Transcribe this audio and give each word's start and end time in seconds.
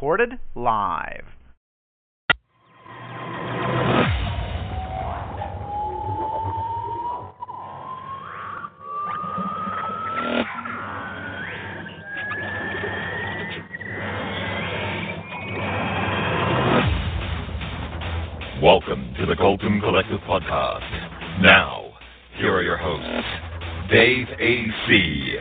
Recorded 0.00 0.38
live. 0.54 1.24
Welcome 18.62 19.12
to 19.18 19.26
the 19.26 19.36
Colton 19.38 19.82
Collective 19.82 20.20
Podcast. 20.20 21.42
Now, 21.42 21.92
here 22.38 22.54
are 22.54 22.62
your 22.62 22.78
hosts, 22.78 23.90
Dave 23.90 24.28
A.C. 24.28 25.36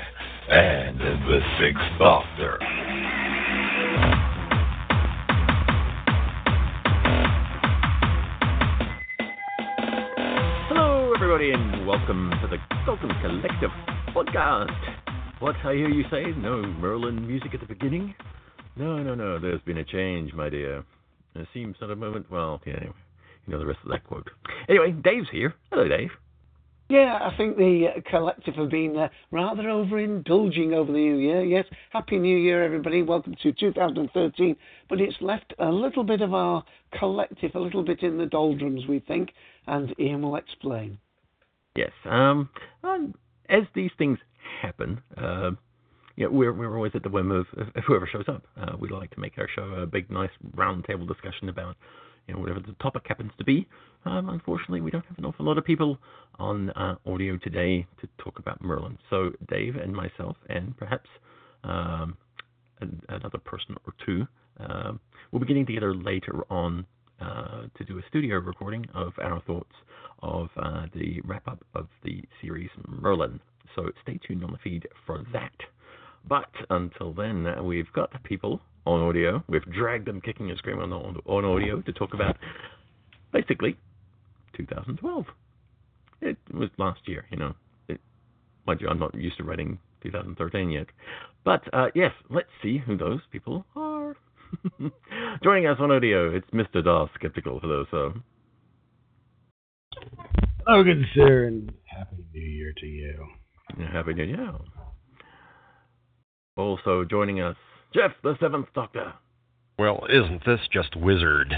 and 0.49 0.99
the 0.99 1.39
Sixth 1.61 1.97
Doctor. 1.97 3.18
Everybody, 11.31 11.51
and 11.51 11.85
welcome 11.85 12.31
to 12.41 12.47
the 12.47 12.57
Colton 12.85 13.11
Collective 13.21 13.69
podcast. 14.15 14.73
What 15.37 15.55
I 15.63 15.75
hear 15.75 15.87
you 15.87 16.03
say? 16.09 16.23
No 16.35 16.63
Merlin 16.63 17.27
music 17.27 17.53
at 17.53 17.59
the 17.59 17.67
beginning? 17.67 18.15
No, 18.75 18.97
no, 19.03 19.13
no. 19.13 19.37
There's 19.37 19.61
been 19.61 19.77
a 19.77 19.83
change, 19.83 20.33
my 20.33 20.49
dear. 20.49 20.83
It 21.35 21.47
seems 21.53 21.75
at 21.83 21.91
a 21.91 21.95
moment. 21.95 22.31
Well, 22.31 22.59
yeah, 22.65 22.77
anyway, 22.77 22.95
you 23.45 23.53
know 23.53 23.59
the 23.59 23.67
rest 23.67 23.77
of 23.83 23.91
that 23.91 24.05
quote. 24.05 24.27
Anyway, 24.67 24.91
Dave's 24.91 25.27
here. 25.31 25.53
Hello, 25.71 25.87
Dave. 25.87 26.09
Yeah, 26.89 27.19
I 27.21 27.37
think 27.37 27.57
the 27.57 27.89
uh, 27.95 28.09
collective 28.09 28.55
have 28.55 28.71
been 28.71 28.97
uh, 28.97 29.09
rather 29.29 29.65
overindulging 29.65 30.73
over 30.73 30.91
the 30.91 30.97
new 30.97 31.17
year. 31.17 31.43
Yes, 31.43 31.65
Happy 31.91 32.17
New 32.17 32.37
Year, 32.37 32.63
everybody. 32.63 33.03
Welcome 33.03 33.35
to 33.43 33.51
2013. 33.51 34.55
But 34.89 34.99
it's 34.99 35.17
left 35.21 35.53
a 35.59 35.69
little 35.69 36.03
bit 36.03 36.21
of 36.21 36.33
our 36.33 36.63
collective 36.97 37.51
a 37.53 37.59
little 37.59 37.83
bit 37.83 38.01
in 38.01 38.17
the 38.17 38.25
doldrums, 38.25 38.87
we 38.87 38.97
think, 38.97 39.29
and 39.67 39.93
Ian 39.99 40.23
will 40.23 40.35
explain. 40.35 40.97
Yes. 41.79 41.91
Um. 42.03 42.49
um, 42.83 43.15
as 43.47 43.63
these 43.73 43.91
things 43.97 44.19
happen, 44.61 45.01
uh, 45.17 45.51
yeah, 46.17 46.27
we're 46.27 46.51
we're 46.51 46.75
always 46.75 46.91
at 46.93 47.03
the 47.03 47.09
whim 47.09 47.31
of, 47.31 47.45
of 47.57 47.67
whoever 47.87 48.05
shows 48.05 48.25
up. 48.27 48.43
Uh, 48.59 48.75
we 48.77 48.89
like 48.89 49.11
to 49.11 49.19
make 49.21 49.37
our 49.37 49.47
show 49.55 49.63
a 49.75 49.85
big, 49.85 50.11
nice 50.11 50.29
roundtable 50.57 51.07
discussion 51.07 51.47
about 51.47 51.77
you 52.27 52.33
know 52.33 52.41
whatever 52.41 52.59
the 52.59 52.75
topic 52.81 53.03
happens 53.07 53.31
to 53.37 53.45
be. 53.45 53.65
Um, 54.03 54.27
unfortunately, 54.27 54.81
we 54.81 54.91
don't 54.91 55.05
have 55.05 55.17
an 55.17 55.23
awful 55.25 55.45
lot 55.45 55.57
of 55.57 55.63
people 55.63 55.97
on 56.37 56.69
uh, 56.71 56.95
audio 57.05 57.37
today 57.37 57.87
to 58.01 58.09
talk 58.17 58.39
about 58.39 58.61
Merlin. 58.61 58.97
So 59.09 59.31
Dave 59.49 59.77
and 59.77 59.93
myself, 59.93 60.35
and 60.49 60.75
perhaps 60.75 61.09
um, 61.63 62.17
another 63.07 63.37
person 63.37 63.77
or 63.87 63.93
two, 64.05 64.27
um, 64.59 64.99
we'll 65.31 65.39
be 65.39 65.47
getting 65.47 65.65
together 65.65 65.95
later 65.95 66.43
on 66.49 66.85
uh, 67.21 67.63
to 67.77 67.83
do 67.85 67.97
a 67.97 68.01
studio 68.07 68.37
recording 68.37 68.85
of 68.93 69.13
our 69.21 69.41
thoughts 69.41 69.73
of 70.21 70.49
uh, 70.57 70.85
the 70.93 71.21
wrap 71.23 71.47
up 71.47 71.63
of 71.75 71.87
the 72.03 72.23
series 72.41 72.69
Merlin. 72.87 73.39
So 73.75 73.89
stay 74.03 74.19
tuned 74.25 74.43
on 74.43 74.51
the 74.51 74.57
feed 74.57 74.87
for 75.05 75.23
that. 75.33 75.53
But 76.27 76.49
until 76.69 77.13
then, 77.13 77.47
we've 77.63 77.91
got 77.93 78.11
people 78.23 78.61
on 78.85 79.01
audio. 79.01 79.43
We've 79.47 79.65
dragged 79.71 80.07
them 80.07 80.21
kicking 80.21 80.49
and 80.49 80.57
screaming 80.57 80.91
on, 80.91 81.17
on 81.25 81.45
audio 81.45 81.81
to 81.81 81.93
talk 81.93 82.13
about 82.13 82.37
basically 83.31 83.77
2012. 84.57 85.25
It 86.21 86.37
was 86.53 86.69
last 86.77 87.01
year, 87.05 87.25
you 87.31 87.37
know. 87.37 87.53
It, 87.87 88.01
mind 88.65 88.81
you, 88.81 88.89
I'm 88.89 88.99
not 88.99 89.15
used 89.15 89.37
to 89.37 89.43
writing 89.43 89.79
2013 90.03 90.69
yet. 90.69 90.87
But 91.45 91.61
uh, 91.73 91.87
yes, 91.95 92.11
let's 92.29 92.49
see 92.61 92.77
who 92.77 92.97
those 92.97 93.21
people 93.31 93.65
are. 93.75 93.98
Joining 95.43 95.67
us 95.67 95.77
on 95.79 95.91
audio, 95.91 96.35
it's 96.35 96.49
Mr. 96.51 96.83
Darth, 96.83 97.09
skeptical 97.15 97.59
Hello, 97.59 97.85
sir. 97.91 98.13
So, 99.93 99.99
Hello, 100.65 100.83
good 100.83 101.03
sir, 101.15 101.45
and 101.45 101.71
happy 101.85 102.23
New 102.33 102.41
Year 102.41 102.73
to 102.77 102.85
you. 102.85 103.27
happy 103.91 104.13
New 104.13 104.23
Year. 104.23 104.51
Also 106.57 107.05
joining 107.09 107.41
us, 107.41 107.55
Jeff, 107.93 108.11
the 108.23 108.35
Seventh 108.39 108.67
Doctor. 108.73 109.13
Well, 109.77 110.05
isn't 110.09 110.45
this 110.45 110.59
just 110.71 110.95
wizard? 110.95 111.53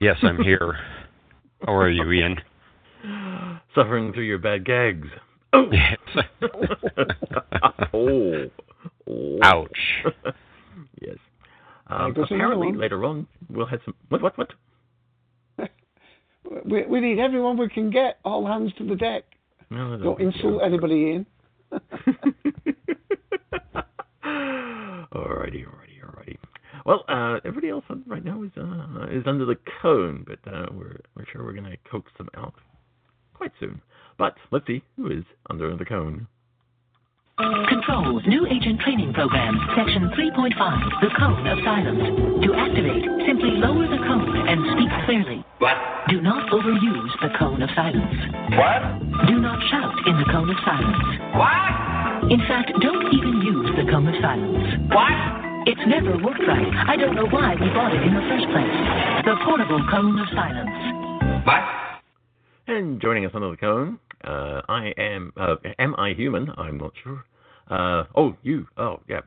Yes, 0.00 0.16
I'm 0.22 0.42
here. 0.42 0.78
How 1.66 1.74
are 1.74 1.90
you, 1.90 2.10
Ian? 2.10 2.36
Suffering 3.74 4.12
through 4.12 4.24
your 4.24 4.38
bad 4.38 4.64
gags. 4.64 5.08
Oh. 5.52 5.70
Yes. 5.70 6.26
oh. 7.94 8.44
oh. 9.08 9.38
Ouch. 9.42 9.68
yes. 11.00 11.16
Um, 11.88 12.12
There 12.14 12.24
goes 12.24 12.30
another 12.30 12.52
apparently, 12.54 12.78
later 12.78 13.04
on, 13.04 13.26
we'll 13.48 13.66
have 13.66 13.80
some. 13.84 13.94
What? 14.08 14.22
What? 14.22 14.38
What? 14.38 14.50
We, 16.64 16.84
we 16.86 17.00
need 17.00 17.18
everyone 17.18 17.58
we 17.58 17.68
can 17.68 17.90
get. 17.90 18.20
All 18.24 18.46
hands 18.46 18.72
to 18.78 18.86
the 18.86 18.94
deck. 18.94 19.24
No, 19.68 19.96
Don't 19.96 20.20
insult 20.20 20.62
anybody, 20.64 20.94
Ian. 20.94 21.26
alrighty, 25.12 25.64
alrighty, 25.66 25.98
alrighty. 26.04 26.36
Well, 26.84 27.04
uh, 27.08 27.40
everybody 27.44 27.70
else 27.70 27.84
right 28.06 28.24
now 28.24 28.44
is 28.44 28.50
uh, 28.56 29.06
is 29.10 29.24
under 29.26 29.44
the 29.44 29.56
cone, 29.82 30.24
but 30.26 30.38
uh, 30.52 30.66
we're 30.72 31.00
we're 31.16 31.26
sure 31.32 31.44
we're 31.44 31.52
gonna 31.52 31.76
coax 31.90 32.12
them 32.16 32.28
out 32.36 32.54
quite 33.34 33.52
soon. 33.58 33.82
But 34.18 34.34
let's 34.52 34.66
see 34.66 34.82
who 34.96 35.10
is 35.10 35.24
under 35.50 35.76
the 35.76 35.84
cone. 35.84 36.28
Control, 37.36 38.22
new 38.24 38.46
agent 38.48 38.80
training 38.80 39.12
program, 39.12 39.60
section 39.76 40.08
3.5, 40.16 40.56
the 41.04 41.12
cone 41.20 41.44
of 41.44 41.58
silence. 41.68 42.00
To 42.40 42.48
activate, 42.56 43.04
simply 43.28 43.60
lower 43.60 43.84
the 43.84 44.00
cone 44.08 44.48
and 44.48 44.64
speak 44.72 44.88
clearly. 45.04 45.44
What? 45.58 45.76
Do 46.08 46.22
not 46.22 46.48
overuse 46.48 47.12
the 47.20 47.28
cone 47.36 47.60
of 47.60 47.68
silence. 47.76 48.08
What? 48.56 49.28
Do 49.28 49.36
not 49.36 49.60
shout 49.68 49.92
in 50.08 50.16
the 50.16 50.24
cone 50.32 50.48
of 50.48 50.56
silence. 50.64 50.96
What? 51.36 52.32
In 52.32 52.40
fact, 52.48 52.72
don't 52.80 53.04
even 53.12 53.44
use 53.44 53.68
the 53.76 53.84
cone 53.84 54.08
of 54.08 54.16
silence. 54.24 54.88
What? 54.88 55.68
It's 55.68 55.84
never 55.84 56.16
worked 56.16 56.40
right. 56.48 56.72
I 56.88 56.96
don't 56.96 57.16
know 57.20 57.28
why 57.28 57.52
we 57.60 57.68
bought 57.68 57.92
it 57.92 58.00
in 58.00 58.16
the 58.16 58.24
first 58.32 58.48
place. 58.48 58.76
The 59.28 59.36
portable 59.44 59.84
cone 59.92 60.16
of 60.16 60.28
silence. 60.32 60.72
What? 61.44 61.60
And 62.66 62.98
joining 62.98 63.26
us 63.26 63.32
under 63.34 63.50
the 63.50 63.60
cone, 63.60 64.00
uh, 64.24 64.62
I 64.68 64.92
am. 64.96 65.32
Uh, 65.36 65.56
am 65.78 65.94
I 65.96 66.12
human? 66.14 66.48
I'm 66.56 66.78
not 66.78 66.92
sure. 67.02 67.24
Uh, 67.70 68.04
oh, 68.14 68.36
you. 68.42 68.66
Oh, 68.76 69.00
yeah. 69.08 69.20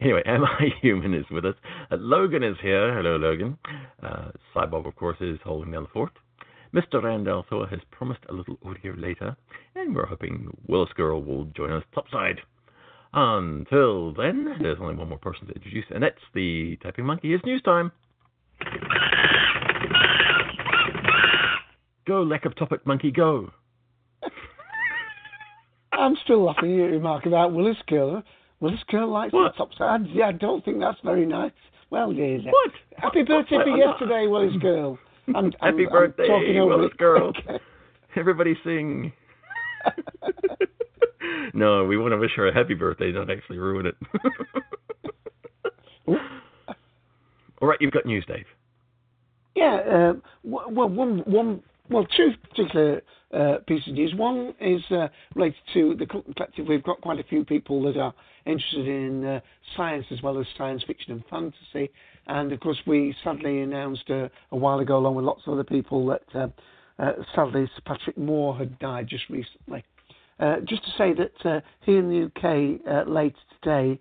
Anyway, 0.00 0.22
am 0.26 0.44
I 0.44 0.68
human 0.82 1.14
is 1.14 1.24
with 1.30 1.44
us. 1.44 1.54
Uh, 1.90 1.96
Logan 1.96 2.42
is 2.42 2.56
here. 2.62 2.94
Hello, 2.94 3.16
Logan. 3.16 3.58
Uh, 4.02 4.30
Cyborg, 4.54 4.86
of 4.86 4.94
course, 4.96 5.16
is 5.20 5.38
holding 5.44 5.72
down 5.72 5.84
the 5.84 5.88
fort. 5.88 6.12
Mr. 6.74 7.02
Randall 7.02 7.46
Thor 7.48 7.66
has 7.66 7.80
promised 7.90 8.20
a 8.28 8.32
little 8.34 8.58
audio 8.64 8.92
later, 8.96 9.34
and 9.74 9.94
we're 9.94 10.06
hoping 10.06 10.50
Willis 10.66 10.90
Girl 10.94 11.22
will 11.22 11.46
join 11.46 11.72
us 11.72 11.82
topside. 11.94 12.40
Until 13.14 14.12
then, 14.12 14.56
there's 14.60 14.76
only 14.78 14.94
one 14.94 15.08
more 15.08 15.18
person 15.18 15.46
to 15.46 15.54
introduce, 15.54 15.86
and 15.90 16.02
that's 16.02 16.20
the 16.34 16.76
Typing 16.82 17.06
Monkey. 17.06 17.32
It's 17.32 17.44
news 17.44 17.62
time. 17.62 17.90
Go, 22.06 22.22
lack 22.22 22.44
of 22.44 22.54
topic 22.56 22.86
monkey, 22.86 23.10
go. 23.10 23.50
I'm 25.92 26.16
still 26.24 26.44
laughing 26.44 26.70
at 26.72 26.76
your 26.76 26.90
remark 26.90 27.26
about 27.26 27.52
Willis 27.52 27.76
Girl. 27.86 28.22
Willis 28.60 28.80
Girl 28.90 29.08
likes 29.10 29.32
What? 29.32 29.52
the 29.52 29.58
top 29.58 29.74
side. 29.74 30.06
Yeah, 30.12 30.26
I 30.28 30.32
don't 30.32 30.64
think 30.64 30.80
that's 30.80 30.98
very 31.04 31.24
nice. 31.26 31.52
Well, 31.90 32.12
dear. 32.12 32.38
What? 32.40 32.70
Happy 32.96 33.22
birthday 33.22 33.56
What? 33.56 33.64
for 33.64 33.70
I'm 33.72 33.78
not- 33.78 33.90
yesterday, 33.92 34.26
Willis 34.26 34.56
Girl. 34.60 34.98
I'm, 35.28 35.36
I'm, 35.36 35.52
Happy 35.60 35.84
I'm 35.86 35.92
birthday, 35.92 36.26
talking 36.26 36.58
over 36.58 36.76
Willis. 36.78 36.92
Girl. 36.98 37.32
Okay. 37.48 37.58
Everybody 38.16 38.56
sing. 38.64 39.12
no, 41.54 41.84
we 41.84 41.96
want 41.98 42.12
to 42.12 42.16
wish 42.16 42.32
her 42.36 42.48
a 42.48 42.54
happy 42.54 42.74
birthday, 42.74 43.12
not 43.12 43.30
actually 43.30 43.58
ruin 43.58 43.86
it. 43.86 43.94
All 47.60 47.68
right, 47.68 47.78
you've 47.80 47.92
got 47.92 48.06
news, 48.06 48.24
Dave. 48.26 48.46
Yeah, 49.54 49.74
uh, 49.74 50.12
well, 50.44 50.88
one 50.88 51.18
one 51.26 51.62
well, 51.90 52.06
two 52.16 52.30
particular 52.48 53.02
pieces 53.66 53.88
of 53.88 53.94
news. 53.94 54.14
One 54.14 54.54
is 54.60 54.82
uh, 54.90 55.08
related 55.34 55.60
to 55.74 55.94
the 55.98 56.06
collective. 56.06 56.66
We've 56.66 56.82
got 56.82 57.00
quite 57.00 57.20
a 57.20 57.24
few 57.24 57.44
people 57.44 57.82
that 57.82 57.98
are 57.98 58.14
interested 58.46 58.88
in 58.88 59.24
uh, 59.24 59.40
science 59.76 60.06
as 60.10 60.22
well 60.22 60.38
as 60.38 60.46
science 60.56 60.82
fiction 60.86 61.12
and 61.12 61.24
fantasy. 61.30 61.92
And 62.26 62.52
of 62.52 62.60
course, 62.60 62.78
we 62.86 63.14
sadly 63.22 63.60
announced 63.60 64.10
uh, 64.10 64.28
a 64.52 64.56
while 64.56 64.78
ago, 64.80 64.98
along 64.98 65.16
with 65.16 65.24
lots 65.24 65.42
of 65.46 65.54
other 65.54 65.64
people, 65.64 66.06
that 66.06 66.22
uh, 66.34 66.48
uh, 67.02 67.12
sadly 67.34 67.70
Sir 67.74 67.82
Patrick 67.84 68.18
Moore 68.18 68.56
had 68.56 68.78
died 68.78 69.08
just 69.08 69.24
recently. 69.28 69.84
just 70.64 70.84
to 70.84 70.90
say 70.96 71.12
that 71.14 71.62
here 71.82 71.98
in 71.98 72.08
the 72.08 72.26
UK 72.26 73.06
later 73.06 73.36
today 73.62 74.00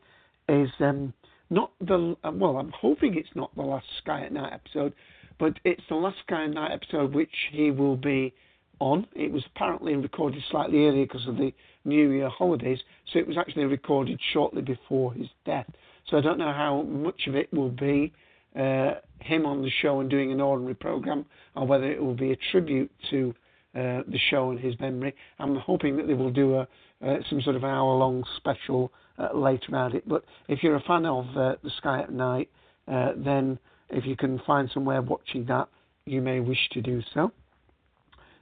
is 0.50 0.70
um, 0.80 1.14
not 1.50 1.72
the 1.80 2.16
well. 2.24 2.58
I'm 2.58 2.72
hoping 2.72 3.18
it's 3.18 3.36
not 3.36 3.54
the 3.56 3.62
last 3.62 3.86
Sky 4.02 4.26
at 4.26 4.32
Night 4.32 4.54
episode, 4.54 4.94
but 5.40 5.54
it's 5.64 5.84
the 5.90 5.96
last 5.96 6.18
Sky 6.26 6.46
at 6.46 6.52
Night 6.52 6.72
episode 6.72 7.14
which 7.14 7.34
he 7.52 7.72
will 7.72 7.96
be 7.96 8.34
on. 8.80 9.08
It 9.16 9.32
was 9.32 9.44
apparently 9.56 9.96
recorded 9.96 10.42
slightly 10.50 10.86
earlier 10.86 11.06
because 11.06 11.28
of 11.28 11.38
the 11.38 11.54
New 11.86 12.12
Year 12.12 12.30
holidays, 12.30 12.80
so 13.12 13.20
it 13.20 13.28
was 13.28 13.38
actually 13.38 13.66
recorded 13.66 14.20
shortly 14.34 14.62
before 14.62 15.14
his 15.14 15.28
death. 15.46 15.68
So 16.10 16.18
I 16.18 16.22
don't 16.22 16.38
know 16.38 16.54
how 16.54 16.84
much 16.84 17.28
of 17.28 17.36
it 17.36 17.52
will 17.54 17.70
be 17.70 18.14
uh, 18.56 18.96
him 19.20 19.46
on 19.46 19.62
the 19.62 19.72
show 19.82 20.00
and 20.00 20.10
doing 20.10 20.32
an 20.32 20.42
ordinary 20.42 20.76
program, 20.76 21.26
or 21.56 21.66
whether 21.66 21.90
it 21.92 22.02
will 22.02 22.16
be 22.16 22.32
a 22.32 22.38
tribute 22.52 22.92
to 23.10 23.34
uh, 23.76 24.02
the 24.08 24.20
show 24.30 24.52
and 24.52 24.60
his 24.60 24.80
memory. 24.80 25.14
I'm 25.40 25.56
hoping 25.56 25.98
that 25.98 26.08
they 26.08 26.14
will 26.14 26.32
do 26.32 26.56
a 26.56 26.68
uh, 27.06 27.18
some 27.30 27.42
sort 27.42 27.56
of 27.56 27.64
hour-long 27.64 28.24
special 28.38 28.92
uh, 29.20 29.30
later 29.38 29.72
around 29.72 29.94
it. 29.94 30.08
But 30.08 30.24
if 30.48 30.64
you're 30.64 30.76
a 30.76 30.82
fan 30.82 31.06
of 31.06 31.26
uh, 31.38 31.56
the 31.64 31.70
Sky 31.78 32.00
at 32.02 32.12
Night, 32.12 32.50
uh, 32.88 33.12
then 33.16 33.60
if 33.90 34.06
you 34.06 34.16
can 34.16 34.40
find 34.48 34.70
somewhere 34.74 35.02
watching 35.02 35.46
that, 35.46 35.68
you 36.06 36.22
may 36.22 36.40
wish 36.40 36.70
to 36.72 36.82
do 36.82 37.02
so. 37.14 37.32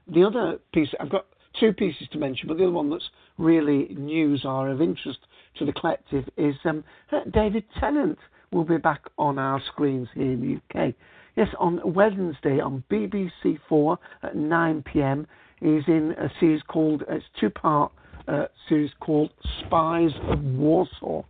The 0.07 0.23
other 0.23 0.59
piece, 0.73 0.89
I've 0.99 1.09
got 1.09 1.25
two 1.59 1.73
pieces 1.73 2.07
to 2.11 2.17
mention, 2.17 2.47
but 2.47 2.57
the 2.57 2.63
other 2.63 2.73
one 2.73 2.89
that's 2.89 3.09
really 3.37 3.87
news 3.95 4.43
or 4.45 4.69
of 4.69 4.81
interest 4.81 5.19
to 5.57 5.65
the 5.65 5.73
collective 5.73 6.25
is 6.37 6.55
um, 6.65 6.83
David 7.31 7.63
Tennant 7.79 8.17
will 8.51 8.63
be 8.63 8.77
back 8.77 9.01
on 9.17 9.39
our 9.39 9.61
screens 9.71 10.07
here 10.13 10.31
in 10.31 10.41
the 10.73 10.79
UK. 10.79 10.93
Yes, 11.35 11.47
on 11.59 11.81
Wednesday 11.93 12.59
on 12.59 12.83
BBC 12.89 13.59
Four 13.67 13.99
at 14.23 14.35
9 14.35 14.83
pm, 14.83 15.27
he's 15.59 15.83
in 15.87 16.15
a 16.17 16.31
series 16.39 16.61
called, 16.67 17.03
it's 17.09 17.25
two 17.39 17.49
part 17.49 17.91
uh, 18.27 18.45
series 18.69 18.91
called 18.99 19.31
Spies 19.65 20.11
of 20.29 20.41
Warsaw. 20.41 21.23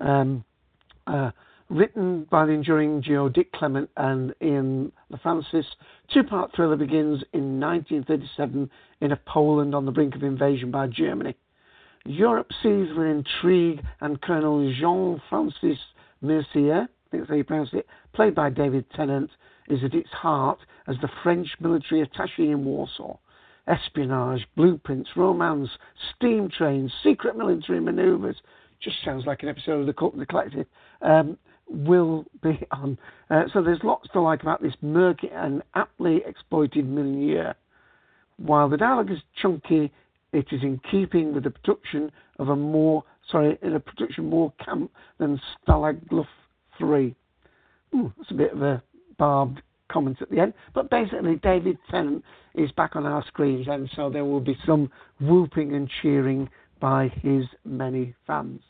Um, 0.00 0.44
uh, 1.06 1.30
written 1.68 2.26
by 2.30 2.44
the 2.44 2.52
enduring 2.52 3.00
duo 3.00 3.28
Dick 3.28 3.52
Clement 3.52 3.88
and 3.96 4.34
Ian 4.42 4.92
La 5.08 5.18
Frenais. 5.18 5.64
Two-part 6.12 6.54
thriller 6.54 6.76
begins 6.76 7.22
in 7.32 7.60
1937 7.60 8.70
in 9.00 9.12
a 9.12 9.16
Poland 9.16 9.74
on 9.74 9.86
the 9.86 9.92
brink 9.92 10.14
of 10.14 10.22
invasion 10.22 10.70
by 10.70 10.86
Germany. 10.86 11.34
Europe 12.04 12.50
sees 12.62 12.88
with 12.94 13.06
intrigue 13.06 13.82
and 14.00 14.20
Colonel 14.20 14.72
Jean-Francis 14.78 15.78
Mercier, 16.20 16.82
I 16.82 17.10
think 17.10 17.22
that's 17.22 17.30
how 17.30 17.36
you 17.36 17.44
pronounce 17.44 17.70
it, 17.72 17.86
played 18.12 18.34
by 18.34 18.50
David 18.50 18.84
Tennant, 18.94 19.30
is 19.68 19.82
at 19.82 19.94
its 19.94 20.10
heart 20.10 20.58
as 20.86 20.96
the 21.00 21.08
French 21.22 21.48
military 21.60 22.06
attaché 22.06 22.50
in 22.50 22.64
Warsaw. 22.64 23.16
Espionage, 23.66 24.46
blueprints, 24.56 25.10
romance, 25.16 25.70
steam 26.14 26.50
trains, 26.50 26.92
secret 27.02 27.36
military 27.36 27.80
manoeuvres. 27.80 28.36
Just 28.82 28.96
sounds 29.02 29.24
like 29.24 29.42
an 29.42 29.48
episode 29.48 29.80
of 29.80 29.86
The 29.86 29.94
Cult 29.94 30.12
and 30.12 30.20
the 30.20 30.26
Collective. 30.26 30.66
Um, 31.00 31.38
will 31.68 32.24
be 32.42 32.58
on. 32.70 32.98
Uh, 33.30 33.44
so 33.52 33.62
there's 33.62 33.82
lots 33.82 34.08
to 34.12 34.20
like 34.20 34.42
about 34.42 34.62
this 34.62 34.74
murky 34.82 35.30
and 35.32 35.62
aptly 35.74 36.22
exploited 36.26 36.88
milieu. 36.88 37.52
While 38.36 38.68
the 38.68 38.76
dialogue 38.76 39.10
is 39.10 39.18
chunky, 39.40 39.92
it 40.32 40.46
is 40.50 40.62
in 40.62 40.80
keeping 40.90 41.32
with 41.34 41.44
the 41.44 41.50
production 41.50 42.10
of 42.38 42.48
a 42.48 42.56
more 42.56 43.04
sorry, 43.30 43.58
in 43.62 43.74
a 43.74 43.80
production 43.80 44.28
more 44.28 44.52
camp 44.64 44.90
than 45.18 45.40
Stalag 45.66 46.00
Luft 46.10 46.28
3. 46.78 47.14
Ooh, 47.94 48.12
that's 48.18 48.30
a 48.30 48.34
bit 48.34 48.52
of 48.52 48.62
a 48.62 48.82
barbed 49.18 49.62
comment 49.90 50.20
at 50.20 50.30
the 50.30 50.40
end. 50.40 50.54
But 50.74 50.90
basically, 50.90 51.36
David 51.36 51.78
Tennant 51.90 52.24
is 52.54 52.70
back 52.72 52.96
on 52.96 53.06
our 53.06 53.24
screens, 53.26 53.66
and 53.68 53.88
so 53.94 54.10
there 54.10 54.24
will 54.24 54.40
be 54.40 54.56
some 54.66 54.90
whooping 55.20 55.74
and 55.74 55.88
cheering 56.02 56.48
by 56.80 57.08
his 57.22 57.44
many 57.64 58.14
fans. 58.26 58.60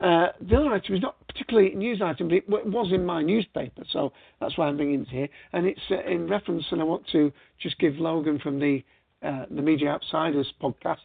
Uh, 0.00 0.28
the 0.40 0.56
other 0.56 0.72
item 0.72 0.94
is 0.94 1.02
not 1.02 1.16
particularly 1.28 1.72
a 1.72 1.76
news 1.76 2.00
item, 2.02 2.28
but 2.28 2.36
it, 2.38 2.48
was 2.48 2.90
in 2.92 3.04
my 3.04 3.22
newspaper, 3.22 3.82
so 3.90 4.12
that's 4.40 4.56
why 4.56 4.66
I'm 4.66 4.76
bringing 4.76 5.02
it 5.02 5.08
here. 5.08 5.28
And 5.52 5.66
it's 5.66 5.80
uh, 5.90 6.00
in 6.10 6.26
reference, 6.26 6.64
and 6.70 6.80
I 6.80 6.84
want 6.84 7.06
to 7.12 7.30
just 7.60 7.78
give 7.78 7.96
Logan 7.96 8.38
from 8.38 8.58
the 8.58 8.82
uh, 9.22 9.44
the 9.50 9.60
Media 9.60 9.90
Outsiders 9.90 10.50
podcast, 10.62 10.96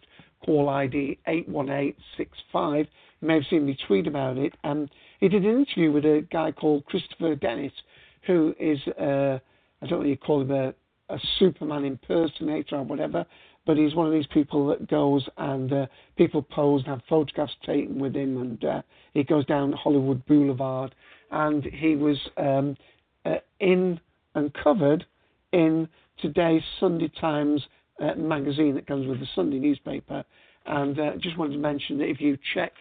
call 0.46 0.70
ID 0.70 1.20
81865. 1.28 2.88
You 3.22 3.28
may 3.28 3.34
have 3.36 3.44
seen 3.50 3.66
me 3.66 3.78
tweet 3.88 4.08
about 4.08 4.38
it. 4.38 4.54
Um, 4.64 4.88
he 5.20 5.28
did 5.28 5.44
an 5.44 5.66
interview 5.66 5.92
with 5.92 6.06
a 6.06 6.26
guy 6.32 6.54
called 6.54 6.86
Christopher 6.86 7.36
Dennis, 7.36 7.74
who 8.26 8.56
is, 8.58 8.80
uh, 9.00 9.40
I 9.82 9.88
don't 9.88 10.02
know 10.02 10.06
you 10.06 10.16
call 10.16 10.42
him 10.42 10.52
a, 10.52 10.74
a 11.10 11.20
Superman 11.40 11.84
impersonator 11.84 12.78
or 12.78 12.84
whatever, 12.84 13.26
but 13.66 13.78
he's 13.78 13.96
one 13.96 14.06
of 14.06 14.14
these 14.14 14.28
people 14.28 14.68
that 14.68 14.88
goes 14.88 15.28
and 15.38 15.74
uh, 15.74 15.88
people 16.18 16.42
pose 16.42 16.82
and 16.82 16.92
have 16.92 17.02
photographs 17.10 17.56
taken 17.66 18.00
with 18.00 18.16
him, 18.16 18.38
and 18.38 18.64
uh, 18.64 18.82
he 19.14 19.24
goes 19.24 19.46
down 19.46 19.74
Hollywood 19.74 20.26
Boulevard, 20.26 20.96
and 21.32 21.64
he 21.64 21.96
was 21.96 22.18
um, 22.38 22.78
uh, 23.26 23.38
in 23.60 24.00
and 24.36 24.54
covered 24.54 25.06
in 25.52 25.88
today's 26.22 26.62
Sunday 26.80 27.12
Times 27.20 27.62
uh, 28.00 28.14
magazine 28.16 28.76
that 28.76 28.88
comes 28.88 29.08
with 29.08 29.20
the 29.20 29.28
Sunday 29.34 29.58
newspaper, 29.60 30.24
and 30.66 31.00
uh, 31.00 31.12
just 31.20 31.38
wanted 31.38 31.54
to 31.54 31.60
mention 31.60 31.98
that 31.98 32.10
if 32.10 32.22
you 32.22 32.38
check 32.54 32.74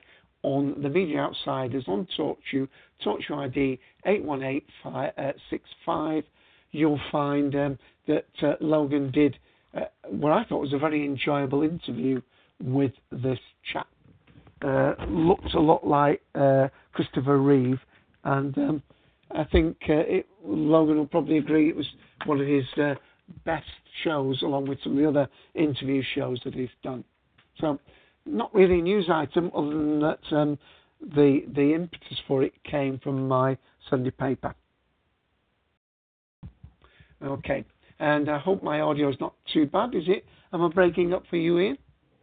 on 0.42 0.82
the 0.82 0.90
Media 0.90 1.20
Outsiders 1.20 1.84
on 1.88 2.06
TalkShoe, 2.19 2.69
TalkShoe 3.04 3.46
ID 3.46 3.80
81865, 4.04 6.19
uh, 6.19 6.22
you'll 6.72 7.00
find 7.10 7.54
um, 7.54 7.78
that 8.06 8.26
Logan 8.60 9.10
did 9.10 9.38
uh, 9.76 9.81
what 10.09 10.32
I 10.32 10.44
thought 10.44 10.61
was 10.61 10.73
a 10.73 10.79
very 10.79 11.05
enjoyable 11.05 11.62
interview 11.62 12.21
with 12.62 12.93
this 13.11 13.38
chap. 13.73 13.88
Uh, 14.62 14.94
looked 15.09 15.53
a 15.55 15.61
lot 15.61 15.87
like 15.87 16.23
uh, 16.35 16.69
Christopher 16.93 17.38
Reeve, 17.38 17.81
and 18.25 18.56
um, 18.56 18.82
I 19.31 19.44
think 19.44 19.76
uh, 19.88 19.94
it, 20.06 20.26
Logan 20.44 20.97
will 20.97 21.06
probably 21.06 21.38
agree 21.38 21.69
it 21.69 21.76
was 21.76 21.87
one 22.25 22.41
of 22.41 22.47
his 22.47 22.65
uh, 22.79 22.94
best 23.44 23.67
shows, 24.03 24.41
along 24.43 24.69
with 24.69 24.79
some 24.82 24.93
of 24.93 24.99
the 24.99 25.09
other 25.09 25.29
interview 25.55 26.03
shows 26.15 26.41
that 26.44 26.55
he's 26.55 26.69
done. 26.82 27.05
So, 27.61 27.79
not 28.25 28.55
really 28.55 28.79
a 28.79 28.82
news 28.82 29.11
item, 29.12 29.50
other 29.55 29.69
than 29.69 30.00
that 30.00 30.21
um, 30.32 30.59
the 31.00 31.43
the 31.54 31.75
impetus 31.75 32.19
for 32.26 32.43
it 32.43 32.54
came 32.64 32.99
from 33.00 33.28
my 33.28 33.59
Sunday 33.90 34.12
paper. 34.12 34.54
Okay 37.23 37.64
and 38.04 38.28
I 38.28 38.38
hope 38.38 38.62
my 38.62 38.80
audio 38.80 39.08
is 39.08 39.16
not 39.18 39.32
too 39.50 39.64
bad. 39.64 39.94
Is 39.94 40.04
it? 40.08 40.26
Am 40.52 40.61
I 40.61 40.68
breaking 40.68 41.14
up 41.14 41.25
for 41.30 41.37
you, 41.37 41.58
Ian? 41.58 41.78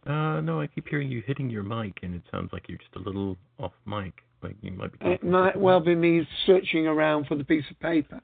Uh, 0.06 0.40
no, 0.40 0.60
I 0.60 0.68
keep 0.68 0.86
hearing 0.86 1.10
you 1.10 1.22
hitting 1.26 1.50
your 1.50 1.64
mic, 1.64 1.98
and 2.04 2.14
it 2.14 2.22
sounds 2.30 2.50
like 2.52 2.68
you're 2.68 2.78
just 2.78 2.94
a 2.94 3.00
little 3.00 3.36
off 3.58 3.72
mic. 3.84 4.14
Like 4.42 4.54
you 4.62 4.70
might 4.72 4.96
be. 4.98 5.06
It 5.06 5.24
might 5.24 5.58
well 5.58 5.80
be 5.80 5.96
me 5.96 6.26
searching 6.46 6.86
around 6.86 7.26
for 7.26 7.34
the 7.36 7.44
piece 7.44 7.64
of 7.70 7.78
paper, 7.80 8.20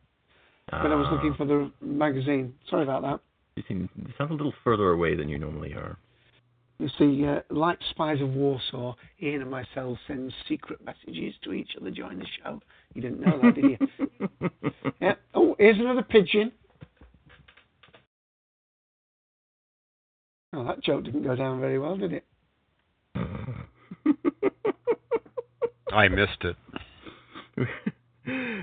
uh, 0.73 0.83
but 0.83 0.93
I 0.93 0.95
was 0.95 1.09
looking 1.11 1.35
for 1.35 1.47
the 1.47 1.71
magazine. 1.81 2.55
Sorry 2.71 2.85
about 2.85 3.03
that. 3.03 3.21
You 3.57 3.65
seem 3.67 3.89
you 3.97 4.13
sound 4.17 4.31
a 4.31 4.35
little 4.35 4.55
further 4.63 4.91
away 4.91 5.17
than 5.17 5.29
you 5.29 5.39
normally 5.39 5.73
are. 5.73 5.97
You 6.79 6.89
see, 6.97 7.27
uh, 7.27 7.41
like 7.51 7.79
Spies 7.91 8.21
of 8.21 8.31
Warsaw, 8.31 8.95
Ian 9.21 9.43
and 9.43 9.51
myself 9.51 9.99
send 10.07 10.33
secret 10.49 10.79
messages 10.85 11.35
to 11.43 11.53
each 11.53 11.71
other 11.81 11.91
during 11.91 12.21
the 12.21 12.27
show. 12.43 12.61
You 12.95 13.03
didn't 13.03 13.21
know 13.21 13.41
that, 13.43 13.55
did 13.57 13.65
you? 13.65 14.51
yeah. 15.01 15.15
Oh, 15.35 15.57
here's 15.59 15.79
another 15.79 16.03
pigeon. 16.03 16.53
Oh, 20.53 20.65
that 20.65 20.83
joke 20.83 21.05
didn't 21.05 21.23
go 21.25 21.37
down 21.37 21.61
very 21.61 21.79
well, 21.79 21.97
did 21.97 22.13
it? 22.13 22.25
I 25.93 26.09
missed 26.09 26.43
it. 26.43 26.57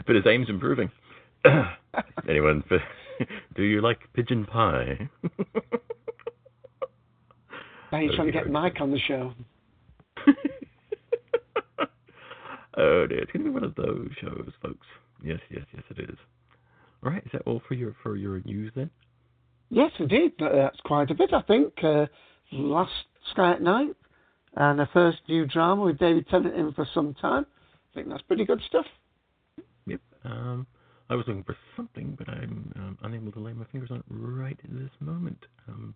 but 0.06 0.16
his 0.16 0.26
aim's 0.28 0.50
improving. 0.50 0.92
Anyone, 2.30 2.64
do 3.56 3.64
you 3.64 3.82
like 3.82 4.00
pigeon 4.14 4.46
pie? 4.46 5.10
Are 7.92 8.02
you 8.02 8.16
trying 8.16 8.28
to 8.28 8.34
get 8.34 8.50
Mike 8.50 8.82
on 8.82 8.92
the 8.92 9.00
show. 9.08 9.34
oh 12.78 13.08
dear, 13.08 13.20
it's 13.20 13.32
gonna 13.32 13.46
be 13.46 13.52
one 13.52 13.64
of 13.64 13.76
those 13.76 14.10
shows, 14.20 14.52
folks. 14.62 14.86
Yes, 15.24 15.40
yes, 15.50 15.66
yes, 15.74 15.84
it 15.92 16.00
is. 16.10 16.18
All 17.04 17.12
right, 17.12 17.24
is 17.26 17.32
that 17.32 17.44
all 17.46 17.62
for 17.68 17.74
your 17.76 17.96
for 18.04 18.18
your 18.18 18.42
news 18.44 18.72
then? 18.76 18.90
Yes, 19.70 19.92
indeed. 20.00 20.34
That's 20.40 20.80
quite 20.82 21.12
a 21.12 21.16
bit, 21.16 21.34
I 21.34 21.42
think. 21.42 21.74
Uh, 21.84 22.06
last 22.52 22.92
Sky 23.32 23.54
at 23.54 23.62
Night 23.62 23.96
and 24.56 24.80
a 24.80 24.90
first 24.94 25.20
new 25.28 25.46
drama 25.46 25.84
with 25.84 26.00
David 26.00 26.28
Tennant 26.30 26.56
in 26.56 26.72
for 26.74 26.88
some 26.94 27.14
time. 27.16 27.46
I 27.92 27.96
think 27.96 28.10
that's 28.10 28.22
pretty 28.24 28.46
good 28.46 28.62
stuff. 28.68 28.86
Yep. 29.88 30.02
Um, 30.24 30.68
I 31.10 31.16
was 31.16 31.26
looking 31.28 31.44
for 31.44 31.56
something, 31.76 32.16
but 32.18 32.28
I'm 32.30 32.74
um, 32.76 32.98
unable 33.04 33.32
to 33.34 33.40
lay 33.40 33.54
my 33.54 33.66
fingers 33.66 33.92
on 33.92 33.98
it 33.98 34.06
right 34.10 34.58
this 34.70 34.90
moment. 35.00 35.46
Um, 35.68 35.94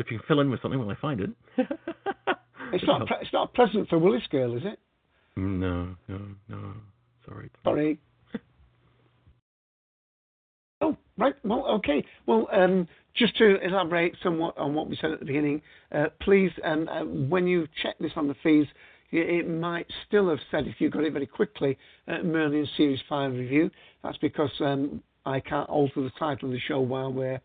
if 0.00 0.10
you 0.10 0.18
can 0.18 0.26
fill 0.26 0.40
in 0.40 0.50
with 0.50 0.60
something 0.62 0.80
while 0.80 0.90
I 0.90 0.96
find 0.96 1.20
it. 1.20 1.30
it's 2.72 2.84
not. 2.86 3.06
Pre- 3.06 3.16
it's 3.20 3.32
not 3.32 3.50
a 3.50 3.52
present 3.52 3.88
for 3.88 3.98
Willis 3.98 4.26
Girl, 4.30 4.56
is 4.56 4.62
it? 4.64 4.78
No, 5.36 5.94
no, 6.08 6.20
no. 6.48 6.74
Sorry. 7.26 7.50
Sorry. 7.64 8.00
oh, 10.80 10.96
right. 11.18 11.34
Well, 11.44 11.66
okay. 11.66 12.04
Well, 12.26 12.48
um, 12.52 12.88
just 13.14 13.36
to 13.38 13.60
elaborate 13.64 14.14
somewhat 14.22 14.56
on 14.56 14.74
what 14.74 14.88
we 14.88 14.96
said 14.96 15.10
at 15.10 15.20
the 15.20 15.26
beginning, 15.26 15.60
uh, 15.92 16.06
please, 16.20 16.50
um, 16.64 16.88
uh, 16.88 17.04
when 17.04 17.46
you 17.46 17.66
check 17.82 17.98
this 17.98 18.12
on 18.16 18.28
the 18.28 18.36
feeds, 18.42 18.68
it 19.12 19.46
might 19.48 19.86
still 20.06 20.30
have 20.30 20.38
said, 20.50 20.66
if 20.66 20.80
you 20.80 20.88
got 20.88 21.04
it 21.04 21.12
very 21.12 21.26
quickly, 21.26 21.76
uh, 22.08 22.22
Merlin 22.22 22.66
Series 22.76 23.00
5 23.08 23.32
review. 23.32 23.70
That's 24.02 24.16
because 24.18 24.50
um, 24.60 25.02
I 25.26 25.40
can't 25.40 25.68
alter 25.68 26.00
the 26.02 26.12
title 26.18 26.48
of 26.48 26.52
the 26.52 26.60
show 26.60 26.80
while 26.80 27.12
we're 27.12 27.40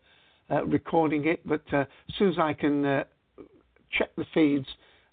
uh, 0.50 0.64
recording 0.64 1.26
it. 1.26 1.46
But 1.46 1.62
uh, 1.72 1.80
as 1.80 1.86
soon 2.18 2.30
as 2.30 2.38
I 2.38 2.54
can 2.54 2.84
uh, 2.84 3.04
check 3.92 4.16
the 4.16 4.24
feeds, 4.32 4.66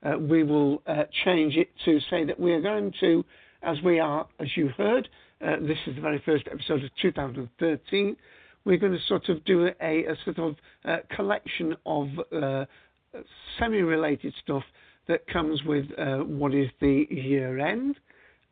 uh, 0.04 0.18
we 0.18 0.44
will 0.44 0.82
change 1.26 1.58
it 1.58 1.70
to 1.84 2.00
say 2.10 2.24
that 2.24 2.40
we 2.40 2.54
are 2.54 2.62
going 2.62 2.94
to, 3.02 3.26
as 3.62 3.78
we 3.84 4.00
are, 4.00 4.26
as 4.40 4.48
you 4.56 4.70
heard, 4.78 5.10
this 5.42 5.78
is 5.88 5.96
the 5.96 6.02
very 6.02 6.22
first 6.26 6.46
episode 6.50 6.84
of 6.84 6.90
2013. 7.02 8.16
We're 8.66 8.78
going 8.78 8.94
to 8.94 9.06
sort 9.08 9.30
of 9.30 9.44
do 9.46 9.70
a, 9.82 10.06
a 10.06 10.16
sort 10.26 10.40
of 10.40 10.56
collection 11.16 11.76
of 11.86 12.08
semi 13.60 13.82
related 13.82 14.34
stuff 14.44 14.64
that 15.08 15.28
comes 15.28 15.64
with 15.64 15.86
uh, 15.98 16.18
what 16.18 16.54
is 16.54 16.70
the 16.82 17.08
year 17.10 17.60
end 17.60 17.96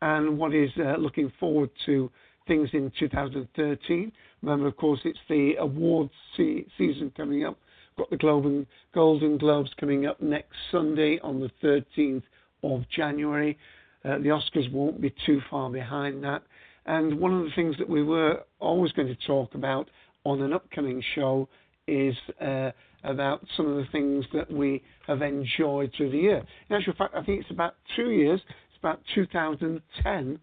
and 0.02 0.38
what 0.38 0.54
is 0.54 0.70
uh, 0.78 0.96
looking 0.98 1.32
forward 1.40 1.70
to 1.86 2.12
things 2.48 2.70
in 2.74 2.92
2013. 3.00 4.12
Remember, 4.42 4.68
of 4.68 4.78
course, 4.78 5.00
it's 5.06 5.20
the 5.30 5.56
awards 5.60 6.12
se- 6.38 6.66
season 6.78 7.12
coming 7.16 7.46
up. 7.46 7.58
Got 7.98 8.10
the 8.10 8.18
Globe 8.18 8.66
Golden 8.94 9.38
Globes 9.38 9.70
coming 9.80 10.06
up 10.06 10.22
next 10.22 10.56
Sunday 10.72 11.20
on 11.24 11.40
the 11.40 11.52
13th 11.64 12.24
of 12.64 12.84
January. 12.90 13.58
Uh, 14.04 14.18
the 14.18 14.30
Oscars 14.30 14.72
won't 14.72 15.00
be 15.00 15.14
too 15.26 15.42
far 15.50 15.70
behind 15.70 16.24
that. 16.24 16.44
And 16.86 17.20
one 17.20 17.34
of 17.34 17.46
the 17.46 17.52
things 17.56 17.78
that 17.78 17.88
we 17.88 18.04
were 18.04 18.44
always 18.60 18.92
going 18.92 19.08
to 19.08 19.28
talk 19.28 19.56
about 19.56 19.90
on 20.26 20.42
an 20.42 20.54
upcoming 20.54 21.04
show 21.16 21.48
is 21.88 22.16
uh, 22.42 22.72
about 23.04 23.46
some 23.58 23.68
of 23.68 23.76
the 23.78 23.86
things 23.92 24.26
that 24.34 24.50
we 24.52 24.82
have 25.08 25.22
enjoyed 25.22 25.92
through 25.96 26.12
the 26.12 26.18
year. 26.18 26.44
In 26.70 26.76
actual 26.76 26.94
fact, 26.94 27.14
I 27.16 27.24
think 27.24 27.42
it's 27.42 27.52
about 27.52 27.76
two 27.96 28.12
years, 28.12 28.40
it's 28.70 28.80
about 28.80 29.02
2010 29.14 30.40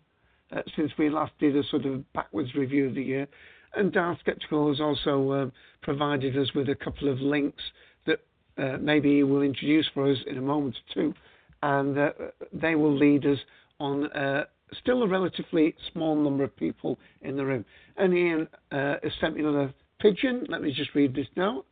uh, 0.53 0.63
since 0.77 0.91
we 0.99 1.09
last 1.09 1.33
did 1.39 1.57
a 1.57 1.63
sort 1.71 1.87
of 1.87 2.13
backwards 2.13 2.55
review 2.55 2.89
of 2.89 2.95
the 2.95 3.03
year. 3.03 3.27
And 3.75 3.93
Darth 3.93 4.19
Skeptical 4.21 4.69
has 4.69 4.81
also 4.81 5.31
uh, 5.31 5.51
provided 5.83 6.37
us 6.37 6.49
with 6.55 6.69
a 6.69 6.75
couple 6.75 7.09
of 7.09 7.21
links 7.21 7.63
that 8.07 8.21
uh, 8.59 8.79
maybe 8.81 9.17
he 9.17 9.23
will 9.23 9.43
introduce 9.43 9.89
for 9.95 10.11
us 10.11 10.19
in 10.27 10.39
a 10.39 10.43
moment 10.43 10.75
or 10.75 10.95
two. 10.95 11.15
And 11.63 11.97
uh, 11.97 12.11
they 12.53 12.75
will 12.75 12.97
lead 12.97 13.25
us 13.27 13.39
on 13.79 14.11
uh, 14.13 14.45
still 14.79 15.03
a 15.03 15.09
relatively 15.09 15.75
small 15.93 16.17
number 16.17 16.45
of 16.45 16.57
people 16.57 16.99
in 17.23 17.37
the 17.37 17.45
room. 17.45 17.65
And 17.97 18.17
Ian 18.17 18.49
uh, 18.73 18.95
has 19.03 19.13
sent 19.21 19.35
me 19.35 19.41
another 19.41 19.73
pigeon. 20.01 20.47
Let 20.49 20.63
me 20.63 20.73
just 20.73 20.95
read 20.95 21.15
this 21.15 21.27
now. 21.37 21.65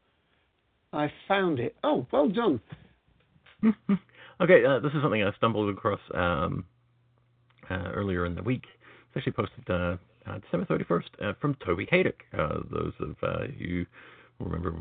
I 0.92 1.12
found 1.26 1.58
it. 1.58 1.76
Oh, 1.84 2.06
well 2.12 2.28
done. 2.28 2.60
okay, 4.40 4.64
uh, 4.64 4.78
this 4.80 4.92
is 4.92 5.02
something 5.02 5.22
I 5.22 5.32
stumbled 5.36 5.68
across 5.70 6.00
um, 6.14 6.64
uh, 7.70 7.90
earlier 7.92 8.26
in 8.26 8.34
the 8.34 8.42
week. 8.42 8.64
It's 9.08 9.16
actually 9.16 9.32
posted 9.32 9.68
uh, 9.68 9.96
uh 10.26 10.38
December 10.38 10.66
31st 10.66 11.02
uh, 11.22 11.32
from 11.40 11.56
Toby 11.64 11.86
Hadoke. 11.86 12.22
Those 12.70 12.92
of 13.00 13.16
you 13.58 13.86
who 14.38 14.44
remember, 14.44 14.74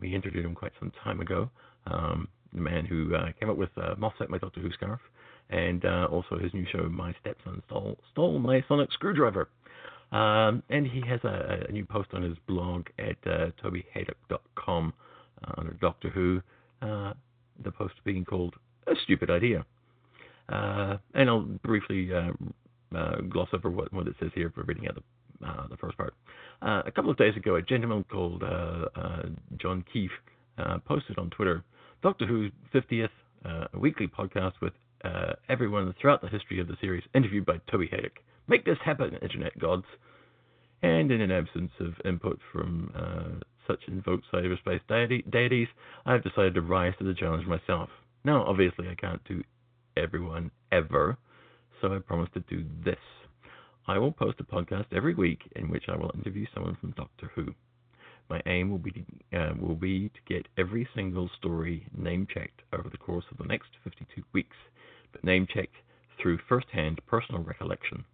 we 0.00 0.14
interviewed 0.14 0.44
him 0.44 0.54
quite 0.54 0.72
some 0.78 0.92
time 1.02 1.20
ago. 1.20 1.50
Um, 1.86 2.28
the 2.52 2.60
man 2.60 2.84
who 2.84 3.12
came 3.38 3.50
up 3.50 3.56
with 3.56 3.70
uh, 3.76 3.94
Moths 3.98 4.16
Ate 4.22 4.30
My 4.30 4.38
Doctor 4.38 4.60
Who 4.60 4.70
Scarf, 4.72 5.00
and 5.50 5.84
also 5.84 6.38
his 6.38 6.52
new 6.54 6.66
show, 6.72 6.88
My 6.88 7.14
Stepson 7.20 7.62
Stole, 7.66 7.98
Stole 8.12 8.38
My 8.38 8.64
Sonic 8.68 8.92
Screwdriver. 8.92 9.48
Um, 10.14 10.62
and 10.70 10.86
he 10.86 11.02
has 11.08 11.18
a, 11.24 11.66
a, 11.68 11.72
new 11.72 11.84
post 11.84 12.10
on 12.12 12.22
his 12.22 12.36
blog 12.46 12.86
at 13.00 13.16
uh, 13.26 13.50
tobyhadoke.com 13.62 14.92
uh, 15.42 15.52
under 15.58 15.72
Doctor 15.72 16.08
Who, 16.08 16.40
uh, 16.82 17.14
the 17.64 17.72
post 17.72 17.94
being 18.04 18.24
called 18.24 18.54
A 18.86 18.92
Stupid 19.02 19.28
Idea. 19.28 19.66
Uh, 20.48 20.98
and 21.14 21.28
I'll 21.28 21.40
briefly 21.40 22.10
uh, 22.14 22.30
uh, 22.96 23.22
gloss 23.22 23.48
over 23.52 23.70
what, 23.70 23.92
what 23.92 24.06
it 24.06 24.14
says 24.20 24.30
here 24.36 24.52
for 24.54 24.62
reading 24.62 24.86
out 24.86 24.94
the, 24.94 25.46
uh, 25.46 25.66
the 25.68 25.76
first 25.78 25.96
part. 25.96 26.14
a 26.62 26.92
couple 26.92 27.10
of 27.10 27.16
days 27.16 27.36
ago, 27.36 27.56
a 27.56 27.62
gentleman 27.62 28.04
called 28.04 28.44
John 29.56 29.84
Keefe 29.92 30.12
posted 30.86 31.18
on 31.18 31.30
Twitter 31.30 31.64
Doctor 32.02 32.26
Who's 32.26 32.52
50th, 32.72 33.08
a 33.44 33.78
weekly 33.78 34.06
podcast 34.06 34.52
with 34.60 34.74
everyone 35.48 35.94
throughout 36.00 36.20
the 36.20 36.28
history 36.28 36.60
of 36.60 36.68
the 36.68 36.76
series, 36.80 37.04
interviewed 37.14 37.46
by 37.46 37.58
Toby 37.70 37.88
Hadoke. 37.88 38.18
Make 38.46 38.64
this 38.64 38.78
happen, 38.84 39.16
Internet 39.22 39.58
gods. 39.58 39.86
And 40.82 41.10
in 41.10 41.20
an 41.20 41.30
absence 41.30 41.72
of 41.80 41.94
input 42.04 42.38
from 42.52 42.92
uh, 42.94 43.40
such 43.66 43.80
invoked 43.88 44.24
cyberspace 44.32 44.80
deity, 44.88 45.24
deities, 45.30 45.68
I 46.04 46.12
have 46.12 46.22
decided 46.22 46.54
to 46.54 46.60
rise 46.60 46.92
to 46.98 47.04
the 47.04 47.14
challenge 47.14 47.46
myself. 47.46 47.88
Now, 48.24 48.44
obviously, 48.44 48.88
I 48.88 48.94
can't 48.94 49.22
do 49.24 49.42
everyone 49.96 50.50
ever, 50.72 51.16
so 51.80 51.94
I 51.94 51.98
promise 51.98 52.28
to 52.34 52.40
do 52.40 52.64
this. 52.84 52.96
I 53.86 53.98
will 53.98 54.12
post 54.12 54.40
a 54.40 54.44
podcast 54.44 54.86
every 54.94 55.14
week 55.14 55.40
in 55.56 55.68
which 55.68 55.84
I 55.88 55.96
will 55.96 56.10
interview 56.14 56.46
someone 56.54 56.76
from 56.80 56.92
Doctor 56.92 57.30
Who. 57.34 57.54
My 58.30 58.40
aim 58.46 58.70
will 58.70 58.78
be 58.78 58.92
to, 58.92 59.38
uh, 59.38 59.54
will 59.60 59.74
be 59.74 60.08
to 60.08 60.20
get 60.26 60.48
every 60.56 60.88
single 60.94 61.28
story 61.36 61.86
name 61.96 62.26
checked 62.32 62.62
over 62.72 62.88
the 62.88 62.96
course 62.96 63.26
of 63.30 63.36
the 63.36 63.44
next 63.44 63.68
52 63.84 64.22
weeks, 64.32 64.56
name 65.22 65.46
checked 65.52 65.76
through 66.20 66.38
first-hand 66.48 67.00
personal 67.06 67.42
recollection. 67.42 68.04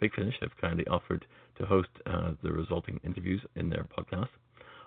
Big 0.00 0.14
Finish 0.14 0.34
have 0.40 0.56
kindly 0.60 0.86
offered 0.86 1.26
to 1.58 1.66
host 1.66 1.88
uh, 2.06 2.32
the 2.42 2.52
resulting 2.52 2.98
interviews 3.04 3.40
in 3.56 3.68
their 3.68 3.86
podcast. 3.96 4.28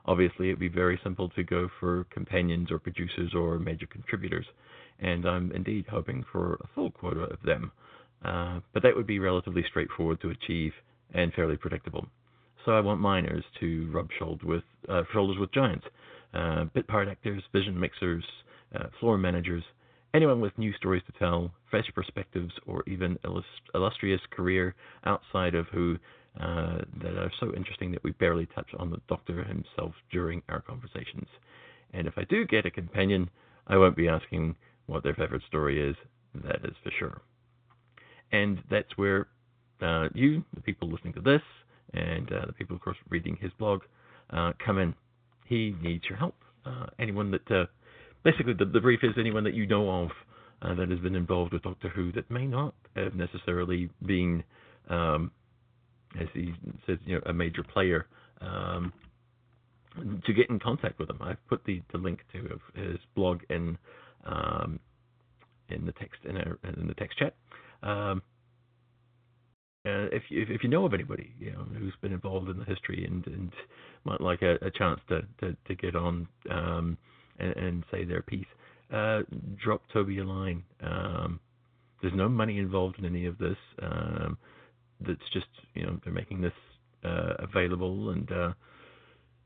Obviously, 0.06 0.50
it'd 0.50 0.60
be 0.60 0.68
very 0.68 1.00
simple 1.04 1.30
to 1.30 1.44
go 1.44 1.70
for 1.80 2.06
companions 2.10 2.72
or 2.72 2.80
producers 2.80 3.34
or 3.34 3.58
major 3.58 3.86
contributors, 3.86 4.46
and 5.00 5.26
I'm 5.26 5.52
indeed 5.54 5.86
hoping 5.90 6.26
for 6.32 6.56
a 6.56 6.68
full 6.76 6.92
quota 6.92 7.22
of 7.22 7.42
them. 7.44 7.72
Uh, 8.26 8.60
but 8.74 8.84
that 8.84 8.96
would 8.96 9.08
be 9.08 9.20
relatively 9.20 9.64
straightforward 9.70 10.20
to 10.22 10.30
achieve 10.32 10.74
and 11.14 11.34
fairly 11.34 11.58
predictable. 11.58 12.06
So 12.66 12.72
I 12.72 12.80
want 12.80 13.00
miners 13.00 13.44
to 13.60 13.90
rub 13.92 14.10
shoulders 14.18 14.46
with, 14.46 14.64
uh, 14.90 15.04
shoulders 15.12 15.38
with 15.38 15.52
giants, 15.52 15.86
uh, 16.34 16.66
bit 16.74 16.88
part 16.88 17.08
actors, 17.08 17.44
vision 17.52 17.80
mixers, 17.80 18.24
uh, 18.76 18.86
floor 19.00 19.18
managers, 19.18 19.64
anyone 20.14 20.42
with 20.42 20.58
new 20.58 20.74
stories 20.74 21.04
to 21.08 21.20
tell, 21.20 21.52
fresh 21.70 21.90
perspectives, 21.94 22.54
or 22.68 22.84
even 22.88 23.18
illustrious 23.74 24.22
career 24.32 24.76
outside 25.06 25.56
of 25.56 25.68
Who 25.68 25.98
uh, 26.40 26.80
that 27.02 27.18
are 27.18 27.32
so 27.40 27.54
interesting 27.56 27.92
that 27.92 28.04
we 28.04 28.12
barely 28.12 28.48
touch 28.48 28.70
on 28.80 28.90
the 28.90 29.02
Doctor 29.08 29.44
himself 29.44 29.94
during 30.12 30.42
our 30.50 30.62
conversations. 30.62 31.28
And 31.94 32.08
if 32.08 32.18
I 32.18 32.24
do 32.24 32.46
get 32.46 32.66
a 32.66 32.72
companion, 32.72 33.30
I 33.68 33.78
won't 33.78 33.96
be 33.96 34.08
asking 34.08 34.56
what 34.88 35.04
their 35.04 35.14
favorite 35.14 35.44
story 35.48 35.90
is, 35.90 35.96
that 36.44 36.66
is 36.66 36.76
for 36.84 36.92
sure. 36.98 37.22
And 38.32 38.60
that's 38.70 38.98
where 38.98 39.28
uh, 39.82 40.10
you, 40.14 40.44
the 40.56 40.62
people 40.62 40.90
listening 40.90 41.14
to 41.14 41.22
this, 41.22 41.42
and 41.94 42.32
uh, 42.32 42.46
the 42.48 42.54
people, 42.54 42.76
of 42.76 42.82
course, 42.82 42.98
reading 43.10 43.38
his 43.40 43.52
blog, 43.60 43.82
uh, 44.32 44.54
come 44.64 44.80
in. 44.80 44.96
He 45.46 45.76
needs 45.82 46.06
your 46.10 46.18
help. 46.18 46.36
Uh, 46.66 46.88
anyone 46.98 47.30
that, 47.32 47.52
uh, 47.52 47.66
basically, 48.24 48.54
the, 48.54 48.66
the, 48.66 48.80
brief 48.80 49.00
is 49.04 49.12
anyone 49.18 49.44
that 49.44 49.54
you 49.54 49.66
know 49.68 49.90
of 49.90 50.10
that 50.78 50.90
has 50.90 51.00
been 51.00 51.16
involved 51.16 51.52
with 51.54 51.64
Doctor 51.64 51.90
Who 51.90 52.12
that 52.14 52.30
may 52.32 52.46
not 52.48 52.74
have 52.96 53.16
necessarily 53.16 53.90
been 54.06 54.44
um, 54.90 55.32
as 56.20 56.28
he 56.34 56.54
says, 56.86 56.98
you 57.06 57.16
know, 57.16 57.22
a 57.26 57.34
major 57.34 57.64
player, 57.64 58.08
um, 58.42 58.94
to 60.26 60.34
get 60.34 60.50
in 60.50 60.60
contact 60.60 61.00
with 61.00 61.10
him. 61.10 61.20
I've 61.22 61.46
put 61.48 61.64
the, 61.66 61.82
the 61.92 61.98
link 61.98 62.20
to 62.34 62.60
his 62.76 62.98
blog 63.16 63.42
in 63.50 63.78
um, 64.26 64.80
in 65.70 65.86
the 65.86 65.92
text 65.94 66.20
in, 66.24 66.38
our, 66.38 66.60
in 66.78 66.88
the 66.88 66.94
text 66.96 67.18
chat. 67.18 67.36
Um, 67.84 68.22
uh, 69.86 70.08
if 70.12 70.24
you 70.30 70.46
if 70.50 70.64
you 70.64 70.70
know 70.70 70.86
of 70.86 70.94
anybody 70.94 71.34
you 71.38 71.52
know 71.52 71.66
who's 71.78 71.94
been 72.02 72.14
involved 72.14 72.50
in 72.50 72.58
the 72.58 72.64
history 72.64 73.06
and 73.06 73.26
and 73.28 73.52
might 74.06 74.22
like 74.22 74.42
a, 74.42 74.54
a 74.66 74.72
chance 74.72 75.00
to, 75.10 75.22
to, 75.42 75.56
to 75.68 75.76
get 75.76 75.96
on 75.96 76.26
um, 76.50 76.98
and, 77.44 77.56
and, 77.58 77.84
say 77.92 78.06
their 78.06 78.22
piece, 78.22 78.46
uh, 78.94 79.22
drop 79.64 79.82
Toby 79.92 80.20
a 80.20 80.24
line. 80.24 80.64
Um, 80.82 81.40
there's 82.02 82.14
no 82.14 82.30
money 82.30 82.58
involved 82.60 83.00
in 83.00 83.06
any 83.06 83.26
of 83.26 83.38
this. 83.38 83.58
Um, 83.82 84.38
that's 85.06 85.30
just 85.34 85.48
you 85.74 85.86
know 85.86 86.00
they're 86.04 86.14
making 86.14 86.42
this 86.42 86.54
uh, 87.04 87.34
available 87.40 88.10
and 88.10 88.32
uh, 88.32 88.54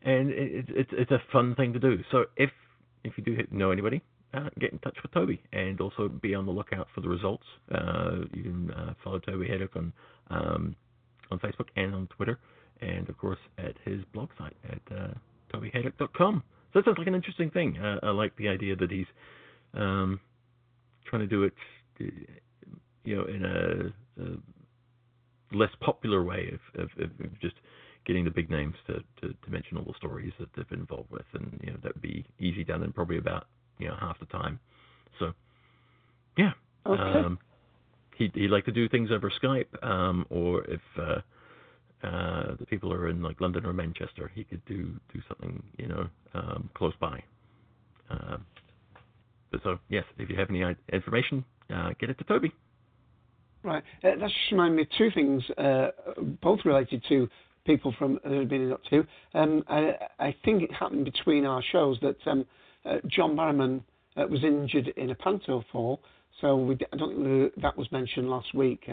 and 0.03 0.29
it's 0.31 0.69
it, 0.69 0.87
it's 0.91 1.11
a 1.11 1.21
fun 1.31 1.55
thing 1.55 1.73
to 1.73 1.79
do. 1.79 1.97
So 2.11 2.25
if 2.35 2.51
if 3.03 3.13
you 3.17 3.23
do 3.23 3.37
know 3.51 3.71
anybody, 3.71 4.01
uh, 4.33 4.49
get 4.59 4.71
in 4.71 4.79
touch 4.79 4.97
with 5.01 5.11
Toby 5.13 5.41
and 5.53 5.79
also 5.81 6.07
be 6.07 6.35
on 6.35 6.45
the 6.45 6.51
lookout 6.51 6.87
for 6.93 7.01
the 7.01 7.09
results. 7.09 7.45
Uh, 7.73 8.25
you 8.33 8.43
can 8.43 8.71
uh, 8.71 8.93
follow 9.03 9.19
Toby 9.19 9.47
Hadoke 9.47 9.75
on 9.75 9.93
um, 10.29 10.75
on 11.31 11.39
Facebook 11.39 11.67
and 11.75 11.93
on 11.93 12.07
Twitter, 12.07 12.39
and 12.81 13.07
of 13.09 13.17
course 13.17 13.39
at 13.57 13.75
his 13.85 14.01
blog 14.13 14.29
site 14.37 14.55
at 14.69 14.97
uh, 14.97 15.13
tobyhadoke.com. 15.53 16.43
That 16.77 16.85
sounds 16.85 16.99
like 16.99 17.07
an 17.07 17.15
interesting 17.15 17.49
thing. 17.49 17.79
Uh, 17.79 17.97
I 18.03 18.11
like 18.11 18.35
the 18.35 18.49
idea 18.49 18.75
that 18.75 18.91
he's 18.91 19.07
um, 19.73 20.19
trying 21.07 21.21
to 21.21 21.27
do 21.27 21.41
it, 21.41 21.53
you 23.03 23.15
know, 23.15 23.25
in 23.25 23.43
a, 23.43 24.23
a 24.23 25.57
less 25.57 25.71
popular 25.81 26.23
way 26.23 26.53
of, 26.53 26.83
of, 26.83 26.89
of, 27.03 27.39
just 27.41 27.55
getting 28.05 28.25
the 28.25 28.29
big 28.29 28.51
names 28.51 28.75
to, 28.85 28.99
to, 29.21 29.33
to 29.33 29.49
mention 29.49 29.75
all 29.75 29.85
the 29.85 29.93
stories 29.97 30.31
that 30.39 30.49
they've 30.55 30.69
been 30.69 30.81
involved 30.81 31.09
with, 31.09 31.25
and 31.33 31.59
you 31.63 31.71
know 31.71 31.77
that 31.81 31.95
would 31.95 32.01
be 32.01 32.23
easy 32.39 32.63
done 32.63 32.83
in 32.83 32.93
probably 32.93 33.17
about 33.17 33.47
you 33.79 33.87
know 33.87 33.95
half 33.99 34.19
the 34.19 34.27
time. 34.27 34.59
So, 35.17 35.33
yeah. 36.37 36.51
Okay. 36.85 37.01
Um, 37.01 37.39
he'd, 38.19 38.35
he'd 38.35 38.51
like 38.51 38.65
to 38.65 38.71
do 38.71 38.87
things 38.87 39.09
over 39.11 39.31
Skype, 39.43 39.83
um, 39.83 40.27
or 40.29 40.63
if 40.65 40.81
uh, 41.01 41.21
uh, 42.03 42.55
the 42.59 42.65
people 42.65 42.89
who 42.89 42.95
are 42.95 43.09
in 43.09 43.21
like 43.21 43.41
London 43.41 43.65
or 43.65 43.73
Manchester, 43.73 44.31
he 44.33 44.43
could 44.43 44.63
do 44.65 44.93
do 45.13 45.21
something 45.27 45.61
you 45.77 45.87
know 45.87 46.07
um, 46.33 46.69
close 46.73 46.93
by. 46.99 47.21
Uh, 48.09 48.37
so 49.63 49.79
yes, 49.89 50.03
if 50.17 50.29
you 50.29 50.35
have 50.35 50.49
any 50.49 50.63
information, 50.93 51.43
uh, 51.73 51.89
get 51.99 52.09
it 52.09 52.17
to 52.17 52.23
Toby. 52.23 52.51
Right. 53.63 53.83
Uh, 54.03 54.11
that 54.19 54.29
just 54.29 54.51
me 54.53 54.83
of 54.83 54.87
two 54.97 55.09
things, 55.11 55.43
uh, 55.57 55.89
both 56.41 56.59
related 56.63 57.03
to 57.09 57.27
people 57.65 57.93
from 57.97 58.19
who 58.23 58.39
have 58.39 58.49
been 58.49 58.71
up 58.71 58.81
to. 58.85 59.05
Um, 59.33 59.63
I, 59.67 59.93
I, 60.19 60.35
think 60.45 60.63
it 60.63 60.71
happened 60.71 61.03
between 61.03 61.45
our 61.45 61.61
shows 61.71 61.97
that 62.01 62.15
um, 62.25 62.45
uh, 62.85 62.97
John 63.07 63.35
Barrowman 63.35 63.81
uh, 64.15 64.25
was 64.27 64.43
injured 64.43 64.87
in 64.95 65.09
a 65.09 65.15
panto 65.15 65.63
fall. 65.71 65.99
So 66.39 66.55
we, 66.55 66.77
I 66.93 66.95
don't 66.95 67.15
think 67.23 67.61
that 67.61 67.77
was 67.77 67.91
mentioned 67.91 68.29
last 68.29 68.53
week. 68.53 68.83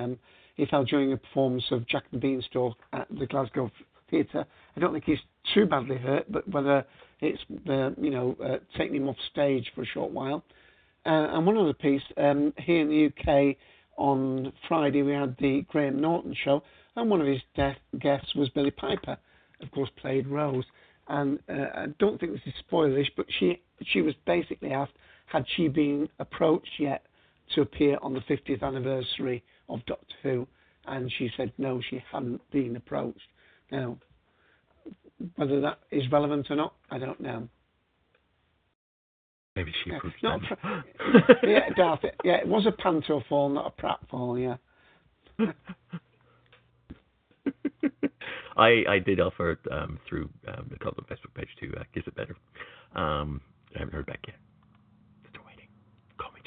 He 0.55 0.67
fell 0.67 0.85
during 0.85 1.13
a 1.13 1.17
performance 1.17 1.65
of 1.71 1.87
Jack 1.89 2.05
the 2.13 2.19
Beanstalk 2.19 2.77
at 2.93 3.09
the 3.11 3.27
Glasgow 3.27 3.71
Theatre. 4.11 4.47
I 4.77 4.81
don't 4.81 4.93
think 4.93 5.05
he's 5.05 5.19
too 5.53 5.67
badly 5.67 5.97
hurt, 5.97 6.31
but 6.31 6.49
whether 6.49 6.85
it's 7.21 7.43
uh, 7.69 7.91
you 8.01 8.11
know 8.11 8.37
uh, 8.45 8.59
taking 8.77 8.97
him 8.97 9.09
off 9.09 9.17
stage 9.31 9.71
for 9.75 9.83
a 9.83 9.87
short 9.87 10.13
while. 10.13 10.45
and 11.05 11.47
one 11.47 11.57
other 11.59 11.75
piece 11.75 12.03
um, 12.17 12.53
here 12.59 12.81
in 12.81 12.89
the 12.89 13.07
UK 13.07 13.57
on 13.97 14.53
Friday 14.69 15.03
we 15.03 15.13
had 15.13 15.37
the 15.39 15.65
Graham 15.69 16.01
Norton 16.01 16.35
show, 16.45 16.63
and 16.97 17.11
one 17.11 17.21
of 17.21 17.27
his 17.27 17.41
guests 17.99 18.35
was 18.35 18.49
Billie 18.51 18.71
Piper, 18.71 19.17
of 19.61 19.71
course 19.73 19.91
played 19.97 20.27
Rose. 20.27 20.65
And 21.09 21.39
uh, 21.49 21.67
I 21.75 21.87
don't 21.99 22.19
think 22.19 22.33
this 22.33 22.41
is 22.47 22.55
spoilerish, 22.71 23.11
but 23.17 23.27
she 23.39 23.61
she 23.87 24.03
was 24.03 24.15
basically 24.25 24.71
asked 24.71 24.93
had 25.27 25.45
she 25.57 25.69
been 25.69 26.09
approached 26.19 26.79
yet 26.79 27.05
to 27.55 27.61
appear 27.61 27.99
on 28.03 28.15
the 28.15 28.21
50th 28.21 28.63
anniversary 28.63 29.43
of 29.69 29.85
Doctor 29.87 30.15
Who, 30.23 30.47
and 30.87 31.13
she 31.19 31.31
said 31.37 31.53
no, 31.59 31.81
she 31.89 32.03
hadn't 32.13 32.41
been 32.51 32.77
approached. 32.77 33.21
Now, 33.71 33.99
whether 35.37 35.61
that 35.61 35.79
is 35.91 36.11
relevant 36.11 36.51
or 36.51 36.57
not, 36.57 36.75
I 36.91 36.99
don't 36.99 37.21
know. 37.21 37.49
Maybe 39.57 39.73
she 39.85 39.91
yeah, 39.91 39.97
approached 39.99 40.23
not 40.23 40.41
yeah, 41.45 41.71
Darth, 41.77 42.01
yeah, 42.25 42.39
it 42.39 42.49
was 42.49 42.67
a 42.67 42.73
panto 42.73 43.23
fall, 43.29 43.49
not 43.49 43.73
a 43.77 43.83
pratfall, 43.83 44.41
yeah. 44.43 44.57
I 48.57 48.85
I 48.89 48.99
did 49.05 49.21
offer 49.21 49.53
it 49.53 49.59
um, 49.71 49.99
through 50.09 50.29
um, 50.49 50.67
the 50.71 50.79
Colton 50.79 51.05
Facebook 51.11 51.35
page 51.35 51.49
to 51.61 51.79
uh, 51.79 51.85
Kiss 51.93 52.05
It 52.07 52.15
Better. 52.15 52.37
Um, 52.95 53.41
I 53.75 53.81
haven't 53.81 53.95
heard 53.95 54.07
back 54.07 54.21
yet. 54.27 54.37
Still 55.31 55.43
waiting. 55.47 55.69
Call 56.19 56.33
me 56.33 56.41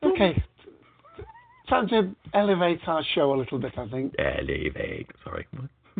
Okay. 0.11 0.43
Time 1.69 1.87
to 1.87 2.13
elevate 2.33 2.79
our 2.87 3.03
show 3.15 3.33
a 3.33 3.37
little 3.37 3.57
bit, 3.57 3.71
I 3.77 3.87
think. 3.87 4.13
Elevate. 4.19 5.07
Sorry. 5.23 5.47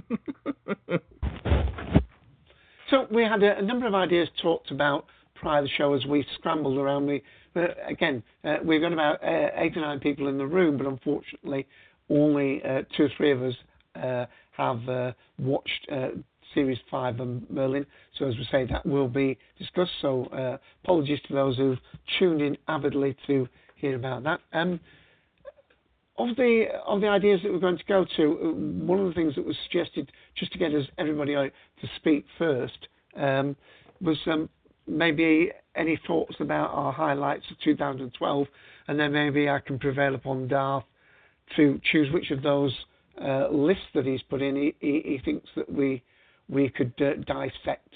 so 2.89 3.08
we 3.10 3.24
had 3.24 3.41
a, 3.41 3.60
a, 3.60 3.62
number 3.62 3.88
of 3.88 3.96
ideas 3.96 4.27
talked 4.41 4.72
about 4.72 5.06
prior 5.36 5.62
to 5.62 5.68
the 5.68 5.74
show 5.77 5.94
as 5.94 6.06
we 6.06 6.25
scrambled 6.36 6.77
around. 6.77 7.06
We 7.06 7.24
uh, 7.56 7.68
again 7.88 8.22
uh, 8.44 8.58
we've 8.65 8.82
got 8.82 8.91
about 8.91 9.24
uh, 9.24 9.50
eight 9.56 9.78
or 9.78 9.82
nine 9.82 10.00
people 10.00 10.28
in 10.28 10.38
the 10.38 10.45
room, 10.45 10.78
but 10.78 10.88
unfortunately 10.88 11.67
only 12.10 12.62
uh, 12.63 12.82
two 12.97 13.04
or 13.04 13.10
three 13.15 13.32
of 13.32 13.41
us 13.41 13.56
uh, 13.95 14.26
have 14.52 14.89
uh, 14.89 15.13
watched 15.39 15.89
Series 16.54 16.80
5 16.89 17.19
of 17.21 17.50
Merlin. 17.50 17.86
So, 18.19 18.26
as 18.26 18.36
we 18.36 18.45
say, 18.52 18.65
that 18.65 18.86
will 18.86 19.08
be 19.08 19.38
discussed. 19.58 19.91
So, 20.02 20.58
apologies 20.84 21.19
to 21.30 21.34
those 21.34 21.56
who've 21.56 21.80
tuned 22.19 22.41
in 22.41 22.58
avidly 22.67 23.15
to 23.28 23.47
hear 23.82 23.96
about 23.96 24.24
that. 24.24 24.39
Um, 24.54 24.80
of 26.17 26.36
the 26.36 26.65
of 26.86 27.02
the 27.02 27.08
ideas 27.08 27.39
that 27.44 27.52
we're 27.52 27.60
going 27.60 27.78
to 27.78 27.84
go 27.86 28.06
to, 28.17 28.54
one 28.86 29.00
of 29.00 29.08
the 29.08 29.13
things 29.13 29.36
that 29.36 29.46
was 29.46 29.56
suggested 29.63 30.12
just 30.38 30.52
to 30.54 30.60
get 30.60 30.74
us 30.74 30.86
everybody 30.98 31.36
out 31.36 31.52
to 31.82 31.88
speak 31.98 32.26
first 32.38 32.88
um, 33.17 33.56
was 34.02 34.17
um, 34.28 34.50
maybe 34.88 35.52
any 35.76 36.00
thoughts 36.06 36.36
about 36.39 36.70
our 36.72 36.91
highlights 36.91 37.46
of 37.50 37.58
2012, 37.63 38.48
and 38.88 39.00
then 39.00 39.12
maybe 39.12 39.50
I 39.50 39.60
can 39.60 39.80
prevail 39.80 40.15
upon 40.15 40.48
Darth 40.48 40.84
to 41.56 41.80
choose 41.91 42.12
which 42.13 42.32
of 42.32 42.41
those 42.44 42.74
uh, 43.22 43.50
lists 43.50 43.84
that 43.94 44.06
he's 44.06 44.22
put 44.24 44.41
in 44.41 44.56
he, 44.56 44.76
he, 44.80 45.02
he 45.04 45.22
thinks 45.24 45.50
that 45.56 45.72
we 45.72 46.04
we 46.50 46.70
could 46.70 46.94
uh, 47.00 47.13
dissect 47.26 47.89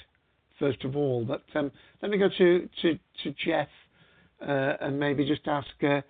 first 0.59 0.83
of 0.83 0.95
all. 0.95 1.25
But 1.25 1.43
um, 1.55 1.71
let 2.01 2.11
me 2.11 2.17
go 2.17 2.29
to 2.29 2.69
to, 2.81 2.99
to 3.23 3.35
Jeff 3.45 3.67
and 4.41 4.99
maybe 4.99 5.25
just 5.25 5.47
ask 5.47 5.67
uh, 5.83 6.01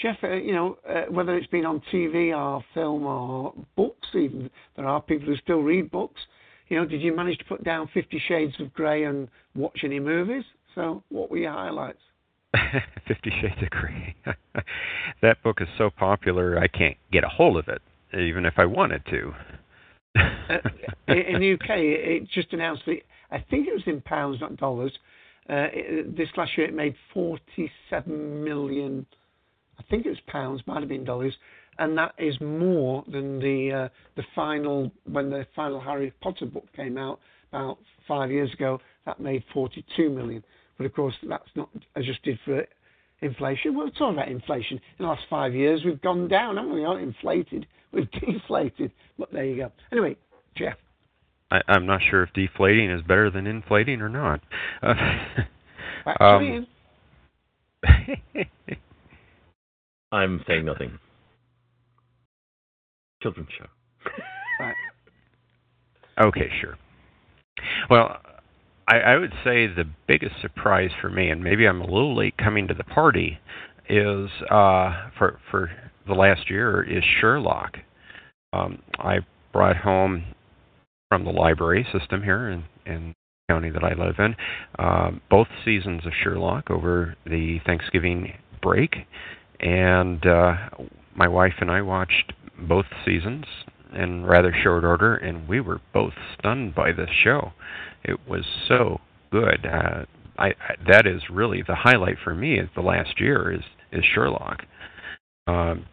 Jeff, 0.00 0.16
uh, 0.22 0.32
you 0.32 0.52
know, 0.52 0.78
uh, 0.88 1.02
whether 1.10 1.36
it's 1.36 1.46
been 1.48 1.66
on 1.66 1.82
TV 1.92 2.36
or 2.36 2.64
film 2.74 3.04
or 3.04 3.52
books. 3.76 4.08
Even 4.14 4.50
there 4.76 4.86
are 4.86 5.00
people 5.00 5.26
who 5.26 5.36
still 5.36 5.60
read 5.60 5.90
books. 5.90 6.20
You 6.68 6.78
know, 6.78 6.86
did 6.86 7.02
you 7.02 7.14
manage 7.14 7.38
to 7.38 7.44
put 7.44 7.64
down 7.64 7.88
Fifty 7.92 8.22
Shades 8.26 8.54
of 8.60 8.72
Grey 8.72 9.04
and 9.04 9.28
watch 9.54 9.80
any 9.84 10.00
movies? 10.00 10.44
So, 10.74 11.02
what 11.08 11.30
were 11.30 11.38
your 11.38 11.52
highlights? 11.52 11.98
Fifty 13.08 13.30
Shades 13.40 13.62
of 13.62 13.70
Grey. 13.70 14.14
that 15.22 15.42
book 15.42 15.58
is 15.60 15.68
so 15.76 15.90
popular, 15.90 16.58
I 16.58 16.68
can't 16.68 16.96
get 17.12 17.24
a 17.24 17.28
hold 17.28 17.56
of 17.58 17.68
it, 17.68 17.82
even 18.16 18.46
if 18.46 18.54
I 18.56 18.64
wanted 18.64 19.04
to. 19.06 19.32
uh, 20.18 20.58
in 21.08 21.40
the 21.40 21.52
UK, 21.54 21.70
it 21.70 22.28
just 22.30 22.52
announced 22.52 22.82
that 22.86 22.98
I 23.30 23.44
think 23.50 23.68
it 23.68 23.74
was 23.74 23.82
in 23.86 24.00
pounds, 24.00 24.40
not 24.40 24.56
dollars. 24.56 24.92
Uh, 25.50 25.66
this 26.16 26.28
last 26.36 26.52
year, 26.56 26.68
it 26.68 26.74
made 26.74 26.94
47 27.12 28.44
million. 28.44 29.04
I 29.78 29.82
think 29.90 30.06
it 30.06 30.10
was 30.10 30.18
pounds, 30.28 30.62
might 30.66 30.78
have 30.80 30.88
been 30.88 31.04
dollars, 31.04 31.34
and 31.78 31.98
that 31.98 32.14
is 32.18 32.40
more 32.40 33.02
than 33.10 33.40
the 33.40 33.72
uh, 33.72 33.88
the 34.16 34.22
final 34.34 34.92
when 35.10 35.28
the 35.28 35.46
final 35.56 35.80
Harry 35.80 36.12
Potter 36.20 36.46
book 36.46 36.66
came 36.76 36.96
out 36.96 37.18
about 37.50 37.78
five 38.06 38.30
years 38.30 38.52
ago. 38.52 38.78
That 39.06 39.18
made 39.18 39.42
42 39.52 40.10
million. 40.10 40.44
But 40.76 40.86
of 40.86 40.94
course, 40.94 41.14
that's 41.28 41.50
not 41.56 41.68
adjusted 41.96 42.38
for 42.44 42.64
inflation. 43.20 43.76
We're 43.76 43.90
talking 43.90 44.18
about 44.18 44.28
inflation. 44.28 44.76
In 44.98 45.04
the 45.04 45.08
last 45.08 45.22
five 45.28 45.52
years, 45.52 45.82
we've 45.84 46.00
gone 46.00 46.28
down, 46.28 46.56
haven't 46.58 46.72
we? 46.72 46.82
Not 46.82 47.00
inflated, 47.00 47.66
we've 47.92 48.10
deflated. 48.12 48.92
But 49.18 49.32
there 49.32 49.44
you 49.44 49.56
go. 49.56 49.72
Anyway, 49.90 50.16
Jeff. 50.56 50.76
I, 51.50 51.60
am 51.68 51.86
not 51.86 52.00
sure 52.08 52.22
if 52.22 52.32
deflating 52.32 52.90
is 52.90 53.02
better 53.02 53.30
than 53.30 53.46
inflating 53.46 54.00
or 54.00 54.08
not. 54.08 54.40
Uh, 56.06 56.14
Back 56.18 56.20
um, 56.22 56.66
I'm 60.12 60.42
saying 60.46 60.64
nothing. 60.64 60.98
Children's 63.22 63.50
show. 63.58 63.66
Okay, 66.18 66.50
sure. 66.60 66.78
Well, 67.90 68.16
I, 68.88 68.98
I 68.98 69.16
would 69.16 69.32
say 69.44 69.66
the 69.66 69.84
biggest 70.06 70.34
surprise 70.40 70.90
for 71.00 71.10
me, 71.10 71.30
and 71.30 71.42
maybe 71.42 71.66
I'm 71.66 71.80
a 71.80 71.86
little 71.86 72.16
late 72.16 72.36
coming 72.36 72.66
to 72.68 72.74
the 72.74 72.84
party, 72.84 73.38
is 73.88 74.28
uh, 74.50 75.08
for 75.18 75.38
for 75.50 75.70
the 76.06 76.14
last 76.14 76.50
year 76.50 76.82
is 76.82 77.04
Sherlock. 77.20 77.76
Um, 78.52 78.82
I 78.98 79.18
brought 79.52 79.76
home 79.76 80.24
from 81.10 81.24
the 81.24 81.30
library 81.30 81.84
system 81.92 82.22
here 82.22 82.48
in, 82.48 82.64
in 82.86 83.08
the 83.08 83.52
county 83.52 83.68
that 83.70 83.82
I 83.82 83.94
live 83.94 84.14
in 84.18 84.36
uh, 84.78 85.10
both 85.28 85.48
seasons 85.64 86.06
of 86.06 86.12
Sherlock 86.22 86.70
over 86.70 87.16
the 87.26 87.58
Thanksgiving 87.66 88.32
break, 88.62 88.94
and 89.58 90.24
uh, 90.24 90.54
my 91.16 91.26
wife 91.26 91.54
and 91.60 91.68
I 91.68 91.82
watched 91.82 92.32
both 92.68 92.86
seasons 93.04 93.44
in 93.92 94.24
rather 94.24 94.54
short 94.62 94.84
order, 94.84 95.16
and 95.16 95.48
we 95.48 95.60
were 95.60 95.80
both 95.92 96.12
stunned 96.38 96.76
by 96.76 96.92
the 96.92 97.06
show. 97.24 97.52
It 98.04 98.20
was 98.28 98.44
so 98.68 99.00
good. 99.32 99.66
Uh, 99.66 100.04
I, 100.38 100.46
I 100.46 100.76
that 100.88 101.08
is 101.08 101.22
really 101.28 101.64
the 101.66 101.74
highlight 101.74 102.18
for 102.22 102.36
me. 102.36 102.60
Is 102.60 102.68
the 102.76 102.82
last 102.82 103.20
year 103.20 103.52
is 103.52 103.64
is 103.90 104.04
Sherlock. 104.14 104.62
Um, 105.48 105.86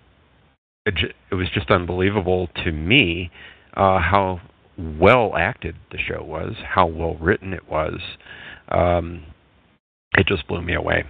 it, 0.85 0.93
it 1.31 1.35
was 1.35 1.47
just 1.55 1.71
unbelievable 1.71 2.49
to 2.63 2.71
me 2.71 3.31
uh, 3.75 3.99
how 3.99 4.41
well 4.77 5.35
acted 5.35 5.75
the 5.91 5.97
show 5.97 6.23
was, 6.23 6.53
how 6.65 6.85
well 6.85 7.15
written 7.15 7.53
it 7.53 7.67
was. 7.69 7.99
Um, 8.69 9.23
it 10.17 10.27
just 10.27 10.47
blew 10.47 10.61
me 10.61 10.75
away. 10.75 11.05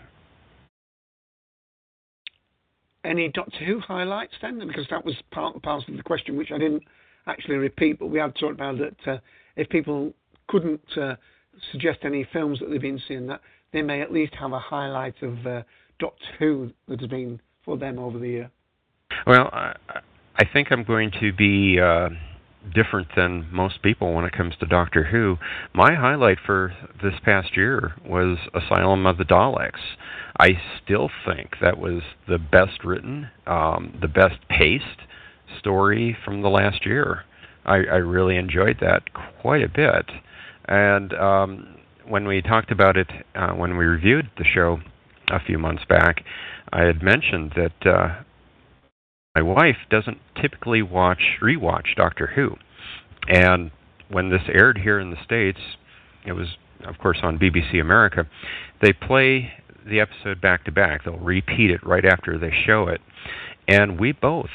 any 3.08 3.30
Doctor 3.30 3.64
Who 3.66 3.80
highlights 3.80 4.34
then? 4.42 4.60
Because 4.68 4.86
that 4.90 5.04
was 5.04 5.16
part 5.32 5.54
and 5.54 5.64
parcel 5.64 5.92
of 5.92 5.98
the 5.98 6.04
question, 6.04 6.36
which 6.38 6.52
I 6.52 6.58
didn't 6.58 6.84
actually 7.26 7.56
repeat, 7.56 8.00
but 8.00 8.08
we 8.08 8.20
had 8.20 8.36
talked 8.36 8.54
about 8.54 8.78
that 8.78 9.12
uh, 9.12 9.18
if 9.56 9.70
people 9.70 10.14
couldn't 10.48 10.82
uh, 10.98 11.16
suggest 11.72 12.00
any 12.04 12.28
films 12.32 12.60
that 12.60 12.70
they've 12.70 12.82
been 12.82 13.02
seeing, 13.08 13.28
that 13.28 13.42
they 13.74 13.82
may 13.82 14.02
at 14.02 14.12
least 14.12 14.34
have 14.36 14.54
a 14.54 14.60
highlight 14.60 15.16
of 15.22 15.46
uh, 15.46 15.64
Doctor 16.00 16.26
Who 16.40 16.72
that 16.88 17.00
has 17.00 17.10
been 17.10 17.42
for 17.66 17.78
them 17.78 17.98
over 18.00 18.20
the 18.20 18.28
year. 18.28 18.52
Well, 19.26 19.50
I, 19.52 19.74
I 20.36 20.46
think 20.52 20.72
I'm 20.72 20.84
going 20.84 21.12
to 21.20 21.34
be 21.34 21.80
uh, 21.80 22.10
different 22.74 23.08
than 23.16 23.48
most 23.52 23.82
people 23.82 24.14
when 24.14 24.26
it 24.26 24.34
comes 24.34 24.56
to 24.60 24.66
Doctor 24.66 25.06
Who. 25.06 25.38
My 25.74 25.96
highlight 25.96 26.38
for 26.46 26.74
this 27.02 27.14
past 27.24 27.56
year 27.56 27.94
was 28.06 28.38
Asylum 28.54 29.06
of 29.06 29.18
the 29.18 29.24
Daleks. 29.24 29.96
I 30.40 30.60
still 30.84 31.10
think 31.26 31.56
that 31.62 31.78
was 31.78 32.02
the 32.28 32.38
best 32.38 32.84
written, 32.84 33.30
um, 33.46 33.98
the 34.02 34.08
best 34.08 34.36
paced 34.50 35.02
story 35.60 36.16
from 36.24 36.42
the 36.42 36.50
last 36.50 36.86
year. 36.86 37.24
I, 37.66 37.76
I 37.76 37.98
really 37.98 38.38
enjoyed 38.38 38.78
that 38.82 39.14
quite 39.42 39.64
a 39.64 39.70
bit. 39.70 40.06
And 40.68 41.14
um, 41.14 41.78
when 42.08 42.28
we 42.28 42.42
talked 42.42 42.72
about 42.72 42.98
it, 42.98 43.10
uh, 43.36 43.52
when 43.52 43.78
we 43.78 43.86
reviewed 43.86 44.30
the 44.38 44.46
show 44.46 44.80
a 45.30 45.40
few 45.40 45.58
months 45.58 45.84
back, 45.90 46.24
I 46.72 46.84
had 46.84 47.02
mentioned 47.02 47.54
that 47.56 47.90
uh, 47.90 48.24
my 49.38 49.44
wife 49.44 49.78
doesn't 49.92 50.18
typically 50.42 50.82
watch 50.82 51.38
rewatch 51.44 51.96
Doctor 51.96 52.26
Who, 52.26 52.56
and 53.28 53.70
when 54.10 54.32
this 54.32 54.42
aired 54.52 54.80
here 54.80 55.00
in 55.00 55.12
the 55.12 55.24
states, 55.24 55.60
it 56.26 56.32
was 56.32 56.48
of 56.84 56.98
course 56.98 57.20
on 57.22 57.38
BBC 57.38 57.80
America. 57.80 58.28
They 58.82 58.94
play 58.94 59.52
the 59.88 60.00
episode 60.00 60.42
back 60.42 60.66
to 60.66 60.72
back. 60.72 61.04
They'll 61.04 61.20
repeat 61.20 61.70
it 61.70 61.86
right 61.86 62.04
after 62.04 62.40
they 62.40 62.52
show 62.66 62.88
it, 62.88 63.00
and 63.68 64.00
we 64.00 64.12
both 64.12 64.50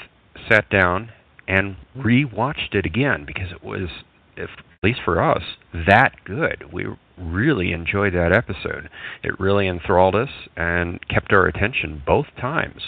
sat 0.50 0.68
down 0.68 1.12
and 1.46 1.76
rewatched 1.96 2.74
it 2.74 2.84
again 2.84 3.24
because 3.24 3.52
it 3.52 3.62
was, 3.62 3.88
if, 4.36 4.50
at 4.50 4.82
least 4.82 5.00
for 5.04 5.22
us, 5.22 5.42
that 5.86 6.14
good. 6.24 6.72
We 6.72 6.86
really 7.16 7.72
enjoyed 7.72 8.14
that 8.14 8.32
episode. 8.32 8.90
It 9.22 9.38
really 9.38 9.68
enthralled 9.68 10.16
us 10.16 10.30
and 10.56 10.98
kept 11.08 11.32
our 11.32 11.46
attention 11.46 12.02
both 12.04 12.26
times. 12.40 12.82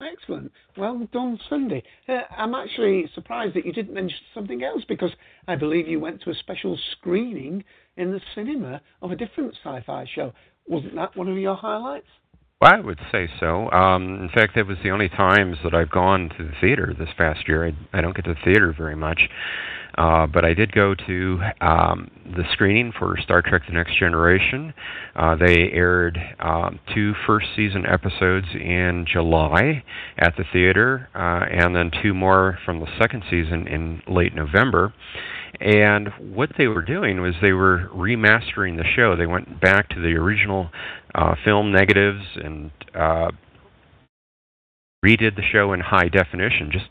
Excellent. 0.00 0.50
Well 0.76 1.06
done, 1.12 1.38
Sunday. 1.48 1.82
Uh, 2.08 2.22
I'm 2.36 2.54
actually 2.54 3.08
surprised 3.14 3.54
that 3.54 3.66
you 3.66 3.72
didn't 3.72 3.92
mention 3.92 4.16
something 4.32 4.62
else 4.62 4.82
because 4.88 5.10
I 5.46 5.56
believe 5.56 5.88
you 5.88 6.00
went 6.00 6.22
to 6.22 6.30
a 6.30 6.34
special 6.34 6.78
screening 6.92 7.64
in 7.96 8.10
the 8.10 8.20
cinema 8.34 8.80
of 9.02 9.10
a 9.10 9.16
different 9.16 9.54
sci 9.62 9.82
fi 9.86 10.06
show. 10.14 10.32
Wasn't 10.66 10.94
that 10.94 11.16
one 11.16 11.28
of 11.28 11.36
your 11.36 11.56
highlights? 11.56 12.06
Well, 12.60 12.74
I 12.74 12.80
would 12.80 13.00
say 13.10 13.26
so. 13.40 13.70
Um, 13.70 14.20
in 14.20 14.28
fact, 14.28 14.54
that 14.54 14.66
was 14.66 14.76
the 14.82 14.90
only 14.90 15.08
times 15.08 15.56
that 15.64 15.72
I've 15.72 15.90
gone 15.90 16.28
to 16.36 16.44
the 16.44 16.52
theater 16.60 16.94
this 16.98 17.08
past 17.16 17.48
year. 17.48 17.66
I, 17.66 17.98
I 17.98 18.02
don't 18.02 18.14
get 18.14 18.26
to 18.26 18.34
the 18.34 18.40
theater 18.44 18.74
very 18.76 18.94
much. 18.94 19.30
Uh, 19.96 20.26
but 20.26 20.44
I 20.44 20.52
did 20.52 20.70
go 20.72 20.94
to 20.94 21.40
um, 21.62 22.10
the 22.24 22.44
screening 22.52 22.92
for 22.98 23.16
Star 23.16 23.40
Trek 23.40 23.62
The 23.66 23.72
Next 23.72 23.98
Generation. 23.98 24.74
Uh, 25.16 25.36
they 25.36 25.70
aired 25.72 26.18
um, 26.38 26.78
two 26.94 27.14
first 27.26 27.46
season 27.56 27.86
episodes 27.86 28.46
in 28.54 29.06
July 29.10 29.82
at 30.18 30.36
the 30.36 30.44
theater, 30.52 31.08
uh, 31.14 31.46
and 31.50 31.74
then 31.74 31.90
two 32.02 32.12
more 32.12 32.58
from 32.66 32.80
the 32.80 32.86
second 32.98 33.24
season 33.30 33.66
in 33.68 34.02
late 34.06 34.34
November. 34.34 34.92
And 35.58 36.08
what 36.18 36.50
they 36.56 36.68
were 36.68 36.82
doing 36.82 37.20
was 37.20 37.34
they 37.42 37.52
were 37.52 37.88
remastering 37.94 38.76
the 38.76 38.84
show. 38.96 39.16
They 39.16 39.26
went 39.26 39.60
back 39.60 39.88
to 39.90 40.00
the 40.00 40.14
original 40.14 40.70
uh, 41.14 41.34
film 41.44 41.72
negatives 41.72 42.24
and 42.36 42.70
uh, 42.94 43.30
redid 45.04 45.36
the 45.36 45.42
show 45.50 45.72
in 45.72 45.80
high 45.80 46.08
definition, 46.08 46.70
just 46.72 46.86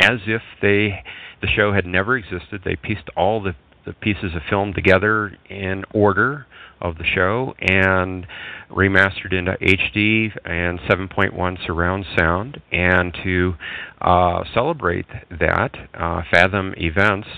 as 0.00 0.20
if 0.26 0.42
they 0.62 1.02
the 1.40 1.48
show 1.48 1.72
had 1.72 1.84
never 1.84 2.16
existed. 2.16 2.62
They 2.64 2.76
pieced 2.76 3.10
all 3.16 3.42
the 3.42 3.54
the 3.84 3.92
pieces 3.92 4.34
of 4.34 4.42
film 4.48 4.72
together 4.72 5.36
in 5.48 5.84
order 5.92 6.46
of 6.80 6.96
the 6.98 7.04
show 7.04 7.54
and 7.60 8.26
remastered 8.70 9.32
into 9.32 9.52
HD 9.60 10.30
and 10.44 10.78
7.1 10.80 11.66
surround 11.66 12.04
sound. 12.18 12.60
And 12.72 13.14
to 13.24 13.54
uh, 14.00 14.44
celebrate 14.52 15.06
that, 15.30 15.72
uh, 15.94 16.22
Fathom 16.30 16.74
Events 16.76 17.28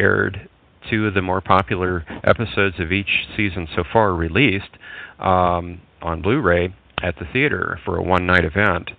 aired 0.00 0.48
two 0.88 1.06
of 1.06 1.14
the 1.14 1.22
more 1.22 1.40
popular 1.40 2.04
episodes 2.24 2.76
of 2.80 2.90
each 2.90 3.28
season 3.36 3.68
so 3.76 3.84
far 3.92 4.14
released 4.14 4.70
um, 5.18 5.80
on 6.00 6.22
Blu-ray 6.22 6.74
at 7.02 7.16
the 7.18 7.26
theater 7.32 7.78
for 7.84 7.96
a 7.96 8.02
one-night 8.02 8.44
event, 8.44 8.90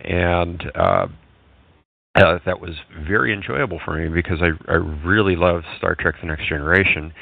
and 0.00 0.62
uh, 0.74 1.06
uh, 2.16 2.38
that 2.44 2.60
was 2.60 2.74
very 3.08 3.32
enjoyable 3.32 3.80
for 3.84 3.96
me 3.96 4.08
because 4.08 4.40
I 4.42 4.50
I 4.70 4.76
really 4.76 5.36
love 5.36 5.62
Star 5.78 5.94
Trek: 5.94 6.16
The 6.20 6.26
Next 6.26 6.48
Generation, 6.48 7.12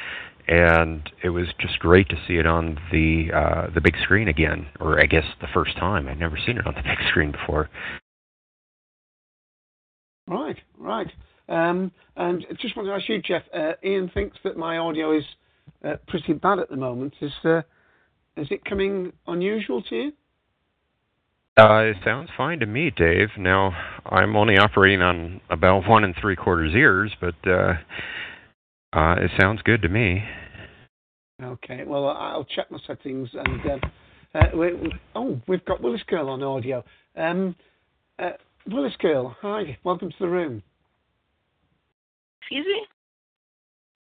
and 0.47 1.09
it 1.23 1.29
was 1.31 1.47
just 1.61 1.79
great 1.79 2.09
to 2.09 2.17
see 2.27 2.37
it 2.37 2.47
on 2.47 2.79
the 2.91 3.31
uh, 3.35 3.71
the 3.75 3.81
big 3.81 3.95
screen 4.03 4.29
again, 4.29 4.67
or 4.81 5.01
I 5.01 5.07
guess 5.07 5.25
the 5.41 5.49
first 5.53 5.77
time. 5.77 6.09
I'd 6.09 6.19
never 6.19 6.39
seen 6.45 6.57
it 6.57 6.67
on 6.67 6.75
the 6.75 6.83
big 6.83 6.99
screen 7.09 7.33
before. 7.33 7.69
Right, 10.27 10.59
right. 10.79 11.09
Um, 11.49 11.93
and 12.17 12.45
just 12.61 12.77
want 12.77 12.89
to 12.89 12.93
ask 12.93 13.09
you, 13.09 13.23
Jeff. 13.23 13.43
Uh, 13.55 13.73
Ian 13.85 14.11
thinks 14.13 14.37
that 14.45 14.57
my 14.57 14.79
audio 14.79 15.17
is 15.17 15.25
uh, 15.85 15.95
pretty 16.07 16.35
bad 16.35 16.59
at 16.59 16.69
the 16.69 16.77
moment. 16.77 17.15
Is 17.21 17.33
uh, 17.45 17.63
is 18.37 18.49
it 18.51 18.65
coming 18.65 19.13
unusual 19.27 19.83
to 19.83 19.95
you? 19.95 20.13
Uh, 21.59 21.79
it 21.81 21.97
sounds 22.05 22.29
fine 22.37 22.61
to 22.61 22.67
me, 22.67 22.91
Dave. 22.91 23.29
Now 23.37 23.73
I'm 24.07 24.37
only 24.37 24.59
operating 24.59 25.03
on 25.03 25.41
about 25.51 25.89
one 25.89 26.05
and 26.05 26.15
three 26.21 26.37
quarters 26.37 26.73
ears, 26.75 27.13
but 27.21 27.35
uh, 27.47 27.75
uh, 28.93 29.15
it 29.19 29.31
sounds 29.41 29.61
good 29.63 29.83
to 29.83 29.89
me. 29.89 30.23
Okay. 31.43 31.85
Well, 31.85 32.09
I'll 32.09 32.45
check 32.45 32.71
my 32.71 32.79
settings 32.87 33.31
and. 33.33 33.83
We, 34.55 34.75
we, 34.75 34.93
oh, 35.17 35.41
we've 35.49 35.65
got 35.65 35.81
Willis 35.81 36.03
Girl 36.07 36.29
on 36.29 36.43
audio. 36.43 36.85
Um, 37.17 37.57
uh, 38.19 38.33
Willis 38.67 38.93
Girl, 39.01 39.35
hi. 39.41 39.79
Welcome 39.85 40.11
to 40.11 40.17
the 40.21 40.29
room. 40.29 40.63
Excuse 42.51 42.67
me? 42.67 42.87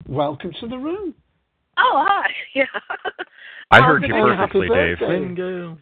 Welcome 0.08 0.52
to 0.60 0.66
the 0.66 0.78
room. 0.78 1.14
Oh, 1.76 2.04
hi. 2.08 2.30
Yeah. 2.54 2.64
I 3.70 3.82
heard 3.82 4.02
you 4.02 4.14
perfectly, 4.14 4.68
Dave. 4.68 4.98
birthday. 4.98 5.20
Bingo. 5.20 5.78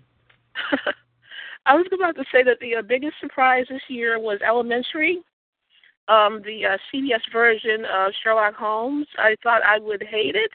I 1.67 1.75
was 1.75 1.87
about 1.95 2.17
to 2.17 2.25
say 2.33 2.43
that 2.43 2.59
the 2.61 2.77
uh, 2.77 2.83
biggest 2.83 3.15
surprise 3.21 3.67
this 3.71 3.81
year 3.89 4.19
was 4.19 4.41
Elementary, 4.47 5.21
um, 6.09 6.43
the 6.45 6.67
uh, 6.67 6.77
CBS 6.93 7.21
version 7.33 7.85
of 7.85 8.13
Sherlock 8.25 8.57
Holmes. 8.57 9.07
I 9.19 9.37
thought 9.45 9.63
I 9.63 9.79
would 9.79 10.03
hate 10.03 10.35
it, 10.35 10.51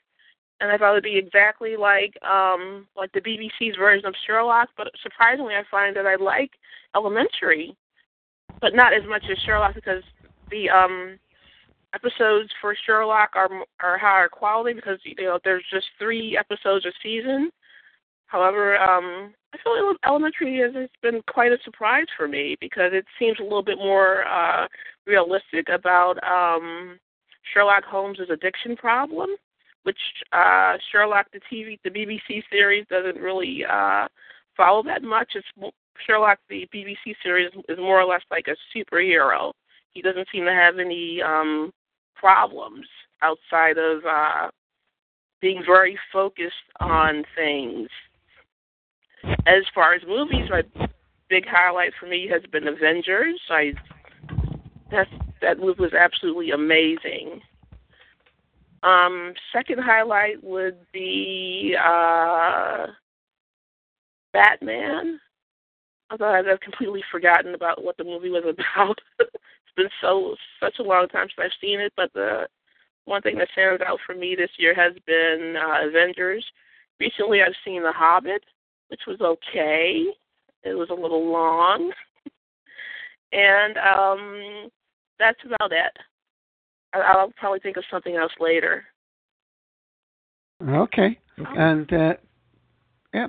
and 0.59 0.69
I 0.69 0.77
thought 0.77 0.91
it 0.91 0.95
would 0.95 1.03
be 1.03 1.17
exactly 1.17 1.77
like 1.77 2.13
um, 2.21 2.85
like 2.97 3.13
the 3.13 3.21
BBC's 3.21 3.77
version 3.77 4.05
of 4.05 4.15
Sherlock. 4.27 4.69
But 4.75 4.89
surprisingly, 5.01 5.55
I 5.55 5.63
find 5.71 5.95
that 5.95 6.05
I 6.05 6.15
like 6.15 6.51
Elementary, 6.95 7.75
but 8.59 8.75
not 8.75 8.93
as 8.93 9.07
much 9.07 9.23
as 9.31 9.37
Sherlock 9.45 9.73
because 9.73 10.03
the 10.51 10.69
um, 10.69 11.17
episodes 11.93 12.49
for 12.59 12.75
Sherlock 12.85 13.31
are 13.35 13.49
are 13.81 13.97
higher 13.97 14.29
quality 14.29 14.73
because 14.73 14.99
you 15.03 15.15
know 15.25 15.39
there's 15.43 15.63
just 15.71 15.85
three 15.99 16.37
episodes 16.37 16.85
a 16.85 16.91
season. 17.01 17.51
However, 18.27 18.77
um, 18.79 19.33
I 19.53 19.57
feel 19.63 19.73
Ele- 19.77 20.09
Elementary 20.09 20.57
has 20.59 20.73
has 20.73 20.89
been 21.01 21.21
quite 21.27 21.51
a 21.51 21.57
surprise 21.63 22.07
for 22.17 22.27
me 22.27 22.55
because 22.59 22.91
it 22.93 23.05
seems 23.19 23.39
a 23.39 23.43
little 23.43 23.63
bit 23.63 23.77
more 23.77 24.25
uh, 24.25 24.67
realistic 25.05 25.67
about 25.69 26.15
um, 26.23 26.97
Sherlock 27.53 27.83
Holmes' 27.83 28.17
addiction 28.31 28.75
problem, 28.75 29.29
which 29.83 29.99
uh, 30.31 30.77
Sherlock 30.91 31.27
the 31.31 31.41
TV 31.51 31.77
the 31.83 31.91
BBC 31.91 32.43
series 32.51 32.85
doesn't 32.89 33.21
really 33.21 33.63
uh, 33.69 34.07
follow 34.57 34.81
that 34.83 35.03
much. 35.03 35.33
It's 35.35 35.73
Sherlock 36.07 36.39
the 36.49 36.67
BBC 36.73 37.15
series 37.21 37.51
is 37.69 37.77
more 37.77 38.01
or 38.01 38.05
less 38.05 38.23
like 38.31 38.47
a 38.47 38.55
superhero. 38.75 39.51
He 39.93 40.01
doesn't 40.01 40.27
seem 40.31 40.45
to 40.45 40.51
have 40.51 40.79
any 40.79 41.21
um, 41.21 41.71
problems 42.15 42.85
outside 43.21 43.77
of 43.77 44.05
uh, 44.05 44.49
being 45.41 45.63
very 45.65 45.97
focused 46.11 46.53
on 46.79 47.23
things. 47.35 47.89
As 49.45 49.63
far 49.73 49.93
as 49.93 50.01
movies, 50.07 50.49
my 50.49 50.63
big 51.29 51.45
highlight 51.47 51.93
for 51.99 52.07
me 52.07 52.27
has 52.27 52.41
been 52.51 52.67
Avengers. 52.67 53.39
I 53.49 53.73
that 54.91 55.07
that 55.41 55.59
movie 55.59 55.81
was 55.81 55.93
absolutely 55.93 56.51
amazing. 56.51 57.41
Um, 58.83 59.33
second 59.53 59.79
highlight 59.79 60.43
would 60.43 60.77
be 60.91 61.75
uh, 61.81 62.87
Batman. 64.33 65.19
Although 66.11 66.29
I've 66.29 66.59
completely 66.59 67.03
forgotten 67.11 67.55
about 67.55 67.83
what 67.83 67.97
the 67.97 68.03
movie 68.03 68.29
was 68.29 68.43
about. 68.75 68.99
Been 69.75 69.89
so 70.01 70.35
such 70.59 70.75
a 70.79 70.83
long 70.83 71.07
time 71.07 71.27
since 71.27 71.45
I've 71.45 71.61
seen 71.61 71.79
it, 71.79 71.93
but 71.95 72.11
the 72.13 72.47
one 73.05 73.21
thing 73.21 73.37
that 73.37 73.49
stands 73.51 73.81
out 73.85 73.99
for 74.05 74.15
me 74.15 74.35
this 74.35 74.51
year 74.57 74.73
has 74.75 74.93
been 75.05 75.55
uh, 75.57 75.87
Avengers. 75.87 76.45
Recently, 76.99 77.41
I've 77.41 77.55
seen 77.65 77.83
The 77.83 77.91
Hobbit, 77.91 78.43
which 78.87 79.01
was 79.07 79.19
okay. 79.21 80.05
It 80.63 80.73
was 80.73 80.89
a 80.89 80.93
little 80.93 81.29
long, 81.29 81.91
and 83.33 83.77
um, 83.77 84.69
that's 85.19 85.39
about 85.45 85.71
it. 85.71 85.97
I- 86.93 86.99
I'll 87.01 87.33
probably 87.37 87.59
think 87.59 87.77
of 87.77 87.83
something 87.91 88.15
else 88.15 88.31
later. 88.39 88.85
Okay. 91.37 91.57
And 91.57 91.91
uh, 91.91 92.13
yeah. 93.13 93.27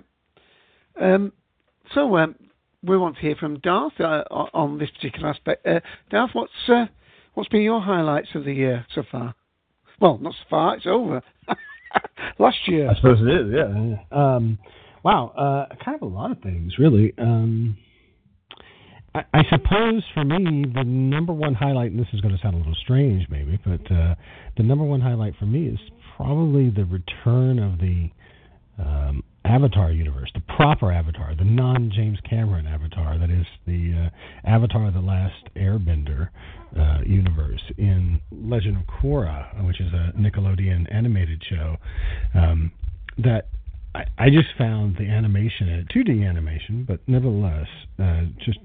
Um, 1.00 1.32
so 1.94 2.16
um, 2.16 2.36
we 2.86 2.96
want 2.96 3.16
to 3.16 3.20
hear 3.22 3.36
from 3.36 3.58
Darth 3.60 3.98
uh, 4.00 4.24
on 4.30 4.78
this 4.78 4.90
particular 4.90 5.28
aspect. 5.30 5.66
Uh, 5.66 5.80
Darth, 6.10 6.30
what's 6.32 6.52
uh, 6.68 6.86
what's 7.34 7.48
been 7.48 7.62
your 7.62 7.80
highlights 7.80 8.28
of 8.34 8.44
the 8.44 8.52
year 8.52 8.86
so 8.94 9.02
far? 9.10 9.34
Well, 10.00 10.18
not 10.18 10.32
so 10.32 10.46
far. 10.50 10.76
It's 10.76 10.86
over. 10.86 11.22
Last 12.38 12.56
year. 12.66 12.90
I 12.90 12.94
suppose 12.96 13.18
it 13.20 13.28
is, 13.28 13.52
yeah. 13.54 13.96
Um, 14.10 14.58
wow, 15.04 15.28
uh, 15.36 15.74
kind 15.84 15.94
of 15.94 16.02
a 16.02 16.12
lot 16.12 16.32
of 16.32 16.40
things, 16.40 16.74
really. 16.78 17.14
Um, 17.18 17.76
I, 19.14 19.22
I 19.32 19.42
suppose 19.50 20.02
for 20.12 20.24
me, 20.24 20.64
the 20.74 20.84
number 20.84 21.32
one 21.32 21.54
highlight, 21.54 21.92
and 21.92 22.00
this 22.00 22.08
is 22.12 22.20
going 22.20 22.34
to 22.34 22.42
sound 22.42 22.54
a 22.54 22.58
little 22.58 22.74
strange 22.82 23.26
maybe, 23.30 23.58
but 23.64 23.94
uh, 23.94 24.14
the 24.56 24.62
number 24.62 24.84
one 24.84 25.00
highlight 25.00 25.34
for 25.38 25.46
me 25.46 25.68
is 25.68 25.78
probably 26.16 26.70
the 26.70 26.84
return 26.84 27.58
of 27.58 27.78
the 27.78 28.10
um, 28.78 29.22
Avatar 29.44 29.92
universe, 29.92 30.30
the 30.34 30.40
proper 30.56 30.90
Avatar, 30.90 31.34
the 31.36 31.44
non 31.44 31.90
James 31.94 32.18
Cameron 32.28 32.66
Avatar, 32.66 33.18
that 33.18 33.30
is 33.30 33.46
the 33.66 34.10
uh, 34.10 34.48
Avatar 34.48 34.90
the 34.90 35.00
Last 35.00 35.48
Airbender 35.54 36.30
uh, 36.78 36.98
universe 37.04 37.62
in 37.76 38.20
Legend 38.32 38.78
of 38.78 38.82
Korra, 38.86 39.64
which 39.66 39.80
is 39.80 39.92
a 39.92 40.12
Nickelodeon 40.18 40.92
animated 40.92 41.42
show. 41.48 41.76
Um, 42.34 42.72
that 43.18 43.48
I, 43.94 44.04
I 44.18 44.30
just 44.30 44.48
found 44.58 44.96
the 44.96 45.04
animation 45.04 45.68
it, 45.68 45.88
2D 45.94 46.28
animation, 46.28 46.84
but 46.88 47.00
nevertheless, 47.06 47.68
uh, 48.02 48.22
just 48.44 48.58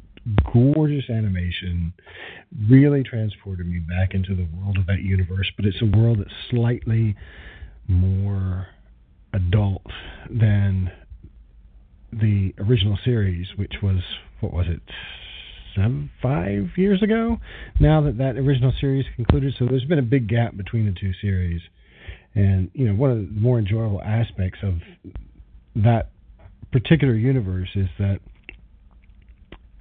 gorgeous 0.51 1.09
animation, 1.09 1.93
really 2.69 3.03
transported 3.03 3.67
me 3.67 3.79
back 3.79 4.13
into 4.13 4.35
the 4.35 4.47
world 4.57 4.77
of 4.77 4.85
that 4.87 5.01
universe. 5.01 5.51
But 5.55 5.65
it's 5.65 5.81
a 5.81 5.97
world 5.97 6.19
that's 6.19 6.33
slightly 6.49 7.15
more 7.87 8.67
adult 9.33 9.85
than 10.29 10.91
the 12.11 12.53
original 12.57 12.97
series, 13.03 13.47
which 13.55 13.75
was 13.81 14.01
what 14.39 14.53
was 14.53 14.67
it, 14.69 14.81
seven, 15.75 16.09
five 16.21 16.69
years 16.77 17.03
ago? 17.03 17.37
Now 17.79 18.01
that 18.01 18.17
that 18.17 18.37
original 18.37 18.73
series 18.79 19.05
concluded, 19.15 19.53
so 19.59 19.65
there's 19.65 19.85
been 19.85 19.99
a 19.99 20.03
big 20.03 20.27
gap 20.27 20.55
between 20.55 20.85
the 20.85 20.93
two 20.99 21.11
series, 21.21 21.61
and 22.35 22.71
you 22.73 22.87
know 22.87 22.95
one 22.95 23.11
of 23.11 23.17
the 23.17 23.27
more 23.31 23.59
enjoyable 23.59 24.01
aspects 24.01 24.59
of 24.63 24.75
that 25.75 26.09
particular 26.71 27.15
universe 27.15 27.69
is 27.75 27.87
that 27.97 28.19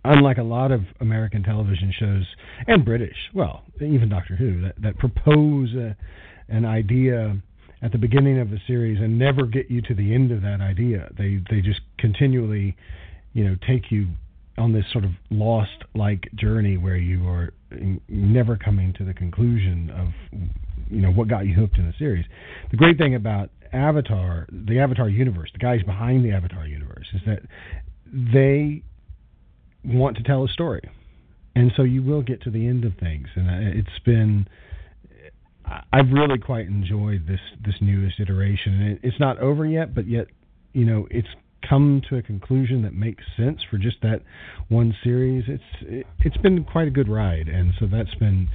unlike 0.04 0.38
a 0.38 0.42
lot 0.42 0.72
of 0.72 0.82
American 1.00 1.42
television 1.42 1.92
shows 1.98 2.24
and 2.66 2.84
British, 2.84 3.16
well, 3.34 3.62
even 3.80 4.08
Doctor 4.08 4.36
Who, 4.36 4.62
that, 4.62 4.80
that 4.80 4.98
propose 4.98 5.74
a, 5.74 5.96
an 6.48 6.64
idea 6.64 7.40
at 7.82 7.92
the 7.92 7.98
beginning 7.98 8.40
of 8.40 8.50
the 8.50 8.58
series 8.66 9.00
and 9.00 9.18
never 9.18 9.46
get 9.46 9.70
you 9.70 9.80
to 9.82 9.94
the 9.94 10.14
end 10.14 10.32
of 10.32 10.42
that 10.42 10.60
idea. 10.60 11.10
They 11.16 11.40
they 11.50 11.60
just 11.60 11.80
continually, 11.98 12.76
you 13.32 13.44
know, 13.44 13.56
take 13.66 13.90
you 13.90 14.08
on 14.56 14.72
this 14.72 14.84
sort 14.92 15.04
of 15.04 15.12
lost 15.30 15.84
like 15.94 16.28
journey 16.34 16.76
where 16.76 16.96
you 16.96 17.28
are 17.28 17.52
never 18.08 18.56
coming 18.56 18.92
to 18.94 19.04
the 19.04 19.14
conclusion 19.14 19.90
of 19.90 20.08
you 20.90 21.00
know 21.00 21.10
what 21.10 21.28
got 21.28 21.46
you 21.46 21.54
hooked 21.54 21.78
in 21.78 21.86
the 21.86 21.94
series. 21.98 22.24
The 22.70 22.76
great 22.76 22.98
thing 22.98 23.14
about 23.14 23.50
Avatar, 23.72 24.46
the 24.50 24.80
Avatar 24.80 25.08
universe, 25.08 25.50
the 25.52 25.58
guys 25.58 25.82
behind 25.82 26.24
the 26.24 26.32
Avatar 26.32 26.66
universe, 26.66 27.06
is 27.14 27.20
that 27.26 27.40
they 28.06 28.82
want 29.84 30.16
to 30.16 30.22
tell 30.22 30.44
a 30.44 30.48
story, 30.48 30.82
and 31.54 31.72
so 31.76 31.82
you 31.82 32.02
will 32.02 32.22
get 32.22 32.42
to 32.42 32.50
the 32.50 32.66
end 32.66 32.84
of 32.84 32.92
things. 32.98 33.28
And 33.36 33.48
uh, 33.48 33.78
it's 33.78 33.98
been, 34.04 34.48
I've 35.92 36.10
really 36.10 36.38
quite 36.38 36.66
enjoyed 36.66 37.26
this 37.26 37.40
this 37.64 37.74
newest 37.80 38.20
iteration, 38.20 38.74
and 38.74 38.92
it, 38.92 39.00
it's 39.02 39.20
not 39.20 39.38
over 39.38 39.66
yet, 39.66 39.94
but 39.94 40.06
yet, 40.08 40.26
you 40.72 40.84
know, 40.84 41.06
it's 41.10 41.28
come 41.68 42.00
to 42.08 42.16
a 42.16 42.22
conclusion 42.22 42.82
that 42.82 42.94
makes 42.94 43.24
sense 43.36 43.60
for 43.70 43.78
just 43.78 43.96
that 44.02 44.22
one 44.68 44.94
series. 45.02 45.44
It's 45.48 45.62
it, 45.82 46.06
it's 46.20 46.36
been 46.38 46.64
quite 46.64 46.88
a 46.88 46.90
good 46.90 47.08
ride, 47.08 47.48
and 47.48 47.72
so 47.78 47.86
that's 47.86 48.14
been 48.16 48.48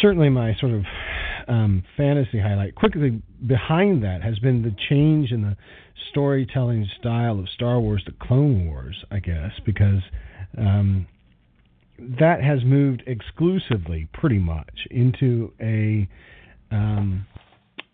certainly 0.00 0.28
my 0.28 0.54
sort 0.58 0.72
of 0.72 0.84
um, 1.46 1.82
fantasy 1.96 2.40
highlight. 2.40 2.74
Quickly 2.74 3.22
behind 3.46 4.02
that 4.04 4.22
has 4.22 4.38
been 4.38 4.62
the 4.62 4.74
change 4.88 5.32
in 5.32 5.42
the 5.42 5.56
storytelling 6.10 6.88
style 6.98 7.38
of 7.38 7.48
Star 7.48 7.80
Wars 7.80 8.02
the 8.06 8.12
Clone 8.20 8.66
Wars, 8.66 9.04
I 9.10 9.18
guess, 9.18 9.52
because 9.64 10.02
um, 10.56 11.06
that 11.98 12.42
has 12.42 12.64
moved 12.64 13.02
exclusively, 13.06 14.08
pretty 14.12 14.38
much, 14.38 14.86
into 14.90 15.52
a 15.60 16.08
um, 16.70 17.26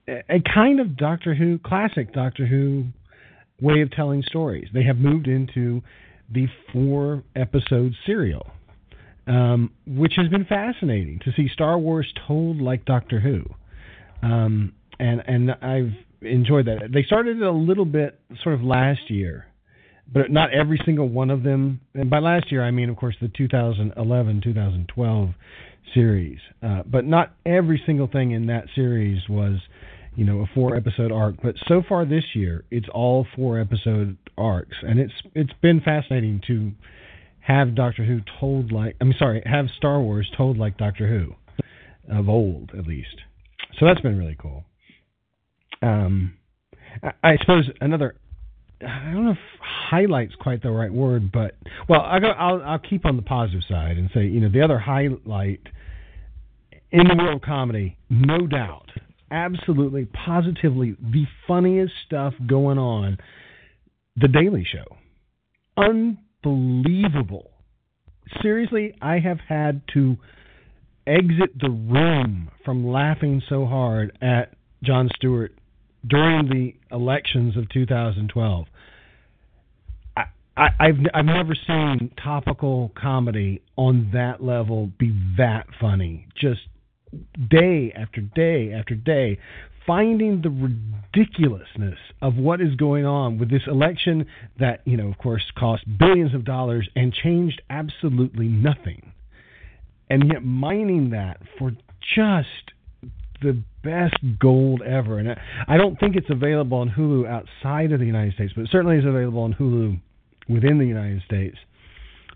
a 0.06 0.40
kind 0.52 0.80
of 0.80 0.96
Doctor 0.96 1.34
Who, 1.34 1.58
classic 1.58 2.12
Doctor 2.12 2.46
Who 2.46 2.86
way 3.60 3.80
of 3.80 3.90
telling 3.90 4.22
stories. 4.22 4.68
They 4.74 4.82
have 4.84 4.96
moved 4.96 5.26
into 5.26 5.82
the 6.30 6.46
four 6.72 7.22
episode 7.34 7.94
serial 8.04 8.50
um, 9.26 9.70
which 9.86 10.14
has 10.16 10.28
been 10.28 10.44
fascinating 10.44 11.20
to 11.24 11.32
see 11.32 11.48
Star 11.52 11.78
Wars 11.78 12.12
told 12.26 12.60
like 12.60 12.84
Doctor 12.84 13.20
Who, 13.20 13.44
um, 14.26 14.72
and 14.98 15.22
and 15.26 15.50
I've 15.50 15.92
enjoyed 16.20 16.66
that. 16.66 16.90
They 16.92 17.02
started 17.04 17.38
it 17.38 17.42
a 17.42 17.50
little 17.50 17.84
bit 17.84 18.18
sort 18.42 18.54
of 18.54 18.62
last 18.62 19.10
year, 19.10 19.46
but 20.12 20.30
not 20.30 20.52
every 20.52 20.80
single 20.84 21.08
one 21.08 21.30
of 21.30 21.42
them. 21.42 21.80
And 21.94 22.10
by 22.10 22.18
last 22.18 22.52
year, 22.52 22.64
I 22.64 22.70
mean, 22.70 22.90
of 22.90 22.96
course, 22.96 23.16
the 23.20 23.28
2011-2012 23.28 25.34
series. 25.92 26.38
Uh, 26.62 26.82
but 26.86 27.04
not 27.04 27.34
every 27.46 27.82
single 27.86 28.06
thing 28.06 28.32
in 28.32 28.46
that 28.46 28.64
series 28.74 29.20
was, 29.28 29.58
you 30.14 30.24
know, 30.24 30.40
a 30.40 30.46
four-episode 30.54 31.12
arc. 31.12 31.36
But 31.42 31.54
so 31.68 31.82
far 31.88 32.04
this 32.04 32.24
year, 32.34 32.64
it's 32.70 32.88
all 32.92 33.26
four-episode 33.36 34.16
arcs, 34.36 34.76
and 34.82 34.98
it's 34.98 35.12
it's 35.34 35.52
been 35.62 35.80
fascinating 35.80 36.40
to 36.48 36.72
have 37.40 37.74
Doctor 37.74 38.04
Who 38.04 38.20
told 38.40 38.72
like 38.72 38.96
I'm 39.00 39.14
sorry, 39.18 39.42
have 39.46 39.66
Star 39.76 40.00
Wars 40.00 40.30
told 40.36 40.58
like 40.58 40.78
Doctor 40.78 41.08
Who 41.08 41.34
of 42.14 42.28
old 42.28 42.72
at 42.76 42.86
least. 42.86 43.16
So 43.78 43.86
that's 43.86 44.00
been 44.00 44.18
really 44.18 44.36
cool. 44.38 44.64
Um, 45.82 46.34
I, 47.02 47.12
I 47.22 47.36
suppose 47.38 47.68
another 47.80 48.16
I 48.80 49.12
don't 49.12 49.24
know 49.24 49.30
if 49.32 49.38
highlight's 49.60 50.34
quite 50.36 50.62
the 50.62 50.70
right 50.70 50.92
word, 50.92 51.30
but 51.32 51.54
well, 51.88 52.00
I 52.02 52.18
go, 52.18 52.28
I'll 52.28 52.62
I'll 52.62 52.78
keep 52.78 53.06
on 53.06 53.16
the 53.16 53.22
positive 53.22 53.62
side 53.68 53.96
and 53.96 54.10
say 54.12 54.24
you 54.26 54.40
know 54.40 54.48
the 54.48 54.62
other 54.62 54.78
highlight 54.78 55.60
in 56.90 57.08
the 57.08 57.16
world 57.16 57.36
of 57.36 57.42
comedy, 57.42 57.96
no 58.08 58.46
doubt, 58.46 58.90
absolutely, 59.30 60.06
positively, 60.06 60.96
the 61.00 61.24
funniest 61.46 61.92
stuff 62.06 62.34
going 62.46 62.78
on. 62.78 63.18
The 64.16 64.28
Daily 64.28 64.64
Show, 64.64 64.96
unbelievable. 65.76 67.50
Seriously, 68.42 68.94
I 69.02 69.18
have 69.18 69.40
had 69.48 69.82
to 69.94 70.16
exit 71.06 71.58
the 71.60 71.70
room 71.70 72.50
from 72.64 72.86
laughing 72.86 73.42
so 73.48 73.66
hard 73.66 74.16
at 74.22 74.54
Jon 74.82 75.10
Stewart 75.16 75.52
during 76.06 76.48
the 76.48 76.74
elections 76.94 77.56
of 77.56 77.68
2012. 77.70 78.66
I, 80.16 80.22
I, 80.56 80.68
I've 80.78 80.94
I've 81.12 81.24
never 81.24 81.54
seen 81.66 82.10
topical 82.22 82.92
comedy 82.94 83.62
on 83.76 84.10
that 84.12 84.42
level 84.42 84.90
be 84.98 85.14
that 85.38 85.66
funny. 85.80 86.26
Just 86.36 86.60
day 87.50 87.92
after 87.96 88.20
day 88.20 88.72
after 88.72 88.94
day, 88.94 89.38
finding 89.86 90.42
the 90.42 90.50
ridiculousness 90.50 91.98
of 92.22 92.36
what 92.36 92.60
is 92.60 92.74
going 92.76 93.04
on 93.04 93.38
with 93.38 93.50
this 93.50 93.62
election 93.66 94.26
that, 94.58 94.80
you 94.84 94.96
know, 94.96 95.08
of 95.08 95.18
course, 95.18 95.42
cost 95.56 95.84
billions 95.98 96.34
of 96.34 96.44
dollars 96.44 96.88
and 96.96 97.12
changed 97.12 97.60
absolutely 97.70 98.48
nothing. 98.48 99.12
And 100.08 100.30
yet 100.32 100.44
mining 100.44 101.10
that 101.10 101.40
for 101.58 101.72
just 102.14 102.72
the 103.44 103.62
best 103.82 104.16
gold 104.40 104.82
ever. 104.82 105.18
And 105.18 105.36
I 105.68 105.76
don't 105.76 105.98
think 106.00 106.16
it's 106.16 106.30
available 106.30 106.78
on 106.78 106.90
Hulu 106.90 107.28
outside 107.28 107.92
of 107.92 108.00
the 108.00 108.06
United 108.06 108.34
States, 108.34 108.52
but 108.56 108.62
it 108.62 108.68
certainly 108.72 108.96
is 108.96 109.04
available 109.04 109.42
on 109.42 109.54
Hulu 109.54 110.00
within 110.48 110.78
the 110.78 110.86
United 110.86 111.22
States. 111.24 111.56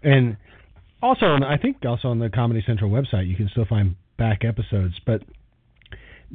And 0.03 0.37
also, 1.03 1.27
on, 1.27 1.43
I 1.43 1.57
think 1.57 1.79
also 1.85 2.09
on 2.09 2.19
the 2.19 2.29
Comedy 2.29 2.63
Central 2.67 2.91
website, 2.91 3.29
you 3.29 3.37
can 3.37 3.49
still 3.49 3.65
find 3.65 3.97
back 4.17 4.45
episodes. 4.45 4.95
But 5.05 5.23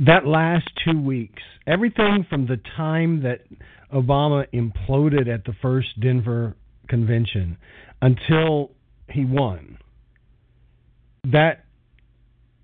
that 0.06 0.26
last 0.26 0.68
two 0.84 1.00
weeks, 1.00 1.44
everything 1.68 2.26
from 2.30 2.48
the 2.48 2.60
time 2.76 3.24
that 3.24 3.42
Obama 3.94 4.46
imploded 4.54 5.34
at 5.34 5.46
the 5.46 5.54
first 5.62 6.00
Denver 6.00 6.56
convention 6.88 7.58
until 8.02 8.72
he 9.10 9.26
won, 9.26 9.78
that 11.26 11.66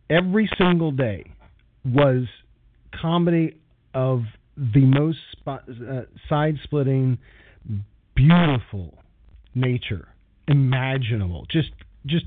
every 0.09 0.49
single 0.57 0.91
day 0.91 1.31
was 1.85 2.25
comedy 3.01 3.57
of 3.93 4.21
the 4.57 4.81
most 4.81 5.17
spot, 5.31 5.63
uh, 5.69 6.01
side-splitting, 6.27 7.17
beautiful 8.15 8.93
nature 9.55 10.07
imaginable. 10.47 11.45
Just 11.49 11.69
just 12.05 12.25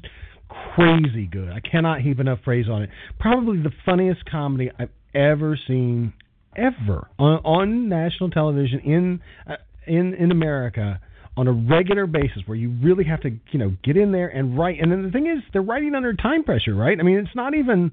crazy 0.75 1.27
good. 1.27 1.51
I 1.51 1.61
cannot 1.61 2.01
heap 2.01 2.21
enough 2.21 2.41
praise 2.43 2.69
on 2.69 2.83
it. 2.83 2.91
Probably 3.19 3.59
the 3.63 3.73
funniest 3.85 4.25
comedy 4.27 4.71
I've 4.79 4.91
ever 5.15 5.59
seen 5.67 6.13
ever 6.57 7.09
on, 7.19 7.39
on 7.45 7.89
national 7.89 8.31
television 8.31 8.81
in 8.81 9.21
uh, 9.47 9.57
in 9.87 10.15
in 10.15 10.31
America 10.31 11.01
on 11.37 11.49
a 11.49 11.53
regular 11.53 12.07
basis 12.07 12.43
where 12.45 12.57
you 12.57 12.71
really 12.83 13.05
have 13.05 13.21
to 13.23 13.31
you 13.51 13.59
know 13.59 13.75
get 13.83 13.97
in 13.97 14.13
there 14.13 14.29
and 14.29 14.59
write 14.59 14.79
and 14.81 14.93
then 14.93 15.03
the 15.03 15.11
thing 15.11 15.27
is 15.27 15.43
they're 15.53 15.63
writing 15.63 15.95
under 15.95 16.13
time 16.13 16.45
pressure 16.45 16.75
right 16.75 17.01
i 17.01 17.03
mean 17.03 17.17
it's 17.17 17.35
not 17.35 17.55
even 17.55 17.91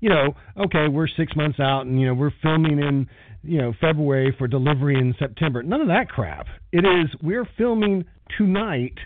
you 0.00 0.08
know 0.08 0.34
okay 0.56 0.88
we're 0.88 1.08
six 1.08 1.34
months 1.36 1.60
out 1.60 1.82
and 1.86 2.00
you 2.00 2.06
know 2.06 2.14
we're 2.14 2.32
filming 2.42 2.78
in 2.78 3.08
you 3.42 3.58
know 3.58 3.72
february 3.80 4.34
for 4.36 4.46
delivery 4.48 4.96
in 4.96 5.14
september 5.18 5.62
none 5.62 5.80
of 5.80 5.88
that 5.88 6.08
crap 6.08 6.46
it 6.72 6.84
is 6.84 7.14
we're 7.22 7.48
filming 7.56 8.04
tonight 8.36 8.98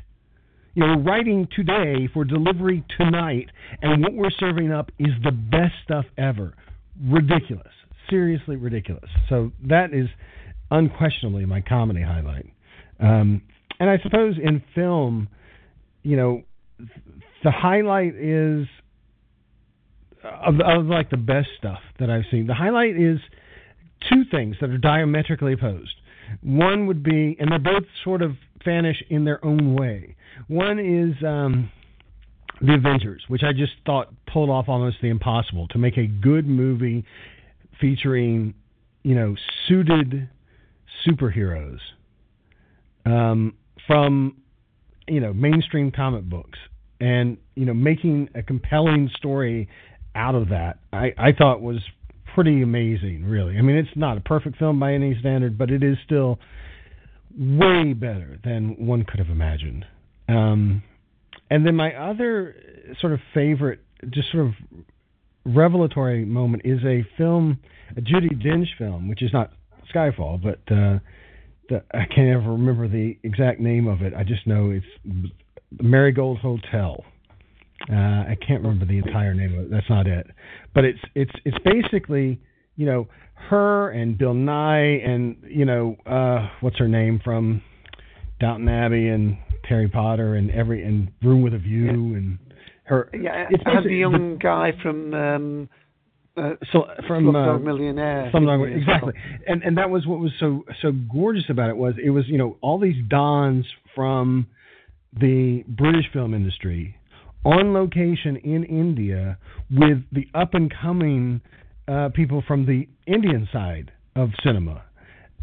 you 0.74 0.85
know, 0.85 0.96
we're 0.96 1.02
writing 1.02 1.46
today 1.54 2.09
for 2.12 2.24
delivery 2.24 2.85
tonight, 2.98 3.48
and 3.80 4.02
what 4.02 4.12
we're 4.12 4.30
serving 4.30 4.72
up 4.72 4.90
is 4.98 5.11
the 5.22 5.30
best 5.30 5.74
stuff 5.85 6.04
ever. 6.18 6.54
Ridiculous. 7.00 7.72
Seriously 8.11 8.57
ridiculous. 8.57 9.09
So 9.28 9.52
that 9.68 9.94
is 9.94 10.09
unquestionably 10.70 11.46
my 11.46 11.61
comedy 11.61 12.02
highlight. 12.02 12.50
Um, 12.98 13.42
and 13.78 13.88
I 13.88 13.98
suppose 14.02 14.35
in 14.42 14.62
film, 14.74 15.28
you 16.02 16.16
know, 16.16 16.42
the 17.44 17.50
highlight 17.52 18.16
is 18.16 18.66
of, 20.25 20.61
of 20.61 20.87
like 20.87 21.11
the 21.11 21.17
best 21.17 21.49
stuff 21.59 21.81
that 21.99 22.11
I've 22.11 22.25
seen. 22.31 22.47
The 22.47 22.55
highlight 22.55 22.97
is 22.97 23.19
two 24.09 24.25
things 24.31 24.57
that 24.61 24.71
are 24.71 24.79
diametrically 24.79 25.53
opposed. 25.53 25.95
One 26.43 26.87
would 26.87 27.03
be, 27.03 27.37
and 27.39 27.51
they're 27.51 27.59
both 27.59 27.85
sort 28.03 28.23
of 28.23 28.33
fanish 28.67 28.97
in 29.11 29.25
their 29.25 29.45
own 29.45 29.75
way. 29.75 30.17
One 30.49 30.79
is 30.79 31.23
um, 31.25 31.71
the 32.61 32.75
Avengers, 32.75 33.25
which 33.29 33.43
I 33.43 33.53
just 33.53 33.73
thought 33.85 34.13
pulled 34.27 34.51
off 34.51 34.69
almost 34.69 34.97
the 35.03 35.09
impossible 35.09 35.69
to 35.69 35.79
make 35.79 35.97
a 35.97 36.07
good 36.07 36.47
movie 36.47 37.05
featuring, 37.81 38.55
you 39.03 39.15
know, 39.15 39.35
suited 39.69 40.29
superheroes 41.07 41.79
um, 43.05 43.55
from, 43.87 44.37
you 45.07 45.21
know, 45.21 45.33
mainstream 45.33 45.91
comic 45.91 46.25
books, 46.25 46.59
and 47.01 47.37
you 47.55 47.67
know, 47.67 47.75
making 47.75 48.31
a 48.35 48.43
compelling 48.43 49.11
story 49.17 49.69
out 50.14 50.35
of 50.35 50.48
that. 50.50 50.79
I, 50.92 51.12
I 51.18 51.33
thought 51.33 51.61
was 51.61 51.81
pretty 52.35 52.62
amazing, 52.62 53.24
really. 53.24 53.57
I 53.57 53.62
mean, 53.62 53.77
it's 53.77 53.96
not 53.96 54.16
a 54.16 54.20
perfect 54.20 54.59
film 54.59 54.81
by 54.81 54.92
any 54.92 55.16
standard, 55.20 55.57
but 55.57 55.70
it 55.70 55.83
is 55.83 55.96
still 56.05 56.38
way 57.37 57.92
better 57.92 58.38
than 58.44 58.87
one 58.87 59.05
could 59.05 59.18
have 59.18 59.29
imagined. 59.31 59.85
Um, 60.29 60.83
and 61.50 61.66
then 61.66 61.77
my 61.77 61.94
other 61.94 62.57
sort 63.00 63.12
of 63.12 63.20
favorite, 63.33 63.81
just 64.11 64.31
sort 64.33 64.46
of 64.46 64.53
revelatory 65.44 66.24
moment 66.24 66.62
is 66.64 66.81
a 66.85 67.05
film, 67.16 67.59
a 67.96 68.00
Judi 68.00 68.42
Dench 68.42 68.66
film, 68.79 69.09
which 69.09 69.22
is 69.22 69.33
not 69.33 69.53
Skyfall, 69.94 70.42
but 70.42 70.61
uh, 70.74 70.98
the, 71.68 71.83
I 71.92 72.07
can't 72.12 72.31
ever 72.31 72.53
remember 72.53 72.88
the 72.88 73.16
exact 73.22 73.61
name 73.61 73.87
of 73.87 74.03
it. 74.03 74.14
I 74.14 74.24
just 74.24 74.46
know 74.46 74.70
it's 74.70 74.87
Marigold 75.81 76.38
Hotel. 76.38 77.05
Uh, 77.90 77.94
I 78.31 78.37
can't 78.47 78.62
remember 78.62 78.87
the 78.87 78.99
entire 78.99 79.35
name 79.35 79.55
of 79.59 79.64
it. 79.66 79.70
That's 79.70 79.88
not 79.90 80.07
it, 80.07 80.27
but 80.75 80.85
it's 80.85 81.01
it's 81.14 81.33
it's 81.44 81.59
basically 81.64 82.40
you 82.77 82.87
know 82.87 83.09
her 83.51 83.90
and 83.90 84.16
Bill 84.16 84.33
Nighy 84.35 85.07
and 85.07 85.37
you 85.47 85.64
know 85.66 85.97
uh, 86.07 86.49
what's 86.61 86.79
her 86.79 86.88
name 86.88 87.20
from 87.23 87.61
Downton 88.40 88.68
Abbey 88.68 89.09
and 89.09 89.37
Harry 89.68 89.88
Potter 89.88 90.37
and 90.37 90.51
every 90.51 90.83
and 90.85 91.11
Room 91.23 91.42
with 91.42 91.53
a 91.55 91.59
View 91.59 91.85
Yeah. 91.85 92.16
and 92.18 92.38
her. 92.85 93.11
Yeah, 93.14 93.47
it's 93.51 93.62
had 93.64 93.85
the 93.85 93.94
young 93.94 94.38
guy 94.38 94.73
from 94.83 95.12
um, 95.14 95.68
uh, 96.37 96.55
so 96.73 96.87
from 97.07 97.25
Slumdog 97.27 97.57
uh, 97.57 97.59
Millionaire. 97.59 98.31
Slumdog- 98.33 98.77
exactly, 98.77 99.12
and 99.47 99.62
and 99.62 99.77
that 99.77 99.90
was 99.90 100.07
what 100.07 100.20
was 100.20 100.33
so 100.40 100.64
so 100.81 100.92
gorgeous 101.12 101.44
about 101.51 101.68
it 101.70 101.77
was 101.77 101.94
it 102.03 102.11
was 102.11 102.25
you 102.29 102.38
know 102.38 102.57
all 102.62 102.79
these 102.79 103.03
dons 103.09 103.66
from 103.94 104.47
the 105.18 105.64
British 105.68 106.07
film 106.12 106.35
industry 106.35 106.97
on 107.44 107.72
location 107.72 108.37
in 108.37 108.64
India 108.64 109.38
with 109.70 109.98
the 110.12 110.26
up 110.35 110.54
and 110.54 110.72
coming 110.83 111.40
uh, 111.87 112.09
people 112.14 112.42
from 112.46 112.66
the 112.66 112.88
Indian 113.07 113.48
side 113.52 113.92
of 114.16 114.30
cinema 114.42 114.83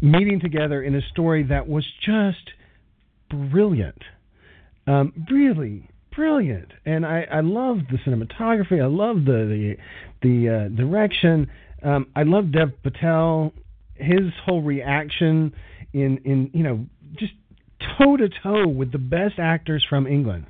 meeting 0.02 0.40
together 0.40 0.82
in 0.82 0.96
a 0.96 1.00
story 1.12 1.44
that 1.44 1.68
was 1.68 1.86
just 2.04 2.50
brilliant, 3.30 4.02
um, 4.86 5.12
really 5.30 5.88
brilliant. 6.14 6.72
And 6.84 7.06
I, 7.06 7.26
I 7.32 7.40
love 7.40 7.78
the 7.90 7.98
cinematography. 7.98 8.82
I 8.82 8.86
love 8.86 9.24
the 9.24 9.76
the, 10.20 10.28
the 10.28 10.48
uh, 10.48 10.76
direction. 10.76 11.48
Um, 11.82 12.08
I 12.14 12.24
love 12.24 12.52
Dev 12.52 12.70
Patel. 12.82 13.52
His 13.94 14.32
whole 14.44 14.62
reaction 14.62 15.54
in 15.92 16.18
in 16.24 16.50
you 16.52 16.64
know 16.64 16.86
just 17.16 17.32
toe 17.96 18.16
to 18.16 18.28
toe 18.42 18.66
with 18.66 18.90
the 18.90 18.98
best 18.98 19.38
actors 19.38 19.86
from 19.88 20.06
England. 20.06 20.46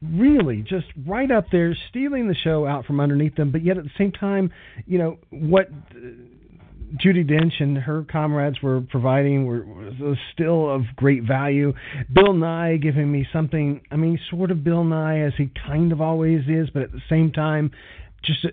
Really, 0.00 0.62
just 0.62 0.86
right 1.06 1.30
up 1.30 1.46
there, 1.50 1.76
stealing 1.88 2.28
the 2.28 2.34
show 2.34 2.66
out 2.66 2.86
from 2.86 3.00
underneath 3.00 3.34
them. 3.34 3.50
But 3.50 3.64
yet 3.64 3.78
at 3.78 3.84
the 3.84 3.90
same 3.98 4.12
time, 4.12 4.52
you 4.86 4.98
know 4.98 5.18
what 5.30 5.68
uh, 5.90 5.98
Judi 6.96 7.28
Dench 7.28 7.60
and 7.60 7.76
her 7.76 8.04
comrades 8.10 8.62
were 8.62 8.80
providing 8.80 9.46
were, 9.46 9.64
still 10.32 10.70
of 10.70 10.82
great 10.96 11.24
value. 11.24 11.72
Bill 12.12 12.32
Nighy 12.32 12.80
giving 12.80 13.10
me 13.10 13.26
something, 13.32 13.82
I 13.90 13.96
mean, 13.96 14.18
sort 14.30 14.50
of 14.50 14.64
Bill 14.64 14.84
Nighy 14.84 15.26
as 15.26 15.34
he 15.36 15.50
kind 15.66 15.92
of 15.92 16.00
always 16.00 16.42
is, 16.48 16.70
but 16.70 16.82
at 16.82 16.92
the 16.92 17.02
same 17.10 17.32
time, 17.32 17.72
just 18.22 18.44
a, 18.44 18.50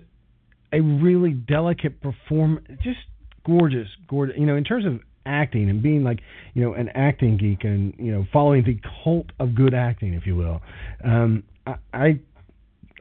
a 0.73 0.81
really 0.81 1.31
delicate 1.31 2.01
perform, 2.01 2.60
just 2.84 2.99
gorgeous, 3.45 3.88
gorgeous. 4.08 4.36
You 4.38 4.45
know, 4.45 4.55
in 4.55 4.63
terms 4.63 4.86
of 4.86 4.99
acting 5.26 5.70
and 5.70 5.82
being 5.82 6.04
like, 6.04 6.20
you 6.54 6.62
know, 6.64 6.74
an 6.74 6.90
acting 6.90 7.38
geek 7.38 7.64
and 7.64 7.94
you 7.98 8.12
know, 8.12 8.26
following 8.32 8.64
the 8.64 8.80
cult 9.04 9.28
of 9.40 9.56
good 9.56 9.74
acting, 9.74 10.14
if 10.14 10.26
you 10.26 10.36
will. 10.36 10.62
Um, 11.04 11.44
I, 11.68 11.76
I 11.94 12.20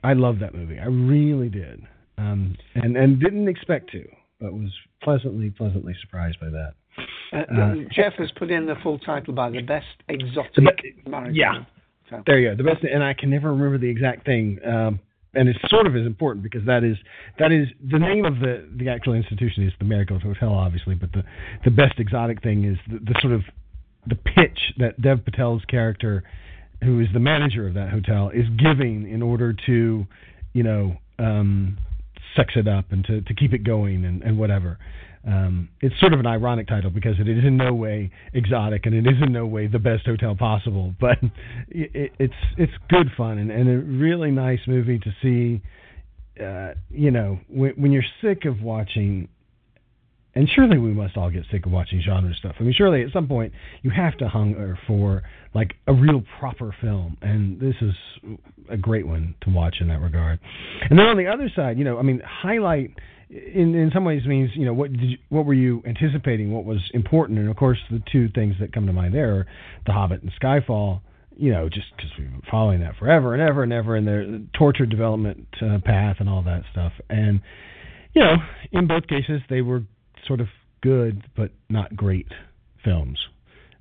I 0.03 0.13
love 0.13 0.39
that 0.41 0.55
movie. 0.55 0.79
I 0.79 0.87
really 0.87 1.49
did, 1.49 1.83
um, 2.19 2.57
and 2.75 2.97
and 2.97 3.21
didn't 3.21 3.49
expect 3.49 3.91
to, 3.93 4.05
but 4.41 4.53
was 4.53 4.71
pleasantly 5.03 5.51
pleasantly 5.51 5.95
surprised 6.01 6.39
by 6.41 6.49
that. 6.51 6.75
Uh, 7.33 7.37
Uh, 7.61 7.75
Jeff 7.91 8.13
has 8.15 8.31
put 8.37 8.51
in 8.51 8.67
the 8.67 8.77
full 8.83 8.99
title 8.99 9.35
by 9.35 9.51
the 9.51 9.63
best 9.63 9.87
exotic 10.09 10.55
The 10.55 10.63
be- 10.83 11.33
yeah. 11.33 11.53
film. 12.09 12.23
There 12.27 12.39
you 12.39 12.51
go. 12.51 12.57
The 12.57 12.63
best, 12.63 12.85
and 12.85 13.03
I 13.03 13.15
can 13.15 13.31
never 13.31 13.51
remember 13.51 13.79
the 13.79 13.89
exact 13.89 14.25
thing. 14.27 14.59
Um, 14.65 15.01
and 15.35 15.49
it's 15.49 15.59
sort 15.69 15.87
of 15.87 15.97
as 15.97 16.07
important 16.07 16.43
because 16.43 16.65
that 16.67 16.85
is 16.85 16.97
that 17.39 17.53
is 17.53 17.69
the 17.91 17.99
name 17.99 18.25
of 18.25 18.41
the 18.41 18.69
the 18.77 18.89
actual 18.89 19.15
institution 19.15 19.67
is 19.67 19.73
the 19.79 19.85
Marigold 19.85 20.23
Hotel, 20.23 20.53
obviously. 20.53 20.95
But 20.95 21.13
the 21.13 21.25
the 21.65 21.71
best 21.71 21.99
exotic 21.99 22.43
thing 22.43 22.65
is 22.65 22.79
the, 22.91 22.99
the 22.99 23.15
sort 23.21 23.33
of 23.33 23.43
the 24.07 24.17
pitch 24.17 24.75
that 24.79 25.01
Dev 25.01 25.25
Patel's 25.25 25.65
character, 25.65 26.25
who 26.83 27.01
is 27.01 27.09
the 27.13 27.21
manager 27.21 27.67
of 27.67 27.75
that 27.75 27.91
hotel, 27.91 28.31
is 28.31 28.45
giving 28.59 29.09
in 29.09 29.23
order 29.23 29.55
to, 29.67 30.07
you 30.53 30.63
know, 30.63 30.97
um, 31.19 31.79
sex 32.37 32.53
it 32.57 32.69
up 32.69 32.93
and 32.93 33.05
to, 33.05 33.23
to 33.23 33.35
keep 33.35 33.53
it 33.53 33.65
going 33.65 34.05
and, 34.05 34.23
and 34.23 34.39
whatever. 34.39 34.79
Um, 35.27 35.71
it's 35.81 35.99
sort 36.01 36.13
of 36.13 36.21
an 36.21 36.27
ironic 36.27 36.69
title 36.69 36.91
because 36.91 37.15
it 37.19 37.29
is 37.29 37.45
in 37.45 37.57
no 37.57 37.73
way 37.73 38.11
exotic 38.35 38.85
and 38.85 38.95
it 38.95 39.07
is 39.11 39.23
in 39.23 39.33
no 39.33 39.47
way 39.47 39.67
the 39.67 39.79
best 39.79 40.05
hotel 40.05 40.35
possible, 40.35 40.95
but 41.01 41.19
it, 41.69 42.13
it's 42.19 42.35
it's 42.59 42.73
good 42.89 43.09
fun 43.17 43.39
and, 43.39 43.51
and 43.51 43.69
a 43.69 43.79
really 43.79 44.31
nice 44.31 44.61
movie 44.67 44.99
to 44.99 45.11
see. 45.23 45.63
Uh, 46.43 46.75
you 46.91 47.13
know, 47.13 47.39
when, 47.49 47.71
when 47.77 47.93
you're 47.93 48.03
sick 48.21 48.45
of 48.45 48.61
watching, 48.61 49.29
and 50.35 50.49
surely 50.53 50.79
we 50.79 50.93
must 50.93 51.17
all 51.17 51.31
get 51.31 51.45
sick 51.53 51.65
of 51.65 51.71
watching 51.71 52.03
genre 52.03 52.35
stuff. 52.35 52.57
I 52.59 52.65
mean, 52.65 52.75
surely 52.77 53.05
at 53.05 53.13
some 53.13 53.29
point 53.29 53.53
you 53.83 53.91
have 53.91 54.19
to 54.19 54.29
hunger 54.29 54.77
for 54.89 55.23
like 55.55 55.75
a 55.87 55.95
real 55.95 56.25
proper 56.41 56.75
film, 56.81 57.17
and 57.23 57.61
this 57.61 57.77
is 57.81 57.93
a 58.69 58.77
great 58.77 59.07
one 59.07 59.37
to 59.43 59.51
watch 59.51 59.77
in 59.81 59.87
that 59.89 60.01
regard. 60.01 60.41
And 60.91 60.99
then 60.99 61.07
on 61.07 61.17
the 61.17 61.29
other 61.29 61.49
side, 61.55 61.79
you 61.79 61.85
know, 61.85 61.99
I 61.99 62.03
mean, 62.03 62.21
highlight 62.27 62.91
in 63.31 63.75
in 63.75 63.91
some 63.93 64.05
ways 64.05 64.25
means 64.27 64.51
you 64.55 64.65
know 64.65 64.75
what 64.75 64.93
did 64.93 65.03
you, 65.03 65.19
what 65.29 65.47
were 65.47 65.55
you 65.55 65.83
anticipating? 65.87 66.53
What 66.53 66.65
was 66.65 66.79
important? 66.93 67.39
And 67.39 67.49
of 67.49 67.57
course, 67.57 67.79
the 67.91 68.03
two 68.11 68.29
things 68.29 68.57
that 68.61 68.73
come 68.73 68.87
to 68.87 68.93
mind 68.93 69.15
there 69.15 69.35
are 69.37 69.47
The 69.87 69.93
Hobbit 69.93 70.23
and 70.23 70.33
Skyfall. 70.41 71.01
You 71.37 71.51
know, 71.51 71.69
just 71.69 71.87
because 71.97 72.13
we've 72.17 72.31
been 72.31 72.43
following 72.49 72.81
that 72.81 72.97
forever 72.97 73.35
and 73.35 73.43
ever 73.43 73.65
and 73.65 73.73
ever, 73.73 73.97
and 73.97 74.07
the 74.07 74.47
tortured 74.57 74.89
development 74.89 75.49
uh, 75.61 75.79
path 75.85 76.17
and 76.21 76.29
all 76.29 76.43
that 76.45 76.63
stuff. 76.71 76.93
And 77.11 77.41
you 78.15 78.23
know, 78.23 78.37
in 78.71 78.87
both 78.87 79.09
cases, 79.09 79.41
they 79.51 79.61
were 79.61 79.83
sort 80.27 80.41
of 80.41 80.47
good 80.81 81.25
but 81.37 81.51
not 81.69 81.97
great 81.97 82.29
films. 82.85 83.19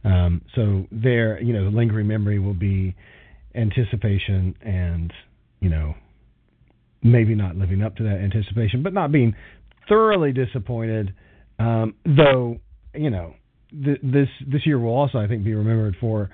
Um, 0.04 0.42
so 0.56 0.88
there, 0.92 1.42
you 1.42 1.54
know, 1.54 1.70
the 1.70 1.76
lingering 1.76 2.08
memory 2.08 2.40
will 2.40 2.56
be 2.56 2.96
anticipation 3.56 4.56
and 4.62 5.14
you 5.60 5.70
know 5.70 5.94
maybe 7.04 7.36
not 7.36 7.56
living 7.56 7.82
up 7.82 7.96
to 7.98 8.04
that 8.04 8.20
anticipation, 8.20 8.84
but 8.84 8.94
not 8.94 9.12
being 9.12 9.36
thoroughly 9.88 10.32
disappointed. 10.32 11.14
Um, 11.60 11.96
though 12.06 12.58
you 12.96 13.10
know 13.10 13.36
th- 13.72 14.00
this 14.02 14.30
this 14.48 14.66
year 14.66 14.80
will 14.80 14.94
also 14.94 15.18
I 15.18 15.28
think 15.28 15.44
be 15.44 15.54
remembered 15.54 15.96
for 16.00 16.30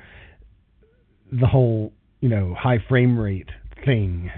the 1.32 1.48
whole 1.48 1.94
you 2.22 2.30
know 2.30 2.56
high 2.58 2.80
frame 2.88 3.18
rate 3.18 3.50
thing. 3.86 4.32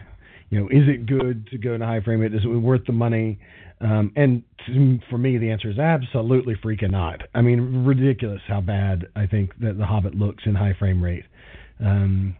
You 0.49 0.59
know, 0.59 0.67
is 0.67 0.83
it 0.89 1.05
good 1.05 1.47
to 1.47 1.57
go 1.57 1.77
to 1.77 1.85
high 1.85 2.01
frame 2.01 2.19
rate? 2.19 2.33
Is 2.33 2.41
it 2.43 2.47
worth 2.47 2.85
the 2.85 2.91
money? 2.91 3.39
Um, 3.79 4.11
and 4.15 4.43
to, 4.67 4.99
for 5.09 5.17
me, 5.17 5.37
the 5.37 5.49
answer 5.49 5.69
is 5.69 5.79
absolutely 5.79 6.55
freaking 6.55 6.91
not. 6.91 7.21
I 7.33 7.41
mean, 7.41 7.85
ridiculous 7.85 8.41
how 8.47 8.59
bad 8.59 9.07
I 9.15 9.27
think 9.27 9.57
that 9.61 9.77
The 9.77 9.85
Hobbit 9.85 10.13
looks 10.13 10.43
in 10.45 10.53
high 10.53 10.75
frame 10.77 11.01
rate. 11.01 11.23
Um, 11.79 12.35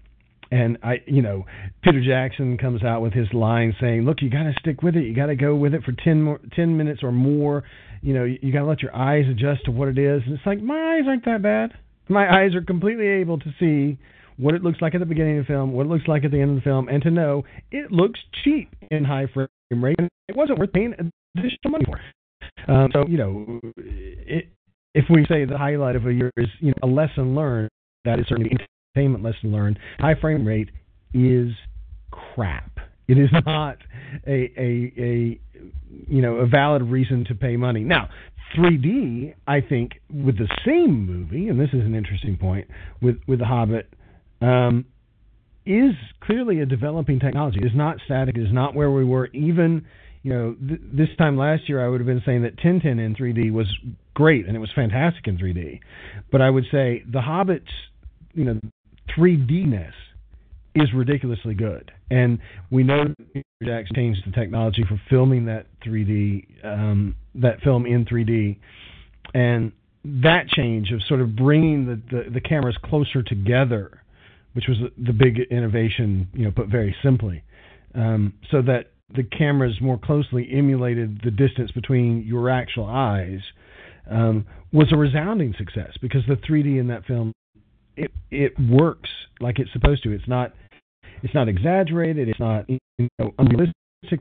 and 0.52 0.78
I, 0.84 1.02
you 1.08 1.22
know, 1.22 1.46
Peter 1.82 2.04
Jackson 2.04 2.58
comes 2.58 2.84
out 2.84 3.02
with 3.02 3.14
his 3.14 3.28
line 3.34 3.74
saying, 3.80 4.02
"Look, 4.02 4.22
you 4.22 4.30
got 4.30 4.44
to 4.44 4.54
stick 4.60 4.84
with 4.84 4.96
it. 4.96 5.06
You 5.06 5.16
got 5.16 5.28
to 5.28 5.36
go 5.36 5.56
with 5.56 5.74
it 5.74 5.84
for 5.84 5.94
ten 6.04 6.22
more, 6.22 6.40
ten 6.56 6.78
minutes 6.78 7.02
or 7.04 7.12
more. 7.12 7.64
You 8.02 8.14
know, 8.14 8.26
you, 8.26 8.38
you 8.42 8.52
got 8.52 8.60
to 8.60 8.66
let 8.66 8.82
your 8.82 8.96
eyes 8.96 9.26
adjust 9.30 9.66
to 9.66 9.72
what 9.72 9.88
it 9.88 9.98
is." 9.98 10.22
And 10.26 10.34
it's 10.34 10.46
like 10.46 10.62
my 10.62 10.98
eyes 10.98 11.04
aren't 11.08 11.26
that 11.26 11.42
bad. 11.42 11.72
My 12.10 12.30
eyes 12.30 12.54
are 12.54 12.62
completely 12.62 13.08
able 13.08 13.40
to 13.40 13.54
see 13.60 13.98
what 14.38 14.54
it 14.54 14.64
looks 14.64 14.82
like 14.82 14.94
at 14.94 15.00
the 15.00 15.06
beginning 15.06 15.40
of 15.40 15.46
the 15.46 15.54
film, 15.54 15.72
what 15.72 15.86
it 15.86 15.90
looks 15.90 16.08
like 16.08 16.26
at 16.26 16.32
the 16.32 16.42
end 16.42 16.52
of 16.52 16.56
the 16.58 16.62
film, 16.62 16.90
and 16.90 17.02
to 17.04 17.12
know 17.12 17.44
it 17.72 17.92
looks 17.92 18.20
cheap 18.44 18.70
in 18.90 19.06
high 19.06 19.28
frame 19.34 19.48
rate, 19.72 19.96
and 20.00 20.10
it 20.28 20.36
wasn't 20.36 20.60
worth 20.60 20.74
paying 20.74 20.94
additional 21.38 21.72
money 21.72 21.86
for. 21.86 22.00
Um, 22.68 22.90
so, 22.94 23.06
you 23.08 23.18
know, 23.18 23.60
it, 23.78 24.50
if 24.94 25.06
we 25.10 25.26
say 25.30 25.46
the 25.46 25.58
highlight 25.58 25.96
of 25.96 26.06
a 26.06 26.14
year 26.14 26.32
is 26.36 26.48
you 26.60 26.70
know 26.70 26.74
a 26.84 26.88
lesson 26.88 27.36
learned, 27.36 27.70
that 28.04 28.20
is 28.20 28.26
certainly 28.28 28.52
entertainment 28.96 29.24
lesson 29.24 29.52
learned. 29.52 29.80
High 30.00 30.16
frame 30.20 30.46
rate 30.46 30.70
is 31.14 31.52
crap. 32.12 32.80
It 33.08 33.18
is 33.18 33.30
not 33.46 33.78
a 34.28 34.52
a 34.58 34.94
a 34.98 35.40
you 36.08 36.22
know 36.22 36.36
a 36.36 36.48
valid 36.48 36.84
reason 36.84 37.26
to 37.26 37.36
pay 37.36 37.58
money. 37.58 37.82
Now, 37.82 38.10
3D, 38.58 39.36
I 39.48 39.62
think, 39.62 39.94
with 40.10 40.38
the 40.38 40.50
same 40.66 41.06
movie, 41.06 41.48
and 41.48 41.60
this 41.60 41.70
is 41.70 41.82
an 41.82 41.96
interesting 41.96 42.38
point 42.38 42.68
with 43.02 43.18
with 43.28 43.40
The 43.40 43.46
Hobbit, 43.46 43.94
um, 44.42 44.86
is 45.66 45.94
clearly 46.22 46.60
a 46.60 46.66
developing 46.66 47.20
technology. 47.20 47.60
It 47.62 47.68
is 47.68 47.76
not 47.76 47.98
static. 48.06 48.36
It 48.36 48.42
is 48.42 48.54
not 48.54 48.76
where 48.76 48.92
we 48.92 49.06
were 49.06 49.28
even. 49.28 49.86
You 50.24 50.34
know, 50.34 50.56
th- 50.68 50.82
this 50.94 51.08
time 51.18 51.36
last 51.36 51.68
year, 51.68 51.84
I 51.84 51.90
would 51.90 52.00
have 52.00 52.06
been 52.06 52.22
saying 52.24 52.44
that 52.44 52.56
Tintin 52.56 53.04
in 53.04 53.16
3D 53.16 53.52
was 53.52 53.66
great 54.14 54.46
and 54.46 54.56
it 54.56 54.60
was 54.60 54.70
fantastic 54.76 55.28
in 55.28 55.40
3D. 55.40 55.80
But 56.32 56.42
I 56.44 56.50
would 56.52 56.66
say 56.72 57.04
The 57.12 57.22
Hobbit's, 57.22 57.72
you 58.36 58.44
know, 58.44 58.60
3Dness 59.10 59.94
is 60.76 60.94
ridiculously 60.94 61.54
good. 61.54 61.92
And 62.10 62.40
we 62.70 62.84
know 62.84 63.06
Jackson 63.64 63.96
changed 63.96 64.22
the 64.26 64.32
technology 64.32 64.84
for 64.88 65.00
filming 65.10 65.46
that 65.46 65.68
3D, 65.86 66.66
um, 66.66 67.16
that 67.36 67.62
film 67.62 67.86
in 67.86 68.06
3D, 68.06 68.58
and 69.34 69.72
that 70.04 70.48
change 70.48 70.92
of 70.92 71.02
sort 71.08 71.22
of 71.22 71.36
bringing 71.36 71.86
the, 71.86 72.02
the, 72.16 72.30
the 72.32 72.42
cameras 72.42 72.78
closer 72.84 73.22
together, 73.22 74.02
which 74.54 74.66
was 74.68 74.78
the 74.98 75.14
big 75.14 75.40
innovation, 75.52 76.28
you 76.34 76.46
know, 76.46 76.52
put 76.52 76.68
very 76.68 76.96
simply, 77.04 77.44
um, 77.96 78.34
so 78.50 78.62
that 78.62 78.92
the 79.14 79.24
cameras 79.24 79.76
more 79.82 79.98
closely 79.98 80.50
emulated 80.52 81.22
the 81.24 81.32
distance 81.32 81.72
between 81.72 82.24
your 82.24 82.50
actual 82.50 82.86
eyes, 82.86 83.40
um, 84.10 84.46
was 84.74 84.88
a 84.92 84.98
resounding 84.98 85.54
success 85.58 85.92
because 86.02 86.22
the 86.28 86.36
3D 86.36 86.80
in 86.80 86.88
that 86.88 87.06
film 87.06 87.34
it 87.96 88.12
it 88.30 88.54
works 88.60 89.10
like 89.40 89.60
it's 89.60 89.72
supposed 89.74 90.04
to. 90.04 90.12
It's 90.12 90.28
not 90.28 90.54
it's 91.24 91.34
not 91.34 91.48
exaggerated. 91.48 92.30
It's 92.30 92.40
not 92.40 92.70
you 92.70 92.80
know, 93.20 93.34
unrealistic 93.38 93.74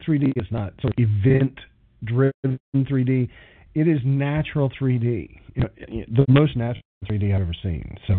3D. 0.07 0.33
It's 0.37 0.51
not 0.51 0.75
sort 0.81 0.95
of 0.99 1.05
event 1.05 1.59
driven 2.05 2.59
3D. 2.75 3.29
It 3.75 3.89
is 3.89 4.01
natural 4.05 4.71
3D. 4.81 5.39
You 5.55 5.63
know, 5.63 6.05
the 6.09 6.27
most 6.29 6.57
natural 6.57 6.83
3D 7.07 7.35
I've 7.35 7.43
ever 7.43 7.57
seen. 7.63 7.97
So 8.07 8.15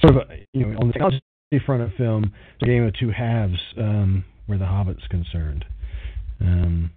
sort 0.00 0.16
of 0.16 0.30
a, 0.30 0.46
you 0.52 0.66
know 0.66 0.78
on 0.78 0.88
the 0.88 0.92
technology 0.92 1.20
front 1.64 1.82
of 1.82 1.90
film, 1.96 2.32
a 2.62 2.66
game 2.66 2.84
of 2.84 2.94
two 2.98 3.10
halves 3.10 3.58
um, 3.78 4.24
where 4.46 4.58
the 4.58 4.66
Hobbit's 4.66 5.06
concerned. 5.08 5.64
Um, 6.40 6.90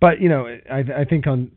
but 0.00 0.20
you 0.20 0.28
know, 0.28 0.46
I, 0.70 0.78
I 1.00 1.04
think 1.04 1.26
on 1.26 1.50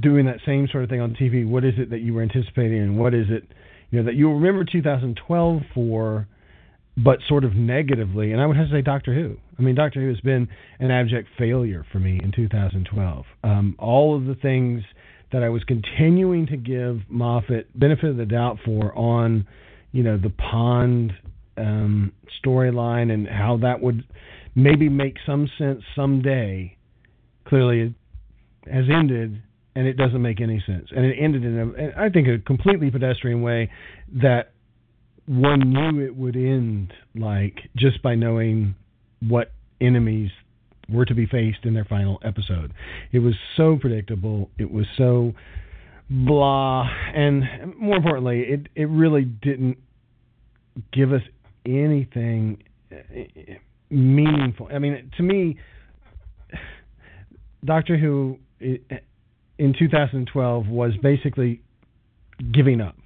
doing 0.00 0.26
that 0.26 0.38
same 0.46 0.68
sort 0.70 0.84
of 0.84 0.90
thing 0.90 1.00
on 1.00 1.14
TV, 1.14 1.48
what 1.48 1.64
is 1.64 1.74
it 1.78 1.90
that 1.90 2.00
you 2.00 2.14
were 2.14 2.22
anticipating, 2.22 2.80
and 2.80 2.98
what 2.98 3.14
is 3.14 3.26
it 3.28 3.44
you 3.90 3.98
know 3.98 4.04
that 4.04 4.14
you'll 4.14 4.34
remember 4.34 4.64
2012 4.64 5.62
for, 5.74 6.28
but 6.96 7.18
sort 7.26 7.44
of 7.44 7.54
negatively. 7.54 8.32
And 8.32 8.40
I 8.40 8.46
would 8.46 8.56
have 8.56 8.68
to 8.68 8.74
say 8.74 8.82
Doctor 8.82 9.14
Who. 9.14 9.36
I 9.58 9.62
mean, 9.62 9.74
Doctor 9.74 10.00
Who 10.00 10.08
has 10.08 10.20
been 10.20 10.48
an 10.78 10.90
abject 10.90 11.28
failure 11.38 11.86
for 11.90 11.98
me 11.98 12.20
in 12.22 12.32
2012. 12.32 13.24
Um, 13.44 13.76
all 13.78 14.16
of 14.16 14.26
the 14.26 14.34
things 14.34 14.82
that 15.32 15.42
I 15.42 15.48
was 15.48 15.62
continuing 15.64 16.46
to 16.46 16.56
give 16.56 17.00
Moffat 17.08 17.78
benefit 17.78 18.10
of 18.10 18.16
the 18.16 18.26
doubt 18.26 18.58
for 18.64 18.96
on, 18.96 19.46
you 19.92 20.02
know, 20.02 20.18
the 20.18 20.30
Pond 20.30 21.12
um, 21.56 22.12
storyline 22.44 23.12
and 23.12 23.26
how 23.26 23.58
that 23.62 23.80
would 23.80 24.04
maybe 24.54 24.88
make 24.88 25.16
some 25.26 25.48
sense 25.58 25.82
someday. 25.94 26.76
Clearly, 27.46 27.94
has 28.70 28.84
ended 28.92 29.42
and 29.74 29.86
it 29.86 29.96
doesn't 29.96 30.22
make 30.22 30.40
any 30.40 30.62
sense. 30.66 30.88
And 30.94 31.04
it 31.04 31.16
ended 31.20 31.44
in 31.44 31.58
a, 31.58 32.00
I 32.00 32.08
think, 32.08 32.26
a 32.26 32.38
completely 32.38 32.90
pedestrian 32.90 33.42
way 33.42 33.70
that 34.20 34.52
one 35.26 35.72
knew 35.72 36.04
it 36.04 36.16
would 36.16 36.34
end 36.34 36.92
like 37.14 37.58
just 37.76 38.02
by 38.02 38.14
knowing 38.14 38.74
what 39.20 39.52
enemies 39.80 40.30
were 40.88 41.04
to 41.04 41.14
be 41.14 41.26
faced 41.26 41.64
in 41.64 41.74
their 41.74 41.84
final 41.84 42.18
episode. 42.24 42.72
It 43.12 43.20
was 43.20 43.34
so 43.56 43.76
predictable. 43.80 44.50
It 44.58 44.70
was 44.70 44.86
so 44.96 45.34
blah, 46.10 46.88
and 47.14 47.44
more 47.78 47.96
importantly, 47.96 48.40
it 48.40 48.68
it 48.74 48.86
really 48.86 49.24
didn't 49.24 49.78
give 50.92 51.12
us 51.12 51.22
anything 51.66 52.62
eh, 52.90 52.96
eh, 53.14 53.54
meaningful. 53.90 54.68
I 54.72 54.78
mean, 54.78 55.10
to 55.18 55.22
me, 55.22 55.58
Doctor 57.64 57.98
Who 57.98 58.38
in 58.60 59.74
2012 59.78 60.68
was 60.68 60.92
basically 61.02 61.60
giving 62.52 62.80
up. 62.80 62.96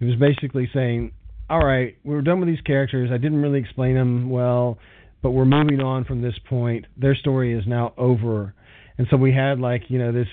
It 0.00 0.04
was 0.04 0.16
basically 0.16 0.68
saying, 0.72 1.12
"All 1.48 1.64
right, 1.64 1.96
we're 2.04 2.22
done 2.22 2.40
with 2.40 2.48
these 2.48 2.60
characters. 2.62 3.10
I 3.12 3.18
didn't 3.18 3.42
really 3.42 3.60
explain 3.60 3.94
them 3.94 4.30
well, 4.30 4.78
but 5.22 5.30
we're 5.32 5.44
moving 5.44 5.80
on 5.80 6.04
from 6.04 6.22
this 6.22 6.38
point. 6.48 6.86
Their 6.96 7.14
story 7.14 7.52
is 7.52 7.66
now 7.66 7.92
over." 7.96 8.54
And 8.98 9.06
so 9.10 9.16
we 9.16 9.32
had 9.32 9.58
like 9.58 9.84
you 9.88 9.98
know 9.98 10.12
this 10.12 10.28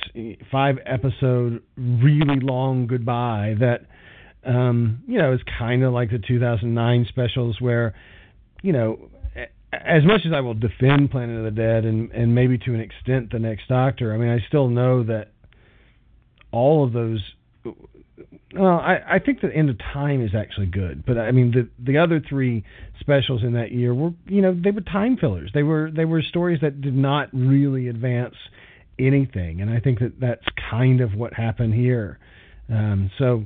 five 0.52 0.78
episode 0.86 1.64
really 1.78 2.42
long 2.42 2.88
goodbye 2.88 3.56
that 3.60 3.86
um, 4.46 5.04
you 5.08 5.18
know 5.18 5.34
is 5.34 5.40
kind 5.58 5.84
of 5.84 5.94
like 5.94 6.10
the 6.10 6.20
2009 6.20 7.06
specials 7.10 7.62
where 7.62 7.94
you 8.62 8.74
know 8.74 9.10
as 9.74 10.06
much 10.06 10.22
as 10.26 10.32
I 10.34 10.40
will 10.40 10.54
defend 10.54 11.12
Planet 11.12 11.38
of 11.38 11.44
the 11.44 11.52
Dead 11.52 11.86
and 11.86 12.12
and 12.12 12.34
maybe 12.34 12.58
to 12.60 12.74
an 12.74 12.80
extent 12.80 13.32
the 13.32 13.40
Next 13.40 13.68
Doctor, 13.68 14.14
I 14.14 14.18
mean 14.18 14.30
I 14.30 14.40
still 14.48 14.70
know 14.70 15.04
that 15.04 15.32
all 16.52 16.86
of 16.86 16.94
those. 16.94 17.22
Well, 18.56 18.80
I, 18.80 19.00
I 19.08 19.20
think 19.20 19.42
the 19.42 19.54
End 19.54 19.70
of 19.70 19.78
Time 19.78 20.24
is 20.24 20.32
actually 20.34 20.68
good, 20.68 21.06
but 21.06 21.18
I 21.18 21.32
mean 21.32 21.52
the 21.52 21.70
the 21.84 21.98
other 21.98 22.22
three 22.28 22.64
specials 23.00 23.44
in 23.44 23.54
that 23.54 23.72
year 23.72 23.94
were 23.94 24.12
you 24.26 24.42
know 24.42 24.58
they 24.60 24.72
were 24.72 24.82
time 24.82 25.18
fillers. 25.18 25.52
They 25.54 25.64
were 25.64 25.92
they 25.92 26.06
were 26.06 26.22
stories 26.22 26.60
that 26.62 26.82
did 26.82 26.96
not 26.96 27.30
really 27.34 27.90
advance 27.90 28.36
anything, 28.98 29.62
and 29.62 29.70
I 29.70 29.80
think 29.80 30.00
that 30.00 30.20
that's 30.20 30.46
kind 30.72 31.02
of 31.02 31.14
what 31.14 31.34
happened 31.34 31.74
here. 31.74 32.20
Um, 32.70 33.12
so 33.18 33.44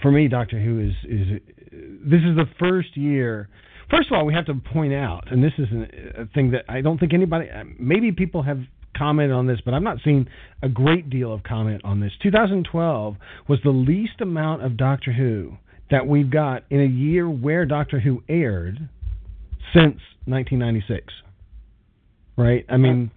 for 0.00 0.10
me, 0.10 0.28
Doctor 0.28 0.58
Who 0.58 0.80
is 0.80 0.94
is 1.04 1.40
this 1.70 2.20
is 2.22 2.36
the 2.36 2.46
first 2.58 2.96
year 2.96 3.48
First 3.90 4.10
of 4.10 4.18
all, 4.18 4.26
we 4.26 4.34
have 4.34 4.46
to 4.46 4.54
point 4.54 4.92
out, 4.92 5.30
and 5.30 5.42
this 5.42 5.52
is 5.56 5.66
a 6.16 6.26
thing 6.34 6.50
that 6.50 6.64
I 6.68 6.82
don't 6.82 6.98
think 6.98 7.14
anybody, 7.14 7.48
uh, 7.50 7.64
maybe 7.78 8.12
people 8.12 8.42
have 8.42 8.60
commented 8.96 9.34
on 9.34 9.46
this, 9.46 9.60
but 9.64 9.72
I've 9.72 9.82
not 9.82 9.98
seen 10.04 10.28
a 10.62 10.68
great 10.68 11.08
deal 11.08 11.32
of 11.32 11.42
comment 11.42 11.82
on 11.84 12.00
this. 12.00 12.12
2012 12.22 13.16
was 13.48 13.60
the 13.64 13.70
least 13.70 14.20
amount 14.20 14.62
of 14.62 14.76
Doctor 14.76 15.12
Who 15.12 15.56
that 15.90 16.06
we've 16.06 16.30
got 16.30 16.64
in 16.68 16.80
a 16.80 16.86
year 16.86 17.28
where 17.30 17.64
Doctor 17.64 18.00
Who 18.00 18.22
aired 18.28 18.76
since 19.72 20.00
1996. 20.26 21.12
Right? 22.36 22.66
I 22.68 22.76
mean. 22.76 23.10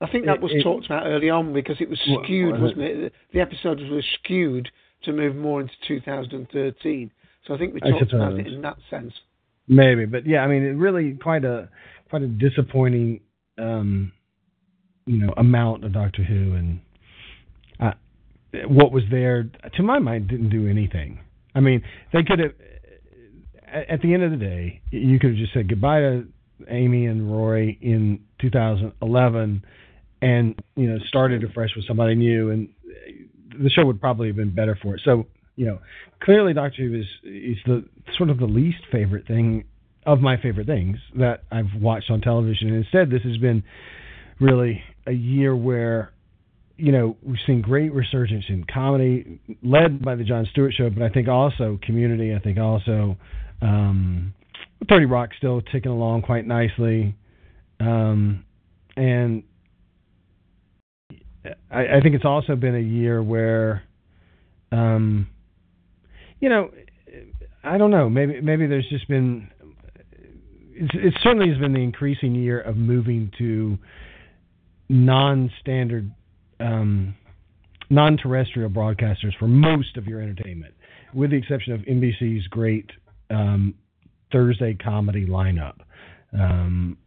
I 0.00 0.10
think 0.10 0.26
that 0.26 0.40
was 0.40 0.52
it, 0.54 0.62
talked 0.62 0.86
about 0.86 1.06
early 1.06 1.30
on 1.30 1.52
because 1.52 1.76
it 1.80 1.88
was 1.88 1.98
skewed, 1.98 2.56
uh, 2.56 2.60
wasn't 2.60 2.80
it? 2.80 3.12
The 3.32 3.40
episodes 3.40 3.80
were 3.90 4.02
skewed 4.18 4.70
to 5.04 5.12
move 5.12 5.36
more 5.36 5.60
into 5.60 5.72
2013. 5.86 7.10
So 7.46 7.54
I 7.54 7.58
think 7.58 7.74
we 7.74 7.80
talked 7.80 8.12
about 8.12 8.34
it 8.34 8.46
in 8.46 8.62
that 8.62 8.76
sense. 8.90 9.12
Maybe, 9.66 10.04
but 10.04 10.26
yeah, 10.26 10.40
I 10.40 10.46
mean, 10.46 10.62
it 10.62 10.76
really 10.76 11.16
quite 11.20 11.44
a 11.44 11.68
quite 12.10 12.22
a 12.22 12.26
disappointing, 12.26 13.20
um, 13.58 14.12
you 15.06 15.18
know, 15.18 15.32
amount 15.36 15.84
of 15.84 15.92
Doctor 15.92 16.22
Who, 16.22 16.54
and 16.54 16.80
uh, 17.80 17.92
what 18.68 18.92
was 18.92 19.04
there, 19.10 19.50
to 19.76 19.82
my 19.82 19.98
mind, 19.98 20.28
didn't 20.28 20.50
do 20.50 20.68
anything. 20.68 21.20
I 21.54 21.60
mean, 21.60 21.82
they 22.12 22.22
could 22.22 22.38
have. 22.40 22.52
At 23.88 24.02
the 24.02 24.14
end 24.14 24.22
of 24.22 24.30
the 24.30 24.36
day, 24.36 24.80
you 24.92 25.18
could 25.18 25.30
have 25.30 25.38
just 25.38 25.52
said 25.52 25.68
goodbye 25.68 26.00
to 26.00 26.26
Amy 26.68 27.06
and 27.06 27.32
Rory 27.32 27.76
in 27.80 28.20
2011, 28.40 29.64
and 30.22 30.62
you 30.76 30.86
know, 30.86 30.98
started 31.08 31.42
afresh 31.42 31.70
with 31.74 31.86
somebody 31.86 32.14
new, 32.14 32.50
and 32.50 32.68
the 33.60 33.70
show 33.70 33.84
would 33.86 34.00
probably 34.00 34.28
have 34.28 34.36
been 34.36 34.54
better 34.54 34.78
for 34.80 34.94
it. 34.94 35.00
So 35.04 35.26
You 35.56 35.66
know, 35.66 35.78
clearly 36.20 36.52
Doctor 36.52 36.82
Who 36.82 37.00
is 37.00 37.06
is 37.22 37.58
the 37.66 37.84
sort 38.16 38.30
of 38.30 38.38
the 38.38 38.46
least 38.46 38.78
favorite 38.90 39.26
thing 39.26 39.64
of 40.06 40.20
my 40.20 40.36
favorite 40.36 40.66
things 40.66 40.98
that 41.16 41.44
I've 41.50 41.80
watched 41.80 42.10
on 42.10 42.20
television. 42.20 42.68
And 42.68 42.76
instead, 42.78 43.10
this 43.10 43.22
has 43.22 43.38
been 43.38 43.62
really 44.40 44.82
a 45.06 45.12
year 45.12 45.54
where 45.54 46.12
you 46.76 46.92
know 46.92 47.16
we've 47.22 47.38
seen 47.46 47.62
great 47.62 47.92
resurgence 47.92 48.44
in 48.48 48.64
comedy, 48.64 49.38
led 49.62 50.04
by 50.04 50.14
the 50.16 50.24
Jon 50.24 50.46
Stewart 50.50 50.74
Show, 50.74 50.90
but 50.90 51.02
I 51.02 51.08
think 51.08 51.28
also 51.28 51.78
Community. 51.82 52.34
I 52.34 52.40
think 52.40 52.58
also 52.58 53.16
um, 53.62 54.34
Thirty 54.88 55.06
Rock 55.06 55.30
still 55.38 55.62
ticking 55.62 55.92
along 55.92 56.22
quite 56.22 56.46
nicely, 56.46 57.14
um, 57.80 58.44
and 58.96 59.44
I, 61.70 61.96
I 61.96 62.00
think 62.02 62.14
it's 62.14 62.24
also 62.24 62.56
been 62.56 62.74
a 62.74 62.80
year 62.80 63.22
where, 63.22 63.82
um, 64.72 65.28
you 66.44 66.50
know, 66.50 66.70
I 67.62 67.78
don't 67.78 67.90
know. 67.90 68.10
Maybe 68.10 68.38
maybe 68.42 68.66
there's 68.66 68.86
just 68.90 69.08
been. 69.08 69.48
It's, 70.74 70.90
it 70.92 71.14
certainly 71.22 71.48
has 71.48 71.56
been 71.56 71.72
the 71.72 71.82
increasing 71.82 72.34
year 72.34 72.60
of 72.60 72.76
moving 72.76 73.32
to 73.38 73.78
non-standard, 74.90 76.12
um, 76.60 77.14
non-terrestrial 77.88 78.68
broadcasters 78.68 79.34
for 79.38 79.48
most 79.48 79.96
of 79.96 80.06
your 80.06 80.20
entertainment, 80.20 80.74
with 81.14 81.30
the 81.30 81.36
exception 81.36 81.72
of 81.72 81.80
NBC's 81.80 82.46
great 82.48 82.90
um, 83.30 83.74
Thursday 84.30 84.74
comedy 84.74 85.24
lineup. 85.24 85.76
Um, 86.38 86.98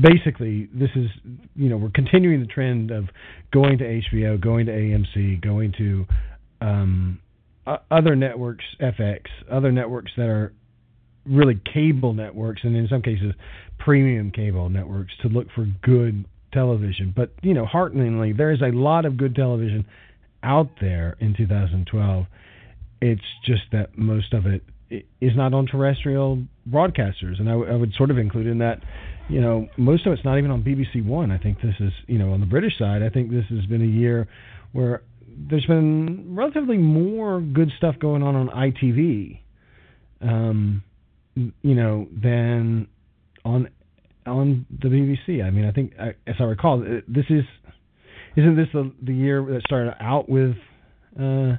basically, 0.00 0.68
this 0.74 0.90
is 0.96 1.06
you 1.54 1.68
know 1.68 1.76
we're 1.76 1.90
continuing 1.90 2.40
the 2.40 2.46
trend 2.46 2.90
of 2.90 3.04
going 3.52 3.78
to 3.78 3.84
HBO, 3.84 4.40
going 4.40 4.66
to 4.66 4.72
AMC, 4.72 5.40
going 5.40 5.72
to 5.78 6.06
um, 7.66 7.78
other 7.90 8.16
networks, 8.16 8.64
FX, 8.80 9.22
other 9.50 9.72
networks 9.72 10.12
that 10.16 10.28
are 10.28 10.52
really 11.24 11.60
cable 11.72 12.12
networks, 12.12 12.62
and 12.64 12.76
in 12.76 12.88
some 12.88 13.02
cases 13.02 13.32
premium 13.78 14.30
cable 14.30 14.68
networks 14.68 15.12
to 15.22 15.28
look 15.28 15.48
for 15.54 15.66
good 15.82 16.24
television. 16.52 17.12
But 17.14 17.32
you 17.42 17.54
know, 17.54 17.66
hearteningly, 17.66 18.32
there 18.32 18.52
is 18.52 18.60
a 18.60 18.72
lot 18.76 19.04
of 19.04 19.16
good 19.16 19.34
television 19.34 19.86
out 20.42 20.70
there 20.80 21.16
in 21.20 21.34
2012. 21.36 22.26
It's 23.00 23.22
just 23.44 23.62
that 23.72 23.96
most 23.96 24.32
of 24.32 24.46
it 24.46 24.62
is 25.20 25.32
not 25.34 25.54
on 25.54 25.66
terrestrial 25.66 26.42
broadcasters, 26.68 27.40
and 27.40 27.48
I, 27.48 27.52
w- 27.52 27.72
I 27.72 27.76
would 27.76 27.94
sort 27.94 28.10
of 28.10 28.18
include 28.18 28.46
in 28.46 28.58
that, 28.58 28.80
you 29.28 29.40
know, 29.40 29.68
most 29.76 30.06
of 30.06 30.12
it's 30.12 30.24
not 30.24 30.38
even 30.38 30.50
on 30.50 30.62
BBC 30.62 31.04
One. 31.04 31.30
I 31.30 31.38
think 31.38 31.60
this 31.62 31.74
is, 31.80 31.92
you 32.06 32.18
know, 32.18 32.32
on 32.32 32.40
the 32.40 32.46
British 32.46 32.78
side, 32.78 33.02
I 33.02 33.08
think 33.08 33.30
this 33.30 33.44
has 33.48 33.64
been 33.66 33.82
a 33.82 33.86
year 33.86 34.28
where 34.72 35.02
there's 35.36 35.66
been 35.66 36.34
relatively 36.34 36.76
more 36.76 37.40
good 37.40 37.70
stuff 37.76 37.96
going 37.98 38.22
on 38.22 38.34
on 38.34 38.48
ITV, 38.48 39.40
um, 40.20 40.82
you 41.34 41.74
know, 41.74 42.08
than 42.12 42.88
on 43.44 43.68
on 44.26 44.66
the 44.70 44.88
BBC. 44.88 45.44
I 45.44 45.50
mean, 45.50 45.64
I 45.64 45.72
think, 45.72 45.94
as 45.98 46.34
I 46.38 46.44
recall, 46.44 46.80
this 46.80 47.26
is 47.28 47.44
isn't 48.36 48.56
this 48.56 48.68
the 48.72 48.92
the 49.02 49.14
year 49.14 49.44
that 49.44 49.62
started 49.66 49.96
out 50.00 50.28
with. 50.28 50.56
Uh, 51.18 51.56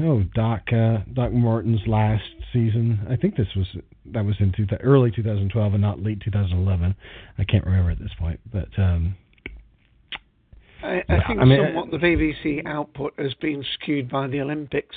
oh 0.00 0.22
Doc 0.34 0.62
uh, 0.72 0.98
Doc 1.12 1.32
Martin's 1.32 1.86
last 1.86 2.24
season. 2.52 3.06
I 3.10 3.16
think 3.16 3.36
this 3.36 3.48
was 3.56 3.66
that 4.12 4.24
was 4.24 4.36
in 4.40 4.52
two, 4.56 4.66
early 4.80 5.10
2012 5.10 5.72
and 5.72 5.82
not 5.82 6.02
late 6.02 6.20
2011. 6.24 6.94
I 7.38 7.44
can't 7.44 7.64
remember 7.64 7.90
at 7.90 7.98
this 7.98 8.12
point, 8.18 8.40
but 8.50 8.68
um, 8.78 9.16
I, 10.84 11.02
I 11.08 11.26
think 11.26 11.40
I 11.40 11.44
mean, 11.44 11.60
somewhat 11.64 11.90
the 11.90 11.96
BBC 11.96 12.66
output 12.66 13.14
has 13.18 13.32
been 13.34 13.64
skewed 13.74 14.10
by 14.10 14.26
the 14.26 14.40
Olympics. 14.40 14.94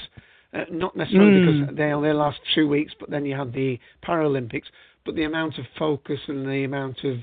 Uh, 0.53 0.63
not 0.71 0.95
necessarily 0.95 1.31
mm. 1.31 1.65
because 1.65 1.77
they 1.77 1.83
are 1.83 1.93
only 1.93 2.13
last 2.13 2.39
two 2.55 2.67
weeks, 2.67 2.93
but 2.99 3.09
then 3.09 3.25
you 3.25 3.35
had 3.35 3.53
the 3.53 3.79
Paralympics. 4.05 4.65
But 5.05 5.15
the 5.15 5.23
amount 5.23 5.57
of 5.57 5.65
focus 5.79 6.19
and 6.27 6.45
the 6.45 6.63
amount 6.63 7.03
of 7.03 7.17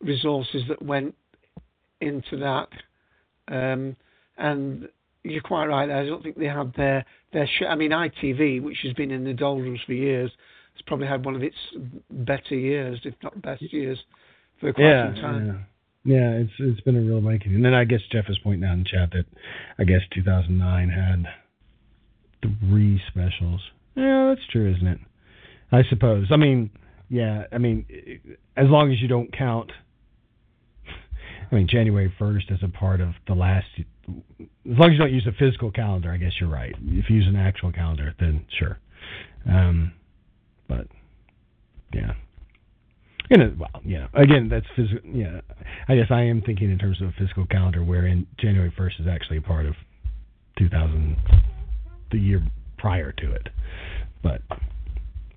resources 0.00 0.62
that 0.68 0.82
went 0.82 1.14
into 2.00 2.36
that, 2.38 2.68
um, 3.48 3.96
and 4.36 4.88
you're 5.22 5.42
quite 5.42 5.66
right. 5.66 5.90
I 5.90 6.04
don't 6.04 6.22
think 6.22 6.38
they 6.38 6.46
had 6.46 6.72
their 6.74 7.04
their. 7.32 7.46
Sh- 7.46 7.66
I 7.68 7.74
mean, 7.74 7.90
ITV, 7.90 8.62
which 8.62 8.78
has 8.84 8.92
been 8.94 9.10
in 9.10 9.24
the 9.24 9.34
doldrums 9.34 9.80
for 9.86 9.92
years, 9.92 10.30
has 10.74 10.82
probably 10.86 11.06
had 11.06 11.24
one 11.24 11.36
of 11.36 11.42
its 11.42 11.56
better 12.10 12.54
years, 12.54 13.00
if 13.04 13.14
not 13.22 13.40
best 13.42 13.62
years, 13.72 13.98
for 14.60 14.72
quite 14.72 14.84
yeah, 14.84 15.14
some 15.14 15.22
time. 15.22 15.46
Yeah. 15.46 15.77
Yeah, 16.08 16.30
it's 16.40 16.52
it's 16.58 16.80
been 16.80 16.96
a 16.96 17.00
real 17.02 17.18
awakening. 17.18 17.56
And 17.56 17.64
then 17.66 17.74
I 17.74 17.84
guess 17.84 18.00
Jeff 18.10 18.24
is 18.30 18.38
pointing 18.42 18.66
out 18.66 18.78
in 18.78 18.84
chat 18.86 19.10
that 19.12 19.26
I 19.78 19.84
guess 19.84 20.00
2009 20.14 20.88
had 20.88 21.26
three 22.40 22.98
specials. 23.08 23.60
Yeah, 23.94 24.32
that's 24.34 24.46
true, 24.50 24.74
isn't 24.74 24.86
it? 24.86 25.00
I 25.70 25.82
suppose. 25.90 26.28
I 26.30 26.36
mean, 26.36 26.70
yeah. 27.10 27.44
I 27.52 27.58
mean, 27.58 27.84
as 28.56 28.68
long 28.68 28.90
as 28.90 29.02
you 29.02 29.08
don't 29.08 29.30
count. 29.36 29.70
I 31.50 31.54
mean, 31.54 31.68
January 31.70 32.12
1st 32.18 32.52
as 32.52 32.58
a 32.62 32.68
part 32.68 33.02
of 33.02 33.10
the 33.26 33.34
last 33.34 33.66
as 33.78 33.84
long 34.64 34.88
as 34.88 34.92
you 34.92 34.98
don't 34.98 35.12
use 35.12 35.26
a 35.26 35.32
physical 35.38 35.70
calendar, 35.70 36.10
I 36.10 36.16
guess 36.16 36.32
you're 36.40 36.48
right. 36.48 36.74
If 36.86 37.10
you 37.10 37.16
use 37.16 37.26
an 37.26 37.36
actual 37.36 37.70
calendar, 37.70 38.14
then 38.18 38.46
sure. 38.58 38.78
Um, 39.46 39.92
but 40.68 40.86
yeah, 41.92 42.12
you 43.30 43.36
know, 43.36 43.54
well, 43.58 43.82
you 43.84 43.98
know, 43.98 44.08
again, 44.14 44.48
that's 44.50 44.66
physical. 44.76 45.08
Yeah, 45.10 45.40
I 45.88 45.96
guess 45.96 46.06
I 46.10 46.22
am 46.22 46.42
thinking 46.42 46.70
in 46.70 46.78
terms 46.78 47.00
of 47.02 47.08
a 47.08 47.12
physical 47.18 47.46
calendar, 47.46 47.84
wherein 47.84 48.26
January 48.38 48.72
first 48.76 48.96
is 49.00 49.06
actually 49.06 49.38
a 49.38 49.42
part 49.42 49.66
of 49.66 49.74
2000, 50.58 51.16
the 52.10 52.18
year 52.18 52.42
prior 52.78 53.12
to 53.12 53.32
it. 53.32 53.48
But 54.22 54.42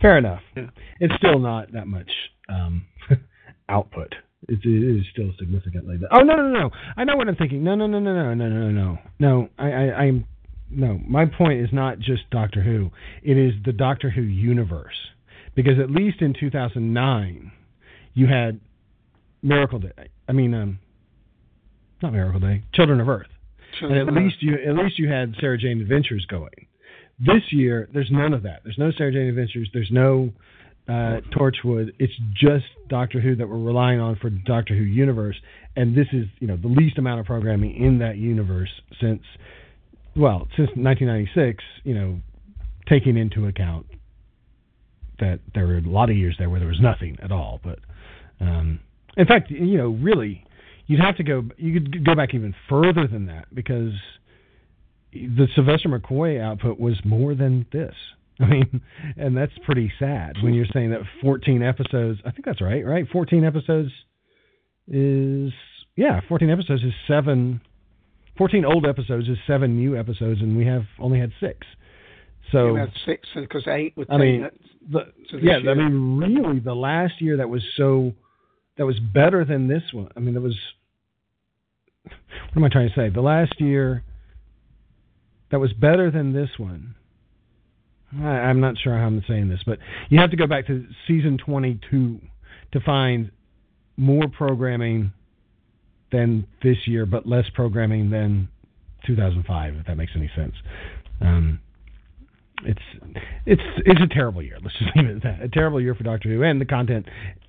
fair 0.02 0.18
enough. 0.18 0.42
Yeah. 0.56 0.68
It's 1.00 1.14
still 1.18 1.40
not 1.40 1.72
that 1.74 1.88
much 1.88 2.10
um, 2.50 2.86
output 3.70 4.14
it 4.48 4.66
is 4.66 5.06
still 5.12 5.32
significantly. 5.38 6.00
Oh 6.12 6.22
no 6.22 6.36
no 6.36 6.48
no! 6.48 6.70
I 6.98 7.04
know 7.04 7.16
what 7.16 7.28
I'm 7.28 7.36
thinking. 7.36 7.64
No 7.64 7.76
no 7.76 7.88
no 7.88 8.00
no 8.00 8.14
no 8.14 8.34
no 8.34 8.50
no 8.50 8.72
no 8.72 8.98
no. 9.20 9.50
I 9.58 9.68
I 9.68 10.04
I'm 10.04 10.26
no. 10.70 11.00
My 11.08 11.26
point 11.26 11.62
is 11.62 11.70
not 11.72 12.00
just 12.00 12.30
Doctor 12.32 12.64
Who. 12.64 12.90
It 13.24 13.38
is 13.38 13.54
the 13.64 13.72
Doctor 13.72 14.10
Who 14.10 14.22
universe 14.22 14.96
because 15.56 15.80
at 15.80 15.92
least 15.92 16.22
in 16.22 16.34
2009 16.40 17.52
you 18.14 18.28
had 18.28 18.60
Miracle 19.42 19.80
Day. 19.80 20.10
I 20.28 20.32
mean 20.32 20.54
um 20.54 20.80
not 22.02 22.14
Miracle 22.14 22.40
Day. 22.40 22.64
Children 22.74 23.00
of 23.00 23.10
Earth. 23.10 23.28
Children 23.80 24.00
and 24.00 24.10
at 24.10 24.24
least 24.24 24.38
you 24.42 24.56
at 24.56 24.76
least 24.76 25.00
you 25.00 25.10
had 25.10 25.36
Sarah 25.40 25.58
Jane 25.58 25.82
Adventures 25.82 26.26
going. 26.30 26.68
This 27.20 27.44
year 27.52 27.90
there's 27.94 28.10
none 28.12 28.34
of 28.34 28.44
that. 28.44 28.62
There's 28.64 28.78
no 28.78 28.92
Sarah 28.98 29.12
Jane 29.12 29.28
Adventures. 29.28 29.70
There's 29.74 29.92
no 29.92 30.32
uh, 30.88 31.22
Torchwood. 31.36 31.94
It's 32.00 32.14
just 32.34 32.66
Doctor 32.90 33.22
Who 33.22 33.36
that 33.36 33.48
we're 33.48 33.58
relying 33.58 34.00
on 34.00 34.18
for 34.18 34.30
Doctor 34.30 34.76
Who 34.76 34.84
universe, 34.84 35.36
and 35.76 35.96
this 35.96 36.08
is 36.12 36.26
you 36.40 36.48
know 36.48 36.58
the 36.58 36.68
least 36.68 36.98
amount 36.98 37.20
of 37.20 37.26
programming 37.26 37.76
in 37.76 38.00
that 38.00 38.18
universe 38.18 38.70
since 39.00 39.22
well 40.16 40.48
since 40.58 40.70
1996. 40.76 41.64
You 41.84 41.94
know, 41.94 42.20
taking 42.90 43.18
into 43.18 43.48
account 43.48 43.86
that 45.20 45.40
there 45.54 45.68
were 45.68 45.78
a 45.78 45.82
lot 45.82 46.10
of 46.10 46.18
years 46.18 46.36
there 46.40 46.50
where 46.50 46.60
there 46.60 46.68
was 46.68 46.82
nothing 46.82 47.18
at 47.22 47.32
all. 47.32 47.60
But 47.64 47.80
um, 48.42 48.80
in 49.18 49.26
fact, 49.26 49.52
you 49.52 49.78
know, 49.78 49.90
really, 49.90 50.44
you'd 50.88 51.00
have 51.00 51.18
to 51.18 51.24
go. 51.24 51.44
You 51.58 51.74
could 51.74 52.06
go 52.06 52.16
back 52.16 52.34
even 52.34 52.56
further 52.68 53.08
than 53.08 53.28
that 53.28 53.54
because 53.54 53.94
the 55.14 55.48
Sylvester 55.56 55.90
McCoy 55.90 56.42
output 56.42 56.80
was 56.80 56.96
more 57.04 57.36
than 57.36 57.66
this. 57.72 57.96
I 58.40 58.46
mean, 58.46 58.82
and 59.18 59.36
that's 59.36 59.52
pretty 59.66 59.92
sad 60.00 60.36
when 60.42 60.54
you're 60.54 60.66
saying 60.74 60.92
that 60.92 61.02
14 61.22 61.62
episodes. 61.62 62.20
I 62.26 62.32
think 62.32 62.46
that's 62.46 62.62
right, 62.62 62.86
right? 62.86 63.06
14 63.12 63.46
episodes 63.46 63.92
is 64.88 65.52
yeah, 65.96 66.22
14 66.28 66.50
episodes 66.50 66.84
is 66.84 66.94
seven. 67.08 67.62
14 68.38 68.66
old 68.66 68.88
episodes 68.88 69.28
is 69.28 69.38
seven 69.46 69.78
new 69.78 69.98
episodes, 69.98 70.42
and 70.42 70.58
we 70.58 70.66
have 70.66 70.84
only 71.00 71.20
had 71.20 71.32
six. 71.40 71.68
So 72.52 72.74
we 72.74 72.80
had 72.80 72.92
six 73.06 73.28
because 73.36 73.68
eight 73.68 73.96
would 73.98 74.10
I 74.10 74.18
mean, 74.18 74.50
the, 74.90 75.12
yeah, 75.42 75.58
year. 75.58 75.72
I 75.72 75.76
mean, 75.76 76.18
really, 76.18 76.60
the 76.60 76.74
last 76.74 77.22
year 77.22 77.38
that 77.38 77.50
was 77.50 77.62
so 77.78 78.14
that 78.78 78.86
was 78.86 79.00
better 79.00 79.46
than 79.46 79.68
this 79.68 79.84
one. 79.94 80.10
I 80.16 80.20
mean, 80.20 80.34
that 80.34 80.42
was 80.42 80.58
what 82.04 82.58
am 82.58 82.64
I 82.64 82.70
trying 82.70 82.90
to 82.90 82.96
say? 82.96 83.10
The 83.10 83.22
last 83.22 83.60
year 83.60 84.04
that 85.52 85.60
was 85.60 85.74
better 85.74 86.10
than 86.10 86.34
this 86.34 86.50
one 86.58 86.96
I, 88.20 88.26
I'm 88.26 88.60
not 88.60 88.78
sure 88.78 88.98
how 88.98 89.06
I'm 89.06 89.24
saying 89.28 89.50
this, 89.50 89.62
but 89.66 89.80
you 90.10 90.20
have 90.20 90.32
to 90.32 90.38
go 90.38 90.48
back 90.48 90.68
to 90.68 90.86
season 91.08 91.38
22 91.38 92.20
to 92.74 92.80
find 92.82 93.32
more 93.98 94.28
programming 94.28 95.12
than 96.12 96.46
this 96.62 96.78
year, 96.86 97.06
but 97.06 97.28
less 97.28 97.46
programming 97.54 98.10
than 98.10 98.50
2005, 99.06 99.76
if 99.76 99.86
that 99.86 99.96
makes 99.96 100.12
any 100.16 100.30
sense. 100.36 100.54
Um, 101.22 101.60
it's 102.66 102.82
it's 103.46 103.62
it's 103.86 104.02
a 104.02 104.08
terrible 104.08 104.42
year. 104.42 104.58
Let's 104.62 104.78
just 104.78 104.96
leave 104.96 105.08
it 105.08 105.18
at 105.18 105.24
that. 105.24 105.42
A 105.42 105.50
terrible 105.50 105.82
year 105.82 105.96
for 105.96 106.04
Doctor 106.04 106.30
Who, 106.30 106.44
and 106.44 106.60
the 106.60 106.66
content 106.66 107.08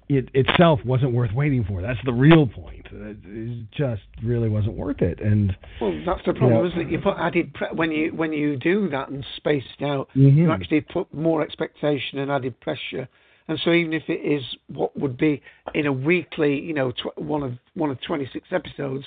it 0.09 0.29
itself 0.35 0.81
wasn't 0.85 1.13
worth 1.13 1.33
waiting 1.33 1.65
for. 1.65 1.81
That's 1.81 1.99
the 2.05 2.13
real 2.13 2.47
point. 2.47 2.87
It 2.93 3.71
just 3.71 4.03
really 4.23 4.49
wasn't 4.49 4.77
worth 4.77 5.01
it. 5.01 5.21
And 5.21 5.57
well, 5.81 5.99
that's 6.05 6.21
the 6.27 6.33
problem, 6.35 6.51
you 6.53 6.59
know, 6.59 6.67
isn't 6.67 6.81
it? 6.81 6.91
You 6.91 6.99
put 6.99 7.17
added 7.19 7.55
pre- 7.55 7.69
when 7.75 7.91
you 7.91 8.11
when 8.15 8.33
you 8.33 8.57
do 8.57 8.89
that 8.91 9.09
and 9.09 9.25
space 9.37 9.65
it 9.79 9.85
out, 9.85 10.09
Mhm. 10.17 10.37
you 10.37 10.51
actually 10.53 10.83
put 10.83 11.13
more 11.15 11.43
expectation 11.43 12.19
and 12.19 12.31
added 12.31 12.59
pressure. 12.61 13.09
And 13.49 13.59
so 13.65 13.73
even 13.73 13.93
if 13.93 14.09
it 14.09 14.21
is 14.21 14.43
what 14.69 14.97
would 14.99 15.17
be 15.17 15.43
in 15.75 15.87
a 15.87 15.93
weekly, 15.93 16.61
you 16.61 16.75
know, 16.75 16.93
tw- 16.93 17.19
one 17.19 17.43
of 17.43 17.59
one 17.75 17.91
of 17.91 18.01
twenty 18.03 18.27
six 18.33 18.49
episodes, 18.53 19.05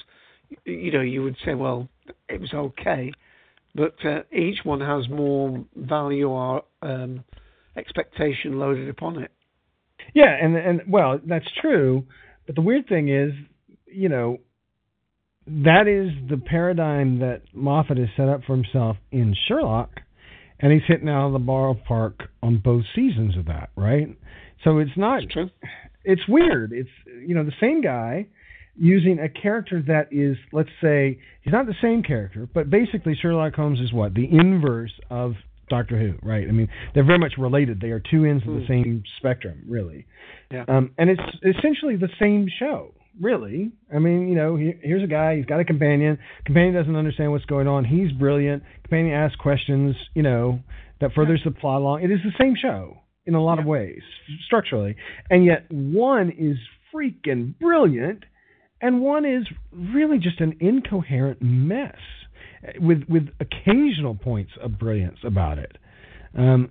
you 0.65 0.91
know, 0.91 1.01
you 1.01 1.23
would 1.23 1.37
say, 1.45 1.53
well, 1.53 1.87
it 2.29 2.39
was 2.41 2.53
okay, 2.53 3.11
but 3.75 3.95
uh, 4.05 4.21
each 4.31 4.59
one 4.63 4.79
has 4.79 5.09
more 5.09 5.65
value 5.75 6.29
or 6.29 6.63
um, 6.81 7.23
expectation 7.77 8.57
loaded 8.57 8.89
upon 8.89 9.21
it. 9.21 9.31
Yeah, 10.13 10.33
and 10.41 10.55
and 10.55 10.81
well, 10.87 11.19
that's 11.25 11.45
true. 11.61 12.05
But 12.45 12.55
the 12.55 12.61
weird 12.61 12.87
thing 12.87 13.09
is, 13.09 13.33
you 13.85 14.07
know, 14.07 14.37
that 15.47 15.87
is 15.87 16.29
the 16.29 16.37
paradigm 16.37 17.19
that 17.19 17.41
Moffat 17.53 17.97
has 17.97 18.07
set 18.15 18.29
up 18.29 18.41
for 18.47 18.55
himself 18.55 18.97
in 19.11 19.35
Sherlock, 19.47 19.89
and 20.59 20.71
he's 20.71 20.83
hitting 20.87 21.09
out 21.09 21.27
of 21.27 21.33
the 21.33 21.39
ballpark 21.39 22.27
on 22.41 22.61
both 22.63 22.85
seasons 22.95 23.37
of 23.37 23.45
that, 23.45 23.71
right? 23.75 24.07
So 24.63 24.77
it's 24.77 24.95
not. 24.95 25.23
It's 25.23 25.33
true. 25.33 25.49
It's 26.03 26.27
weird. 26.29 26.71
It's 26.71 26.89
you 27.27 27.35
know 27.35 27.43
the 27.43 27.51
same 27.59 27.81
guy 27.81 28.27
using 28.77 29.19
a 29.19 29.29
character 29.29 29.81
that 29.87 30.07
is, 30.11 30.37
let's 30.51 30.69
say, 30.81 31.19
he's 31.41 31.53
not 31.53 31.65
the 31.65 31.75
same 31.81 32.03
character, 32.03 32.47
but 32.53 32.69
basically 32.69 33.15
Sherlock 33.19 33.53
Holmes 33.55 33.79
is 33.79 33.93
what 33.93 34.13
the 34.13 34.27
inverse 34.31 34.91
of 35.09 35.33
Doctor 35.69 35.97
Who, 35.97 36.15
right? 36.27 36.47
I 36.47 36.51
mean, 36.51 36.67
they're 36.93 37.05
very 37.05 37.17
much 37.19 37.33
related. 37.37 37.79
They 37.81 37.89
are 37.89 37.99
two 38.11 38.25
ends 38.25 38.43
of 38.47 38.53
the 38.53 38.59
Hmm. 38.61 38.67
same 38.67 39.03
spectrum, 39.17 39.63
really. 39.67 40.05
Yeah. 40.51 40.65
Um, 40.67 40.91
and 40.97 41.09
it's 41.09 41.21
essentially 41.57 41.95
the 41.95 42.09
same 42.19 42.47
show, 42.59 42.93
really. 43.19 43.71
I 43.93 43.97
mean, 43.99 44.27
you 44.27 44.35
know, 44.35 44.57
he, 44.57 44.73
here's 44.81 45.03
a 45.03 45.07
guy, 45.07 45.37
he's 45.37 45.45
got 45.45 45.59
a 45.59 45.65
companion. 45.65 46.19
Companion 46.45 46.75
doesn't 46.75 46.95
understand 46.95 47.31
what's 47.31 47.45
going 47.45 47.67
on. 47.67 47.83
He's 47.85 48.11
brilliant. 48.11 48.61
Companion 48.83 49.15
asks 49.15 49.37
questions, 49.37 49.95
you 50.13 50.21
know, 50.21 50.59
that 51.01 51.13
furthers 51.13 51.41
the 51.43 51.51
plot 51.51 51.81
along. 51.81 52.03
It 52.03 52.11
is 52.11 52.19
the 52.23 52.31
same 52.39 52.55
show 52.55 52.97
in 53.25 53.33
a 53.33 53.41
lot 53.43 53.57
of 53.57 53.65
ways, 53.65 54.01
structurally. 54.45 54.95
And 55.31 55.43
yet 55.45 55.65
one 55.71 56.29
is 56.37 56.57
freaking 56.93 57.57
brilliant 57.59 58.23
and 58.85 59.01
one 59.01 59.25
is 59.25 59.45
really 59.73 60.19
just 60.19 60.39
an 60.41 60.55
incoherent 60.59 61.41
mess 61.41 61.97
with 62.79 63.03
with 63.09 63.29
occasional 63.39 64.15
points 64.15 64.51
of 64.61 64.77
brilliance 64.79 65.19
about 65.23 65.57
it. 65.57 65.77
Um, 66.37 66.69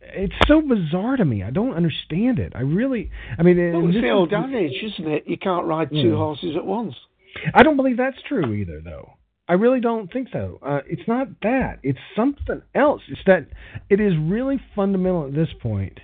it's 0.00 0.34
so 0.46 0.60
bizarre 0.60 1.16
to 1.16 1.24
me. 1.24 1.42
I 1.42 1.50
don't 1.50 1.74
understand 1.74 2.38
it. 2.38 2.52
I 2.54 2.60
really, 2.60 3.10
I 3.38 3.42
mean, 3.42 3.56
Well, 3.72 3.88
it's 3.88 4.00
the 4.00 4.10
old 4.10 4.32
adage, 4.32 4.72
isn't 4.82 5.08
it? 5.10 5.24
You 5.26 5.38
can't 5.38 5.66
ride 5.66 5.90
two 5.90 5.96
Yeah. 6.10 6.16
horses 6.16 6.56
at 6.56 6.64
once. 6.66 6.94
I 7.54 7.62
don't 7.62 7.76
believe 7.76 7.96
that's 7.96 8.20
true 8.28 8.52
either, 8.52 8.80
though. 8.80 9.14
I 9.48 9.54
really 9.54 9.80
don't 9.80 10.12
think 10.12 10.28
so. 10.32 10.58
Uh, 10.62 10.80
it's 10.88 11.06
not 11.08 11.28
that. 11.42 11.78
It's 11.82 11.98
something 12.16 12.62
else. 12.74 13.02
It's 13.08 13.24
that 13.26 13.46
it 13.90 14.00
is 14.00 14.14
really 14.16 14.58
fundamental 14.76 15.26
at 15.26 15.34
this 15.34 15.52
point. 15.60 16.00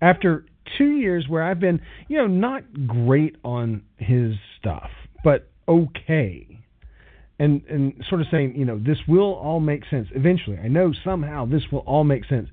After 0.00 0.44
two 0.78 0.96
years 0.96 1.26
where 1.28 1.42
I've 1.42 1.60
been, 1.60 1.80
you 2.08 2.18
know, 2.18 2.26
not 2.26 2.86
great 2.86 3.36
on 3.44 3.82
his 3.96 4.34
stuff, 4.58 4.90
but 5.22 5.48
okay, 5.68 6.58
and 7.38 7.62
and 7.68 8.04
sort 8.08 8.20
of 8.20 8.26
saying, 8.30 8.54
you 8.56 8.64
know, 8.64 8.78
this 8.78 8.98
will 9.08 9.34
all 9.34 9.60
make 9.60 9.82
sense 9.90 10.08
eventually. 10.14 10.58
I 10.58 10.68
know 10.68 10.92
somehow 11.04 11.46
this 11.46 11.62
will 11.72 11.80
all 11.80 12.04
make 12.04 12.24
sense. 12.26 12.48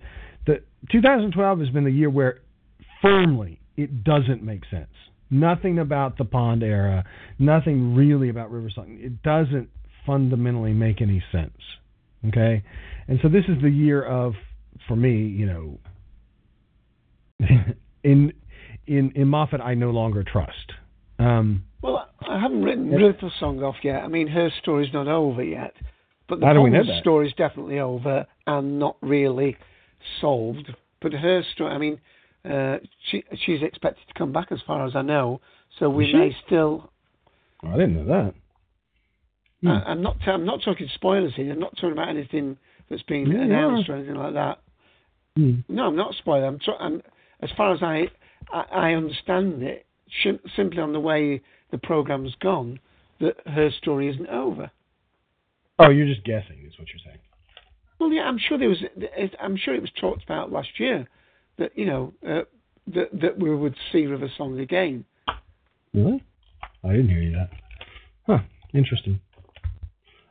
The 0.45 0.62
2012 0.91 1.59
has 1.59 1.70
been 1.70 1.84
the 1.84 1.91
year 1.91 2.09
where 2.09 2.41
firmly 3.01 3.59
it 3.78 4.03
doesn't 4.03 4.43
make 4.43 4.64
sense. 4.70 4.89
Nothing 5.30 5.80
about 5.80 6.18
the 6.18 6.26
Pond 6.26 6.62
era, 6.62 7.05
nothing 7.39 7.95
really 7.95 8.30
about 8.30 8.51
River 8.51 8.70
Song. 8.74 8.97
It 8.99 9.24
doesn't 9.24 9.70
fundamentally 10.05 10.74
make 10.74 11.01
any 11.01 11.24
sense. 11.32 11.57
Okay, 12.28 12.64
and 13.07 13.20
so 13.24 13.30
this 13.30 13.45
is 13.47 13.62
the 13.64 13.70
year 13.70 14.03
of, 14.03 14.34
for 14.88 14.95
me, 14.95 15.24
you 15.24 15.45
know, 15.47 15.80
in 18.04 18.34
in 18.88 19.12
in 19.16 19.28
Moffat, 19.28 19.62
I 19.62 19.74
no 19.74 19.91
longer 19.91 20.24
trust. 20.24 20.74
Um, 21.20 21.64
Well, 21.82 22.08
I 22.28 22.39
haven't 22.39 22.64
written. 22.64 22.89
River 22.91 23.32
Song 23.39 23.62
off 23.64 23.76
yet. 23.84 24.04
I 24.04 24.08
mean, 24.08 24.28
her 24.28 24.49
story's 24.62 24.91
not 24.93 25.08
over 25.08 25.43
yet, 25.43 25.74
but 26.28 26.39
the 26.39 26.45
How 26.45 26.54
do 26.54 26.62
we 26.62 26.70
know 26.70 26.84
that? 26.84 26.99
story's 27.02 27.34
definitely 27.34 27.80
over 27.80 28.26
and 28.47 28.80
not 28.80 28.97
really 29.02 29.58
solved. 30.20 30.74
But 31.02 31.14
her 31.14 31.43
story, 31.54 31.72
I 31.74 31.78
mean, 31.78 31.99
uh, 32.49 32.78
she 33.10 33.24
she's 33.45 33.62
expected 33.62 34.08
to 34.08 34.14
come 34.14 34.32
back, 34.32 34.52
as 34.52 34.60
far 34.66 34.86
as 34.86 34.95
I 34.95 35.02
know. 35.02 35.41
So 35.80 35.89
we 35.89 36.08
she? 36.08 36.14
may 36.14 36.36
still. 36.45 36.91
I 37.64 37.74
didn't 37.74 37.95
know 37.95 38.06
that. 38.06 38.34
Hmm. 39.62 39.68
I, 39.68 39.84
I'm 39.91 40.02
not. 40.02 40.18
I'm 40.28 40.45
not 40.45 40.62
talking 40.64 40.88
spoilers 40.95 41.36
here. 41.36 41.52
I'm 41.52 41.60
not 41.60 41.76
talking 41.76 41.91
about 41.91 42.10
anything 42.10 42.58
that's 42.89 43.04
been 43.04 43.28
Yeah, 43.32 43.41
announced 43.43 43.89
or 43.89 43.95
anything 43.95 44.16
like 44.16 44.34
that. 44.34 44.60
Hmm. 45.38 45.60
No, 45.70 45.88
I'm 45.88 45.95
not 45.95 46.14
spoiling. 46.16 46.45
I'm, 46.45 46.60
tr- 46.60 46.72
I'm 46.80 47.02
as 47.42 47.50
far 47.58 47.74
as 47.74 47.82
I 47.82 48.08
I, 48.52 48.66
I 48.72 48.94
understand 48.94 49.62
it, 49.64 49.86
sh- 50.10 50.50
simply 50.56 50.80
on 50.80 50.94
the 50.94 51.00
way 51.00 51.42
the 51.72 51.78
program's 51.78 52.36
gone, 52.42 52.80
that 53.20 53.36
her 53.48 53.70
story 53.72 54.10
isn't 54.10 54.28
over. 54.28 54.72
Oh, 55.80 55.89
you're 55.89 56.08
just 56.08 56.24
guessing, 56.24 56.58
is 56.68 56.78
what 56.78 56.88
you're 56.89 57.02
saying. 57.06 57.20
Well, 58.00 58.12
yeah, 58.12 58.24
I'm 58.24 58.38
sure 58.38 58.58
there 58.58 58.70
was. 58.70 58.84
it- 58.96 59.36
I'm 59.39 59.56
sure 59.58 59.74
it 59.76 59.82
was 59.82 59.92
talked 60.00 60.24
about 60.24 60.52
last 60.52 60.80
year 60.80 61.08
that 61.58 61.78
you 61.78 61.86
know 61.86 62.14
uh, 62.28 62.42
that 62.94 63.10
that 63.22 63.39
we 63.39 63.54
would 63.56 63.76
see 63.92 64.06
River 64.06 64.30
Song 64.38 64.60
again. 64.60 65.06
Really? 65.94 66.24
I 66.84 66.92
didn't 66.92 67.10
hear 67.10 67.20
you 67.22 67.32
that. 67.34 67.50
Huh. 68.26 68.39
Interesting. 68.74 69.20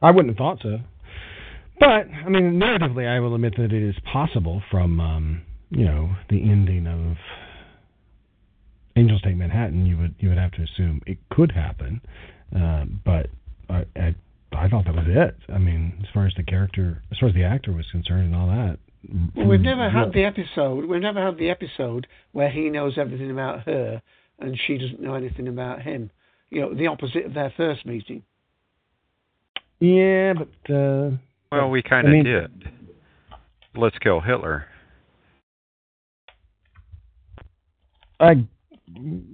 I 0.02 0.10
wouldn't 0.10 0.30
have 0.30 0.38
thought 0.38 0.60
so. 0.62 0.80
But 1.78 2.06
I 2.08 2.28
mean, 2.28 2.58
narratively, 2.58 3.06
I 3.08 3.20
will 3.20 3.34
admit 3.34 3.54
that 3.56 3.72
it 3.72 3.82
is 3.82 3.94
possible 4.12 4.62
from 4.70 5.00
um, 5.00 5.42
you 5.70 5.84
know 5.84 6.10
the 6.28 6.42
ending 6.42 6.86
of 6.86 7.16
Angels 8.96 9.22
Take 9.22 9.36
Manhattan. 9.36 9.86
You 9.86 9.96
would 9.98 10.14
you 10.18 10.28
would 10.28 10.38
have 10.38 10.52
to 10.52 10.62
assume 10.62 11.00
it 11.06 11.18
could 11.30 11.52
happen, 11.52 12.00
uh, 12.54 12.84
but 13.04 13.26
I, 13.68 13.84
I 13.96 14.14
I 14.52 14.68
thought 14.68 14.84
that 14.86 14.94
was 14.94 15.06
it. 15.08 15.36
I 15.52 15.58
mean, 15.58 15.94
as 16.02 16.08
far 16.12 16.26
as 16.26 16.34
the 16.36 16.42
character, 16.42 17.02
as 17.12 17.18
far 17.18 17.28
as 17.28 17.34
the 17.34 17.44
actor 17.44 17.72
was 17.72 17.86
concerned, 17.92 18.26
and 18.26 18.36
all 18.36 18.48
that. 18.48 18.78
Well, 19.34 19.46
we've 19.46 19.60
never 19.60 19.88
had 19.88 20.12
the 20.12 20.24
episode. 20.24 20.84
We've 20.84 21.00
never 21.00 21.24
had 21.24 21.38
the 21.38 21.48
episode 21.48 22.06
where 22.32 22.50
he 22.50 22.68
knows 22.68 22.98
everything 22.98 23.30
about 23.30 23.62
her 23.62 24.02
and 24.38 24.58
she 24.66 24.76
doesn't 24.76 25.00
know 25.00 25.14
anything 25.14 25.48
about 25.48 25.80
him. 25.80 26.10
You 26.50 26.60
know, 26.62 26.74
the 26.74 26.86
opposite 26.86 27.24
of 27.24 27.32
their 27.32 27.50
first 27.56 27.86
meeting. 27.86 28.22
Yeah, 29.78 30.34
but 30.34 30.74
uh, 30.74 31.10
Well, 31.50 31.70
we 31.70 31.82
kind 31.82 32.06
I 32.06 32.10
of 32.10 32.14
mean- 32.14 32.24
did. 32.24 32.68
Let's 33.74 33.96
kill 33.98 34.20
Hitler. 34.20 34.66
I 38.20 38.46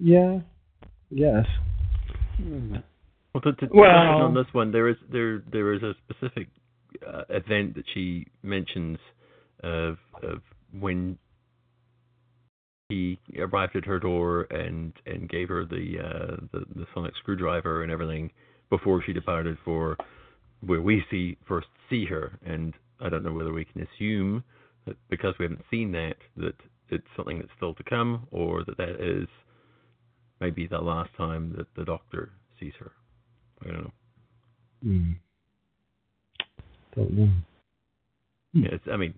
yeah, 0.01 0.39
yes. 1.11 1.45
Well, 3.35 3.43
to, 3.43 3.53
to, 3.53 3.67
to 3.67 3.75
Well- 3.75 3.91
on 3.91 4.35
this 4.35 4.47
one, 4.53 4.73
there 4.73 4.89
is 4.89 4.97
there 5.11 5.43
there 5.51 5.75
is 5.75 5.83
a 5.83 5.95
specific 6.05 6.49
uh, 7.07 7.23
event 7.29 7.75
that 7.75 7.85
she 7.93 8.27
mentions 8.43 8.99
of 9.63 9.97
of 10.23 10.41
when 10.79 11.19
he 12.89 13.19
arrived 13.39 13.75
at 13.75 13.85
her 13.85 13.99
door 13.99 14.47
and 14.51 14.93
and 15.07 15.29
gave 15.29 15.49
her 15.49 15.65
the 15.65 15.97
uh, 15.99 16.37
the, 16.53 16.65
the 16.75 16.87
sonic 16.95 17.15
screwdriver 17.21 17.83
and 17.83 17.91
everything 17.91 18.31
before 18.71 19.03
she 19.05 19.13
departed 19.13 19.57
for 19.65 19.97
where 20.65 20.81
we 20.81 21.03
see 21.11 21.37
first 21.47 21.67
see 21.91 22.07
her. 22.07 22.39
And 22.45 22.75
I 23.01 23.09
don't 23.09 23.25
know 23.25 23.33
whether 23.33 23.53
we 23.53 23.65
can 23.65 23.87
assume 23.87 24.45
that 24.87 24.97
because 25.11 25.35
we 25.39 25.45
haven't 25.45 25.65
seen 25.71 25.93
that 25.93 26.15
that 26.37 26.55
it's 26.91 27.07
something 27.17 27.39
that's 27.39 27.51
still 27.57 27.75
to 27.75 27.85
come, 27.85 28.27
or 28.31 28.65
that 28.65 28.77
that 28.77 29.01
is 29.01 29.29
maybe 30.41 30.67
the 30.67 30.79
last 30.79 31.11
time 31.17 31.55
that 31.57 31.67
the 31.77 31.85
doctor 31.85 32.31
sees 32.61 32.73
her. 32.79 32.93
I 33.63 33.69
don't 33.69 33.83
know. 33.85 33.93
Hmm. 34.83 35.13
Don't 36.95 37.13
know. 37.13 37.29
Yeah, 38.53 38.69
it's, 38.73 38.85
I 38.91 38.97
mean, 38.97 39.15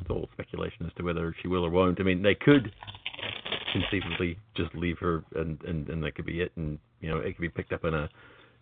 it's 0.00 0.10
all 0.10 0.28
speculation 0.32 0.86
as 0.86 0.92
to 0.96 1.04
whether 1.04 1.34
she 1.40 1.48
will 1.48 1.64
or 1.64 1.70
won't. 1.70 2.00
I 2.00 2.02
mean, 2.02 2.22
they 2.22 2.34
could 2.34 2.72
conceivably 3.72 4.36
just 4.56 4.74
leave 4.74 4.98
her, 4.98 5.22
and 5.36 5.62
and 5.62 5.88
and 5.88 6.02
that 6.02 6.16
could 6.16 6.26
be 6.26 6.40
it, 6.40 6.50
and 6.56 6.78
you 7.00 7.08
know, 7.08 7.18
it 7.18 7.36
could 7.36 7.42
be 7.42 7.48
picked 7.48 7.72
up 7.72 7.84
in 7.84 7.94
a, 7.94 8.08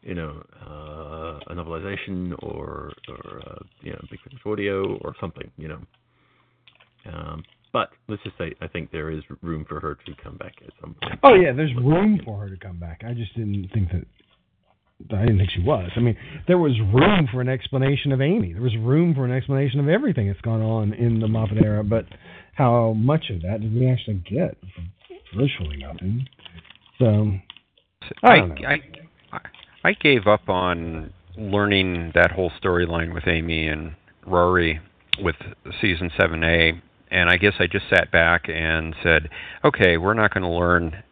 you 0.02 0.14
know, 0.14 0.42
uh, 0.60 1.40
a 1.50 1.54
novelization 1.54 2.34
or 2.42 2.92
or 3.08 3.42
uh, 3.46 3.58
you 3.80 3.92
know, 3.92 4.00
big 4.10 4.20
finish 4.22 4.40
audio 4.44 4.98
or 4.98 5.14
something, 5.18 5.50
you 5.56 5.68
know. 5.68 5.80
Um, 7.10 7.42
but 7.72 7.90
let's 8.08 8.22
just 8.22 8.36
say, 8.38 8.54
I 8.60 8.68
think 8.68 8.90
there 8.90 9.10
is 9.10 9.22
room 9.42 9.64
for 9.68 9.80
her 9.80 9.96
to 10.06 10.12
come 10.22 10.36
back 10.36 10.54
at 10.66 10.72
some 10.80 10.94
point. 11.00 11.18
Oh 11.22 11.34
yeah, 11.34 11.52
there's 11.52 11.74
room 11.74 12.20
for 12.24 12.38
her 12.40 12.48
to 12.48 12.56
come 12.56 12.78
back. 12.78 13.02
I 13.06 13.14
just 13.14 13.34
didn't 13.34 13.68
think 13.72 13.90
that 13.92 14.04
I 15.16 15.20
didn't 15.22 15.38
think 15.38 15.50
she 15.50 15.62
was. 15.62 15.90
I 15.96 16.00
mean, 16.00 16.16
there 16.46 16.58
was 16.58 16.72
room 16.92 17.28
for 17.30 17.40
an 17.40 17.48
explanation 17.48 18.10
of 18.12 18.20
Amy. 18.20 18.52
There 18.52 18.62
was 18.62 18.76
room 18.76 19.14
for 19.14 19.24
an 19.24 19.32
explanation 19.32 19.78
of 19.80 19.88
everything 19.88 20.26
that's 20.26 20.40
gone 20.40 20.62
on 20.62 20.92
in 20.92 21.20
the 21.20 21.28
Moffat 21.28 21.58
era. 21.58 21.84
But 21.84 22.06
how 22.54 22.94
much 22.94 23.30
of 23.30 23.42
that 23.42 23.60
did 23.60 23.72
we 23.72 23.88
actually 23.88 24.22
get? 24.28 24.56
Virtually 25.36 25.76
nothing. 25.76 26.26
So 26.98 27.32
I 28.22 28.34
I. 28.66 28.78
I 29.32 29.38
I 29.84 29.92
gave 29.92 30.26
up 30.26 30.48
on 30.48 31.12
learning 31.36 32.12
that 32.14 32.32
whole 32.32 32.50
storyline 32.62 33.14
with 33.14 33.28
Amy 33.28 33.68
and 33.68 33.94
Rory 34.26 34.80
with 35.22 35.36
season 35.80 36.10
7A 36.18 36.82
and 37.10 37.28
I 37.28 37.36
guess 37.36 37.54
I 37.58 37.66
just 37.66 37.86
sat 37.90 38.10
back 38.10 38.48
and 38.48 38.94
said, 39.02 39.28
"Okay, 39.64 39.96
we're 39.96 40.14
not 40.14 40.32
going 40.32 40.42
to 40.42 40.48
learn 40.48 41.02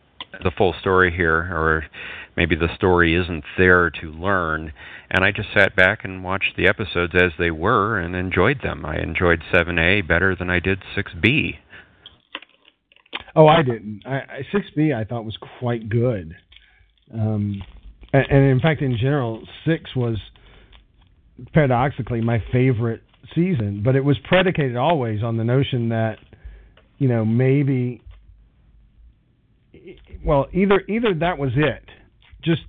the 0.42 0.51
full 0.51 0.74
story 0.80 1.14
here 1.14 1.34
or 1.34 1.86
maybe 2.36 2.55
the 2.55 2.74
story 2.74 3.14
isn't 3.14 3.44
there 3.57 3.90
to 3.90 4.11
learn." 4.11 4.72
And 5.11 5.24
I 5.24 5.30
just 5.30 5.49
sat 5.55 5.76
back 5.76 6.05
and 6.05 6.24
watched 6.24 6.57
the 6.57 6.66
episodes 6.66 7.14
as 7.14 7.32
they 7.38 7.51
were 7.51 7.99
and 7.99 8.16
enjoyed 8.16 8.61
them. 8.62 8.84
I 8.84 8.97
enjoyed 8.99 9.40
7A 9.53 10.07
better 10.07 10.34
than 10.34 10.51
I 10.51 10.59
did 10.59 10.82
6B. 10.97 11.59
Oh, 13.36 13.47
I 13.47 13.62
didn't. 13.62 14.03
I, 14.05 14.16
I 14.16 14.47
6B 14.53 14.94
I 14.94 15.05
thought 15.05 15.24
was 15.24 15.38
quite 15.61 15.88
good. 15.88 16.34
Um, 17.12 17.62
and, 18.12 18.24
and 18.30 18.44
in 18.51 18.61
fact, 18.61 18.82
in 18.82 18.97
general, 18.97 19.47
six 19.64 19.94
was 19.94 20.18
paradoxically 21.53 22.20
my 22.20 22.42
favorite 22.53 23.03
season, 23.35 23.83
but 23.85 23.97
it 23.97 24.05
was 24.05 24.16
predicated 24.24 24.77
always 24.77 25.22
on 25.22 25.37
the 25.37 25.45
notion 25.45 25.91
that, 25.91 26.16
you 26.99 27.09
know, 27.09 27.24
maybe, 27.24 28.03
well, 30.24 30.47
either 30.53 30.83
either 30.89 31.14
that 31.14 31.39
was 31.39 31.53
it, 31.57 31.85
just 32.43 32.62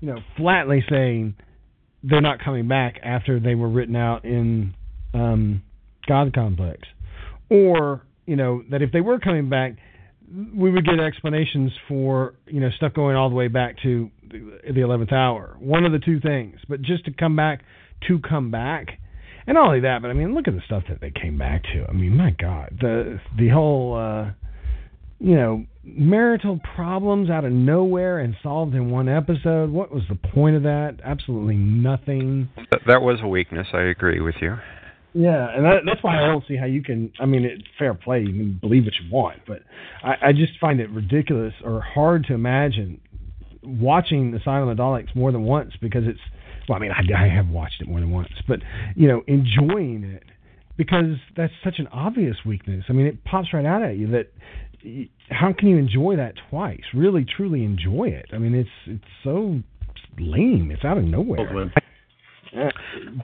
you 0.00 0.08
know, 0.08 0.20
flatly 0.36 0.84
saying 0.88 1.34
they're 2.02 2.20
not 2.20 2.38
coming 2.42 2.68
back 2.68 3.00
after 3.02 3.40
they 3.40 3.54
were 3.54 3.68
written 3.68 3.96
out 3.96 4.24
in 4.24 4.74
um, 5.14 5.62
God 6.06 6.32
Complex, 6.34 6.80
or 7.50 8.02
you 8.26 8.36
know 8.36 8.62
that 8.70 8.82
if 8.82 8.92
they 8.92 9.00
were 9.00 9.18
coming 9.18 9.48
back, 9.48 9.72
we 10.54 10.70
would 10.70 10.84
get 10.84 11.00
explanations 11.00 11.72
for 11.88 12.34
you 12.46 12.60
know 12.60 12.70
stuff 12.76 12.94
going 12.94 13.16
all 13.16 13.28
the 13.28 13.34
way 13.34 13.48
back 13.48 13.76
to 13.82 14.10
the 14.30 14.80
eleventh 14.80 15.12
hour. 15.12 15.56
One 15.58 15.84
of 15.84 15.92
the 15.92 15.98
two 15.98 16.20
things, 16.20 16.60
but 16.68 16.82
just 16.82 17.04
to 17.06 17.12
come 17.12 17.36
back 17.36 17.62
to 18.08 18.18
come 18.20 18.50
back, 18.50 18.98
and 19.46 19.54
not 19.54 19.66
only 19.66 19.80
that, 19.80 20.02
but 20.02 20.10
I 20.10 20.14
mean 20.14 20.34
look 20.34 20.48
at 20.48 20.54
the 20.54 20.62
stuff 20.66 20.84
that 20.88 21.00
they 21.00 21.10
came 21.10 21.38
back 21.38 21.62
to. 21.74 21.86
I 21.88 21.92
mean 21.92 22.16
my 22.16 22.30
God, 22.30 22.78
the 22.80 23.20
the 23.38 23.48
whole 23.48 23.96
uh, 23.96 24.30
you 25.18 25.36
know 25.36 25.66
marital 25.86 26.58
problems 26.74 27.30
out 27.30 27.44
of 27.44 27.52
nowhere 27.52 28.18
and 28.18 28.34
solved 28.42 28.74
in 28.74 28.90
one 28.90 29.08
episode. 29.08 29.70
What 29.70 29.92
was 29.92 30.02
the 30.08 30.16
point 30.16 30.56
of 30.56 30.64
that? 30.64 30.98
Absolutely 31.04 31.54
nothing. 31.54 32.48
That, 32.86 33.02
was 33.02 33.20
a 33.22 33.28
weakness. 33.28 33.68
I 33.72 33.82
agree 33.82 34.20
with 34.20 34.34
you. 34.40 34.56
Yeah, 35.14 35.48
and 35.54 35.64
that, 35.64 35.82
that's 35.86 36.02
why 36.02 36.22
I 36.22 36.26
don't 36.26 36.44
see 36.46 36.56
how 36.56 36.66
you 36.66 36.82
can. 36.82 37.12
I 37.18 37.24
mean, 37.24 37.44
it's 37.44 37.64
fair 37.78 37.94
play. 37.94 38.20
You 38.20 38.32
can 38.32 38.58
believe 38.60 38.84
what 38.84 38.94
you 39.02 39.10
want, 39.10 39.38
but 39.46 39.62
I, 40.02 40.28
I 40.28 40.32
just 40.32 40.58
find 40.60 40.80
it 40.80 40.90
ridiculous 40.90 41.54
or 41.64 41.80
hard 41.80 42.24
to 42.24 42.34
imagine 42.34 43.00
watching 43.62 44.34
Asylum 44.34 44.68
of 44.68 44.76
the 44.76 44.82
Daleks 44.82 45.14
more 45.16 45.32
than 45.32 45.42
once 45.42 45.72
because 45.80 46.02
it's. 46.06 46.20
Well, 46.68 46.78
I 46.78 46.80
mean, 46.80 46.90
I, 46.92 47.24
I 47.24 47.28
have 47.28 47.48
watched 47.48 47.80
it 47.80 47.88
more 47.88 48.00
than 48.00 48.10
once, 48.10 48.28
but 48.48 48.60
you 48.94 49.08
know, 49.08 49.22
enjoying 49.26 50.04
it 50.04 50.24
because 50.76 51.16
that's 51.36 51.52
such 51.64 51.78
an 51.78 51.86
obvious 51.88 52.36
weakness. 52.44 52.84
I 52.88 52.92
mean, 52.92 53.06
it 53.06 53.24
pops 53.24 53.52
right 53.52 53.64
out 53.64 53.82
at 53.82 53.96
you 53.96 54.08
that 54.12 54.28
how 55.30 55.52
can 55.52 55.68
you 55.68 55.76
enjoy 55.78 56.16
that 56.16 56.34
twice? 56.50 56.82
Really, 56.94 57.24
truly 57.24 57.64
enjoy 57.64 58.08
it. 58.08 58.26
I 58.32 58.38
mean, 58.38 58.54
it's 58.54 58.68
it's 58.86 59.04
so 59.24 59.60
lame. 60.18 60.70
It's 60.70 60.84
out 60.84 60.98
of 60.98 61.04
nowhere. 61.04 61.70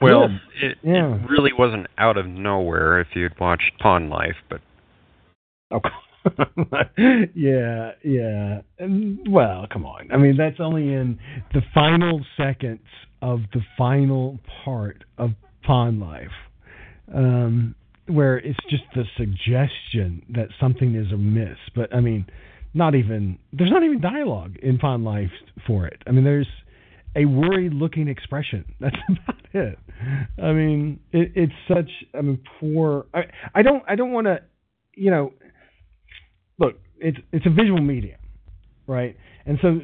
Well, 0.01 0.27
it, 0.61 0.77
Yeah. 0.83 1.15
it 1.15 1.29
really 1.29 1.51
wasn't 1.57 1.87
out 1.97 2.17
of 2.17 2.27
nowhere 2.27 2.99
if 2.99 3.07
you'd 3.15 3.39
watched 3.39 3.71
Pond 3.79 4.09
Life, 4.09 4.35
but 4.49 4.61
Oh, 5.71 5.79
yeah, 7.35 7.91
yeah. 8.03 8.61
And, 8.79 9.19
well, 9.27 9.65
come 9.71 9.85
on. 9.85 10.11
I 10.11 10.17
mean, 10.17 10.37
that's 10.37 10.59
only 10.59 10.93
in 10.93 11.17
the 11.53 11.61
final 11.73 12.23
seconds 12.37 12.81
of 13.23 13.39
the 13.53 13.61
final 13.77 14.37
part 14.65 15.05
of 15.17 15.31
Pond 15.65 16.01
Life, 16.01 16.27
um, 17.15 17.73
where 18.07 18.37
it's 18.37 18.59
just 18.69 18.83
the 18.93 19.05
suggestion 19.15 20.23
that 20.35 20.49
something 20.59 20.93
is 20.93 21.09
amiss. 21.11 21.57
But 21.73 21.95
I 21.95 22.01
mean, 22.01 22.25
not 22.73 22.95
even 22.95 23.39
there's 23.53 23.71
not 23.71 23.83
even 23.83 24.01
dialogue 24.01 24.57
in 24.61 24.77
Pond 24.77 25.05
Life 25.05 25.31
for 25.65 25.87
it. 25.87 26.03
I 26.05 26.11
mean, 26.11 26.25
there's 26.25 26.49
a 27.15 27.23
worried-looking 27.23 28.09
expression. 28.09 28.65
That's 28.81 28.95
about 29.07 29.45
it. 29.53 29.79
I 30.37 30.51
mean, 30.51 30.99
it, 31.13 31.31
it's 31.35 31.53
such. 31.69 31.89
I 32.13 32.21
mean, 32.21 32.39
poor. 32.59 33.05
I, 33.13 33.21
I 33.55 33.61
don't. 33.61 33.83
I 33.87 33.95
don't 33.95 34.11
want 34.11 34.27
to. 34.27 34.41
You 34.95 35.11
know, 35.11 35.33
look, 36.59 36.75
it's 36.97 37.17
it's 37.31 37.45
a 37.45 37.49
visual 37.49 37.81
medium, 37.81 38.19
right? 38.85 39.15
And 39.45 39.59
so 39.61 39.79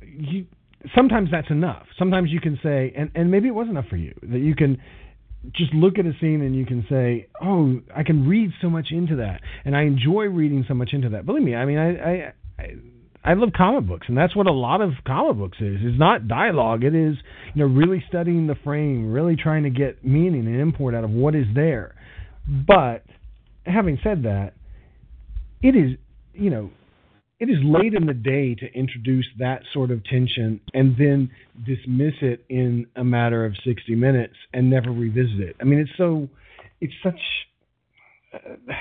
you 0.00 0.46
sometimes 0.94 1.30
that's 1.30 1.50
enough. 1.50 1.86
Sometimes 1.98 2.30
you 2.30 2.40
can 2.40 2.58
say, 2.62 2.92
and 2.96 3.10
and 3.14 3.30
maybe 3.30 3.48
it 3.48 3.54
was 3.54 3.68
enough 3.68 3.86
for 3.88 3.96
you 3.96 4.14
that 4.22 4.38
you 4.38 4.54
can 4.54 4.80
just 5.54 5.72
look 5.74 5.98
at 5.98 6.06
a 6.06 6.12
scene 6.20 6.40
and 6.40 6.56
you 6.56 6.64
can 6.64 6.86
say, 6.88 7.28
oh, 7.42 7.80
I 7.94 8.02
can 8.02 8.26
read 8.26 8.50
so 8.62 8.70
much 8.70 8.88
into 8.90 9.16
that, 9.16 9.40
and 9.64 9.76
I 9.76 9.82
enjoy 9.82 10.24
reading 10.24 10.64
so 10.68 10.74
much 10.74 10.90
into 10.92 11.10
that. 11.10 11.26
Believe 11.26 11.42
me, 11.42 11.54
I 11.54 11.64
mean, 11.64 11.78
I 11.78 11.96
I 11.96 12.32
I, 12.58 12.74
I 13.24 13.34
love 13.34 13.50
comic 13.56 13.86
books, 13.86 14.06
and 14.08 14.16
that's 14.16 14.36
what 14.36 14.46
a 14.46 14.52
lot 14.52 14.80
of 14.80 14.92
comic 15.06 15.38
books 15.38 15.58
is. 15.60 15.78
It's 15.80 15.98
not 15.98 16.28
dialogue. 16.28 16.84
It 16.84 16.94
is 16.94 17.16
you 17.54 17.66
know 17.66 17.72
really 17.72 18.02
studying 18.08 18.46
the 18.46 18.56
frame, 18.64 19.12
really 19.12 19.36
trying 19.36 19.64
to 19.64 19.70
get 19.70 20.04
meaning 20.04 20.46
and 20.46 20.60
import 20.60 20.94
out 20.94 21.04
of 21.04 21.10
what 21.10 21.34
is 21.34 21.46
there. 21.54 21.94
But 22.46 23.04
having 23.64 23.98
said 24.02 24.24
that, 24.24 24.54
it 25.62 25.74
is 25.76 25.98
you 26.32 26.50
know 26.50 26.70
it 27.40 27.50
is 27.50 27.58
late 27.64 27.94
in 27.94 28.06
the 28.06 28.14
day 28.14 28.54
to 28.54 28.66
introduce 28.74 29.26
that 29.38 29.62
sort 29.72 29.90
of 29.90 30.04
tension 30.04 30.60
and 30.72 30.96
then 30.96 31.30
dismiss 31.66 32.14
it 32.22 32.44
in 32.48 32.86
a 32.96 33.04
matter 33.04 33.44
of 33.44 33.54
60 33.64 33.94
minutes 33.94 34.34
and 34.52 34.70
never 34.70 34.90
revisit 34.90 35.40
it. 35.40 35.56
I 35.60 35.64
mean, 35.64 35.78
it's 35.80 35.90
so, 35.96 36.28
it's 36.80 36.94
such. 37.02 37.20
Uh, 38.32 38.72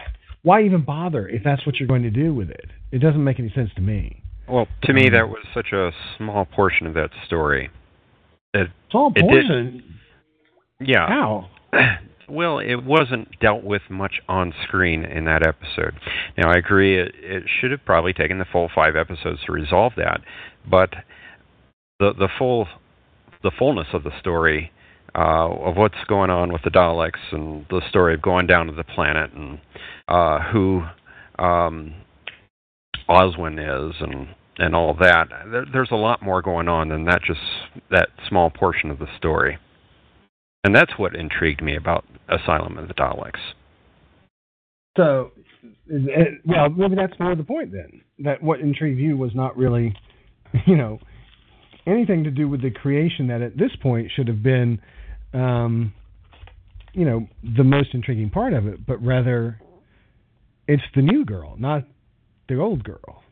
why 0.43 0.63
even 0.63 0.83
bother 0.83 1.27
if 1.27 1.43
that's 1.43 1.65
what 1.65 1.77
you're 1.79 1.87
going 1.87 2.03
to 2.03 2.09
do 2.11 2.33
with 2.33 2.49
it? 2.49 2.69
It 2.91 2.99
doesn't 2.99 3.23
make 3.23 3.39
any 3.39 3.51
sense 3.55 3.69
to 3.75 3.81
me. 3.81 4.21
well, 4.47 4.67
to 4.83 4.93
me 4.93 5.09
that 5.09 5.29
was 5.29 5.43
such 5.53 5.71
a 5.71 5.91
small 6.17 6.45
portion 6.45 6.85
of 6.85 6.93
that 6.95 7.09
story. 7.25 7.69
It, 8.53 8.67
Small 8.91 9.11
It 9.15 9.25
did- 9.27 9.83
yeah. 10.79 11.07
How? 11.07 11.49
Well, 12.29 12.59
it 12.59 12.83
wasn't 12.83 13.39
dealt 13.39 13.63
with 13.63 13.81
much 13.89 14.21
on 14.27 14.53
screen 14.63 15.03
in 15.03 15.25
that 15.25 15.45
episode. 15.45 15.93
Now, 16.37 16.51
I 16.51 16.57
agree 16.57 17.01
it, 17.01 17.13
it 17.15 17.43
should 17.59 17.71
have 17.71 17.83
probably 17.85 18.13
taken 18.13 18.39
the 18.39 18.45
full 18.51 18.69
five 18.73 18.95
episodes 18.95 19.39
to 19.45 19.51
resolve 19.51 19.93
that, 19.97 20.21
but 20.69 20.89
the 21.99 22.13
the 22.13 22.29
full 22.37 22.67
the 23.43 23.51
fullness 23.57 23.87
of 23.93 24.03
the 24.03 24.17
story 24.19 24.71
uh, 25.15 25.49
of 25.49 25.75
what's 25.75 25.95
going 26.07 26.29
on 26.29 26.51
with 26.51 26.61
the 26.63 26.69
Daleks 26.69 27.31
and 27.31 27.65
the 27.69 27.81
story 27.89 28.13
of 28.13 28.21
going 28.21 28.47
down 28.47 28.67
to 28.67 28.73
the 28.73 28.83
planet 28.83 29.31
and 29.33 29.59
uh, 30.07 30.39
who 30.51 30.83
um, 31.37 31.93
Oswin 33.09 33.59
is 33.59 33.95
and 33.99 34.27
and 34.57 34.75
all 34.75 34.93
that. 34.99 35.25
There, 35.51 35.65
there's 35.71 35.91
a 35.91 35.95
lot 35.95 36.21
more 36.21 36.41
going 36.41 36.67
on 36.67 36.89
than 36.89 37.05
that 37.05 37.21
just 37.25 37.39
that 37.91 38.09
small 38.27 38.49
portion 38.49 38.91
of 38.91 38.99
the 38.99 39.07
story. 39.17 39.57
And 40.63 40.73
that's 40.73 40.93
what 40.97 41.15
intrigued 41.15 41.61
me 41.61 41.75
about 41.75 42.05
Asylum 42.29 42.77
of 42.77 42.87
the 42.87 42.93
Daleks. 42.93 43.39
So, 44.95 45.31
uh, 45.91 46.23
well, 46.45 46.69
maybe 46.69 46.95
that's 46.95 47.19
more 47.19 47.35
the 47.35 47.43
point 47.43 47.71
then. 47.71 48.01
That 48.19 48.41
what 48.41 48.59
intrigued 48.59 48.99
you 48.99 49.17
was 49.17 49.31
not 49.33 49.57
really, 49.57 49.95
you 50.65 50.75
know, 50.75 50.99
anything 51.85 52.23
to 52.23 52.31
do 52.31 52.47
with 52.47 52.61
the 52.61 52.71
creation 52.71 53.27
that 53.27 53.41
at 53.41 53.57
this 53.57 53.71
point 53.81 54.11
should 54.15 54.27
have 54.27 54.43
been, 54.43 54.79
um, 55.33 55.93
you 56.93 57.05
know, 57.05 57.27
the 57.57 57.63
most 57.63 57.89
intriguing 57.93 58.29
part 58.29 58.53
of 58.53 58.67
it, 58.67 58.85
but 58.85 59.03
rather 59.03 59.59
it's 60.67 60.83
the 60.95 61.01
new 61.01 61.25
girl, 61.25 61.55
not 61.57 61.83
the 62.47 62.57
old 62.57 62.83
girl. 62.83 63.23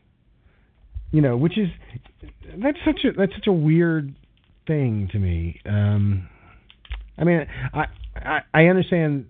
You 1.12 1.20
know, 1.20 1.36
which 1.36 1.58
is 1.58 1.68
that's 2.62 2.78
such 2.86 3.04
a 3.04 3.12
that's 3.12 3.32
such 3.34 3.46
a 3.46 3.52
weird 3.52 4.14
thing 4.66 5.08
to 5.12 5.18
me. 5.18 5.60
Um, 5.66 6.28
I 7.18 7.24
mean, 7.24 7.46
I, 7.74 7.84
I 8.16 8.40
I 8.52 8.64
understand 8.66 9.26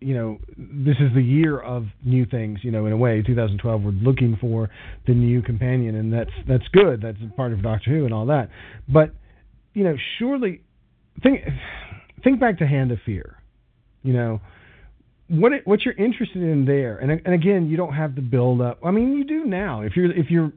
you 0.00 0.14
know, 0.14 0.38
this 0.56 0.96
is 1.00 1.12
the 1.14 1.22
year 1.22 1.58
of 1.58 1.86
new 2.04 2.24
things. 2.24 2.60
You 2.62 2.70
know, 2.70 2.86
in 2.86 2.92
a 2.92 2.96
way, 2.96 3.22
2012, 3.22 3.82
we're 3.82 3.90
looking 3.90 4.36
for 4.40 4.70
the 5.06 5.14
new 5.14 5.42
companion, 5.42 5.96
and 5.96 6.12
that's 6.12 6.30
that's 6.46 6.66
good. 6.72 7.02
That's 7.02 7.18
part 7.36 7.52
of 7.52 7.62
Doctor 7.62 7.90
Who 7.90 8.04
and 8.04 8.14
all 8.14 8.26
that. 8.26 8.50
But 8.88 9.12
you 9.74 9.84
know, 9.84 9.96
surely 10.18 10.60
think 11.22 11.40
think 12.22 12.40
back 12.40 12.58
to 12.58 12.66
Hand 12.66 12.92
of 12.92 12.98
Fear. 13.04 13.36
You 14.02 14.12
know, 14.12 14.40
what 15.28 15.52
it, 15.52 15.66
what 15.66 15.84
you're 15.84 15.94
interested 15.94 16.42
in 16.42 16.64
there, 16.64 16.98
and 16.98 17.10
and 17.10 17.34
again, 17.34 17.68
you 17.68 17.76
don't 17.76 17.94
have 17.94 18.14
the 18.14 18.22
build 18.22 18.60
up. 18.60 18.78
I 18.84 18.90
mean, 18.92 19.16
you 19.16 19.24
do 19.24 19.44
now. 19.44 19.82
If 19.82 19.96
you're 19.96 20.12
if 20.12 20.30
you're 20.30 20.52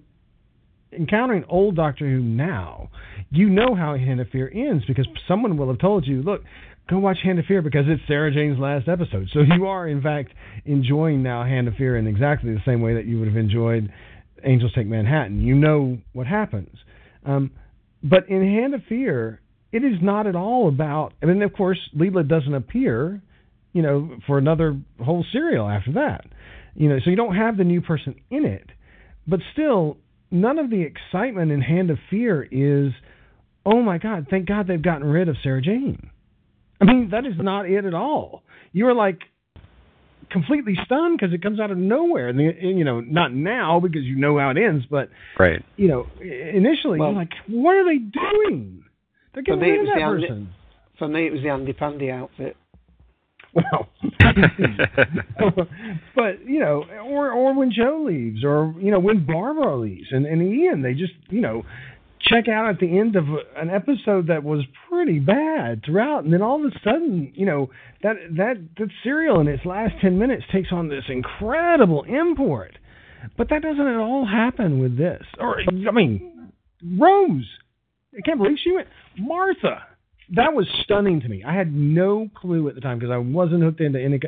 encountering 0.91 1.45
old 1.47 1.75
Doctor 1.75 2.09
Who 2.09 2.19
now, 2.19 2.89
you 3.29 3.49
know 3.49 3.75
how 3.75 3.95
Hand 3.95 4.19
of 4.19 4.29
Fear 4.29 4.51
ends 4.53 4.83
because 4.87 5.07
someone 5.27 5.57
will 5.57 5.69
have 5.69 5.79
told 5.79 6.05
you, 6.05 6.21
look, 6.21 6.43
go 6.89 6.99
watch 6.99 7.17
Hand 7.23 7.39
of 7.39 7.45
Fear 7.45 7.61
because 7.61 7.85
it's 7.87 8.01
Sarah 8.07 8.33
Jane's 8.33 8.59
last 8.59 8.87
episode. 8.87 9.29
So 9.33 9.39
you 9.41 9.67
are, 9.67 9.87
in 9.87 10.01
fact, 10.01 10.33
enjoying 10.65 11.23
now 11.23 11.43
Hand 11.43 11.67
of 11.67 11.75
Fear 11.75 11.97
in 11.97 12.07
exactly 12.07 12.53
the 12.53 12.61
same 12.65 12.81
way 12.81 12.95
that 12.95 13.05
you 13.05 13.19
would 13.19 13.27
have 13.27 13.37
enjoyed 13.37 13.91
Angels 14.43 14.71
Take 14.75 14.87
Manhattan. 14.87 15.41
You 15.41 15.55
know 15.55 15.97
what 16.13 16.27
happens. 16.27 16.75
Um, 17.25 17.51
but 18.03 18.27
in 18.29 18.41
Hand 18.41 18.73
of 18.73 18.81
Fear, 18.89 19.39
it 19.71 19.83
is 19.83 19.99
not 20.01 20.27
at 20.27 20.35
all 20.35 20.67
about. 20.67 21.13
I 21.21 21.27
mean, 21.27 21.41
of 21.41 21.53
course, 21.53 21.79
Leela 21.95 22.27
doesn't 22.27 22.53
appear, 22.53 23.21
you 23.73 23.81
know, 23.81 24.17
for 24.27 24.37
another 24.37 24.79
whole 25.03 25.25
serial 25.31 25.69
after 25.69 25.93
that. 25.93 26.25
You 26.75 26.89
know, 26.89 26.99
so 27.03 27.09
you 27.09 27.15
don't 27.15 27.35
have 27.35 27.57
the 27.57 27.63
new 27.63 27.81
person 27.81 28.15
in 28.29 28.45
it. 28.45 28.69
But 29.27 29.39
still, 29.53 29.97
none 30.31 30.57
of 30.57 30.69
the 30.69 30.81
excitement 30.81 31.51
in 31.51 31.61
Hand 31.61 31.89
of 31.89 31.97
Fear 32.09 32.47
is, 32.51 32.93
oh 33.65 33.81
my 33.81 33.97
God, 33.97 34.27
thank 34.29 34.47
God 34.47 34.67
they've 34.67 34.81
gotten 34.81 35.05
rid 35.05 35.29
of 35.29 35.35
Sarah 35.43 35.61
Jane. 35.61 36.09
I 36.79 36.85
mean, 36.85 37.09
that 37.11 37.25
is 37.25 37.33
not 37.37 37.69
it 37.69 37.85
at 37.85 37.93
all. 37.93 38.43
You 38.71 38.87
are 38.87 38.95
like 38.95 39.19
completely 40.31 40.75
stunned 40.85 41.19
because 41.19 41.33
it 41.33 41.43
comes 41.43 41.59
out 41.59 41.69
of 41.69 41.77
nowhere. 41.77 42.29
And, 42.29 42.39
the, 42.39 42.53
you 42.59 42.83
know, 42.83 43.01
not 43.01 43.33
now 43.33 43.79
because 43.79 44.03
you 44.03 44.15
know 44.15 44.39
how 44.39 44.49
it 44.49 44.57
ends, 44.57 44.85
but 44.89 45.09
right. 45.37 45.63
You 45.75 45.89
know, 45.89 46.07
initially 46.21 46.99
well, 46.99 47.09
you're 47.09 47.19
like, 47.19 47.33
what 47.47 47.75
are 47.75 47.85
they 47.85 47.97
doing? 47.97 48.83
They're 49.33 49.43
getting 49.43 49.59
rid 49.59 49.81
of 49.81 49.85
that 49.87 49.99
person. 49.99 50.31
Andy, 50.31 50.49
for 50.97 51.07
me, 51.07 51.27
it 51.27 51.33
was 51.33 51.41
the 51.41 51.49
Andy 51.49 51.73
Pandy 51.73 52.09
outfit. 52.09 52.55
Well, 53.53 53.89
but 56.15 56.45
you 56.45 56.59
know, 56.59 56.85
or 57.05 57.31
or 57.31 57.53
when 57.53 57.71
Jo 57.71 58.03
leaves, 58.07 58.43
or 58.43 58.73
you 58.79 58.91
know 58.91 58.99
when 58.99 59.25
Barbara 59.25 59.75
leaves, 59.75 60.07
and 60.11 60.25
and 60.25 60.41
Ian, 60.41 60.81
they 60.81 60.93
just 60.93 61.13
you 61.29 61.41
know 61.41 61.63
check 62.21 62.47
out 62.47 62.69
at 62.69 62.79
the 62.79 62.97
end 62.97 63.15
of 63.15 63.25
an 63.57 63.69
episode 63.69 64.27
that 64.27 64.43
was 64.43 64.63
pretty 64.89 65.19
bad 65.19 65.83
throughout, 65.83 66.23
and 66.23 66.33
then 66.33 66.41
all 66.41 66.63
of 66.65 66.71
a 66.71 66.79
sudden, 66.83 67.31
you 67.35 67.45
know, 67.45 67.69
that 68.03 68.15
that 68.37 68.55
that 68.77 68.87
serial 69.03 69.39
in 69.39 69.47
its 69.47 69.65
last 69.65 69.93
ten 70.01 70.17
minutes 70.17 70.43
takes 70.51 70.69
on 70.71 70.87
this 70.87 71.03
incredible 71.09 72.03
import. 72.03 72.77
But 73.37 73.49
that 73.49 73.61
doesn't 73.61 73.85
at 73.85 73.97
all 73.97 74.25
happen 74.25 74.79
with 74.79 74.97
this. 74.97 75.21
Or 75.39 75.59
I 75.61 75.91
mean, 75.91 76.51
Rose. 76.97 77.47
I 78.17 78.21
can't 78.21 78.39
believe 78.39 78.57
she 78.63 78.71
went. 78.71 78.87
Martha. 79.17 79.83
That 80.31 80.53
was 80.53 80.67
stunning 80.83 81.21
to 81.21 81.29
me. 81.29 81.43
I 81.43 81.53
had 81.53 81.73
no 81.73 82.29
clue 82.35 82.67
at 82.69 82.75
the 82.75 82.81
time 82.81 82.99
because 82.99 83.11
I 83.11 83.17
wasn't 83.17 83.63
hooked 83.63 83.81
into 83.81 83.99
any 83.99 84.19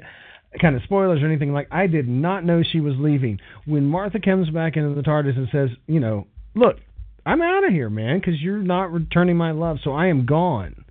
kind 0.61 0.75
of 0.75 0.83
spoilers 0.83 1.21
or 1.21 1.25
anything 1.27 1.53
like. 1.53 1.67
I 1.71 1.87
did 1.87 2.07
not 2.07 2.43
know 2.43 2.61
she 2.63 2.79
was 2.79 2.93
leaving. 2.97 3.39
When 3.65 3.85
Martha 3.85 4.19
comes 4.19 4.49
back 4.49 4.75
into 4.75 4.93
the 4.95 5.01
TARDIS 5.01 5.37
and 5.37 5.47
says, 5.51 5.69
"You 5.87 5.99
know, 5.99 6.27
look, 6.55 6.77
I'm 7.25 7.41
out 7.41 7.65
of 7.65 7.71
here, 7.71 7.89
man, 7.89 8.19
because 8.19 8.41
you're 8.41 8.57
not 8.57 8.91
returning 8.91 9.37
my 9.37 9.51
love, 9.51 9.77
so 9.83 9.93
I 9.93 10.07
am 10.07 10.25
gone. 10.25 10.83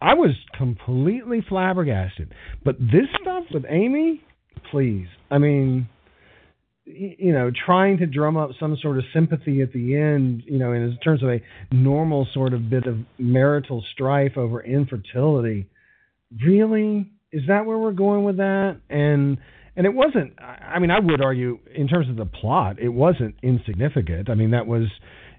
I 0.00 0.14
was 0.14 0.32
completely 0.56 1.40
flabbergasted. 1.48 2.34
But 2.64 2.78
this 2.78 3.06
stuff 3.20 3.44
with 3.52 3.64
Amy, 3.68 4.22
please. 4.70 5.06
I 5.30 5.38
mean, 5.38 5.88
you 6.86 7.32
know, 7.32 7.50
trying 7.66 7.98
to 7.98 8.06
drum 8.06 8.36
up 8.36 8.50
some 8.60 8.76
sort 8.80 8.96
of 8.96 9.04
sympathy 9.12 9.60
at 9.60 9.72
the 9.72 9.96
end, 9.96 10.44
you 10.46 10.58
know, 10.58 10.72
in 10.72 10.96
terms 11.02 11.22
of 11.22 11.28
a 11.30 11.40
normal 11.72 12.28
sort 12.32 12.54
of 12.54 12.70
bit 12.70 12.86
of 12.86 12.98
marital 13.18 13.84
strife 13.92 14.36
over 14.36 14.62
infertility. 14.62 15.68
Really? 16.44 17.10
Is 17.32 17.42
that 17.48 17.66
where 17.66 17.76
we're 17.76 17.92
going 17.92 18.22
with 18.22 18.36
that? 18.36 18.80
And 18.88 19.38
and 19.74 19.84
it 19.84 19.92
wasn't 19.92 20.34
I 20.40 20.78
mean, 20.78 20.92
I 20.92 21.00
would 21.00 21.20
argue 21.20 21.58
in 21.74 21.88
terms 21.88 22.08
of 22.08 22.16
the 22.16 22.24
plot, 22.24 22.78
it 22.78 22.88
wasn't 22.88 23.34
insignificant. 23.42 24.30
I 24.30 24.34
mean, 24.34 24.52
that 24.52 24.66
was 24.66 24.86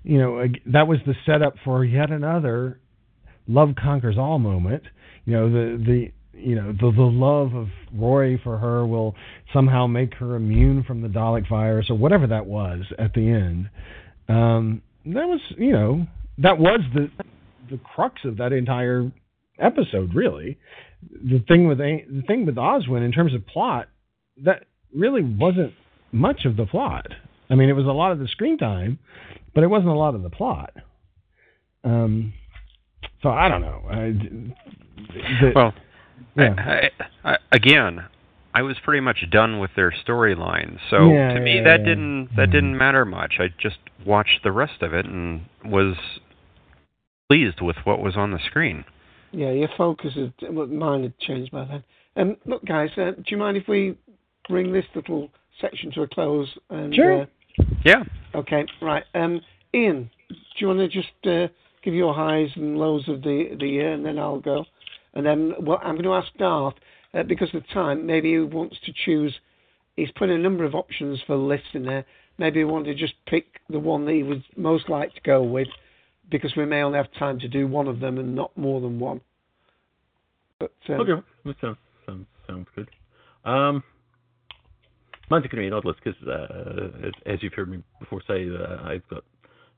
you 0.04 0.20
know, 0.20 0.44
that 0.68 0.88
was 0.88 1.00
the 1.06 1.16
setup 1.26 1.56
for 1.64 1.84
yet 1.86 2.12
another 2.12 2.80
love 3.48 3.70
conquers 3.82 4.18
all 4.18 4.38
moment. 4.38 4.84
You 5.24 5.34
know, 5.34 5.50
the 5.50 5.78
the 5.78 6.12
you 6.38 6.56
know 6.56 6.72
the 6.72 6.92
the 6.92 7.02
love 7.02 7.54
of 7.54 7.68
Rory 7.94 8.40
for 8.44 8.58
her 8.58 8.86
will 8.86 9.16
somehow 9.54 9.88
make 9.88 10.14
her 10.16 10.36
immune 10.36 10.84
from 10.84 11.02
the 11.02 11.08
Dalek 11.08 11.50
virus 11.50 11.90
or 11.90 11.98
whatever 11.98 12.28
that 12.28 12.46
was 12.46 12.82
at 13.00 13.14
the 13.14 13.28
end. 13.30 13.70
Um, 14.30 14.82
that 15.06 15.28
was 15.28 15.40
you 15.58 15.72
know 15.72 16.06
that 16.38 16.58
was 16.58 16.82
the 16.94 17.10
the 17.70 17.78
crux 17.78 18.22
of 18.26 18.38
that 18.38 18.54
entire 18.54 19.12
episode 19.60 20.14
really. 20.14 20.58
The 21.02 21.44
thing 21.48 21.68
with 21.68 21.78
the 21.78 22.24
thing 22.28 22.46
with 22.46 22.56
Oswin 22.56 23.06
in 23.06 23.12
terms 23.12 23.34
of 23.34 23.46
plot 23.48 23.88
that 24.44 24.66
really 24.94 25.24
wasn't 25.24 25.74
much 26.12 26.46
of 26.46 26.58
the 26.58 26.66
plot. 26.66 27.08
I 27.50 27.56
mean, 27.56 27.70
it 27.70 27.74
was 27.74 27.86
a 27.86 27.92
lot 27.92 28.12
of 28.12 28.20
the 28.20 28.28
screen 28.28 28.58
time, 28.58 29.00
but 29.54 29.64
it 29.64 29.68
wasn't 29.68 29.90
a 29.90 29.96
lot 29.96 30.16
of 30.16 30.24
the 30.24 30.30
plot. 30.30 30.74
Um, 31.84 32.34
so 33.24 33.30
I 33.30 33.48
don't 33.48 33.62
know. 33.62 33.82
I, 33.90 34.14
the, 35.42 35.52
well, 35.56 35.74
yeah. 36.36 36.90
I, 37.24 37.32
I, 37.32 37.38
again, 37.52 38.06
I 38.54 38.62
was 38.62 38.78
pretty 38.84 39.02
much 39.02 39.18
done 39.32 39.60
with 39.60 39.72
their 39.76 39.92
storyline. 39.92 40.78
So 40.90 41.12
yeah, 41.12 41.34
to 41.34 41.40
me, 41.40 41.58
yeah, 41.58 41.64
that 41.64 41.80
yeah. 41.82 41.86
didn't 41.86 42.26
that 42.36 42.44
Mm-hmm. 42.44 42.52
didn't 42.52 42.78
matter 42.78 43.06
much. 43.06 43.36
I 43.40 43.48
just 43.60 43.78
watched 44.06 44.40
the 44.44 44.52
rest 44.52 44.82
of 44.82 44.94
it 44.94 45.06
and 45.06 45.42
was 45.66 45.96
pleased 47.30 47.62
with 47.62 47.76
what 47.84 48.02
was 48.02 48.16
on 48.16 48.32
the 48.32 48.40
screen. 48.46 48.86
Yeah, 49.32 49.52
your 49.52 49.70
focus 49.78 50.14
is 50.16 50.30
well, 50.50 50.68
mine 50.68 51.04
had 51.04 51.18
changed 51.20 51.52
by 51.52 51.66
then. 51.66 51.84
Um, 52.16 52.38
look, 52.46 52.66
guys, 52.66 52.90
uh, 52.98 53.12
do 53.12 53.24
you 53.28 53.38
mind 53.38 53.58
if 53.58 53.68
we 53.68 53.96
bring 54.50 54.72
this 54.72 54.86
little 54.96 55.30
section 55.62 55.92
to 55.92 56.04
a 56.04 56.08
close? 56.08 56.48
And, 56.70 56.96
Sure. 56.96 57.22
Uh, 57.24 57.26
Yeah. 57.84 58.04
Okay, 58.34 58.66
right. 58.82 59.04
Um, 59.14 59.42
Ian, 59.74 60.10
do 60.30 60.36
you 60.58 60.68
want 60.68 60.80
to 60.80 60.88
just 60.88 61.10
uh, 61.26 61.48
give 61.84 61.94
your 61.94 62.14
highs 62.14 62.50
and 62.56 62.78
lows 62.78 63.08
of 63.10 63.22
the 63.22 63.56
the 63.60 63.68
year, 63.68 63.92
and 63.94 64.06
then 64.06 64.18
I'll 64.18 64.40
go, 64.40 64.66
and 65.18 65.26
then 65.26 65.54
well, 65.60 65.80
I'm 65.84 65.96
going 65.96 66.04
to 66.04 66.14
ask 66.14 66.28
Darth 66.38 66.76
uh, 67.16 67.24
because 67.24 67.50
of 67.56 67.68
time. 67.74 68.06
Maybe 68.06 68.34
he 68.34 68.40
wants 68.40 68.78
to 68.86 68.94
choose. 69.06 69.34
He's 69.96 70.12
put 70.16 70.30
a 70.30 70.38
number 70.38 70.64
of 70.64 70.76
options 70.76 71.20
for 71.26 71.36
the 71.36 71.42
list 71.44 71.64
in 71.74 71.84
there. 71.84 72.06
Maybe 72.38 72.60
he 72.60 72.64
wanted 72.66 72.94
to 72.94 72.96
just 72.96 73.16
pick 73.26 73.46
the 73.68 73.80
one 73.80 74.06
that 74.06 74.14
he 74.14 74.22
would 74.22 74.44
most 74.56 74.90
like 74.90 75.12
to 75.16 75.22
go 75.22 75.42
with, 75.42 75.68
because 76.30 76.54
we 76.56 76.66
may 76.66 76.84
only 76.84 76.98
have 76.98 77.12
time 77.18 77.40
to 77.40 77.48
do 77.48 77.66
one 77.66 77.88
of 77.88 78.00
them 78.00 78.20
and 78.20 78.36
not 78.36 78.56
more 78.56 78.80
than 78.80 79.00
one. 79.00 79.22
But 80.60 80.74
um, 80.90 81.02
Okay, 81.02 81.26
that 81.46 81.56
sounds 81.62 81.78
sounds, 82.06 82.28
sounds 82.48 82.68
good. 82.76 82.90
Um, 83.44 83.84
mine's 85.32 85.48
going 85.48 85.50
to 85.50 85.58
be 85.58 85.68
an 85.68 85.74
odd 85.74 85.86
list 85.86 86.00
because, 86.04 86.28
uh, 86.28 87.08
as, 87.08 87.14
as 87.26 87.42
you've 87.42 87.54
heard 87.54 87.72
me 87.72 87.82
before 88.00 88.22
say, 88.28 88.48
uh, 88.50 88.84
I've 88.84 89.08
got 89.10 89.24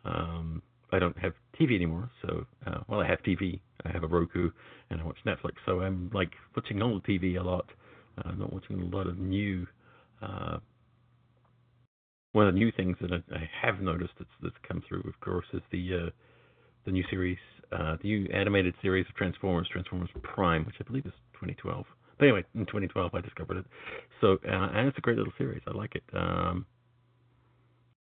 um, 0.03 0.61
I 0.91 0.99
don't 0.99 1.17
have 1.19 1.33
TV 1.59 1.75
anymore. 1.75 2.09
So, 2.21 2.45
uh, 2.65 2.79
well, 2.87 3.01
I 3.01 3.07
have 3.07 3.21
TV. 3.23 3.59
I 3.85 3.91
have 3.91 4.03
a 4.03 4.07
Roku, 4.07 4.49
and 4.89 4.99
I 4.99 5.03
watch 5.03 5.17
Netflix. 5.25 5.53
So 5.65 5.81
I'm 5.81 6.09
like 6.13 6.31
watching 6.55 6.81
old 6.81 7.05
TV 7.05 7.39
a 7.39 7.43
lot. 7.43 7.69
Uh, 8.17 8.31
not 8.31 8.51
watching 8.51 8.81
a 8.81 8.95
lot 8.95 9.07
of 9.07 9.17
new. 9.17 9.65
Uh, 10.21 10.57
one 12.33 12.47
of 12.47 12.53
the 12.53 12.59
new 12.59 12.71
things 12.71 12.97
that 13.01 13.11
I, 13.11 13.35
I 13.35 13.49
have 13.61 13.81
noticed 13.81 14.13
that's, 14.19 14.29
that's 14.41 14.55
come 14.67 14.83
through, 14.87 15.03
of 15.07 15.19
course, 15.21 15.45
is 15.53 15.61
the 15.71 16.07
uh, 16.07 16.09
the 16.85 16.91
new 16.91 17.03
series, 17.09 17.37
uh, 17.71 17.97
the 18.01 18.07
new 18.07 18.29
animated 18.33 18.73
series 18.81 19.05
of 19.09 19.15
Transformers, 19.15 19.67
Transformers 19.71 20.09
Prime, 20.23 20.65
which 20.65 20.75
I 20.79 20.83
believe 20.83 21.05
is 21.05 21.13
2012. 21.33 21.85
But 22.17 22.25
anyway, 22.25 22.43
in 22.55 22.65
2012 22.65 23.13
I 23.13 23.21
discovered 23.21 23.57
it. 23.57 23.65
So 24.21 24.37
uh, 24.47 24.69
and 24.73 24.87
it's 24.87 24.97
a 24.97 25.01
great 25.01 25.17
little 25.17 25.33
series. 25.37 25.61
I 25.67 25.71
like 25.71 25.95
it. 25.95 26.03
Um, 26.13 26.65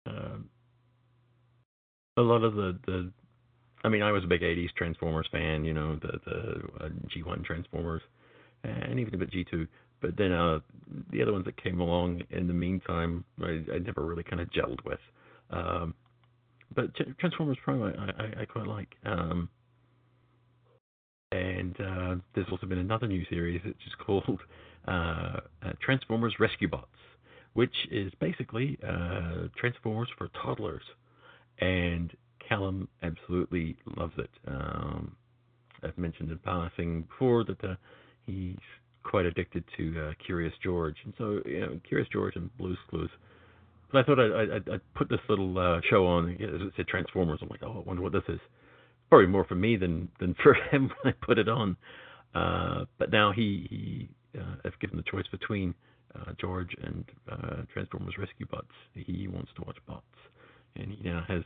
uh, 0.07 0.39
a 2.17 2.23
lot 2.23 2.45
of 2.45 2.55
the 2.55 2.79
the, 2.87 3.11
I 3.85 3.89
mean, 3.89 4.03
I 4.03 4.13
was 4.13 4.25
a 4.25 4.27
big 4.27 4.43
80s 4.43 4.73
Transformers 4.77 5.27
fan. 5.31 5.65
You 5.65 5.75
know, 5.75 5.97
the 5.97 6.19
the 6.25 6.85
uh, 6.85 6.89
G1 7.09 7.45
Transformers, 7.45 8.03
and 8.65 8.99
even 8.99 9.15
a 9.15 9.19
bit 9.19 9.31
G2. 9.31 9.67
But 10.01 10.17
then 10.17 10.33
uh, 10.33 10.59
the 11.13 11.23
other 11.23 11.33
ones 11.33 11.45
that 11.45 11.63
came 11.63 11.81
along 11.81 12.23
in 12.31 12.49
the 12.49 12.53
meantime, 12.55 13.25
I, 13.41 13.63
I 13.73 13.79
never 13.79 14.05
really 14.05 14.25
kind 14.25 14.41
of 14.41 14.51
gelled 14.51 14.85
with. 14.85 14.99
Um, 15.51 15.95
but 16.75 16.95
T- 16.97 17.05
Transformers 17.21 17.59
Prime, 17.63 17.83
I, 17.83 18.23
I, 18.23 18.43
I 18.43 18.45
quite 18.47 18.67
like. 18.67 18.97
Um, 19.05 19.49
and 21.31 21.77
uh, 21.81 22.17
there's 22.35 22.49
also 22.51 22.67
been 22.67 22.79
another 22.79 23.07
new 23.07 23.25
series 23.31 23.63
which 23.65 23.77
is 23.87 23.93
called 24.07 24.41
uh, 24.87 24.91
uh, 24.91 25.73
Transformers 25.81 26.35
Rescue 26.39 26.69
Bots, 26.69 26.89
which 27.55 27.75
is 27.91 28.13
basically 28.21 28.79
uh, 28.87 29.49
Transformers 29.57 30.09
for 30.19 30.29
toddlers. 30.43 30.83
And 31.61 32.13
Callum 32.49 32.89
absolutely 33.03 33.77
loves 33.97 34.15
it. 34.19 34.31
Um, 34.47 35.17
I've 35.83 35.99
mentioned 35.99 36.31
in 36.31 36.39
passing 36.39 37.03
before 37.03 37.45
that 37.45 37.63
uh, 37.65 37.75
he's 38.27 38.57
quite 39.03 39.27
addicted 39.27 39.65
to 39.77 40.09
uh, 40.09 40.13
Curious 40.25 40.53
George, 40.63 40.97
and 41.05 41.15
so 41.19 41.41
you 41.45 41.61
know 41.61 41.81
Curious 41.87 42.09
George 42.13 42.37
and 42.37 42.57
Blue's 42.57 42.79
Clues. 42.89 43.11
But 43.91 43.99
I 43.99 44.03
thought 44.05 44.21
I'd, 44.21 44.51
I'd, 44.51 44.69
I'd 44.69 44.95
put 44.95 45.09
this 45.09 45.21
little 45.29 45.59
uh, 45.59 45.81
show 45.91 46.07
on. 46.07 46.37
It 46.39 46.73
said 46.77 46.87
Transformers. 46.89 47.41
I'm 47.43 47.49
like, 47.49 47.63
oh, 47.63 47.83
I 47.85 47.89
wonder 47.89 48.03
what 48.03 48.13
this 48.13 48.23
is. 48.29 48.41
Probably 49.11 49.27
more 49.27 49.45
for 49.45 49.55
me 49.55 49.77
than 49.77 50.09
than 50.21 50.35
for 50.43 50.55
him 50.55 50.91
when 51.03 51.15
I 51.15 51.25
put 51.27 51.39
it 51.39 51.49
on. 51.49 51.77
Uh, 52.35 52.85
but 52.99 53.11
now 53.11 53.33
he 53.33 53.67
he 53.69 54.41
uh, 54.41 54.57
if 54.65 54.79
given 54.81 54.97
the 54.97 55.05
choice 55.11 55.27
between 55.31 55.75
uh, 56.15 56.33
George 56.41 56.75
and 56.83 57.05
uh, 57.31 57.63
Transformers 57.73 58.15
Rescue 58.19 58.47
Bots, 58.51 58.67
he 58.95 59.29
wants 59.29 59.51
to 59.57 59.63
watch 59.67 59.77
Bots. 59.87 60.05
And 60.77 60.93
he 60.93 61.09
now 61.09 61.25
has 61.29 61.43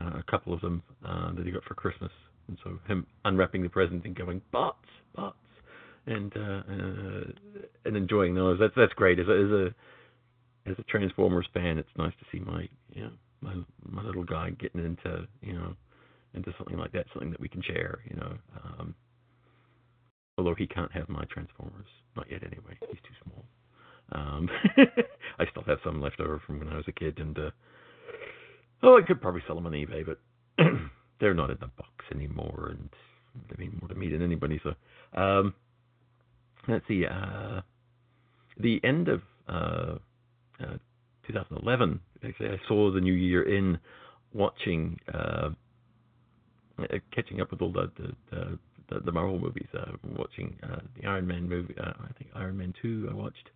uh, 0.00 0.18
a 0.18 0.24
couple 0.30 0.52
of 0.52 0.60
them 0.60 0.82
uh, 1.06 1.32
that 1.34 1.44
he 1.46 1.52
got 1.52 1.64
for 1.64 1.74
Christmas. 1.74 2.12
And 2.48 2.58
so 2.64 2.78
him 2.86 3.06
unwrapping 3.24 3.62
the 3.62 3.68
present 3.68 4.04
and 4.04 4.14
going 4.14 4.40
bots, 4.52 4.88
bots, 5.14 5.36
and 6.06 6.32
uh, 6.36 6.62
uh, 6.70 7.24
and 7.84 7.96
enjoying 7.96 8.34
those. 8.34 8.58
That's 8.58 8.72
that's 8.76 8.92
great. 8.94 9.18
As 9.18 9.26
a, 9.28 9.32
as 9.32 9.50
a 9.50 10.70
as 10.70 10.76
a 10.78 10.82
Transformers 10.84 11.46
fan, 11.52 11.78
it's 11.78 11.88
nice 11.98 12.14
to 12.20 12.26
see 12.32 12.42
my 12.42 12.68
you 12.94 13.02
know 13.02 13.10
my 13.40 13.54
my 13.84 14.02
little 14.02 14.24
guy 14.24 14.50
getting 14.50 14.84
into 14.84 15.26
you 15.42 15.52
know 15.52 15.74
into 16.34 16.52
something 16.56 16.78
like 16.78 16.92
that, 16.92 17.06
something 17.12 17.30
that 17.30 17.40
we 17.40 17.48
can 17.48 17.62
share. 17.62 17.98
You 18.08 18.16
know, 18.16 18.32
um, 18.64 18.94
although 20.38 20.54
he 20.54 20.66
can't 20.66 20.92
have 20.92 21.08
my 21.08 21.24
Transformers, 21.30 21.86
not 22.16 22.30
yet 22.30 22.42
anyway. 22.42 22.78
He's 22.88 23.00
too 23.02 23.14
small. 23.24 23.44
Um, 24.12 24.48
I 25.38 25.44
still 25.50 25.64
have 25.66 25.78
some 25.84 26.00
left 26.00 26.20
over 26.20 26.40
from 26.46 26.60
when 26.60 26.68
I 26.68 26.76
was 26.76 26.86
a 26.88 26.92
kid, 26.92 27.18
and 27.18 27.38
uh, 27.38 27.50
oh, 28.82 28.98
I 28.98 29.06
could 29.06 29.20
probably 29.20 29.42
sell 29.46 29.56
them 29.56 29.66
on 29.66 29.72
eBay, 29.72 30.04
but 30.04 30.18
they're 31.20 31.34
not 31.34 31.50
in 31.50 31.58
the 31.60 31.66
box 31.66 32.04
anymore, 32.12 32.70
and 32.70 32.88
they 33.48 33.64
mean 33.64 33.78
more 33.80 33.88
to 33.88 33.94
me 33.94 34.10
than 34.10 34.22
anybody. 34.22 34.60
So, 34.62 34.74
um, 35.20 35.54
let's 36.66 36.86
see. 36.88 37.04
Uh, 37.06 37.60
the 38.58 38.80
end 38.84 39.08
of 39.08 39.22
uh, 39.48 39.96
uh, 40.60 40.78
2011, 41.26 42.00
actually, 42.24 42.48
I 42.48 42.58
saw 42.66 42.92
the 42.92 43.00
new 43.00 43.14
year 43.14 43.42
in 43.42 43.78
watching, 44.32 44.98
uh, 45.12 45.50
catching 47.14 47.40
up 47.40 47.50
with 47.50 47.62
all 47.62 47.72
the 47.72 47.90
the, 48.30 48.58
the, 48.90 49.00
the 49.00 49.12
Marvel 49.12 49.38
movies. 49.38 49.68
Uh, 49.74 49.92
watching 50.16 50.56
uh, 50.62 50.80
the 51.00 51.08
Iron 51.08 51.26
Man 51.26 51.48
movie. 51.48 51.74
I 51.78 52.12
think 52.18 52.30
Iron 52.34 52.56
Man 52.56 52.74
2. 52.82 53.08
I 53.10 53.14
watched 53.14 53.50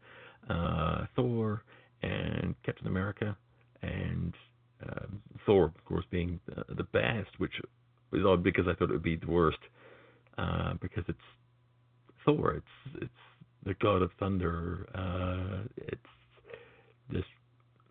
Thor 1.17 1.63
and 2.03 2.55
Captain 2.65 2.89
America 2.89 3.37
and 3.83 4.35
uh, 4.83 5.07
Thor, 5.47 5.67
of 5.67 5.85
course, 5.85 6.05
being 6.11 6.41
the, 6.47 6.75
the 6.75 6.85
best, 6.85 7.39
which 7.39 7.53
was 8.11 8.23
odd 8.25 8.43
because 8.43 8.67
I 8.69 8.75
thought 8.75 8.91
it 8.91 8.95
would 8.95 9.03
be 9.03 9.17
the 9.17 9.31
worst 9.31 9.59
uh, 10.39 10.75
because 10.81 11.05
it's 11.09 11.19
Thor. 12.25 12.55
It's 12.55 13.03
it's 13.03 13.13
the 13.65 13.75
god 13.75 14.03
of 14.03 14.11
thunder. 14.19 14.87
Uh, 14.95 15.69
it's 15.77 16.01
just 17.13 17.29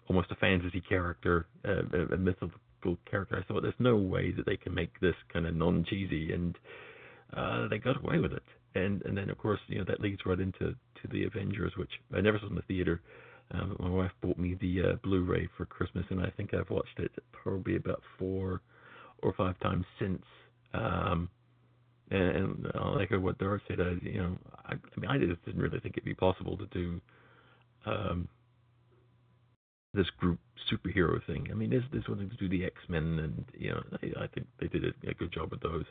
almost 0.07 0.31
a 0.31 0.35
fantasy 0.35 0.81
character, 0.81 1.47
uh, 1.65 2.13
a, 2.13 2.17
mythical 2.17 2.97
character. 3.09 3.37
I 3.37 3.43
thought 3.43 3.61
there's 3.61 3.73
no 3.79 3.95
way 3.95 4.31
that 4.31 4.45
they 4.45 4.57
can 4.57 4.73
make 4.73 4.99
this 4.99 5.15
kind 5.31 5.45
of 5.45 5.55
non 5.55 5.85
cheesy, 5.89 6.33
and 6.33 6.57
uh, 7.35 7.67
they 7.69 7.77
got 7.77 7.97
away 8.03 8.19
with 8.19 8.33
it. 8.33 8.43
And 8.75 9.01
and 9.03 9.17
then 9.17 9.29
of 9.29 9.37
course 9.37 9.59
you 9.67 9.79
know 9.79 9.85
that 9.85 9.99
leads 10.01 10.21
right 10.25 10.39
into 10.39 10.75
to 11.01 11.07
the 11.11 11.25
Avengers, 11.25 11.73
which 11.77 11.91
I 12.15 12.21
never 12.21 12.39
saw 12.39 12.47
in 12.47 12.55
the 12.55 12.61
theater. 12.63 13.01
Um, 13.53 13.75
my 13.79 13.89
wife 13.89 14.11
bought 14.21 14.37
me 14.37 14.55
the 14.59 14.81
uh, 14.81 14.95
Blu-ray 15.03 15.49
for 15.57 15.65
Christmas, 15.65 16.05
and 16.09 16.21
I 16.21 16.29
think 16.37 16.53
I've 16.53 16.69
watched 16.69 16.99
it 16.99 17.11
probably 17.31 17.75
about 17.75 18.01
four 18.17 18.61
or 19.21 19.33
five 19.33 19.59
times 19.59 19.85
since. 19.99 20.23
Um, 20.73 21.29
and, 22.09 22.21
and 22.21 22.71
uh, 22.75 22.91
like 22.91 23.11
what 23.11 23.37
Doris 23.37 23.61
said, 23.67 23.79
I, 23.79 23.93
you 24.01 24.21
know, 24.21 24.37
I, 24.65 24.73
I 24.73 24.99
mean, 24.99 25.09
I 25.09 25.17
just 25.17 25.43
didn't 25.45 25.61
really 25.61 25.79
think 25.79 25.95
it'd 25.97 26.05
be 26.05 26.13
possible 26.13 26.57
to 26.57 26.65
do 26.67 27.01
um, 27.85 28.27
this 29.93 30.09
group 30.17 30.39
superhero 30.71 31.25
thing. 31.25 31.47
I 31.51 31.53
mean, 31.53 31.69
there's 31.69 31.83
there's 31.91 32.07
wanting 32.07 32.29
to 32.29 32.37
do 32.37 32.47
the 32.47 32.65
X 32.65 32.75
Men, 32.87 33.19
and 33.19 33.45
you 33.57 33.71
know, 33.71 33.83
I, 34.01 34.23
I 34.23 34.27
think 34.27 34.47
they 34.59 34.67
did 34.67 34.85
a, 34.85 35.09
a 35.09 35.13
good 35.13 35.31
job 35.33 35.51
with 35.51 35.61
those, 35.61 35.85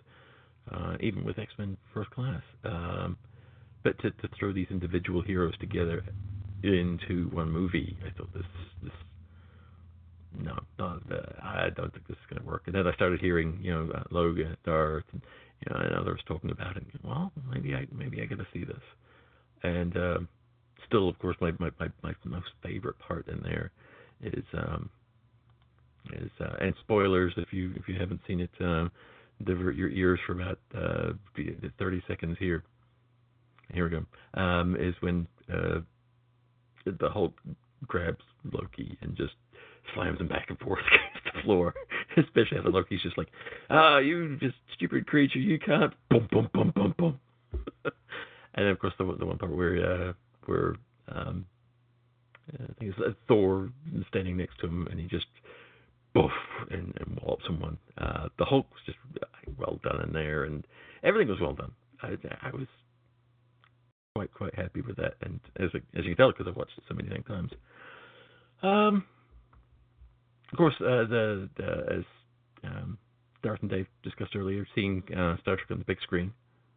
uh, 0.73 0.97
even 1.01 1.25
with 1.25 1.39
X 1.39 1.53
Men 1.59 1.77
First 1.93 2.11
Class. 2.11 2.43
Um, 2.65 3.19
but 3.83 3.99
to 4.01 4.11
to 4.11 4.29
throw 4.39 4.53
these 4.53 4.69
individual 4.71 5.23
heroes 5.23 5.55
together 5.59 6.05
into 6.63 7.29
one 7.33 7.51
movie, 7.51 7.97
I 8.07 8.17
thought 8.17 8.33
this 8.35 8.45
this 8.83 8.93
no, 10.39 10.59
not, 10.79 11.03
I 11.43 11.71
don't 11.75 11.93
think 11.93 12.07
this 12.07 12.17
is 12.17 12.27
going 12.31 12.41
to 12.41 12.49
work. 12.49 12.63
And 12.67 12.75
then 12.75 12.87
I 12.87 12.95
started 12.95 13.21
hearing, 13.21 13.59
you 13.63 13.73
know, 13.73 13.91
uh, 13.93 14.05
Logan, 14.11 14.57
Darth, 14.65 15.05
and, 15.13 15.21
you 15.61 15.75
know, 15.75 15.81
and 15.81 15.95
others 15.95 16.21
talking 16.27 16.51
about 16.51 16.77
it. 16.77 16.85
And, 16.93 17.01
well, 17.03 17.33
maybe 17.53 17.75
I 17.75 17.87
maybe 17.93 18.23
I 18.23 18.27
got 18.27 18.39
to 18.39 18.47
see 18.53 18.65
this. 18.65 18.83
And 19.63 19.97
uh, 19.97 20.19
still, 20.87 21.09
of 21.09 21.19
course, 21.19 21.37
my, 21.41 21.53
my 21.59 21.71
my 21.79 21.89
my 22.03 22.15
most 22.25 22.49
favorite 22.63 22.99
part 22.99 23.29
in 23.29 23.41
there 23.43 23.71
is 24.23 24.45
um 24.55 24.89
is 26.13 26.31
uh, 26.41 26.57
and 26.61 26.75
spoilers 26.81 27.33
if 27.37 27.53
you 27.53 27.73
if 27.77 27.89
you 27.89 27.99
haven't 27.99 28.21
seen 28.27 28.41
it, 28.41 28.51
uh, 28.65 28.89
divert 29.45 29.77
your 29.77 29.91
ears 29.91 30.19
for 30.27 30.33
about 30.33 30.59
uh, 30.77 31.13
30 31.79 32.03
seconds 32.07 32.37
here. 32.39 32.63
Here 33.73 33.85
we 33.85 33.91
go. 33.91 34.41
Um, 34.41 34.77
is 34.77 34.95
when 35.01 35.27
uh, 35.53 35.81
the 36.85 37.09
Hulk 37.09 37.35
grabs 37.87 38.25
Loki 38.53 38.99
and 39.01 39.17
just 39.17 39.35
slams 39.95 40.21
him 40.21 40.29
back 40.29 40.47
and 40.49 40.59
forth 40.59 40.81
against 40.87 41.37
the 41.37 41.43
floor. 41.43 41.75
Especially 42.17 42.59
after 42.59 42.71
Loki's 42.71 43.03
just 43.03 43.19
like, 43.19 43.29
ah, 43.71 43.99
you 43.99 44.37
just 44.39 44.57
stupid 44.75 45.07
creature, 45.07 45.39
you 45.39 45.59
can't. 45.59 45.93
Boom, 46.09 46.29
boom, 46.31 46.51
boom, 46.53 46.73
boom, 46.75 46.95
boom. 46.99 47.21
and 48.55 48.67
of 48.67 48.79
course 48.79 48.93
the 48.99 49.05
the 49.19 49.27
one 49.27 49.39
part 49.39 49.55
where 49.55 50.09
uh, 50.09 50.13
where 50.47 50.75
um, 51.09 51.45
I 52.55 52.73
think 52.79 52.93
it's 52.93 52.99
uh, 52.99 53.13
Thor 53.29 53.71
standing 54.09 54.37
next 54.37 54.59
to 54.61 54.67
him 54.67 54.87
and 54.91 54.99
he 54.99 55.07
just 55.07 55.27
boof 56.15 56.31
and, 56.71 56.93
and 56.99 57.19
wallops 57.23 57.45
someone. 57.47 57.79
Uh, 57.99 58.29
the 58.39 58.45
Hulk 58.45 58.67
was 58.71 58.81
just 58.87 58.99
well 59.59 59.79
done 59.83 60.03
in 60.07 60.13
there, 60.13 60.45
and 60.45 60.67
everything 61.03 61.29
was 61.29 61.41
well 61.41 61.55
done. 61.55 61.73
I, 62.03 62.17
I 62.43 62.51
was 62.51 62.67
quite 64.21 64.35
quite 64.35 64.55
happy 64.55 64.83
with 64.83 64.97
that, 64.97 65.15
and 65.23 65.41
as 65.59 65.71
as 65.97 66.05
you 66.05 66.15
can 66.15 66.17
tell, 66.17 66.33
because 66.33 66.47
I've 66.47 66.57
watched 66.57 66.77
it 66.77 66.85
so 66.89 66.95
many 66.95 67.09
times. 67.23 67.51
Um, 68.63 69.05
of 70.53 70.59
course, 70.59 70.75
uh, 70.81 71.07
the, 71.09 71.49
the 71.57 71.97
as 71.99 72.05
um, 72.65 72.99
Darth 73.43 73.61
and 73.63 73.71
Dave 73.71 73.87
discussed 74.03 74.37
earlier, 74.37 74.67
seeing 74.75 75.03
uh, 75.17 75.37
Star 75.41 75.57
Trek 75.57 75.71
on 75.71 75.79
the 75.79 75.85
big 75.85 76.01
screen, 76.03 76.33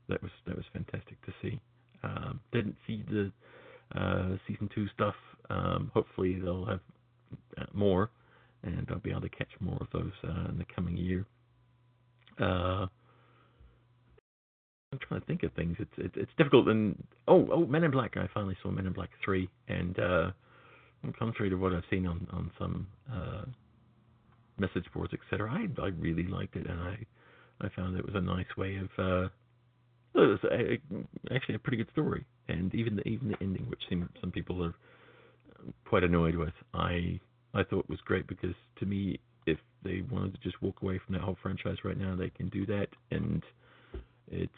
that 0.08 0.22
was 0.22 0.32
that 0.48 0.56
was 0.56 0.66
fantastic 0.72 1.24
to 1.26 1.34
see. 1.42 1.60
Um, 2.04 2.40
didn't 2.54 2.76
see 2.88 3.04
the 3.10 3.32
uh, 3.98 4.38
season 4.48 4.70
two 4.74 4.88
stuff. 4.94 5.16
Um, 5.50 5.92
hopefully, 5.94 6.40
they'll 6.40 6.66
have 6.66 6.80
uh, 7.58 7.66
more, 7.74 8.10
and 8.64 8.88
I'll 8.90 9.00
be 9.00 9.12
able 9.12 9.22
to 9.22 9.30
catch 9.30 9.52
more 9.60 9.78
of 9.82 9.88
those 9.92 10.14
uh, 10.24 10.50
in 10.50 10.58
the 10.58 10.66
coming 10.74 10.96
year. 10.96 11.26
Uh, 12.40 12.88
I'm 14.94 15.00
trying 15.08 15.22
to 15.22 15.26
think 15.26 15.44
of 15.44 15.52
things. 15.54 15.76
It's 15.80 15.92
it's, 15.98 16.14
it's 16.16 16.32
difficult. 16.38 16.68
And 16.68 17.04
oh 17.28 17.48
oh, 17.52 17.66
Men 17.66 17.84
in 17.84 17.92
Black. 17.92 18.16
I 18.16 18.30
finally 18.34 18.56
saw 18.62 18.70
Men 18.70 18.86
in 18.86 18.94
Black 18.94 19.10
three, 19.26 19.50
and 19.68 19.98
uh, 20.00 20.32
contrary 21.18 21.50
to 21.50 21.56
what 21.56 21.74
I've 21.74 21.84
seen 21.90 22.06
on 22.06 22.28
on 22.32 22.52
some 22.60 22.88
uh, 23.12 23.46
message 24.58 24.86
boards, 24.94 25.14
etc., 25.14 25.50
I 25.52 25.82
I 25.82 25.88
really 25.88 26.28
liked 26.28 26.56
it, 26.56 26.68
and 26.68 26.80
I 26.80 26.98
I 27.62 27.70
found 27.76 27.98
it 27.98 28.06
was 28.06 28.16
a 28.16 28.22
nice 28.22 28.46
way 28.58 28.78
of. 28.78 28.90
Uh, 28.98 29.30
it 30.16 30.20
was 30.20 30.40
a, 30.52 31.34
actually 31.34 31.56
a 31.56 31.60
pretty 31.60 31.78
good 31.78 31.90
story, 31.92 32.24
and 32.48 32.74
even 32.76 32.96
the 32.96 33.08
even 33.08 33.30
the 33.30 33.38
ending, 33.42 33.66
which 33.68 33.82
some 33.90 34.32
people 34.32 34.64
are 34.64 34.76
quite 35.90 36.04
annoyed 36.04 36.36
with, 36.36 36.54
I 36.76 37.20
I 37.56 37.64
thought 37.64 37.90
was 37.90 38.00
great 38.06 38.28
because 38.28 38.54
to 38.80 38.86
me, 38.86 39.20
if 39.48 39.58
they 39.84 40.04
wanted 40.12 40.36
to 40.36 40.40
just 40.42 40.62
walk 40.62 40.84
away 40.84 41.00
from 41.04 41.14
that 41.14 41.24
whole 41.24 41.38
franchise 41.42 41.78
right 41.84 41.98
now, 41.98 42.16
they 42.16 42.30
can 42.30 42.50
do 42.50 42.64
that, 42.68 42.90
and 43.10 43.44
it's 44.28 44.52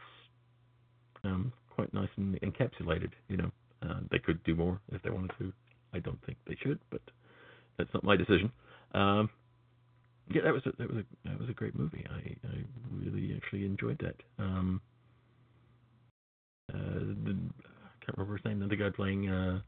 um, 1.25 1.53
quite 1.69 1.93
nice 1.93 2.09
and 2.17 2.39
encapsulated. 2.41 3.11
You 3.27 3.37
know, 3.37 3.51
uh, 3.81 3.99
they 4.11 4.19
could 4.19 4.43
do 4.43 4.55
more 4.55 4.79
if 4.91 5.01
they 5.01 5.09
wanted 5.09 5.31
to. 5.39 5.51
I 5.93 5.99
don't 5.99 6.23
think 6.25 6.37
they 6.47 6.57
should, 6.61 6.79
but 6.89 7.01
that's 7.77 7.93
not 7.93 8.03
my 8.03 8.15
decision. 8.15 8.51
Um, 8.93 9.29
yeah, 10.29 10.41
that 10.43 10.53
was 10.53 10.63
a, 10.65 10.71
that 10.77 10.89
was 10.91 11.03
a 11.03 11.29
that 11.29 11.39
was 11.39 11.49
a 11.49 11.53
great 11.53 11.75
movie. 11.75 12.05
I 12.09 12.47
I 12.47 12.63
really 12.91 13.35
actually 13.35 13.65
enjoyed 13.65 13.99
that. 13.99 14.15
Um, 14.43 14.81
uh, 16.73 16.99
the, 17.23 17.31
I 17.31 18.05
can't 18.05 18.17
remember 18.17 18.37
his 18.37 18.45
name. 18.45 18.67
The 18.67 18.75
guy 18.75 18.89
playing 18.89 19.29
uh, 19.29 19.59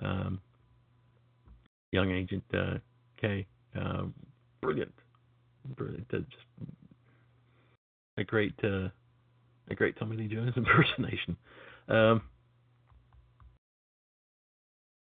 um, 0.00 0.40
young 1.92 2.10
Agent 2.10 2.44
uh, 2.52 2.78
K. 3.20 3.46
Uh, 3.78 4.04
brilliant, 4.60 4.92
brilliant. 5.76 6.06
Uh, 6.12 6.18
just 6.18 6.70
a 8.18 8.24
great 8.24 8.54
uh, 8.62 8.88
a 9.68 9.74
great 9.74 9.98
Tommy 9.98 10.16
Lee 10.16 10.28
Jones 10.28 10.52
impersonation. 10.56 11.36
Um, 11.88 12.22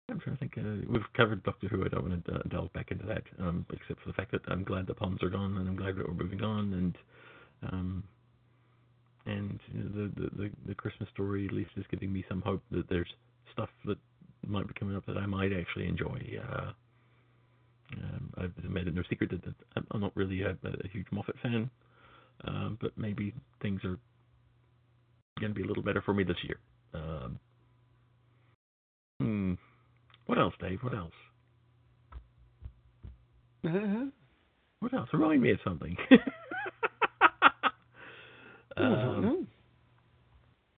I'm 0.08 0.20
trying 0.20 0.36
to 0.36 0.40
think. 0.40 0.56
Uh, 0.56 0.86
we've 0.88 1.12
covered 1.14 1.42
Doctor 1.42 1.68
Who. 1.68 1.84
I 1.84 1.88
don't 1.88 2.08
want 2.08 2.24
to 2.26 2.34
uh, 2.34 2.42
delve 2.48 2.72
back 2.72 2.90
into 2.90 3.06
that, 3.06 3.24
um, 3.40 3.66
except 3.72 4.00
for 4.00 4.08
the 4.08 4.12
fact 4.12 4.30
that 4.32 4.42
I'm 4.46 4.62
glad 4.62 4.86
the 4.86 4.94
Ponds 4.94 5.22
are 5.22 5.28
gone, 5.28 5.56
and 5.56 5.68
I'm 5.68 5.76
glad 5.76 5.96
that 5.96 6.06
we're 6.06 6.14
moving 6.14 6.42
on, 6.42 6.72
and 6.74 6.98
um, 7.72 8.04
and 9.26 9.58
you 9.72 9.82
know, 9.82 9.88
the, 9.90 10.20
the 10.20 10.30
the 10.36 10.50
the 10.68 10.74
Christmas 10.74 11.08
story 11.12 11.46
at 11.46 11.52
least 11.52 11.70
is 11.76 11.84
giving 11.90 12.12
me 12.12 12.24
some 12.28 12.40
hope 12.40 12.62
that 12.70 12.88
there's 12.88 13.08
stuff 13.52 13.68
that 13.84 13.98
might 14.46 14.68
be 14.68 14.74
coming 14.74 14.96
up 14.96 15.04
that 15.06 15.16
I 15.16 15.26
might 15.26 15.52
actually 15.52 15.88
enjoy. 15.88 16.20
Uh, 16.50 16.72
um, 17.94 18.32
I've 18.38 18.70
made 18.70 18.88
it 18.88 18.94
no 18.94 19.02
secret 19.08 19.30
that, 19.30 19.44
that 19.44 19.84
I'm 19.90 20.00
not 20.00 20.12
really 20.14 20.42
a, 20.42 20.56
a 20.62 20.88
huge 20.92 21.06
Moffat 21.10 21.36
fan, 21.42 21.70
um, 22.44 22.78
but 22.80 22.96
maybe 22.96 23.34
things 23.60 23.80
are 23.84 23.98
going 25.40 25.52
to 25.52 25.58
be 25.58 25.64
a 25.64 25.66
little 25.66 25.82
better 25.82 26.02
for 26.02 26.14
me 26.14 26.24
this 26.24 26.36
year. 26.42 26.58
Um, 26.94 27.38
hmm. 29.20 29.54
What 30.26 30.38
else, 30.38 30.54
Dave? 30.60 30.78
What 30.82 30.94
else? 30.94 31.12
what 34.80 34.94
else? 34.94 35.08
Remind 35.12 35.42
me 35.42 35.52
of 35.52 35.58
something. 35.64 35.96
Um. 38.76 39.46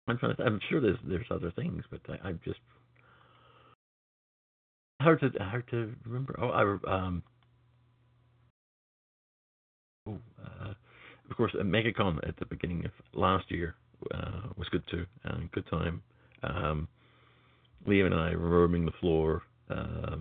I'm 0.06 0.18
trying 0.18 0.36
to. 0.36 0.42
I'm 0.42 0.60
sure 0.70 0.80
there's 0.80 0.98
there's 1.04 1.26
other 1.30 1.50
things, 1.50 1.84
but 1.90 2.00
I, 2.08 2.28
I'm 2.28 2.40
just 2.44 2.60
hard 5.02 5.20
to 5.20 5.30
hard 5.42 5.68
to 5.70 5.94
remember. 6.06 6.38
Oh, 6.40 6.48
I 6.48 6.62
um. 6.90 7.22
Oh, 10.06 10.18
uh, 10.42 10.74
of 11.28 11.36
course, 11.36 11.52
MegaCon 11.54 12.26
at 12.26 12.36
the 12.38 12.46
beginning 12.46 12.84
of 12.86 12.92
last 13.12 13.50
year 13.50 13.74
uh, 14.14 14.48
was 14.56 14.68
good 14.68 14.82
too, 14.90 15.04
and 15.24 15.50
good 15.52 15.66
time. 15.68 16.02
Um, 16.42 16.88
Liam 17.86 18.06
and 18.06 18.14
I 18.14 18.32
roaming 18.34 18.84
the 18.84 18.92
floor, 19.00 19.42
uh, 19.70 20.16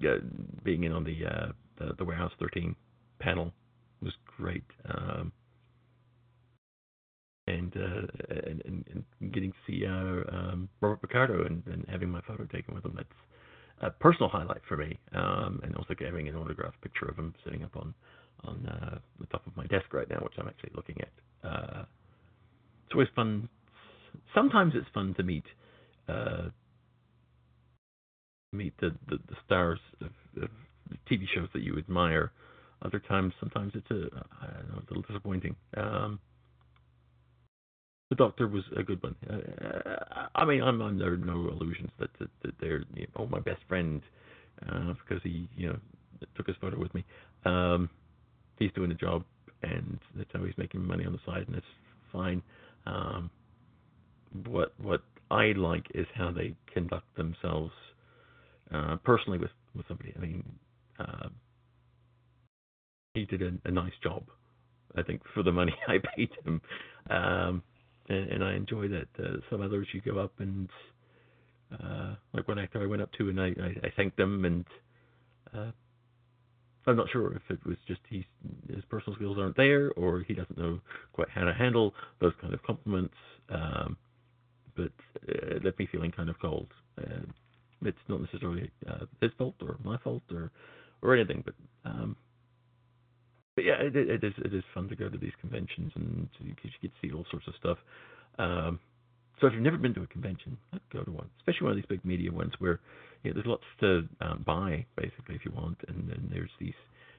yeah, 0.00 0.16
being 0.64 0.84
in 0.84 0.92
on 0.92 1.04
the, 1.04 1.26
uh, 1.26 1.52
the 1.78 1.94
the 1.98 2.04
Warehouse 2.04 2.32
13 2.38 2.74
panel 3.18 3.52
was 4.00 4.12
great. 4.36 4.64
Um, 4.88 5.32
and, 7.48 7.76
uh, 7.76 8.06
and, 8.46 8.84
and 9.20 9.32
getting 9.32 9.50
to 9.52 9.58
see 9.66 9.84
uh, 9.84 9.90
um, 10.34 10.68
Robert 10.80 11.02
Picardo 11.02 11.44
and, 11.44 11.62
and 11.66 11.84
having 11.88 12.08
my 12.08 12.20
photo 12.22 12.44
taken 12.46 12.74
with 12.74 12.84
him. 12.84 12.94
That's 12.96 13.08
a 13.80 13.90
personal 13.90 14.28
highlight 14.28 14.62
for 14.68 14.76
me. 14.76 14.98
Um, 15.12 15.60
and 15.64 15.74
also 15.76 15.94
having 15.98 16.28
an 16.28 16.36
autographed 16.36 16.80
picture 16.80 17.06
of 17.06 17.16
him 17.16 17.34
sitting 17.44 17.64
up 17.64 17.76
on 17.76 17.94
on 18.44 18.66
uh, 18.66 18.98
the 19.20 19.26
top 19.26 19.46
of 19.46 19.56
my 19.56 19.66
desk 19.66 19.92
right 19.92 20.08
now, 20.10 20.18
which 20.18 20.32
I'm 20.36 20.48
actually 20.48 20.72
looking 20.74 20.96
at. 21.00 21.86
Uh, 22.92 23.00
it's 23.00 23.14
always 23.14 23.14
fun. 23.14 23.48
Sometimes 24.34 24.74
it's 24.76 24.88
fun 24.94 25.14
to 25.16 25.22
meet 25.22 25.44
uh, 26.08 26.48
meet 28.52 28.74
the, 28.80 28.90
the, 29.08 29.16
the 29.28 29.36
stars 29.46 29.78
of, 30.00 30.10
of 30.42 30.48
TV 31.10 31.24
shows 31.34 31.48
that 31.54 31.62
you 31.62 31.78
admire. 31.78 32.32
Other 32.84 32.98
times, 32.98 33.32
sometimes 33.40 33.72
it's 33.74 33.90
a 33.90 34.08
I 34.42 34.46
don't 34.46 34.68
know, 34.68 34.78
a 34.78 34.84
little 34.88 35.02
disappointing. 35.08 35.56
Um, 35.76 36.18
the 38.10 38.16
Doctor 38.16 38.46
was 38.46 38.64
a 38.76 38.82
good 38.82 39.02
one. 39.02 39.16
Uh, 39.30 40.26
I 40.34 40.44
mean, 40.44 40.62
I'm 40.62 40.82
under 40.82 41.16
no 41.16 41.48
illusions 41.48 41.90
that, 41.98 42.10
that, 42.18 42.28
that 42.42 42.52
they're 42.60 42.84
you 42.94 43.02
know, 43.02 43.24
oh 43.24 43.26
my 43.26 43.40
best 43.40 43.60
friend 43.68 44.02
uh, 44.68 44.94
because 45.06 45.22
he 45.22 45.48
you 45.56 45.68
know 45.68 45.78
took 46.36 46.46
his 46.46 46.56
photo 46.60 46.78
with 46.78 46.94
me. 46.94 47.04
Um, 47.44 47.88
he's 48.58 48.72
doing 48.74 48.90
a 48.90 48.94
job, 48.94 49.24
and 49.62 49.98
that's 50.16 50.30
how 50.34 50.44
he's 50.44 50.58
making 50.58 50.84
money 50.86 51.06
on 51.06 51.12
the 51.12 51.20
side, 51.24 51.44
and 51.46 51.56
it's 51.56 51.66
fine. 52.12 52.42
Um, 52.86 53.30
what 54.46 54.74
what 54.80 55.02
I 55.30 55.52
like 55.52 55.86
is 55.94 56.06
how 56.14 56.32
they 56.32 56.54
conduct 56.72 57.14
themselves 57.16 57.72
uh, 58.72 58.96
personally 59.04 59.38
with 59.38 59.50
with 59.74 59.86
somebody. 59.88 60.12
I 60.16 60.20
mean, 60.20 60.44
uh, 60.98 61.28
he 63.14 63.24
did 63.24 63.42
a, 63.42 63.52
a 63.64 63.70
nice 63.70 63.92
job, 64.02 64.24
I 64.96 65.02
think, 65.02 65.22
for 65.34 65.42
the 65.42 65.52
money 65.52 65.74
I 65.88 65.98
paid 66.16 66.30
him, 66.44 66.60
um, 67.10 67.62
and, 68.08 68.30
and 68.30 68.44
I 68.44 68.54
enjoy 68.54 68.88
that. 68.88 69.08
Uh, 69.18 69.36
some 69.50 69.60
others 69.62 69.86
you 69.92 70.00
go 70.00 70.18
up 70.18 70.32
and 70.38 70.68
uh, 71.72 72.14
like 72.32 72.48
one 72.48 72.58
actor 72.58 72.82
I 72.82 72.86
went 72.86 73.02
up 73.02 73.12
to 73.18 73.28
and 73.28 73.40
I, 73.40 73.46
I, 73.46 73.86
I 73.86 73.92
thanked 73.96 74.16
them 74.16 74.44
and. 74.44 74.64
I'm 76.86 76.96
not 76.96 77.10
sure 77.10 77.34
if 77.34 77.42
it 77.48 77.64
was 77.64 77.76
just 77.86 78.00
he's, 78.08 78.24
his 78.68 78.84
personal 78.88 79.16
skills 79.16 79.38
aren't 79.38 79.56
there, 79.56 79.92
or 79.92 80.24
he 80.26 80.34
doesn't 80.34 80.58
know 80.58 80.80
quite 81.12 81.28
how 81.30 81.44
to 81.44 81.54
handle 81.54 81.94
those 82.20 82.32
kind 82.40 82.52
of 82.52 82.62
compliments. 82.62 83.14
Um, 83.48 83.96
but 84.76 84.92
it 85.28 85.64
left 85.64 85.78
me 85.78 85.88
feeling 85.90 86.10
kind 86.10 86.30
of 86.30 86.36
cold. 86.40 86.68
Uh, 86.98 87.26
it's 87.84 87.98
not 88.08 88.20
necessarily 88.20 88.70
uh, 88.88 89.04
his 89.20 89.30
fault 89.38 89.54
or 89.60 89.76
my 89.84 89.98
fault 89.98 90.22
or 90.32 90.50
or 91.02 91.14
anything, 91.16 91.42
but 91.44 91.54
um, 91.84 92.16
but 93.54 93.64
yeah, 93.64 93.74
it, 93.80 93.94
it 93.94 94.24
is 94.24 94.32
it 94.38 94.54
is 94.54 94.64
fun 94.74 94.88
to 94.88 94.96
go 94.96 95.08
to 95.08 95.18
these 95.18 95.32
conventions 95.40 95.92
and 95.94 96.28
you 96.40 96.54
get 96.80 96.92
to 96.92 97.08
see 97.08 97.12
all 97.12 97.26
sorts 97.30 97.46
of 97.48 97.54
stuff. 97.58 97.78
Um, 98.38 98.78
so 99.40 99.46
if 99.48 99.54
you've 99.54 99.62
never 99.62 99.76
been 99.76 99.94
to 99.94 100.02
a 100.02 100.06
convention, 100.06 100.56
go 100.92 101.02
to 101.02 101.10
one, 101.10 101.28
especially 101.38 101.64
one 101.64 101.72
of 101.72 101.76
these 101.76 101.86
big 101.86 102.04
media 102.04 102.32
ones 102.32 102.52
where 102.58 102.80
know, 103.30 103.34
there's 103.34 103.46
lots 103.46 103.64
to 103.80 104.08
um, 104.20 104.42
buy 104.46 104.84
basically 104.96 105.34
if 105.34 105.44
you 105.44 105.52
want, 105.52 105.78
and 105.88 106.08
then 106.08 106.28
there's 106.32 106.50
these 106.58 106.74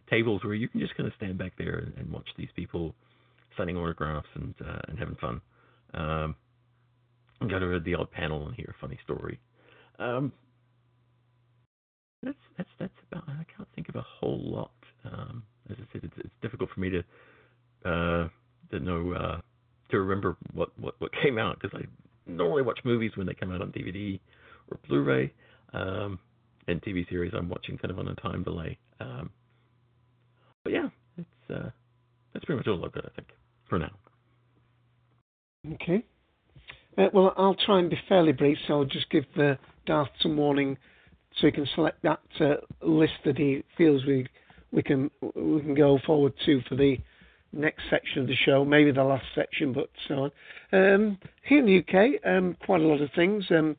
tables 0.10 0.44
where 0.44 0.54
you 0.54 0.68
can 0.68 0.80
just 0.80 0.96
kind 0.96 1.08
of 1.08 1.14
stand 1.18 1.38
back 1.38 1.54
there 1.58 1.80
and, 1.80 1.94
and 1.98 2.12
watch 2.12 2.28
these 2.38 2.50
people 2.56 2.94
signing 3.58 3.78
autographs 3.78 4.28
and 4.36 4.54
uh, 4.62 4.80
and 4.88 5.00
having 5.00 5.16
fun. 5.16 5.42
Um, 5.94 6.36
and 7.40 7.50
go 7.50 7.60
to 7.60 7.80
the 7.80 7.96
odd 7.96 8.12
panel 8.12 8.48
and 8.48 8.56
hear 8.56 8.74
a 8.76 8.82
funny 8.82 8.98
story. 9.04 9.40
Um, 10.00 10.32
that's 12.22 12.38
that's 12.58 12.70
that's 12.80 12.94
about. 13.12 13.24
I 13.28 13.46
can't 13.56 13.68
think 13.76 13.90
of 13.90 13.96
a 13.96 14.06
whole 14.20 14.42
lot. 14.44 14.72
Um, 15.06 15.44
as 15.70 15.78
I 15.80 15.94
said, 15.94 16.04
it's, 16.04 16.14
it's 16.18 16.34
difficult 16.42 16.70
for 16.74 16.80
me 16.80 16.90
to 16.90 17.00
uh, 17.86 18.28
to 18.72 18.80
know 18.80 19.14
uh, 19.14 19.42
to 19.94 20.00
remember 20.00 20.38
what, 20.54 20.70
what, 20.80 20.96
what 21.00 21.12
came 21.22 21.38
out 21.38 21.60
because 21.62 21.80
I 21.80 21.86
normally 22.30 22.64
watch 22.64 22.80
movies 22.84 23.12
when 23.16 23.28
they 23.28 23.34
come 23.34 23.52
out 23.52 23.62
on 23.62 23.72
DVD 23.72 24.20
or 24.72 24.80
Blu-ray, 24.88 25.32
um, 25.74 26.20
and 26.68 26.82
TV 26.82 27.08
series 27.10 27.34
I'm 27.36 27.50
watching 27.50 27.78
kind 27.78 27.92
of 27.92 28.00
on 28.00 28.08
a 28.08 28.16
time 28.16 28.44
delay. 28.44 28.78
Um, 29.00 29.30
but 30.64 30.74
yeah, 30.74 30.90
it's 31.18 31.52
uh, 31.52 31.70
that's 32.34 32.46
pretty 32.46 32.58
much 32.58 32.68
all 32.68 32.84
I've 32.86 32.92
got, 32.94 33.06
I 33.06 33.10
think, 33.16 33.28
for 33.70 33.80
now. 33.80 33.92
Okay. 35.74 36.04
Uh, 36.98 37.08
well, 37.14 37.34
I'll 37.38 37.56
try 37.56 37.80
and 37.80 37.90
be 37.90 38.00
fairly 38.08 38.34
brief, 38.34 38.58
so 38.68 38.80
I'll 38.80 38.86
just 38.86 39.10
give 39.10 39.26
uh, 39.38 39.56
Darth 39.86 40.10
some 40.22 40.38
warning 40.38 40.78
so 41.38 41.48
he 41.48 41.52
can 41.52 41.68
select 41.74 42.04
that 42.04 42.20
uh, 42.40 42.56
list 42.82 43.14
that 43.26 43.38
he 43.38 43.64
feels 43.78 44.06
we 44.06 44.28
we 44.72 44.84
can 44.84 45.10
we 45.36 45.62
can 45.62 45.74
go 45.76 46.00
forward 46.06 46.34
to 46.46 46.62
for 46.70 46.76
the 46.76 46.98
next 47.52 47.84
section 47.90 48.22
of 48.22 48.28
the 48.28 48.36
show, 48.36 48.66
maybe 48.66 48.92
the 48.92 49.04
last 49.04 49.26
section, 49.36 49.74
but 49.74 49.90
so 50.08 50.16
on. 50.16 50.32
Um, 50.72 51.18
here 51.44 51.60
in 51.60 51.66
the 51.66 51.80
UK, 51.80 52.26
um, 52.26 52.58
quite 52.66 52.82
a 52.82 52.88
lot 52.88 53.02
of 53.02 53.12
things. 53.16 53.46
Um, 53.52 53.76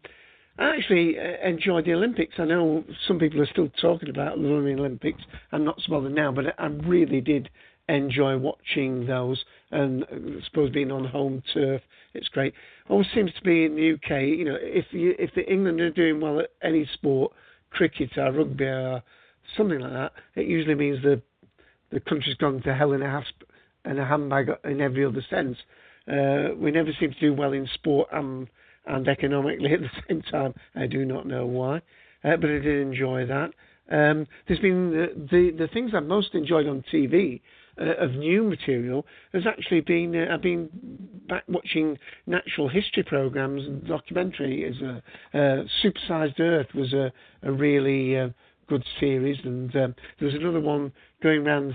I 0.58 0.76
actually 0.76 1.18
uh, 1.18 1.46
enjoyed 1.46 1.84
the 1.84 1.94
Olympics. 1.94 2.34
I 2.38 2.44
know 2.44 2.84
some 3.08 3.18
people 3.18 3.40
are 3.40 3.46
still 3.46 3.68
talking 3.80 4.08
about 4.08 4.36
the 4.36 4.42
London 4.42 4.78
Olympics. 4.78 5.22
I'm 5.52 5.64
not 5.64 5.80
so 5.80 5.90
bothered 5.90 6.14
now, 6.14 6.30
but 6.30 6.54
I 6.58 6.66
really 6.66 7.20
did 7.20 7.50
enjoy 7.88 8.36
watching 8.38 9.06
those. 9.06 9.44
And 9.70 10.04
I 10.04 10.44
suppose 10.46 10.70
being 10.70 10.92
on 10.92 11.04
home 11.04 11.42
turf, 11.52 11.82
it's 12.14 12.28
great. 12.28 12.54
Always 12.88 13.08
seems 13.14 13.32
to 13.34 13.42
be 13.42 13.64
in 13.64 13.74
the 13.74 13.94
UK. 13.94 14.22
You 14.22 14.44
know, 14.44 14.56
if 14.60 14.86
you, 14.92 15.14
if 15.18 15.34
the 15.34 15.50
England 15.50 15.80
are 15.80 15.90
doing 15.90 16.20
well 16.20 16.40
at 16.40 16.50
any 16.62 16.88
sport, 16.94 17.32
cricket 17.70 18.16
or 18.16 18.30
rugby 18.32 18.64
or 18.64 19.02
something 19.56 19.80
like 19.80 19.92
that, 19.92 20.12
it 20.36 20.46
usually 20.46 20.76
means 20.76 21.02
the 21.02 21.20
the 21.90 22.00
country's 22.00 22.36
gone 22.36 22.60
to 22.62 22.74
hell 22.74 22.92
in 22.92 23.02
a 23.02 23.10
hasp 23.10 23.42
and 23.84 23.98
a 23.98 24.04
handbag 24.04 24.48
in 24.64 24.80
every 24.80 25.04
other 25.04 25.24
sense. 25.30 25.56
Uh, 26.10 26.54
we 26.56 26.70
never 26.70 26.90
seem 26.98 27.12
to 27.12 27.20
do 27.20 27.32
well 27.32 27.52
in 27.52 27.68
sport 27.74 28.08
and 28.12 28.48
and 28.86 29.08
economically 29.08 29.72
at 29.74 29.80
the 29.80 29.90
same 30.08 30.22
time. 30.22 30.54
I 30.74 30.86
do 30.86 31.04
not 31.04 31.26
know 31.26 31.46
why, 31.46 31.76
uh, 32.24 32.36
but 32.36 32.50
I 32.50 32.58
did 32.58 32.86
enjoy 32.86 33.26
that. 33.26 33.50
Um, 33.90 34.26
there's 34.48 34.60
been 34.60 34.90
the, 34.90 35.26
the 35.30 35.50
the 35.58 35.68
things 35.68 35.92
I've 35.94 36.06
most 36.06 36.34
enjoyed 36.34 36.66
on 36.66 36.82
TV 36.92 37.42
uh, 37.78 37.96
of 37.96 38.12
new 38.12 38.44
material 38.44 39.04
has 39.34 39.46
actually 39.46 39.82
been 39.82 40.16
uh, 40.16 40.32
I've 40.32 40.42
been 40.42 40.70
back 41.28 41.44
watching 41.48 41.98
natural 42.26 42.68
history 42.68 43.02
programs 43.02 43.62
and 43.66 43.86
documentary. 43.86 44.64
Is 44.64 44.80
a 44.80 45.02
uh, 45.34 45.64
Supersized 45.82 46.40
Earth 46.40 46.68
was 46.74 46.94
a 46.94 47.12
a 47.42 47.52
really 47.52 48.18
uh, 48.18 48.28
good 48.68 48.84
series, 49.00 49.38
and 49.44 49.74
um, 49.76 49.94
there 50.18 50.26
was 50.26 50.34
another 50.34 50.60
one 50.60 50.90
going 51.22 51.46
around 51.46 51.74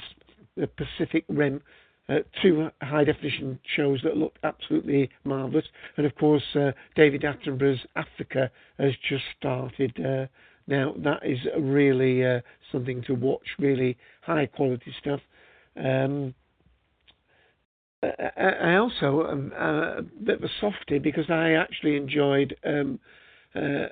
the 0.57 0.67
Pacific 0.67 1.25
Rim 1.29 1.61
uh, 2.10 2.19
two 2.41 2.69
high 2.81 3.03
definition 3.03 3.60
shows 3.76 3.99
that 4.03 4.18
look 4.18 4.36
absolutely 4.44 5.10
marvellous. 5.23 5.65
And 5.98 6.06
of 6.06 6.15
course, 6.15 6.44
uh, 6.56 6.72
David 6.95 7.22
Attenborough's 7.23 7.86
Africa 7.95 8.49
has 8.80 8.94
just 9.07 9.23
started. 9.38 9.94
Uh, 10.03 10.26
now, 10.68 10.94
that 11.03 11.19
is 11.23 11.40
really 11.60 12.26
uh, 12.26 12.41
something 12.72 13.03
to 13.03 13.14
watch, 13.14 13.48
really 13.57 13.98
high 14.22 14.45
quality 14.48 14.94
stuff. 14.99 15.19
Um, 15.76 16.34
I, 18.02 18.76
also 18.76 19.27
am 19.30 19.52
a 19.52 20.02
bit 20.23 20.38
of 20.38 20.44
a 20.44 20.49
softy 20.61 20.99
because 20.99 21.30
I 21.30 21.52
actually 21.52 21.98
enjoyed. 21.98 22.56
Um, 22.65 22.99
uh, 23.53 23.88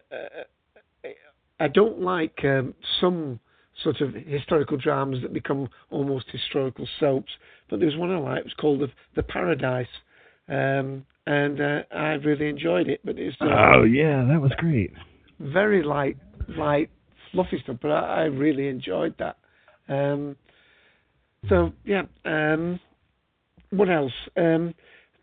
I 1.60 1.68
don't 1.68 2.02
like 2.02 2.40
um, 2.44 2.74
some 3.02 3.40
sort 3.84 4.02
of 4.02 4.14
historical 4.14 4.78
dramas 4.78 5.22
that 5.22 5.34
become 5.34 5.70
almost 5.90 6.26
historical 6.32 6.88
soaps. 7.00 7.32
But 7.70 7.80
there 7.80 7.88
was 7.88 7.98
one 7.98 8.12
I 8.12 8.18
liked. 8.18 8.40
It 8.40 8.46
was 8.46 8.54
called 8.60 8.80
The, 8.80 8.88
the 9.16 9.24
Paradise, 9.24 9.88
um, 10.50 11.06
and 11.26 11.60
uh, 11.60 11.82
I 11.92 12.14
really 12.14 12.48
enjoyed 12.48 12.88
it. 12.88 13.02
But 13.04 13.18
it's 13.18 13.36
uh, 13.42 13.46
oh 13.46 13.84
yeah, 13.84 14.26
that 14.28 14.42
was 14.42 14.52
great. 14.58 14.92
Very 15.40 15.84
light, 15.84 16.18
light, 16.58 16.90
fluffy 17.32 17.60
stuff. 17.64 17.78
But 17.82 17.92
I, 17.92 18.22
I 18.22 18.24
really 18.24 18.68
enjoyed 18.68 19.16
that. 19.20 19.38
Um, 19.90 20.36
so 21.50 21.74
yeah. 21.86 22.04
Um, 22.26 22.80
what 23.70 23.90
else? 23.90 24.14
Um, 24.38 24.74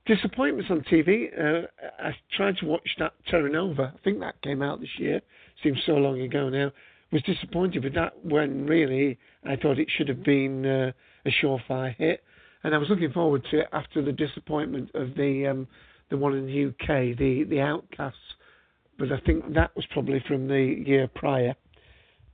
disappointments 0.07 0.71
on 0.71 0.83
TV. 0.83 1.29
Uh, 1.33 1.66
I 1.99 2.11
tried 2.37 2.57
to 2.59 2.66
watch 2.66 2.89
that 2.99 3.12
Terra 3.31 3.51
Nova. 3.51 3.93
I 3.95 3.99
think 4.05 4.21
that 4.21 4.41
came 4.43 4.62
out 4.62 4.81
this 4.81 4.99
year. 4.99 5.21
Seems 5.62 5.79
so 5.87 5.93
long 5.93 6.21
ago 6.21 6.49
now. 6.49 6.71
was 7.12 7.23
disappointed 7.23 7.85
with 7.85 7.95
that 7.95 8.12
when 8.25 8.66
really 8.66 9.19
I 9.45 9.57
thought 9.57 9.79
it 9.79 9.89
should 9.97 10.09
have 10.09 10.23
been 10.23 10.66
uh, 10.66 10.93
a 11.25 11.31
surefire 11.43 11.95
hit. 11.97 12.23
And 12.65 12.74
I 12.74 12.78
was 12.78 12.89
looking 12.89 13.12
forward 13.12 13.45
to 13.51 13.61
it 13.61 13.69
after 13.73 14.03
the 14.03 14.12
disappointment 14.12 14.91
of 14.95 15.15
the 15.15 15.47
um, 15.47 15.69
the 16.11 16.16
one 16.16 16.35
in 16.35 16.47
the 16.47 16.66
UK, 16.69 17.16
the 17.16 17.45
the 17.45 17.61
Outcasts. 17.61 18.19
But 18.99 19.12
I 19.12 19.20
think 19.20 19.55
that 19.55 19.77
was 19.77 19.85
probably 19.93 20.23
from 20.27 20.49
the 20.49 20.82
year 20.86 21.09
prior. 21.15 21.55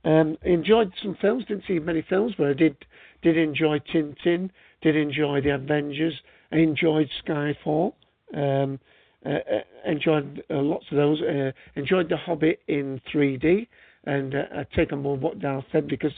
Um, 0.05 0.37
enjoyed 0.43 0.91
some 1.03 1.17
films. 1.21 1.45
Didn't 1.47 1.65
see 1.67 1.79
many 1.79 2.03
films, 2.09 2.33
but 2.37 2.47
I 2.47 2.53
did 2.53 2.77
did 3.21 3.37
enjoy 3.37 3.79
Tintin. 3.93 4.49
Did 4.81 4.95
enjoy 4.95 5.41
the 5.41 5.55
Avengers. 5.55 6.13
I 6.51 6.57
enjoyed 6.57 7.09
Skyfall. 7.25 7.93
Um, 8.33 8.79
uh, 9.25 9.29
uh 9.29 9.61
enjoyed 9.85 10.43
uh, 10.49 10.61
lots 10.61 10.85
of 10.91 10.97
those. 10.97 11.21
Uh, 11.21 11.51
enjoyed 11.75 12.07
The 12.07 12.17
Hobbit 12.17 12.61
in 12.67 13.01
3D, 13.13 13.67
and 14.05 14.33
uh, 14.33 14.43
I 14.55 14.65
take 14.75 14.93
on 14.93 15.03
board 15.03 15.21
what 15.21 15.39
Dal 15.39 15.65
said 15.71 15.87
because 15.87 16.13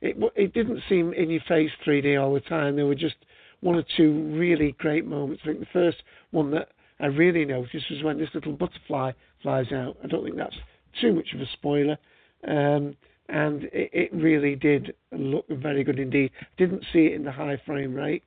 it 0.00 0.16
it 0.34 0.54
didn't 0.54 0.80
seem 0.88 1.12
in 1.12 1.28
your 1.28 1.42
face 1.46 1.70
3D 1.86 2.20
all 2.20 2.32
the 2.32 2.40
time. 2.40 2.76
There 2.76 2.86
were 2.86 2.94
just 2.94 3.16
one 3.60 3.76
or 3.76 3.84
two 3.96 4.34
really 4.36 4.72
great 4.78 5.06
moments. 5.06 5.42
I 5.44 5.48
think 5.48 5.60
the 5.60 5.66
first 5.72 5.98
one 6.30 6.50
that 6.52 6.68
I 7.00 7.06
really 7.06 7.44
noticed 7.44 7.90
was 7.90 8.02
when 8.02 8.18
this 8.18 8.28
little 8.34 8.52
butterfly 8.52 9.12
flies 9.42 9.72
out. 9.72 9.96
I 10.02 10.06
don't 10.06 10.24
think 10.24 10.36
that's 10.36 10.56
too 11.00 11.12
much 11.12 11.28
of 11.34 11.40
a 11.40 11.46
spoiler. 11.52 11.98
Um, 12.46 12.96
and 13.28 13.64
it, 13.64 13.90
it, 13.92 14.14
really 14.14 14.54
did 14.54 14.94
look 15.12 15.46
very 15.48 15.84
good 15.84 15.98
indeed. 15.98 16.30
Didn't 16.56 16.84
see 16.92 17.06
it 17.06 17.12
in 17.12 17.24
the 17.24 17.32
high 17.32 17.60
frame 17.66 17.94
rate, 17.94 18.22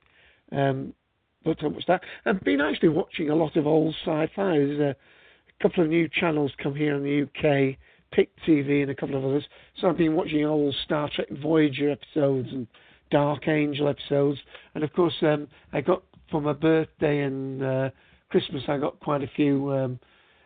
um, 0.52 0.94
but 1.44 1.60
how 1.60 1.70
much 1.70 1.84
that. 1.88 2.02
I've 2.24 2.40
been 2.42 2.60
actually 2.60 2.90
watching 2.90 3.30
a 3.30 3.34
lot 3.34 3.56
of 3.56 3.66
old 3.66 3.94
sci-fi. 4.04 4.58
There's 4.58 4.80
a, 4.80 4.90
a 4.90 5.62
couple 5.62 5.82
of 5.82 5.90
new 5.90 6.08
channels 6.08 6.52
come 6.62 6.74
here 6.74 6.94
in 6.94 7.02
the 7.02 7.22
UK, 7.22 7.76
Pick 8.12 8.30
TV 8.46 8.82
and 8.82 8.90
a 8.90 8.94
couple 8.94 9.16
of 9.16 9.24
others. 9.24 9.44
So 9.80 9.88
I've 9.88 9.98
been 9.98 10.14
watching 10.14 10.44
old 10.44 10.74
Star 10.84 11.10
Trek 11.12 11.28
Voyager 11.42 11.90
episodes 11.90 12.48
and 12.52 12.68
Dark 13.12 13.46
Angel 13.46 13.88
episodes, 13.88 14.40
and 14.74 14.82
of 14.82 14.92
course 14.92 15.14
um, 15.22 15.46
I 15.72 15.82
got 15.82 16.02
for 16.30 16.40
my 16.40 16.54
birthday 16.54 17.20
and 17.20 17.62
uh, 17.62 17.90
Christmas 18.30 18.62
I 18.66 18.78
got 18.78 18.98
quite 19.00 19.22
a 19.22 19.30
few. 19.36 19.72
Um, 19.72 20.00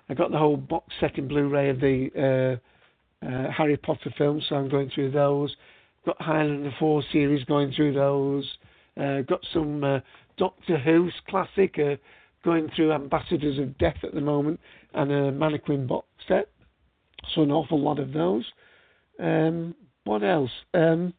I 0.09 0.15
got 0.15 0.33
the 0.33 0.39
whole 0.39 0.57
box 0.57 0.93
set 1.01 1.17
in 1.17 1.29
Blu-ray 1.29 1.71
of 1.71 1.81
the 1.81 2.59
uh, 3.25 3.27
uh, 3.27 3.51
Harry 3.51 3.77
Potter 3.77 4.13
films, 4.19 4.45
so 4.49 4.57
I'm 4.57 4.69
going 4.69 4.91
through 4.95 5.13
those. 5.13 5.55
Got 6.05 6.21
Highlander 6.21 6.75
4 6.79 7.03
series 7.13 7.45
going 7.45 7.73
through 7.73 7.95
those. 7.95 8.45
Uh, 9.01 9.23
got 9.23 9.41
some 9.53 9.83
uh, 9.83 10.01
Doctor 10.37 10.79
Who's 10.79 11.15
classic 11.29 11.77
uh, 11.79 11.97
going 12.45 12.69
through 12.75 12.93
Ambassadors 12.93 13.59
of 13.59 13.77
Death 13.79 13.97
at 14.03 14.15
the 14.15 14.21
moment 14.21 14.61
and 14.95 15.11
a 15.11 15.33
Mannequin 15.33 15.87
box 15.87 16.07
set. 16.29 16.49
So 17.35 17.43
an 17.43 17.51
awful 17.51 17.81
lot 17.81 17.99
of 17.99 18.13
those. 18.13 18.45
Um, 19.19 19.75
what 20.05 20.23
else? 20.23 20.51
Um, 20.75 21.15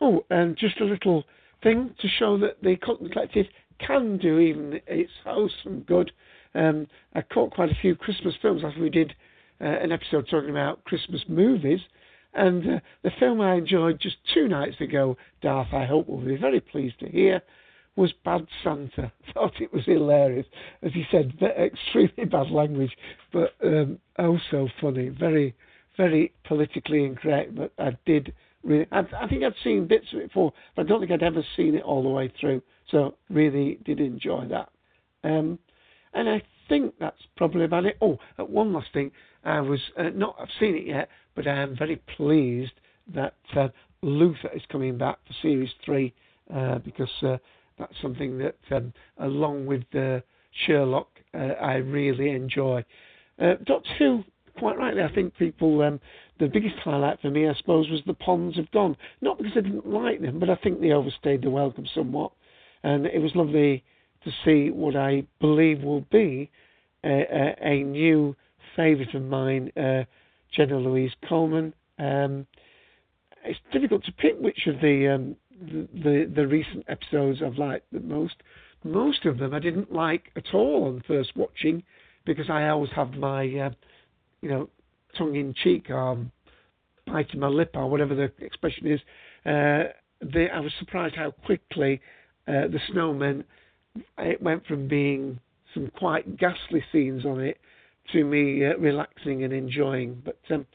oh, 0.00 0.24
and 0.30 0.56
just 0.56 0.80
a 0.80 0.84
little 0.84 1.24
thing 1.62 1.94
to 2.00 2.08
show 2.08 2.38
that 2.38 2.62
the 2.62 2.76
Cult 2.76 3.00
Collective 3.12 3.46
can 3.78 4.18
do 4.18 4.38
even 4.38 4.80
its 4.86 5.10
wholesome 5.24 5.80
good. 5.86 6.12
Um, 6.54 6.86
I 7.14 7.22
caught 7.22 7.52
quite 7.52 7.70
a 7.70 7.78
few 7.80 7.96
Christmas 7.96 8.34
films 8.40 8.62
after 8.64 8.80
we 8.80 8.90
did 8.90 9.14
uh, 9.60 9.64
an 9.64 9.92
episode 9.92 10.28
talking 10.30 10.50
about 10.50 10.84
Christmas 10.84 11.22
movies. 11.28 11.80
And 12.34 12.76
uh, 12.76 12.80
the 13.02 13.10
film 13.18 13.40
I 13.40 13.54
enjoyed 13.54 14.00
just 14.00 14.16
two 14.32 14.48
nights 14.48 14.80
ago, 14.80 15.16
Darth, 15.42 15.72
I 15.72 15.84
hope 15.84 16.08
will 16.08 16.18
be 16.18 16.36
very 16.36 16.60
pleased 16.60 16.98
to 17.00 17.08
hear, 17.08 17.40
was 17.96 18.12
Bad 18.24 18.46
Santa. 18.62 19.12
Thought 19.34 19.60
it 19.60 19.72
was 19.72 19.84
hilarious. 19.84 20.46
As 20.82 20.92
he 20.92 21.04
said, 21.10 21.32
extremely 21.42 22.24
bad 22.24 22.50
language, 22.50 22.96
but 23.32 23.54
um, 23.64 23.98
oh 24.18 24.38
so 24.50 24.68
funny. 24.80 25.08
Very, 25.08 25.54
very 25.96 26.32
politically 26.44 27.04
incorrect, 27.04 27.54
but 27.54 27.72
I 27.78 27.96
did 28.04 28.32
really. 28.64 28.86
I, 28.92 29.00
I, 29.20 29.28
think 29.28 29.42
I'd 29.42 29.54
seen 29.62 29.86
bits 29.86 30.06
of 30.12 30.20
it 30.20 30.28
before, 30.28 30.52
but 30.74 30.86
I 30.86 30.88
don't 30.88 31.00
think 31.00 31.12
I'd 31.12 31.22
ever 31.22 31.44
seen 31.56 31.74
it 31.74 31.82
all 31.82 32.02
the 32.02 32.08
way 32.08 32.32
through. 32.40 32.62
So 32.90 33.14
really 33.30 33.78
did 33.84 34.00
enjoy 34.00 34.46
that. 34.48 34.70
Um, 35.22 35.58
and 36.12 36.28
I 36.28 36.42
think 36.68 36.94
that's 36.98 37.20
probably 37.36 37.64
about 37.64 37.86
it. 37.86 37.96
Oh, 38.00 38.18
uh, 38.38 38.44
one 38.44 38.72
last 38.72 38.88
thing. 38.92 39.10
I 39.44 39.60
was 39.60 39.80
uh, 39.98 40.10
not. 40.14 40.36
I've 40.40 40.48
seen 40.58 40.76
it 40.76 40.86
yet, 40.86 41.08
but 41.34 41.46
I 41.46 41.62
am 41.62 41.76
very 41.76 41.96
pleased 42.16 42.72
that 43.14 43.34
uh, 43.56 43.68
Luther 44.02 44.50
is 44.54 44.62
coming 44.70 44.96
back 44.96 45.18
for 45.26 45.34
series 45.42 45.70
three 45.84 46.14
uh, 46.54 46.78
because 46.78 47.10
uh, 47.22 47.36
that's 47.78 47.94
something 48.00 48.38
that, 48.38 48.56
um, 48.70 48.92
along 49.18 49.66
with 49.66 49.82
Sherlock, 50.66 51.08
uh, 51.34 51.38
I 51.38 51.74
really 51.76 52.30
enjoy. 52.30 52.84
Doctor 53.38 53.90
Who, 53.98 54.24
quite 54.58 54.78
rightly, 54.78 55.02
I 55.02 55.12
think 55.12 55.36
people. 55.36 55.82
Um, 55.82 56.00
the 56.44 56.50
biggest 56.50 56.76
highlight 56.84 57.20
for 57.20 57.30
me, 57.30 57.48
I 57.48 57.54
suppose, 57.54 57.88
was 57.90 58.00
the 58.06 58.14
Ponds 58.14 58.56
have 58.56 58.70
gone. 58.70 58.96
Not 59.20 59.38
because 59.38 59.52
I 59.56 59.60
didn't 59.60 59.88
like 59.88 60.20
them, 60.20 60.38
but 60.38 60.50
I 60.50 60.56
think 60.56 60.80
they 60.80 60.92
overstayed 60.92 61.42
the 61.42 61.50
welcome 61.50 61.86
somewhat. 61.94 62.32
And 62.82 63.06
it 63.06 63.20
was 63.20 63.32
lovely 63.34 63.82
to 64.24 64.30
see 64.44 64.70
what 64.70 64.96
I 64.96 65.24
believe 65.40 65.82
will 65.82 66.06
be 66.12 66.50
a, 67.04 67.08
a, 67.08 67.56
a 67.60 67.82
new 67.82 68.36
favourite 68.76 69.14
of 69.14 69.22
mine, 69.22 69.72
uh, 69.76 70.04
Jenna 70.54 70.78
Louise 70.78 71.12
Coleman. 71.28 71.74
Um, 71.98 72.46
it's 73.44 73.60
difficult 73.72 74.04
to 74.04 74.12
pick 74.12 74.34
which 74.38 74.66
of 74.66 74.80
the, 74.80 75.08
um, 75.14 75.36
the, 75.60 75.88
the, 75.94 76.32
the 76.34 76.46
recent 76.46 76.84
episodes 76.88 77.40
I've 77.44 77.58
liked 77.58 77.86
the 77.92 78.00
most. 78.00 78.34
Most 78.84 79.24
of 79.24 79.38
them 79.38 79.54
I 79.54 79.60
didn't 79.60 79.92
like 79.92 80.30
at 80.36 80.52
all 80.52 80.88
on 80.88 81.02
first 81.06 81.36
watching 81.36 81.82
because 82.26 82.50
I 82.50 82.68
always 82.68 82.90
have 82.94 83.12
my 83.14 83.44
uh, 83.44 83.70
you 84.40 84.48
know 84.48 84.68
tongue 85.16 85.36
in 85.36 85.54
cheek 85.62 85.90
or 85.90 86.18
biting 87.06 87.40
my 87.40 87.48
lip 87.48 87.70
or 87.74 87.88
whatever 87.88 88.14
the 88.14 88.32
expression 88.44 88.86
is. 88.86 89.00
Uh, 89.44 89.92
they, 90.22 90.48
I 90.50 90.60
was 90.60 90.72
surprised 90.78 91.16
how 91.16 91.32
quickly 91.44 92.00
uh, 92.48 92.68
the 92.68 92.78
snowmen 92.92 93.44
it 94.18 94.42
went 94.42 94.66
from 94.66 94.88
being 94.88 95.38
some 95.72 95.90
quite 95.96 96.36
ghastly 96.38 96.82
scenes 96.92 97.24
on 97.24 97.40
it 97.40 97.58
to 98.12 98.24
me 98.24 98.64
uh, 98.64 98.76
relaxing 98.78 99.44
and 99.44 99.52
enjoying. 99.52 100.22
But 100.24 100.38
um, 100.50 100.66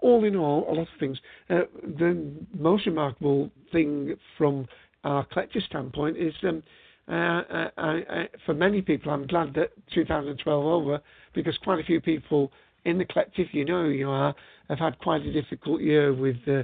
all 0.00 0.24
in 0.24 0.36
all, 0.36 0.66
a 0.70 0.72
lot 0.72 0.82
of 0.82 1.00
things. 1.00 1.18
Uh, 1.50 1.60
the 1.82 2.32
most 2.56 2.86
remarkable 2.86 3.50
thing 3.72 4.16
from 4.36 4.66
our 5.04 5.24
collective 5.24 5.62
standpoint 5.68 6.16
is 6.16 6.34
um, 6.42 6.62
uh, 7.08 7.12
uh 7.12 7.70
I, 7.78 7.90
I, 8.10 8.28
for 8.44 8.54
many 8.54 8.82
people, 8.82 9.12
I'm 9.12 9.26
glad 9.26 9.54
that 9.54 9.70
2012 9.94 10.64
over 10.64 11.00
because 11.34 11.56
quite 11.64 11.80
a 11.80 11.84
few 11.84 12.00
people 12.00 12.52
in 12.84 12.98
the 12.98 13.04
collective, 13.04 13.48
you 13.52 13.64
know 13.64 13.84
you 13.84 14.08
are, 14.08 14.34
have 14.68 14.78
had 14.78 14.98
quite 14.98 15.22
a 15.22 15.32
difficult 15.32 15.80
year 15.80 16.12
with 16.12 16.36
uh, 16.46 16.62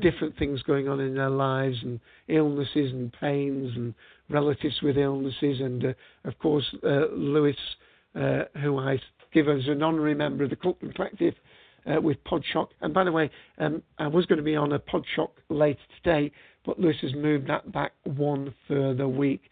different 0.00 0.36
things 0.38 0.62
going 0.62 0.88
on 0.88 1.00
in 1.00 1.14
their 1.14 1.30
lives 1.30 1.76
and 1.82 2.00
illnesses 2.28 2.92
and 2.92 3.12
pains 3.20 3.72
and 3.76 3.94
relatives 4.28 4.80
with 4.82 4.96
illnesses. 4.96 5.60
And 5.60 5.84
uh, 5.84 5.92
of 6.24 6.38
course, 6.38 6.64
uh, 6.84 7.06
Lewis, 7.12 7.56
uh, 8.14 8.42
who 8.62 8.78
I 8.78 9.00
give 9.32 9.48
as 9.48 9.66
an 9.66 9.82
honorary 9.82 10.14
member 10.14 10.44
of 10.44 10.50
the 10.50 10.56
Culton 10.56 10.94
Collective, 10.94 11.34
uh, 11.86 12.00
with 12.00 12.22
Podshock. 12.24 12.68
And 12.80 12.94
by 12.94 13.04
the 13.04 13.12
way, 13.12 13.30
um, 13.58 13.82
I 13.98 14.06
was 14.06 14.26
going 14.26 14.38
to 14.38 14.44
be 14.44 14.56
on 14.56 14.72
a 14.72 14.78
Podshock 14.78 15.30
later 15.48 15.80
today, 16.02 16.30
but 16.64 16.78
Lewis 16.78 16.96
has 17.02 17.14
moved 17.14 17.48
that 17.48 17.72
back 17.72 17.92
one 18.04 18.54
further 18.68 19.08
week. 19.08 19.42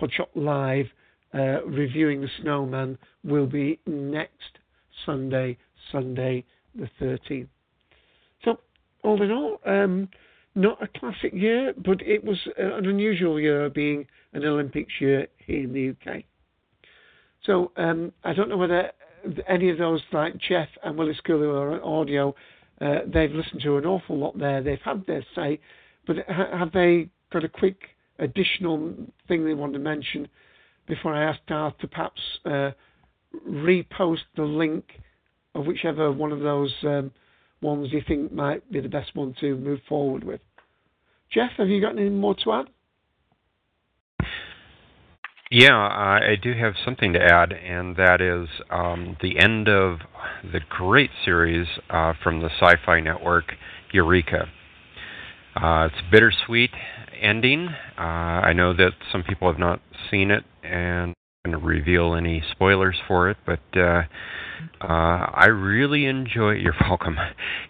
Podshock 0.00 0.28
Live, 0.34 0.86
uh, 1.34 1.64
reviewing 1.64 2.20
The 2.20 2.28
Snowman, 2.42 2.98
will 3.24 3.46
be 3.46 3.80
next 3.86 4.57
Sunday, 5.04 5.56
Sunday 5.92 6.44
the 6.74 6.88
13th. 7.00 7.48
So, 8.44 8.58
all 9.02 9.20
in 9.22 9.30
all, 9.30 9.60
um, 9.66 10.08
not 10.54 10.82
a 10.82 10.88
classic 10.98 11.32
year, 11.32 11.72
but 11.76 12.00
it 12.02 12.24
was 12.24 12.38
an 12.56 12.86
unusual 12.86 13.40
year 13.40 13.68
being 13.70 14.06
an 14.32 14.44
Olympics 14.44 14.92
year 15.00 15.26
here 15.46 15.64
in 15.64 15.72
the 15.72 15.90
UK. 15.90 16.24
So, 17.44 17.72
um, 17.76 18.12
I 18.24 18.32
don't 18.32 18.48
know 18.48 18.56
whether 18.56 18.92
any 19.48 19.70
of 19.70 19.78
those 19.78 20.00
like 20.12 20.36
Jeff 20.38 20.68
and 20.82 20.96
Willis 20.96 21.20
Cooley 21.26 21.46
or 21.46 21.82
audio, 21.84 22.34
uh, 22.80 23.00
they've 23.06 23.32
listened 23.32 23.62
to 23.62 23.76
an 23.76 23.86
awful 23.86 24.18
lot 24.18 24.38
there. 24.38 24.62
They've 24.62 24.80
had 24.84 25.04
their 25.06 25.24
say, 25.34 25.60
but 26.06 26.16
have 26.28 26.72
they 26.72 27.08
got 27.32 27.44
a 27.44 27.48
quick 27.48 27.78
additional 28.18 28.94
thing 29.26 29.44
they 29.44 29.54
want 29.54 29.72
to 29.74 29.78
mention 29.78 30.28
before 30.86 31.14
I 31.14 31.24
ask 31.24 31.38
Darth 31.46 31.78
to 31.78 31.88
perhaps 31.88 32.20
uh, 32.44 32.70
repost 33.48 34.20
the 34.36 34.42
link 34.42 34.84
of 35.54 35.66
whichever 35.66 36.10
one 36.12 36.32
of 36.32 36.40
those 36.40 36.72
um, 36.84 37.10
ones 37.60 37.88
you 37.92 38.02
think 38.06 38.32
might 38.32 38.70
be 38.70 38.80
the 38.80 38.88
best 38.88 39.14
one 39.14 39.34
to 39.40 39.56
move 39.56 39.80
forward 39.88 40.24
with? 40.24 40.40
Jeff, 41.32 41.50
have 41.58 41.68
you 41.68 41.80
got 41.80 41.92
anything 41.92 42.18
more 42.18 42.34
to 42.44 42.52
add? 42.52 42.66
Yeah, 45.50 45.76
I 45.76 46.36
do 46.42 46.52
have 46.52 46.74
something 46.84 47.14
to 47.14 47.20
add, 47.20 47.54
and 47.54 47.96
that 47.96 48.20
is 48.20 48.48
um, 48.70 49.16
the 49.22 49.38
end 49.38 49.66
of 49.66 50.00
the 50.42 50.60
great 50.68 51.08
series 51.24 51.66
uh, 51.88 52.12
from 52.22 52.40
the 52.40 52.50
Sci 52.60 52.74
Fi 52.84 53.00
Network, 53.00 53.54
Eureka. 53.90 54.50
Uh, 55.56 55.88
it's 55.90 55.96
a 56.06 56.10
bittersweet 56.12 56.70
ending. 57.18 57.68
Uh, 57.98 58.02
I 58.02 58.52
know 58.52 58.74
that 58.74 58.92
some 59.10 59.22
people 59.22 59.50
have 59.50 59.58
not 59.58 59.80
seen 60.10 60.30
it, 60.30 60.44
and 60.62 61.14
going 61.44 61.58
to 61.58 61.66
reveal 61.66 62.14
any 62.14 62.42
spoilers 62.50 62.96
for 63.06 63.30
it, 63.30 63.36
but 63.46 63.60
uh, 63.76 64.02
uh, 64.80 64.84
I 64.84 65.46
really 65.46 66.06
enjoy. 66.06 66.52
You're 66.52 66.74
welcome. 66.80 67.16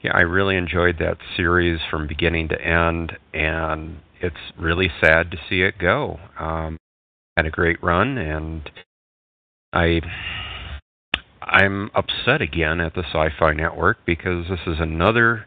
Yeah, 0.03 0.13
I 0.15 0.23
really 0.23 0.57
enjoyed 0.57 0.99
that 1.01 1.19
series 1.37 1.81
from 1.91 2.07
beginning 2.07 2.49
to 2.49 2.61
end, 2.61 3.13
and 3.35 3.99
it's 4.21 4.37
really 4.59 4.91
sad 5.01 5.31
to 5.33 5.37
see 5.49 5.63
it 5.63 5.79
go. 5.79 6.19
Um, 6.39 6.79
had 7.37 7.47
a 7.47 7.51
great 7.51 7.83
run, 7.83 8.17
and 8.17 8.71
I 9.73 10.01
I'm 11.43 11.91
upset 11.95 12.41
again 12.41 12.81
at 12.81 12.95
the 12.95 13.05
Sci-Fi 13.05 13.53
Network 13.53 13.99
because 14.07 14.47
this 14.49 14.61
is 14.67 14.81
another 14.81 15.47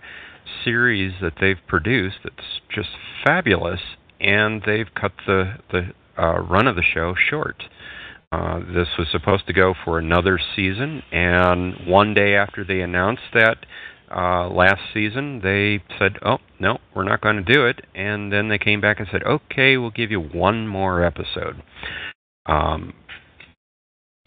series 0.63 1.13
that 1.21 1.33
they've 1.39 1.59
produced 1.67 2.17
that's 2.23 2.61
just 2.73 2.89
fabulous, 3.25 3.79
and 4.19 4.61
they've 4.65 4.93
cut 4.99 5.13
the 5.25 5.55
the 5.71 5.93
uh, 6.21 6.39
run 6.39 6.67
of 6.67 6.75
the 6.75 6.83
show 6.83 7.15
short. 7.29 7.63
Uh, 8.31 8.59
this 8.59 8.87
was 8.97 9.07
supposed 9.11 9.45
to 9.47 9.53
go 9.53 9.73
for 9.83 9.99
another 9.99 10.39
season, 10.55 11.03
and 11.11 11.85
one 11.85 12.13
day 12.13 12.35
after 12.35 12.63
they 12.63 12.79
announced 12.79 13.23
that 13.33 13.57
uh, 14.15 14.49
last 14.49 14.81
season, 14.93 15.41
they 15.43 15.83
said, 15.99 16.17
"Oh 16.25 16.37
no, 16.59 16.79
we're 16.95 17.03
not 17.03 17.21
going 17.21 17.43
to 17.43 17.53
do 17.53 17.65
it." 17.65 17.81
And 17.93 18.31
then 18.31 18.47
they 18.47 18.57
came 18.57 18.79
back 18.79 18.99
and 18.99 19.07
said, 19.11 19.23
"Okay, 19.23 19.75
we'll 19.75 19.91
give 19.91 20.11
you 20.11 20.21
one 20.21 20.67
more 20.67 21.03
episode." 21.03 21.61
Um, 22.45 22.93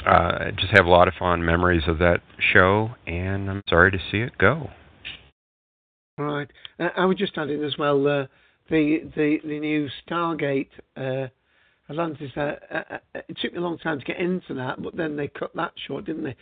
uh, 0.06 0.10
I 0.10 0.51
just 0.56 0.72
have 0.76 0.85
a 0.85 0.90
lot 0.90 1.09
of 1.09 1.14
fond 1.18 1.44
memories 1.47 1.85
of 1.86 1.98
that 1.98 2.20
show, 2.52 2.90
and 3.06 3.51
I'm 3.51 3.62
sorry 3.68 3.90
to 3.90 3.98
see 4.10 4.18
it 4.18 4.36
go. 4.36 4.68
Right. 6.18 6.51
Uh, 6.78 6.89
I 6.97 7.06
would 7.06 7.18
just 7.18 7.36
add 7.39 7.51
in 7.51 7.64
as 7.64 7.78
well 7.78 8.06
uh, 8.06 8.26
the 8.68 9.10
the 9.16 9.39
the 9.44 9.59
new 9.59 9.89
Stargate 10.06 10.68
uh, 10.97 11.28
Atlantis. 11.89 12.31
Uh, 12.36 12.55
uh, 12.70 12.82
uh, 12.90 13.20
it 13.28 13.36
took 13.40 13.52
me 13.52 13.59
a 13.59 13.62
long 13.62 13.78
time 13.78 13.98
to 13.98 14.05
get 14.05 14.19
into 14.19 14.55
that, 14.55 14.82
but 14.82 14.97
then 14.97 15.16
they 15.16 15.28
cut 15.28 15.55
that 15.55 15.73
short, 15.86 16.06
didn't 16.06 16.24
they? 16.24 16.36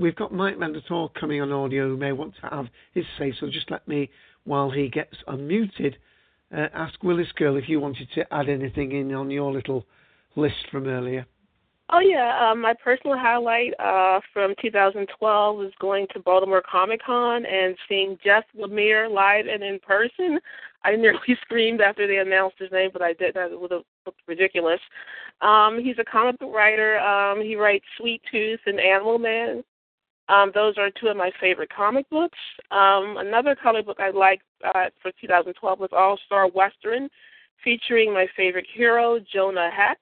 we've 0.00 0.16
got 0.16 0.32
Mike 0.32 0.56
Mandator 0.56 1.12
coming 1.14 1.40
on 1.40 1.52
audio 1.52 1.88
who 1.88 1.96
may 1.96 2.12
want 2.12 2.34
to 2.40 2.48
have 2.48 2.66
his 2.92 3.04
say. 3.18 3.34
So 3.38 3.48
just 3.48 3.70
let 3.70 3.86
me, 3.88 4.10
while 4.44 4.70
he 4.70 4.88
gets 4.88 5.16
unmuted, 5.28 5.94
ask 6.52 7.02
Willis 7.02 7.32
Girl 7.36 7.56
if 7.56 7.68
you 7.68 7.80
wanted 7.80 8.08
to 8.14 8.32
add 8.32 8.48
anything 8.48 8.92
in 8.92 9.12
on 9.14 9.30
your 9.30 9.52
little 9.52 9.84
list 10.36 10.68
from 10.70 10.86
earlier. 10.86 11.26
Oh 11.90 12.00
yeah, 12.00 12.50
um, 12.50 12.62
my 12.62 12.72
personal 12.72 13.18
highlight 13.18 13.74
uh, 13.78 14.20
from 14.32 14.54
2012 14.60 15.56
was 15.56 15.72
going 15.80 16.06
to 16.14 16.20
Baltimore 16.20 16.62
Comic 16.62 17.02
Con 17.04 17.44
and 17.44 17.76
seeing 17.88 18.16
Jeff 18.24 18.44
Lemire 18.56 19.10
live 19.10 19.46
and 19.46 19.62
in 19.62 19.78
person. 19.80 20.40
I 20.82 20.96
nearly 20.96 21.18
screamed 21.42 21.82
after 21.82 22.06
they 22.06 22.18
announced 22.18 22.56
his 22.58 22.72
name, 22.72 22.88
but 22.92 23.02
I 23.02 23.12
didn't. 23.12 23.52
It 23.52 23.60
would 23.60 23.70
have 23.70 23.82
looked 24.06 24.20
ridiculous. 24.26 24.80
Um, 25.42 25.78
he's 25.82 25.98
a 25.98 26.10
comic 26.10 26.38
book 26.38 26.54
writer. 26.54 26.98
Um, 27.00 27.42
he 27.42 27.54
writes 27.54 27.84
Sweet 27.98 28.22
Tooth 28.32 28.60
and 28.64 28.80
Animal 28.80 29.18
Man. 29.18 29.62
Um, 30.30 30.52
those 30.54 30.78
are 30.78 30.88
two 30.90 31.08
of 31.08 31.18
my 31.18 31.30
favorite 31.38 31.70
comic 31.74 32.08
books. 32.08 32.38
Um, 32.70 33.16
another 33.18 33.54
comic 33.54 33.84
book 33.84 33.98
I 34.00 34.08
liked 34.08 34.44
uh, 34.64 34.86
for 35.02 35.12
2012 35.20 35.78
was 35.78 35.90
All 35.92 36.18
Star 36.24 36.48
Western, 36.48 37.10
featuring 37.62 38.14
my 38.14 38.26
favorite 38.34 38.66
hero, 38.74 39.20
Jonah 39.30 39.70
Hex 39.70 40.00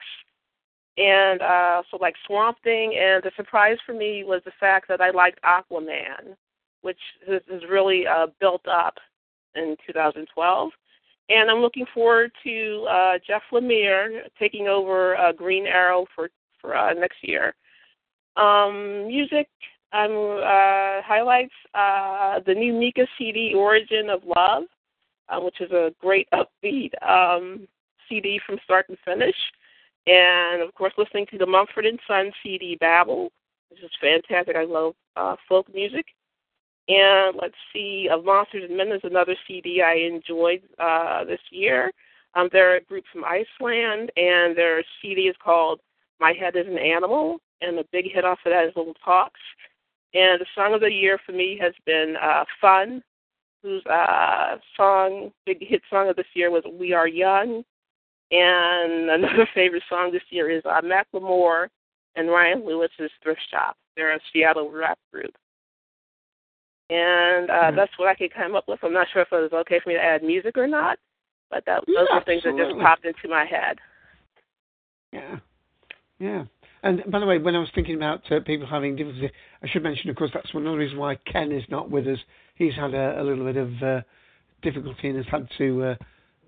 and 0.97 1.41
uh, 1.41 1.83
so 1.91 1.97
like 1.99 2.15
Swamp 2.27 2.59
Thing. 2.63 2.97
And 2.99 3.23
the 3.23 3.33
surprise 3.37 3.79
for 3.85 3.95
me 3.95 4.25
was 4.25 4.43
the 4.45 4.53
fact 4.61 4.89
that 4.89 5.01
I 5.01 5.11
liked 5.11 5.41
Aquaman, 5.43 6.37
which 6.83 6.99
has 7.29 7.63
really 7.69 8.07
uh, 8.07 8.27
built 8.41 8.67
up 8.69 8.95
in 9.55 9.77
2012. 9.87 10.71
And 11.29 11.51
I'm 11.51 11.61
looking 11.61 11.87
forward 11.95 12.33
to 12.45 12.87
uh, 12.91 13.13
Jeff 13.27 13.43
Lemire 13.53 14.23
taking 14.39 14.69
over 14.69 15.17
uh, 15.17 15.33
Green 15.33 15.67
Arrow 15.67 16.07
for 16.15 16.31
for 16.61 16.77
uh, 16.77 16.93
next 16.93 17.17
year. 17.23 17.55
Um, 18.37 19.07
music 19.09 19.49
um, 19.93 20.41
uh, 20.43 21.03
highlights 21.03 21.53
uh, 21.75 22.41
the 22.47 22.55
new 22.55 22.73
Mika 22.73 23.07
CD, 23.19 23.53
Origin 23.55 24.09
of 24.11 24.23
Love, 24.25 24.65
uh, 25.29 25.41
which 25.41 25.61
is 25.61 25.71
a 25.71 25.93
great 26.01 26.29
upbeat 26.33 26.91
um, 27.07 27.67
CD 28.09 28.41
from 28.47 28.59
start 28.65 28.87
to 28.89 28.97
finish 29.05 29.37
and 30.07 30.63
of 30.63 30.75
course 30.75 30.93
listening 30.99 31.27
to 31.31 31.39
the 31.39 31.47
Mumford 31.47 31.87
and 31.87 31.99
Son 32.07 32.31
CD 32.43 32.77
Babel, 32.81 33.31
which 33.71 33.83
is 33.83 33.91
fantastic. 34.01 34.57
I 34.57 34.65
love 34.65 34.95
uh, 35.17 35.37
folk 35.49 35.73
music. 35.75 36.07
And 36.89 37.37
let's 37.41 37.55
see, 37.73 38.09
of 38.11 38.25
Monsters 38.25 38.65
and 38.69 38.77
Men 38.77 38.91
is 38.91 39.01
another 39.05 39.37
CD 39.47 39.83
I 39.83 39.95
enjoyed 39.95 40.63
uh, 40.79 41.25
this 41.25 41.41
year. 41.51 41.93
Um, 42.35 42.49
they're 42.53 42.77
a 42.77 42.85
group 42.85 43.05
from 43.13 43.25
Iceland, 43.25 44.11
and 44.17 44.57
their 44.57 44.83
CD 45.01 45.23
is 45.23 45.37
called 45.43 45.81
My 46.19 46.33
Head 46.33 46.57
is 46.57 46.67
an 46.67 46.79
Animal, 46.79 47.39
and 47.61 47.79
the 47.79 47.85
big 47.93 48.07
hit 48.13 48.25
off 48.25 48.39
of 48.45 48.51
that 48.51 48.65
is 48.65 48.73
Little 48.75 48.95
Talks. 49.05 49.41
And 50.15 50.41
the 50.41 50.47
song 50.55 50.75
of 50.75 50.81
the 50.81 50.91
year 50.91 51.19
for 51.25 51.33
me 51.33 51.59
has 51.61 51.73
been 51.87 52.17
uh, 52.21 52.45
Fun, 52.61 53.03
whose 53.63 53.85
uh, 53.87 54.57
song, 54.77 55.31
big 55.47 55.59
hit 55.61 55.83
song 55.89 56.09
of 56.09 56.17
this 56.17 56.27
year 56.35 56.51
was 56.51 56.65
We 56.79 56.93
Are 56.93 57.09
Young. 57.09 57.63
And 58.33 59.11
another 59.25 59.49
favorite 59.55 59.83
song 59.89 60.11
this 60.11 60.23
year 60.31 60.51
is 60.51 60.63
uh, 60.65 60.81
Macklemore 60.81 61.69
and 62.17 62.29
Ryan 62.29 62.67
Lewis's 62.67 63.11
Thrift 63.23 63.41
Shop. 63.51 63.77
They're 63.97 64.15
a 64.15 64.21
Seattle 64.33 64.71
rap 64.71 64.99
group. 65.13 65.33
And 66.91 67.49
uh, 67.49 67.55
mm-hmm. 67.55 67.77
that's 67.77 67.93
what 67.99 68.09
I 68.09 68.15
could 68.15 68.35
come 68.35 68.55
up 68.55 68.65
with. 68.69 68.81
I'm 68.83 68.93
not 68.93 69.07
sure 69.13 69.23
if 69.23 69.29
it 69.33 69.37
was 69.37 69.53
okay 69.53 69.81
for 69.83 69.91
me 69.91 69.95
to 69.95 70.03
add 70.03 70.23
music 70.23 70.59
or 70.59 70.67
not, 70.67 70.99
but 71.51 71.63
that, 71.67 71.85
those 71.87 72.07
yeah, 72.11 72.17
are 72.17 72.25
things 72.25 72.43
absolutely. 72.45 72.65
that 72.65 72.71
just 72.71 72.83
popped 72.83 73.05
into 73.05 73.29
my 73.29 73.45
head. 73.45 73.79
Yeah. 75.13 75.37
Yeah. 76.19 76.45
And 76.83 77.03
by 77.11 77.21
the 77.21 77.27
way, 77.27 77.39
when 77.39 77.55
I 77.55 77.61
was 77.61 77.69
thinking 77.75 77.95
about 77.95 78.31
uh, 78.31 78.41
people 78.45 78.67
having 78.67 78.97
difficulty, 78.97 79.31
I 79.63 79.69
should 79.69 79.83
mention, 79.83 80.11
of 80.11 80.17
course, 80.17 80.33
that's 80.35 80.53
one 80.53 80.67
of 80.67 80.73
the 80.73 80.79
reasons 80.79 80.99
why 80.99 81.17
Ken 81.31 81.53
is 81.53 81.63
not 81.71 81.91
with 81.91 82.07
us. 82.09 82.19
He's 82.57 82.75
had 82.75 82.93
a, 82.93 83.21
a 83.21 83.23
little 83.23 83.45
bit 83.45 83.57
of 83.57 83.83
uh, 83.83 84.01
difficulty 84.63 85.09
and 85.09 85.17
has 85.17 85.27
had 85.31 85.49
to 85.59 85.83
uh, 85.85 85.95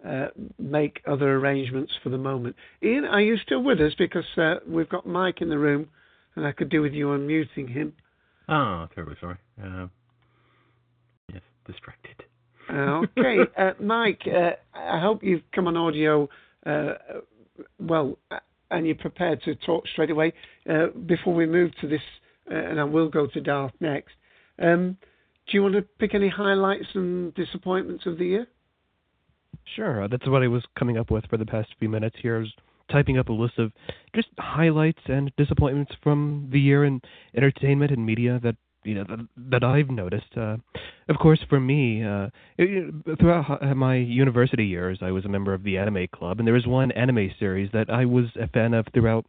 uh, 0.07 0.27
make 0.59 1.01
other 1.07 1.37
arrangements 1.37 1.93
for 2.03 2.11
the 2.11 2.19
moment. 2.19 2.57
Ian, 2.83 3.05
are 3.05 3.21
you 3.21 3.37
still 3.39 3.63
with 3.63 3.81
us? 3.81 3.93
Because 3.97 4.25
uh, 4.37 4.57
we've 4.67 4.89
got 4.89 5.07
Mike 5.07 5.41
in 5.41 5.49
the 5.49 5.59
room, 5.59 5.89
and 6.37 6.47
I 6.47 6.53
could 6.53 6.69
do 6.69 6.83
with 6.83 6.93
you 6.93 7.07
unmuting 7.07 7.71
him. 7.71 7.95
Oh, 8.49 8.87
terribly 8.95 9.17
sorry. 9.21 9.37
Uh, 9.63 9.87
yes, 11.33 11.43
distracted. 11.67 12.25
okay, 12.71 13.39
uh, 13.59 13.73
Mike. 13.81 14.23
Uh, 14.27 14.51
I 14.75 15.01
hope 15.01 15.23
you've 15.23 15.43
come 15.55 15.69
on 15.69 15.77
audio. 15.77 16.29
well, 17.79 18.19
and 18.71 18.87
you're 18.87 18.97
prepared 18.97 19.43
to 19.45 19.55
talk 19.55 19.87
straight 19.89 20.11
away. 20.11 20.33
before 21.07 21.35
we 21.35 21.47
move 21.47 21.71
to 21.81 21.89
this, 21.89 22.03
and 22.47 22.79
I 22.79 22.85
will 22.85 23.09
go 23.09 23.27
to 23.27 23.41
Darth 23.41 23.73
next. 23.81 24.13
Um, 24.61 24.99
do 25.47 25.57
you 25.57 25.63
want 25.63 25.75
to 25.75 25.83
pick 25.83 26.15
any 26.15 26.29
highlights 26.29 26.87
and 26.95 27.35
disappointments 27.35 28.07
of 28.07 28.19
the 28.19 28.27
year? 28.27 28.47
Sure, 29.77 30.05
uh, 30.05 30.09
that's 30.09 30.27
what 30.29 30.43
I 30.43 30.49
was 30.49 30.65
coming 30.79 30.99
up 30.99 31.11
with 31.11 31.25
for 31.29 31.37
the 31.37 31.47
past 31.47 31.69
few 31.79 31.89
minutes 31.89 32.17
here. 32.21 32.37
I 32.37 32.41
was 32.41 32.53
typing 32.91 33.19
up 33.19 33.29
a 33.29 33.33
list 33.33 33.59
of 33.59 33.73
just 34.15 34.29
highlights 34.39 35.01
and 35.07 35.33
disappointments 35.37 35.93
from 36.03 36.49
the 36.53 36.61
year 36.61 36.85
in 36.85 37.01
entertainment 37.35 37.91
and 37.91 38.05
media 38.05 38.39
that 38.43 38.57
you 38.85 38.95
know 38.95 39.05
that, 39.09 39.27
that 39.51 39.65
I've 39.65 39.89
noticed. 39.89 40.37
Uh, 40.37 40.57
of 41.09 41.17
course, 41.21 41.41
for 41.49 41.59
me, 41.59 42.05
uh, 42.05 42.29
throughout 43.19 43.77
my 43.77 43.97
university 43.97 44.65
years, 44.67 44.99
I 45.01 45.11
was 45.11 45.25
a 45.25 45.29
member 45.29 45.55
of 45.55 45.63
the 45.65 45.79
anime 45.79 46.07
club, 46.15 46.39
and 46.39 46.47
there 46.47 46.55
was 46.55 46.67
one 46.67 46.93
anime 46.93 47.31
series 47.39 47.71
that 47.73 47.91
I 47.91 48.05
was 48.05 48.27
a 48.41 48.49
fan 48.49 48.75
of 48.75 48.87
throughout 48.93 49.25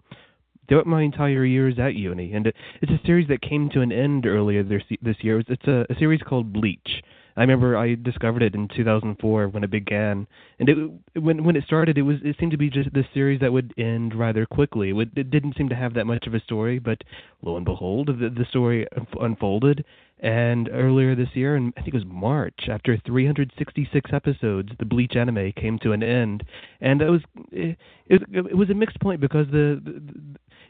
throughout 0.67 0.87
my 0.87 1.03
entire 1.03 1.45
years 1.45 1.75
at 1.79 1.93
uni, 1.93 2.33
and 2.33 2.47
it, 2.47 2.55
it's 2.81 2.91
a 2.91 3.05
series 3.05 3.27
that 3.27 3.41
came 3.41 3.69
to 3.69 3.81
an 3.81 3.91
end 3.91 4.25
earlier 4.25 4.63
this 4.63 4.83
this 5.01 5.17
year. 5.21 5.39
It's 5.47 5.67
a, 5.67 5.85
a 5.89 5.95
series 5.97 6.21
called 6.21 6.51
Bleach. 6.51 7.03
I 7.37 7.41
remember 7.41 7.77
I 7.77 7.95
discovered 7.95 8.43
it 8.43 8.55
in 8.55 8.69
2004 8.69 9.49
when 9.49 9.63
it 9.63 9.71
began, 9.71 10.25
and 10.57 10.69
it 10.69 10.77
when 11.19 11.43
when 11.43 11.55
it 11.57 11.65
started, 11.65 11.97
it 11.97 12.03
was 12.03 12.17
it 12.23 12.37
seemed 12.39 12.51
to 12.51 12.57
be 12.57 12.69
just 12.69 12.93
this 12.93 13.05
series 13.13 13.41
that 13.41 13.51
would 13.51 13.73
end 13.77 14.15
rather 14.15 14.45
quickly. 14.45 14.91
It, 14.91 15.09
it 15.15 15.31
didn't 15.31 15.57
seem 15.57 15.67
to 15.69 15.75
have 15.75 15.95
that 15.95 16.05
much 16.05 16.27
of 16.27 16.33
a 16.33 16.39
story, 16.39 16.79
but 16.79 17.03
lo 17.41 17.57
and 17.57 17.65
behold, 17.65 18.07
the, 18.07 18.29
the 18.29 18.45
story 18.49 18.87
unfolded. 19.19 19.83
And 20.17 20.69
earlier 20.71 21.13
this 21.13 21.27
year, 21.33 21.57
and 21.57 21.73
I 21.75 21.81
think 21.81 21.93
it 21.93 21.97
was 21.97 22.05
March, 22.05 22.69
after 22.69 22.97
366 23.05 24.11
episodes, 24.13 24.69
the 24.79 24.85
Bleach 24.85 25.17
anime 25.17 25.51
came 25.51 25.77
to 25.79 25.91
an 25.91 26.01
end, 26.01 26.43
and 26.79 27.01
that 27.01 27.11
was 27.11 27.21
it, 27.51 27.77
it, 28.07 28.21
it 28.31 28.57
was 28.57 28.69
a 28.69 28.73
mixed 28.73 28.99
point 29.01 29.19
because 29.19 29.45
the, 29.47 29.81
the 29.83 30.01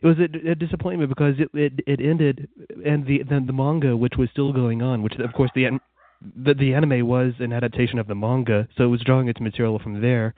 it 0.02 0.08
was 0.08 0.18
a, 0.18 0.50
a 0.50 0.56
disappointment 0.56 1.10
because 1.10 1.36
it, 1.38 1.50
it 1.54 1.74
it 1.86 2.00
ended 2.02 2.50
and 2.84 3.06
the 3.06 3.22
then 3.30 3.46
the 3.46 3.54
manga 3.54 3.96
which 3.96 4.14
was 4.18 4.30
still 4.32 4.52
going 4.52 4.82
on 4.82 5.02
which 5.02 5.14
of 5.16 5.32
course 5.34 5.52
the 5.56 5.66
the 6.36 6.54
the 6.54 6.74
anime 6.74 7.08
was 7.08 7.34
an 7.40 7.54
adaptation 7.54 8.00
of 8.00 8.08
the 8.08 8.16
manga, 8.16 8.68
so 8.78 8.84
it 8.84 8.88
was 8.88 9.02
drawing 9.02 9.28
its 9.28 9.40
material 9.40 9.80
from 9.80 10.02
there. 10.02 10.34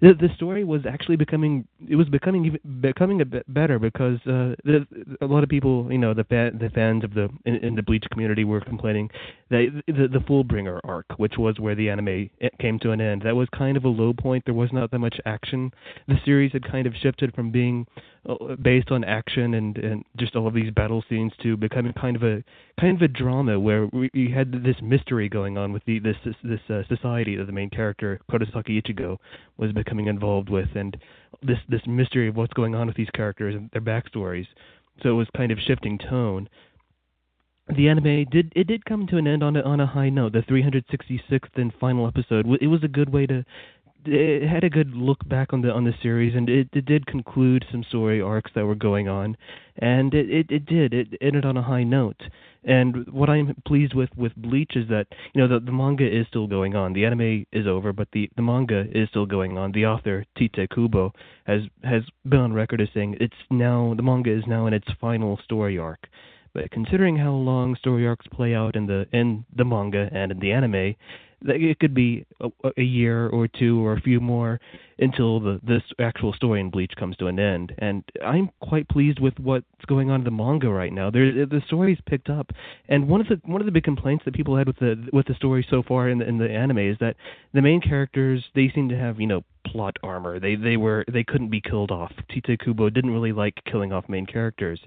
The 0.00 0.14
the 0.14 0.28
story 0.34 0.64
was 0.64 0.84
actually 0.84 1.14
becoming 1.14 1.66
it 1.88 1.94
was 1.94 2.08
becoming 2.08 2.44
even, 2.44 2.60
becoming 2.80 3.20
a 3.20 3.24
bit 3.24 3.44
better 3.54 3.78
because 3.78 4.18
uh, 4.26 4.56
the, 4.64 4.84
a 5.20 5.26
lot 5.26 5.44
of 5.44 5.48
people, 5.48 5.86
you 5.92 5.98
know, 5.98 6.12
the 6.12 6.24
fan, 6.24 6.58
the 6.58 6.70
fans 6.70 7.04
of 7.04 7.14
the 7.14 7.28
in, 7.44 7.56
in 7.56 7.74
the 7.76 7.82
Bleach 7.84 8.04
community 8.10 8.42
were 8.42 8.60
complaining 8.60 9.10
that 9.50 9.82
the 9.86 10.08
the 10.08 10.18
Fullbringer 10.18 10.80
arc, 10.82 11.06
which 11.18 11.34
was 11.38 11.60
where 11.60 11.76
the 11.76 11.88
anime 11.88 12.30
came 12.58 12.80
to 12.80 12.90
an 12.90 13.00
end, 13.00 13.22
that 13.22 13.36
was 13.36 13.48
kind 13.56 13.76
of 13.76 13.84
a 13.84 13.88
low 13.88 14.12
point. 14.12 14.44
There 14.44 14.54
was 14.54 14.72
not 14.72 14.90
that 14.90 14.98
much 14.98 15.20
action. 15.24 15.72
The 16.08 16.16
series 16.24 16.52
had 16.52 16.68
kind 16.68 16.88
of 16.88 16.94
shifted 17.00 17.32
from 17.32 17.52
being 17.52 17.86
based 18.62 18.92
on 18.92 19.02
action 19.02 19.54
and 19.54 19.76
and 19.78 20.04
just 20.16 20.36
all 20.36 20.46
of 20.46 20.54
these 20.54 20.70
battle 20.70 21.02
scenes 21.08 21.32
to 21.42 21.56
becoming 21.56 21.92
kind 21.94 22.14
of 22.14 22.22
a 22.22 22.44
kind 22.80 22.96
of 22.96 23.02
a 23.02 23.08
drama 23.08 23.58
where 23.58 23.86
we, 23.86 24.08
we 24.14 24.30
had 24.30 24.52
this 24.62 24.76
mystery 24.80 25.28
going 25.28 25.58
on 25.58 25.72
with 25.72 25.84
the 25.86 25.98
this 25.98 26.16
this, 26.24 26.36
this 26.44 26.60
uh, 26.70 26.82
society 26.88 27.36
that 27.36 27.46
the 27.46 27.52
main 27.52 27.68
character 27.68 28.20
Kurosaki 28.30 28.80
Ichigo 28.80 29.18
was 29.56 29.72
becoming 29.72 30.06
involved 30.06 30.48
with 30.48 30.68
and 30.76 30.96
this 31.42 31.58
this 31.68 31.82
mystery 31.86 32.28
of 32.28 32.36
what's 32.36 32.52
going 32.52 32.76
on 32.76 32.86
with 32.86 32.96
these 32.96 33.10
characters 33.10 33.56
and 33.56 33.68
their 33.72 33.82
backstories 33.82 34.46
so 35.02 35.08
it 35.08 35.14
was 35.14 35.26
kind 35.36 35.50
of 35.50 35.58
shifting 35.58 35.98
tone 35.98 36.48
the 37.76 37.88
anime 37.88 38.24
did 38.30 38.52
it 38.54 38.66
did 38.66 38.84
come 38.84 39.06
to 39.06 39.16
an 39.16 39.26
end 39.26 39.42
on 39.42 39.56
a, 39.56 39.62
on 39.62 39.80
a 39.80 39.86
high 39.86 40.08
note. 40.08 40.32
The 40.32 40.40
366th 40.40 41.56
and 41.56 41.72
final 41.80 42.06
episode. 42.06 42.46
It 42.60 42.66
was 42.66 42.82
a 42.82 42.88
good 42.88 43.12
way 43.12 43.26
to. 43.26 43.44
It 44.04 44.48
had 44.48 44.64
a 44.64 44.70
good 44.70 44.94
look 44.94 45.28
back 45.28 45.52
on 45.52 45.62
the 45.62 45.70
on 45.70 45.84
the 45.84 45.94
series, 46.02 46.34
and 46.34 46.48
it, 46.48 46.68
it 46.72 46.84
did 46.84 47.06
conclude 47.06 47.64
some 47.70 47.84
story 47.84 48.20
arcs 48.20 48.50
that 48.54 48.66
were 48.66 48.74
going 48.74 49.08
on, 49.08 49.36
and 49.76 50.12
it, 50.14 50.30
it 50.30 50.46
it 50.50 50.66
did 50.66 50.92
it 50.92 51.08
ended 51.20 51.44
on 51.44 51.56
a 51.56 51.62
high 51.62 51.84
note. 51.84 52.20
And 52.64 53.08
what 53.12 53.28
I'm 53.28 53.60
pleased 53.66 53.94
with 53.94 54.10
with 54.16 54.34
Bleach 54.36 54.76
is 54.76 54.88
that 54.88 55.06
you 55.34 55.40
know 55.40 55.48
the 55.48 55.64
the 55.64 55.72
manga 55.72 56.06
is 56.06 56.26
still 56.28 56.46
going 56.46 56.74
on. 56.74 56.92
The 56.92 57.04
anime 57.04 57.46
is 57.52 57.66
over, 57.66 57.92
but 57.92 58.08
the 58.12 58.30
the 58.36 58.42
manga 58.42 58.84
is 58.92 59.08
still 59.08 59.26
going 59.26 59.56
on. 59.56 59.72
The 59.72 59.86
author 59.86 60.24
Tite 60.38 60.68
Kubo 60.74 61.12
has 61.44 61.62
has 61.84 62.02
been 62.24 62.40
on 62.40 62.52
record 62.52 62.80
as 62.80 62.88
saying 62.94 63.16
it's 63.20 63.34
now 63.50 63.94
the 63.96 64.02
manga 64.02 64.36
is 64.36 64.44
now 64.46 64.66
in 64.66 64.74
its 64.74 64.88
final 65.00 65.38
story 65.44 65.78
arc 65.78 66.08
but 66.54 66.70
considering 66.70 67.16
how 67.16 67.32
long 67.32 67.76
story 67.76 68.06
arcs 68.06 68.26
play 68.30 68.54
out 68.54 68.76
in 68.76 68.86
the 68.86 69.06
in 69.12 69.44
the 69.56 69.64
manga 69.64 70.08
and 70.12 70.32
in 70.32 70.38
the 70.38 70.52
anime, 70.52 70.94
it 71.44 71.78
could 71.78 71.94
be 71.94 72.24
a, 72.40 72.48
a 72.76 72.82
year 72.82 73.28
or 73.28 73.48
two 73.48 73.84
or 73.84 73.94
a 73.94 74.00
few 74.00 74.20
more 74.20 74.60
until 74.98 75.40
the 75.40 75.60
this 75.66 75.82
actual 75.98 76.32
story 76.32 76.60
in 76.60 76.70
Bleach 76.70 76.92
comes 76.98 77.16
to 77.16 77.26
an 77.26 77.38
end. 77.38 77.72
And 77.78 78.04
I'm 78.24 78.50
quite 78.60 78.88
pleased 78.88 79.20
with 79.20 79.38
what's 79.38 79.66
going 79.86 80.10
on 80.10 80.20
in 80.20 80.24
the 80.24 80.30
manga 80.30 80.68
right 80.68 80.92
now. 80.92 81.10
There, 81.10 81.46
the 81.46 81.62
story's 81.66 81.98
picked 82.06 82.30
up, 82.30 82.50
and 82.88 83.08
one 83.08 83.20
of 83.20 83.28
the 83.28 83.40
one 83.44 83.60
of 83.60 83.66
the 83.66 83.72
big 83.72 83.84
complaints 83.84 84.24
that 84.24 84.34
people 84.34 84.56
had 84.56 84.66
with 84.66 84.78
the 84.78 85.08
with 85.12 85.26
the 85.26 85.34
story 85.34 85.66
so 85.68 85.82
far 85.82 86.08
in 86.08 86.18
the 86.18 86.28
in 86.28 86.38
the 86.38 86.50
anime 86.50 86.78
is 86.78 86.96
that 87.00 87.16
the 87.52 87.62
main 87.62 87.80
characters 87.80 88.44
they 88.54 88.70
seem 88.74 88.88
to 88.88 88.96
have 88.96 89.20
you 89.20 89.26
know 89.26 89.42
plot 89.66 89.96
armor. 90.02 90.38
They 90.38 90.54
they 90.54 90.76
were 90.76 91.04
they 91.12 91.24
couldn't 91.24 91.50
be 91.50 91.60
killed 91.60 91.90
off. 91.90 92.12
Tite 92.28 92.60
Kubo 92.60 92.90
didn't 92.90 93.10
really 93.10 93.32
like 93.32 93.54
killing 93.70 93.92
off 93.92 94.08
main 94.08 94.26
characters. 94.26 94.80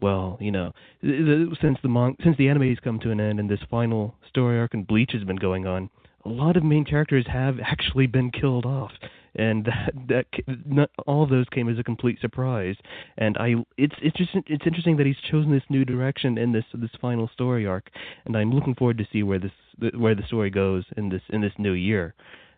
Well, 0.00 0.38
you 0.40 0.52
know, 0.52 0.72
since 1.02 1.78
the 1.82 1.88
mon- 1.88 2.16
since 2.22 2.36
the 2.36 2.48
anime's 2.48 2.78
come 2.82 3.00
to 3.00 3.10
an 3.10 3.20
end 3.20 3.40
and 3.40 3.50
this 3.50 3.60
final 3.70 4.14
story 4.28 4.58
arc 4.58 4.74
in 4.74 4.84
Bleach 4.84 5.10
has 5.12 5.24
been 5.24 5.36
going 5.36 5.66
on, 5.66 5.90
a 6.24 6.28
lot 6.28 6.56
of 6.56 6.62
main 6.62 6.84
characters 6.84 7.26
have 7.28 7.58
actually 7.60 8.06
been 8.06 8.30
killed 8.30 8.64
off 8.64 8.92
and 9.38 9.64
that 9.64 9.92
that 10.08 10.26
not, 10.66 10.90
all 11.06 11.22
of 11.22 11.30
those 11.30 11.46
came 11.50 11.68
as 11.68 11.78
a 11.78 11.84
complete 11.84 12.20
surprise. 12.20 12.76
And 13.16 13.36
I, 13.38 13.54
it's 13.76 13.94
it's 14.02 14.16
just 14.16 14.30
it's 14.34 14.66
interesting 14.66 14.96
that 14.98 15.06
he's 15.06 15.16
chosen 15.30 15.52
this 15.52 15.62
new 15.70 15.84
direction 15.84 16.36
in 16.36 16.52
this 16.52 16.64
this 16.74 16.90
final 17.00 17.28
story 17.32 17.66
arc, 17.66 17.90
and 18.26 18.36
I'm 18.36 18.52
looking 18.52 18.74
forward 18.74 18.98
to 18.98 19.06
see 19.12 19.22
where 19.22 19.38
this 19.38 19.52
where 19.96 20.14
the 20.14 20.26
story 20.26 20.50
goes 20.50 20.84
in 20.96 21.08
this 21.08 21.22
in 21.30 21.40
this 21.40 21.52
new 21.58 21.72
year. 21.72 22.14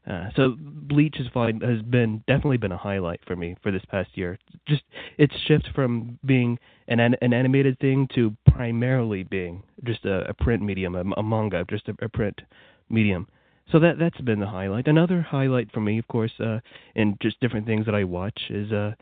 Uh, 0.06 0.28
so 0.34 0.56
Bleach 0.58 1.16
has, 1.18 1.26
fine, 1.32 1.60
has 1.60 1.82
been 1.82 2.24
definitely 2.26 2.56
been 2.56 2.72
a 2.72 2.76
highlight 2.76 3.20
for 3.26 3.36
me 3.36 3.56
for 3.62 3.70
this 3.70 3.84
past 3.90 4.10
year. 4.14 4.38
Just 4.66 4.82
its 5.18 5.34
shift 5.46 5.68
from 5.74 6.18
being 6.24 6.58
an 6.88 7.00
an 7.00 7.32
animated 7.32 7.78
thing 7.78 8.08
to 8.14 8.34
primarily 8.50 9.22
being 9.24 9.62
just 9.84 10.04
a, 10.04 10.28
a 10.28 10.34
print 10.34 10.62
medium, 10.62 10.94
a, 10.94 11.02
a 11.16 11.22
manga, 11.22 11.64
just 11.68 11.88
a, 11.88 11.94
a 12.04 12.08
print 12.08 12.40
medium. 12.88 13.28
So 13.70 13.78
that 13.78 13.98
that's 13.98 14.20
been 14.22 14.40
the 14.40 14.46
highlight. 14.46 14.88
Another 14.88 15.20
highlight 15.20 15.70
for 15.72 15.80
me, 15.80 15.98
of 15.98 16.08
course, 16.08 16.32
uh, 16.40 16.58
and 16.96 17.16
just 17.20 17.38
different 17.40 17.66
things 17.66 17.86
that 17.86 17.94
I 17.94 18.04
watch 18.04 18.40
is, 18.48 18.72
uh, 18.72 18.92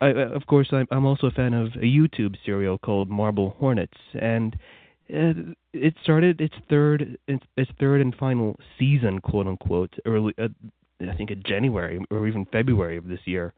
I, 0.00 0.10
of 0.10 0.46
course, 0.46 0.68
I'm, 0.72 0.86
I'm 0.90 1.04
also 1.04 1.26
a 1.26 1.30
fan 1.32 1.52
of 1.52 1.68
a 1.74 1.84
YouTube 1.84 2.36
serial 2.46 2.78
called 2.78 3.10
Marble 3.10 3.56
Hornets, 3.58 3.98
and 4.14 4.56
uh, 5.14 5.32
it 5.72 5.94
started 6.02 6.40
its 6.40 6.54
third 6.68 7.18
its, 7.28 7.70
third 7.80 8.00
and 8.00 8.14
final 8.16 8.58
season, 8.78 9.20
quote 9.20 9.46
unquote, 9.46 9.94
early 10.04 10.34
uh, 10.38 10.48
I 11.00 11.14
think 11.16 11.30
in 11.30 11.42
January 11.44 12.04
or 12.10 12.26
even 12.26 12.46
February 12.46 12.96
of 12.96 13.08
this 13.08 13.20
year, 13.24 13.52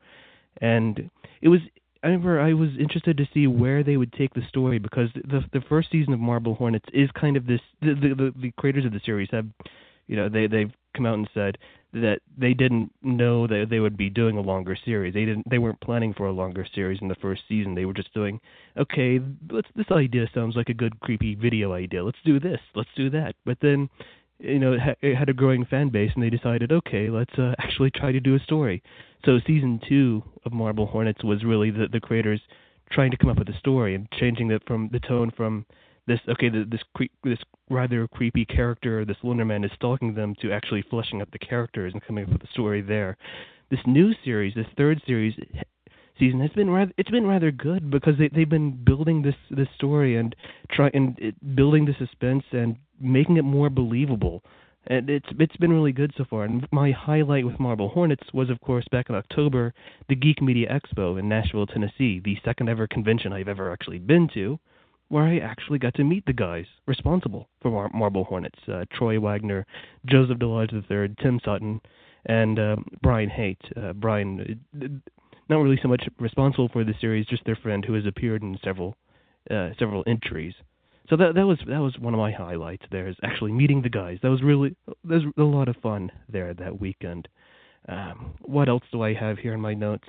and 0.60 1.10
it 1.42 1.48
was 1.48 1.60
I 2.02 2.08
remember 2.08 2.40
I 2.40 2.52
was 2.52 2.70
interested 2.78 3.16
to 3.16 3.28
see 3.32 3.46
where 3.46 3.82
they 3.82 3.96
would 3.96 4.12
take 4.12 4.34
the 4.34 4.42
story 4.48 4.78
because 4.78 5.08
the 5.14 5.42
the 5.52 5.62
first 5.68 5.90
season 5.90 6.12
of 6.12 6.20
Marble 6.20 6.54
Hornets 6.54 6.86
is 6.92 7.10
kind 7.18 7.36
of 7.36 7.46
this 7.46 7.60
the 7.80 7.94
the, 7.94 8.14
the, 8.14 8.34
the 8.40 8.52
creators 8.52 8.84
of 8.84 8.92
the 8.92 9.00
series 9.04 9.28
have 9.32 9.46
you 10.06 10.16
know 10.16 10.28
they 10.28 10.46
they've 10.46 10.72
come 10.94 11.06
out 11.06 11.14
and 11.14 11.28
said 11.34 11.58
that 11.92 12.18
they 12.36 12.54
didn't 12.54 12.90
know 13.02 13.46
that 13.46 13.66
they 13.70 13.78
would 13.78 13.96
be 13.96 14.10
doing 14.10 14.36
a 14.36 14.40
longer 14.40 14.76
series. 14.84 15.14
They 15.14 15.24
didn't 15.24 15.48
they 15.48 15.58
weren't 15.58 15.80
planning 15.80 16.14
for 16.14 16.26
a 16.26 16.32
longer 16.32 16.66
series 16.74 17.00
in 17.00 17.08
the 17.08 17.14
first 17.16 17.42
season. 17.48 17.74
They 17.74 17.84
were 17.84 17.92
just 17.92 18.12
doing 18.14 18.40
okay, 18.76 19.20
let's 19.50 19.68
this 19.76 19.90
idea 19.90 20.26
sounds 20.34 20.56
like 20.56 20.68
a 20.68 20.74
good 20.74 20.98
creepy 21.00 21.34
video 21.34 21.72
idea. 21.72 22.04
Let's 22.04 22.18
do 22.24 22.40
this. 22.40 22.60
Let's 22.74 22.90
do 22.96 23.10
that. 23.10 23.34
But 23.44 23.58
then 23.60 23.88
you 24.40 24.58
know, 24.58 24.76
it 25.00 25.14
had 25.16 25.28
a 25.28 25.32
growing 25.32 25.64
fan 25.64 25.90
base, 25.90 26.10
and 26.14 26.22
they 26.22 26.30
decided, 26.30 26.72
okay, 26.72 27.08
let's 27.08 27.32
uh, 27.38 27.54
actually 27.58 27.90
try 27.90 28.10
to 28.10 28.20
do 28.20 28.34
a 28.34 28.40
story. 28.40 28.82
So 29.24 29.38
season 29.46 29.80
two 29.88 30.22
of 30.44 30.52
Marble 30.52 30.86
Hornets 30.86 31.22
was 31.24 31.44
really 31.44 31.70
the 31.70 31.86
the 31.90 32.00
creators 32.00 32.40
trying 32.90 33.10
to 33.10 33.16
come 33.16 33.30
up 33.30 33.38
with 33.38 33.48
a 33.48 33.58
story 33.58 33.94
and 33.94 34.08
changing 34.12 34.50
it 34.50 34.62
from 34.66 34.90
the 34.92 35.00
tone 35.00 35.32
from 35.36 35.64
this 36.06 36.20
okay 36.28 36.48
this 36.48 36.80
this 37.22 37.38
rather 37.70 38.06
creepy 38.08 38.44
character 38.44 39.04
this 39.04 39.16
Slenderman 39.22 39.64
is 39.64 39.70
stalking 39.74 40.14
them 40.14 40.34
to 40.40 40.52
actually 40.52 40.82
fleshing 40.90 41.20
out 41.20 41.30
the 41.32 41.38
characters 41.38 41.92
and 41.92 42.04
coming 42.04 42.24
up 42.24 42.32
with 42.32 42.42
a 42.42 42.52
story 42.52 42.82
there. 42.82 43.16
This 43.70 43.80
new 43.86 44.12
series, 44.24 44.54
this 44.54 44.66
third 44.76 45.00
series 45.06 45.34
season 46.18 46.40
has 46.40 46.50
been 46.50 46.70
rather 46.70 46.92
it's 46.98 47.10
been 47.10 47.26
rather 47.26 47.50
good 47.50 47.90
because 47.90 48.14
they 48.18 48.28
they've 48.28 48.48
been 48.48 48.72
building 48.84 49.22
this 49.22 49.34
this 49.50 49.68
story 49.74 50.16
and 50.16 50.36
try 50.70 50.90
and 50.92 51.18
it, 51.18 51.56
building 51.56 51.86
the 51.86 51.94
suspense 51.98 52.44
and 52.52 52.76
making 53.00 53.36
it 53.36 53.42
more 53.42 53.70
believable. 53.70 54.42
And 54.86 55.08
it's 55.08 55.26
it's 55.38 55.56
been 55.56 55.72
really 55.72 55.92
good 55.92 56.12
so 56.18 56.26
far. 56.28 56.44
And 56.44 56.68
my 56.70 56.90
highlight 56.90 57.46
with 57.46 57.58
Marble 57.58 57.88
Hornets 57.88 58.28
was, 58.34 58.50
of 58.50 58.60
course, 58.60 58.84
back 58.92 59.08
in 59.08 59.14
October, 59.14 59.72
the 60.10 60.14
Geek 60.14 60.42
Media 60.42 60.68
Expo 60.68 61.18
in 61.18 61.26
Nashville, 61.26 61.66
Tennessee, 61.66 62.20
the 62.22 62.36
second 62.44 62.68
ever 62.68 62.86
convention 62.86 63.32
I've 63.32 63.48
ever 63.48 63.72
actually 63.72 63.98
been 63.98 64.28
to 64.34 64.58
where 65.08 65.24
I 65.24 65.38
actually 65.38 65.78
got 65.78 65.94
to 65.94 66.04
meet 66.04 66.26
the 66.26 66.32
guys 66.32 66.66
responsible 66.86 67.48
for 67.60 67.70
Mar- 67.70 67.90
Marble 67.94 68.24
Hornets: 68.24 68.58
uh, 68.68 68.84
Troy 68.92 69.18
Wagner, 69.20 69.66
Joseph 70.06 70.38
Delage 70.38 70.72
III, 70.72 71.14
Tim 71.22 71.40
Sutton, 71.44 71.80
and 72.26 72.58
uh, 72.58 72.76
Brian 73.02 73.30
Haight. 73.30 73.60
Uh, 73.76 73.92
Brian, 73.92 74.60
uh, 74.80 74.86
not 75.48 75.60
really 75.60 75.78
so 75.82 75.88
much 75.88 76.04
responsible 76.18 76.68
for 76.72 76.84
the 76.84 76.94
series, 77.00 77.26
just 77.26 77.44
their 77.44 77.56
friend 77.56 77.84
who 77.84 77.94
has 77.94 78.06
appeared 78.06 78.42
in 78.42 78.58
several 78.64 78.96
uh, 79.50 79.70
several 79.78 80.02
entries. 80.06 80.54
So 81.10 81.16
that 81.16 81.34
that 81.34 81.46
was 81.46 81.58
that 81.68 81.80
was 81.80 81.98
one 81.98 82.14
of 82.14 82.18
my 82.18 82.32
highlights. 82.32 82.84
There 82.90 83.08
is 83.08 83.16
actually 83.22 83.52
meeting 83.52 83.82
the 83.82 83.90
guys. 83.90 84.18
That 84.22 84.30
was 84.30 84.42
really 84.42 84.74
there's 85.04 85.24
a 85.36 85.42
lot 85.42 85.68
of 85.68 85.76
fun 85.76 86.10
there 86.30 86.54
that 86.54 86.80
weekend. 86.80 87.28
Um, 87.88 88.34
what 88.40 88.70
else 88.70 88.84
do 88.90 89.02
I 89.02 89.12
have 89.12 89.38
here 89.38 89.52
in 89.52 89.60
my 89.60 89.74
notes? 89.74 90.08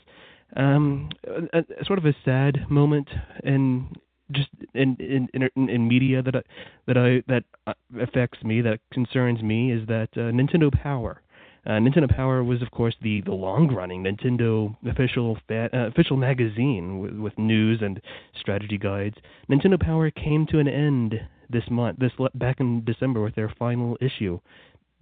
Um, 0.55 1.09
a, 1.27 1.59
a, 1.59 1.85
sort 1.85 1.99
of 1.99 2.05
a 2.05 2.15
sad 2.23 2.69
moment 2.69 3.09
in 3.43 3.89
just 4.31 4.49
in 4.73 4.95
in 4.99 5.29
in, 5.33 5.69
in 5.69 5.87
media 5.87 6.21
that 6.21 6.35
I, 6.35 6.41
that 6.87 6.97
I 6.97 7.23
that 7.27 7.43
uh, 7.67 7.73
affects 7.99 8.43
me 8.43 8.61
that 8.61 8.79
concerns 8.91 9.41
me 9.41 9.71
is 9.71 9.87
that 9.87 10.09
uh, 10.15 10.31
Nintendo 10.31 10.71
Power. 10.71 11.21
Uh, 11.67 11.71
Nintendo 11.79 12.07
Power 12.07 12.43
was, 12.43 12.61
of 12.61 12.69
course, 12.69 12.93
the, 13.01 13.21
the 13.21 13.31
long-running 13.31 14.03
Nintendo 14.03 14.75
official 14.87 15.35
fa- 15.47 15.69
uh, 15.73 15.87
official 15.87 16.15
magazine 16.15 16.99
with, 16.99 17.13
with 17.15 17.37
news 17.39 17.79
and 17.81 17.99
strategy 18.39 18.77
guides. 18.77 19.15
Nintendo 19.49 19.79
Power 19.79 20.11
came 20.11 20.45
to 20.51 20.59
an 20.59 20.67
end 20.67 21.15
this 21.49 21.63
month, 21.71 21.97
this 21.97 22.11
back 22.35 22.59
in 22.59 22.83
December, 22.85 23.23
with 23.23 23.33
their 23.33 23.51
final 23.57 23.97
issue. 23.99 24.39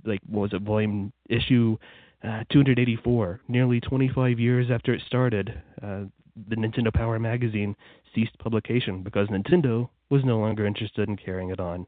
Like, 0.06 0.22
what 0.26 0.41
was 0.44 0.54
it, 0.54 0.62
volume 0.62 1.12
issue 1.30 1.78
uh, 2.24 2.44
284? 2.50 3.41
Nearly 3.50 3.82
25 3.82 4.40
years 4.40 4.68
after 4.72 4.94
it 4.94 5.02
started, 5.06 5.62
uh, 5.82 6.04
the 6.50 6.56
Nintendo 6.56 6.94
Power 6.94 7.20
magazine 7.20 7.76
ceased 8.14 8.38
publication 8.40 9.04
because 9.04 9.28
Nintendo 9.28 9.90
was 10.10 10.24
no 10.24 10.40
longer 10.40 10.66
interested 10.66 11.08
in 11.08 11.18
carrying 11.18 11.50
it 11.50 11.60
on 11.60 11.86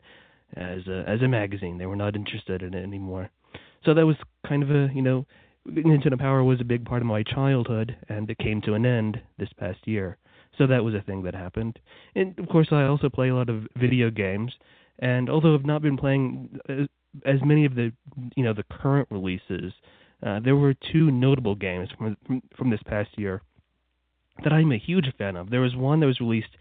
as 0.55 0.87
a, 0.87 1.03
as 1.07 1.21
a 1.21 1.27
magazine. 1.27 1.77
They 1.77 1.85
were 1.85 1.95
not 1.95 2.15
interested 2.15 2.61
in 2.61 2.73
it 2.73 2.83
anymore. 2.83 3.29
So 3.83 3.93
that 3.93 4.05
was 4.05 4.15
kind 4.47 4.63
of 4.63 4.71
a, 4.71 4.89
you 4.93 5.01
know, 5.01 5.25
Nintendo 5.67 6.17
Power 6.19 6.43
was 6.43 6.61
a 6.61 6.65
big 6.65 6.85
part 6.85 7.01
of 7.01 7.07
my 7.07 7.23
childhood, 7.23 7.95
and 8.07 8.29
it 8.29 8.37
came 8.37 8.61
to 8.61 8.75
an 8.75 8.85
end 8.85 9.19
this 9.39 9.49
past 9.57 9.79
year. 9.85 10.17
So 10.57 10.67
that 10.67 10.83
was 10.83 10.93
a 10.93 11.01
thing 11.01 11.23
that 11.23 11.33
happened. 11.33 11.79
And 12.15 12.37
of 12.39 12.47
course, 12.47 12.67
I 12.71 12.83
also 12.83 13.09
play 13.09 13.29
a 13.29 13.35
lot 13.35 13.49
of 13.49 13.67
video 13.75 14.09
games. 14.09 14.53
And 14.99 15.29
although 15.29 15.53
I've 15.53 15.65
not 15.65 15.81
been 15.81 15.97
playing 15.97 16.59
as, 16.69 16.87
as 17.25 17.39
many 17.43 17.65
of 17.65 17.75
the, 17.75 17.91
you 18.35 18.43
know, 18.43 18.53
the 18.53 18.63
current 18.63 19.07
releases, 19.11 19.73
uh, 20.25 20.39
there 20.39 20.55
were 20.55 20.73
two 20.91 21.11
notable 21.11 21.55
games 21.55 21.89
from, 21.97 22.15
from 22.55 22.69
this 22.69 22.79
past 22.85 23.09
year 23.17 23.41
that 24.43 24.53
I'm 24.53 24.71
a 24.71 24.77
huge 24.77 25.07
fan 25.17 25.35
of. 25.35 25.49
There 25.49 25.61
was 25.61 25.75
one 25.75 25.99
that 25.99 26.07
was 26.07 26.19
released, 26.19 26.57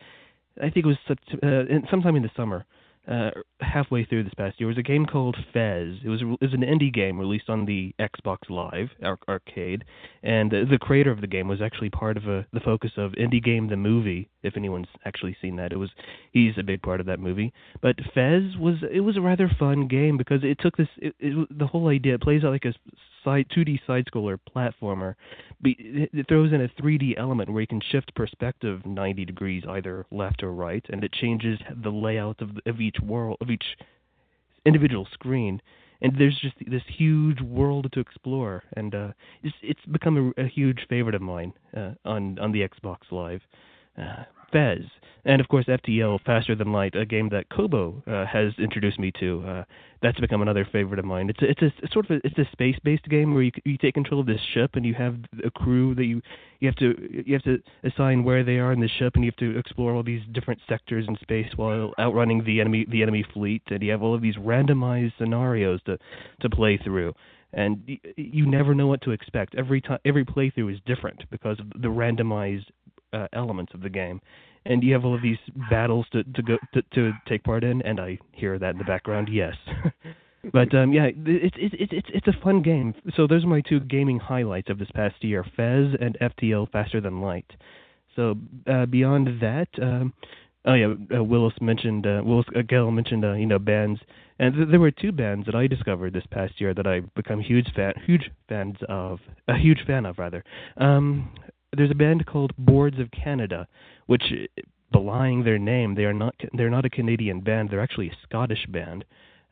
I 0.59 0.70
think 0.70 0.86
it 0.86 0.86
was 0.86 0.98
uh, 1.42 1.88
sometime 1.90 2.16
in 2.16 2.22
the 2.22 2.30
summer, 2.36 2.66
uh, 3.06 3.30
halfway 3.60 4.05
through 4.05 4.24
this 4.24 4.32
past 4.34 4.59
year 4.59 4.68
It 4.68 4.72
was 4.72 4.78
a 4.78 4.82
game 4.82 5.05
called 5.05 5.36
Fez. 5.52 5.96
It 6.02 6.09
was 6.09 6.22
it 6.22 6.40
was 6.40 6.55
an 6.55 6.62
indie 6.62 6.92
game 6.92 7.18
released 7.18 7.51
on 7.51 7.66
the 7.66 7.94
Xbox 8.01 8.48
Live 8.48 8.88
ar- 9.02 9.18
arcade, 9.28 9.84
and 10.22 10.51
the, 10.51 10.64
the 10.70 10.78
creator 10.78 11.10
of 11.10 11.20
the 11.20 11.26
game 11.26 11.48
was 11.48 11.60
actually 11.60 11.90
part 11.90 12.16
of 12.16 12.26
a, 12.28 12.46
the 12.52 12.60
focus 12.60 12.92
of 12.96 13.12
Indie 13.12 13.44
Game 13.44 13.68
the 13.68 13.76
movie. 13.76 14.30
If 14.44 14.56
anyone's 14.56 14.88
actually 15.04 15.36
seen 15.40 15.56
that, 15.56 15.72
it 15.72 15.76
was 15.76 15.90
he's 16.32 16.58
a 16.58 16.62
big 16.62 16.82
part 16.82 17.00
of 17.00 17.06
that 17.06 17.18
movie. 17.18 17.52
But 17.80 17.96
Fez 18.14 18.56
was 18.58 18.76
it 18.90 19.00
was 19.00 19.16
a 19.16 19.20
rather 19.20 19.50
fun 19.58 19.88
game 19.88 20.16
because 20.16 20.40
it 20.42 20.58
took 20.60 20.76
this 20.76 20.88
it, 20.98 21.14
it, 21.18 21.58
the 21.58 21.66
whole 21.66 21.88
idea. 21.88 22.14
It 22.14 22.22
plays 22.22 22.44
out 22.44 22.52
like 22.52 22.64
a 22.64 22.74
side 23.24 23.46
2D 23.56 23.80
side 23.86 24.06
scroller 24.12 24.38
platformer. 24.54 25.14
It 25.64 26.28
throws 26.28 26.52
in 26.52 26.60
a 26.60 26.68
3D 26.68 27.14
element 27.16 27.50
where 27.50 27.62
you 27.62 27.66
can 27.66 27.80
shift 27.80 28.14
perspective 28.14 28.84
90 28.84 29.24
degrees 29.24 29.64
either 29.68 30.06
left 30.10 30.42
or 30.42 30.52
right, 30.52 30.84
and 30.90 31.02
it 31.02 31.12
changes 31.12 31.58
the 31.82 31.90
layout 31.90 32.42
of, 32.42 32.50
of 32.66 32.80
each 32.80 32.96
world 33.02 33.38
of 33.40 33.50
each 33.50 33.64
individual 34.66 35.08
screen. 35.12 35.60
And 36.02 36.12
there's 36.18 36.38
just 36.40 36.56
this 36.70 36.82
huge 36.98 37.40
world 37.40 37.90
to 37.92 38.00
explore, 38.00 38.62
and 38.76 38.94
uh, 38.94 39.08
it's 39.42 39.54
it's 39.62 39.80
become 39.90 40.34
a, 40.36 40.42
a 40.42 40.46
huge 40.46 40.80
favorite 40.88 41.14
of 41.14 41.22
mine 41.22 41.54
uh, 41.74 41.92
on 42.04 42.38
on 42.38 42.52
the 42.52 42.68
Xbox 42.68 43.10
Live. 43.10 43.40
Uh, 43.98 44.24
Fez, 44.52 44.82
and 45.24 45.40
of 45.40 45.48
course 45.48 45.66
FTL 45.66 46.20
Faster 46.24 46.54
Than 46.54 46.72
Light, 46.72 46.94
a 46.94 47.04
game 47.04 47.28
that 47.30 47.48
Kobo 47.48 48.02
uh, 48.06 48.24
has 48.26 48.52
introduced 48.58 48.98
me 48.98 49.12
to. 49.18 49.42
Uh, 49.46 49.64
that's 50.02 50.20
become 50.20 50.42
another 50.42 50.68
favorite 50.70 50.98
of 50.98 51.04
mine. 51.04 51.30
It's 51.30 51.40
a, 51.42 51.50
it's 51.50 51.62
a 51.62 51.72
it's 51.82 51.92
sort 51.92 52.10
of 52.10 52.18
a, 52.18 52.26
it's 52.26 52.38
a 52.38 52.44
space-based 52.52 53.08
game 53.08 53.34
where 53.34 53.42
you 53.42 53.50
you 53.64 53.78
take 53.78 53.94
control 53.94 54.20
of 54.20 54.26
this 54.26 54.40
ship 54.52 54.72
and 54.74 54.84
you 54.84 54.94
have 54.94 55.16
a 55.44 55.50
crew 55.50 55.94
that 55.94 56.04
you 56.04 56.20
you 56.60 56.68
have 56.68 56.76
to 56.76 57.22
you 57.26 57.32
have 57.32 57.42
to 57.44 57.58
assign 57.82 58.22
where 58.22 58.44
they 58.44 58.58
are 58.58 58.72
in 58.72 58.80
the 58.80 58.88
ship 58.98 59.14
and 59.14 59.24
you 59.24 59.30
have 59.30 59.36
to 59.38 59.58
explore 59.58 59.94
all 59.94 60.02
these 60.02 60.22
different 60.32 60.60
sectors 60.68 61.06
in 61.08 61.16
space 61.22 61.50
while 61.56 61.92
outrunning 61.98 62.44
the 62.44 62.60
enemy 62.60 62.86
the 62.90 63.02
enemy 63.02 63.24
fleet 63.32 63.62
and 63.68 63.82
you 63.82 63.90
have 63.90 64.02
all 64.02 64.14
of 64.14 64.22
these 64.22 64.36
randomized 64.36 65.12
scenarios 65.18 65.80
to 65.86 65.98
to 66.40 66.50
play 66.50 66.76
through 66.76 67.14
and 67.54 67.98
you 68.16 68.46
never 68.46 68.74
know 68.74 68.88
what 68.88 69.00
to 69.02 69.12
expect. 69.12 69.54
Every 69.54 69.80
time, 69.80 70.00
every 70.04 70.24
playthrough 70.24 70.72
is 70.72 70.80
different 70.86 71.22
because 71.30 71.58
of 71.60 71.70
the 71.80 71.88
randomized 71.88 72.66
uh, 73.14 73.28
elements 73.32 73.72
of 73.74 73.80
the 73.80 73.90
game, 73.90 74.20
and 74.66 74.82
you 74.82 74.92
have 74.92 75.04
all 75.04 75.14
of 75.14 75.22
these 75.22 75.38
battles 75.70 76.06
to 76.12 76.24
to 76.24 76.42
go 76.42 76.56
to, 76.72 76.82
to 76.94 77.12
take 77.28 77.44
part 77.44 77.64
in. 77.64 77.82
And 77.82 78.00
I 78.00 78.18
hear 78.32 78.58
that 78.58 78.70
in 78.70 78.78
the 78.78 78.84
background. 78.84 79.28
Yes. 79.30 79.54
but 80.52 80.74
um, 80.74 80.92
yeah, 80.92 81.08
it's 81.24 81.56
it's 81.58 81.74
it's 81.92 82.08
it's 82.12 82.28
a 82.28 82.42
fun 82.42 82.62
game. 82.62 82.94
So 83.16 83.26
those 83.26 83.44
are 83.44 83.48
my 83.48 83.62
two 83.62 83.80
gaming 83.80 84.18
highlights 84.18 84.70
of 84.70 84.78
this 84.78 84.90
past 84.94 85.22
year: 85.22 85.44
Fez 85.56 85.94
and 86.00 86.16
FTL 86.20 86.70
Faster 86.70 87.00
Than 87.00 87.20
Light. 87.20 87.50
So 88.16 88.36
uh, 88.70 88.86
beyond 88.86 89.40
that, 89.40 89.68
um, 89.80 90.12
oh 90.64 90.74
yeah, 90.74 90.94
uh, 91.16 91.22
Willis 91.22 91.54
mentioned 91.60 92.06
uh, 92.06 92.22
Willis 92.24 92.46
uh, 92.56 92.62
Gale 92.62 92.90
mentioned 92.90 93.24
uh, 93.24 93.32
you 93.32 93.46
know 93.46 93.58
bands, 93.58 94.00
and 94.38 94.54
th- 94.54 94.68
there 94.70 94.80
were 94.80 94.90
two 94.90 95.12
bands 95.12 95.46
that 95.46 95.54
I 95.54 95.66
discovered 95.66 96.12
this 96.12 96.26
past 96.30 96.60
year 96.60 96.74
that 96.74 96.86
I've 96.86 97.12
become 97.14 97.40
huge 97.40 97.68
fan 97.74 97.94
huge 98.06 98.30
fans 98.48 98.76
of 98.88 99.20
a 99.48 99.56
huge 99.56 99.80
fan 99.86 100.06
of 100.06 100.18
rather. 100.18 100.44
Um, 100.76 101.30
there's 101.76 101.90
a 101.90 101.94
band 101.94 102.26
called 102.26 102.52
Boards 102.56 102.98
of 102.98 103.10
Canada, 103.10 103.66
which 104.06 104.24
belying 104.92 105.44
their 105.44 105.59
name, 105.59 105.94
they 105.94 106.05
are 106.05 106.14
not 106.14 106.34
they're 106.56 106.70
not 106.70 106.84
a 106.84 106.90
Canadian 106.90 107.40
band. 107.40 107.70
They're 107.70 107.80
actually 107.80 108.09
a 108.09 108.16
Scottish 108.22 108.66
band. 108.68 109.05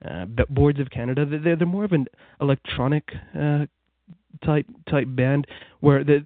Uh, 0.05 0.27
Boards 0.49 0.81
of 0.81 0.91
Canada, 0.91 1.25
they're 1.27 1.57
they're 1.57 1.67
more 1.67 1.85
of 1.85 1.93
an 1.93 2.07
electronic 2.41 3.05
uh, 3.39 3.67
type 4.45 4.67
type 4.89 5.07
band 5.09 5.47
where 5.81 6.05
the 6.05 6.25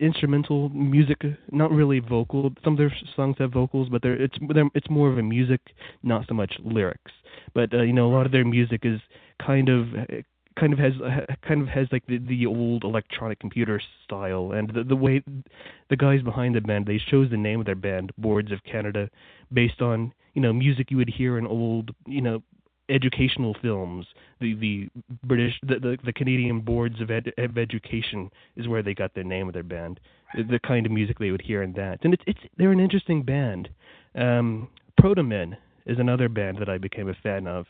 instrumental 0.00 0.68
music, 0.70 1.18
not 1.50 1.70
really 1.70 2.00
vocal. 2.00 2.52
Some 2.62 2.74
of 2.74 2.78
their 2.78 2.94
songs 3.16 3.36
have 3.38 3.52
vocals, 3.52 3.88
but 3.90 4.02
they're 4.02 4.20
it's 4.20 4.36
they're, 4.52 4.68
it's 4.74 4.90
more 4.90 5.10
of 5.10 5.18
a 5.18 5.22
music, 5.22 5.60
not 6.02 6.26
so 6.28 6.34
much 6.34 6.54
lyrics. 6.64 7.12
But 7.54 7.72
uh, 7.72 7.82
you 7.82 7.92
know, 7.92 8.06
a 8.06 8.12
lot 8.12 8.26
of 8.26 8.32
their 8.32 8.44
music 8.44 8.80
is 8.84 9.00
kind 9.44 9.68
of 9.68 9.88
kind 10.58 10.72
of 10.72 10.78
has 10.78 10.92
kind 11.46 11.62
of 11.62 11.68
has 11.68 11.88
like 11.92 12.06
the 12.06 12.18
the 12.18 12.46
old 12.46 12.84
electronic 12.84 13.38
computer 13.40 13.80
style 14.04 14.52
and 14.52 14.70
the 14.72 14.84
the 14.84 14.96
way 14.96 15.22
the 15.90 15.96
guys 15.96 16.22
behind 16.22 16.54
the 16.54 16.60
band 16.60 16.86
they 16.86 17.00
chose 17.10 17.30
the 17.30 17.36
name 17.36 17.60
of 17.60 17.66
their 17.66 17.74
band 17.74 18.12
Boards 18.18 18.52
of 18.52 18.62
Canada 18.64 19.10
based 19.52 19.80
on 19.80 20.12
you 20.34 20.42
know 20.42 20.52
music 20.52 20.90
you 20.90 20.96
would 20.96 21.08
hear 21.08 21.38
in 21.38 21.46
old 21.46 21.90
you 22.06 22.20
know 22.20 22.42
educational 22.88 23.56
films. 23.62 24.06
The 24.40 24.54
the 24.54 24.88
British 25.24 25.54
the 25.62 25.78
the, 25.78 25.98
the 26.04 26.12
Canadian 26.12 26.60
boards 26.60 27.00
of, 27.00 27.10
ed, 27.10 27.32
of 27.38 27.58
education 27.58 28.30
is 28.56 28.68
where 28.68 28.82
they 28.82 28.94
got 28.94 29.14
their 29.14 29.24
name 29.24 29.48
of 29.48 29.54
their 29.54 29.62
band 29.62 30.00
the, 30.34 30.42
the 30.42 30.58
kind 30.58 30.86
of 30.86 30.92
music 30.92 31.18
they 31.18 31.30
would 31.30 31.42
hear 31.42 31.62
in 31.62 31.72
that. 31.74 32.00
And 32.02 32.14
it's 32.14 32.22
it's 32.26 32.40
they're 32.56 32.72
an 32.72 32.80
interesting 32.80 33.22
band. 33.22 33.68
Um 34.14 34.68
Protomen 35.00 35.56
is 35.86 35.98
another 35.98 36.28
band 36.28 36.58
that 36.58 36.68
I 36.68 36.78
became 36.78 37.08
a 37.08 37.14
fan 37.22 37.46
of 37.46 37.66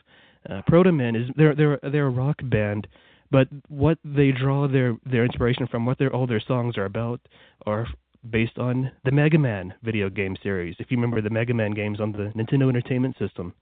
uh, 0.49 0.61
Protomen 0.69 1.21
is 1.21 1.29
they're 1.35 1.55
they're 1.55 1.79
they're 1.91 2.07
a 2.07 2.11
rock 2.11 2.37
band, 2.43 2.87
but 3.31 3.47
what 3.67 3.97
they 4.03 4.31
draw 4.31 4.67
their 4.67 4.97
their 5.05 5.25
inspiration 5.25 5.67
from, 5.67 5.85
what 5.85 5.97
their 5.97 6.13
all 6.13 6.27
their 6.27 6.43
songs 6.45 6.77
are 6.77 6.85
about, 6.85 7.21
are 7.65 7.87
based 8.29 8.57
on 8.57 8.91
the 9.03 9.11
Mega 9.11 9.37
Man 9.37 9.73
video 9.83 10.09
game 10.09 10.35
series. 10.41 10.75
If 10.79 10.91
you 10.91 10.97
remember 10.97 11.21
the 11.21 11.29
Mega 11.29 11.53
Man 11.53 11.71
games 11.71 11.99
on 11.99 12.11
the 12.11 12.31
Nintendo 12.35 12.69
Entertainment 12.69 13.15
System, 13.17 13.53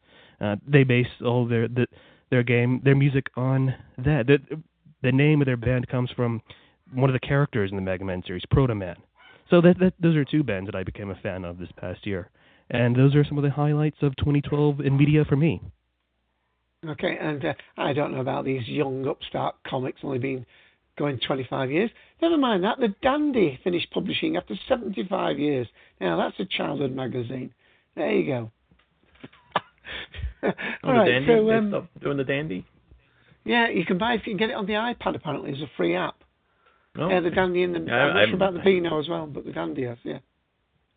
uh, 0.41 0.55
they 0.67 0.83
base 0.83 1.07
all 1.23 1.47
their 1.47 1.67
the, 1.67 1.87
their 2.29 2.43
game 2.43 2.81
their 2.83 2.95
music 2.95 3.27
on 3.35 3.75
that. 3.97 4.27
The, 4.27 4.39
the 5.01 5.11
name 5.11 5.41
of 5.41 5.45
their 5.45 5.57
band 5.57 5.87
comes 5.89 6.09
from 6.15 6.41
one 6.93 7.09
of 7.09 7.13
the 7.13 7.27
characters 7.27 7.71
in 7.71 7.75
the 7.75 7.81
Mega 7.81 8.05
Man 8.05 8.23
series, 8.25 8.43
Proto 8.49 8.75
Man. 8.75 8.95
So 9.49 9.61
that, 9.61 9.77
that 9.79 9.93
those 9.99 10.15
are 10.15 10.25
two 10.25 10.43
bands 10.43 10.67
that 10.67 10.75
I 10.75 10.83
became 10.83 11.09
a 11.09 11.15
fan 11.15 11.43
of 11.43 11.57
this 11.57 11.69
past 11.77 12.07
year, 12.07 12.29
and 12.69 12.95
those 12.95 13.13
are 13.15 13.23
some 13.23 13.37
of 13.37 13.43
the 13.43 13.51
highlights 13.51 13.97
of 14.01 14.15
2012 14.15 14.79
in 14.79 14.97
media 14.97 15.25
for 15.25 15.35
me. 15.35 15.61
Okay, 16.87 17.17
and 17.19 17.43
uh, 17.45 17.53
I 17.77 17.93
don't 17.93 18.13
know 18.13 18.21
about 18.21 18.45
these 18.45 18.67
young 18.67 19.07
upstart 19.07 19.55
comics 19.65 19.99
only 20.03 20.19
been 20.19 20.45
going 20.97 21.19
25 21.25 21.71
years. 21.71 21.89
Never 22.21 22.37
mind 22.37 22.63
that, 22.63 22.79
the 22.79 22.93
Dandy 23.01 23.59
finished 23.63 23.89
publishing 23.91 24.35
after 24.37 24.55
75 24.67 25.39
years. 25.39 25.67
Now 26.01 26.17
that's 26.17 26.39
a 26.39 26.45
childhood 26.45 26.93
magazine. 26.93 27.53
There 27.95 28.11
you 28.11 28.25
go. 28.27 28.51
All 30.83 30.93
right, 30.93 31.09
dandy? 31.09 31.27
so 31.27 31.51
um, 31.51 31.89
doing 32.01 32.17
the 32.17 32.23
Dandy. 32.23 32.65
Yeah, 33.45 33.69
you 33.69 33.85
can 33.85 33.97
buy 33.97 34.13
if 34.13 34.21
you 34.25 34.31
can 34.31 34.37
get 34.37 34.49
it 34.49 34.55
on 34.55 34.65
the 34.65 34.73
iPad. 34.73 35.15
Apparently, 35.15 35.51
it's 35.51 35.61
a 35.61 35.71
free 35.77 35.95
app. 35.95 36.15
Oh, 36.97 37.09
yeah, 37.09 37.21
the 37.21 37.29
Dandy 37.29 37.63
and 37.63 37.75
the. 37.75 37.79
Yeah, 37.79 37.93
I'm 37.93 38.15
not 38.15 38.25
sure 38.27 38.35
about 38.35 38.53
the 38.53 38.59
Beano 38.59 38.99
as 38.99 39.07
well, 39.07 39.25
but 39.25 39.45
the 39.45 39.51
Dandy 39.51 39.83
has. 39.83 39.97
Yeah. 40.03 40.19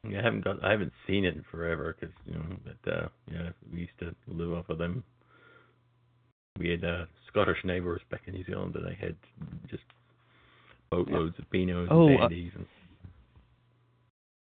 Yeah, 0.08 0.20
I 0.20 0.22
haven't 0.22 0.44
got. 0.44 0.64
I 0.64 0.70
haven't 0.70 0.92
seen 1.06 1.24
it 1.24 1.34
in 1.34 1.44
forever 1.50 1.96
because 1.98 2.14
you 2.26 2.34
know, 2.34 2.44
but 2.64 2.92
uh, 2.92 3.08
yeah, 3.30 3.50
we 3.72 3.80
used 3.80 3.98
to 4.00 4.14
live 4.28 4.52
off 4.52 4.68
of 4.68 4.78
them 4.78 5.02
we 6.58 6.70
had 6.70 6.84
uh, 6.84 7.06
Scottish 7.28 7.58
neighbours 7.64 8.00
back 8.10 8.22
in 8.26 8.34
New 8.34 8.44
Zealand 8.44 8.74
that 8.74 8.84
I 8.84 8.96
had 8.98 9.16
just 9.70 9.82
boatloads 10.90 11.34
yeah. 11.38 11.44
of 11.44 11.50
Beanos 11.50 11.88
oh, 11.90 12.08
and 12.08 12.18
Dandies. 12.18 12.52
Uh, 12.58 12.62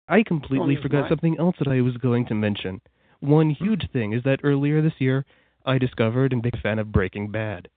I 0.08 0.24
completely 0.24 0.76
oh, 0.78 0.82
forgot 0.82 1.10
something 1.10 1.38
else 1.38 1.56
that 1.60 1.68
I 1.68 1.82
was 1.82 1.98
going 1.98 2.26
to 2.28 2.34
mention. 2.34 2.82
One 3.20 3.52
huge 3.52 3.90
thing 3.94 4.14
is 4.14 4.24
that 4.24 4.40
earlier 4.44 4.82
this 4.82 4.94
year, 4.98 5.26
I 5.66 5.78
discovered 5.78 6.34
and 6.34 6.42
big 6.42 6.60
fan 6.62 6.80
of 6.80 6.92
Breaking 6.92 7.32
Bad, 7.32 7.68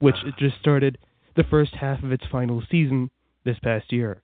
which 0.00 0.16
uh. 0.26 0.30
just 0.38 0.58
started 0.58 0.98
the 1.36 1.44
first 1.44 1.74
half 1.76 2.02
of 2.02 2.10
its 2.10 2.24
final 2.30 2.62
season 2.68 3.10
this 3.44 3.58
past 3.62 3.92
year. 3.92 4.22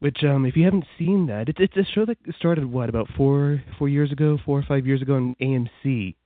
Which, 0.00 0.24
um, 0.24 0.44
if 0.44 0.56
you 0.56 0.64
haven't 0.64 0.86
seen 0.98 1.26
that, 1.28 1.48
it's 1.48 1.60
it's 1.60 1.76
a 1.76 1.90
show 1.94 2.04
that 2.06 2.18
started 2.36 2.64
what 2.64 2.88
about 2.88 3.08
four 3.16 3.62
four 3.78 3.88
years 3.88 4.10
ago, 4.10 4.36
four 4.44 4.58
or 4.58 4.64
five 4.66 4.84
years 4.84 5.00
ago 5.00 5.14
on 5.14 5.36
AMC, 5.40 6.16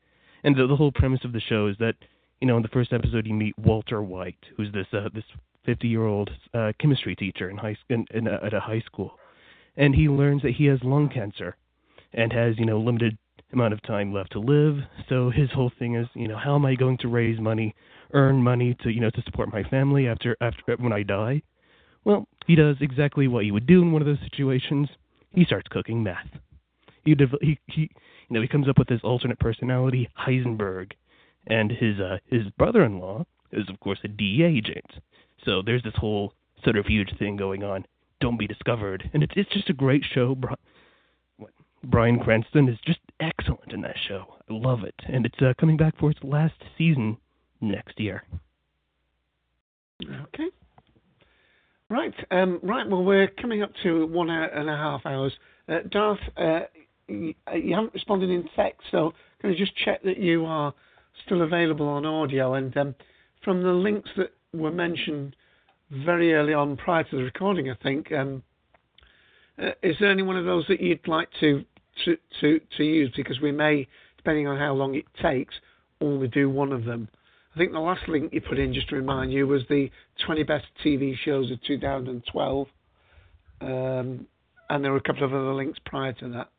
and 0.42 0.56
the, 0.56 0.66
the 0.66 0.76
whole 0.76 0.92
premise 0.92 1.24
of 1.24 1.32
the 1.32 1.42
show 1.46 1.66
is 1.66 1.76
that 1.78 1.94
you 2.40 2.46
know, 2.46 2.56
in 2.56 2.62
the 2.62 2.68
first 2.68 2.92
episode, 2.92 3.26
you 3.26 3.34
meet 3.34 3.58
Walter 3.58 4.02
White, 4.02 4.44
who's 4.56 4.72
this 4.72 4.86
uh, 4.92 5.08
this 5.14 5.24
50 5.64 5.88
year 5.88 6.04
old 6.04 6.30
uh, 6.54 6.72
chemistry 6.80 7.16
teacher 7.16 7.50
in 7.50 7.56
high 7.56 7.76
in, 7.88 8.06
in 8.12 8.26
a, 8.26 8.38
at 8.44 8.54
a 8.54 8.60
high 8.60 8.80
school, 8.80 9.18
and 9.76 9.94
he 9.94 10.08
learns 10.08 10.42
that 10.42 10.52
he 10.52 10.66
has 10.66 10.78
lung 10.82 11.08
cancer, 11.08 11.56
and 12.12 12.32
has 12.32 12.58
you 12.58 12.66
know 12.66 12.78
limited 12.78 13.16
amount 13.52 13.72
of 13.72 13.82
time 13.82 14.12
left 14.12 14.32
to 14.32 14.40
live. 14.40 14.78
So 15.08 15.30
his 15.30 15.50
whole 15.50 15.72
thing 15.78 15.94
is, 15.94 16.06
you 16.14 16.28
know, 16.28 16.36
how 16.36 16.54
am 16.54 16.66
I 16.66 16.74
going 16.74 16.98
to 16.98 17.08
raise 17.08 17.38
money, 17.40 17.74
earn 18.12 18.42
money 18.42 18.76
to 18.82 18.90
you 18.90 19.00
know 19.00 19.10
to 19.10 19.22
support 19.22 19.52
my 19.52 19.62
family 19.64 20.06
after 20.06 20.36
after 20.40 20.76
when 20.78 20.92
I 20.92 21.02
die? 21.02 21.42
Well, 22.04 22.28
he 22.46 22.54
does 22.54 22.76
exactly 22.80 23.28
what 23.28 23.46
you 23.46 23.54
would 23.54 23.66
do 23.66 23.82
in 23.82 23.92
one 23.92 24.02
of 24.02 24.06
those 24.06 24.20
situations. 24.22 24.88
He 25.32 25.44
starts 25.44 25.68
cooking 25.68 26.02
meth. 26.02 26.28
He, 27.04 27.16
he, 27.40 27.58
he 27.66 27.80
you 27.80 27.88
know 28.30 28.42
he 28.42 28.48
comes 28.48 28.68
up 28.68 28.78
with 28.78 28.88
this 28.88 29.00
alternate 29.02 29.38
personality, 29.38 30.08
Heisenberg 30.18 30.92
and 31.46 31.70
his 31.70 32.00
uh, 32.00 32.18
his 32.30 32.44
brother-in-law 32.58 33.24
is 33.52 33.68
of 33.68 33.80
course 33.80 33.98
a 34.04 34.08
DEA 34.08 34.44
agent. 34.44 34.90
So 35.44 35.62
there's 35.64 35.82
this 35.82 35.94
whole 35.96 36.32
sort 36.64 36.76
of 36.76 36.86
huge 36.86 37.16
thing 37.18 37.36
going 37.36 37.62
on. 37.62 37.84
Don't 38.20 38.38
be 38.38 38.46
discovered, 38.46 39.08
and 39.12 39.22
it's 39.22 39.34
it's 39.36 39.52
just 39.52 39.70
a 39.70 39.74
great 39.74 40.04
show. 40.12 40.36
Bryan 41.84 42.18
Cranston 42.18 42.68
is 42.68 42.78
just 42.84 42.98
excellent 43.20 43.72
in 43.72 43.82
that 43.82 43.96
show. 44.08 44.24
I 44.50 44.54
love 44.54 44.82
it, 44.82 44.94
and 45.06 45.24
it's 45.26 45.40
uh, 45.40 45.52
coming 45.58 45.76
back 45.76 45.96
for 45.98 46.10
its 46.10 46.20
last 46.22 46.54
season 46.76 47.18
next 47.60 48.00
year. 48.00 48.24
Okay. 50.04 50.48
Right. 51.88 52.14
Um, 52.30 52.58
right. 52.62 52.88
Well, 52.88 53.04
we're 53.04 53.28
coming 53.28 53.62
up 53.62 53.70
to 53.84 54.06
one 54.06 54.30
hour 54.30 54.46
and 54.46 54.68
a 54.68 54.76
half 54.76 55.06
hours. 55.06 55.32
Uh, 55.68 55.78
Darth, 55.90 56.18
uh, 56.36 56.60
you, 57.08 57.34
you 57.54 57.74
haven't 57.74 57.94
responded 57.94 58.30
in 58.30 58.48
text, 58.56 58.80
so 58.90 59.12
can 59.40 59.50
to 59.50 59.56
just 59.56 59.76
check 59.76 60.02
that 60.02 60.18
you 60.18 60.44
are 60.44 60.74
still 61.24 61.42
available 61.42 61.88
on 61.88 62.04
audio. 62.06 62.54
And 62.54 62.76
um, 62.76 62.94
from 63.44 63.62
the 63.62 63.72
links 63.72 64.10
that 64.16 64.32
were 64.52 64.72
mentioned 64.72 65.36
very 65.90 66.34
early 66.34 66.54
on 66.54 66.76
prior 66.76 67.04
to 67.04 67.16
the 67.16 67.22
recording, 67.22 67.70
I 67.70 67.74
think, 67.82 68.12
um, 68.12 68.42
uh, 69.62 69.70
is 69.82 69.96
there 70.00 70.10
any 70.10 70.22
one 70.22 70.36
of 70.36 70.44
those 70.44 70.66
that 70.68 70.80
you'd 70.80 71.06
like 71.08 71.28
to, 71.40 71.64
to, 72.04 72.16
to, 72.40 72.60
to 72.76 72.84
use? 72.84 73.12
Because 73.16 73.40
we 73.40 73.52
may, 73.52 73.86
depending 74.16 74.46
on 74.46 74.58
how 74.58 74.74
long 74.74 74.94
it 74.94 75.04
takes, 75.22 75.54
only 76.00 76.28
do 76.28 76.50
one 76.50 76.72
of 76.72 76.84
them. 76.84 77.08
I 77.54 77.58
think 77.58 77.72
the 77.72 77.78
last 77.78 78.06
link 78.06 78.34
you 78.34 78.42
put 78.42 78.58
in, 78.58 78.74
just 78.74 78.90
to 78.90 78.96
remind 78.96 79.32
you, 79.32 79.46
was 79.46 79.62
the 79.70 79.90
20 80.26 80.42
best 80.42 80.66
TV 80.84 81.14
shows 81.24 81.50
of 81.50 81.62
2012. 81.62 82.66
Um, 83.62 84.26
and 84.68 84.84
there 84.84 84.90
were 84.90 84.98
a 84.98 85.02
couple 85.02 85.24
of 85.24 85.32
other 85.32 85.54
links 85.54 85.78
prior 85.86 86.12
to 86.14 86.28
that. 86.28 86.50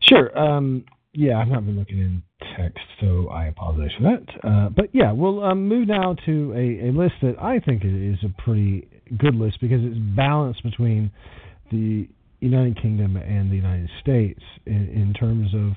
Sure. 0.00 0.36
Um, 0.38 0.84
yeah, 1.16 1.38
I've 1.38 1.48
not 1.48 1.64
been 1.64 1.78
looking 1.78 1.98
in 1.98 2.22
text, 2.56 2.84
so 3.00 3.28
I 3.28 3.46
apologize 3.46 3.90
for 3.96 4.02
that. 4.04 4.48
Uh, 4.48 4.68
but 4.68 4.86
yeah, 4.92 5.12
we'll 5.12 5.42
um, 5.42 5.66
move 5.66 5.88
now 5.88 6.14
to 6.26 6.52
a, 6.54 6.88
a 6.88 6.92
list 6.92 7.14
that 7.22 7.36
I 7.40 7.58
think 7.60 7.82
is 7.84 8.18
a 8.22 8.42
pretty 8.42 8.86
good 9.16 9.34
list 9.34 9.58
because 9.60 9.80
it's 9.82 9.98
balanced 10.14 10.62
between 10.62 11.10
the 11.72 12.06
United 12.40 12.80
Kingdom 12.80 13.16
and 13.16 13.50
the 13.50 13.56
United 13.56 13.88
States 14.00 14.40
in, 14.66 14.88
in 14.90 15.14
terms 15.14 15.54
of 15.54 15.72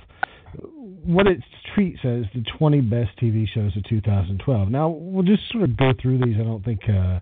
what 1.05 1.25
it 1.25 1.39
treats 1.73 1.99
as 2.03 2.23
the 2.33 2.43
20 2.57 2.81
best 2.81 3.11
TV 3.21 3.45
shows 3.53 3.75
of 3.77 3.83
2012. 3.85 4.69
Now, 4.69 4.89
we'll 4.89 5.23
just 5.23 5.43
sort 5.51 5.63
of 5.63 5.77
go 5.77 5.93
through 6.01 6.17
these. 6.19 6.35
I 6.37 6.43
don't 6.43 6.65
think 6.65 6.81
uh, 6.89 7.19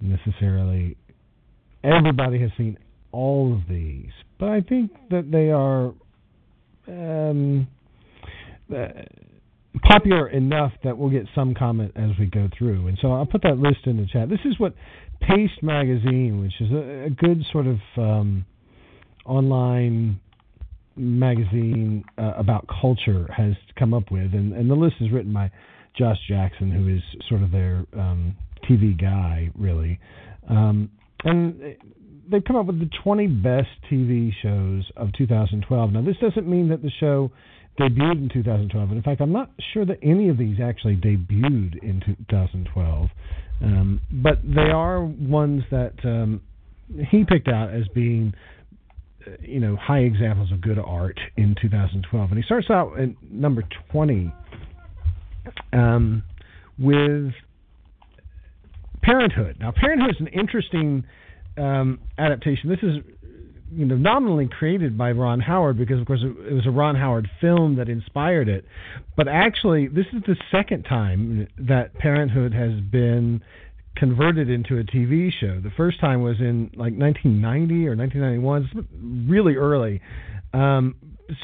necessarily 0.00 0.96
everybody 1.84 2.40
has 2.40 2.50
seen 2.58 2.76
all 3.12 3.52
of 3.54 3.68
these, 3.68 4.10
but 4.40 4.48
I 4.48 4.62
think 4.62 4.90
that 5.10 5.30
they 5.30 5.50
are 5.50 5.92
um, 6.88 7.68
uh, 8.74 8.86
popular 9.82 10.28
enough 10.28 10.72
that 10.84 10.96
we'll 10.96 11.10
get 11.10 11.26
some 11.34 11.54
comment 11.54 11.92
as 11.96 12.10
we 12.18 12.26
go 12.26 12.48
through. 12.56 12.88
And 12.88 12.98
so 13.00 13.12
I'll 13.12 13.26
put 13.26 13.42
that 13.42 13.58
list 13.58 13.86
in 13.86 13.96
the 13.96 14.06
chat. 14.06 14.28
This 14.28 14.40
is 14.44 14.58
what 14.58 14.74
Paste 15.20 15.62
Magazine, 15.62 16.40
which 16.40 16.60
is 16.60 16.72
a, 16.72 17.06
a 17.06 17.10
good 17.10 17.42
sort 17.52 17.66
of 17.66 17.78
um, 17.96 18.44
online 19.24 20.20
magazine 20.96 22.04
uh, 22.18 22.32
about 22.36 22.66
culture, 22.80 23.28
has 23.34 23.54
come 23.78 23.94
up 23.94 24.10
with. 24.10 24.34
And, 24.34 24.52
and 24.52 24.70
the 24.70 24.74
list 24.74 24.96
is 25.00 25.10
written 25.10 25.32
by 25.32 25.50
Josh 25.96 26.18
Jackson, 26.28 26.70
who 26.70 26.88
is 26.88 27.02
sort 27.28 27.42
of 27.42 27.50
their 27.50 27.84
um, 27.94 28.36
TV 28.68 29.00
guy, 29.00 29.50
really. 29.56 29.98
Um, 30.48 30.90
and 31.24 31.76
they've 32.30 32.44
come 32.44 32.56
up 32.56 32.66
with 32.66 32.78
the 32.78 32.90
20 33.02 33.26
best 33.26 33.68
TV 33.90 34.30
shows 34.42 34.90
of 34.96 35.12
2012. 35.16 35.92
Now, 35.92 36.02
this 36.02 36.16
doesn't 36.20 36.48
mean 36.48 36.68
that 36.68 36.82
the 36.82 36.90
show 37.00 37.30
debuted 37.78 38.22
in 38.22 38.30
2012. 38.32 38.88
And 38.88 38.96
in 38.96 39.02
fact, 39.02 39.20
I'm 39.20 39.32
not 39.32 39.50
sure 39.72 39.84
that 39.86 39.98
any 40.02 40.28
of 40.28 40.38
these 40.38 40.58
actually 40.62 40.96
debuted 40.96 41.82
in 41.82 42.02
2012. 42.06 43.08
Um, 43.62 44.00
but 44.10 44.38
they 44.42 44.70
are 44.70 45.04
ones 45.04 45.62
that 45.70 45.94
um, 46.04 46.42
he 47.10 47.24
picked 47.24 47.48
out 47.48 47.72
as 47.72 47.84
being, 47.94 48.34
uh, 49.26 49.30
you 49.40 49.60
know, 49.60 49.76
high 49.76 50.00
examples 50.00 50.52
of 50.52 50.60
good 50.60 50.78
art 50.78 51.18
in 51.36 51.54
2012. 51.60 52.30
And 52.30 52.38
he 52.38 52.44
starts 52.44 52.68
out 52.70 52.98
at 52.98 53.08
number 53.30 53.62
20 53.90 54.32
um, 55.72 56.22
with 56.78 57.32
Parenthood. 59.02 59.56
Now, 59.58 59.72
Parenthood 59.72 60.10
is 60.10 60.20
an 60.20 60.28
interesting 60.28 61.04
um, 61.56 62.00
adaptation. 62.18 62.68
This 62.68 62.82
is 62.82 62.96
you 63.74 63.86
know 63.86 63.96
nominally 63.96 64.48
created 64.48 64.98
by 64.98 65.12
Ron 65.12 65.40
Howard 65.40 65.78
because 65.78 66.00
of 66.00 66.06
course 66.06 66.22
it, 66.22 66.52
was 66.52 66.66
a 66.66 66.70
Ron 66.70 66.94
Howard 66.94 67.28
film 67.40 67.76
that 67.76 67.88
inspired 67.88 68.48
it, 68.48 68.64
but 69.16 69.28
actually 69.28 69.88
this 69.88 70.06
is 70.12 70.22
the 70.26 70.36
second 70.50 70.84
time 70.84 71.48
that 71.58 71.94
Parenthood 71.94 72.52
has 72.52 72.80
been 72.80 73.42
converted 73.96 74.48
into 74.48 74.78
a 74.78 74.84
TV 74.84 75.30
show. 75.32 75.60
The 75.60 75.72
first 75.76 76.00
time 76.00 76.22
was 76.22 76.38
in 76.40 76.70
like 76.74 76.94
1990 76.94 77.88
or 77.88 77.96
1991, 77.96 79.26
really 79.28 79.56
early, 79.56 80.00
um, 80.54 80.94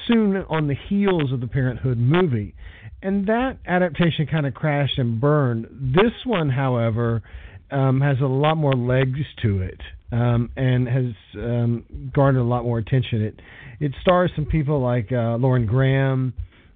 soon 0.07 0.37
on 0.49 0.67
the 0.67 0.77
heels 0.89 1.33
of 1.33 1.41
the 1.41 1.47
Parenthood 1.47 1.99
movie, 1.99 2.55
and 3.03 3.27
that 3.27 3.59
adaptation 3.67 4.27
kind 4.27 4.47
of 4.47 4.55
crashed 4.55 4.99
and 4.99 5.21
burned. 5.21 5.67
This 5.95 6.13
one, 6.25 6.51
however, 6.51 7.23
um, 7.71 8.01
has 8.01 8.17
a 8.21 8.27
lot 8.27 8.57
more 8.57 8.73
legs 8.73 9.21
to 9.43 9.63
it 9.63 9.81
um, 10.13 10.51
and 10.57 10.89
has 10.89 11.13
um, 11.37 12.11
garnered 12.15 12.43
a 12.43 12.45
lot 12.45 12.65
more 12.65 12.79
attention. 12.79 13.23
It 13.23 13.41
it 13.81 13.93
stars 14.01 14.31
some 14.35 14.47
people 14.47 14.81
like 14.81 15.13
uh, 15.13 15.37
Lauren 15.37 15.67
Graham, 15.67 16.33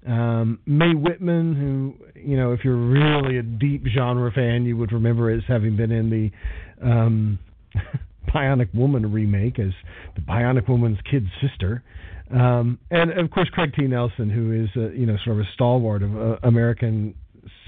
um, 0.06 0.58
Mae 0.66 0.94
Whitman, 0.94 1.54
who 1.54 2.20
you 2.20 2.36
know 2.36 2.52
if 2.52 2.60
you're 2.64 2.76
really 2.76 3.38
a 3.38 3.42
deep 3.42 3.84
genre 3.94 4.30
fan, 4.32 4.64
you 4.64 4.76
would 4.76 4.92
remember 4.92 5.30
as 5.30 5.42
having 5.48 5.76
been 5.76 5.90
in 5.90 6.10
the 6.10 6.86
um, 6.86 7.38
Bionic 8.34 8.74
Woman 8.74 9.12
remake 9.12 9.58
as 9.58 9.72
the 10.14 10.22
Bionic 10.22 10.68
Woman's 10.68 10.98
kid 11.10 11.26
sister. 11.40 11.82
Um, 12.30 12.78
and 12.90 13.10
of 13.12 13.30
course, 13.30 13.48
Craig 13.50 13.72
T. 13.76 13.86
Nelson, 13.86 14.30
who 14.30 14.52
is 14.52 14.68
uh, 14.76 14.90
you 14.90 15.06
know 15.06 15.16
sort 15.24 15.38
of 15.38 15.46
a 15.46 15.48
stalwart 15.54 16.02
of 16.02 16.16
uh, 16.16 16.36
American 16.42 17.14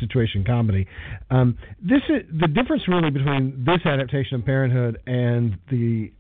situation 0.01 0.45
comedy. 0.45 0.87
Um, 1.31 1.57
this 1.81 2.03
is 2.09 2.23
the 2.41 2.49
difference 2.49 2.83
really 2.89 3.11
between 3.11 3.65
this 3.65 3.81
adaptation 3.85 4.37
of 4.37 4.45
Parenthood 4.45 5.01
and 5.07 5.57
the 5.71 6.13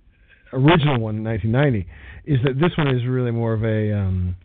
original 0.53 1.01
one 1.01 1.17
in 1.17 1.25
1990 1.25 1.87
is 2.27 2.39
that 2.45 2.61
this 2.61 2.77
one 2.79 2.89
is 2.89 3.05
really 3.07 3.31
more 3.31 3.53
of 3.53 3.65
a 3.65 3.93
um, 3.93 4.37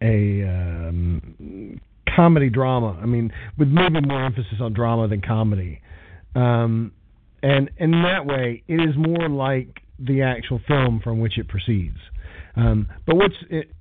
a 0.00 0.42
um, 0.48 1.80
comedy 2.14 2.50
drama. 2.50 2.98
I 3.00 3.06
mean, 3.06 3.32
with 3.58 3.68
maybe 3.68 4.00
more 4.06 4.24
emphasis 4.24 4.58
on 4.60 4.72
drama 4.72 5.08
than 5.08 5.20
comedy. 5.20 5.80
Um, 6.34 6.92
and, 7.42 7.70
and 7.78 7.94
in 7.94 8.02
that 8.02 8.26
way, 8.26 8.62
it 8.68 8.80
is 8.80 8.96
more 8.96 9.28
like 9.28 9.80
the 9.98 10.22
actual 10.22 10.60
film 10.66 11.00
from 11.02 11.20
which 11.20 11.38
it 11.38 11.48
proceeds. 11.48 11.98
Um, 12.56 12.88
but 13.06 13.16
what's, 13.16 13.34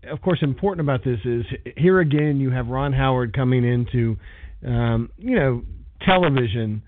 of 0.09 0.21
course, 0.21 0.39
important 0.41 0.85
about 0.87 1.03
this 1.03 1.19
is 1.25 1.45
here 1.75 1.99
again 1.99 2.39
you 2.39 2.51
have 2.51 2.67
Ron 2.67 2.93
Howard 2.93 3.33
coming 3.33 3.65
into, 3.65 4.17
um, 4.65 5.09
you 5.17 5.35
know, 5.35 5.63
television, 6.05 6.81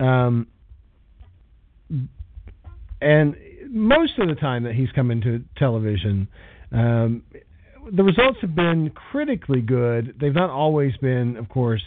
um, 0.00 0.48
and 3.00 3.36
most 3.68 4.18
of 4.18 4.28
the 4.28 4.34
time 4.34 4.64
that 4.64 4.74
he's 4.74 4.90
come 4.94 5.10
into 5.10 5.44
television, 5.56 6.28
um, 6.72 7.22
the 7.92 8.02
results 8.02 8.38
have 8.40 8.54
been 8.54 8.90
critically 8.90 9.60
good. 9.60 10.16
They've 10.20 10.34
not 10.34 10.50
always 10.50 10.96
been, 10.96 11.36
of 11.36 11.48
course, 11.48 11.82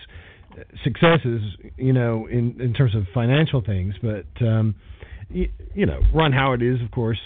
successes, 0.84 1.42
you 1.78 1.94
know, 1.94 2.28
in 2.28 2.60
in 2.62 2.74
terms 2.74 2.96
of 2.96 3.04
financial 3.14 3.62
things, 3.62 3.96
but 4.02 4.26
um, 4.46 4.76
you, 5.30 5.50
you 5.74 5.86
know, 5.86 6.00
Ron 6.14 6.32
Howard 6.32 6.62
is, 6.62 6.82
of 6.82 6.92
course, 6.92 7.20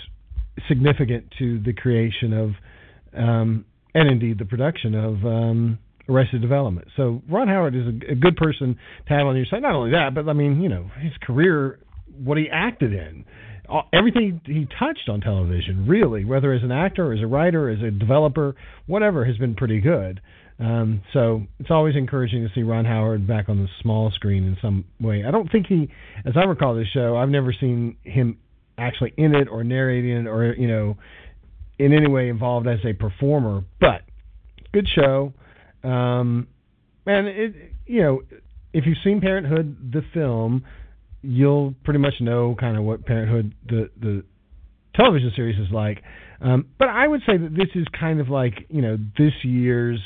significant 0.68 1.26
to 1.40 1.60
the 1.60 1.74
creation 1.74 2.34
of, 2.34 2.52
um, 3.18 3.66
and 3.94 4.10
indeed 4.10 4.40
the 4.40 4.46
production 4.46 4.96
of 4.96 5.26
um, 5.26 5.80
Arrested 6.08 6.42
Development. 6.42 6.88
So 6.96 7.22
Ron 7.30 7.48
Howard 7.48 7.76
is 7.76 7.86
a, 7.86 8.12
a 8.12 8.16
good 8.16 8.36
person 8.36 8.78
to 9.08 9.14
have 9.14 9.28
on 9.28 9.36
your 9.36 9.46
side. 9.46 9.62
Not 9.62 9.76
only 9.76 9.92
that, 9.92 10.14
but 10.14 10.28
I 10.30 10.34
mean, 10.34 10.62
you 10.62 10.70
know, 10.70 10.90
his 11.02 11.14
career, 11.22 11.80
what 12.24 12.38
he 12.38 12.48
acted 12.52 12.94
in, 12.94 13.26
all, 13.68 13.86
everything 13.94 14.42
he 14.46 14.68
touched 14.80 15.10
on 15.10 15.22
television, 15.22 15.88
really, 15.88 16.24
whether 16.24 16.54
as 16.54 16.64
an 16.64 16.72
actor, 16.72 17.14
as 17.14 17.22
a 17.22 17.28
writer, 17.28 17.70
as 17.70 17.82
a 17.82 17.92
developer, 17.92 18.56
whatever, 18.86 19.26
has 19.26 19.38
been 19.38 19.56
pretty 19.56 19.82
good. 19.82 20.22
Um, 20.60 21.02
so 21.12 21.44
it's 21.60 21.72
always 21.72 21.96
encouraging 21.96 22.48
to 22.48 22.54
see 22.54 22.64
Ron 22.64 22.86
Howard 22.86 23.28
back 23.28 23.50
on 23.50 23.58
the 23.58 23.68
small 23.82 24.12
screen 24.12 24.46
in 24.46 24.58
some 24.62 24.86
way. 25.02 25.24
I 25.28 25.32
don't 25.32 25.52
think 25.52 25.68
he, 25.68 25.90
as 26.26 26.34
I 26.38 26.46
recall 26.46 26.76
this 26.76 26.88
show, 26.94 27.18
I've 27.18 27.30
never 27.30 27.54
seen 27.60 27.98
him 28.04 28.38
actually 28.78 29.14
in 29.18 29.36
it 29.36 29.48
or 29.50 29.64
narrating 29.64 30.12
it 30.12 30.28
or 30.28 30.54
you 30.54 30.68
know 30.68 30.98
in 31.78 31.94
any 31.94 32.08
way 32.08 32.30
involved 32.30 32.68
as 32.68 32.80
a 32.86 32.94
performer. 32.94 33.64
But 33.80 34.02
good 34.74 34.88
show, 34.94 35.34
um, 35.84 36.48
and 37.06 37.28
it 37.28 37.54
you 37.86 38.02
know 38.02 38.22
if 38.74 38.86
you've 38.86 38.98
seen 39.04 39.22
Parenthood 39.22 39.94
the 39.94 40.02
film, 40.14 40.66
you'll 41.22 41.74
pretty 41.84 42.00
much 42.00 42.16
know 42.20 42.56
kind 42.60 42.78
of 42.78 42.84
what 42.84 43.06
Parenthood 43.06 43.54
the 43.68 43.90
the 44.00 44.24
television 44.96 45.32
series 45.36 45.60
is 45.60 45.72
like. 45.72 46.04
Um, 46.42 46.68
but 46.78 46.90
I 46.90 47.08
would 47.08 47.22
say 47.26 47.38
that 47.38 47.56
this 47.56 47.70
is 47.76 47.86
kind 47.98 48.20
of 48.20 48.30
like 48.30 48.66
you 48.70 48.82
know 48.82 48.98
this 49.18 49.34
year's. 49.44 50.00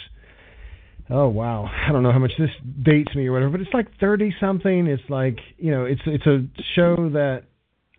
Oh 1.11 1.27
wow, 1.27 1.65
I 1.87 1.91
don't 1.91 2.03
know 2.03 2.11
how 2.11 2.19
much 2.19 2.33
this 2.37 2.51
dates 2.83 3.15
me 3.15 3.25
or 3.27 3.31
whatever, 3.31 3.51
but 3.51 3.61
it's 3.61 3.73
like 3.73 3.87
thirty 3.99 4.33
something. 4.39 4.85
It's 4.87 5.09
like 5.09 5.39
you 5.57 5.71
know, 5.71 5.85
it's 5.85 6.01
it's 6.05 6.25
a 6.27 6.45
show 6.75 7.09
that 7.13 7.43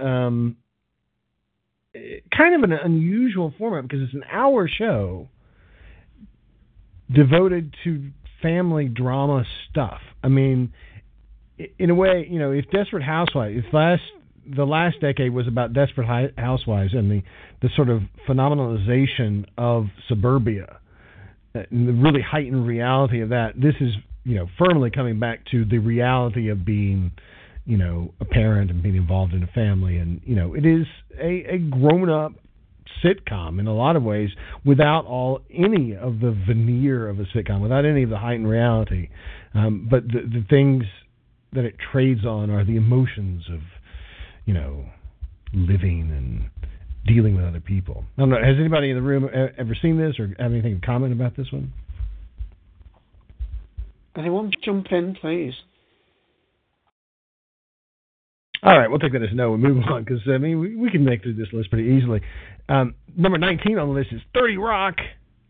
um, 0.01 0.57
kind 2.37 2.55
of 2.55 2.71
an 2.71 2.73
unusual 2.73 3.53
format 3.59 3.83
because 3.83 4.03
it's 4.03 4.15
an 4.15 4.25
hour 4.31 4.69
show 4.69 5.29
devoted 7.13 7.75
to 7.85 8.11
family 8.43 8.87
drama 8.87 9.45
stuff. 9.71 10.01
I 10.23 10.29
mean, 10.29 10.73
in 11.79 11.91
a 11.91 11.95
way, 11.95 12.27
you 12.31 12.39
know, 12.39 12.53
if 12.53 12.65
Desperate 12.71 13.03
Housewives, 13.03 13.63
if 13.67 13.75
last 13.75 14.03
the 14.57 14.65
last 14.65 15.01
decade 15.01 15.33
was 15.33 15.47
about 15.47 15.73
Desperate 15.73 16.33
Housewives 16.39 16.95
and 16.95 17.11
the 17.11 17.23
the 17.63 17.69
sort 17.77 17.89
of 17.89 18.03
phenomenalization 18.29 19.45
of 19.59 19.87
suburbia, 20.09 20.79
uh, 21.55 21.63
the 21.71 21.93
really 21.93 22.23
heightened 22.23 22.67
reality 22.67 23.21
of 23.21 23.31
that. 23.31 23.61
This 23.61 23.75
is 23.81 23.93
you 24.25 24.37
know 24.37 24.49
firmly 24.59 24.91
coming 24.91 25.19
back 25.19 25.45
to 25.51 25.65
the 25.65 25.79
reality 25.79 26.49
of 26.49 26.65
being 26.65 27.13
you 27.65 27.77
know 27.77 28.13
a 28.21 28.25
parent 28.25 28.71
and 28.71 28.83
being 28.83 28.97
involved 28.97 29.33
in 29.33 29.43
a 29.43 29.49
family, 29.49 29.97
and 29.97 30.21
you 30.25 30.35
know 30.35 30.55
it 30.55 30.67
is 30.67 30.87
a, 31.19 31.55
a 31.55 31.59
grown 31.59 32.09
up 32.09 32.33
sitcom 33.05 33.59
in 33.59 33.67
a 33.67 33.75
lot 33.75 33.97
of 33.97 34.03
ways 34.03 34.31
without 34.65 35.07
all 35.07 35.41
any 35.51 35.97
of 35.97 36.21
the 36.21 36.37
veneer 36.47 37.09
of 37.09 37.19
a 37.19 37.25
sitcom, 37.25 37.61
without 37.61 37.85
any 37.85 38.03
of 38.03 38.11
the 38.11 38.19
heightened 38.19 38.49
reality. 38.49 39.09
Um, 39.55 39.89
but 39.91 40.07
the, 40.07 40.21
the 40.23 40.45
things 40.49 40.85
that 41.53 41.65
it 41.65 41.77
trades 41.93 42.25
on 42.25 42.51
are 42.51 42.65
the 42.65 42.77
emotions 42.77 43.45
of, 43.53 43.61
you 44.45 44.55
know, 44.55 44.85
living 45.53 46.11
and 46.11 46.51
dealing 47.07 47.35
with 47.35 47.45
other 47.45 47.61
people. 47.61 48.05
I 48.17 48.23
don't 48.23 48.31
know. 48.31 48.37
Has 48.37 48.57
anybody 48.59 48.91
in 48.91 48.97
the 48.97 49.03
room 49.03 49.29
ever 49.59 49.77
seen 49.81 49.99
this 49.99 50.19
or 50.19 50.29
have 50.39 50.53
anything 50.53 50.81
to 50.81 50.87
comment 50.87 51.13
about 51.13 51.37
this 51.37 51.51
one? 51.51 51.73
Anyone 54.17 54.51
jump 54.65 54.87
in, 54.91 55.17
please? 55.21 55.55
All 58.63 58.79
right, 58.79 58.91
we'll 58.91 58.99
take 58.99 59.13
that 59.13 59.23
as 59.23 59.31
no 59.33 59.55
and 59.55 59.63
move 59.63 59.83
on 59.91 60.05
because 60.05 60.21
I 60.29 60.39
mean 60.39 60.61
we, 60.61 60.77
we 60.77 60.91
can 60.91 61.05
make 61.05 61.23
through 61.23 61.35
this 61.35 61.49
list 61.53 61.71
pretty 61.71 61.89
easily. 61.89 62.21
Um, 62.69 62.95
number 63.17 63.39
19 63.39 63.79
on 63.79 63.89
the 63.89 63.95
list 63.95 64.13
is 64.13 64.21
30 64.35 64.59
Rock, 64.59 64.97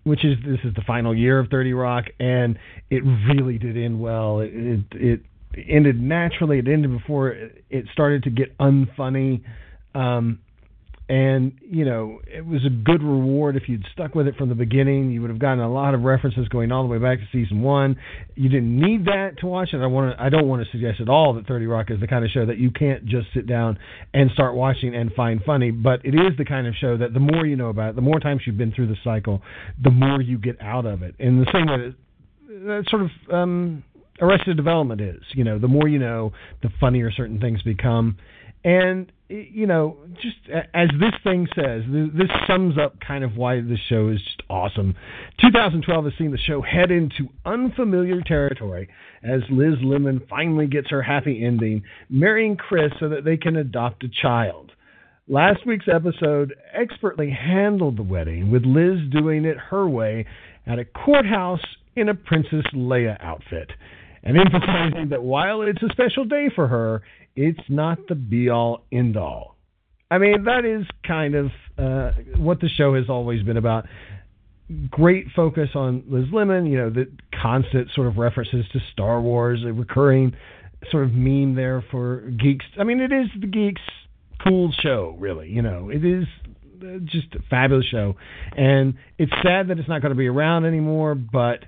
which 0.04 0.24
is 0.24 0.36
this 0.44 0.60
is 0.64 0.74
the 0.74 0.82
final 0.86 1.14
year 1.14 1.38
of 1.38 1.48
30 1.48 1.72
Rock, 1.72 2.06
and 2.18 2.58
it 2.88 3.02
really 3.04 3.58
did 3.58 3.76
end 3.76 4.00
well. 4.00 4.40
It 4.40 4.52
it, 4.54 4.84
it 4.92 5.20
ended 5.68 6.00
naturally. 6.00 6.58
It 6.58 6.68
ended 6.68 6.96
before 6.96 7.30
it 7.30 7.86
started 7.92 8.22
to 8.24 8.30
get 8.30 8.56
unfunny. 8.58 9.42
Um, 9.94 10.40
and 11.10 11.58
you 11.60 11.84
know 11.84 12.20
it 12.24 12.46
was 12.46 12.64
a 12.64 12.70
good 12.70 13.02
reward 13.02 13.56
if 13.56 13.68
you'd 13.68 13.84
stuck 13.92 14.14
with 14.14 14.28
it 14.28 14.36
from 14.36 14.48
the 14.48 14.54
beginning. 14.54 15.10
You 15.10 15.20
would 15.22 15.30
have 15.30 15.40
gotten 15.40 15.58
a 15.58 15.70
lot 15.70 15.92
of 15.92 16.02
references 16.02 16.46
going 16.46 16.70
all 16.70 16.84
the 16.84 16.88
way 16.88 16.98
back 16.98 17.18
to 17.18 17.24
season 17.32 17.62
one. 17.62 17.96
You 18.36 18.48
didn't 18.48 18.80
need 18.80 19.06
that 19.06 19.38
to 19.40 19.46
watch 19.46 19.70
it. 19.72 19.78
I 19.78 19.86
want 19.86 20.16
to. 20.16 20.22
I 20.22 20.28
don't 20.28 20.46
want 20.46 20.64
to 20.64 20.70
suggest 20.70 21.00
at 21.00 21.08
all 21.08 21.34
that 21.34 21.48
Thirty 21.48 21.66
Rock 21.66 21.90
is 21.90 21.98
the 21.98 22.06
kind 22.06 22.24
of 22.24 22.30
show 22.30 22.46
that 22.46 22.58
you 22.58 22.70
can't 22.70 23.06
just 23.06 23.26
sit 23.34 23.48
down 23.48 23.76
and 24.14 24.30
start 24.30 24.54
watching 24.54 24.94
and 24.94 25.12
find 25.14 25.42
funny. 25.42 25.72
But 25.72 26.04
it 26.04 26.14
is 26.14 26.38
the 26.38 26.44
kind 26.44 26.68
of 26.68 26.74
show 26.76 26.96
that 26.96 27.12
the 27.12 27.20
more 27.20 27.44
you 27.44 27.56
know 27.56 27.70
about 27.70 27.90
it, 27.90 27.96
the 27.96 28.02
more 28.02 28.20
times 28.20 28.42
you've 28.46 28.58
been 28.58 28.72
through 28.72 28.86
the 28.86 28.98
cycle, 29.02 29.42
the 29.82 29.90
more 29.90 30.22
you 30.22 30.38
get 30.38 30.62
out 30.62 30.86
of 30.86 31.02
it. 31.02 31.16
And 31.18 31.44
the 31.44 31.50
same 31.52 31.66
way 31.66 31.76
that, 31.88 31.94
that 32.66 32.84
sort 32.88 33.02
of 33.02 33.10
um, 33.34 33.82
Arrested 34.20 34.56
Development 34.56 35.00
is. 35.00 35.22
You 35.34 35.42
know, 35.42 35.58
the 35.58 35.68
more 35.68 35.88
you 35.88 35.98
know, 35.98 36.32
the 36.62 36.70
funnier 36.78 37.10
certain 37.10 37.40
things 37.40 37.62
become. 37.62 38.16
And 38.64 39.10
you 39.28 39.66
know, 39.66 39.96
just 40.20 40.36
as 40.74 40.88
this 40.98 41.14
thing 41.22 41.46
says, 41.54 41.82
this 41.88 42.28
sums 42.48 42.76
up 42.76 42.96
kind 43.00 43.22
of 43.22 43.36
why 43.36 43.60
this 43.60 43.78
show 43.88 44.08
is 44.08 44.20
just 44.20 44.42
awesome. 44.50 44.96
2012 45.40 46.04
has 46.04 46.14
seen 46.18 46.32
the 46.32 46.38
show 46.38 46.60
head 46.60 46.90
into 46.90 47.28
unfamiliar 47.46 48.20
territory 48.22 48.88
as 49.22 49.42
Liz 49.48 49.74
Lemon 49.82 50.20
finally 50.28 50.66
gets 50.66 50.90
her 50.90 51.02
happy 51.02 51.44
ending, 51.44 51.84
marrying 52.08 52.56
Chris 52.56 52.92
so 52.98 53.08
that 53.08 53.24
they 53.24 53.36
can 53.36 53.54
adopt 53.54 54.02
a 54.02 54.08
child. 54.08 54.72
Last 55.28 55.64
week's 55.64 55.86
episode 55.86 56.56
expertly 56.74 57.30
handled 57.30 57.96
the 57.96 58.02
wedding, 58.02 58.50
with 58.50 58.64
Liz 58.64 58.98
doing 59.12 59.44
it 59.44 59.58
her 59.58 59.88
way 59.88 60.26
at 60.66 60.80
a 60.80 60.84
courthouse 60.84 61.64
in 61.94 62.08
a 62.08 62.14
Princess 62.14 62.64
Leia 62.74 63.16
outfit, 63.20 63.70
and 64.22 64.36
emphasizing 64.36 65.08
that 65.10 65.22
while 65.22 65.62
it's 65.62 65.82
a 65.82 65.88
special 65.90 66.24
day 66.24 66.50
for 66.54 66.68
her, 66.68 67.02
it's 67.36 67.60
not 67.68 67.98
the 68.08 68.14
be 68.14 68.48
all 68.48 68.82
end 68.92 69.16
all. 69.16 69.56
I 70.10 70.18
mean, 70.18 70.44
that 70.44 70.64
is 70.64 70.86
kind 71.06 71.34
of 71.34 71.46
uh, 71.78 72.10
what 72.36 72.60
the 72.60 72.68
show 72.68 72.94
has 72.94 73.04
always 73.08 73.42
been 73.42 73.56
about. 73.56 73.86
Great 74.90 75.26
focus 75.34 75.70
on 75.74 76.04
Liz 76.08 76.26
Lemon, 76.32 76.66
you 76.66 76.78
know, 76.78 76.90
the 76.90 77.10
constant 77.40 77.88
sort 77.94 78.08
of 78.08 78.18
references 78.18 78.64
to 78.72 78.80
Star 78.92 79.20
Wars, 79.20 79.62
a 79.66 79.72
recurring 79.72 80.32
sort 80.90 81.04
of 81.04 81.12
meme 81.12 81.54
there 81.54 81.84
for 81.90 82.20
geeks. 82.20 82.64
I 82.78 82.84
mean, 82.84 83.00
it 83.00 83.12
is 83.12 83.28
the 83.40 83.46
geeks' 83.46 83.80
cool 84.42 84.72
show, 84.82 85.16
really. 85.18 85.48
You 85.48 85.62
know, 85.62 85.90
it 85.90 86.04
is 86.04 86.24
uh, 86.82 86.98
just 87.04 87.34
a 87.34 87.40
fabulous 87.48 87.86
show, 87.86 88.16
and 88.56 88.94
it's 89.18 89.32
sad 89.42 89.68
that 89.68 89.78
it's 89.78 89.88
not 89.88 90.02
going 90.02 90.10
to 90.10 90.18
be 90.18 90.28
around 90.28 90.64
anymore. 90.64 91.14
But 91.14 91.64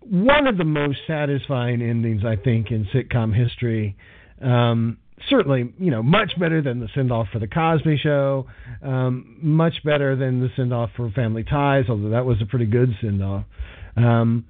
one 0.00 0.46
of 0.46 0.56
the 0.56 0.64
most 0.64 0.98
satisfying 1.06 1.82
endings, 1.82 2.22
I 2.24 2.36
think, 2.36 2.70
in 2.70 2.86
sitcom 2.86 3.34
history. 3.34 3.96
Um, 4.42 4.98
certainly, 5.28 5.72
you 5.78 5.90
know, 5.90 6.02
much 6.02 6.32
better 6.38 6.62
than 6.62 6.80
the 6.80 6.88
send 6.94 7.12
off 7.12 7.28
for 7.32 7.38
the 7.38 7.46
Cosby 7.46 7.98
Show, 7.98 8.46
um, 8.82 9.36
much 9.42 9.74
better 9.84 10.16
than 10.16 10.40
the 10.40 10.48
send 10.56 10.72
off 10.72 10.90
for 10.96 11.10
Family 11.10 11.44
Ties, 11.44 11.84
although 11.88 12.10
that 12.10 12.24
was 12.24 12.40
a 12.40 12.46
pretty 12.46 12.66
good 12.66 12.90
send 13.00 13.22
off. 13.22 13.44
Um, 13.96 14.46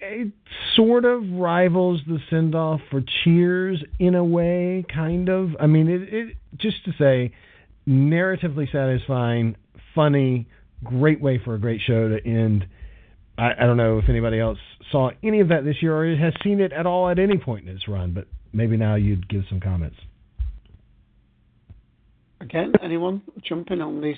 it 0.00 0.32
sort 0.74 1.04
of 1.04 1.22
rivals 1.30 2.00
the 2.06 2.18
send 2.28 2.54
off 2.54 2.80
for 2.90 3.02
Cheers 3.22 3.82
in 3.98 4.14
a 4.14 4.24
way, 4.24 4.84
kind 4.92 5.28
of. 5.28 5.50
I 5.60 5.66
mean, 5.66 5.88
it, 5.88 6.02
it 6.12 6.36
just 6.58 6.84
to 6.84 6.92
say, 6.98 7.32
narratively 7.88 8.70
satisfying, 8.70 9.56
funny, 9.94 10.46
great 10.82 11.20
way 11.20 11.40
for 11.42 11.54
a 11.54 11.58
great 11.58 11.80
show 11.86 12.08
to 12.08 12.26
end. 12.26 12.66
I, 13.36 13.50
I 13.58 13.66
don't 13.66 13.76
know 13.76 13.98
if 13.98 14.08
anybody 14.08 14.38
else 14.38 14.58
saw 14.90 15.10
any 15.22 15.40
of 15.40 15.48
that 15.48 15.64
this 15.64 15.76
year 15.82 15.96
or 15.96 16.16
has 16.16 16.32
seen 16.42 16.60
it 16.60 16.72
at 16.72 16.86
all 16.86 17.08
at 17.08 17.18
any 17.18 17.38
point 17.38 17.68
in 17.68 17.74
its 17.74 17.88
run, 17.88 18.12
but 18.12 18.26
maybe 18.52 18.76
now 18.76 18.94
you'd 18.94 19.28
give 19.28 19.42
some 19.48 19.60
comments. 19.60 19.96
Again, 22.40 22.72
anyone 22.82 23.22
jump 23.48 23.70
in 23.70 23.80
on 23.80 24.00
these? 24.00 24.16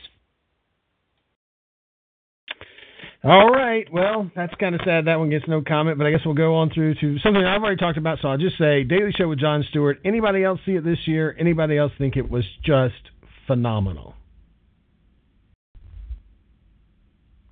All 3.25 3.51
right. 3.51 3.87
Well, 3.93 4.31
that's 4.37 4.55
kind 4.55 4.75
of 4.75 4.81
sad. 4.85 5.07
That 5.07 5.19
one 5.19 5.31
gets 5.31 5.47
no 5.49 5.63
comment, 5.67 5.99
but 5.99 6.07
I 6.07 6.11
guess 6.11 6.21
we'll 6.25 6.35
go 6.35 6.57
on 6.57 6.71
through 6.71 6.95
to 6.97 7.19
something 7.19 7.45
I've 7.45 7.63
already 7.63 7.77
talked 7.77 7.99
about. 7.99 8.19
So 8.23 8.29
I'll 8.29 8.39
just 8.39 8.59
say 8.59 8.85
Daily 8.85 9.11
Show 9.17 9.29
with 9.29 9.41
Jon 9.41 9.65
Stewart. 9.71 9.99
Anybody 10.05 10.45
else 10.45 10.61
see 10.65 10.73
it 10.73 10.85
this 10.85 10.99
year? 11.07 11.35
Anybody 11.39 11.77
else 11.77 11.93
think 11.99 12.17
it 12.17 12.31
was 12.31 12.45
just 12.65 12.95
phenomenal? 13.47 14.15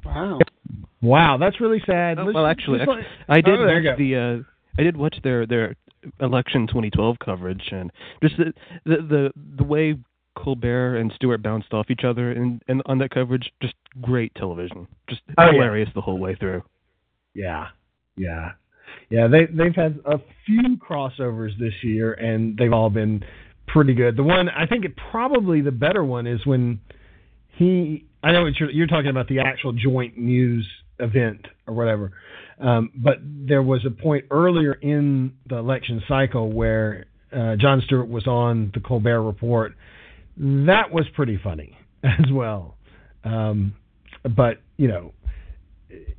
Wow. 0.04 0.38
Wow, 1.04 1.36
that's 1.36 1.60
really 1.60 1.82
sad. 1.84 2.18
Oh, 2.18 2.32
well, 2.32 2.46
actually, 2.46 2.80
actually 2.80 3.02
I 3.28 3.42
did 3.42 3.60
oh, 3.60 3.66
watch 3.66 3.98
the 3.98 4.16
uh, 4.16 4.80
I 4.80 4.82
did 4.82 4.96
watch 4.96 5.16
their 5.22 5.46
their 5.46 5.76
election 6.20 6.66
2012 6.66 7.16
coverage 7.22 7.62
and 7.70 7.92
just 8.22 8.36
the 8.38 8.52
the 8.84 8.96
the, 8.96 9.30
the 9.58 9.64
way 9.64 9.96
Colbert 10.34 10.96
and 10.96 11.12
Stewart 11.14 11.42
bounced 11.42 11.72
off 11.74 11.90
each 11.90 12.04
other 12.04 12.32
and 12.32 12.62
and 12.68 12.82
on 12.86 12.98
that 12.98 13.10
coverage 13.10 13.50
just 13.60 13.74
great 14.00 14.34
television. 14.34 14.88
Just 15.08 15.20
oh, 15.36 15.52
hilarious 15.52 15.88
yeah. 15.88 15.92
the 15.94 16.00
whole 16.00 16.18
way 16.18 16.34
through. 16.36 16.62
Yeah 17.34 17.66
yeah. 18.16 18.52
Yeah 19.10 19.28
they 19.28 19.44
they've 19.44 19.74
had 19.74 20.00
a 20.06 20.18
few 20.46 20.76
crossovers 20.76 21.58
this 21.58 21.74
year 21.82 22.14
and 22.14 22.56
they've 22.56 22.72
all 22.72 22.90
been 22.90 23.22
pretty 23.66 23.92
good. 23.94 24.16
The 24.16 24.22
one 24.22 24.48
I 24.48 24.66
think 24.66 24.86
it 24.86 24.92
probably 25.10 25.60
the 25.60 25.70
better 25.70 26.02
one 26.02 26.26
is 26.26 26.46
when 26.46 26.80
he 27.56 28.06
I 28.22 28.32
know 28.32 28.46
you're, 28.46 28.70
you're 28.70 28.86
talking 28.86 29.10
about 29.10 29.28
the 29.28 29.40
actual 29.40 29.72
joint 29.72 30.16
news 30.16 30.66
event 30.98 31.46
or 31.66 31.74
whatever 31.74 32.12
um, 32.58 32.90
but 32.94 33.18
there 33.22 33.62
was 33.62 33.84
a 33.86 33.90
point 33.90 34.26
earlier 34.30 34.72
in 34.72 35.34
the 35.48 35.56
election 35.56 36.02
cycle 36.06 36.52
where 36.52 37.06
uh, 37.32 37.56
Jon 37.56 37.82
Stewart 37.84 38.08
was 38.08 38.26
on 38.26 38.70
the 38.74 38.80
Colbert 38.80 39.22
Report. 39.22 39.74
That 40.36 40.92
was 40.92 41.04
pretty 41.14 41.38
funny 41.42 41.76
as 42.04 42.30
well. 42.32 42.76
Um, 43.24 43.74
but 44.22 44.58
you 44.76 44.88
know, 44.88 45.12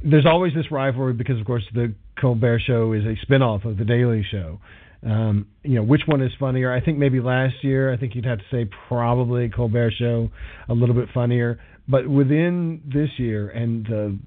there's 0.03 0.25
always 0.25 0.53
this 0.53 0.71
rivalry 0.71 1.13
because, 1.13 1.39
of 1.39 1.45
course, 1.45 1.63
the 1.73 1.93
Colbert 2.19 2.61
Show 2.65 2.93
is 2.93 3.03
a 3.05 3.15
spinoff 3.25 3.65
of 3.65 3.77
the 3.77 3.85
Daily 3.85 4.25
Show. 4.29 4.59
Um, 5.03 5.47
you 5.63 5.75
know, 5.75 5.83
which 5.83 6.01
one 6.05 6.21
is 6.21 6.31
funnier? 6.39 6.73
I 6.73 6.81
think 6.81 6.97
maybe 6.97 7.19
last 7.19 7.55
year, 7.61 7.93
I 7.93 7.97
think 7.97 8.15
you'd 8.15 8.25
have 8.25 8.39
to 8.39 8.43
say 8.51 8.69
probably 8.87 9.49
Colbert 9.49 9.93
Show 9.97 10.31
a 10.67 10.73
little 10.73 10.95
bit 10.95 11.09
funnier. 11.13 11.59
But 11.87 12.07
within 12.07 12.81
this 12.85 13.09
year 13.17 13.49
and 13.49 13.85
the 13.85 14.19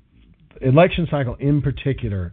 election 0.60 1.06
cycle 1.10 1.36
in 1.38 1.62
particular, 1.62 2.32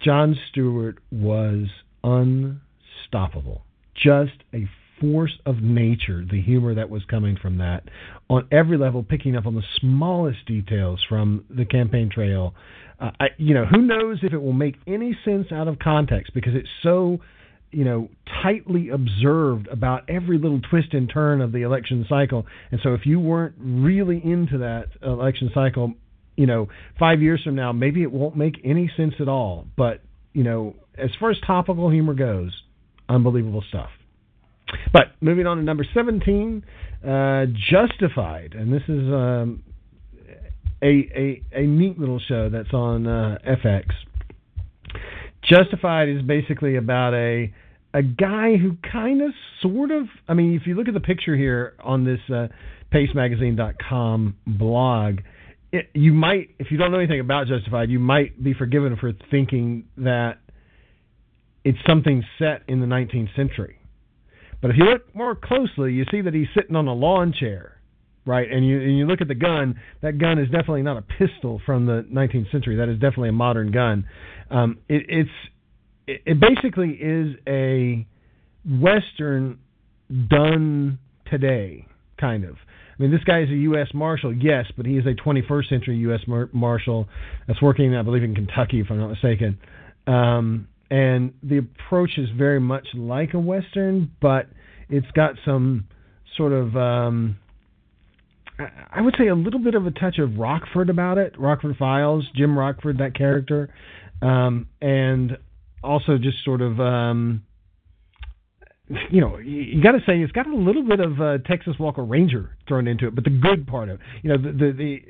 Jon 0.00 0.36
Stewart 0.50 0.98
was 1.10 1.66
unstoppable. 2.02 3.62
Just 3.94 4.32
a 4.54 4.66
force 5.00 5.38
of 5.46 5.62
nature, 5.62 6.24
the 6.30 6.40
humor 6.40 6.74
that 6.74 6.90
was 6.90 7.02
coming 7.08 7.36
from 7.40 7.58
that 7.58 7.84
on 8.28 8.46
every 8.52 8.76
level, 8.76 9.02
picking 9.02 9.36
up 9.36 9.46
on 9.46 9.54
the 9.54 9.62
smallest 9.80 10.44
details 10.46 11.04
from 11.08 11.44
the 11.48 11.64
campaign 11.64 12.10
trail. 12.12 12.54
Uh, 12.98 13.10
I, 13.18 13.26
you 13.38 13.54
know, 13.54 13.64
who 13.64 13.82
knows 13.82 14.18
if 14.22 14.32
it 14.32 14.42
will 14.42 14.52
make 14.52 14.76
any 14.86 15.16
sense 15.24 15.46
out 15.52 15.68
of 15.68 15.78
context 15.78 16.34
because 16.34 16.54
it's 16.54 16.68
so, 16.82 17.18
you 17.70 17.84
know, 17.84 18.10
tightly 18.42 18.90
observed 18.90 19.68
about 19.68 20.08
every 20.08 20.38
little 20.38 20.60
twist 20.60 20.92
and 20.92 21.08
turn 21.08 21.40
of 21.40 21.52
the 21.52 21.62
election 21.62 22.04
cycle. 22.08 22.46
And 22.70 22.80
so 22.82 22.92
if 22.92 23.06
you 23.06 23.18
weren't 23.18 23.54
really 23.58 24.20
into 24.22 24.58
that 24.58 24.88
election 25.02 25.50
cycle, 25.54 25.94
you 26.36 26.46
know, 26.46 26.68
five 26.98 27.22
years 27.22 27.42
from 27.42 27.54
now, 27.54 27.72
maybe 27.72 28.02
it 28.02 28.10
won't 28.10 28.36
make 28.36 28.60
any 28.64 28.90
sense 28.96 29.14
at 29.20 29.28
all. 29.28 29.66
But 29.76 30.02
you 30.32 30.44
know, 30.44 30.76
as 30.96 31.10
far 31.18 31.30
as 31.30 31.38
topical 31.46 31.90
humor 31.90 32.14
goes, 32.14 32.52
unbelievable 33.08 33.64
stuff. 33.68 33.90
But 34.92 35.12
moving 35.20 35.46
on 35.46 35.56
to 35.56 35.62
number 35.62 35.84
17, 35.92 36.64
uh, 37.06 37.46
Justified. 37.70 38.54
And 38.54 38.72
this 38.72 38.82
is 38.88 39.12
um, 39.12 39.64
a 40.82 40.86
a 40.86 41.42
a 41.52 41.66
neat 41.66 41.98
little 41.98 42.20
show 42.20 42.48
that's 42.48 42.72
on 42.72 43.06
uh, 43.06 43.38
FX. 43.46 43.86
Justified 45.42 46.08
is 46.08 46.22
basically 46.22 46.76
about 46.76 47.14
a 47.14 47.52
a 47.92 48.02
guy 48.02 48.56
who 48.56 48.76
kind 48.90 49.22
of 49.22 49.32
sort 49.62 49.90
of 49.90 50.06
I 50.28 50.34
mean 50.34 50.54
if 50.54 50.66
you 50.66 50.74
look 50.74 50.88
at 50.88 50.94
the 50.94 51.00
picture 51.00 51.36
here 51.36 51.74
on 51.80 52.04
this 52.04 52.20
uh, 52.32 52.48
pastemagazine.com 52.92 54.36
blog 54.46 55.20
it, 55.72 55.90
you 55.94 56.12
might 56.12 56.50
if 56.58 56.70
you 56.70 56.78
don't 56.78 56.90
know 56.90 56.98
anything 56.98 57.20
about 57.20 57.46
Justified 57.46 57.90
you 57.90 57.98
might 57.98 58.42
be 58.42 58.54
forgiven 58.54 58.96
for 58.96 59.12
thinking 59.30 59.84
that 59.96 60.38
it's 61.64 61.78
something 61.86 62.24
set 62.38 62.62
in 62.68 62.80
the 62.80 62.86
19th 62.86 63.34
century. 63.36 63.76
But 64.62 64.70
if 64.70 64.76
you 64.78 64.84
look 64.84 65.14
more 65.14 65.34
closely 65.34 65.92
you 65.92 66.04
see 66.10 66.20
that 66.22 66.34
he's 66.34 66.48
sitting 66.54 66.76
on 66.76 66.88
a 66.88 66.94
lawn 66.94 67.32
chair 67.32 67.80
right? 68.26 68.50
And 68.50 68.66
you 68.66 68.80
and 68.80 68.96
you 68.98 69.06
look 69.06 69.20
at 69.20 69.28
the 69.28 69.34
gun. 69.34 69.80
That 70.02 70.18
gun 70.18 70.38
is 70.38 70.46
definitely 70.46 70.82
not 70.82 70.96
a 70.96 71.02
pistol 71.02 71.60
from 71.64 71.86
the 71.86 72.06
19th 72.12 72.50
century. 72.52 72.76
That 72.76 72.88
is 72.88 72.94
definitely 72.94 73.30
a 73.30 73.32
modern 73.32 73.72
gun. 73.72 74.06
Um, 74.50 74.78
it, 74.88 75.06
it's 75.08 75.30
it, 76.06 76.22
it 76.26 76.40
basically 76.40 76.90
is 76.90 77.36
a 77.48 78.06
western 78.68 79.58
done 80.28 80.98
today, 81.30 81.86
kind 82.18 82.44
of. 82.44 82.56
I 83.00 83.04
mean, 83.04 83.12
this 83.12 83.24
guy 83.24 83.40
is 83.40 83.48
a 83.48 83.54
U.S. 83.54 83.88
Marshal, 83.94 84.30
yes, 84.34 84.66
but 84.76 84.84
he 84.84 84.98
is 84.98 85.06
a 85.06 85.14
21st 85.14 85.70
century 85.70 85.96
U.S. 85.98 86.20
Mar- 86.26 86.50
Marshal 86.52 87.08
that's 87.48 87.62
working, 87.62 87.96
I 87.96 88.02
believe, 88.02 88.22
in 88.22 88.34
Kentucky, 88.34 88.80
if 88.80 88.88
I'm 88.90 88.98
not 88.98 89.08
mistaken. 89.08 89.58
Um, 90.06 90.68
and 90.90 91.32
the 91.42 91.58
approach 91.58 92.18
is 92.18 92.28
very 92.36 92.60
much 92.60 92.86
like 92.94 93.32
a 93.32 93.38
Western, 93.38 94.10
but 94.20 94.48
it's 94.90 95.10
got 95.12 95.36
some 95.46 95.86
sort 96.36 96.52
of 96.52 96.76
um, 96.76 97.38
I 98.92 99.00
would 99.00 99.14
say 99.18 99.28
a 99.28 99.34
little 99.34 99.60
bit 99.60 99.74
of 99.74 99.86
a 99.86 99.90
touch 99.90 100.18
of 100.18 100.36
Rockford 100.36 100.90
about 100.90 101.16
it. 101.16 101.34
Rockford 101.38 101.76
Files, 101.78 102.26
Jim 102.34 102.58
Rockford, 102.58 102.98
that 102.98 103.14
character, 103.14 103.72
um, 104.20 104.68
and 104.82 105.38
also 105.82 106.18
just 106.18 106.44
sort 106.44 106.60
of, 106.60 106.78
um, 106.78 107.42
you 109.10 109.20
know, 109.20 109.38
you, 109.38 109.80
got 109.82 109.92
to 109.92 110.00
say 110.00 110.18
it's 110.18 110.32
got 110.32 110.46
a 110.46 110.54
little 110.54 110.82
bit 110.82 111.00
of 111.00 111.20
uh, 111.20 111.38
Texas 111.46 111.74
Walker 111.78 112.04
Ranger 112.04 112.56
thrown 112.66 112.88
into 112.88 113.06
it, 113.06 113.14
but 113.14 113.24
the 113.24 113.30
good 113.30 113.66
part 113.66 113.88
of, 113.88 114.00
you 114.22 114.30
know, 114.30 114.36
the 114.36 114.50
the, 114.50 114.72
the 114.72 115.02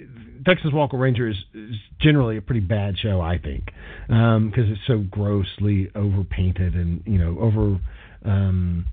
Texas 0.47 0.70
Walker 0.73 0.98
Ranger 0.98 1.28
is, 1.28 1.36
is 1.55 1.77
generally 2.01 2.36
a 2.36 2.43
pretty 2.43 2.61
bad 2.61 2.98
show, 2.98 3.20
I 3.20 3.39
think, 3.39 3.66
because 4.07 4.36
um, 4.36 4.52
it's 4.55 4.81
so 4.86 4.98
grossly 5.11 5.90
overpainted 5.94 6.74
and 6.74 7.02
you 7.07 7.19
know 7.19 7.39
over. 7.40 7.81
Um, 8.24 8.86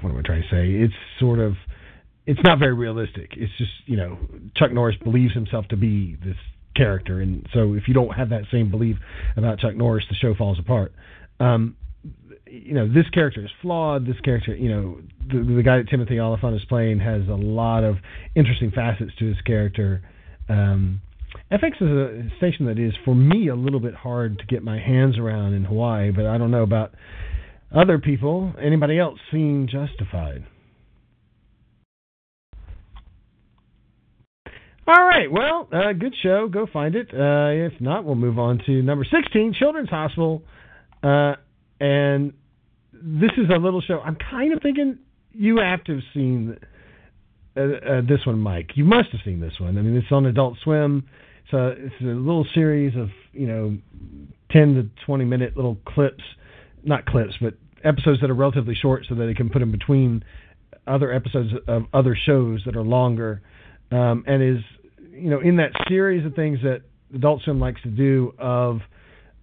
what 0.00 0.10
am 0.10 0.18
I 0.18 0.22
trying 0.22 0.42
to 0.42 0.48
say? 0.48 0.70
It's 0.72 0.94
sort 1.20 1.38
of 1.38 1.54
it's 2.26 2.40
not 2.42 2.58
very 2.58 2.74
realistic. 2.74 3.32
It's 3.36 3.52
just 3.58 3.70
you 3.86 3.96
know 3.96 4.18
Chuck 4.56 4.72
Norris 4.72 4.96
believes 5.02 5.34
himself 5.34 5.68
to 5.68 5.76
be 5.76 6.16
this 6.24 6.36
character, 6.74 7.20
and 7.20 7.46
so 7.52 7.74
if 7.74 7.86
you 7.86 7.94
don't 7.94 8.14
have 8.14 8.30
that 8.30 8.44
same 8.50 8.70
belief 8.70 8.96
about 9.36 9.58
Chuck 9.58 9.76
Norris, 9.76 10.04
the 10.08 10.16
show 10.16 10.34
falls 10.34 10.58
apart. 10.58 10.92
Um, 11.38 11.76
you 12.50 12.74
know 12.74 12.86
this 12.86 13.08
character 13.10 13.44
is 13.44 13.50
flawed. 13.62 14.06
This 14.06 14.18
character, 14.24 14.54
you 14.54 14.70
know, 14.70 14.98
the, 15.28 15.54
the 15.56 15.62
guy 15.62 15.78
that 15.78 15.88
Timothy 15.88 16.18
Olyphant 16.18 16.54
is 16.56 16.64
playing 16.68 17.00
has 17.00 17.22
a 17.28 17.34
lot 17.34 17.84
of 17.84 17.96
interesting 18.34 18.70
facets 18.70 19.12
to 19.18 19.26
his 19.26 19.40
character. 19.42 20.02
Um, 20.48 21.00
FX 21.52 21.76
is 21.80 21.88
a 21.88 22.36
station 22.38 22.66
that 22.66 22.78
is 22.78 22.92
for 23.04 23.14
me 23.14 23.48
a 23.48 23.54
little 23.54 23.80
bit 23.80 23.94
hard 23.94 24.38
to 24.38 24.46
get 24.46 24.62
my 24.62 24.78
hands 24.78 25.18
around 25.18 25.54
in 25.54 25.64
Hawaii, 25.64 26.10
but 26.10 26.26
I 26.26 26.38
don't 26.38 26.50
know 26.50 26.62
about 26.62 26.94
other 27.74 27.98
people. 27.98 28.52
Anybody 28.60 28.98
else 28.98 29.18
seeing 29.30 29.68
Justified? 29.70 30.46
All 34.86 35.04
right. 35.06 35.30
Well, 35.30 35.68
uh, 35.70 35.92
good 35.92 36.14
show. 36.22 36.48
Go 36.48 36.66
find 36.72 36.94
it. 36.94 37.08
Uh, 37.12 37.66
if 37.66 37.78
not, 37.78 38.06
we'll 38.06 38.14
move 38.14 38.38
on 38.38 38.58
to 38.64 38.82
number 38.82 39.04
16, 39.04 39.54
Children's 39.58 39.90
Hospital. 39.90 40.42
Uh, 41.02 41.34
and 41.80 42.32
this 42.92 43.30
is 43.36 43.50
a 43.54 43.58
little 43.58 43.80
show. 43.80 44.00
I'm 44.00 44.16
kind 44.30 44.52
of 44.52 44.62
thinking 44.62 44.98
you 45.32 45.58
have 45.58 45.84
to 45.84 45.94
have 45.94 46.04
seen 46.12 46.58
uh, 47.56 47.60
uh, 47.60 48.00
this 48.02 48.24
one, 48.24 48.40
Mike. 48.40 48.70
You 48.74 48.84
must 48.84 49.10
have 49.10 49.20
seen 49.24 49.40
this 49.40 49.54
one. 49.58 49.78
I 49.78 49.82
mean, 49.82 49.96
it's 49.96 50.10
on 50.10 50.26
Adult 50.26 50.58
Swim. 50.62 51.08
It's 51.44 51.52
a, 51.52 51.68
it's 51.86 51.94
a 52.00 52.04
little 52.04 52.46
series 52.54 52.96
of, 52.96 53.08
you 53.32 53.46
know, 53.46 53.78
10 54.50 54.74
to 54.74 55.04
20 55.04 55.24
minute 55.24 55.56
little 55.56 55.76
clips. 55.86 56.24
Not 56.84 57.06
clips, 57.06 57.34
but 57.40 57.54
episodes 57.84 58.20
that 58.20 58.30
are 58.30 58.34
relatively 58.34 58.74
short 58.74 59.06
so 59.08 59.14
that 59.14 59.26
they 59.26 59.34
can 59.34 59.50
put 59.50 59.62
in 59.62 59.70
between 59.70 60.24
other 60.86 61.12
episodes 61.12 61.50
of 61.66 61.84
other 61.92 62.16
shows 62.16 62.62
that 62.64 62.76
are 62.76 62.82
longer. 62.82 63.42
Um, 63.90 64.24
and 64.26 64.42
is 64.42 64.62
you 65.10 65.30
know, 65.30 65.40
in 65.40 65.56
that 65.56 65.72
series 65.88 66.24
of 66.24 66.34
things 66.34 66.60
that 66.62 66.82
Adult 67.14 67.42
Swim 67.42 67.58
likes 67.58 67.82
to 67.82 67.90
do 67.90 68.34
of, 68.38 68.80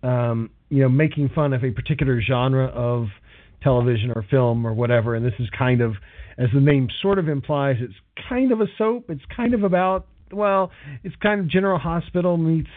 um, 0.04 0.50
you 0.70 0.82
know, 0.82 0.90
making 0.90 1.30
fun 1.34 1.54
of 1.54 1.64
a 1.64 1.72
particular 1.72 2.22
genre 2.22 2.68
of 2.68 3.08
television 3.62 4.12
or 4.16 4.26
film 4.30 4.66
or 4.66 4.74
whatever. 4.74 5.16
And 5.16 5.26
this 5.26 5.34
is 5.40 5.48
kind 5.58 5.82
of, 5.82 5.94
as 6.38 6.48
the 6.54 6.60
name 6.60 6.88
sort 7.02 7.20
of 7.20 7.28
implies, 7.28 7.78
it's 7.80 7.94
kind 8.30 8.52
of 8.52 8.62
a 8.62 8.68
soap. 8.78 9.06
It's 9.10 9.24
kind 9.36 9.54
of 9.54 9.64
about, 9.64 10.08
well, 10.32 10.72
it's 11.04 11.16
kind 11.22 11.40
of 11.40 11.50
General 11.50 11.80
Hospital 11.80 12.38
meets 12.38 12.70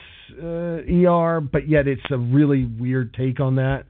uh, 0.43 0.82
ER, 0.86 1.40
but 1.40 1.69
yet 1.69 1.86
it's 1.86 2.02
a 2.10 2.19
really 2.19 2.65
weird 2.65 3.15
take 3.15 3.40
on 3.40 3.56
that. 3.56 3.85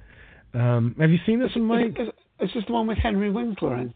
Um, 0.54 0.94
have 0.98 1.10
you 1.10 1.18
seen 1.26 1.40
this 1.40 1.50
one, 1.54 1.64
Mike? 1.64 1.98
Is 2.40 2.50
this 2.54 2.64
the 2.66 2.72
one 2.72 2.86
with 2.86 2.98
Henry 2.98 3.30
Winkler 3.30 3.76
in? 3.76 3.94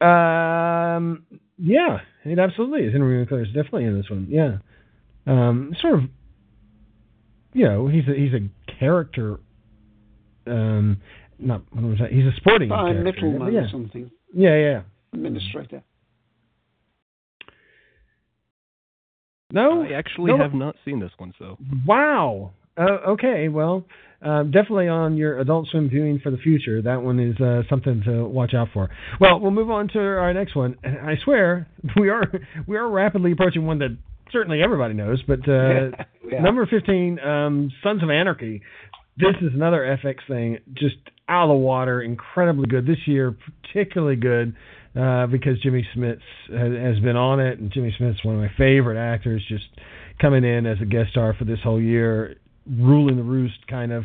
Um, 0.00 1.26
yeah, 1.58 1.98
it 2.24 2.38
absolutely 2.38 2.86
is. 2.86 2.92
Henry 2.92 3.18
Winkler 3.18 3.42
is 3.42 3.48
definitely 3.48 3.84
in 3.84 3.96
this 3.96 4.10
one. 4.10 4.28
Yeah, 4.30 4.58
um, 5.26 5.74
sort 5.80 5.94
of. 5.94 6.00
You 7.54 7.64
know, 7.66 7.88
he's 7.88 8.04
a 8.06 8.14
he's 8.14 8.32
a 8.34 8.48
character. 8.78 9.38
Um, 10.46 11.00
not 11.38 11.62
what 11.72 11.84
was 11.84 11.98
that? 12.00 12.12
He's 12.12 12.26
a 12.26 12.36
sporting 12.36 12.68
By 12.68 12.92
character. 12.92 13.02
middleman 13.04 13.54
yeah. 13.54 13.60
or 13.60 13.68
something. 13.70 14.10
Yeah, 14.34 14.56
yeah. 14.56 14.82
Administrator. 15.14 15.82
No, 19.52 19.84
I 19.84 19.92
actually 19.92 20.32
no. 20.32 20.38
have 20.38 20.52
not 20.52 20.74
seen 20.84 20.98
this 20.98 21.12
one, 21.16 21.32
so 21.38 21.56
Wow. 21.86 22.50
Uh, 22.76 23.10
okay, 23.10 23.48
well, 23.48 23.84
um, 24.20 24.50
definitely 24.50 24.88
on 24.88 25.16
your 25.16 25.38
Adult 25.38 25.68
Swim 25.68 25.88
viewing 25.88 26.18
for 26.18 26.30
the 26.30 26.36
future. 26.38 26.82
That 26.82 27.02
one 27.02 27.20
is 27.20 27.40
uh, 27.40 27.62
something 27.70 28.02
to 28.04 28.24
watch 28.26 28.52
out 28.52 28.68
for. 28.74 28.90
Well, 29.20 29.38
we'll 29.38 29.52
move 29.52 29.70
on 29.70 29.86
to 29.88 29.98
our 30.00 30.34
next 30.34 30.56
one. 30.56 30.76
And 30.82 30.98
I 30.98 31.16
swear 31.22 31.68
we 32.00 32.08
are 32.08 32.24
we 32.66 32.76
are 32.76 32.88
rapidly 32.88 33.30
approaching 33.30 33.64
one 33.64 33.78
that 33.78 33.96
certainly 34.34 34.62
everybody 34.62 34.92
knows, 34.92 35.22
but 35.26 35.40
uh, 35.48 35.90
Yeah. 36.30 36.40
number 36.40 36.66
fifteen, 36.66 37.18
um, 37.20 37.70
Sons 37.82 38.02
of 38.02 38.10
Anarchy. 38.10 38.60
This 39.16 39.36
is 39.40 39.50
another 39.54 39.98
FX 40.04 40.16
thing, 40.26 40.58
just 40.74 40.96
out 41.28 41.44
of 41.44 41.48
the 41.50 41.54
water, 41.54 42.02
incredibly 42.02 42.66
good 42.66 42.86
this 42.86 42.98
year, 43.06 43.36
particularly 43.62 44.16
good. 44.16 44.56
Uh, 44.96 45.26
because 45.26 45.60
Jimmy 45.60 45.84
Smits 45.96 46.20
has, 46.50 47.00
been 47.02 47.16
on 47.16 47.40
it, 47.40 47.58
and 47.58 47.72
Jimmy 47.72 47.92
Smits 48.00 48.24
one 48.24 48.36
of 48.36 48.40
my 48.40 48.50
favorite 48.56 48.96
actors, 48.96 49.44
just 49.48 49.64
coming 50.20 50.44
in 50.44 50.66
as 50.66 50.78
a 50.80 50.84
guest 50.84 51.10
star 51.10 51.34
for 51.36 51.44
this 51.44 51.58
whole 51.64 51.80
year, 51.80 52.36
ruling 52.70 53.16
the 53.16 53.22
roost, 53.24 53.66
kind 53.68 53.90
of. 53.90 54.04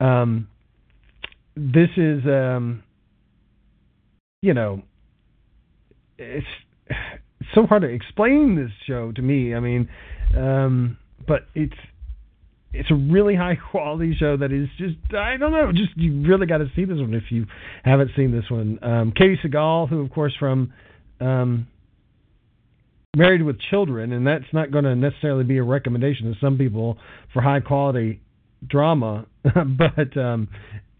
Um, 0.00 0.48
this 1.56 1.88
is, 1.96 2.24
um, 2.26 2.82
you 4.42 4.54
know, 4.54 4.82
it's 6.18 6.46
so 7.54 7.66
hard 7.66 7.82
to 7.82 7.88
explain 7.88 8.56
this 8.56 8.72
show 8.86 9.12
to 9.12 9.22
me. 9.22 9.54
I 9.54 9.60
mean, 9.60 9.88
um, 10.36 10.98
but 11.26 11.46
it's 11.54 11.74
it's 12.72 12.90
a 12.90 12.94
really 12.94 13.36
high 13.36 13.56
quality 13.70 14.14
show 14.18 14.36
that 14.36 14.52
is 14.52 14.68
just 14.78 14.96
I 15.16 15.36
don't 15.36 15.52
know, 15.52 15.72
just 15.72 15.96
you 15.96 16.22
really 16.26 16.46
got 16.46 16.58
to 16.58 16.70
see 16.76 16.84
this 16.84 16.98
one 16.98 17.14
if 17.14 17.30
you 17.30 17.46
haven't 17.84 18.10
seen 18.16 18.32
this 18.32 18.50
one. 18.50 18.78
Um, 18.82 19.12
Katey 19.12 19.36
Sagal, 19.44 19.88
who 19.88 20.00
of 20.00 20.10
course 20.10 20.34
from 20.38 20.72
um, 21.20 21.68
Married 23.16 23.42
with 23.42 23.60
Children, 23.70 24.12
and 24.12 24.26
that's 24.26 24.52
not 24.52 24.70
going 24.70 24.84
to 24.84 24.96
necessarily 24.96 25.44
be 25.44 25.58
a 25.58 25.62
recommendation 25.62 26.32
to 26.32 26.38
some 26.40 26.58
people 26.58 26.98
for 27.32 27.40
high 27.42 27.60
quality 27.60 28.20
drama, 28.66 29.26
but 29.44 30.16
um, 30.16 30.48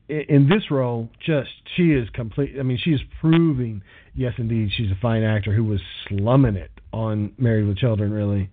in, 0.08 0.48
this 0.48 0.70
role, 0.70 1.08
just 1.24 1.50
she 1.76 1.92
is 1.92 2.08
complete. 2.10 2.54
I 2.58 2.62
mean, 2.62 2.78
she 2.82 2.90
is 2.90 3.00
proving 3.20 3.82
yes, 4.14 4.32
indeed, 4.38 4.70
she's 4.76 4.90
a 4.90 4.98
fine 5.00 5.22
actor 5.22 5.52
who 5.52 5.64
was 5.64 5.80
slumming 6.08 6.56
it 6.56 6.70
on 6.92 7.32
Married 7.38 7.66
with 7.66 7.78
Children, 7.78 8.12
really. 8.12 8.50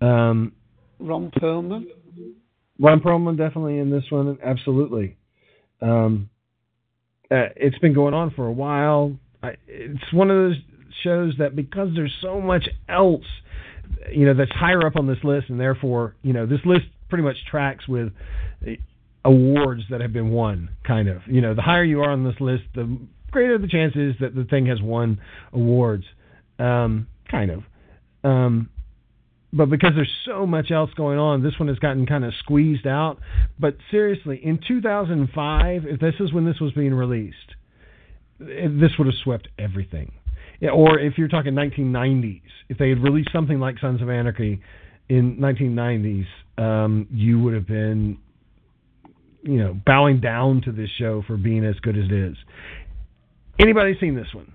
Um, 0.00 0.52
Ron 0.98 1.30
Perlman. 1.30 1.86
Ron 2.80 3.00
Perlman 3.00 3.36
definitely 3.36 3.78
in 3.78 3.90
this 3.90 4.04
one, 4.10 4.38
absolutely. 4.44 5.16
Um, 5.80 6.30
uh, 7.30 7.50
it's 7.56 7.78
been 7.78 7.94
going 7.94 8.14
on 8.14 8.30
for 8.30 8.46
a 8.46 8.52
while. 8.52 9.16
I, 9.42 9.54
it's 9.66 10.12
one 10.12 10.30
of 10.30 10.36
those 10.36 10.56
shows 11.02 11.34
that 11.38 11.54
because 11.54 11.90
there's 11.94 12.14
so 12.22 12.40
much 12.40 12.68
else, 12.88 13.24
you 14.12 14.26
know, 14.26 14.34
that's 14.34 14.52
higher 14.52 14.86
up 14.86 14.96
on 14.96 15.06
this 15.06 15.18
list, 15.22 15.50
and 15.50 15.60
therefore, 15.60 16.16
you 16.22 16.32
know, 16.32 16.46
this 16.46 16.60
list 16.64 16.86
pretty 17.08 17.24
much 17.24 17.36
tracks 17.50 17.86
with 17.88 18.12
awards 19.24 19.82
that 19.90 20.00
have 20.00 20.12
been 20.12 20.30
won. 20.30 20.70
Kind 20.86 21.08
of, 21.08 21.22
you 21.26 21.40
know, 21.40 21.54
the 21.54 21.62
higher 21.62 21.84
you 21.84 22.00
are 22.02 22.10
on 22.10 22.24
this 22.24 22.40
list, 22.40 22.64
the 22.74 22.98
greater 23.30 23.58
the 23.58 23.68
chances 23.68 24.14
that 24.20 24.34
the 24.34 24.44
thing 24.44 24.66
has 24.66 24.80
won 24.80 25.20
awards. 25.52 26.04
Um, 26.58 27.06
kind 27.30 27.50
of. 27.50 27.62
Um, 28.24 28.70
but 29.52 29.70
because 29.70 29.92
there's 29.94 30.12
so 30.26 30.46
much 30.46 30.70
else 30.70 30.90
going 30.94 31.18
on, 31.18 31.42
this 31.42 31.58
one 31.58 31.68
has 31.68 31.78
gotten 31.78 32.06
kind 32.06 32.24
of 32.24 32.34
squeezed 32.40 32.86
out. 32.86 33.18
But 33.58 33.76
seriously, 33.90 34.40
in 34.42 34.60
2005, 34.66 35.86
if 35.86 36.00
this 36.00 36.14
is 36.20 36.32
when 36.32 36.44
this 36.44 36.60
was 36.60 36.72
being 36.72 36.92
released, 36.92 37.36
this 38.38 38.92
would 38.98 39.06
have 39.06 39.16
swept 39.22 39.48
everything. 39.58 40.12
Yeah, 40.60 40.70
or 40.70 40.98
if 40.98 41.16
you're 41.16 41.28
talking 41.28 41.54
1990s, 41.54 42.42
if 42.68 42.78
they 42.78 42.88
had 42.90 43.02
released 43.02 43.30
something 43.32 43.58
like 43.58 43.78
Sons 43.78 44.02
of 44.02 44.10
Anarchy 44.10 44.60
in 45.08 45.36
1990s, 45.36 46.26
um, 46.58 47.06
you 47.10 47.40
would 47.40 47.54
have 47.54 47.66
been, 47.66 48.18
you 49.42 49.58
know, 49.58 49.74
bowing 49.86 50.20
down 50.20 50.60
to 50.62 50.72
this 50.72 50.90
show 50.98 51.22
for 51.26 51.36
being 51.36 51.64
as 51.64 51.76
good 51.76 51.96
as 51.96 52.04
it 52.06 52.12
is. 52.12 52.36
Anybody 53.58 53.96
seen 54.00 54.14
this 54.14 54.32
one? 54.32 54.52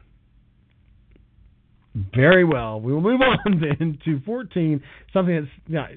Very 2.15 2.43
well. 2.43 2.81
We 2.81 2.93
will 2.93 3.01
move 3.01 3.21
on 3.45 3.61
then 3.61 3.99
to 4.05 4.19
14. 4.25 4.81
Something 5.11 5.35
that's 5.35 5.47
yeah, 5.67 5.87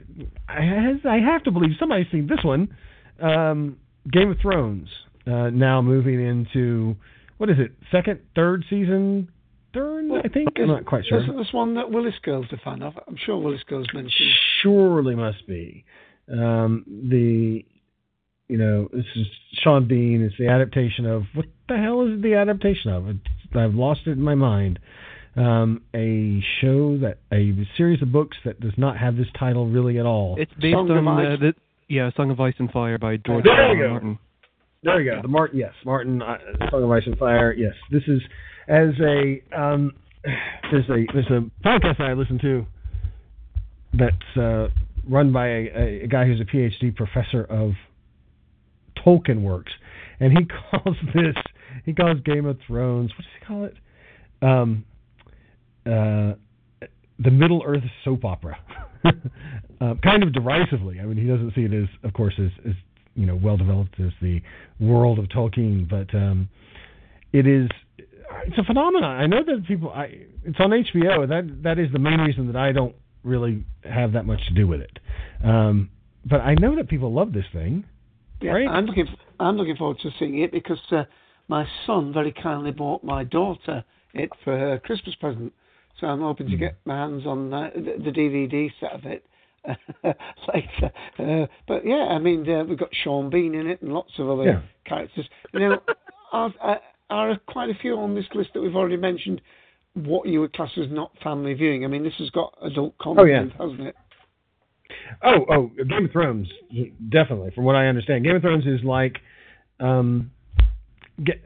I 0.49 0.61
has, 0.63 0.97
I 1.09 1.19
have 1.19 1.43
to 1.45 1.51
believe 1.51 1.71
somebody's 1.79 2.11
seen 2.11 2.27
this 2.27 2.45
one. 2.45 2.77
Um, 3.21 3.79
Game 4.13 4.31
of 4.31 4.39
Thrones 4.41 4.89
uh, 5.27 5.51
now 5.51 5.81
moving 5.81 6.25
into 6.25 6.97
what 7.39 7.51
is 7.51 7.57
it? 7.59 7.73
Second, 7.91 8.21
third 8.35 8.65
season, 8.69 9.29
third. 9.75 10.09
Well, 10.09 10.23
I 10.25 10.29
think 10.29 10.51
I'm 10.57 10.69
not 10.69 10.87
quite 10.87 11.05
sure. 11.07 11.23
Isn't 11.23 11.37
this 11.37 11.53
one 11.53 11.75
that 11.75 11.91
Willis 11.91 12.15
Girl's 12.23 12.47
a 12.53 12.57
fan 12.59 12.83
of? 12.83 12.95
I'm 13.07 13.17
sure 13.25 13.39
Willis 13.39 13.63
Girl's 13.69 13.89
mentioned. 13.93 14.31
Surely 14.63 15.15
must 15.15 15.47
be. 15.47 15.85
Um, 16.31 16.85
the 16.87 17.65
you 18.49 18.59
know 18.59 18.89
this 18.93 19.05
is 19.17 19.27
Sean 19.63 19.87
Bean. 19.89 20.23
It's 20.23 20.37
the 20.39 20.49
adaptation 20.49 21.07
of 21.07 21.25
what 21.35 21.47
the 21.69 21.77
hell 21.77 22.07
is 22.07 22.23
the 22.23 22.35
adaptation 22.35 22.93
of? 22.93 23.09
It's, 23.09 23.19
I've 23.55 23.75
lost 23.75 24.01
it 24.07 24.13
in 24.13 24.23
my 24.23 24.35
mind. 24.35 24.79
Um, 25.37 25.83
a 25.95 26.43
show 26.63 26.97
that 26.99 27.19
a 27.31 27.53
series 27.77 28.01
of 28.01 28.11
books 28.11 28.39
that 28.47 28.59
does 28.59 28.73
not 28.79 28.97
have 28.97 29.17
this 29.17 29.27
title 29.39 29.67
really 29.69 29.99
at 29.99 30.07
all. 30.07 30.37
It's 30.39 30.53
based 30.55 30.73
Song 30.75 30.91
on 30.91 31.09
Ice? 31.09 31.39
uh, 31.39 31.41
the 31.41 31.55
yeah, 31.89 32.11
Song 32.17 32.31
of 32.31 32.41
Ice 32.41 32.55
and 32.59 32.71
Fire 32.71 32.97
by 32.99 33.19
George 33.19 33.45
There 33.45 33.53
R. 33.53 33.75
you 33.75 33.83
R. 33.83 33.87
go. 33.87 33.91
Martin. 33.93 34.19
There 34.83 35.01
you 35.01 35.11
go. 35.11 35.23
The 35.23 35.29
Martin, 35.29 35.59
yes, 35.59 35.73
Martin, 35.85 36.23
uh, 36.23 36.39
Song 36.71 36.85
of 36.85 36.91
Ice 36.91 37.03
and 37.07 37.19
Fire. 37.19 37.53
Yes, 37.53 37.75
this 37.91 38.03
is 38.07 38.23
as 38.69 38.91
a 39.01 39.43
um, 39.57 39.93
there's 40.71 40.89
a 40.89 41.05
there's 41.13 41.31
a 41.31 41.45
podcast 41.67 42.01
I 42.01 42.15
listen 42.15 42.39
to 42.41 42.67
that's 43.93 44.37
uh, 44.37 44.69
run 45.09 45.33
by 45.33 45.49
a, 45.49 46.01
a 46.05 46.07
guy 46.07 46.27
who's 46.27 46.41
a 46.41 46.45
PhD 46.45 46.95
professor 46.95 47.45
of 47.45 47.73
Tolkien 49.07 49.43
works, 49.43 49.73
and 50.21 50.37
he 50.37 50.45
calls 50.71 50.97
this 51.15 51.37
he 51.85 51.93
calls 51.93 52.21
Game 52.25 52.47
of 52.47 52.59
Thrones. 52.67 53.11
What 53.13 53.19
does 53.19 53.33
he 53.39 53.47
call 53.47 53.65
it? 53.65 53.77
Um, 54.43 54.85
uh, 55.87 56.35
the 57.19 57.31
Middle 57.31 57.63
Earth 57.65 57.83
soap 58.05 58.25
opera, 58.25 58.59
uh, 59.05 59.95
kind 60.03 60.23
of 60.23 60.33
derisively. 60.33 61.01
I 61.01 61.05
mean, 61.05 61.17
he 61.17 61.27
doesn't 61.27 61.55
see 61.55 61.63
it 61.63 61.73
as, 61.73 61.89
of 62.03 62.13
course, 62.13 62.35
as, 62.39 62.51
as 62.69 62.75
you 63.15 63.25
know, 63.25 63.37
well 63.37 63.57
developed 63.57 63.99
as 64.01 64.13
the 64.21 64.43
world 64.79 65.19
of 65.19 65.27
Tolkien, 65.27 65.89
but 65.89 66.15
um, 66.15 66.49
it 67.33 67.47
is. 67.47 67.69
It's 68.47 68.59
a 68.59 68.65
phenomenon. 68.65 69.17
I 69.17 69.27
know 69.27 69.43
that 69.45 69.67
people. 69.67 69.91
I, 69.91 70.27
it's 70.45 70.59
on 70.59 70.71
HBO. 70.71 71.29
That 71.29 71.63
that 71.63 71.79
is 71.79 71.91
the 71.93 71.99
main 71.99 72.21
reason 72.21 72.49
that 72.49 72.57
I 72.57 72.73
don't 72.73 72.95
really 73.23 73.65
have 73.85 74.13
that 74.13 74.27
much 74.27 74.47
to 74.49 74.55
do 74.55 74.67
with 74.67 74.81
it. 74.81 74.99
Um, 75.43 75.91
but 76.25 76.41
I 76.41 76.55
know 76.55 76.77
that 76.77 76.89
people 76.89 77.13
love 77.13 77.33
this 77.33 77.47
thing. 77.53 77.85
Yeah, 78.41 78.53
Right. 78.53 78.69
I'm 78.69 78.87
looking. 78.87 79.09
I'm 79.41 79.57
looking 79.57 79.77
forward 79.77 79.99
to 80.01 80.11
seeing 80.19 80.39
it 80.39 80.53
because 80.53 80.81
uh, 80.91 81.05
my 81.49 81.67
son 81.87 82.13
very 82.13 82.33
kindly 82.33 82.71
bought 82.71 83.05
my 83.05 83.25
daughter 83.25 83.85
it 84.15 84.31
for 84.45 84.57
her 84.57 84.79
Christmas 84.79 85.15
present. 85.17 85.53
So 86.01 86.07
I'm 86.07 86.21
hoping 86.21 86.47
Hmm. 86.47 86.53
to 86.53 86.59
get 86.59 86.77
my 86.85 86.97
hands 86.97 87.27
on 87.27 87.53
uh, 87.53 87.71
the, 87.75 88.11
DVD 88.11 88.71
set 88.81 88.93
of 88.93 89.05
it 89.07 89.25
later. 90.55 90.91
Uh, 91.19 91.47
but 91.67 91.87
yeah, 91.87 92.07
I 92.11 92.19
mean 92.19 92.49
uh, 92.51 92.65
we've 92.65 92.79
got 92.79 92.95
Sean 92.95 93.31
Bean 93.31 93.55
in 93.55 93.67
it 93.67 93.81
and 93.83 93.93
lots 93.93 94.13
of 94.19 94.29
other 94.29 94.45
Yeah. 94.45 94.61
characters. 94.85 95.27
Now, 95.53 95.83
are, 96.33 96.53
are, 96.61 96.81
are 97.11 97.39
quite 97.47 97.71
a 97.71 97.75
few 97.75 97.97
on 97.99 98.15
this 98.15 98.27
list 98.35 98.51
that 98.55 98.61
we've 98.61 98.77
already 98.77 98.97
mentioned. 98.99 99.41
What 99.95 100.29
you 100.29 100.41
would 100.43 100.53
class 100.53 100.71
as 100.77 100.91
not 100.91 101.17
family 101.23 101.55
viewing. 101.55 101.85
I 101.85 101.89
mean, 101.89 102.03
this 102.03 102.13
has 102.19 102.29
got 102.31 102.53
adult 102.63 102.99
content, 102.99 103.53
yeah. 103.57 103.65
hasn't 103.67 103.81
it? 103.81 103.97
Oh, 105.23 105.45
oh, 105.51 105.71
Game 105.89 106.05
of 106.07 106.13
Thrones, 106.13 106.49
definitely. 107.11 107.51
From 107.55 107.65
what 107.65 107.77
I 107.77 107.87
understand, 107.87 108.25
Game 108.25 108.37
of 108.37 108.43
Thrones 108.43 108.67
is 108.67 108.81
like, 108.85 109.17
um, 109.81 110.31
get, 111.25 111.41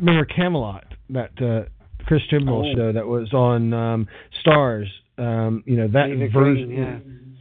remember 0.00 0.24
Camelot, 0.24 0.84
that 1.10 1.30
uh, 1.40 1.68
Chris 2.06 2.22
Chibnall 2.30 2.70
Oh. 2.72 2.76
show 2.76 2.92
that 2.92 3.06
was 3.06 3.32
on 3.32 3.72
um, 3.72 4.08
Starz. 4.44 4.86
Um, 5.18 5.62
you 5.66 5.76
know 5.76 5.88
that 5.88 6.08
Eva 6.08 6.28
version, 6.32 6.68
Green, 6.68 7.36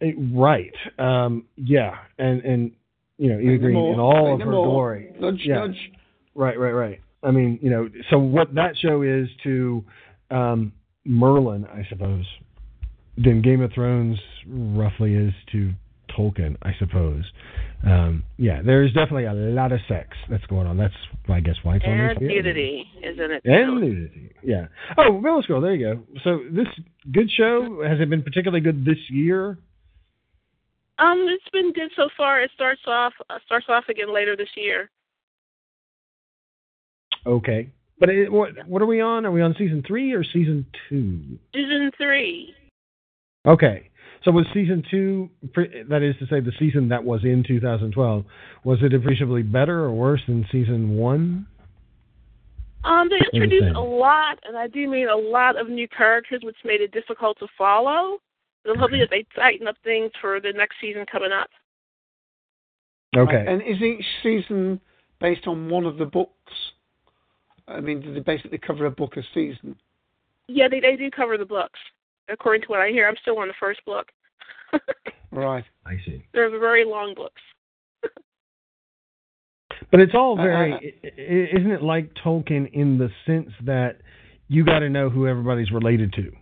It- 0.00 0.16
right? 0.36 0.74
Um, 0.98 1.46
yeah, 1.56 1.94
and 2.18 2.42
and 2.44 2.72
you 3.16 3.30
know 3.30 3.40
Eva 3.40 3.58
Green 3.58 3.76
in 3.76 3.98
all 3.98 4.34
of 4.34 4.40
her 4.40 4.52
all. 4.54 4.64
glory. 4.70 5.12
Nudge, 5.18 5.40
Yeah. 5.44 5.66
nudge. 5.66 5.90
Right, 6.34 6.58
right, 6.58 6.70
right. 6.72 7.00
I 7.24 7.30
mean, 7.32 7.58
you 7.62 7.70
know, 7.70 7.88
so 8.10 8.18
what 8.18 8.54
that 8.54 8.76
show 8.76 9.02
is 9.02 9.28
to 9.42 9.84
um, 10.30 10.72
Merlin, 11.04 11.64
I 11.66 11.84
suppose, 11.88 12.24
then 13.22 13.42
Game 13.42 13.60
of 13.60 13.72
Thrones 13.72 14.18
roughly 14.46 15.14
is 15.14 15.32
to 15.52 15.72
Tolkien, 16.16 16.56
I 16.62 16.72
suppose. 16.78 17.24
Um, 17.86 18.24
yeah, 18.38 18.60
there's 18.64 18.92
definitely 18.92 19.26
a 19.26 19.32
lot 19.32 19.72
of 19.72 19.80
sex 19.88 20.16
that's 20.28 20.44
going 20.46 20.66
on. 20.66 20.76
That's, 20.76 20.94
I 21.28 21.40
guess, 21.40 21.56
why 21.62 21.76
it's 21.76 21.84
on 21.84 21.92
And 21.92 22.18
HBO. 22.18 22.28
nudity, 22.28 22.86
isn't 23.02 23.30
it? 23.30 23.42
And 23.44 23.80
nudity, 23.80 24.30
yeah. 24.42 24.66
Oh, 24.96 25.12
Willis 25.12 25.46
Girl, 25.46 25.60
there 25.60 25.74
you 25.74 25.94
go. 25.94 26.02
So 26.24 26.40
this 26.50 26.66
good 27.12 27.30
show 27.30 27.82
has 27.86 28.00
it 28.00 28.10
been 28.10 28.22
particularly 28.22 28.60
good 28.60 28.84
this 28.84 28.98
year? 29.08 29.58
Um, 30.98 31.26
it's 31.28 31.48
been 31.52 31.72
good 31.72 31.90
so 31.94 32.08
far. 32.16 32.40
It 32.42 32.50
starts 32.54 32.80
off 32.86 33.12
uh, 33.30 33.38
starts 33.46 33.66
off 33.68 33.84
again 33.88 34.12
later 34.12 34.36
this 34.36 34.48
year. 34.56 34.90
Okay, 37.24 37.68
but 38.00 38.08
it, 38.08 38.32
what 38.32 38.50
what 38.66 38.82
are 38.82 38.86
we 38.86 39.00
on? 39.00 39.24
Are 39.24 39.30
we 39.30 39.40
on 39.40 39.54
season 39.56 39.84
three 39.86 40.12
or 40.12 40.24
season 40.24 40.66
two? 40.88 41.38
Season 41.54 41.92
three. 41.96 42.52
Okay. 43.46 43.90
So 44.24 44.32
was 44.32 44.46
season 44.52 44.82
two, 44.90 45.30
that 45.88 46.02
is 46.02 46.16
to 46.18 46.26
say, 46.26 46.40
the 46.40 46.52
season 46.58 46.88
that 46.88 47.02
was 47.02 47.22
in 47.24 47.44
2012, 47.46 48.24
was 48.64 48.78
it 48.82 48.92
appreciably 48.92 49.42
better 49.42 49.84
or 49.84 49.92
worse 49.92 50.20
than 50.26 50.44
season 50.50 50.96
one? 50.96 51.46
Um, 52.84 53.08
they 53.08 53.16
What 53.16 53.32
do 53.32 53.38
you 53.38 53.42
introduced 53.44 53.76
a 53.76 53.80
lot, 53.80 54.38
and 54.44 54.56
I 54.56 54.66
do 54.66 54.88
mean 54.88 55.08
a 55.08 55.16
lot 55.16 55.60
of 55.60 55.68
new 55.68 55.88
characters, 55.88 56.40
which 56.42 56.56
made 56.64 56.80
it 56.80 56.92
difficult 56.92 57.38
to 57.38 57.46
follow. 57.56 58.18
But 58.64 58.72
I'm 58.72 58.78
hoping 58.78 59.00
that 59.00 59.10
they 59.10 59.24
tighten 59.34 59.68
up 59.68 59.76
things 59.84 60.10
for 60.20 60.40
the 60.40 60.52
next 60.52 60.76
season 60.80 61.04
coming 61.10 61.32
up. 61.32 61.48
Okay. 63.16 63.36
Right. 63.36 63.48
And 63.48 63.62
is 63.62 63.80
each 63.80 64.04
season 64.22 64.80
based 65.20 65.46
on 65.46 65.68
one 65.68 65.86
of 65.86 65.96
the 65.96 66.04
books? 66.04 66.32
I 67.66 67.80
mean, 67.80 68.00
do 68.00 68.14
they 68.14 68.20
basically 68.20 68.58
cover 68.58 68.86
a 68.86 68.90
book 68.90 69.16
a 69.16 69.22
season? 69.34 69.76
Yeah, 70.48 70.68
they 70.68 70.80
they 70.80 70.96
do 70.96 71.10
cover 71.10 71.36
the 71.36 71.44
books, 71.44 71.78
according 72.28 72.62
to 72.62 72.68
what 72.68 72.80
I 72.80 72.88
hear. 72.90 73.08
I'm 73.08 73.16
still 73.22 73.38
on 73.38 73.48
the 73.48 73.54
first 73.60 73.84
book. 73.84 74.06
Right. 75.30 75.64
I 75.84 75.96
see. 76.06 76.24
They're 76.32 76.48
very 76.58 76.86
long 76.86 77.14
books. 77.14 77.42
But 79.90 80.00
it's 80.00 80.14
all 80.14 80.36
very, 80.36 80.72
uh, 80.72 80.76
i- 80.76 80.94
i- 81.06 81.48
isn't 81.56 81.70
it 81.70 81.82
like 81.82 82.12
Tolkien 82.14 82.70
in 82.72 82.98
the 82.98 83.10
sense 83.26 83.50
that 83.64 83.98
you 84.48 84.64
got 84.64 84.80
to 84.80 84.88
know 84.88 85.08
who 85.10 85.26
everybody's 85.28 85.70
related 85.70 86.12
to? 86.14 86.32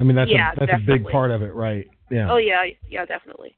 I 0.00 0.04
mean, 0.04 0.16
that's 0.16 0.30
Yeah, 0.30 0.52
a, 0.56 0.66
that's 0.66 0.82
a 0.82 0.86
big 0.86 1.06
part 1.08 1.30
of 1.30 1.42
it, 1.42 1.54
right? 1.54 1.86
Yeah. 2.10 2.30
Oh 2.32 2.36
yeah, 2.36 2.64
yeah, 2.88 3.04
definitely. 3.06 3.56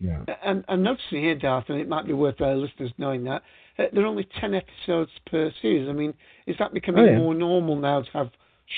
Yeah. 0.00 0.24
And 0.44 0.64
I'm 0.68 0.82
noticing 0.82 1.22
here, 1.22 1.34
Darth, 1.34 1.64
and 1.68 1.80
it 1.80 1.88
might 1.88 2.06
be 2.06 2.12
worth 2.12 2.40
our 2.40 2.54
listeners 2.54 2.92
knowing 2.98 3.24
that 3.24 3.42
uh, 3.78 3.84
there 3.92 4.04
are 4.04 4.06
only 4.06 4.28
ten 4.40 4.54
episodes 4.54 5.10
per 5.30 5.50
series. 5.60 5.88
I 5.88 5.92
mean, 5.92 6.14
is 6.46 6.56
that 6.58 6.72
becoming 6.72 7.02
Oh, 7.04 7.10
yeah. 7.10 7.18
more 7.18 7.34
normal 7.34 7.76
now 7.76 8.02
to 8.02 8.10
have 8.12 8.30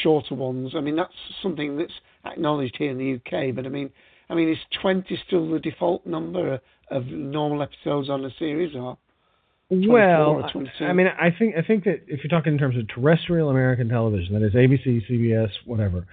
shorter 0.02 0.34
ones? 0.34 0.72
I 0.76 0.80
mean, 0.80 0.96
that's 0.96 1.12
something 1.42 1.76
that's 1.76 1.92
acknowledged 2.24 2.76
here 2.78 2.90
in 2.90 2.98
the 2.98 3.14
UK. 3.14 3.54
But 3.54 3.66
I 3.66 3.68
mean, 3.68 3.90
I 4.28 4.34
mean, 4.34 4.50
is 4.50 4.58
twenty 4.80 5.18
still 5.26 5.50
the 5.50 5.58
default 5.58 6.06
number 6.06 6.60
of 6.90 7.06
normal 7.06 7.62
episodes 7.62 8.08
on 8.08 8.24
a 8.24 8.30
series, 8.38 8.74
or 8.74 8.98
Well, 9.70 10.42
or 10.42 10.50
22? 10.50 10.84
I 10.84 10.92
mean, 10.92 11.06
I 11.06 11.30
think 11.36 11.54
I 11.56 11.62
think 11.62 11.84
that 11.84 12.02
if 12.06 12.20
you're 12.22 12.30
talking 12.30 12.52
in 12.52 12.58
terms 12.58 12.76
of 12.76 12.88
terrestrial 12.88 13.50
American 13.50 13.88
television, 13.88 14.34
that 14.34 14.44
is 14.44 14.54
ABC, 14.54 15.08
CBS, 15.10 15.50
whatever, 15.64 16.06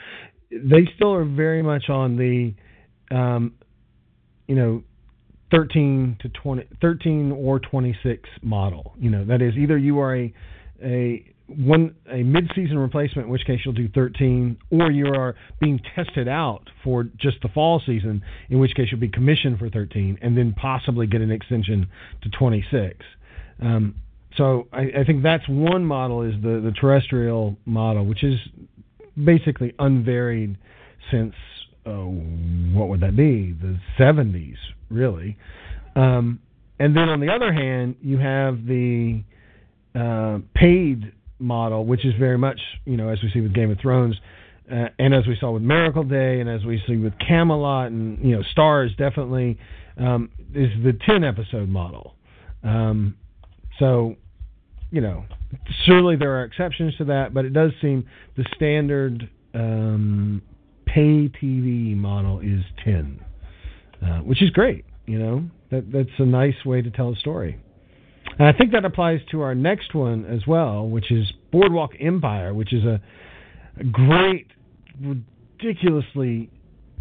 they 0.51 0.87
still 0.95 1.13
are 1.13 1.25
very 1.25 1.61
much 1.61 1.89
on 1.89 2.17
the, 2.17 2.53
um, 3.15 3.53
you 4.47 4.55
know, 4.55 4.83
13 5.51 6.17
to 6.21 6.29
20, 6.29 6.63
13 6.81 7.31
or 7.31 7.59
26 7.59 8.29
model. 8.41 8.93
You 8.99 9.09
know, 9.09 9.25
that 9.25 9.41
is 9.41 9.55
either 9.55 9.77
you 9.77 9.99
are 9.99 10.15
a 10.15 10.33
a 10.83 11.25
one 11.47 11.95
a 12.11 12.23
mid-season 12.23 12.77
replacement, 12.77 13.27
in 13.27 13.31
which 13.31 13.45
case 13.45 13.61
you'll 13.63 13.73
do 13.73 13.87
13, 13.89 14.57
or 14.71 14.91
you 14.91 15.07
are 15.07 15.35
being 15.59 15.79
tested 15.95 16.27
out 16.27 16.69
for 16.83 17.05
just 17.17 17.37
the 17.41 17.47
fall 17.49 17.81
season, 17.85 18.21
in 18.49 18.59
which 18.59 18.75
case 18.75 18.87
you'll 18.91 18.99
be 18.99 19.07
commissioned 19.09 19.57
for 19.57 19.69
13, 19.69 20.19
and 20.21 20.37
then 20.37 20.53
possibly 20.53 21.07
get 21.07 21.21
an 21.21 21.31
extension 21.31 21.87
to 22.21 22.29
26. 22.29 22.97
Um, 23.61 23.95
so 24.35 24.67
I, 24.71 24.81
I 24.99 25.03
think 25.05 25.23
that's 25.23 25.47
one 25.47 25.85
model 25.85 26.21
is 26.21 26.33
the, 26.41 26.61
the 26.63 26.73
terrestrial 26.79 27.57
model, 27.65 28.05
which 28.05 28.23
is 28.23 28.39
basically 29.23 29.73
unvaried 29.79 30.57
since 31.11 31.33
oh, 31.85 32.09
what 32.73 32.89
would 32.89 32.99
that 32.99 33.15
be? 33.15 33.53
The 33.53 33.79
70s, 33.97 34.57
really. 34.89 35.37
Um, 35.95 36.39
and 36.79 36.95
then 36.95 37.09
on 37.09 37.19
the 37.19 37.29
other 37.29 37.51
hand, 37.51 37.95
you 38.01 38.17
have 38.17 38.65
the 38.65 39.23
uh, 39.95 40.39
paid 40.53 41.13
model, 41.39 41.85
which 41.85 42.05
is 42.05 42.13
very 42.19 42.37
much, 42.37 42.59
you 42.85 42.97
know, 42.97 43.09
as 43.09 43.19
we 43.21 43.29
see 43.31 43.41
with 43.41 43.53
Game 43.53 43.71
of 43.71 43.79
Thrones, 43.79 44.15
uh, 44.71 44.87
and 44.99 45.13
as 45.13 45.25
we 45.27 45.37
saw 45.39 45.51
with 45.51 45.61
Miracle 45.61 46.03
Day, 46.03 46.39
and 46.41 46.49
as 46.49 46.63
we 46.65 46.81
see 46.87 46.97
with 46.97 47.13
Camelot, 47.19 47.87
and 47.87 48.23
you 48.23 48.35
know, 48.35 48.43
Starz 48.55 48.95
definitely 48.97 49.57
um, 49.97 50.29
is 50.53 50.69
the 50.83 50.93
ten 51.05 51.23
episode 51.23 51.69
model. 51.69 52.15
Um, 52.63 53.15
so, 53.79 54.15
you 54.91 55.01
know, 55.01 55.25
surely 55.85 56.15
there 56.15 56.37
are 56.37 56.43
exceptions 56.43 56.95
to 56.97 57.05
that, 57.05 57.33
but 57.33 57.45
it 57.45 57.53
does 57.53 57.71
seem 57.81 58.05
the 58.35 58.45
standard 58.55 59.29
um, 59.53 60.41
pay 60.85 61.29
TV 61.29 61.95
model 61.95 62.39
is 62.39 62.63
ten, 62.83 63.23
uh, 64.01 64.19
which 64.19 64.41
is 64.41 64.49
great. 64.49 64.85
You 65.05 65.19
know, 65.19 65.43
that 65.71 65.91
that's 65.91 66.09
a 66.19 66.25
nice 66.25 66.65
way 66.65 66.81
to 66.81 66.91
tell 66.91 67.11
a 67.11 67.15
story. 67.15 67.61
And 68.39 68.47
I 68.47 68.53
think 68.53 68.71
that 68.73 68.85
applies 68.85 69.19
to 69.31 69.41
our 69.41 69.55
next 69.55 69.95
one 69.95 70.25
as 70.25 70.45
well, 70.45 70.87
which 70.87 71.11
is 71.11 71.31
Boardwalk 71.51 71.91
Empire, 71.99 72.53
which 72.53 72.71
is 72.71 72.83
a, 72.83 73.01
great, 73.91 74.47
ridiculously 75.01 76.49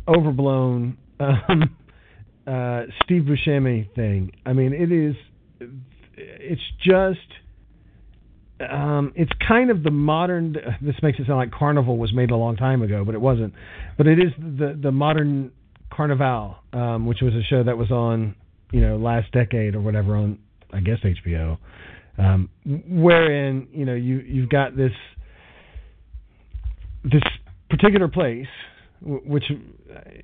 overblown 0.09 0.97
um, 1.21 1.77
uh, 2.47 2.83
Steve 3.05 3.23
Buscemi 3.23 3.95
thing. 3.95 4.33
I 4.45 4.53
mean, 4.53 4.73
it 4.73 4.93
is. 4.93 5.15
It's 6.17 6.63
just. 6.83 7.19
Um, 8.59 9.13
it's 9.15 9.33
kind 9.47 9.71
of 9.71 9.83
the 9.83 9.91
modern. 9.91 10.57
This 10.81 10.97
makes 11.03 11.19
it 11.19 11.27
sound 11.27 11.39
like 11.39 11.51
Carnival 11.51 11.99
was 11.99 12.15
made 12.15 12.31
a 12.31 12.37
long 12.37 12.57
time 12.57 12.81
ago, 12.81 13.05
but 13.05 13.15
it 13.15 13.21
wasn't. 13.21 13.53
But 13.99 14.07
it 14.07 14.19
is 14.19 14.33
the 14.39 14.79
the 14.83 14.93
modern 14.93 15.53
Carnival, 15.93 16.57
um, 16.73 17.07
which 17.07 17.21
was 17.21 17.35
a 17.35 17.43
show 17.43 17.63
that 17.63 17.77
was 17.77 17.91
on, 17.91 18.35
you 18.73 18.81
know, 18.81 18.97
last 18.97 19.31
decade 19.33 19.75
or 19.75 19.81
whatever 19.81 20.17
on 20.17 20.39
I 20.73 20.81
guess 20.81 20.99
HBO, 21.05 21.59
um, 22.19 22.49
wherein 22.65 23.69
you 23.73 23.85
know 23.85 23.95
you 23.95 24.19
you've 24.19 24.49
got 24.49 24.77
this 24.77 24.93
this 27.05 27.23
particular 27.71 28.09
place, 28.09 28.47
which 29.01 29.45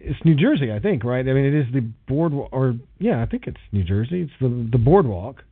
it's 0.01 0.19
New 0.25 0.35
Jersey, 0.35 0.73
I 0.73 0.79
think, 0.79 1.05
right? 1.05 1.27
I 1.27 1.33
mean, 1.33 1.45
it 1.45 1.55
is 1.55 1.67
the 1.73 1.89
boardwalk, 2.09 2.49
or 2.53 2.75
yeah, 2.99 3.23
I 3.23 3.27
think 3.27 3.47
it's 3.47 3.61
New 3.73 3.85
Jersey. 3.85 4.23
It's 4.23 4.33
the 4.41 4.69
the 4.71 4.79
boardwalk. 4.79 5.43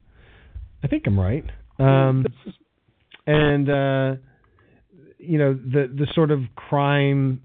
I 0.82 0.88
think 0.88 1.04
I'm 1.06 1.18
right. 1.18 1.44
Um, 1.78 2.26
and 3.26 3.68
uh, 3.68 4.20
you 5.18 5.38
know 5.38 5.54
the 5.54 5.90
the 5.94 6.06
sort 6.14 6.30
of 6.30 6.40
crime 6.56 7.42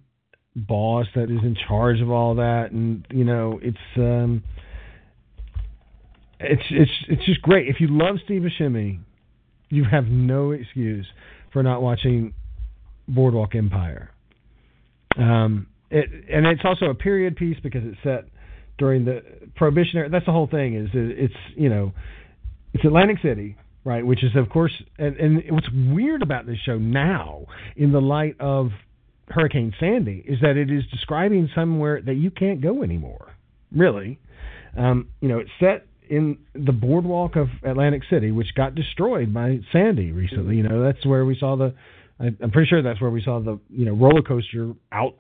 boss 0.56 1.06
that 1.16 1.24
is 1.24 1.40
in 1.44 1.56
charge 1.68 2.02
of 2.02 2.10
all 2.10 2.36
that, 2.36 2.72
and 2.72 3.06
you 3.12 3.24
know 3.24 3.60
it's 3.62 3.78
um, 3.98 4.44
it's 6.40 6.64
it's 6.70 6.92
it's 7.08 7.26
just 7.26 7.42
great. 7.42 7.68
If 7.68 7.80
you 7.80 7.88
love 7.90 8.18
Steve 8.26 8.42
Buscemi, 8.42 9.00
you 9.70 9.84
have 9.90 10.06
no 10.06 10.52
excuse 10.52 11.06
for 11.54 11.64
not 11.64 11.82
watching 11.82 12.34
Boardwalk 13.08 13.56
Empire. 13.56 14.12
Um, 15.18 15.68
it, 15.90 16.10
and 16.32 16.46
it's 16.46 16.64
also 16.66 16.86
a 16.86 16.96
period 16.96 17.36
piece 17.36 17.58
because 17.62 17.82
it's 17.86 17.98
set 18.04 18.26
during 18.78 19.06
the 19.06 19.22
Prohibition 19.56 20.00
era. 20.00 20.10
That's 20.10 20.26
the 20.26 20.32
whole 20.32 20.48
thing. 20.48 20.76
Is 20.76 20.90
it's 20.94 21.34
you 21.56 21.70
know 21.70 21.94
it's 22.74 22.84
Atlantic 22.84 23.18
City, 23.22 23.56
right? 23.84 24.06
Which 24.06 24.24
is 24.24 24.36
of 24.36 24.50
course, 24.50 24.74
and, 24.98 25.16
and 25.16 25.44
what's 25.52 25.70
weird 25.74 26.22
about 26.22 26.46
this 26.46 26.58
show 26.66 26.78
now, 26.78 27.46
in 27.78 27.92
the 27.92 28.02
light 28.02 28.36
of 28.40 28.72
Hurricane 29.30 29.74
Sandy, 29.80 30.24
is 30.28 30.40
that 30.42 30.58
it 30.58 30.70
is 30.70 30.84
describing 30.92 31.50
somewhere 31.56 32.02
that 32.02 32.16
you 32.16 32.32
can't 32.32 32.62
go 32.62 32.84
anymore. 32.84 33.32
Really, 33.74 34.20
um, 34.78 35.08
you 35.22 35.30
know, 35.30 35.40
it's 35.40 35.50
set 35.60 35.88
in 36.10 36.38
the 36.54 36.72
boardwalk 36.72 37.36
of 37.36 37.48
Atlantic 37.64 38.04
City, 38.10 38.32
which 38.32 38.54
got 38.56 38.76
destroyed 38.76 39.34
by 39.34 39.60
Sandy 39.72 40.12
recently. 40.12 40.58
You 40.58 40.64
know, 40.64 40.84
that's 40.84 41.06
where 41.06 41.26
we 41.26 41.38
saw 41.40 41.56
the. 41.56 41.74
I, 42.20 42.28
I'm 42.42 42.52
pretty 42.52 42.70
sure 42.70 42.82
that's 42.82 43.02
where 43.02 43.10
we 43.12 43.22
saw 43.24 43.40
the 43.40 43.60
you 43.70 43.86
know 43.86 43.94
roller 43.94 44.22
coaster 44.22 44.74
out 44.92 45.16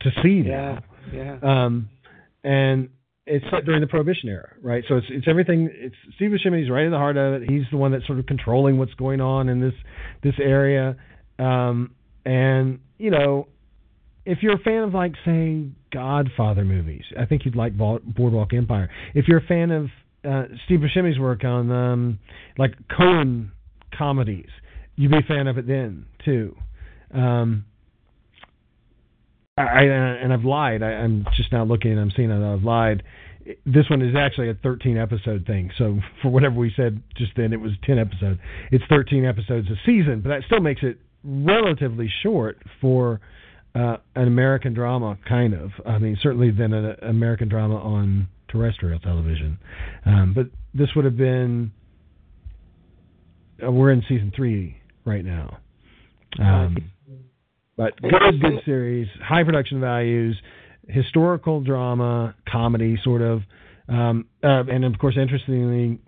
to 0.00 0.10
sea 0.22 0.42
now. 0.42 0.78
Yeah, 1.12 1.38
yeah. 1.42 1.64
Um, 1.64 1.88
and 2.44 2.90
it's 3.26 3.44
set 3.50 3.64
during 3.64 3.80
the 3.80 3.86
Prohibition 3.86 4.28
era, 4.28 4.54
right? 4.60 4.84
So 4.88 4.96
it's 4.96 5.06
it's 5.10 5.26
everything. 5.28 5.70
It's 5.72 5.94
Steve 6.16 6.30
Buscemi's 6.30 6.70
right 6.70 6.84
in 6.84 6.90
the 6.90 6.98
heart 6.98 7.16
of 7.16 7.42
it. 7.42 7.50
He's 7.50 7.62
the 7.70 7.76
one 7.76 7.92
that's 7.92 8.06
sort 8.06 8.18
of 8.18 8.26
controlling 8.26 8.78
what's 8.78 8.94
going 8.94 9.20
on 9.20 9.48
in 9.48 9.60
this 9.60 9.74
this 10.22 10.34
area. 10.40 10.96
Um, 11.38 11.94
and 12.24 12.80
you 12.98 13.10
know, 13.10 13.46
if 14.24 14.38
you're 14.42 14.54
a 14.54 14.58
fan 14.58 14.82
of 14.82 14.94
like 14.94 15.12
say 15.24 15.66
Godfather 15.92 16.64
movies, 16.64 17.04
I 17.18 17.26
think 17.26 17.44
you'd 17.44 17.56
like 17.56 17.76
Boardwalk 17.76 18.52
Empire. 18.52 18.90
If 19.14 19.28
you're 19.28 19.38
a 19.38 19.46
fan 19.46 19.70
of 19.70 19.86
uh, 20.24 20.44
Steve 20.64 20.80
Buscemi's 20.80 21.18
work 21.18 21.44
on 21.44 21.70
um, 21.70 22.18
like 22.58 22.74
Coen 22.88 23.50
comedies. 23.96 24.50
You'd 24.96 25.10
be 25.10 25.18
a 25.18 25.22
fan 25.22 25.46
of 25.46 25.58
it 25.58 25.66
then 25.66 26.06
too. 26.24 26.56
Um, 27.12 27.64
I, 29.56 29.62
I 29.62 29.82
and 29.82 30.32
I've 30.32 30.44
lied. 30.44 30.82
I, 30.82 30.92
I'm 30.92 31.26
just 31.36 31.52
now 31.52 31.64
looking. 31.64 31.92
and 31.92 32.00
I'm 32.00 32.12
seeing 32.14 32.28
that 32.28 32.42
I've 32.42 32.64
lied. 32.64 33.02
This 33.66 33.90
one 33.90 34.02
is 34.02 34.14
actually 34.16 34.50
a 34.50 34.54
13 34.54 34.96
episode 34.96 35.44
thing. 35.46 35.70
So 35.76 35.98
for 36.22 36.30
whatever 36.30 36.54
we 36.54 36.72
said 36.76 37.02
just 37.16 37.32
then, 37.36 37.52
it 37.52 37.60
was 37.60 37.72
10 37.84 37.98
episodes. 37.98 38.38
It's 38.70 38.84
13 38.88 39.24
episodes 39.24 39.68
a 39.68 39.74
season, 39.84 40.20
but 40.20 40.28
that 40.28 40.42
still 40.46 40.60
makes 40.60 40.82
it 40.84 40.98
relatively 41.24 42.08
short 42.22 42.62
for 42.80 43.20
uh, 43.74 43.96
an 44.14 44.28
American 44.28 44.74
drama, 44.74 45.18
kind 45.28 45.54
of. 45.54 45.70
I 45.84 45.98
mean, 45.98 46.16
certainly 46.22 46.50
than 46.50 46.72
an 46.72 46.96
American 47.02 47.48
drama 47.48 47.76
on 47.76 48.28
terrestrial 48.52 49.00
television. 49.00 49.58
Um, 50.06 50.32
but 50.34 50.46
this 50.74 50.88
would 50.94 51.04
have 51.04 51.16
been. 51.16 51.72
Uh, 53.64 53.70
we're 53.70 53.92
in 53.92 54.02
season 54.08 54.32
three 54.34 54.76
right 55.04 55.24
now. 55.24 55.58
Um, 56.38 56.76
but 57.76 58.00
good, 58.00 58.40
good 58.40 58.60
series, 58.64 59.08
high 59.22 59.44
production 59.44 59.80
values, 59.80 60.36
historical 60.88 61.60
drama, 61.62 62.34
comedy, 62.50 62.98
sort 63.02 63.22
of, 63.22 63.40
um, 63.88 64.26
uh, 64.42 64.64
and 64.68 64.84
of 64.84 64.98
course, 64.98 65.16
interestingly, 65.20 65.98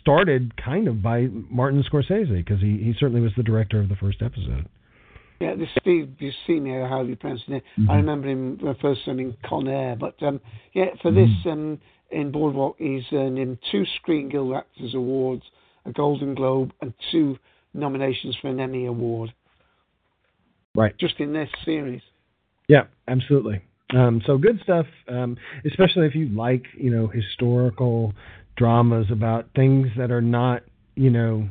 started 0.00 0.52
kind 0.62 0.88
of 0.88 1.02
by 1.02 1.26
Martin 1.50 1.82
Scorsese 1.90 2.44
because 2.44 2.60
he 2.60 2.78
he 2.78 2.94
certainly 2.98 3.20
was 3.20 3.32
the 3.36 3.42
director 3.42 3.80
of 3.80 3.88
the 3.88 3.96
first 3.96 4.22
episode. 4.22 4.68
Yeah, 5.40 5.54
this 5.54 5.68
Steve 5.80 6.16
Buscemi, 6.20 6.86
how 6.86 7.02
you 7.02 7.16
pronounce 7.16 7.40
it. 7.48 7.62
Mm-hmm. 7.78 7.90
I 7.90 7.96
remember 7.96 8.28
him 8.28 8.58
the 8.58 8.76
first 8.82 9.04
time 9.06 9.18
in 9.18 9.34
Con 9.44 9.68
Air. 9.68 9.96
But 9.98 10.22
um, 10.22 10.38
yeah, 10.74 10.90
for 11.00 11.10
mm-hmm. 11.10 11.16
this 11.16 11.52
um, 11.52 11.78
in 12.10 12.30
Boardwalk, 12.30 12.76
he's 12.78 13.04
earned 13.12 13.38
him 13.38 13.58
two 13.72 13.84
Screen 13.96 14.28
Guild 14.28 14.54
Actors 14.54 14.94
Awards, 14.94 15.42
a 15.86 15.92
Golden 15.92 16.34
Globe, 16.34 16.72
and 16.82 16.92
two 17.10 17.38
nominations 17.72 18.36
for 18.40 18.48
an 18.48 18.60
Emmy 18.60 18.84
Award. 18.84 19.32
Right. 20.74 20.96
Just 20.98 21.18
in 21.20 21.32
this 21.32 21.48
series. 21.64 22.02
Yeah, 22.68 22.84
absolutely. 23.08 23.62
Um, 23.94 24.22
so 24.26 24.38
good 24.38 24.60
stuff, 24.62 24.86
um, 25.08 25.36
especially 25.64 26.06
if 26.06 26.14
you 26.14 26.28
like, 26.28 26.64
you 26.76 26.90
know, 26.90 27.08
historical 27.08 28.12
dramas 28.56 29.06
about 29.10 29.48
things 29.56 29.88
that 29.96 30.10
are 30.10 30.20
not, 30.20 30.62
you 30.94 31.10
know, 31.10 31.48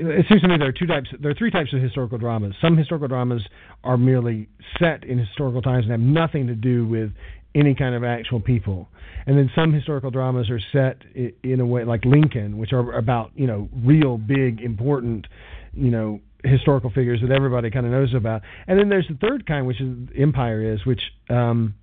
it 0.00 0.26
seems 0.28 0.40
to 0.42 0.48
me 0.48 0.56
there 0.58 0.68
are 0.68 0.72
two 0.72 0.86
types. 0.86 1.08
There 1.20 1.30
are 1.30 1.34
three 1.34 1.50
types 1.50 1.72
of 1.72 1.80
historical 1.80 2.18
dramas. 2.18 2.54
Some 2.60 2.76
historical 2.76 3.08
dramas 3.08 3.42
are 3.84 3.96
merely 3.96 4.48
set 4.78 5.04
in 5.04 5.18
historical 5.18 5.62
times 5.62 5.84
and 5.84 5.92
have 5.92 6.00
nothing 6.00 6.46
to 6.46 6.54
do 6.54 6.86
with 6.86 7.10
any 7.54 7.74
kind 7.74 7.94
of 7.94 8.04
actual 8.04 8.40
people. 8.40 8.88
And 9.26 9.36
then 9.36 9.50
some 9.54 9.72
historical 9.72 10.10
dramas 10.10 10.48
are 10.50 10.60
set 10.72 11.02
in 11.42 11.60
a 11.60 11.66
way 11.66 11.84
like 11.84 12.04
Lincoln, 12.04 12.58
which 12.58 12.72
are 12.72 12.92
about 12.92 13.32
you 13.34 13.46
know 13.46 13.68
real 13.84 14.16
big 14.16 14.60
important 14.60 15.26
you 15.74 15.90
know 15.90 16.20
historical 16.42 16.90
figures 16.90 17.20
that 17.20 17.30
everybody 17.30 17.70
kind 17.70 17.84
of 17.84 17.92
knows 17.92 18.14
about. 18.14 18.42
And 18.66 18.78
then 18.78 18.88
there's 18.88 19.06
the 19.08 19.18
third 19.20 19.46
kind, 19.46 19.66
which 19.66 19.80
is 19.80 20.08
Empire 20.18 20.72
is, 20.72 20.84
which 20.86 21.02
um, 21.28 21.74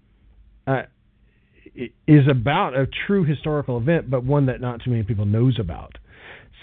uh, 0.66 0.84
is 2.08 2.28
about 2.28 2.76
a 2.76 2.88
true 3.06 3.24
historical 3.24 3.78
event, 3.78 4.10
but 4.10 4.24
one 4.24 4.48
that 4.48 4.60
not 4.60 4.82
too 4.84 4.90
many 4.90 5.04
people 5.04 5.26
knows 5.26 5.60
about. 5.60 5.98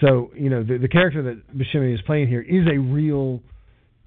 So 0.01 0.31
you 0.35 0.49
know 0.49 0.63
the, 0.63 0.77
the 0.77 0.87
character 0.87 1.21
that 1.23 1.57
Buscemi 1.57 1.93
is 1.93 2.01
playing 2.01 2.27
here 2.27 2.41
is 2.41 2.67
a 2.67 2.77
real 2.77 3.41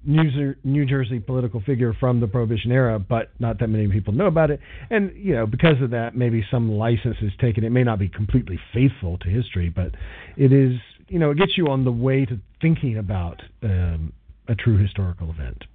New, 0.05 0.55
New 0.63 0.85
Jersey 0.85 1.19
political 1.19 1.61
figure 1.61 1.93
from 1.99 2.21
the 2.21 2.27
Prohibition 2.27 2.71
era, 2.71 2.99
but 2.99 3.31
not 3.39 3.59
that 3.59 3.67
many 3.67 3.89
people 3.89 4.13
know 4.13 4.27
about 4.27 4.49
it. 4.49 4.59
And 4.89 5.11
you 5.15 5.33
know 5.35 5.45
because 5.45 5.81
of 5.81 5.89
that, 5.91 6.15
maybe 6.15 6.45
some 6.49 6.71
license 6.71 7.17
is 7.21 7.31
taken. 7.39 7.63
It 7.63 7.71
may 7.71 7.83
not 7.83 7.99
be 7.99 8.07
completely 8.07 8.59
faithful 8.73 9.17
to 9.19 9.29
history, 9.29 9.69
but 9.69 9.91
it 10.37 10.53
is 10.53 10.79
you 11.07 11.19
know 11.19 11.31
it 11.31 11.37
gets 11.37 11.57
you 11.57 11.67
on 11.67 11.83
the 11.83 11.91
way 11.91 12.25
to 12.25 12.39
thinking 12.61 12.97
about 12.97 13.41
um, 13.63 14.13
a 14.47 14.55
true 14.55 14.77
historical 14.77 15.29
event. 15.29 15.65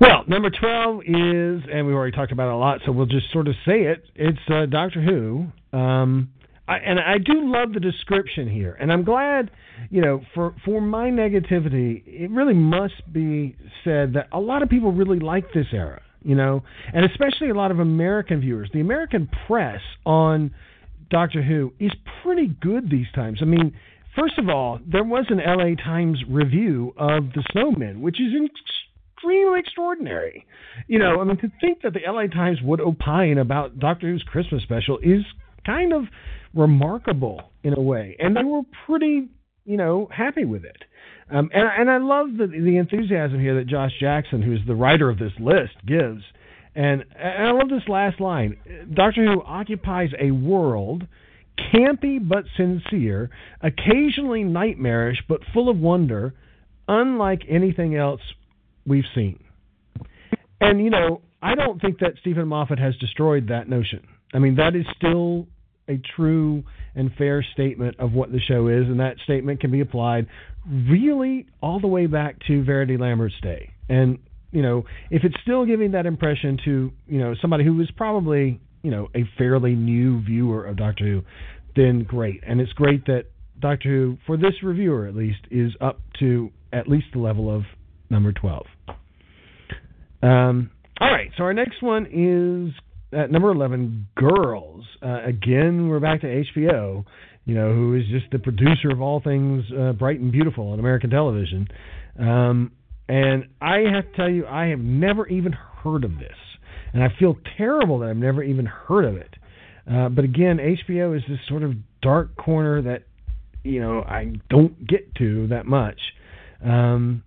Well, 0.00 0.24
number 0.26 0.48
12 0.48 1.02
is, 1.02 1.62
and 1.70 1.86
we've 1.86 1.94
already 1.94 2.16
talked 2.16 2.32
about 2.32 2.48
it 2.48 2.54
a 2.54 2.56
lot, 2.56 2.80
so 2.86 2.92
we'll 2.92 3.06
just 3.06 3.30
sort 3.32 3.48
of 3.48 3.54
say 3.66 3.82
it. 3.82 4.04
It's 4.14 4.38
uh, 4.48 4.64
Doctor 4.64 5.02
Who. 5.02 5.46
Um, 5.76 6.30
I, 6.70 6.76
and 6.78 6.98
I 7.00 7.18
do 7.18 7.34
love 7.56 7.72
the 7.72 7.80
description 7.80 8.48
here, 8.48 8.74
and 8.80 8.92
I'm 8.92 9.04
glad, 9.04 9.50
you 9.90 10.00
know, 10.00 10.20
for 10.34 10.54
for 10.64 10.80
my 10.80 11.10
negativity, 11.10 12.02
it 12.06 12.30
really 12.30 12.54
must 12.54 13.02
be 13.12 13.56
said 13.84 14.12
that 14.14 14.28
a 14.32 14.40
lot 14.40 14.62
of 14.62 14.68
people 14.68 14.92
really 14.92 15.18
like 15.18 15.46
this 15.52 15.66
era. 15.72 16.00
you 16.22 16.34
know, 16.34 16.62
and 16.92 17.04
especially 17.04 17.50
a 17.50 17.54
lot 17.54 17.70
of 17.70 17.78
American 17.80 18.40
viewers. 18.40 18.70
The 18.72 18.80
American 18.80 19.28
press 19.46 19.80
on 20.04 20.52
Doctor 21.10 21.42
Who 21.42 21.72
is 21.78 21.90
pretty 22.22 22.46
good 22.60 22.90
these 22.90 23.10
times. 23.14 23.38
I 23.42 23.46
mean, 23.46 23.74
first 24.16 24.38
of 24.38 24.48
all, 24.48 24.78
there 24.86 25.04
was 25.04 25.26
an 25.30 25.38
LA 25.38 25.74
Times 25.82 26.22
review 26.28 26.94
of 26.96 27.32
The 27.34 27.42
Snowmen, 27.54 28.00
which 28.00 28.20
is 28.20 28.32
extremely 29.16 29.60
extraordinary. 29.60 30.46
You 30.88 30.98
know, 30.98 31.20
I 31.20 31.24
mean, 31.24 31.36
to 31.38 31.50
think 31.60 31.82
that 31.82 31.94
the 31.94 32.00
LA 32.06 32.26
Times 32.26 32.58
would 32.62 32.80
opine 32.80 33.38
about 33.38 33.78
Doctor 33.78 34.08
Who's 34.08 34.22
Christmas 34.22 34.62
special 34.62 34.98
is 34.98 35.22
kind 35.66 35.92
of 35.92 36.04
remarkable 36.54 37.50
in 37.62 37.74
a 37.74 37.80
way, 37.80 38.16
and 38.18 38.36
they 38.36 38.44
were 38.44 38.62
pretty, 38.86 39.28
you 39.64 39.76
know, 39.76 40.08
happy 40.14 40.44
with 40.44 40.64
it. 40.64 40.78
Um, 41.30 41.50
and 41.52 41.68
and 41.78 41.90
I 41.90 41.98
love 41.98 42.36
the 42.36 42.46
the 42.46 42.76
enthusiasm 42.76 43.40
here 43.40 43.56
that 43.56 43.66
Josh 43.66 43.92
Jackson, 44.00 44.42
who's 44.42 44.60
the 44.66 44.74
writer 44.74 45.08
of 45.08 45.18
this 45.18 45.32
list, 45.38 45.74
gives. 45.86 46.22
And, 46.72 47.04
and 47.18 47.48
I 47.48 47.50
love 47.50 47.68
this 47.68 47.88
last 47.88 48.20
line. 48.20 48.56
Doctor 48.94 49.24
Who 49.24 49.42
occupies 49.42 50.10
a 50.20 50.30
world 50.30 51.06
campy 51.74 52.18
but 52.26 52.44
sincere, 52.56 53.30
occasionally 53.60 54.44
nightmarish 54.44 55.18
but 55.28 55.40
full 55.52 55.68
of 55.68 55.78
wonder, 55.78 56.34
unlike 56.88 57.42
anything 57.48 57.96
else 57.96 58.20
we've 58.86 59.04
seen. 59.14 59.38
And 60.60 60.82
you 60.82 60.90
know, 60.90 61.22
I 61.42 61.54
don't 61.54 61.80
think 61.80 62.00
that 62.00 62.14
Steven 62.20 62.48
Moffat 62.48 62.78
has 62.78 62.96
destroyed 62.96 63.48
that 63.48 63.68
notion. 63.68 64.06
I 64.32 64.38
mean, 64.38 64.56
that 64.56 64.76
is 64.76 64.86
still 64.96 65.46
a 65.90 66.00
true 66.16 66.62
and 66.94 67.10
fair 67.18 67.44
statement 67.52 67.96
of 67.98 68.12
what 68.12 68.32
the 68.32 68.40
show 68.40 68.68
is, 68.68 68.84
and 68.86 69.00
that 69.00 69.16
statement 69.24 69.60
can 69.60 69.70
be 69.70 69.80
applied 69.80 70.26
really 70.68 71.46
all 71.62 71.80
the 71.80 71.86
way 71.86 72.06
back 72.06 72.36
to 72.46 72.64
Verity 72.64 72.96
Lambert's 72.96 73.34
day. 73.42 73.70
And 73.88 74.18
you 74.52 74.62
know, 74.62 74.84
if 75.10 75.22
it's 75.24 75.36
still 75.42 75.64
giving 75.64 75.92
that 75.92 76.06
impression 76.06 76.58
to 76.64 76.92
you 77.06 77.18
know 77.18 77.34
somebody 77.40 77.64
who 77.64 77.80
is 77.80 77.90
probably 77.96 78.60
you 78.82 78.90
know 78.90 79.08
a 79.14 79.24
fairly 79.38 79.74
new 79.74 80.22
viewer 80.22 80.64
of 80.64 80.76
Doctor 80.76 81.04
Who, 81.04 81.22
then 81.76 82.04
great. 82.04 82.42
And 82.46 82.60
it's 82.60 82.72
great 82.72 83.06
that 83.06 83.24
Doctor 83.60 83.88
Who, 83.88 84.18
for 84.26 84.36
this 84.36 84.62
reviewer 84.62 85.06
at 85.06 85.14
least, 85.14 85.40
is 85.50 85.72
up 85.80 86.00
to 86.20 86.50
at 86.72 86.88
least 86.88 87.06
the 87.12 87.20
level 87.20 87.54
of 87.54 87.62
number 88.08 88.32
twelve. 88.32 88.66
Um, 90.22 90.70
all 91.00 91.10
right, 91.10 91.30
so 91.36 91.44
our 91.44 91.54
next 91.54 91.82
one 91.82 92.06
is 92.06 92.74
at 93.12 93.30
number 93.30 93.50
11, 93.50 94.06
Girls. 94.16 94.84
Uh, 95.02 95.24
again, 95.24 95.88
we're 95.88 96.00
back 96.00 96.20
to 96.20 96.26
HBO, 96.26 97.04
you 97.44 97.54
know, 97.54 97.72
who 97.72 97.94
is 97.96 98.04
just 98.10 98.30
the 98.30 98.38
producer 98.38 98.90
of 98.90 99.00
all 99.00 99.20
things 99.20 99.64
uh, 99.78 99.92
bright 99.92 100.20
and 100.20 100.30
beautiful 100.30 100.68
on 100.68 100.78
American 100.78 101.10
television. 101.10 101.66
Um, 102.18 102.72
and 103.08 103.48
I 103.60 103.78
have 103.92 104.10
to 104.10 104.16
tell 104.16 104.30
you, 104.30 104.46
I 104.46 104.66
have 104.66 104.78
never 104.78 105.26
even 105.26 105.52
heard 105.52 106.04
of 106.04 106.18
this. 106.18 106.36
And 106.92 107.02
I 107.02 107.08
feel 107.18 107.36
terrible 107.56 108.00
that 108.00 108.10
I've 108.10 108.16
never 108.16 108.42
even 108.42 108.66
heard 108.66 109.04
of 109.04 109.16
it. 109.16 109.34
Uh, 109.90 110.08
but 110.08 110.24
again, 110.24 110.58
HBO 110.58 111.16
is 111.16 111.22
this 111.28 111.38
sort 111.48 111.62
of 111.62 111.72
dark 112.02 112.36
corner 112.36 112.82
that, 112.82 113.04
you 113.64 113.80
know, 113.80 114.02
I 114.02 114.34
don't 114.48 114.86
get 114.86 115.14
to 115.16 115.48
that 115.48 115.66
much. 115.66 115.98
Um, 116.64 117.22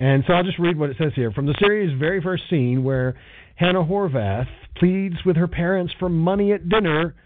and 0.00 0.24
so 0.26 0.32
I'll 0.32 0.44
just 0.44 0.58
read 0.58 0.78
what 0.78 0.90
it 0.90 0.96
says 0.98 1.12
here. 1.14 1.32
From 1.32 1.46
the 1.46 1.54
series' 1.60 1.98
very 1.98 2.22
first 2.22 2.44
scene, 2.48 2.84
where 2.84 3.16
Hannah 3.58 3.84
Horvath 3.84 4.46
pleads 4.76 5.16
with 5.26 5.34
her 5.34 5.48
parents 5.48 5.92
for 5.98 6.08
money 6.08 6.52
at 6.52 6.68
dinner 6.68 7.16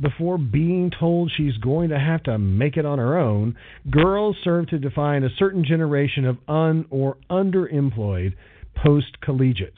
before 0.00 0.38
being 0.38 0.90
told 0.90 1.30
she's 1.30 1.58
going 1.58 1.90
to 1.90 1.98
have 1.98 2.22
to 2.22 2.38
make 2.38 2.78
it 2.78 2.86
on 2.86 2.98
her 2.98 3.18
own, 3.18 3.54
girls 3.90 4.36
serve 4.42 4.68
to 4.68 4.78
define 4.78 5.22
a 5.22 5.36
certain 5.38 5.66
generation 5.66 6.24
of 6.24 6.38
un 6.48 6.86
or 6.88 7.18
underemployed 7.28 8.32
post 8.74 9.20
collegiates. 9.20 9.76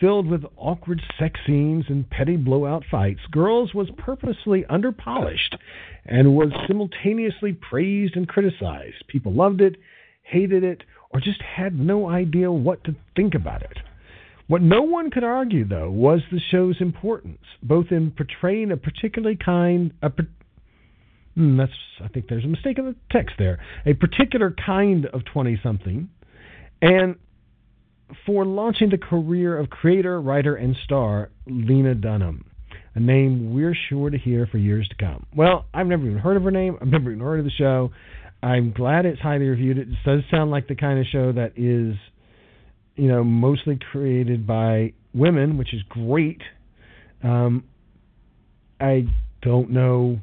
Filled 0.00 0.26
with 0.26 0.42
awkward 0.56 1.02
sex 1.18 1.38
scenes 1.46 1.84
and 1.90 2.08
petty 2.08 2.36
blowout 2.38 2.84
fights, 2.90 3.20
Girls 3.30 3.74
was 3.74 3.90
purposely 3.98 4.64
underpolished 4.70 5.54
and 6.06 6.34
was 6.34 6.48
simultaneously 6.66 7.52
praised 7.52 8.16
and 8.16 8.26
criticized. 8.26 9.06
People 9.06 9.34
loved 9.34 9.60
it, 9.60 9.76
hated 10.22 10.64
it, 10.64 10.82
or 11.10 11.20
just 11.20 11.42
had 11.42 11.78
no 11.78 12.08
idea 12.08 12.50
what 12.50 12.82
to 12.84 12.96
think 13.14 13.34
about 13.34 13.60
it. 13.60 13.76
What 14.50 14.62
no 14.62 14.82
one 14.82 15.12
could 15.12 15.22
argue, 15.22 15.64
though, 15.64 15.92
was 15.92 16.22
the 16.32 16.40
show's 16.50 16.80
importance, 16.80 17.38
both 17.62 17.92
in 17.92 18.10
portraying 18.10 18.72
a 18.72 18.76
particularly 18.76 19.36
kind, 19.36 19.92
a, 20.02 20.10
hmm, 21.36 21.56
that's 21.56 21.70
I 22.02 22.08
think 22.08 22.26
there's 22.28 22.44
a 22.44 22.48
mistake 22.48 22.76
in 22.76 22.86
the 22.86 22.96
text 23.12 23.36
there, 23.38 23.60
a 23.86 23.94
particular 23.94 24.52
kind 24.66 25.06
of 25.06 25.24
twenty-something, 25.32 26.08
and 26.82 27.14
for 28.26 28.44
launching 28.44 28.90
the 28.90 28.98
career 28.98 29.56
of 29.56 29.70
creator, 29.70 30.20
writer, 30.20 30.56
and 30.56 30.74
star 30.82 31.30
Lena 31.46 31.94
Dunham, 31.94 32.44
a 32.96 33.00
name 33.00 33.54
we're 33.54 33.76
sure 33.88 34.10
to 34.10 34.18
hear 34.18 34.48
for 34.48 34.58
years 34.58 34.88
to 34.88 34.96
come. 34.96 35.26
Well, 35.32 35.66
I've 35.72 35.86
never 35.86 36.04
even 36.06 36.18
heard 36.18 36.36
of 36.36 36.42
her 36.42 36.50
name. 36.50 36.76
I've 36.82 36.88
never 36.88 37.12
even 37.12 37.24
heard 37.24 37.38
of 37.38 37.44
the 37.44 37.52
show. 37.52 37.92
I'm 38.42 38.72
glad 38.72 39.06
it's 39.06 39.20
highly 39.20 39.46
reviewed. 39.46 39.78
It 39.78 39.88
does 40.04 40.22
sound 40.28 40.50
like 40.50 40.66
the 40.66 40.74
kind 40.74 40.98
of 40.98 41.06
show 41.06 41.30
that 41.30 41.52
is, 41.56 41.94
you 43.00 43.08
know, 43.08 43.24
mostly 43.24 43.78
created 43.90 44.46
by 44.46 44.92
women, 45.14 45.56
which 45.56 45.72
is 45.72 45.80
great. 45.88 46.42
Um, 47.24 47.64
I 48.78 49.06
don't 49.40 49.70
know. 49.70 50.20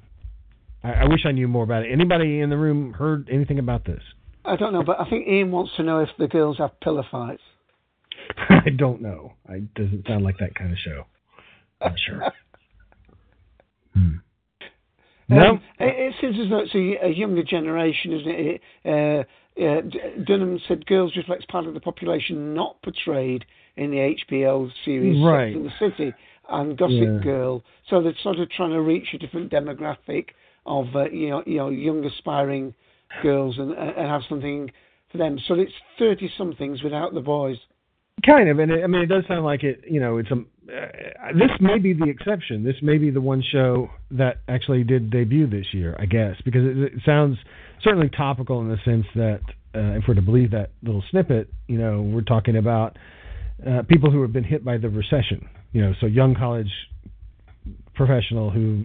I, 0.84 0.92
I 0.92 1.06
wish 1.06 1.22
I 1.26 1.32
knew 1.32 1.48
more 1.48 1.64
about 1.64 1.86
it. 1.86 1.92
Anybody 1.92 2.40
in 2.40 2.52
the 2.52 2.58
room 2.58 2.94
heard 2.94 3.30
anything 3.32 3.58
about 3.58 3.84
this? 3.84 4.04
I 4.46 4.58
don't 4.58 4.74
know, 4.74 4.84
but 4.84 5.00
I 5.00 5.10
think 5.10 5.28
Ian 5.28 5.50
wants 5.50 5.72
to 5.78 5.84
know 5.84 6.02
if 6.02 6.10
the 6.20 6.28
girls 6.28 6.60
have 6.60 6.80
pillow 6.80 7.04
fights. 7.10 7.42
I 8.50 8.70
don't 8.78 9.02
know. 9.02 9.34
It 9.50 9.74
doesn't 9.74 10.06
sound 10.08 10.24
like 10.24 10.38
that 10.38 10.54
kind 10.54 10.72
of 10.72 10.78
show. 10.78 11.06
I'm 11.82 11.96
sure. 12.06 12.22
hmm. 13.96 14.12
No, 15.30 15.50
um, 15.50 15.62
it, 15.80 16.14
it, 16.14 16.14
seems 16.22 16.38
as 16.40 16.50
though 16.52 16.60
it's 16.60 16.76
a, 16.76 17.08
a 17.08 17.10
younger 17.10 17.44
generation, 17.44 18.14
isn't 18.14 18.30
it? 18.30 18.62
Uh, 18.86 19.24
uh, 19.60 19.82
Dunham 20.26 20.60
said 20.68 20.86
girls 20.86 21.16
reflects 21.16 21.46
part 21.46 21.66
of 21.66 21.74
the 21.74 21.80
population 21.80 22.54
not 22.54 22.82
portrayed 22.82 23.46
in 23.76 23.92
the 23.92 24.16
HBO 24.32 24.70
series 24.86 25.24
right. 25.24 25.54
in 25.56 25.64
the 25.64 25.72
City 25.80 26.14
and 26.50 26.78
Gossip 26.78 26.98
Yeah. 26.98 27.20
Girl. 27.24 27.64
So 27.90 28.02
they're 28.02 28.14
sort 28.24 28.40
of 28.40 28.50
trying 28.52 28.72
to 28.72 28.82
reach 28.82 29.08
a 29.14 29.18
different 29.18 29.52
demographic 29.52 30.28
of 30.66 30.88
uh, 30.96 31.10
you 31.10 31.30
know 31.30 31.44
you 31.46 31.58
know 31.58 31.70
young 31.70 32.06
aspiring 32.06 32.74
girls 33.24 33.58
and 33.58 33.72
and 33.72 34.08
have 34.08 34.22
something 34.30 34.72
for 35.12 35.18
them. 35.18 35.40
So 35.48 35.56
it's 35.56 35.72
thirty 35.98 36.32
somethings 36.38 36.84
without 36.84 37.14
the 37.14 37.22
boys. 37.22 37.58
Kind 38.26 38.50
of, 38.50 38.58
and 38.58 38.72
it, 38.72 38.84
I 38.84 38.88
mean, 38.88 39.04
it 39.04 39.08
does 39.08 39.24
sound 39.28 39.46
like 39.46 39.64
it. 39.64 39.84
You 39.88 40.00
know, 40.00 40.18
it's 40.18 40.30
a. 40.32 40.36
Uh, 40.36 41.34
this 41.34 41.52
may 41.62 41.78
be 41.78 41.94
the 41.94 42.10
exception. 42.10 42.64
This 42.64 42.76
may 42.82 42.98
be 42.98 43.12
the 43.12 43.22
one 43.22 43.44
show 43.52 43.90
that 44.12 44.38
actually 44.48 44.84
did 44.84 45.12
debut 45.12 45.48
this 45.48 45.68
year, 45.72 45.96
I 46.00 46.08
guess, 46.08 46.36
because 46.44 46.66
it, 46.66 46.78
it 46.78 46.94
sounds 47.06 47.38
certainly 47.82 48.10
topical 48.10 48.62
in 48.62 48.70
the 48.70 48.78
sense 48.86 49.06
that, 49.16 49.42
uh, 49.76 49.98
if 49.98 50.04
we're 50.08 50.14
to 50.16 50.22
believe 50.22 50.52
that 50.52 50.72
little 50.84 51.04
snippet, 51.12 51.50
you 51.68 51.78
know, 51.78 52.02
we're 52.02 52.22
talking 52.22 52.58
about 52.58 52.98
uh, 53.66 53.84
people 53.84 54.10
who 54.12 54.22
have 54.22 54.34
been 54.34 54.44
hit 54.44 54.64
by 54.66 54.78
the 54.78 54.90
recession. 54.90 55.48
You 55.74 55.82
know, 55.82 55.94
so 56.00 56.06
young 56.08 56.36
college 56.36 56.72
professional 57.96 58.50
who, 58.50 58.84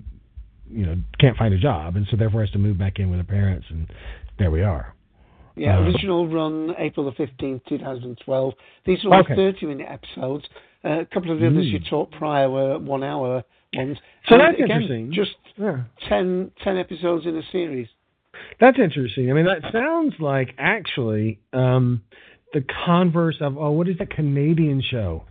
you 0.71 0.87
know, 0.87 0.97
can't 1.21 1.37
find 1.37 1.53
a 1.55 1.59
job, 1.59 1.97
and 1.97 2.07
so 2.11 2.17
therefore 2.17 2.41
has 2.43 2.51
to 2.53 2.59
move 2.59 2.79
back 2.79 2.99
in 2.99 3.11
with 3.11 3.19
their 3.19 3.25
parents, 3.39 3.67
and 3.71 3.87
there 4.39 4.51
we 4.51 4.63
are. 4.63 4.95
Yeah, 5.55 5.79
Uh, 5.79 5.83
original 5.83 6.27
run 6.29 6.75
April 6.79 7.05
the 7.07 7.13
fifteenth, 7.13 7.63
two 7.69 7.79
thousand 7.79 8.19
twelve. 8.25 8.55
These 8.87 9.05
are 9.05 9.13
all 9.13 9.21
Okay. 9.21 9.37
thirty 9.37 9.67
minute 9.67 9.87
episodes. 9.91 10.45
Uh, 10.85 11.01
a 11.01 11.05
couple 11.07 11.31
of 11.31 11.39
the 11.41 11.47
others 11.47 11.67
Mm. 11.67 11.73
you 11.73 11.79
talked 11.81 12.13
prior 12.13 12.49
were 12.51 12.79
one 12.79 13.05
hour 13.05 13.45
ones. 13.77 13.99
So 14.29 14.35
And 14.35 14.41
that's 14.41 14.55
again, 14.55 14.71
interesting. 14.71 15.13
Just 15.13 15.37
Yeah. 15.59 15.81
10, 16.09 16.51
10 16.63 16.77
episodes 16.79 17.27
in 17.27 17.37
a 17.37 17.43
series. 17.45 17.89
That's 18.61 18.79
interesting. 18.79 19.31
I 19.31 19.35
mean, 19.35 19.47
that 19.47 19.73
sounds 19.73 20.15
like 20.19 20.55
actually 20.59 21.41
um, 21.53 22.03
the 22.53 22.65
converse 22.87 23.37
of 23.41 23.59
oh, 23.59 23.73
what 23.73 23.89
is 23.89 23.99
that 23.99 24.11
Canadian 24.11 24.83
show? 24.83 25.25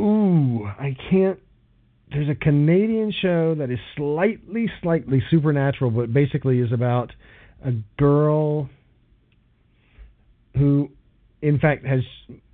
Ooh, 0.00 0.66
I 0.66 0.96
can't. 1.10 1.38
There's 2.10 2.28
a 2.28 2.34
Canadian 2.34 3.12
show 3.12 3.54
that 3.56 3.70
is 3.70 3.78
slightly, 3.96 4.70
slightly 4.82 5.22
supernatural, 5.30 5.90
but 5.90 6.12
basically 6.12 6.60
is 6.60 6.70
about 6.72 7.12
a 7.64 7.72
girl 7.98 8.68
who, 10.54 10.90
in 11.42 11.58
fact, 11.58 11.84
has 11.84 12.02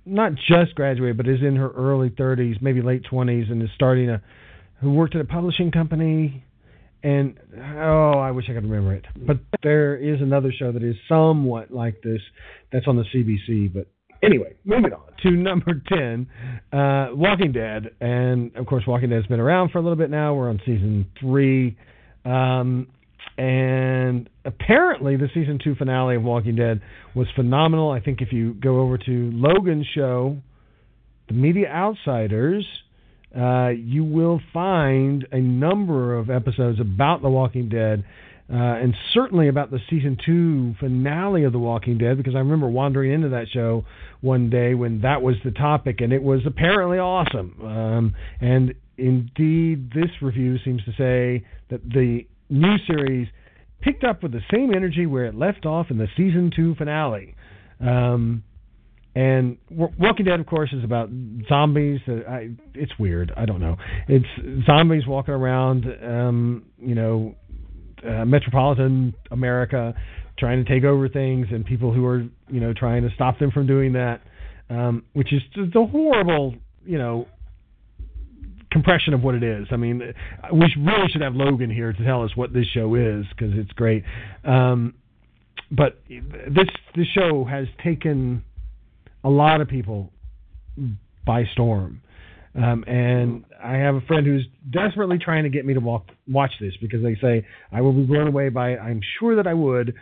not 0.05 0.31
just 0.35 0.73
graduated, 0.73 1.17
but 1.17 1.27
is 1.27 1.41
in 1.41 1.55
her 1.57 1.69
early 1.71 2.09
30s, 2.09 2.61
maybe 2.61 2.81
late 2.81 3.03
20s, 3.11 3.51
and 3.51 3.61
is 3.61 3.69
starting 3.75 4.09
a. 4.09 4.21
Who 4.81 4.91
worked 4.93 5.13
at 5.13 5.21
a 5.21 5.25
publishing 5.25 5.69
company 5.69 6.43
and 7.03 7.37
oh, 7.77 8.19
I 8.19 8.31
wish 8.31 8.45
I 8.49 8.53
could 8.53 8.63
remember 8.63 8.93
it. 8.93 9.05
But 9.15 9.37
there 9.63 9.95
is 9.95 10.21
another 10.21 10.53
show 10.57 10.71
that 10.71 10.83
is 10.83 10.95
somewhat 11.09 11.71
like 11.71 12.01
this 12.03 12.21
that's 12.71 12.87
on 12.87 12.95
the 12.95 13.03
CBC. 13.13 13.73
But 13.73 13.87
anyway, 14.23 14.55
moving 14.65 14.93
on 14.93 15.01
to 15.23 15.31
number 15.31 15.81
10, 15.89 16.27
uh, 16.71 17.07
Walking 17.15 17.51
Dead. 17.51 17.91
And 17.99 18.55
of 18.55 18.65
course, 18.67 18.83
Walking 18.87 19.09
Dead's 19.09 19.27
been 19.27 19.39
around 19.39 19.71
for 19.71 19.79
a 19.79 19.81
little 19.81 19.97
bit 19.97 20.09
now. 20.09 20.35
We're 20.35 20.49
on 20.49 20.59
season 20.59 21.07
three. 21.19 21.77
Um, 22.23 22.87
and 23.37 24.29
apparently, 24.45 25.15
the 25.17 25.27
season 25.33 25.59
two 25.63 25.73
finale 25.75 26.15
of 26.15 26.23
Walking 26.23 26.55
Dead 26.55 26.81
was 27.15 27.27
phenomenal. 27.35 27.89
I 27.89 27.99
think 27.99 28.21
if 28.21 28.31
you 28.31 28.53
go 28.53 28.81
over 28.81 28.97
to 28.99 29.31
Logan's 29.33 29.87
show, 29.95 30.37
the 31.27 31.33
Media 31.33 31.67
Outsiders, 31.67 32.65
uh, 33.37 33.69
you 33.69 34.03
will 34.03 34.41
find 34.53 35.27
a 35.31 35.39
number 35.39 36.17
of 36.17 36.29
episodes 36.29 36.79
about 36.79 37.21
The 37.21 37.29
Walking 37.29 37.69
Dead. 37.69 38.03
Uh, 38.51 38.55
and 38.55 38.93
certainly 39.13 39.47
about 39.47 39.71
the 39.71 39.79
season 39.89 40.17
two 40.25 40.75
finale 40.77 41.45
of 41.45 41.53
The 41.53 41.59
Walking 41.59 41.97
Dead, 41.97 42.17
because 42.17 42.35
I 42.35 42.39
remember 42.39 42.67
wandering 42.67 43.13
into 43.13 43.29
that 43.29 43.47
show 43.47 43.85
one 44.19 44.49
day 44.49 44.73
when 44.73 44.99
that 45.01 45.21
was 45.21 45.35
the 45.45 45.51
topic, 45.51 46.01
and 46.01 46.11
it 46.11 46.21
was 46.21 46.41
apparently 46.45 46.99
awesome. 46.99 47.55
Um, 47.63 48.15
and 48.41 48.73
indeed, 48.97 49.93
this 49.93 50.09
review 50.21 50.57
seems 50.65 50.83
to 50.83 50.91
say 50.91 51.45
that 51.69 51.81
the 51.89 52.27
new 52.49 52.75
series 52.85 53.29
picked 53.79 54.03
up 54.03 54.21
with 54.21 54.33
the 54.33 54.41
same 54.51 54.73
energy 54.73 55.05
where 55.05 55.25
it 55.25 55.35
left 55.35 55.65
off 55.65 55.89
in 55.89 55.97
the 55.97 56.07
season 56.17 56.51
two 56.53 56.75
finale. 56.75 57.35
Um, 57.79 58.43
and 59.13 59.57
Walking 59.69 60.25
Dead, 60.25 60.39
of 60.39 60.45
course, 60.45 60.71
is 60.71 60.83
about 60.83 61.09
zombies. 61.49 61.99
Uh, 62.07 62.29
I, 62.29 62.49
it's 62.73 62.93
weird. 62.97 63.33
I 63.35 63.45
don't 63.45 63.59
know. 63.59 63.75
It's 64.07 64.25
zombies 64.65 65.05
walking 65.05 65.33
around, 65.33 65.85
um, 66.01 66.65
you 66.77 66.95
know, 66.95 67.35
uh, 68.07 68.23
metropolitan 68.23 69.13
America, 69.29 69.93
trying 70.39 70.63
to 70.63 70.69
take 70.69 70.85
over 70.85 71.09
things, 71.09 71.47
and 71.51 71.65
people 71.65 71.93
who 71.93 72.05
are 72.05 72.19
you 72.49 72.59
know 72.61 72.73
trying 72.73 73.03
to 73.03 73.13
stop 73.13 73.37
them 73.37 73.51
from 73.51 73.67
doing 73.67 73.93
that, 73.93 74.21
um, 74.69 75.03
which 75.11 75.33
is 75.33 75.41
just 75.53 75.73
the 75.73 75.85
horrible 75.85 76.55
you 76.85 76.97
know 76.97 77.27
compression 78.71 79.13
of 79.13 79.21
what 79.21 79.35
it 79.35 79.43
is. 79.43 79.67
I 79.71 79.75
mean, 79.75 79.99
we 80.53 80.73
really 80.77 81.09
should 81.11 81.21
have 81.21 81.35
Logan 81.35 81.69
here 81.69 81.91
to 81.91 82.05
tell 82.05 82.23
us 82.23 82.31
what 82.35 82.53
this 82.53 82.65
show 82.73 82.95
is 82.95 83.25
because 83.29 83.51
it's 83.55 83.71
great. 83.73 84.03
Um, 84.45 84.93
but 85.69 85.99
this 86.07 86.67
this 86.95 87.07
show 87.13 87.43
has 87.43 87.67
taken 87.83 88.43
a 89.23 89.29
lot 89.29 89.61
of 89.61 89.67
people 89.67 90.11
by 91.25 91.45
storm. 91.53 92.01
Um, 92.53 92.83
and 92.85 93.45
I 93.63 93.75
have 93.75 93.95
a 93.95 94.01
friend 94.01 94.25
who's 94.25 94.45
desperately 94.71 95.17
trying 95.17 95.43
to 95.43 95.49
get 95.49 95.65
me 95.65 95.73
to 95.73 95.79
walk, 95.79 96.07
watch 96.27 96.51
this 96.59 96.73
because 96.81 97.01
they 97.01 97.15
say 97.21 97.45
I 97.71 97.81
will 97.81 97.93
be 97.93 98.03
blown 98.03 98.27
away 98.27 98.49
by 98.49 98.71
it. 98.71 98.79
I'm 98.79 99.01
sure 99.19 99.35
that 99.37 99.47
I 99.47 99.53
would. 99.53 99.93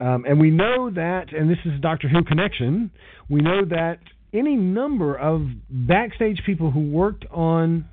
Um, 0.00 0.24
and 0.26 0.40
we 0.40 0.50
know 0.50 0.90
that, 0.90 1.32
and 1.32 1.50
this 1.50 1.58
is 1.64 1.72
a 1.74 1.78
Doctor 1.78 2.08
Who 2.08 2.22
connection, 2.22 2.90
we 3.28 3.40
know 3.40 3.64
that 3.66 3.98
any 4.32 4.56
number 4.56 5.16
of 5.16 5.48
backstage 5.68 6.40
people 6.46 6.70
who 6.70 6.90
worked 6.90 7.26
on 7.30 7.86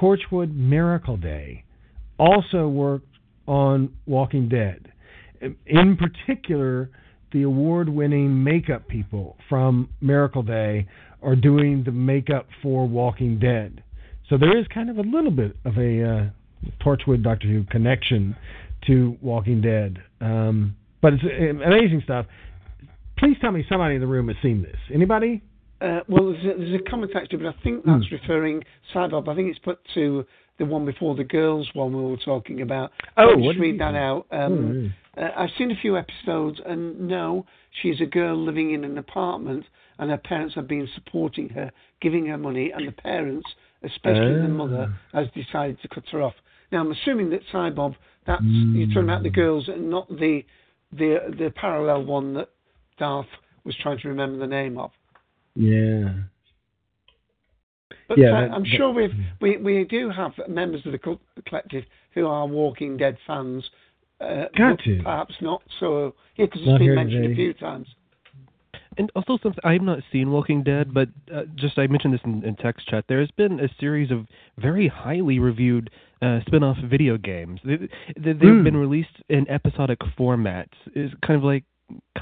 Torchwood 0.00 0.54
Miracle 0.54 1.16
Day 1.16 1.64
also 2.18 2.68
worked 2.68 3.08
on 3.46 3.92
Walking 4.06 4.48
Dead. 4.48 4.92
In 5.66 5.96
particular, 5.96 6.90
the 7.32 7.42
award 7.42 7.88
winning 7.88 8.42
makeup 8.42 8.88
people 8.88 9.36
from 9.48 9.88
Miracle 10.00 10.42
Day 10.42 10.86
are 11.22 11.36
doing 11.36 11.84
the 11.84 11.92
makeup 11.92 12.46
for 12.62 12.86
Walking 12.86 13.38
Dead. 13.38 13.82
So 14.28 14.38
there 14.38 14.56
is 14.58 14.66
kind 14.72 14.90
of 14.90 14.98
a 14.98 15.02
little 15.02 15.30
bit 15.30 15.56
of 15.64 15.76
a 15.76 16.02
uh, 16.02 16.30
Torchwood 16.84 17.22
Doctor 17.22 17.48
Who 17.48 17.64
connection 17.64 18.36
to 18.86 19.16
Walking 19.20 19.60
Dead. 19.60 19.98
Um, 20.20 20.76
but 21.00 21.14
it's 21.14 21.22
uh, 21.24 21.64
amazing 21.64 22.00
stuff. 22.04 22.26
Please 23.18 23.36
tell 23.40 23.52
me 23.52 23.64
somebody 23.68 23.94
in 23.94 24.00
the 24.00 24.06
room 24.06 24.28
has 24.28 24.36
seen 24.42 24.62
this. 24.62 24.76
Anybody? 24.92 25.42
Uh, 25.80 26.00
well, 26.08 26.32
there's 26.32 26.44
a, 26.44 26.58
there's 26.58 26.80
a 26.80 26.90
comment 26.90 27.12
actually, 27.14 27.38
but 27.38 27.48
I 27.48 27.62
think 27.62 27.84
that's 27.84 28.04
mm. 28.06 28.12
referring, 28.12 28.62
Cybob, 28.94 29.28
I 29.28 29.34
think 29.34 29.50
it's 29.50 29.58
put 29.58 29.78
to 29.94 30.24
the 30.58 30.64
one 30.64 30.84
before 30.84 31.14
the 31.14 31.24
girls 31.24 31.68
one 31.74 31.96
we 31.96 32.10
were 32.10 32.16
talking 32.18 32.60
about. 32.60 32.92
Oh, 33.16 33.36
just 33.36 33.58
read 33.58 33.80
that 33.80 33.94
out. 33.94 34.26
Um, 34.30 34.94
oh, 35.16 35.22
uh, 35.22 35.30
I've 35.36 35.50
seen 35.58 35.70
a 35.70 35.76
few 35.80 35.96
episodes, 35.96 36.60
and 36.64 37.00
no, 37.00 37.46
she's 37.80 38.00
a 38.00 38.06
girl 38.06 38.36
living 38.36 38.72
in 38.72 38.84
an 38.84 38.98
apartment, 38.98 39.64
and 39.98 40.10
her 40.10 40.18
parents 40.18 40.54
have 40.54 40.68
been 40.68 40.88
supporting 40.94 41.48
her, 41.50 41.70
giving 42.00 42.26
her 42.26 42.38
money, 42.38 42.70
and 42.74 42.88
the 42.88 42.92
parents, 42.92 43.48
especially 43.82 44.34
the 44.34 44.48
mother, 44.48 44.94
ah. 45.14 45.18
has 45.18 45.28
decided 45.34 45.80
to 45.82 45.88
cut 45.88 46.04
her 46.12 46.22
off. 46.22 46.34
Now 46.70 46.80
I'm 46.80 46.92
assuming 46.92 47.30
that 47.30 47.40
Cybob, 47.52 47.94
that's 48.26 48.42
mm. 48.42 48.76
you're 48.76 48.86
talking 48.88 49.04
about 49.04 49.22
the 49.22 49.30
girls 49.30 49.68
and 49.68 49.90
not 49.90 50.08
the 50.08 50.42
the 50.92 51.34
the 51.38 51.52
parallel 51.54 52.04
one 52.04 52.34
that 52.34 52.48
Darth 52.98 53.26
was 53.64 53.74
trying 53.82 53.98
to 53.98 54.08
remember 54.08 54.38
the 54.38 54.46
name 54.46 54.78
of. 54.78 54.90
Yeah. 55.54 56.14
But 58.08 58.18
yeah, 58.18 58.32
uh, 58.32 58.54
I'm 58.54 58.64
sure 58.64 58.90
we 58.90 59.08
we 59.40 59.56
we 59.58 59.84
do 59.84 60.10
have 60.10 60.32
members 60.48 60.84
of 60.86 60.92
the 60.92 61.18
collective 61.46 61.84
who 62.14 62.26
are 62.26 62.46
Walking 62.46 62.96
Dead 62.96 63.16
fans. 63.26 63.64
Uh, 64.20 64.44
Got 64.56 64.78
to. 64.80 65.00
Perhaps 65.02 65.34
not 65.40 65.62
so. 65.80 66.14
Yeah, 66.36 66.46
because 66.46 66.60
it's 66.64 66.78
been 66.78 66.94
mentioned 66.94 67.22
today. 67.22 67.32
a 67.32 67.36
few 67.36 67.54
times. 67.54 67.88
And 68.98 69.10
also, 69.16 69.38
something 69.42 69.60
I 69.64 69.72
have 69.72 69.82
not 69.82 70.00
seen 70.12 70.30
Walking 70.30 70.62
Dead, 70.62 70.92
but 70.92 71.08
uh, 71.34 71.42
just 71.54 71.78
I 71.78 71.86
mentioned 71.86 72.12
this 72.14 72.20
in, 72.24 72.44
in, 72.44 72.56
text 72.56 72.86
chat. 72.88 73.04
There 73.08 73.20
has 73.20 73.30
been 73.36 73.58
a 73.58 73.68
series 73.80 74.10
of 74.10 74.26
very 74.58 74.86
highly 74.86 75.38
reviewed 75.38 75.90
uh, 76.20 76.40
spin-off 76.46 76.76
video 76.84 77.16
games. 77.16 77.60
They, 77.64 77.72
have 77.72 77.80
they, 78.16 78.32
mm. 78.32 78.64
been 78.64 78.76
released 78.76 79.22
in 79.30 79.48
episodic 79.48 79.98
formats. 80.18 80.74
Is 80.94 81.10
kind 81.26 81.38
of 81.38 81.44
like 81.44 81.64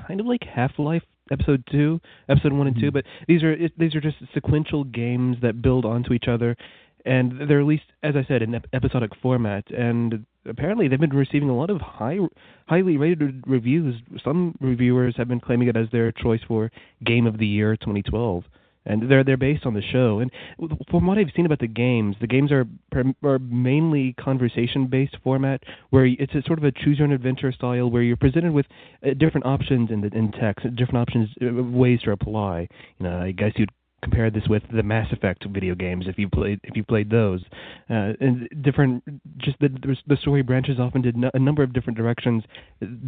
kind 0.07 0.21
of 0.21 0.27
like 0.27 0.43
Half-Life 0.45 1.03
episode 1.31 1.65
two, 1.71 2.01
episode 2.29 2.53
one 2.53 2.67
and 2.67 2.77
two. 2.79 2.89
Hmm. 2.89 2.95
But 2.95 3.05
these 3.29 3.43
are 3.43 3.57
these 3.77 3.95
are 3.95 4.01
just 4.01 4.17
sequential 4.35 4.85
games 4.85 5.39
that 5.43 5.63
build 5.63 5.85
onto 5.85 6.13
each 6.13 6.27
other, 6.29 6.57
and 7.05 7.49
they're 7.49 7.59
released, 7.59 7.93
as 8.03 8.15
I 8.17 8.25
said, 8.27 8.43
in 8.43 8.61
episodic 8.73 9.13
format. 9.23 9.71
And 9.71 10.27
apparently, 10.47 10.89
they've 10.89 11.01
been 11.01 11.11
receiving 11.11 11.49
a 11.49 11.57
lot 11.57 11.71
of 11.71 11.81
high, 11.81 12.19
highly 12.67 12.97
rated 12.97 13.45
reviews. 13.47 13.97
Some 14.25 14.55
reviewers 14.61 15.15
have 15.17 15.29
been 15.29 15.41
claiming 15.41 15.69
it 15.69 15.77
as 15.77 15.87
their 15.93 16.13
choice 16.13 16.41
for 16.47 16.71
Game 17.05 17.27
of 17.27 17.39
the 17.39 17.47
Year 17.47 17.77
2012 17.77 18.45
and 18.87 19.11
they're 19.11 19.25
they're 19.25 19.37
based 19.37 19.67
on 19.67 19.75
the 19.75 19.83
show. 19.83 20.21
And 20.21 20.31
from 20.91 21.07
what 21.07 21.19
I've 21.19 21.31
seen 21.35 21.47
about 21.47 21.59
the 21.59 21.67
games, 21.67 22.17
the 22.21 22.27
games 22.27 22.51
are 22.53 22.67
are 23.23 23.39
mainly 23.39 24.15
conversation 24.15 24.87
based 24.87 25.17
format 25.23 25.63
where 25.91 26.07
it's 26.07 26.35
a 26.35 26.43
sort 26.43 26.59
of 26.59 26.65
a 26.65 26.73
choose 26.73 26.99
your 26.99 27.07
own 27.07 27.13
adventure 27.13 27.53
style 27.53 27.91
where 27.91 28.03
you're 28.03 28.17
presented 28.17 28.53
with 28.53 28.67
uh, 29.05 29.15
different 29.15 29.47
options 29.47 29.91
in 29.91 30.01
the 30.01 30.09
in 30.09 30.33
text, 30.33 30.65
different 30.77 30.97
options 30.97 31.29
uh, 31.43 31.63
ways 31.63 32.01
to 32.03 32.13
apply. 32.13 32.69
You 32.99 33.07
know, 33.07 33.21
I 33.21 33.33
guess 33.33 33.53
you'd 33.57 33.71
compare 34.03 34.31
this 34.31 34.45
with 34.49 34.63
the 34.73 34.83
Mass 34.83 35.13
Effect 35.13 35.45
video 35.47 35.75
games 35.75 36.07
if 36.09 36.19
you 36.19 36.29
played 36.29 36.61
if 36.65 36.77
you 36.77 36.85
played 36.85 37.11
those. 37.11 37.43
Uh, 37.89 38.13
and 38.21 38.49
different, 38.63 39.03
just 39.39 39.59
the 39.61 39.69
the 40.07 40.17
story 40.17 40.43
branches 40.43 40.79
off 40.79 40.95
into 40.95 41.13
a 41.35 41.39
number 41.39 41.63
of 41.63 41.73
different 41.73 41.99
directions 41.99 42.45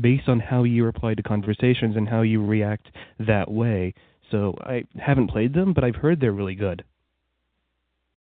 based 0.01 0.29
on 0.29 0.41
how 0.41 0.65
you 0.65 0.85
reply 0.85 1.15
to 1.15 1.23
conversations 1.23 1.97
and 1.97 2.09
how 2.09 2.23
you 2.23 2.45
react 2.45 2.89
that 3.19 3.51
way. 3.51 3.95
So 4.33 4.57
I 4.63 4.85
haven't 4.99 5.29
played 5.29 5.55
them, 5.55 5.75
but 5.75 5.85
I've 5.85 5.95
heard 5.95 6.19
they're 6.19 6.33
really 6.33 6.57
good. 6.57 6.83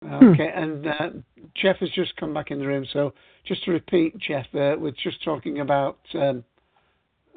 Okay, 0.04 0.50
and 0.54 0.86
uh, 0.86 1.10
Jeff 1.54 1.76
has 1.78 1.88
just 1.90 2.14
come 2.16 2.34
back 2.34 2.50
in 2.50 2.58
the 2.58 2.66
room. 2.66 2.84
So 2.92 3.14
just 3.46 3.64
to 3.64 3.70
repeat, 3.70 4.18
Jeff, 4.18 4.46
uh, 4.54 4.74
we're 4.78 4.92
just 5.02 5.22
talking 5.24 5.60
about 5.60 5.98
um, 6.14 6.44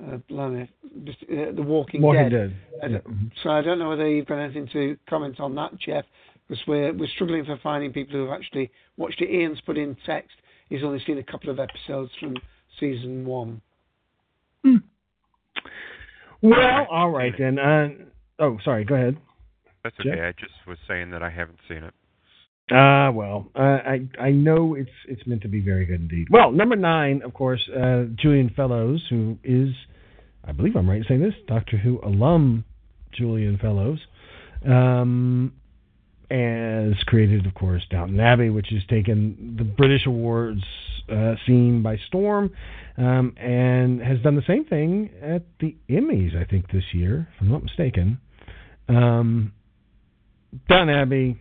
uh, 0.01 0.15
uh 0.15 0.19
The 0.29 1.63
Walking, 1.63 2.01
Walking 2.01 2.29
Dead. 2.29 2.55
Dead. 2.81 2.91
Yeah. 2.91 3.13
So 3.43 3.49
I 3.51 3.61
don't 3.61 3.79
know 3.79 3.89
whether 3.89 4.09
you've 4.09 4.25
got 4.25 4.39
anything 4.39 4.67
to 4.73 4.97
comment 5.07 5.39
on 5.39 5.55
that, 5.55 5.79
Jeff, 5.79 6.05
because 6.47 6.61
we're 6.67 6.91
we're 6.91 7.07
struggling 7.15 7.45
for 7.45 7.57
finding 7.63 7.93
people 7.93 8.13
who 8.13 8.25
have 8.29 8.41
actually 8.41 8.71
watched 8.97 9.21
it. 9.21 9.29
Ian's 9.29 9.61
put 9.61 9.77
in 9.77 9.95
text. 10.05 10.35
He's 10.67 10.83
only 10.83 11.01
seen 11.05 11.19
a 11.19 11.23
couple 11.23 11.51
of 11.51 11.59
episodes 11.59 12.11
from 12.19 12.35
season 12.79 13.25
one. 13.25 13.61
Hmm. 14.63 14.77
Well, 16.41 16.87
all 16.89 17.11
right 17.11 17.33
then. 17.37 17.59
Oh, 18.39 18.57
sorry. 18.63 18.85
Go 18.85 18.95
ahead. 18.95 19.17
That's 19.83 19.95
okay. 19.99 20.09
Jeff? 20.09 20.19
I 20.19 20.31
just 20.39 20.67
was 20.67 20.77
saying 20.87 21.11
that 21.11 21.23
I 21.23 21.29
haven't 21.29 21.59
seen 21.67 21.83
it. 21.83 21.93
Ah, 22.71 23.07
uh, 23.07 23.11
well, 23.11 23.47
uh, 23.55 23.59
I 23.59 24.07
I 24.19 24.31
know 24.31 24.73
it's 24.73 24.89
it's 25.07 25.21
meant 25.27 25.43
to 25.43 25.47
be 25.47 25.61
very 25.61 25.85
good 25.85 26.01
indeed. 26.01 26.27
Well, 26.31 26.51
number 26.51 26.75
nine, 26.75 27.21
of 27.23 27.35
course, 27.35 27.61
uh, 27.69 28.05
Julian 28.15 28.49
Fellowes, 28.55 29.05
who 29.07 29.37
is, 29.43 29.69
I 30.43 30.51
believe 30.51 30.75
I'm 30.75 30.89
right 30.89 30.97
in 30.97 31.05
saying 31.07 31.21
this, 31.21 31.35
Doctor 31.47 31.77
Who 31.77 31.99
alum, 32.03 32.65
Julian 33.13 33.59
Fellowes, 33.59 33.99
um, 34.67 35.53
has 36.31 36.95
created, 37.05 37.45
of 37.45 37.53
course, 37.53 37.83
Downton 37.91 38.19
Abbey, 38.19 38.49
which 38.49 38.69
has 38.71 38.81
taken 38.89 39.55
the 39.59 39.63
British 39.63 40.07
awards 40.07 40.63
uh, 41.07 41.35
scene 41.45 41.83
by 41.83 41.97
storm, 42.07 42.49
um, 42.97 43.35
and 43.37 44.01
has 44.01 44.19
done 44.23 44.35
the 44.35 44.41
same 44.47 44.65
thing 44.65 45.11
at 45.21 45.43
the 45.59 45.75
Emmys, 45.87 46.35
I 46.35 46.45
think, 46.45 46.71
this 46.71 46.93
year, 46.93 47.27
if 47.35 47.41
I'm 47.41 47.51
not 47.51 47.61
mistaken. 47.61 48.19
Um, 48.87 49.53
Down 50.69 50.89
Abbey. 50.89 51.39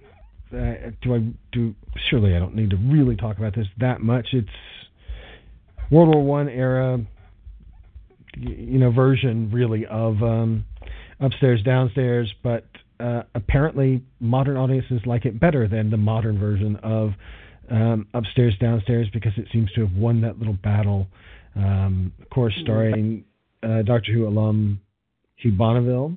Uh, 0.53 0.91
do 1.03 1.15
I 1.15 1.33
do? 1.53 1.75
Surely 2.11 2.37
I 2.37 2.39
don't 2.39 2.55
need 2.55 2.71
to 2.71 2.77
really 2.77 3.17
talk 3.17 3.39
about 3.39 3.55
this 3.57 3.67
that 3.79 4.01
much. 4.01 4.29
It's 4.33 4.49
World 5.91 6.15
War 6.15 6.23
One 6.25 6.49
era, 6.49 7.01
you 8.37 8.79
know, 8.79 8.91
version 8.91 9.51
really 9.53 9.85
of 9.87 10.23
um, 10.23 10.65
upstairs 11.21 11.63
downstairs, 11.63 12.33
but 12.43 12.67
uh, 13.01 13.23
apparently 13.35 14.03
modern 14.21 14.57
audiences 14.57 15.01
like 15.07 15.25
it 15.25 15.41
better 15.41 15.67
than 15.67 15.91
the 15.91 15.97
modern 15.97 16.39
version 16.39 16.77
of 16.77 17.11
um, 17.71 18.07
upstairs 18.15 18.55
downstairs 18.61 19.09
because 19.13 19.33
it 19.37 19.47
seems 19.53 19.71
to 19.73 19.81
have 19.81 19.97
won 19.97 20.21
that 20.21 20.39
little 20.39 20.59
battle. 20.63 21.07
Um, 21.57 22.13
of 22.21 22.31
course, 22.31 22.55
starring 22.63 23.25
uh, 23.63 23.83
Doctor 23.83 24.13
Who 24.13 24.27
alum 24.29 24.81
Hugh 25.37 25.53
Bonneville 25.53 26.17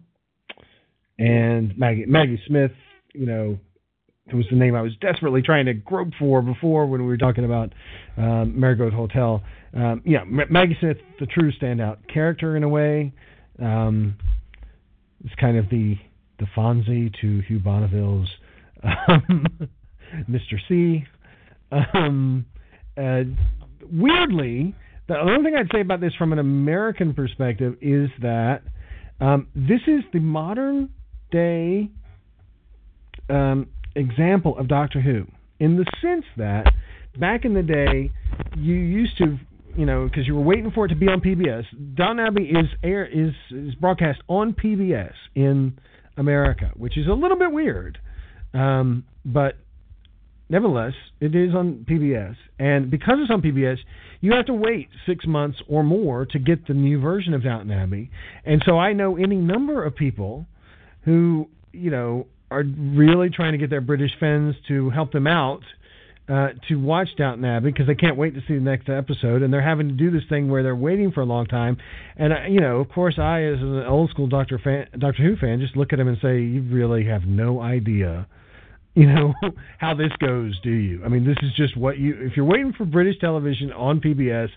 and 1.19 1.77
Maggie 1.77 2.05
Maggie 2.05 2.41
Smith 2.47 2.71
you 3.17 3.25
know, 3.25 3.57
was 4.33 4.45
the 4.49 4.55
name 4.55 4.75
I 4.75 4.81
was 4.81 4.93
desperately 5.01 5.41
trying 5.41 5.65
to 5.65 5.73
grope 5.73 6.09
for 6.19 6.41
before 6.41 6.85
when 6.85 7.01
we 7.01 7.07
were 7.07 7.17
talking 7.17 7.45
about 7.45 7.73
um, 8.17 8.59
Marigold 8.59 8.93
Hotel. 8.93 9.41
Um, 9.73 10.01
yeah, 10.05 10.23
Maggie 10.25 10.77
Smith, 10.79 10.97
the 11.19 11.25
true 11.25 11.51
standout 11.51 11.97
character 12.13 12.55
in 12.55 12.63
a 12.63 12.69
way. 12.69 13.13
Um, 13.61 14.15
it's 15.25 15.33
kind 15.35 15.57
of 15.57 15.69
the 15.69 15.95
the 16.39 16.45
Fonzie 16.55 17.11
to 17.21 17.41
Hugh 17.47 17.59
Bonneville's 17.59 18.29
um, 18.83 19.47
Mr. 20.29 20.57
C. 20.67 21.03
Um, 21.71 22.45
uh, 22.95 23.23
weirdly, 23.91 24.75
the 25.07 25.17
only 25.17 25.43
thing 25.43 25.55
I'd 25.57 25.71
say 25.73 25.81
about 25.81 25.99
this 25.99 26.13
from 26.15 26.31
an 26.31 26.37
American 26.39 27.15
perspective 27.15 27.75
is 27.81 28.09
that 28.21 28.61
um, 29.19 29.47
this 29.55 29.81
is 29.87 30.03
the 30.13 30.19
modern 30.19 30.89
day 31.31 31.89
um, 33.29 33.67
example 33.95 34.57
of 34.57 34.67
Doctor 34.67 35.01
Who 35.01 35.25
in 35.59 35.77
the 35.77 35.85
sense 36.01 36.25
that 36.37 36.71
back 37.19 37.45
in 37.45 37.53
the 37.53 37.63
day, 37.63 38.11
you 38.55 38.75
used 38.75 39.17
to, 39.17 39.37
you 39.75 39.85
know, 39.85 40.05
because 40.05 40.27
you 40.27 40.35
were 40.35 40.43
waiting 40.43 40.71
for 40.71 40.85
it 40.85 40.89
to 40.89 40.95
be 40.95 41.07
on 41.07 41.21
PBS. 41.21 41.63
Downton 41.95 42.25
Abbey 42.25 42.43
is 42.43 42.67
air 42.83 43.05
is 43.05 43.33
is 43.51 43.75
broadcast 43.75 44.19
on 44.27 44.53
PBS 44.53 45.13
in 45.35 45.77
America, 46.15 46.71
which 46.75 46.97
is 46.97 47.07
a 47.07 47.13
little 47.13 47.37
bit 47.37 47.51
weird, 47.51 47.99
um, 48.53 49.03
but 49.25 49.55
nevertheless, 50.49 50.93
it 51.19 51.35
is 51.35 51.53
on 51.53 51.85
PBS. 51.89 52.35
And 52.59 52.89
because 52.89 53.17
it's 53.21 53.31
on 53.31 53.41
PBS, 53.41 53.77
you 54.21 54.33
have 54.33 54.45
to 54.47 54.53
wait 54.53 54.89
six 55.05 55.25
months 55.27 55.59
or 55.67 55.83
more 55.83 56.25
to 56.25 56.39
get 56.39 56.67
the 56.67 56.73
new 56.73 56.99
version 56.99 57.33
of 57.33 57.43
Downton 57.43 57.71
Abbey. 57.71 58.09
And 58.45 58.63
so 58.65 58.79
I 58.79 58.93
know 58.93 59.17
any 59.17 59.35
number 59.35 59.83
of 59.83 59.95
people 59.95 60.47
who, 61.07 61.47
you 61.71 61.89
know, 61.89 62.27
are 62.51 62.63
really 62.63 63.29
trying 63.29 63.53
to 63.53 63.57
get 63.57 63.69
their 63.69 63.81
British 63.81 64.11
fans 64.19 64.55
to 64.67 64.89
help 64.89 65.13
them 65.13 65.25
out 65.25 65.61
uh, 66.27 66.49
to 66.67 66.75
watch 66.75 67.07
Downton 67.17 67.45
Abbey 67.45 67.71
because 67.71 67.87
they 67.87 67.95
can't 67.95 68.17
wait 68.17 68.35
to 68.35 68.41
see 68.41 68.55
the 68.55 68.59
next 68.59 68.89
episode, 68.89 69.41
and 69.41 69.53
they're 69.53 69.61
having 69.61 69.87
to 69.87 69.93
do 69.93 70.11
this 70.11 70.23
thing 70.27 70.49
where 70.49 70.63
they're 70.63 70.75
waiting 70.75 71.13
for 71.13 71.21
a 71.21 71.25
long 71.25 71.45
time. 71.45 71.77
And 72.17 72.33
uh, 72.33 72.35
you 72.49 72.59
know, 72.59 72.81
of 72.81 72.89
course, 72.89 73.17
I, 73.17 73.43
as 73.43 73.59
an 73.61 73.85
old 73.87 74.09
school 74.09 74.27
Doctor 74.27 74.59
fan, 74.61 74.87
Doctor 74.99 75.23
Who 75.23 75.37
fan, 75.37 75.61
just 75.61 75.77
look 75.77 75.93
at 75.93 75.95
them 75.95 76.09
and 76.09 76.17
say, 76.21 76.41
"You 76.41 76.61
really 76.63 77.05
have 77.05 77.23
no 77.23 77.61
idea." 77.61 78.27
You 78.93 79.05
know 79.07 79.33
how 79.77 79.93
this 79.93 80.11
goes, 80.19 80.59
do 80.61 80.71
you? 80.71 81.05
I 81.05 81.07
mean, 81.07 81.25
this 81.25 81.37
is 81.41 81.53
just 81.55 81.77
what 81.77 81.97
you. 81.97 82.15
If 82.19 82.35
you're 82.35 82.45
waiting 82.45 82.73
for 82.77 82.83
British 82.83 83.19
television 83.19 83.71
on 83.71 84.01
PBS, 84.01 84.49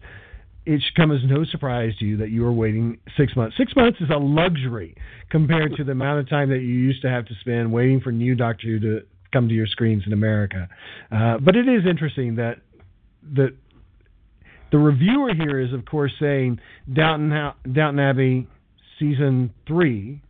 it 0.66 0.82
should 0.82 0.94
come 0.94 1.10
as 1.10 1.20
no 1.24 1.44
surprise 1.44 1.92
to 1.98 2.04
you 2.04 2.16
that 2.18 2.30
you 2.30 2.44
are 2.44 2.52
waiting 2.52 2.98
six 3.16 3.34
months. 3.34 3.56
Six 3.56 3.74
months 3.74 4.00
is 4.00 4.10
a 4.10 4.18
luxury 4.18 4.94
compared 5.30 5.74
to 5.76 5.84
the 5.84 5.92
amount 5.92 6.20
of 6.20 6.28
time 6.28 6.50
that 6.50 6.58
you 6.58 6.68
used 6.68 7.02
to 7.02 7.08
have 7.08 7.24
to 7.26 7.34
spend 7.40 7.72
waiting 7.72 8.00
for 8.00 8.12
new 8.12 8.34
Doctor 8.34 8.66
Who 8.68 8.80
to 8.80 9.00
come 9.32 9.48
to 9.48 9.54
your 9.54 9.66
screens 9.66 10.02
in 10.06 10.12
America. 10.12 10.68
Uh, 11.10 11.38
but 11.38 11.56
it 11.56 11.68
is 11.68 11.86
interesting 11.88 12.36
that 12.36 12.58
that 13.34 13.54
the 14.72 14.78
reviewer 14.78 15.34
here 15.34 15.58
is, 15.58 15.72
of 15.72 15.84
course, 15.84 16.12
saying 16.20 16.60
Downton, 16.92 17.30
Downton 17.72 17.98
Abbey 17.98 18.46
season 18.98 19.52
three 19.66 20.20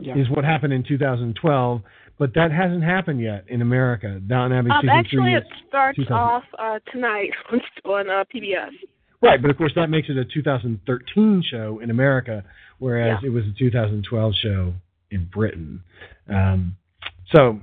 Yeah. 0.00 0.16
is 0.16 0.28
what 0.30 0.44
happened 0.44 0.72
in 0.72 0.82
2012, 0.82 1.82
but 2.18 2.34
that 2.34 2.50
hasn't 2.50 2.82
happened 2.82 3.20
yet 3.20 3.44
in 3.48 3.62
America. 3.62 4.20
Downton 4.26 4.58
Abbey 4.58 4.70
Um, 4.70 4.80
season 4.82 4.88
actually, 4.98 5.22
three 5.22 5.34
it 5.36 5.44
is 5.44 5.58
starts 5.68 5.98
off 6.10 6.44
uh, 6.58 6.78
tonight 6.90 7.30
on 7.84 8.10
uh, 8.10 8.24
PBS. 8.34 8.70
Right, 9.22 9.40
but 9.40 9.50
of 9.50 9.56
course 9.56 9.72
that 9.76 9.88
makes 9.88 10.08
it 10.08 10.16
a 10.16 10.24
2013 10.24 11.42
show 11.48 11.78
in 11.82 11.90
America, 11.90 12.44
whereas 12.78 13.18
Yeah. 13.22 13.28
it 13.28 13.32
was 13.32 13.44
a 13.44 13.52
2012 13.58 14.32
show 14.42 14.74
in 15.10 15.24
Britain. 15.32 15.82
Um, 16.28 16.76
so 17.34 17.60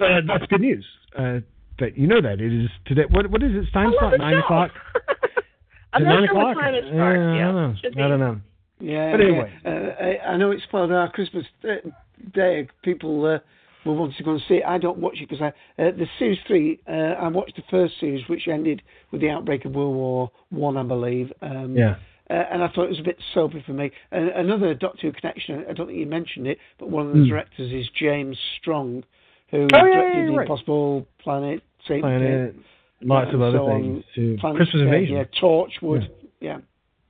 uh, 0.00 0.20
that's 0.26 0.46
good 0.46 0.60
news. 0.62 0.86
Uh, 1.16 1.40
that 1.78 1.96
you 1.98 2.06
know 2.06 2.20
that 2.22 2.40
it 2.40 2.52
is 2.52 2.70
today. 2.86 3.02
What 3.10 3.30
what 3.30 3.42
is 3.42 3.52
it? 3.52 3.58
It's 3.58 3.72
time 3.72 3.88
I 3.88 3.98
slot 3.98 4.18
nine 4.18 4.34
show. 4.34 4.38
o'clock. 4.44 4.70
I'm 5.92 6.04
not 6.04 6.20
nine 6.20 6.26
sure 6.28 6.34
what 6.36 6.50
o'clock? 6.52 6.64
time 6.64 6.74
it 6.74 6.84
Yeah, 6.86 6.92
starts. 6.92 7.20
I 7.20 7.36
yeah, 7.36 7.44
don't 7.44 7.54
know. 7.54 8.04
I 8.04 8.08
don't 8.08 8.20
know. 8.20 8.40
Yeah, 8.80 9.10
But 9.12 9.20
anyway. 9.20 9.52
yeah. 9.64 9.70
Uh, 9.70 10.04
I, 10.04 10.32
I 10.32 10.36
know 10.38 10.50
it's 10.50 10.66
part 10.70 10.84
of 10.84 10.90
our 10.90 11.10
Christmas 11.12 11.44
uh, 11.64 11.88
day. 12.34 12.66
People 12.82 13.24
uh, 13.26 13.38
will 13.84 13.96
want 13.96 14.14
to 14.16 14.22
go 14.22 14.32
and 14.32 14.40
see 14.48 14.54
it. 14.56 14.64
I 14.66 14.78
don't 14.78 14.98
watch 14.98 15.16
it 15.20 15.28
because 15.28 15.42
I, 15.42 15.48
uh, 15.82 15.90
the 15.92 16.06
series 16.18 16.38
three. 16.46 16.80
Uh, 16.88 16.92
I 16.92 17.28
watched 17.28 17.56
the 17.56 17.62
first 17.70 17.94
series, 18.00 18.26
which 18.28 18.48
ended 18.48 18.82
with 19.10 19.20
the 19.20 19.30
outbreak 19.30 19.64
of 19.64 19.72
World 19.72 19.94
War 19.96 20.30
One, 20.50 20.76
I, 20.76 20.82
believe. 20.84 21.32
Um, 21.42 21.76
Yeah. 21.76 21.96
Uh, 22.30 22.34
and 22.50 22.62
I 22.62 22.68
thought 22.68 22.84
it 22.84 22.90
was 22.90 23.00
a 23.00 23.04
bit 23.04 23.18
soapy 23.34 23.62
for 23.66 23.72
me. 23.72 23.90
And 24.10 24.28
another 24.30 24.72
Doctor 24.74 25.08
Who 25.08 25.12
connection. 25.12 25.64
I 25.68 25.72
don't 25.74 25.86
think 25.88 25.98
you 25.98 26.06
mentioned 26.06 26.46
it, 26.46 26.58
but 26.78 26.88
one 26.88 27.06
of 27.08 27.12
the 27.12 27.18
Hmm. 27.20 27.28
directors 27.28 27.72
is 27.72 27.86
James 27.90 28.38
Strong, 28.58 29.04
who 29.50 29.58
Oh, 29.64 29.68
yeah, 29.72 29.82
directed 29.82 30.18
yeah, 30.18 30.26
The 30.26 30.32
right. 30.32 30.40
Impossible 30.42 31.06
Planet, 31.18 31.62
Saint 31.86 32.00
Planet, 32.02 32.54
lots 33.02 33.34
of 33.34 33.42
other 33.42 33.58
so 33.58 33.66
things 33.66 34.04
too. 34.14 34.36
Planet, 34.40 34.56
Christmas 34.56 34.80
uh, 34.80 34.84
Invasion. 34.86 35.16
Yeah, 35.16 35.24
Torchwood. 35.42 36.08
Yeah. 36.40 36.58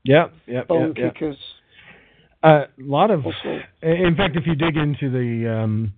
Yeah. 0.03 0.29
yep, 0.47 0.67
Bone. 0.67 0.95
Kickers. 0.95 1.37
A 2.43 2.65
lot 2.79 3.11
of, 3.13 3.25
Also- 3.27 3.61
in 3.83 4.17
fact, 4.17 4.35
if 4.37 4.47
you 4.47 4.57
dig 4.57 4.77
into 4.77 5.09
the 5.11 5.49
um, 5.49 5.93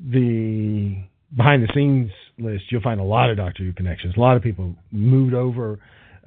the 0.00 1.02
behind 1.36 1.62
the 1.62 1.68
scenes 1.74 2.10
list, 2.38 2.64
you'll 2.70 2.82
find 2.82 3.00
a 3.00 3.04
lot 3.04 3.30
of 3.30 3.36
Doctor 3.36 3.64
Who 3.64 3.72
connections. 3.72 4.14
A 4.16 4.20
lot 4.20 4.36
of 4.36 4.42
people 4.42 4.74
moved 4.90 5.34
over 5.34 5.78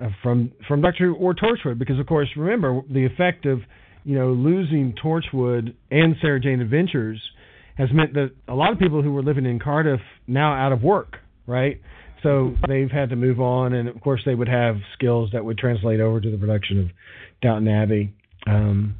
uh, 0.01 0.09
from 0.21 0.51
from 0.67 0.81
Doctor 0.81 1.07
Who 1.07 1.15
or 1.15 1.33
Torchwood 1.33 1.79
because, 1.79 1.99
of 1.99 2.07
course, 2.07 2.29
remember 2.37 2.81
the 2.89 3.05
effect 3.05 3.45
of 3.45 3.59
you 4.03 4.17
know 4.17 4.29
losing 4.29 4.93
Torchwood 5.03 5.73
and 5.91 6.15
Sarah 6.21 6.39
Jane 6.39 6.61
Adventures 6.61 7.21
has 7.77 7.89
meant 7.91 8.13
that 8.13 8.31
a 8.47 8.53
lot 8.53 8.71
of 8.71 8.79
people 8.79 9.01
who 9.01 9.11
were 9.11 9.23
living 9.23 9.45
in 9.45 9.59
Cardiff 9.59 10.01
now 10.27 10.53
out 10.53 10.71
of 10.71 10.83
work, 10.83 11.17
right? 11.47 11.81
So 12.21 12.55
they've 12.67 12.89
had 12.89 13.09
to 13.09 13.15
move 13.15 13.41
on, 13.41 13.73
and 13.73 13.89
of 13.89 13.99
course 13.99 14.21
they 14.25 14.35
would 14.35 14.47
have 14.47 14.77
skills 14.93 15.31
that 15.33 15.43
would 15.43 15.57
translate 15.57 15.99
over 15.99 16.21
to 16.21 16.31
the 16.31 16.37
production 16.37 16.79
of 16.79 16.87
Downton 17.41 17.67
Abbey. 17.67 18.13
Um, 18.47 18.95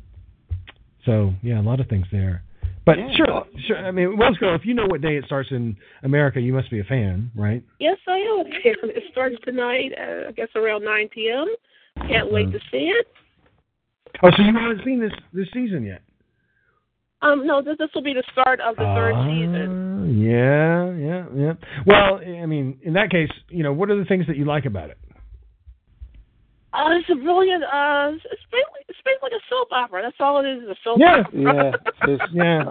so 1.05 1.33
yeah, 1.41 1.59
a 1.59 1.63
lot 1.63 1.79
of 1.79 1.87
things 1.87 2.05
there. 2.11 2.43
But 2.85 2.99
Yeah. 2.99 3.11
sure, 3.15 3.47
sure. 3.65 3.77
I 3.77 3.91
mean, 3.91 4.17
Willis 4.17 4.37
Girl, 4.37 4.55
if 4.55 4.65
you 4.65 4.73
know 4.73 4.85
what 4.87 5.01
day 5.01 5.15
it 5.15 5.25
starts 5.25 5.51
in 5.51 5.77
America, 6.03 6.41
you 6.41 6.53
must 6.53 6.69
be 6.69 6.79
a 6.79 6.83
fan, 6.83 7.31
right? 7.35 7.63
Yes, 7.79 7.97
I 8.07 8.17
am 8.17 8.39
a 8.39 8.43
fan. 8.43 8.75
It 8.89 9.03
starts 9.11 9.35
tonight, 9.45 9.93
uh, 9.97 10.29
I 10.29 10.31
guess 10.33 10.49
around 10.55 10.83
9 10.83 11.09
p.m. 11.09 11.47
Can't 12.07 12.31
wait 12.31 12.51
to 12.51 12.59
see 12.71 12.89
it. 12.89 13.07
Oh, 14.21 14.29
so 14.31 14.43
you 14.43 14.53
haven't 14.53 14.83
seen 14.83 14.99
this 14.99 15.13
this 15.33 15.47
season 15.53 15.83
yet? 15.83 16.01
Um, 17.21 17.47
no, 17.47 17.61
this 17.61 17.77
this 17.77 17.89
will 17.95 18.03
be 18.03 18.13
the 18.13 18.23
start 18.31 18.59
of 18.59 18.75
the 18.75 18.85
third 18.93 19.15
Ah, 19.15 19.25
season. 19.25 20.21
Yeah, 20.21 20.91
yeah, 20.93 21.25
yeah. 21.33 21.53
Well, 21.85 22.19
I 22.19 22.45
mean, 22.45 22.79
in 22.83 22.93
that 22.93 23.09
case, 23.09 23.29
you 23.49 23.63
know, 23.63 23.71
what 23.71 23.89
are 23.89 23.97
the 23.97 24.05
things 24.05 24.27
that 24.27 24.35
you 24.35 24.43
like 24.45 24.65
about 24.65 24.89
it? 24.89 24.97
Uh, 26.73 26.89
it's 26.97 27.09
a 27.09 27.15
brilliant. 27.15 27.63
Uh, 27.63 28.11
it's 28.15 28.41
basically 28.51 28.81
it's 28.89 28.99
basically 29.05 29.29
like 29.31 29.39
a 29.39 29.43
soap 29.49 29.67
opera. 29.71 30.01
That's 30.03 30.15
all 30.19 30.39
it 30.43 30.47
is. 30.49 30.63
Is 30.63 30.69
a 30.69 30.75
soap 30.83 30.97
Yeah. 30.99 31.23
opera. 31.27 31.73
Yeah, 32.03 32.07
it's, 32.07 32.23
Yeah. 32.33 32.63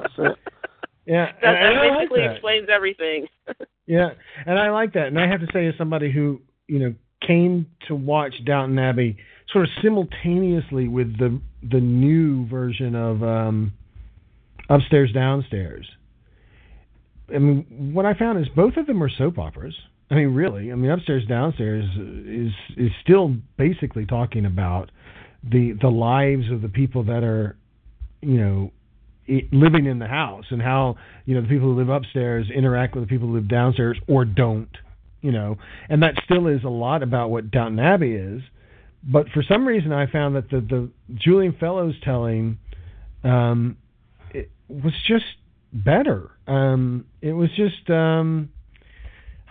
Yeah, 1.07 1.33
that, 1.43 1.55
and- 1.55 1.57
and 1.57 1.77
that 1.77 1.83
I 1.83 1.89
like 1.89 1.99
basically 1.99 2.21
that. 2.23 2.33
explains 2.33 2.69
everything. 2.71 3.27
Yeah, 3.85 4.11
and 4.47 4.61
I 4.61 4.71
like 4.71 4.93
that. 4.93 5.09
And 5.09 5.19
I 5.19 5.27
have 5.27 5.41
to 5.41 5.49
say, 5.53 5.67
as 5.67 5.75
somebody 5.77 6.11
who 6.13 6.41
you 6.69 6.79
know 6.79 6.95
came 7.27 7.67
to 7.89 7.97
watch 7.97 8.33
Downton 8.47 8.79
Abbey 8.79 9.17
sort 9.53 9.65
of 9.65 9.71
simultaneously 9.83 10.87
with 10.87 11.19
the 11.19 11.41
the 11.69 11.81
new 11.81 12.47
version 12.47 12.95
of 12.95 13.23
um, 13.25 13.73
Upstairs 14.71 15.11
Downstairs. 15.13 15.85
I 17.35 17.39
mean, 17.39 17.93
what 17.93 18.07
I 18.07 18.15
found 18.15 18.39
is 18.39 18.47
both 18.55 18.77
of 18.77 18.87
them 18.87 19.03
are 19.03 19.11
soap 19.11 19.37
operas. 19.39 19.75
I 20.13 20.17
mean, 20.17 20.35
really. 20.35 20.71
I 20.71 20.75
mean, 20.75 20.91
Upstairs 20.91 21.25
Downstairs 21.27 21.87
is 21.97 22.53
is 22.77 22.91
still 23.03 23.35
basically 23.57 24.05
talking 24.05 24.45
about 24.45 24.91
the 25.43 25.73
the 25.81 25.89
lives 25.89 26.51
of 26.51 26.61
the 26.61 26.69
people 26.69 27.05
that 27.05 27.25
are, 27.25 27.57
you 28.21 28.37
know, 28.37 28.73
living 29.53 29.87
in 29.87 29.99
the 29.99 30.07
house 30.07 30.45
and 30.51 30.61
how 30.61 30.97
you 31.25 31.35
know 31.35 31.41
the 31.41 31.49
people 31.49 31.69
who 31.69 31.79
live 31.79 31.89
upstairs 31.89 32.47
interact 32.55 32.95
with 32.95 33.05
the 33.05 33.09
people 33.09 33.29
who 33.29 33.35
live 33.35 33.49
downstairs 33.49 33.99
or 34.09 34.25
don't 34.25 34.69
you 35.21 35.31
know 35.31 35.57
and 35.89 36.03
that 36.03 36.15
still 36.25 36.49
is 36.49 36.65
a 36.65 36.69
lot 36.69 37.03
about 37.03 37.31
what 37.31 37.51
Downton 37.51 37.79
Abbey 37.79 38.13
is 38.13 38.43
but 39.05 39.29
for 39.29 39.43
some 39.43 39.65
reason 39.67 39.93
I 39.93 40.11
found 40.11 40.35
that 40.35 40.51
the 40.51 40.61
the 40.61 40.91
Julian 41.15 41.55
Fellowes 41.59 41.95
telling 42.03 42.59
um 43.23 43.77
it 44.31 44.51
was 44.69 44.93
just 45.07 45.25
better 45.73 46.33
um 46.49 47.07
it 47.21 47.33
was 47.33 47.49
just 47.57 47.89
um 47.91 48.51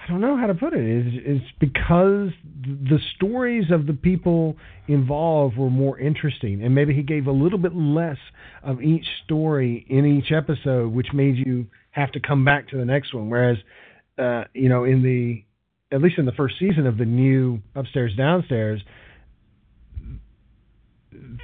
I 0.01 0.07
don't 0.07 0.21
know 0.21 0.35
how 0.35 0.47
to 0.47 0.55
put 0.55 0.73
it. 0.73 0.83
It's, 0.83 1.15
it's 1.25 1.51
because 1.59 2.29
the 2.65 2.99
stories 3.15 3.65
of 3.71 3.85
the 3.85 3.93
people 3.93 4.57
involved 4.87 5.57
were 5.57 5.69
more 5.69 5.99
interesting, 5.99 6.63
and 6.63 6.73
maybe 6.73 6.93
he 6.93 7.03
gave 7.03 7.27
a 7.27 7.31
little 7.31 7.59
bit 7.59 7.75
less 7.75 8.17
of 8.63 8.81
each 8.81 9.05
story 9.23 9.85
in 9.87 10.05
each 10.05 10.31
episode, 10.31 10.91
which 10.91 11.07
made 11.13 11.35
you 11.35 11.67
have 11.91 12.11
to 12.13 12.19
come 12.19 12.43
back 12.43 12.69
to 12.69 12.77
the 12.77 12.85
next 12.85 13.13
one. 13.13 13.29
Whereas, 13.29 13.57
uh, 14.17 14.45
you 14.53 14.69
know, 14.69 14.85
in 14.85 15.03
the 15.03 15.43
at 15.93 16.01
least 16.01 16.17
in 16.17 16.25
the 16.25 16.31
first 16.31 16.55
season 16.57 16.87
of 16.87 16.97
the 16.97 17.05
new 17.05 17.59
Upstairs 17.75 18.13
Downstairs, 18.15 18.81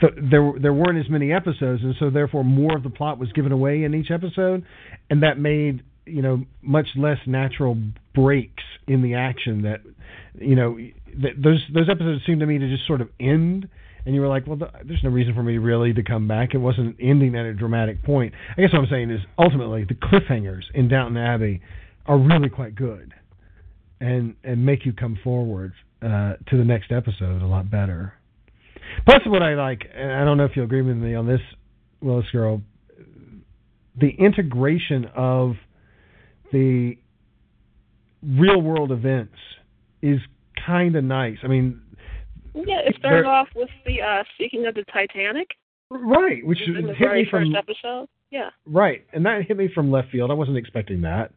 th- 0.02 0.14
there 0.32 0.54
there 0.60 0.74
weren't 0.74 0.98
as 0.98 1.10
many 1.10 1.32
episodes, 1.32 1.84
and 1.84 1.96
so 2.00 2.10
therefore 2.10 2.44
more 2.44 2.76
of 2.76 2.84
the 2.84 2.90
plot 2.90 3.20
was 3.20 3.32
given 3.34 3.52
away 3.52 3.84
in 3.84 3.94
each 3.94 4.10
episode, 4.10 4.66
and 5.10 5.24
that 5.24 5.38
made 5.38 5.84
you 6.08 6.22
know 6.22 6.44
much 6.62 6.88
less 6.96 7.20
natural 7.26 7.78
breaks 8.16 8.64
in 8.88 9.02
the 9.02 9.16
action 9.16 9.64
that 9.64 9.82
you 10.36 10.56
know 10.56 10.78
that 11.22 11.42
those 11.42 11.64
those 11.74 11.90
episodes 11.90 12.22
seem 12.26 12.40
to 12.40 12.46
me 12.46 12.58
to 12.58 12.70
just 12.70 12.88
sort 12.88 13.02
of 13.02 13.10
end 13.20 13.68
and 14.08 14.16
you 14.16 14.22
were 14.22 14.30
like, 14.30 14.48
well, 14.48 14.58
th- 14.58 14.72
there's 14.86 15.04
no 15.04 15.10
reason 15.10 15.36
for 15.36 15.44
me 15.44 15.58
really 15.58 15.92
to 15.92 16.02
come 16.02 16.30
back. 16.30 16.54
It 16.54 16.60
wasn't 16.60 16.96
ending 17.02 17.36
at 17.36 17.46
a 17.46 17.54
dramatic 17.54 18.02
point. 18.04 18.34
I 18.58 18.62
guess 18.62 18.72
what 18.72 18.84
I'm 18.84 18.88
saying 18.90 19.12
is 19.12 19.20
ultimately 19.38 19.84
the 19.84 19.96
cliffhangers 19.96 20.64
in 20.74 20.88
Downton 20.88 21.18
Abbey 21.18 21.62
are 22.06 22.18
really 22.18 22.48
quite 22.48 22.74
good, 22.74 23.14
and 24.00 24.36
and 24.46 24.66
make 24.66 24.86
you 24.86 24.94
come 24.94 25.20
forward 25.22 25.74
uh, 26.02 26.36
to 26.50 26.58
the 26.58 26.64
next 26.64 26.94
episode 26.94 27.42
a 27.42 27.46
lot 27.46 27.70
better. 27.70 28.14
Plus, 29.06 29.20
what 29.26 29.42
I 29.44 29.56
like, 29.56 29.82
and 29.94 30.10
I 30.14 30.24
don't 30.24 30.38
know 30.38 30.46
if 30.46 30.52
you'll 30.56 30.66
agree 30.66 30.82
with 30.82 30.96
me 30.96 31.14
on 31.14 31.28
this, 31.28 31.42
Willis 32.02 32.28
Girl, 32.32 32.62
the 34.00 34.12
integration 34.12 35.10
of 35.18 35.56
the 36.52 36.98
real 38.24 38.62
world 38.62 38.92
events 38.92 39.36
is 40.02 40.20
kind 40.66 40.96
of 40.96 41.04
nice. 41.04 41.38
I 41.44 41.48
mean, 41.48 41.82
Yeah, 42.54 42.80
it 42.86 42.96
started 42.98 43.26
off 43.26 43.48
with 43.56 43.70
the 43.86 44.02
uh 44.02 44.24
speaking 44.36 44.66
of 44.68 44.76
the 44.76 44.84
Titanic. 44.92 45.48
right, 45.90 46.46
which 46.46 46.60
hit 46.60 46.74
me 46.86 47.26
from 47.30 47.52
first 47.54 47.56
episode. 47.56 48.08
Yeah. 48.32 48.50
Right, 48.66 49.06
and 49.14 49.26
that 49.26 49.44
hit 49.48 49.56
me 49.58 49.70
from 49.74 49.90
left 49.92 50.10
field. 50.12 50.32
I 50.32 50.34
wasn't 50.34 50.58
expecting 50.58 51.02
that. 51.02 51.32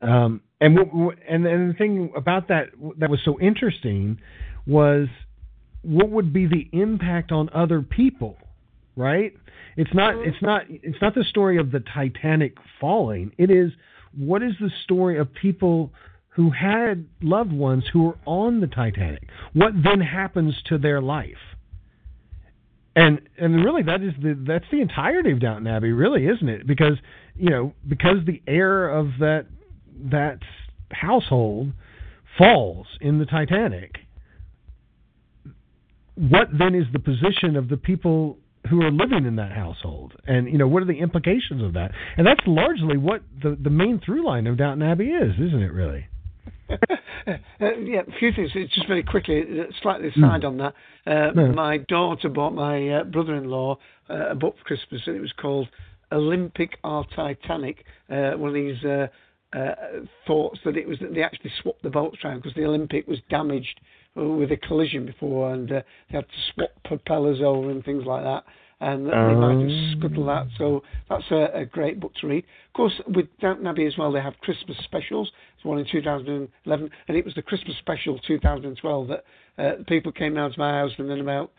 Um, 0.00 0.40
and 0.60 0.76
w- 0.76 0.90
w- 0.92 1.18
and 1.28 1.46
and 1.46 1.70
the 1.70 1.74
thing 1.78 2.12
about 2.16 2.48
that 2.48 2.70
that 2.98 3.10
was 3.10 3.20
so 3.24 3.38
interesting 3.40 4.18
was 4.66 5.08
what 5.82 6.10
would 6.10 6.32
be 6.32 6.46
the 6.46 6.68
impact 6.72 7.32
on 7.32 7.50
other 7.52 7.82
people, 7.82 8.36
right? 8.96 9.34
It's 9.76 9.92
not 9.94 10.14
it's 10.26 10.40
not 10.42 10.62
it's 10.68 11.00
not 11.02 11.14
the 11.14 11.24
story 11.24 11.58
of 11.58 11.70
the 11.70 11.80
Titanic 11.80 12.56
falling. 12.80 13.32
It 13.38 13.50
is 13.50 13.72
what 14.16 14.42
is 14.42 14.52
the 14.60 14.70
story 14.84 15.18
of 15.18 15.32
people 15.32 15.92
who 16.30 16.50
had 16.50 17.06
loved 17.20 17.52
ones 17.52 17.84
who 17.92 18.04
were 18.04 18.18
on 18.24 18.60
the 18.60 18.66
Titanic. 18.66 19.28
What 19.52 19.74
then 19.84 20.00
happens 20.00 20.54
to 20.66 20.78
their 20.78 21.02
life? 21.02 21.36
and 22.94 23.20
and 23.38 23.64
really 23.64 23.82
that 23.82 24.02
is 24.02 24.12
the 24.22 24.38
that's 24.46 24.64
the 24.70 24.80
entirety 24.80 25.32
of 25.32 25.40
Downton 25.40 25.66
Abbey, 25.66 25.92
really, 25.92 26.26
isn't 26.26 26.48
it? 26.48 26.66
Because 26.66 26.98
you 27.36 27.50
know 27.50 27.72
because 27.88 28.18
the 28.26 28.42
heir 28.46 28.88
of 28.88 29.06
that 29.20 29.46
that 30.10 30.38
household 30.90 31.72
falls 32.38 32.86
in 33.00 33.18
the 33.18 33.26
Titanic. 33.26 33.96
What 36.14 36.48
then 36.56 36.74
is 36.74 36.84
the 36.92 36.98
position 36.98 37.56
of 37.56 37.68
the 37.70 37.78
people 37.78 38.36
who 38.72 38.82
are 38.82 38.90
living 38.90 39.26
in 39.26 39.36
that 39.36 39.52
household, 39.52 40.14
and 40.26 40.48
you 40.48 40.58
know 40.58 40.66
what 40.66 40.82
are 40.82 40.86
the 40.86 40.98
implications 40.98 41.62
of 41.62 41.72
that? 41.74 41.92
And 42.16 42.26
that's 42.26 42.40
largely 42.46 42.96
what 42.96 43.22
the 43.42 43.56
the 43.62 43.70
main 43.70 44.00
through 44.04 44.26
line 44.26 44.46
of 44.46 44.56
Downton 44.56 44.88
Abbey 44.88 45.08
is, 45.10 45.34
isn't 45.34 45.62
it? 45.62 45.72
Really? 45.72 46.06
Uh, 47.24 47.78
yeah, 47.84 48.00
a 48.00 48.18
few 48.18 48.32
things. 48.32 48.50
Just 48.74 48.88
very 48.88 49.04
quickly, 49.04 49.42
uh, 49.60 49.64
slightly 49.80 50.08
aside 50.08 50.44
on 50.44 50.56
that. 50.56 50.74
Uh, 51.06 51.30
No. 51.36 51.52
My 51.52 51.76
daughter 51.76 52.28
bought 52.28 52.52
my 52.52 52.88
uh, 52.88 53.04
brother-in-law 53.04 53.78
uh, 54.10 54.30
a 54.30 54.34
book 54.34 54.56
for 54.58 54.64
Christmas, 54.64 55.02
and 55.06 55.14
it 55.14 55.20
was 55.20 55.32
called 55.40 55.68
Olympic 56.10 56.78
or 56.82 57.04
Titanic. 57.14 57.84
Uh, 58.10 58.32
one 58.32 58.48
of 58.48 58.54
these 58.54 58.82
uh, 58.84 59.06
uh, 59.56 59.74
thoughts 60.26 60.58
that 60.64 60.76
it 60.76 60.88
was 60.88 60.98
that 60.98 61.14
they 61.14 61.22
actually 61.22 61.52
swapped 61.62 61.82
the 61.84 61.90
boats 61.90 62.18
around 62.24 62.38
because 62.38 62.54
the 62.54 62.64
Olympic 62.64 63.06
was 63.06 63.18
damaged 63.30 63.80
with 64.16 64.50
a 64.50 64.56
collision 64.56 65.06
before, 65.06 65.54
and 65.54 65.70
uh, 65.70 65.82
they 66.10 66.16
had 66.16 66.26
to 66.26 66.52
swap 66.54 66.70
propellers 66.84 67.40
over 67.40 67.70
and 67.70 67.84
things 67.84 68.04
like 68.04 68.24
that. 68.24 68.42
And 68.82 69.06
they 69.06 69.12
might 69.12 69.60
have 69.60 69.98
scuttled 69.98 70.26
that. 70.26 70.48
So 70.58 70.82
that's 71.08 71.30
a, 71.30 71.60
a 71.60 71.64
great 71.64 72.00
book 72.00 72.12
to 72.20 72.26
read. 72.26 72.44
Of 72.66 72.72
course, 72.72 72.92
with 73.14 73.26
Downton 73.40 73.64
Abbey 73.68 73.86
as 73.86 73.96
well, 73.96 74.10
they 74.10 74.20
have 74.20 74.36
Christmas 74.40 74.76
specials. 74.82 75.30
There's 75.54 75.64
one 75.64 75.78
in 75.78 75.86
2011, 75.88 76.90
and 77.06 77.16
it 77.16 77.24
was 77.24 77.32
the 77.34 77.42
Christmas 77.42 77.76
special 77.78 78.18
2012 78.26 79.08
that 79.08 79.24
uh, 79.56 79.84
people 79.86 80.10
came 80.10 80.34
round 80.34 80.54
to 80.54 80.58
my 80.58 80.72
house, 80.72 80.90
and 80.98 81.08
then 81.08 81.20
about 81.20 81.52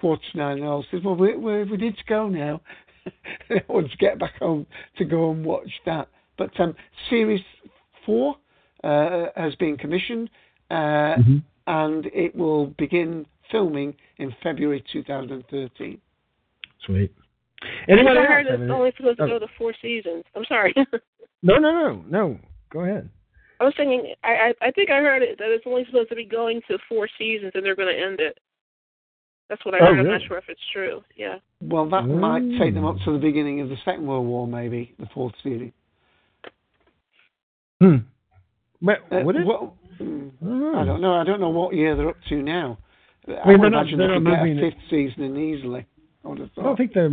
quarter 0.00 0.22
to 0.32 0.38
nine, 0.38 0.56
and 0.56 0.66
all 0.66 0.82
said, 0.90 1.04
"Well, 1.04 1.16
we, 1.16 1.36
we, 1.36 1.64
we 1.64 1.76
need 1.76 1.98
to 1.98 2.04
go 2.08 2.28
now." 2.30 2.62
I 3.50 3.62
wanted 3.68 3.90
to 3.90 3.96
get 3.98 4.18
back 4.18 4.38
home 4.38 4.66
to 4.96 5.04
go 5.04 5.32
and 5.32 5.44
watch 5.44 5.70
that. 5.84 6.08
But 6.38 6.58
um, 6.58 6.74
series 7.10 7.42
four 8.06 8.36
uh, 8.82 9.26
has 9.36 9.54
been 9.56 9.76
commissioned, 9.76 10.30
uh, 10.70 11.16
and 11.66 12.06
it 12.06 12.34
will 12.34 12.68
begin 12.78 13.26
filming 13.50 13.94
in 14.16 14.34
February 14.42 14.82
2013. 14.90 16.00
Sweet. 16.86 17.12
I 17.62 17.66
Anyone 17.92 18.16
I 18.16 18.20
else 18.20 18.28
heard 18.28 18.46
have 18.46 18.54
it's 18.54 18.62
any- 18.62 18.70
only 18.72 18.92
supposed 18.96 19.18
to 19.18 19.24
oh, 19.24 19.28
go 19.28 19.38
to 19.38 19.46
four 19.58 19.74
seasons. 19.82 20.24
I'm 20.34 20.44
sorry. 20.46 20.74
No, 21.42 21.56
no, 21.56 21.70
no, 21.72 22.04
no. 22.10 22.38
Go 22.70 22.80
ahead. 22.80 23.08
I 23.60 23.64
was 23.64 23.72
thinking. 23.74 24.12
I, 24.22 24.52
I 24.60 24.66
I 24.68 24.70
think 24.72 24.90
I 24.90 24.98
heard 25.00 25.22
it 25.22 25.38
that 25.38 25.48
it's 25.50 25.64
only 25.66 25.86
supposed 25.86 26.10
to 26.10 26.14
be 26.14 26.26
going 26.26 26.60
to 26.68 26.76
four 26.86 27.08
seasons 27.16 27.52
and 27.54 27.64
they're 27.64 27.74
going 27.74 27.88
to 27.96 27.98
end 27.98 28.20
it. 28.20 28.36
That's 29.48 29.64
what 29.64 29.74
I 29.74 29.78
Oh, 29.78 29.86
heard. 29.86 30.00
I'm 30.00 30.06
not 30.06 30.20
sure 30.28 30.36
if 30.36 30.44
it's 30.50 30.60
true. 30.70 31.00
Yeah. 31.16 31.36
Well, 31.62 31.88
that 31.88 32.02
might 32.02 32.42
take 32.58 32.74
them 32.74 32.84
up 32.84 32.96
to 33.06 33.12
the 33.12 33.18
beginning 33.18 33.62
of 33.62 33.70
the 33.70 33.76
Second 33.86 34.06
World 34.06 34.26
War, 34.26 34.46
maybe 34.46 34.94
the 34.98 35.06
fourth 35.14 35.32
series. 35.42 35.72
Hmm. 37.80 37.96
But 38.82 38.98
Uh, 39.10 39.20
would 39.24 39.36
it? 39.36 39.46
what- 39.46 39.72
mm, 39.98 40.74
I 40.76 40.84
don't 40.84 41.00
know. 41.00 41.14
I 41.14 41.24
don't 41.24 41.40
know 41.40 41.48
what 41.48 41.74
year 41.74 41.96
they're 41.96 42.10
up 42.10 42.22
to 42.28 42.42
now. 42.42 42.78
I, 43.26 43.32
I 43.32 43.34
mean, 43.48 43.60
would 43.60 43.62
they're 43.62 43.70
not- 43.70 43.80
imagine 43.88 43.98
they're 43.98 44.14
could 44.14 44.24
get 44.60 44.68
a 44.68 44.70
fifth 44.72 44.90
season 44.90 45.22
in 45.24 45.36
easily. 45.38 45.86
I 46.24 46.28
would 46.28 46.38
have 46.38 46.50
I 46.58 46.62
don't 46.62 46.76
think 46.76 46.92
they're. 46.92 47.10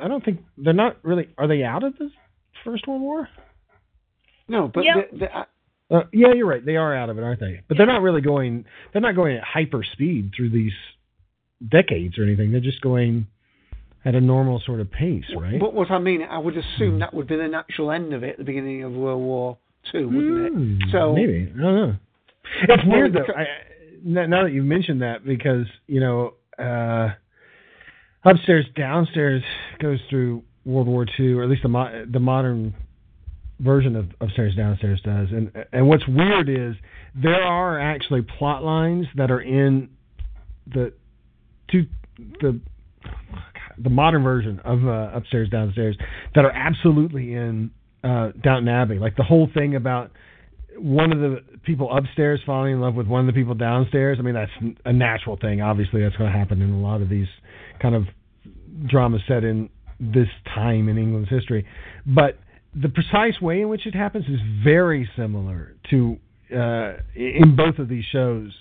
I 0.00 0.08
don't 0.08 0.24
think 0.24 0.40
they're 0.58 0.72
not 0.72 0.96
really. 1.02 1.28
Are 1.38 1.46
they 1.48 1.62
out 1.62 1.82
of 1.84 1.96
the 1.98 2.10
First 2.64 2.86
World 2.86 3.02
War? 3.02 3.28
No, 4.48 4.68
but 4.72 4.84
Yeah. 4.84 4.94
the, 5.12 5.18
the, 5.18 5.36
uh, 5.38 5.44
Uh, 5.90 6.02
yeah, 6.12 6.32
you're 6.34 6.46
right. 6.46 6.64
They 6.64 6.76
are 6.76 6.94
out 6.96 7.10
of 7.10 7.18
it, 7.18 7.22
aren't 7.24 7.40
they? 7.40 7.60
But 7.68 7.76
they're 7.76 7.86
not 7.86 8.02
really 8.02 8.20
going. 8.20 8.64
They're 8.92 9.02
not 9.02 9.14
going 9.14 9.36
at 9.36 9.42
hyper 9.44 9.82
speed 9.84 10.32
through 10.36 10.50
these 10.50 10.72
decades 11.68 12.18
or 12.18 12.24
anything. 12.24 12.50
They're 12.52 12.60
just 12.60 12.80
going 12.80 13.26
at 14.04 14.14
a 14.14 14.20
normal 14.20 14.60
sort 14.66 14.80
of 14.80 14.90
pace, 14.90 15.24
right? 15.36 15.58
But 15.58 15.74
what 15.74 15.90
I 15.90 15.98
mean, 15.98 16.22
I 16.22 16.38
would 16.38 16.56
assume 16.56 16.98
that 17.00 17.12
would 17.14 17.26
be 17.26 17.36
the 17.36 17.48
natural 17.48 17.90
end 17.90 18.12
of 18.14 18.22
it 18.22 18.30
at 18.30 18.38
the 18.38 18.44
beginning 18.44 18.84
of 18.84 18.92
World 18.92 19.20
War 19.22 19.58
Two, 19.92 20.08
wouldn't 20.08 20.52
Hmm, 20.52 20.78
it? 20.82 20.88
So 20.92 21.12
maybe 21.14 21.52
I 21.56 21.60
don't 21.60 21.74
know. 21.74 21.96
It's 22.62 22.84
weird 22.86 23.12
though. 23.12 23.32
I, 23.34 23.46
now 24.04 24.26
now 24.26 24.42
that 24.44 24.52
you've 24.52 24.64
mentioned 24.66 25.02
that, 25.02 25.24
because 25.24 25.66
you 25.86 26.00
know, 26.00 26.34
uh, 26.58 27.10
upstairs, 28.26 28.66
downstairs 28.76 29.42
goes 29.80 29.98
through 30.10 30.42
World 30.64 30.88
War 30.88 31.06
II, 31.18 31.34
or 31.34 31.44
at 31.44 31.48
least 31.48 31.62
the 31.62 31.68
mo- 31.68 32.04
the 32.10 32.20
modern 32.20 32.74
version 33.60 33.96
of 33.96 34.06
upstairs, 34.20 34.54
downstairs 34.54 35.00
does. 35.02 35.28
And 35.30 35.50
and 35.72 35.88
what's 35.88 36.06
weird 36.06 36.48
is 36.48 36.74
there 37.14 37.42
are 37.42 37.80
actually 37.80 38.22
plot 38.22 38.62
lines 38.62 39.06
that 39.16 39.30
are 39.30 39.40
in 39.40 39.88
the 40.66 40.92
two 41.70 41.86
the 42.40 42.60
the 43.78 43.90
modern 43.90 44.22
version 44.22 44.60
of 44.64 44.86
uh, 44.86 45.10
upstairs 45.14 45.48
downstairs 45.50 45.96
that 46.34 46.44
are 46.44 46.50
absolutely 46.50 47.34
in 47.34 47.70
uh, 48.02 48.30
Downton 48.42 48.68
Abbey. 48.68 48.98
Like 48.98 49.16
the 49.16 49.22
whole 49.22 49.48
thing 49.52 49.76
about 49.76 50.10
one 50.78 51.12
of 51.12 51.18
the 51.20 51.42
people 51.64 51.94
upstairs 51.94 52.40
falling 52.44 52.74
in 52.74 52.80
love 52.80 52.94
with 52.94 53.06
one 53.06 53.20
of 53.20 53.26
the 53.26 53.38
people 53.38 53.54
downstairs. 53.54 54.18
I 54.18 54.22
mean, 54.22 54.34
that's 54.34 54.50
a 54.84 54.92
natural 54.92 55.36
thing. 55.36 55.60
Obviously, 55.60 56.02
that's 56.02 56.16
going 56.16 56.30
to 56.30 56.36
happen 56.36 56.60
in 56.60 56.70
a 56.70 56.80
lot 56.80 57.00
of 57.02 57.08
these 57.08 57.28
kind 57.80 57.94
of 57.94 58.04
dramas 58.86 59.22
set 59.26 59.44
in 59.44 59.70
this 59.98 60.28
time 60.54 60.88
in 60.88 60.98
England's 60.98 61.30
history. 61.30 61.66
But 62.06 62.38
the 62.74 62.88
precise 62.88 63.40
way 63.40 63.62
in 63.62 63.68
which 63.68 63.86
it 63.86 63.94
happens 63.94 64.26
is 64.26 64.40
very 64.62 65.08
similar 65.16 65.74
to 65.90 66.18
uh, 66.54 66.94
in 67.14 67.56
both 67.56 67.78
of 67.78 67.88
these 67.88 68.04
shows. 68.12 68.52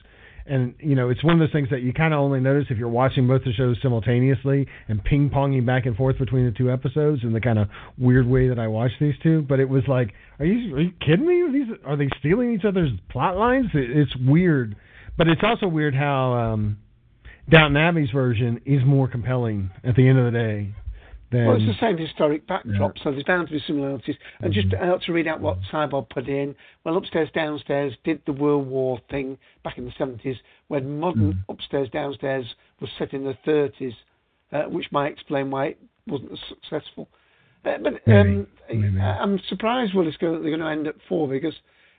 And 0.47 0.75
you 0.79 0.95
know, 0.95 1.09
it's 1.09 1.23
one 1.23 1.33
of 1.33 1.39
those 1.39 1.51
things 1.51 1.69
that 1.71 1.81
you 1.81 1.91
kind 1.91 2.13
of 2.13 2.19
only 2.19 2.39
notice 2.39 2.67
if 2.69 2.77
you're 2.77 2.87
watching 2.87 3.27
both 3.27 3.43
the 3.43 3.53
shows 3.53 3.77
simultaneously 3.81 4.67
and 4.87 5.03
ping 5.03 5.31
ponging 5.31 5.65
back 5.65 5.87
and 5.87 5.95
forth 5.95 6.19
between 6.19 6.45
the 6.45 6.51
two 6.51 6.71
episodes 6.71 7.23
in 7.23 7.33
the 7.33 7.41
kind 7.41 7.57
of 7.57 7.67
weird 7.97 8.27
way 8.27 8.47
that 8.49 8.59
I 8.59 8.67
watched 8.67 8.95
these 8.99 9.15
two. 9.23 9.41
But 9.41 9.59
it 9.59 9.67
was 9.67 9.83
like, 9.87 10.13
are 10.39 10.45
you 10.45 10.75
are 10.75 10.81
you 10.81 10.91
kidding 10.99 11.25
me? 11.25 11.41
Are 11.41 11.51
these 11.51 11.77
are 11.83 11.97
they 11.97 12.09
stealing 12.19 12.53
each 12.53 12.63
other's 12.63 12.91
plot 13.09 13.37
lines? 13.37 13.67
It, 13.73 13.89
it's 13.97 14.15
weird, 14.17 14.75
but 15.17 15.27
it's 15.27 15.41
also 15.43 15.67
weird 15.67 15.95
how 15.95 16.33
um, 16.33 16.77
Downton 17.49 17.77
Abbey's 17.77 18.09
version 18.11 18.59
is 18.65 18.81
more 18.85 19.07
compelling 19.07 19.69
at 19.83 19.95
the 19.95 20.07
end 20.07 20.17
of 20.17 20.25
the 20.25 20.37
day. 20.37 20.73
Than, 21.31 21.45
Well, 21.45 21.55
it's 21.55 21.65
the 21.65 21.75
same 21.79 21.97
historic 21.97 22.47
backdrop, 22.47 22.97
so 23.03 23.11
there's 23.11 23.23
bound 23.23 23.47
to 23.47 23.53
be 23.53 23.59
similarities. 23.65 24.15
And 24.41 24.53
just 24.53 24.69
Mm-hmm. 24.69 24.91
uh, 24.91 24.97
to 24.99 25.13
read 25.13 25.27
out 25.27 25.41
what 25.41 25.57
Cyborg 25.71 26.09
put 26.09 26.27
in, 26.27 26.55
well, 26.83 26.97
Upstairs 26.97 27.29
Downstairs 27.33 27.93
did 28.03 28.21
the 28.25 28.31
World 28.31 28.67
War 28.67 28.99
thing 29.09 29.37
back 29.63 29.77
in 29.77 29.85
the 29.85 29.91
70s, 29.91 30.37
when 30.67 30.99
modern 30.99 31.33
Mm. 31.33 31.43
Upstairs 31.49 31.89
Downstairs 31.89 32.45
was 32.79 32.89
set 32.97 33.13
in 33.13 33.23
the 33.23 33.35
30s, 33.45 33.95
uh, 34.51 34.63
which 34.63 34.91
might 34.91 35.11
explain 35.11 35.49
why 35.51 35.67
it 35.67 35.79
wasn't 36.07 36.31
as 36.31 36.39
successful. 36.47 37.07
Uh, 37.65 37.77
but 37.79 37.93
um, 38.11 38.47
Maybe. 38.71 38.99
I'm 38.99 39.39
surprised 39.49 39.95
Willis 39.95 40.15
they're 40.21 40.39
going 40.39 40.59
to 40.59 40.67
end 40.67 40.87
at 40.87 40.95
four 41.09 41.27
because, 41.27 41.55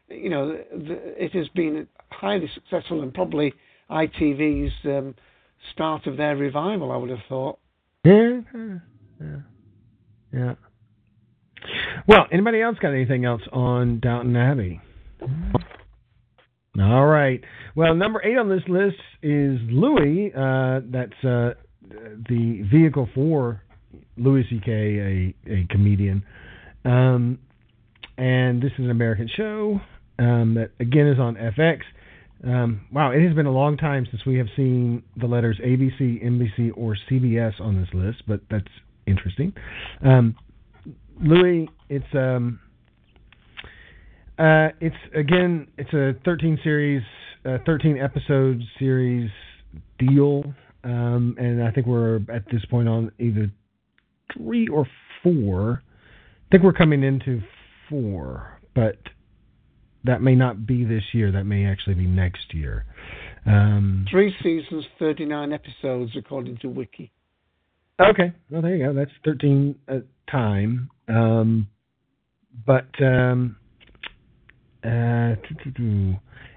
you 0.08 0.30
know, 0.30 0.52
the, 0.52 0.76
the, 0.76 1.24
it 1.24 1.32
has 1.32 1.48
been 1.48 1.88
highly 2.10 2.48
successful 2.54 3.02
and 3.02 3.12
probably 3.12 3.52
ITV's 3.90 4.72
um, 4.84 5.14
start 5.72 6.06
of 6.06 6.16
their 6.16 6.36
revival, 6.36 6.92
I 6.92 6.96
would 6.96 7.10
have 7.10 7.18
thought. 7.28 7.58
Yeah, 8.04 8.40
yeah, 9.20 9.36
yeah. 10.32 10.54
Well, 12.06 12.26
anybody 12.30 12.62
else 12.62 12.76
got 12.80 12.90
anything 12.90 13.24
else 13.24 13.42
on 13.52 14.00
Downton 14.00 14.36
Abbey? 14.36 14.80
All 16.80 17.06
right. 17.06 17.42
Well, 17.74 17.94
number 17.94 18.22
eight 18.22 18.36
on 18.36 18.48
this 18.48 18.62
list 18.68 18.96
is 19.22 19.58
Louie. 19.70 20.32
Uh, 20.36 20.80
that's 20.84 21.24
uh, 21.24 21.54
the 22.28 22.66
vehicle 22.70 23.08
for 23.14 23.62
Louis 24.16 24.44
C.K., 24.50 25.34
a, 25.46 25.50
a 25.50 25.66
comedian. 25.70 26.22
Um, 26.84 27.38
and 28.18 28.62
this 28.62 28.72
is 28.78 28.84
an 28.84 28.90
American 28.90 29.28
show 29.34 29.80
um, 30.18 30.54
that, 30.54 30.70
again, 30.80 31.06
is 31.06 31.18
on 31.18 31.36
FX. 31.36 31.80
Um, 32.44 32.82
wow, 32.92 33.12
it 33.12 33.22
has 33.26 33.34
been 33.34 33.46
a 33.46 33.52
long 33.52 33.76
time 33.76 34.06
since 34.10 34.24
we 34.26 34.36
have 34.38 34.46
seen 34.56 35.02
the 35.16 35.26
letters 35.26 35.58
ABC, 35.64 36.22
NBC, 36.24 36.70
or 36.76 36.96
CBS 37.10 37.60
on 37.60 37.80
this 37.80 37.88
list, 37.94 38.22
but 38.28 38.40
that's 38.50 38.66
interesting. 39.06 39.52
Um, 40.04 40.36
Louie, 41.20 41.68
it's 41.88 42.04
um, 42.14 42.60
uh, 44.38 44.68
it's 44.80 44.96
again, 45.14 45.66
it's 45.78 45.92
a 45.94 46.12
13 46.24 46.58
series, 46.62 47.02
uh, 47.46 47.58
13 47.64 47.98
episode 47.98 48.62
series 48.78 49.30
deal, 49.98 50.44
um, 50.84 51.36
and 51.38 51.62
I 51.62 51.70
think 51.70 51.86
we're 51.86 52.16
at 52.32 52.44
this 52.52 52.64
point 52.70 52.88
on 52.88 53.10
either 53.18 53.50
three 54.36 54.68
or 54.68 54.86
four. 55.22 55.82
I 55.82 56.48
think 56.50 56.62
we're 56.62 56.74
coming 56.74 57.02
into 57.02 57.40
four, 57.88 58.60
but 58.74 58.96
that 60.06 60.22
may 60.22 60.34
not 60.34 60.66
be 60.66 60.84
this 60.84 61.02
year. 61.12 61.32
That 61.32 61.44
may 61.44 61.66
actually 61.66 61.94
be 61.94 62.06
next 62.06 62.54
year. 62.54 62.84
Um, 63.46 64.06
Three 64.10 64.34
seasons, 64.42 64.84
39 64.98 65.52
episodes, 65.52 66.12
according 66.16 66.58
to 66.58 66.68
Wiki. 66.68 67.12
Okay, 68.00 68.32
well 68.50 68.62
there 68.62 68.76
you 68.76 68.86
go. 68.86 68.92
That's 68.92 69.10
13 69.24 69.76
at 69.88 70.04
time. 70.30 70.90
Um, 71.08 71.68
but 72.66 72.88
um, 73.00 73.56
uh, 74.84 75.36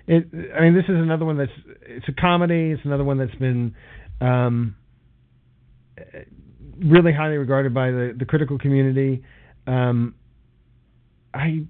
it, 0.08 0.28
I 0.56 0.62
mean, 0.62 0.74
this 0.74 0.86
is 0.86 0.96
another 0.96 1.26
one 1.26 1.38
that's 1.38 1.52
it's 1.82 2.08
a 2.08 2.14
comedy. 2.14 2.72
It's 2.72 2.82
another 2.84 3.04
one 3.04 3.18
that's 3.18 3.36
been 3.36 3.76
um, 4.22 4.76
really 6.84 7.14
highly 7.14 7.38
regarded 7.38 7.74
by 7.74 7.92
the 7.92 8.16
the 8.18 8.26
critical 8.26 8.58
community. 8.58 9.24
Um, 9.68 10.16
I 11.34 11.66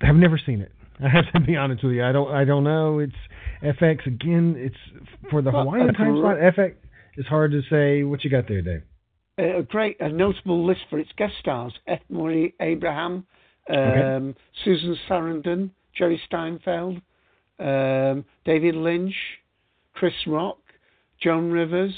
have 0.00 0.16
never 0.16 0.40
seen 0.44 0.60
it. 0.60 0.72
I 1.02 1.08
have 1.08 1.30
to 1.34 1.40
be 1.40 1.56
honest 1.56 1.84
with 1.84 1.92
you. 1.92 2.04
I 2.04 2.12
don't. 2.12 2.30
I 2.30 2.44
don't 2.44 2.64
know. 2.64 2.98
It's 3.00 3.12
FX 3.62 4.06
again. 4.06 4.54
It's 4.58 5.04
for 5.30 5.42
the 5.42 5.50
Well, 5.50 5.64
Hawaiian 5.64 5.90
uh, 5.90 5.92
time 5.92 6.16
slot. 6.16 6.36
FX. 6.38 6.74
It's 7.16 7.28
hard 7.28 7.50
to 7.52 7.62
say. 7.70 8.02
What 8.02 8.24
you 8.24 8.30
got 8.30 8.48
there, 8.48 8.62
Dave? 8.62 8.82
a 9.38 9.62
great, 9.62 10.00
a 10.00 10.08
notable 10.08 10.64
list 10.66 10.80
for 10.88 10.98
its 10.98 11.10
guest 11.18 11.34
stars: 11.40 11.72
F. 11.86 12.00
Murray 12.08 12.54
Abraham, 12.60 13.26
um, 13.68 13.76
Okay. 13.76 14.34
Susan 14.64 14.96
Sarandon, 15.08 15.70
Jerry 15.96 16.20
Seinfeld, 16.32 17.02
um, 17.58 18.24
David 18.46 18.74
Lynch, 18.76 19.14
Chris 19.92 20.14
Rock, 20.26 20.58
Joan 21.22 21.50
Rivers, 21.50 21.94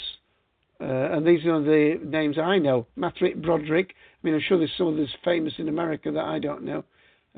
uh, 0.80 0.84
and 0.84 1.24
these 1.24 1.44
are 1.46 1.60
the 1.62 2.00
names 2.04 2.38
I 2.38 2.58
know. 2.58 2.86
Matrick 2.96 3.40
Broderick. 3.40 3.90
I 3.94 4.26
mean, 4.26 4.34
I'm 4.34 4.40
sure 4.48 4.58
there's 4.58 4.72
some 4.76 4.88
others 4.88 5.14
famous 5.24 5.52
in 5.58 5.68
America 5.68 6.10
that 6.10 6.24
I 6.24 6.40
don't 6.40 6.64
know. 6.64 6.84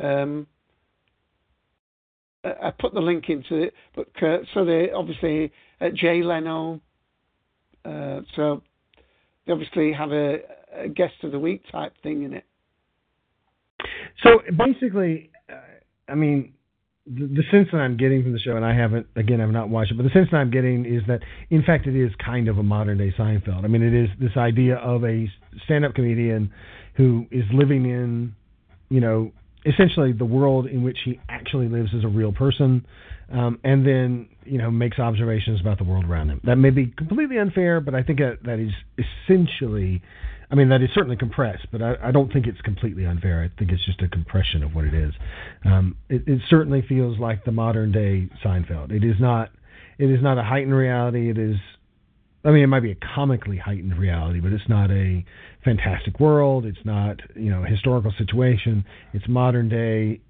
Um, 0.03 0.47
I 2.45 2.73
put 2.79 2.95
the 2.95 3.01
link 3.01 3.29
into 3.29 3.57
it, 3.57 3.75
but 3.95 4.09
uh, 4.23 4.39
so 4.55 4.65
they 4.65 4.91
obviously 4.91 5.53
uh, 5.81 5.91
Jay 5.95 6.23
Leno. 6.23 6.81
Uh, 7.85 8.21
so 8.37 8.63
they 9.47 9.53
obviously 9.53 9.93
have 9.93 10.13
a, 10.13 10.39
a 10.75 10.89
guest 10.89 11.15
of 11.23 11.33
the 11.33 11.39
week 11.39 11.63
type 11.71 11.93
thing 12.03 12.23
in 12.23 12.35
it. 12.35 12.45
So 14.23 14.41
basically, 14.57 15.31
uh, 15.51 15.55
I 16.09 16.15
mean, 16.15 16.55
the, 17.07 17.27
the 17.27 17.43
sense 17.51 17.69
that 17.73 17.79
I'm 17.79 17.97
getting 17.97 18.23
from 18.23 18.33
the 18.33 18.39
show, 18.39 18.57
and 18.57 18.65
I 18.65 18.75
haven't, 18.75 19.07
again, 19.17 19.41
I've 19.41 19.51
not 19.51 19.69
watched 19.69 19.93
it, 19.93 19.97
but 19.97 20.05
the 20.05 20.11
sense 20.11 20.29
that 20.33 20.39
I'm 20.39 20.51
getting 20.51 20.85
is 20.85 21.03
that, 21.09 21.21
in 21.51 21.63
fact, 21.63 21.87
it 21.87 21.97
is 21.97 22.13
kind 22.25 22.49
of 22.49 22.59
a 22.59 22.63
modern 22.63 22.99
day 22.99 23.13
Seinfeld. 23.19 23.65
I 23.65 23.69
mean, 23.69 23.83
it 23.83 23.95
is 23.95 24.09
this 24.21 24.37
idea 24.37 24.77
of 24.77 25.05
a 25.05 25.27
stand 25.65 25.85
up 25.85 25.95
comedian 25.95 26.53
who 26.97 27.27
is 27.31 27.45
living 27.53 27.87
in, 27.87 28.35
you 28.91 29.01
know, 29.01 29.33
essentially 29.65 30.13
the 30.13 30.25
world 30.25 30.67
in 30.67 30.83
which 30.83 30.99
he 31.05 31.21
actually 31.29 31.69
lives 31.69 31.91
as 31.97 32.05
a 32.05 32.09
real 32.09 32.33
person, 32.33 32.85
um, 33.33 33.59
and 33.63 33.87
then, 33.87 34.29
you 34.45 34.59
know, 34.59 34.71
makes 34.71 34.99
observations 34.99 35.61
about 35.61 35.79
the 35.79 35.85
world 35.85 36.05
around 36.05 36.31
him. 36.31 36.41
That 36.45 36.57
may 36.57 36.71
be 36.71 36.87
completely 36.87 37.39
unfair, 37.39 37.81
but 37.81 37.95
I 37.95 38.03
think 38.03 38.19
that, 38.19 38.39
that 38.45 38.59
is 38.59 38.73
essentially. 38.99 40.03
I 40.53 40.57
mean, 40.57 40.71
that 40.71 40.83
is 40.83 40.89
certainly 40.93 41.15
compressed, 41.17 41.69
but 41.71 41.81
I, 41.81 41.95
I 42.03 42.11
don't 42.11 42.33
think 42.33 42.49
it's 42.49 42.61
completely 42.63 43.07
unfair. 43.07 43.41
I 43.41 43.57
think 43.57 43.71
it's 43.71 43.87
just 43.87 44.03
a 44.03 44.09
compression 44.09 44.65
of 44.65 44.75
what 44.75 44.85
it 44.85 44.95
is. 44.95 45.15
Um, 45.65 45.97
it, 46.09 46.25
it 46.27 46.41
certainly 46.51 46.83
feels 46.89 47.21
like 47.21 47.45
the 47.45 47.53
modern 47.53 47.93
day 47.93 48.29
Seinfeld. 48.45 48.91
It 48.91 49.05
is 49.05 49.15
not. 49.21 49.51
It 49.97 50.11
is 50.11 50.21
not 50.21 50.39
a 50.39 50.43
heightened 50.43 50.75
reality. 50.75 51.31
It 51.31 51.39
is. 51.39 51.57
I 52.45 52.51
mean, 52.51 52.63
it 52.63 52.69
might 52.69 52.81
be 52.81 52.93
a 52.93 52.97
comically 53.15 53.59
heightened 53.59 53.99
reality, 53.99 54.41
but 54.41 54.53
it's 54.53 54.69
not 54.69 54.91
a 54.91 55.25
fantastic 55.63 56.19
world. 56.19 56.65
It's 56.65 56.85
not, 56.85 57.21
you 57.37 57.51
know, 57.51 57.65
a 57.65 57.67
historical 57.67 58.13
situation. 58.17 58.85
It's 59.13 59.29
modern 59.29 59.69
day. 59.69 60.21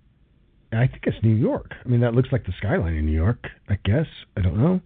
I 0.73 0.87
think 0.89 1.03
it's 1.05 1.17
New 1.23 1.35
York. 1.35 1.73
I 1.85 1.89
mean, 1.89 2.01
that 2.01 2.15
looks 2.15 2.31
like 2.33 2.47
the 2.47 2.53
skyline 2.59 2.95
in 2.95 3.07
New 3.07 3.13
York. 3.13 3.47
I 3.69 3.79
guess. 3.85 4.07
I 4.37 4.41
don't 4.41 4.59
know. 4.59 4.81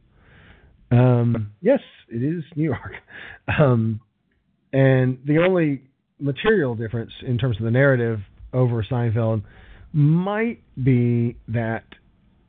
Um, 0.90 1.52
yes, 1.60 1.80
it 2.08 2.22
is 2.22 2.44
New 2.56 2.64
York. 2.64 2.92
Um, 3.46 4.00
and 4.72 5.18
the 5.26 5.38
only 5.38 5.82
material 6.18 6.74
difference 6.74 7.12
in 7.24 7.36
terms 7.36 7.58
of 7.58 7.64
the 7.64 7.70
narrative 7.70 8.20
over 8.54 8.82
Seinfeld 8.82 9.44
might 9.92 10.60
be 10.82 11.36
that, 11.48 11.84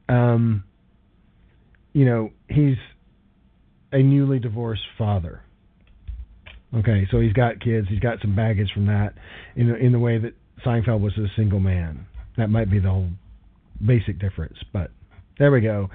um, 0.08 0.64
you 1.94 2.06
know, 2.06 2.32
he's 2.48 2.78
a 3.96 4.04
newly 4.04 4.40
divorced 4.40 4.84
father. 4.98 5.42
Okay, 6.76 7.08
so 7.10 7.22
he's 7.22 7.32
got 7.32 7.62
kids. 7.62 7.88
He's 7.90 8.02
got 8.02 8.20
some 8.22 8.36
baggage 8.36 8.70
from 8.74 8.88
that, 8.88 9.14
in 9.56 9.70
the, 9.70 9.76
in 9.78 9.94
the 9.94 10.00
way 10.00 10.18
that 10.18 10.34
Seinfeld 10.66 11.00
was 11.00 11.18
a 11.18 11.28
single 11.38 11.62
man. 11.62 12.06
That 12.36 12.50
might 12.50 12.70
be 12.70 12.80
the 12.80 12.90
whole 12.90 13.08
basic 13.86 14.20
difference. 14.20 14.58
But 14.74 14.92
there 15.40 15.50
we 15.50 15.62
go. 15.62 15.90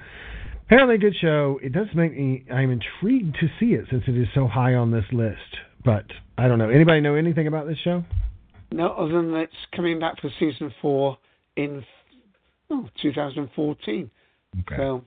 Apparently, 0.65 0.95
a 0.95 0.97
good 0.97 1.15
show. 1.21 1.59
It 1.61 1.73
does 1.73 1.87
make 1.93 2.17
me. 2.17 2.43
I'm 2.51 2.71
intrigued 2.71 3.35
to 3.39 3.47
see 3.59 3.73
it 3.73 3.85
since 3.91 4.03
it 4.07 4.17
is 4.17 4.27
so 4.33 4.47
high 4.47 4.73
on 4.73 4.89
this 4.89 5.05
list. 5.11 5.37
But 5.85 6.05
I 6.39 6.47
don't 6.47 6.57
know. 6.57 6.69
Anybody 6.69 7.01
know 7.01 7.13
anything 7.13 7.45
about 7.45 7.67
this 7.67 7.77
show? 7.83 8.03
No, 8.71 8.93
other 8.93 9.21
than 9.21 9.35
it's 9.35 9.53
coming 9.75 9.99
back 9.99 10.19
for 10.21 10.31
season 10.39 10.73
four 10.81 11.19
in 11.55 11.83
oh, 12.71 12.87
2014. 13.01 14.09
Okay. 14.61 14.75
So 14.75 15.03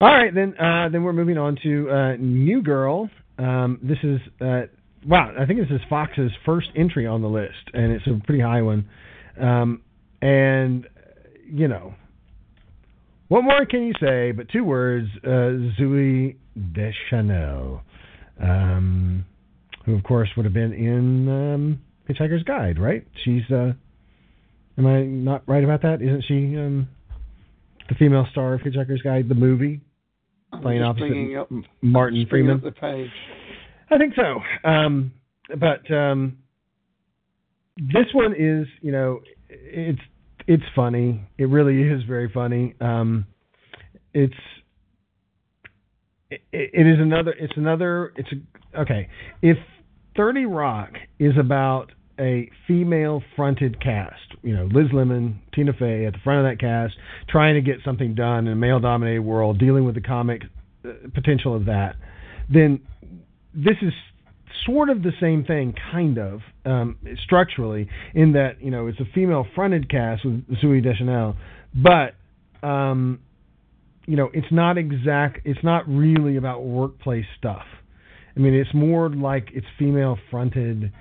All 0.00 0.08
right, 0.08 0.34
then. 0.34 0.54
Uh, 0.58 0.88
then 0.88 1.02
we're 1.02 1.12
moving 1.12 1.36
on 1.36 1.58
to 1.62 1.90
uh, 1.90 2.16
New 2.16 2.62
Girl. 2.62 3.10
Um, 3.38 3.78
this 3.82 3.98
is 4.02 4.18
uh, 4.40 4.62
wow. 5.06 5.34
I 5.38 5.44
think 5.44 5.60
this 5.60 5.70
is 5.70 5.80
Fox's 5.90 6.32
first 6.46 6.68
entry 6.74 7.06
on 7.06 7.20
the 7.20 7.28
list, 7.28 7.68
and 7.74 7.92
it's 7.92 8.06
a 8.06 8.18
pretty 8.24 8.40
high 8.40 8.62
one. 8.62 8.88
Um, 9.38 9.82
and 10.22 10.86
you 11.46 11.68
know, 11.68 11.94
what 13.28 13.44
more 13.44 13.66
can 13.66 13.82
you 13.82 13.92
say? 14.00 14.32
But 14.32 14.48
two 14.48 14.64
words: 14.64 15.06
uh, 15.22 15.68
Zooey 15.78 16.36
Deschanel, 16.72 17.82
um, 18.40 19.26
who 19.84 19.94
of 19.96 20.02
course 20.02 20.30
would 20.34 20.46
have 20.46 20.54
been 20.54 20.72
in 20.72 21.28
um, 21.28 21.80
Hitchhiker's 22.08 22.44
Guide, 22.44 22.78
right? 22.78 23.06
She's. 23.22 23.42
Uh, 23.50 23.72
am 24.78 24.86
I 24.86 25.02
not 25.02 25.42
right 25.46 25.62
about 25.62 25.82
that? 25.82 26.00
Isn't 26.00 26.24
she? 26.26 26.56
Um, 26.56 26.88
the 27.90 27.96
female 27.96 28.26
star 28.30 28.54
of 28.54 28.62
Hitchhiker's 28.62 29.02
Guide, 29.02 29.28
the 29.28 29.34
movie, 29.34 29.80
playing 30.62 30.82
opposite 30.82 31.36
up, 31.38 31.50
Martin 31.82 32.26
Freeman. 32.28 32.60
the 32.62 32.72
page. 32.72 33.10
I 33.90 33.98
think 33.98 34.14
so. 34.14 34.68
Um, 34.68 35.12
but 35.58 35.90
um, 35.92 36.38
this 37.76 38.06
one 38.12 38.34
is, 38.38 38.66
you 38.80 38.92
know, 38.92 39.20
it's 39.48 40.00
it's 40.46 40.62
funny. 40.74 41.22
It 41.38 41.44
really 41.44 41.82
is 41.82 42.02
very 42.04 42.30
funny. 42.32 42.74
Um, 42.80 43.26
it's 44.14 44.34
it, 46.30 46.40
it 46.52 46.86
is 46.86 46.98
another. 46.98 47.32
It's 47.32 47.56
another. 47.56 48.12
It's 48.16 48.28
a 48.32 48.80
okay. 48.80 49.08
If 49.42 49.58
Thirty 50.16 50.46
Rock 50.46 50.92
is 51.18 51.32
about 51.38 51.92
a 52.20 52.50
female 52.68 53.22
fronted 53.34 53.80
cast, 53.82 54.20
you 54.42 54.54
know, 54.54 54.66
Liz 54.66 54.88
Lemon, 54.92 55.40
Tina 55.54 55.72
Fey 55.72 56.04
at 56.06 56.12
the 56.12 56.18
front 56.22 56.46
of 56.46 56.50
that 56.52 56.60
cast, 56.60 56.94
trying 57.28 57.54
to 57.54 57.62
get 57.62 57.78
something 57.84 58.14
done 58.14 58.46
in 58.46 58.52
a 58.52 58.56
male 58.56 58.78
dominated 58.78 59.22
world, 59.22 59.58
dealing 59.58 59.84
with 59.84 59.94
the 59.94 60.00
comic 60.00 60.42
uh, 60.84 60.90
potential 61.14 61.56
of 61.56 61.64
that, 61.64 61.96
then 62.52 62.80
this 63.54 63.76
is 63.82 63.92
sort 64.66 64.90
of 64.90 65.02
the 65.02 65.12
same 65.20 65.44
thing, 65.44 65.74
kind 65.90 66.18
of 66.18 66.40
um, 66.64 66.96
structurally, 67.24 67.88
in 68.14 68.32
that 68.32 68.60
you 68.60 68.70
know 68.70 68.86
it's 68.86 69.00
a 69.00 69.04
female-fronted 69.14 69.90
cast 69.90 70.24
with 70.24 70.44
Zooey 70.62 70.82
Deschanel, 70.82 71.36
but 71.74 72.14
um, 72.66 73.20
you 74.06 74.16
know 74.16 74.30
it's 74.32 74.50
not 74.50 74.78
exact. 74.78 75.40
It's 75.44 75.62
not 75.62 75.88
really 75.88 76.36
about 76.36 76.64
workplace 76.64 77.26
stuff. 77.38 77.64
I 78.36 78.40
mean, 78.40 78.54
it's 78.54 78.72
more 78.74 79.08
like 79.08 79.48
it's 79.52 79.66
female-fronted 79.78 80.92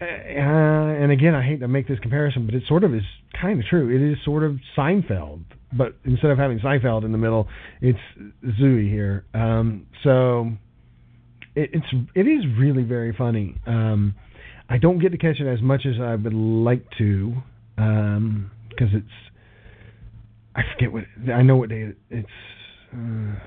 uh, 0.00 0.04
and 0.04 1.12
again, 1.12 1.34
I 1.34 1.42
hate 1.42 1.60
to 1.60 1.68
make 1.68 1.86
this 1.88 1.98
comparison, 2.00 2.46
but 2.46 2.54
it 2.54 2.62
sort 2.66 2.84
of 2.84 2.94
is 2.94 3.02
kind 3.40 3.60
of 3.60 3.66
true. 3.66 3.88
It 3.94 4.00
is 4.12 4.18
sort 4.24 4.42
of 4.44 4.56
Seinfeld, 4.76 5.42
but 5.72 5.94
instead 6.04 6.30
of 6.30 6.38
having 6.38 6.58
Seinfeld 6.58 7.04
in 7.04 7.12
the 7.12 7.18
middle, 7.18 7.48
it's 7.80 7.98
Zooey 8.60 8.88
here. 8.90 9.24
Um, 9.34 9.86
so 10.02 10.50
it, 11.54 11.70
it's 11.72 11.86
it 12.14 12.26
is 12.26 12.44
really 12.58 12.82
very 12.82 13.14
funny. 13.16 13.56
Um, 13.66 14.14
I 14.68 14.78
don't 14.78 14.98
get 15.00 15.12
to 15.12 15.18
catch 15.18 15.40
it 15.40 15.46
as 15.46 15.60
much 15.60 15.84
as 15.84 16.00
I 16.00 16.14
would 16.14 16.32
like 16.34 16.84
to 16.98 17.34
because 17.76 18.16
um, 18.16 18.50
it's 18.78 19.06
I 20.54 20.62
forget 20.72 20.92
what 20.92 21.04
I 21.32 21.42
know 21.42 21.56
what 21.56 21.68
day 21.68 21.92
it's. 22.10 22.28
Uh, 22.92 22.96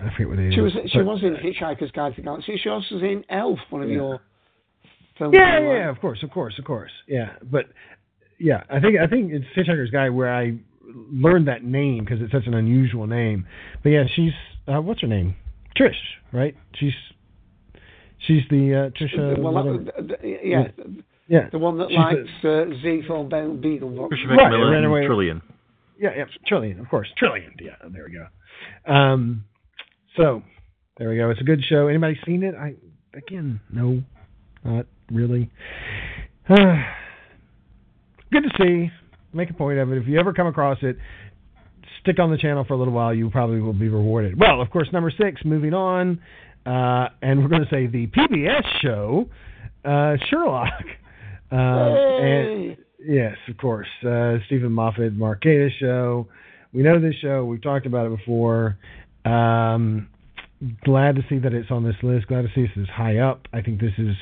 I 0.06 0.10
forget 0.16 0.30
what 0.30 0.38
day 0.38 0.52
She 0.52 0.60
it 0.60 0.62
was 0.62 0.74
is, 0.74 0.92
she 0.92 1.02
was 1.02 1.22
in 1.24 1.36
Hitchhiker's 1.36 1.92
Guide 1.92 2.16
to 2.16 2.22
the 2.22 2.26
Galaxy. 2.26 2.58
She 2.62 2.70
also 2.70 2.96
was 2.96 3.04
in 3.04 3.26
Elf, 3.30 3.60
one 3.72 3.82
of 3.84 3.90
Yeah. 3.90 3.96
your 3.96 4.22
films. 5.18 5.34
Yeah, 5.38 5.60
yeah, 5.60 5.74
yeah, 5.74 5.90
of 5.90 6.00
course, 6.00 6.24
of 6.24 6.32
course, 6.32 6.58
of 6.60 6.66
course. 6.66 6.92
Yeah, 7.08 7.34
but 7.44 7.66
yeah, 8.40 8.64
I 8.70 8.80
think 8.80 8.98
I 9.00 9.08
think 9.08 9.32
it's 9.32 9.46
Hitchhiker's 9.56 9.90
Guide 9.92 10.10
where 10.10 10.34
I 10.34 10.58
learned 11.12 11.48
that 11.48 11.64
name 11.64 12.04
because 12.04 12.22
it's 12.22 12.32
such 12.32 12.48
an 12.48 12.54
unusual 12.54 13.08
name. 13.08 13.46
But 13.84 13.90
yeah, 13.90 14.04
she's 14.14 14.34
uh, 14.68 14.82
what's 14.82 15.02
her 15.02 15.08
name? 15.08 15.36
Trish, 15.80 15.92
right? 16.32 16.56
She's 16.76 16.94
she's 18.28 18.44
the 18.50 18.92
uh, 18.94 19.00
Trisha. 19.00 19.40
well, 19.40 19.54
that, 19.64 19.94
the- 19.98 20.04
the- 20.18 20.40
yeah, 20.44 20.68
yeah, 21.28 21.50
the 21.52 21.58
one 21.60 21.78
that 21.78 21.90
She's 21.90 21.98
likes 21.98 22.44
uh, 22.44 22.66
Z 22.82 23.04
for 23.08 23.24
Bell 23.28 23.54
Beagle. 23.54 23.90
Tricia 24.12 24.28
McMillan 24.28 24.72
ran 24.72 24.84
and 24.84 25.10
Trillian. 25.10 25.42
Yeah, 26.00 26.10
yeah, 26.18 26.26
Trillian, 26.52 26.80
of 26.82 26.90
course, 26.90 27.08
Trillian. 27.22 27.54
Yeah, 27.62 27.72
there 27.90 28.06
we 28.10 28.18
go. 28.18 28.94
Um, 28.94 29.46
so 30.18 30.44
there 30.98 31.10
we 31.10 31.16
go. 31.18 31.30
It's 31.30 31.40
a 31.42 31.46
good 31.46 31.64
show. 31.64 31.88
Anybody 31.88 32.20
seen 32.26 32.44
it? 32.44 32.56
I 32.56 32.76
again, 33.16 33.62
no, 33.72 34.04
not 34.66 34.86
really. 35.12 35.50
good 36.48 38.44
to 38.44 38.50
see. 38.60 38.92
Make 39.34 39.50
a 39.50 39.54
point 39.54 39.80
of 39.80 39.92
it. 39.92 39.98
If 39.98 40.08
you 40.08 40.20
ever 40.20 40.34
come 40.34 40.48
across 40.48 40.78
it, 40.82 40.98
stick 42.02 42.20
on 42.20 42.30
the 42.30 42.38
channel 42.38 42.66
for 42.66 42.74
a 42.74 42.78
little 42.78 42.94
while. 42.94 43.14
You 43.14 43.30
probably 43.30 43.62
will 43.62 43.74
be 43.74 43.90
rewarded. 43.90 44.40
Well, 44.40 44.62
of 44.62 44.70
course, 44.70 44.90
number 44.94 45.12
six. 45.12 45.42
Moving 45.44 45.74
on, 45.74 46.22
uh, 46.66 47.08
and 47.22 47.42
we're 47.42 47.50
going 47.50 47.64
to 47.64 47.70
say 47.70 47.88
the 47.88 48.08
PBS 48.08 48.64
show, 48.82 49.30
uh, 49.86 50.18
Sherlock. 50.30 50.84
Uh, 51.52 51.56
and 51.56 52.78
yes, 53.06 53.36
of 53.48 53.58
course, 53.58 53.88
uh, 54.08 54.38
Steven 54.48 54.72
Moffat, 54.72 55.14
Mark 55.14 55.44
Gatiss 55.44 55.72
show. 55.80 56.28
We 56.74 56.82
know 56.82 57.00
this 57.00 57.14
show. 57.22 57.46
We've 57.46 57.62
talked 57.62 57.86
about 57.86 58.08
it 58.08 58.18
before. 58.18 58.78
Um, 59.24 60.10
glad 60.84 61.16
to 61.18 61.22
see 61.30 61.38
that 61.40 61.54
it's 61.54 61.70
on 61.70 61.84
this 61.84 61.96
list. 62.02 62.28
Glad 62.28 62.42
to 62.42 62.48
see 62.56 62.64
this 62.64 62.76
is 62.76 62.90
high 62.90 63.20
up. 63.20 63.48
I 63.54 63.62
think 63.62 63.80
this 63.80 63.94
is. 63.98 64.16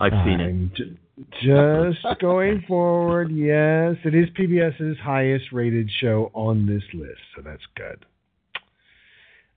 I've 0.00 0.12
seen 0.24 0.40
it. 0.40 0.48
I'm 0.48 0.72
j- 0.74 0.98
just 1.42 2.20
going 2.20 2.64
forward, 2.66 3.30
yes, 3.30 3.96
it 4.04 4.14
is 4.14 4.28
PBS's 4.38 4.98
highest 5.02 5.46
rated 5.52 5.90
show 6.00 6.30
on 6.32 6.66
this 6.66 6.82
list, 6.94 7.20
so 7.36 7.42
that's 7.42 7.62
good. 7.76 8.06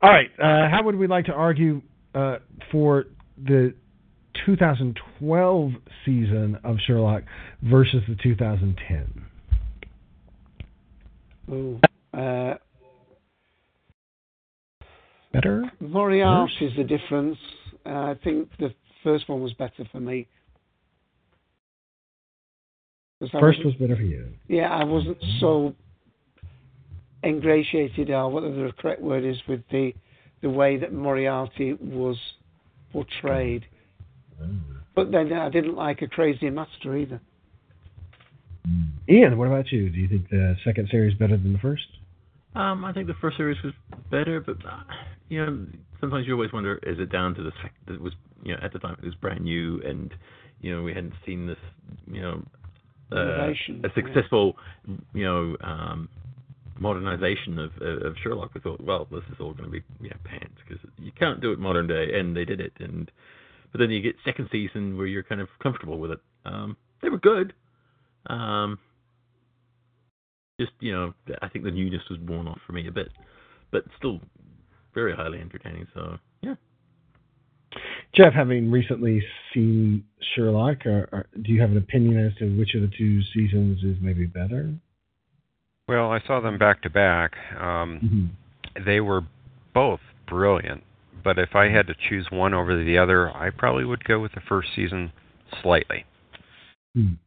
All 0.01 0.09
right, 0.11 0.29
uh, 0.37 0.69
how 0.69 0.81
would 0.83 0.95
we 0.95 1.07
like 1.07 1.25
to 1.25 1.33
argue 1.33 1.81
uh, 2.13 2.39
for 2.71 3.05
the 3.41 3.73
2012 4.45 5.71
season 6.05 6.59
of 6.65 6.75
Sherlock 6.85 7.23
versus 7.63 8.03
the 8.09 8.15
2010? 8.21 9.25
Ooh. 11.49 11.79
Uh, 12.13 12.55
Better? 15.31 15.71
Moriarty 15.79 16.53
is 16.65 16.73
the 16.77 16.83
difference. 16.83 17.37
Uh, 17.85 17.89
I 17.89 18.15
think 18.23 18.49
the 18.59 18.73
first 19.03 19.29
one 19.29 19.41
was 19.41 19.53
better 19.53 19.87
for 19.91 19.99
me. 19.99 20.27
First 23.31 23.63
was 23.63 23.73
better 23.75 23.95
for 23.95 24.01
you. 24.01 24.27
Yeah, 24.47 24.69
I 24.69 24.83
wasn't 24.83 25.19
mm-hmm. 25.19 25.39
so 25.39 25.75
ingratiated, 27.23 28.09
or 28.09 28.29
whatever 28.29 28.67
the 28.67 28.73
correct 28.73 29.01
word 29.01 29.23
is, 29.23 29.37
with 29.47 29.61
the 29.71 29.93
the 30.41 30.49
way 30.49 30.77
that 30.77 30.91
Moriarty 30.91 31.73
was 31.73 32.17
portrayed. 32.91 33.65
Mm-hmm. 34.41 34.73
But 34.93 35.11
then 35.11 35.31
I 35.31 35.49
didn't 35.49 35.75
like 35.75 36.01
a 36.01 36.07
crazy 36.07 36.49
master 36.49 36.97
either. 36.97 37.21
Mm. 38.67 38.89
Ian, 39.09 39.37
what 39.37 39.47
about 39.47 39.71
you? 39.71 39.89
Do 39.89 39.97
you 39.97 40.07
think 40.07 40.29
the 40.29 40.55
second 40.63 40.89
series 40.89 41.17
better 41.17 41.37
than 41.37 41.53
the 41.53 41.59
first? 41.59 41.87
Um, 42.55 42.85
I 42.85 42.93
think 42.93 43.07
the 43.07 43.15
first 43.19 43.37
series 43.37 43.57
was 43.63 43.73
better, 44.11 44.39
but 44.39 44.57
uh, 44.65 44.83
you 45.29 45.43
know, 45.43 45.65
sometimes 45.99 46.27
you 46.27 46.33
always 46.33 46.53
wonder: 46.53 46.79
is 46.83 46.99
it 46.99 47.11
down 47.11 47.33
to 47.35 47.43
the 47.43 47.51
fact 47.61 47.75
that 47.87 47.93
it 47.93 48.01
was, 48.01 48.13
you 48.43 48.53
know, 48.53 48.59
at 48.61 48.73
the 48.73 48.79
time 48.79 48.95
it 49.01 49.05
was 49.05 49.15
brand 49.15 49.41
new, 49.41 49.81
and 49.81 50.13
you 50.61 50.75
know, 50.75 50.83
we 50.83 50.93
hadn't 50.93 51.13
seen 51.25 51.47
this, 51.47 51.57
you 52.07 52.21
know, 52.21 52.43
uh, 53.11 53.49
a 53.83 53.89
successful, 53.95 54.55
you 55.13 55.23
know, 55.23 55.57
um, 55.61 56.09
modernization 56.79 57.59
of 57.59 57.71
of 57.81 58.15
Sherlock. 58.23 58.53
We 58.53 58.61
thought, 58.61 58.81
well, 58.81 59.07
this 59.11 59.23
is 59.31 59.37
all 59.39 59.53
going 59.53 59.65
to 59.65 59.71
be 59.71 59.83
you 60.01 60.09
know, 60.09 60.17
pants 60.23 60.55
because 60.67 60.83
you 60.99 61.11
can't 61.11 61.41
do 61.41 61.51
it 61.51 61.59
modern 61.59 61.87
day, 61.87 62.19
and 62.19 62.35
they 62.35 62.45
did 62.45 62.59
it. 62.59 62.73
And 62.79 63.11
but 63.71 63.79
then 63.79 63.89
you 63.89 64.01
get 64.01 64.15
second 64.23 64.49
season 64.51 64.97
where 64.97 65.07
you're 65.07 65.23
kind 65.23 65.41
of 65.41 65.47
comfortable 65.61 65.97
with 65.99 66.11
it. 66.11 66.19
Um, 66.45 66.77
they 67.01 67.09
were 67.09 67.19
good. 67.19 67.53
Um, 68.27 68.79
just 70.63 70.73
you 70.79 70.93
know, 70.93 71.13
I 71.41 71.49
think 71.49 71.65
the 71.65 71.71
newness 71.71 72.01
was 72.09 72.19
worn 72.19 72.47
off 72.47 72.59
for 72.65 72.73
me 72.73 72.87
a 72.87 72.91
bit, 72.91 73.09
but 73.71 73.83
still 73.97 74.19
very 74.93 75.15
highly 75.15 75.39
entertaining. 75.39 75.87
So 75.93 76.17
yeah, 76.41 76.55
Jeff, 78.15 78.33
having 78.33 78.71
recently 78.71 79.23
seen 79.53 80.03
Sherlock, 80.35 80.85
or, 80.85 81.09
or 81.11 81.25
do 81.41 81.51
you 81.51 81.61
have 81.61 81.71
an 81.71 81.77
opinion 81.77 82.25
as 82.25 82.37
to 82.37 82.57
which 82.57 82.75
of 82.75 82.81
the 82.81 82.91
two 82.97 83.21
seasons 83.33 83.83
is 83.83 83.97
maybe 84.01 84.25
better? 84.25 84.73
Well, 85.87 86.11
I 86.11 86.21
saw 86.25 86.39
them 86.39 86.57
back 86.57 86.81
to 86.83 86.89
back. 86.89 87.33
Um, 87.59 88.31
They 88.85 89.01
were 89.01 89.21
both 89.73 89.99
brilliant, 90.27 90.83
but 91.23 91.37
if 91.37 91.55
I 91.55 91.69
had 91.69 91.87
to 91.87 91.95
choose 92.09 92.27
one 92.31 92.53
over 92.53 92.83
the 92.83 92.97
other, 92.97 93.35
I 93.35 93.49
probably 93.49 93.85
would 93.85 94.03
go 94.03 94.19
with 94.19 94.31
the 94.33 94.41
first 94.47 94.69
season 94.75 95.11
slightly. 95.61 96.05
And 96.95 97.17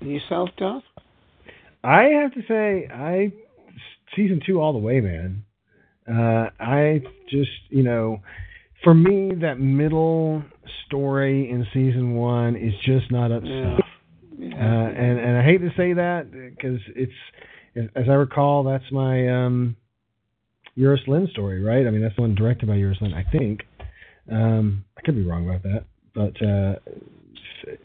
yourself, 0.00 0.50
Darth? 0.56 0.84
I 1.84 2.04
have 2.22 2.32
to 2.34 2.42
say, 2.48 2.88
I 2.92 3.32
season 4.14 4.40
two 4.44 4.60
all 4.60 4.72
the 4.72 4.78
way, 4.78 5.00
man. 5.00 5.44
Uh, 6.08 6.50
I 6.60 7.02
just, 7.28 7.50
you 7.70 7.82
know, 7.82 8.20
for 8.84 8.94
me, 8.94 9.32
that 9.40 9.58
middle 9.58 10.42
story 10.86 11.48
in 11.50 11.66
season 11.72 12.14
one 12.14 12.56
is 12.56 12.74
just 12.84 13.10
not 13.10 13.30
up 13.32 13.42
to 13.42 13.48
Yeah. 13.48 13.76
snuff. 13.76 13.88
Uh, 14.40 14.56
and 14.56 15.18
and 15.20 15.36
I 15.38 15.44
hate 15.44 15.58
to 15.58 15.70
say 15.76 15.92
that 15.92 16.30
because 16.32 16.80
it's, 16.96 17.12
as 17.94 18.08
I 18.08 18.14
recall, 18.14 18.64
that's 18.64 18.90
my 18.90 19.28
um, 19.28 19.76
Euros 20.76 21.06
Lyn 21.06 21.28
story, 21.28 21.62
right? 21.62 21.86
I 21.86 21.90
mean, 21.90 22.02
that's 22.02 22.16
the 22.16 22.22
one 22.22 22.34
directed 22.34 22.66
by 22.66 22.74
Euros 22.74 23.00
Lyn, 23.00 23.14
I 23.14 23.22
think. 23.30 23.60
Um, 24.30 24.84
I 24.96 25.02
could 25.02 25.14
be 25.14 25.22
wrong 25.24 25.48
about 25.48 25.62
that, 25.62 25.84
but 26.14 26.42
uh, 26.44 26.76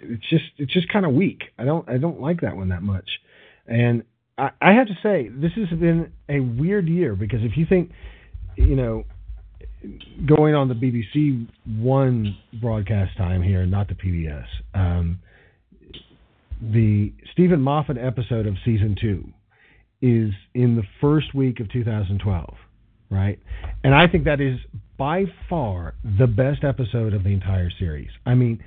it's 0.02 0.28
just 0.30 0.46
it's 0.58 0.74
just 0.74 0.90
kind 0.90 1.06
of 1.06 1.14
weak. 1.14 1.44
I 1.60 1.64
don't 1.66 1.88
I 1.88 1.98
don't 1.98 2.22
like 2.22 2.42
that 2.42 2.56
one 2.56 2.70
that 2.70 2.82
much. 2.82 3.08
And 3.68 4.04
I, 4.38 4.50
I 4.62 4.74
have 4.74 4.88
to 4.88 4.98
say, 5.04 5.30
this 5.30 5.52
has 5.56 5.78
been 5.80 6.12
a 6.30 6.40
weird 6.40 6.88
year 6.88 7.16
because 7.16 7.40
if 7.44 7.58
you 7.58 7.66
think, 7.68 7.92
you 8.56 8.76
know, 8.76 9.04
going 10.26 10.56
on 10.56 10.68
the 10.68 10.74
BBC 10.74 11.48
One 11.80 12.38
broadcast 12.62 13.18
time 13.18 13.42
here, 13.42 13.66
not 13.66 13.88
the 13.88 13.96
PBS, 13.96 14.46
um, 14.74 15.20
the 16.62 17.14
Steven 17.34 17.62
Moffat 17.62 17.98
episode 17.98 18.48
of 18.48 18.56
season 18.66 18.96
two 19.00 19.26
is 20.02 20.32
in 20.54 20.76
the 20.76 20.84
first 21.02 21.34
week 21.34 21.60
of 21.60 21.72
2012, 21.72 22.54
right? 23.10 23.40
And 23.84 23.94
I 23.94 24.08
think 24.08 24.26
that 24.26 24.42
is 24.42 24.58
by 24.98 25.26
far 25.50 25.94
the 26.04 26.28
best 26.28 26.64
episode 26.64 27.14
of 27.14 27.24
the 27.24 27.30
entire 27.30 27.70
series. 27.80 28.10
I 28.26 28.34
mean, 28.34 28.64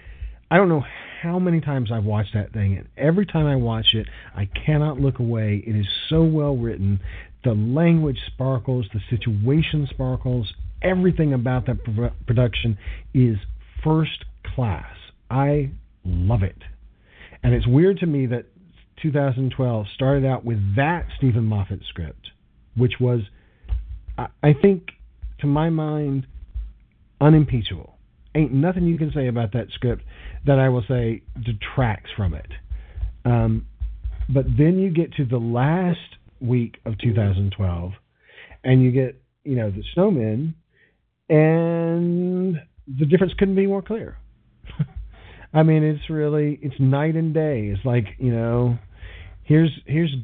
I 0.50 0.56
don't 0.56 0.68
know 0.68 0.84
how 1.22 1.38
many 1.38 1.60
times 1.60 1.92
I've 1.92 2.04
watched 2.04 2.34
that 2.34 2.52
thing, 2.52 2.76
and 2.76 2.88
every 2.96 3.24
time 3.24 3.46
I 3.46 3.54
watch 3.56 3.94
it, 3.94 4.08
I 4.34 4.46
cannot 4.46 4.98
look 4.98 5.18
away. 5.20 5.62
It 5.64 5.76
is 5.76 5.86
so 6.08 6.22
well 6.24 6.56
written. 6.56 7.00
The 7.44 7.52
language 7.52 8.18
sparkles, 8.26 8.86
the 8.92 9.00
situation 9.08 9.86
sparkles, 9.90 10.52
everything 10.82 11.32
about 11.32 11.66
that 11.66 11.84
pro- 11.84 12.10
production 12.26 12.78
is 13.14 13.36
first 13.84 14.24
class. 14.54 14.96
I 15.30 15.70
love 16.04 16.42
it. 16.42 16.58
And 17.42 17.54
it's 17.54 17.66
weird 17.66 17.98
to 17.98 18.06
me 18.06 18.26
that 18.26 18.46
2012 19.02 19.86
started 19.94 20.26
out 20.26 20.44
with 20.44 20.76
that 20.76 21.06
Steven 21.16 21.44
Moffat 21.44 21.80
script, 21.88 22.30
which 22.76 22.94
was, 22.98 23.20
I- 24.18 24.28
I 24.42 24.52
think, 24.52 24.90
to 25.38 25.46
my 25.46 25.70
mind, 25.70 26.26
unimpeachable. 27.20 27.96
Ain't 28.34 28.52
nothing 28.52 28.84
you 28.84 28.98
can 28.98 29.12
say 29.12 29.26
about 29.26 29.52
that 29.52 29.70
script 29.70 30.02
that 30.46 30.58
I 30.58 30.68
will 30.68 30.84
say 30.88 31.22
detracts 31.44 32.10
from 32.16 32.34
it. 32.34 32.50
Um, 33.24 33.66
but 34.28 34.44
then 34.56 34.78
you 34.78 34.90
get 34.90 35.14
to 35.14 35.24
the 35.24 35.38
last 35.38 35.98
week 36.40 36.78
of 36.84 36.98
2012, 36.98 37.92
and 38.64 38.82
you 38.82 38.92
get, 38.92 39.20
you 39.44 39.56
know, 39.56 39.70
the 39.70 39.82
snowmen, 39.96 40.54
and 41.28 42.56
the 42.86 43.06
difference 43.06 43.32
couldn't 43.38 43.56
be 43.56 43.66
more 43.66 43.82
clear. 43.82 44.16
I 45.52 45.62
mean, 45.62 45.82
it's 45.82 46.08
really 46.08 46.58
it's 46.62 46.74
night 46.78 47.16
and 47.16 47.34
day. 47.34 47.72
It's 47.74 47.84
like 47.84 48.06
you 48.18 48.32
know, 48.32 48.78
here's 49.42 49.70
here's 49.86 50.14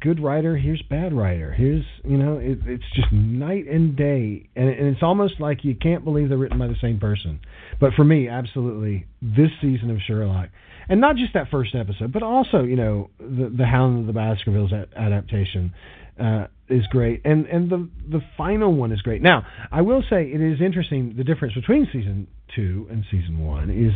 good 0.00 0.22
writer, 0.22 0.56
here's 0.56 0.82
bad 0.82 1.12
writer. 1.12 1.52
Here's 1.52 1.84
you 2.04 2.16
know, 2.16 2.38
it, 2.38 2.58
it's 2.66 2.84
just 2.94 3.12
night 3.12 3.66
and 3.66 3.96
day, 3.96 4.48
and, 4.56 4.68
and 4.68 4.88
it's 4.88 5.02
almost 5.02 5.40
like 5.40 5.64
you 5.64 5.74
can't 5.74 6.04
believe 6.04 6.28
they're 6.28 6.38
written 6.38 6.58
by 6.58 6.68
the 6.68 6.76
same 6.80 6.98
person. 6.98 7.40
But 7.80 7.94
for 7.94 8.04
me, 8.04 8.28
absolutely, 8.28 9.06
this 9.22 9.50
season 9.60 9.90
of 9.90 9.98
Sherlock, 10.06 10.48
and 10.88 11.00
not 11.00 11.16
just 11.16 11.34
that 11.34 11.50
first 11.50 11.74
episode, 11.74 12.12
but 12.12 12.22
also 12.22 12.62
you 12.62 12.76
know 12.76 13.10
the 13.18 13.52
the 13.56 13.66
Hound 13.66 14.00
of 14.00 14.06
the 14.06 14.18
Baskervilles 14.18 14.72
adaptation. 14.96 15.72
Uh, 16.18 16.46
is 16.68 16.86
great, 16.90 17.20
and 17.24 17.46
and 17.46 17.68
the 17.68 17.88
the 18.08 18.20
final 18.38 18.72
one 18.72 18.92
is 18.92 19.02
great. 19.02 19.20
Now, 19.20 19.44
I 19.70 19.82
will 19.82 20.02
say 20.08 20.24
it 20.24 20.40
is 20.40 20.60
interesting. 20.60 21.14
The 21.16 21.24
difference 21.24 21.54
between 21.54 21.86
season 21.92 22.28
two 22.54 22.86
and 22.90 23.04
season 23.10 23.44
one 23.44 23.68
is 23.68 23.92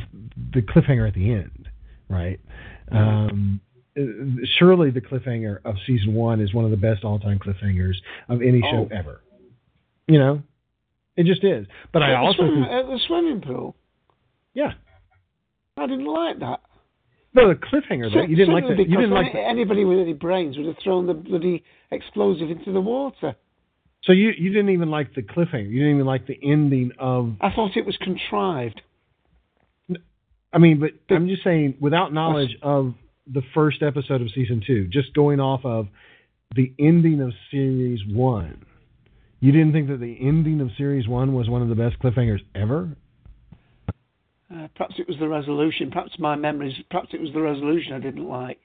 the 0.52 0.60
cliffhanger 0.60 1.06
at 1.06 1.14
the 1.14 1.32
end, 1.32 1.68
right? 2.10 2.40
Um, 2.90 3.60
surely 4.58 4.90
the 4.90 5.00
cliffhanger 5.00 5.58
of 5.64 5.76
season 5.86 6.14
one 6.14 6.40
is 6.40 6.52
one 6.54 6.64
of 6.64 6.70
the 6.70 6.76
best 6.76 7.04
all-time 7.04 7.38
cliffhangers 7.38 7.94
of 8.28 8.42
any 8.42 8.62
Oh. 8.64 8.70
show 8.70 8.88
ever. 8.94 9.20
You 10.06 10.18
know, 10.18 10.42
it 11.16 11.24
just 11.26 11.44
is. 11.44 11.66
But 11.92 12.02
I 12.02 12.12
At 12.12 12.20
the 12.20 12.26
also 12.26 12.42
think, 12.46 12.66
at 12.66 12.86
the 12.86 12.98
swimming 13.06 13.40
pool. 13.40 13.76
yeah, 14.54 14.72
I 15.76 15.86
didn't 15.86 16.06
like 16.06 16.38
that. 16.40 16.60
no, 17.34 17.48
the 17.48 17.54
cliffhanger 17.54 18.12
though. 18.12 18.22
You 18.22 18.36
didn't 18.36 18.54
like 18.54 18.64
that. 18.68 18.78
You 18.78 18.96
didn't 18.96 19.10
like. 19.10 19.32
The, 19.32 19.40
anybody 19.40 19.84
with 19.84 19.98
any 19.98 20.12
brains 20.14 20.56
would 20.56 20.66
have 20.66 20.76
thrown 20.82 21.06
the 21.06 21.14
bloody 21.14 21.62
explosive 21.90 22.50
into 22.50 22.72
the 22.72 22.80
water. 22.80 23.34
so 24.04 24.12
you 24.12 24.30
you 24.38 24.50
didn't 24.50 24.70
even 24.70 24.90
like 24.90 25.14
the 25.14 25.22
cliffhanger. 25.22 25.68
You 25.68 25.80
didn't 25.80 25.94
even 25.96 26.06
like 26.06 26.26
the 26.26 26.38
ending 26.42 26.92
of. 26.98 27.34
I 27.40 27.50
thought 27.54 27.76
it 27.76 27.84
was 27.84 27.96
contrived. 27.98 28.80
I 30.52 30.56
mean, 30.58 30.80
but 30.80 30.92
I'm 31.14 31.28
just 31.28 31.44
saying, 31.44 31.74
without 31.80 32.12
knowledge 32.12 32.56
of 32.62 32.94
the 33.32 33.42
first 33.54 33.82
episode 33.82 34.20
of 34.20 34.30
season 34.34 34.62
two, 34.66 34.86
just 34.88 35.12
going 35.14 35.40
off 35.40 35.64
of 35.64 35.88
the 36.54 36.72
ending 36.78 37.20
of 37.20 37.32
series 37.50 38.00
one, 38.06 38.64
you 39.40 39.52
didn't 39.52 39.72
think 39.72 39.88
that 39.88 40.00
the 40.00 40.16
ending 40.20 40.60
of 40.60 40.70
series 40.76 41.06
one 41.06 41.34
was 41.34 41.48
one 41.48 41.62
of 41.62 41.68
the 41.68 41.74
best 41.74 41.98
cliffhangers 42.00 42.40
ever? 42.54 42.96
Uh, 44.52 44.66
perhaps 44.74 44.94
it 44.98 45.06
was 45.06 45.18
the 45.18 45.28
resolution. 45.28 45.90
Perhaps 45.90 46.12
my 46.18 46.34
memories. 46.34 46.74
Perhaps 46.90 47.10
it 47.12 47.20
was 47.20 47.30
the 47.34 47.40
resolution 47.40 47.92
I 47.92 47.98
didn't 47.98 48.26
like. 48.26 48.58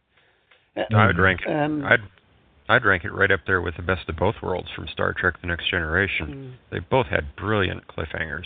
Uh, 0.77 0.83
I 0.95 1.08
would 1.08 1.19
rank 1.19 1.42
it. 1.45 1.51
Um, 1.51 1.83
I'd 1.83 2.00
I'd 2.69 2.85
rank 2.85 3.03
it 3.03 3.11
right 3.11 3.30
up 3.30 3.42
there 3.45 3.61
with 3.61 3.75
the 3.75 3.83
best 3.83 4.08
of 4.08 4.16
both 4.16 4.35
worlds 4.42 4.69
from 4.74 4.88
Star 4.88 5.14
Trek: 5.14 5.35
The 5.42 5.48
Next 5.48 5.69
Generation. 5.69 6.27
Mm. 6.27 6.72
They 6.72 6.80
both 6.80 7.08
had 7.08 7.35
brilliant 7.35 7.85
cliffhangers. 7.88 8.45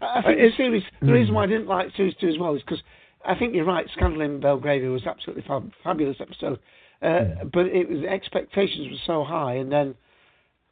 I 0.00 0.22
think 0.22 0.38
Uh, 0.38 0.42
the 0.42 0.52
series. 0.56 0.82
The 1.00 1.06
Hmm. 1.06 1.12
reason 1.12 1.34
why 1.34 1.44
I 1.44 1.46
didn't 1.46 1.68
like 1.68 1.94
series 1.96 2.14
two 2.16 2.28
as 2.28 2.38
well 2.38 2.54
is 2.54 2.62
because 2.62 2.82
I 3.24 3.34
think 3.38 3.54
you're 3.54 3.64
right. 3.64 3.86
Scandal 3.94 4.20
in 4.22 4.40
Belgravia 4.40 4.88
was 4.90 5.06
absolutely 5.06 5.44
fab- 5.46 5.72
fabulous 5.82 6.16
episode, 6.20 6.58
uh, 7.02 7.44
but 7.52 7.66
it 7.66 7.88
was 7.88 8.04
expectations 8.04 8.88
were 8.90 8.96
so 9.06 9.24
high, 9.24 9.54
and 9.54 9.70
then 9.70 9.94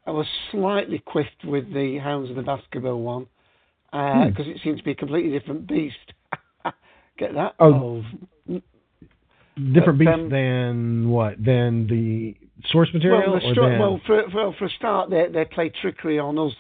I 0.07 0.11
was 0.13 0.27
slightly 0.51 0.99
quiffed 0.99 1.45
with 1.45 1.73
the 1.73 1.99
Hounds 1.99 2.31
of 2.31 2.37
the 2.37 2.43
Baskerville 2.43 3.01
one 3.01 3.27
Hmm. 3.93 4.29
because 4.29 4.47
it 4.49 4.59
seemed 4.63 4.79
to 4.79 4.85
be 4.85 4.91
a 4.93 4.95
completely 4.95 5.37
different 5.37 5.67
beast. 5.67 6.13
Get 7.19 7.35
that? 7.35 7.55
Oh. 7.59 8.03
Different 8.49 9.85
But, 9.85 9.99
beast 9.99 10.11
um, 10.11 10.29
than 10.29 11.09
what? 11.09 11.43
Than 11.43 11.87
the 11.87 12.37
source 12.71 12.91
material, 12.93 13.33
Well, 13.33 13.41
the 13.41 13.47
or 13.47 13.55
stro- 13.55 13.71
than 13.71 13.79
well 13.79 14.01
for, 14.07 14.23
for 14.31 14.53
for 14.59 14.65
a 14.67 14.71
start, 14.71 15.09
they 15.09 15.29
they 15.33 15.47
played 15.47 15.73
trickery 15.81 16.19
on 16.19 16.39
us, 16.39 16.53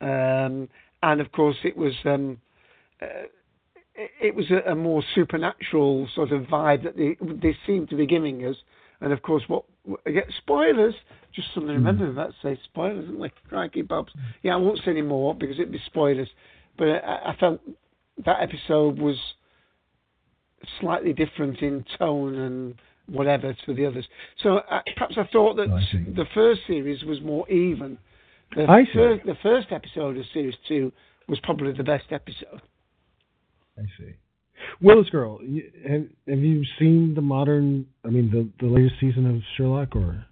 um, 0.00 0.68
and 1.02 1.20
of 1.20 1.32
course 1.32 1.56
it 1.64 1.76
was 1.76 1.92
um, 2.04 2.38
uh, 3.02 3.06
it, 3.94 4.10
it 4.20 4.34
was 4.34 4.50
a, 4.50 4.70
a 4.70 4.74
more 4.74 5.02
supernatural 5.14 6.08
sort 6.14 6.32
of 6.32 6.42
vibe 6.42 6.84
that 6.84 6.96
they 6.96 7.16
they 7.20 7.56
seemed 7.66 7.90
to 7.90 7.96
be 7.96 8.06
giving 8.06 8.44
us, 8.44 8.56
and 9.00 9.12
of 9.12 9.22
course 9.22 9.42
what 9.48 9.64
again 10.06 10.24
spoilers. 10.38 10.94
Just 11.34 11.48
something 11.52 11.68
to 11.68 11.74
remember 11.74 12.08
about 12.08 12.32
say 12.42 12.58
spoilers, 12.64 13.04
isn't 13.04 13.24
it? 13.24 13.32
Crikey, 13.48 13.82
Bobs. 13.82 14.12
Yeah, 14.42 14.54
I 14.54 14.56
won't 14.56 14.78
say 14.84 14.92
any 14.92 15.02
more 15.02 15.34
because 15.34 15.56
it'd 15.56 15.72
be 15.72 15.82
spoilers. 15.86 16.28
But 16.78 16.88
I, 16.88 17.32
I 17.32 17.36
felt 17.38 17.60
that 18.24 18.40
episode 18.40 18.98
was 18.98 19.16
slightly 20.80 21.12
different 21.12 21.60
in 21.60 21.84
tone 21.98 22.36
and 22.36 22.74
whatever 23.06 23.54
to 23.66 23.74
the 23.74 23.86
others. 23.86 24.06
So 24.42 24.58
uh, 24.58 24.80
perhaps 24.96 25.16
I 25.18 25.28
thought 25.32 25.56
that 25.56 25.68
I 25.70 26.12
the 26.14 26.26
first 26.34 26.60
series 26.66 27.02
was 27.02 27.20
more 27.20 27.48
even. 27.50 27.98
The 28.54 28.64
I 28.64 28.84
see. 28.84 28.90
First, 28.94 29.26
the 29.26 29.36
first 29.42 29.66
episode 29.72 30.16
of 30.16 30.24
series 30.32 30.54
two 30.68 30.92
was 31.28 31.40
probably 31.42 31.72
the 31.72 31.82
best 31.82 32.06
episode. 32.10 32.62
I 33.78 33.82
see. 33.98 34.14
Willis 34.80 35.08
Girl, 35.10 35.38
have 35.88 36.06
have 36.28 36.38
you 36.38 36.64
seen 36.78 37.14
the 37.14 37.20
modern? 37.20 37.86
I 38.04 38.08
mean, 38.08 38.30
the 38.30 38.48
the 38.64 38.70
latest 38.72 38.94
season 39.00 39.26
of 39.28 39.42
Sherlock, 39.56 39.94
or 39.96 40.24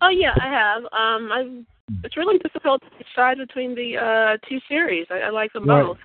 Oh 0.00 0.08
yeah, 0.08 0.34
I 0.40 0.48
have. 0.48 0.82
Um, 0.84 1.32
I. 1.32 1.62
It's 2.02 2.16
really 2.16 2.38
difficult 2.38 2.82
to 2.82 2.88
decide 3.04 3.38
between 3.38 3.74
the 3.76 3.96
uh, 3.96 4.48
two 4.48 4.58
series. 4.68 5.06
I, 5.08 5.20
I 5.20 5.30
like 5.30 5.52
them 5.52 5.68
Right. 5.68 5.84
both. 5.84 5.98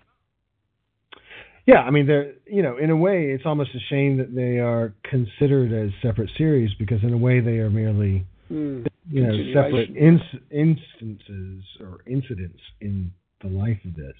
yeah, 1.66 1.82
I 1.82 1.90
mean, 1.90 2.06
they're 2.06 2.34
you 2.46 2.62
know, 2.62 2.78
in 2.78 2.90
a 2.92 2.96
way, 2.96 3.32
it's 3.32 3.46
almost 3.46 3.72
a 3.76 3.80
shame 3.90 4.18
that 4.18 4.34
they 4.36 4.60
are 4.60 4.94
considered 5.10 5.74
as 5.74 5.92
separate 6.02 6.30
series 6.38 6.72
because 6.78 7.04
in 7.04 7.14
a 7.14 7.18
way 7.18 7.40
they 7.40 7.58
are 7.60 7.70
merely 7.70 8.26
Mm. 8.52 8.86
you 9.10 9.26
know 9.26 9.54
separate 9.54 9.96
ins- 9.96 10.42
instances 10.52 11.64
or 11.80 12.00
incidents 12.06 12.60
in 12.82 13.10
the 13.42 13.48
life 13.48 13.80
of 13.86 13.96
this. 13.96 14.14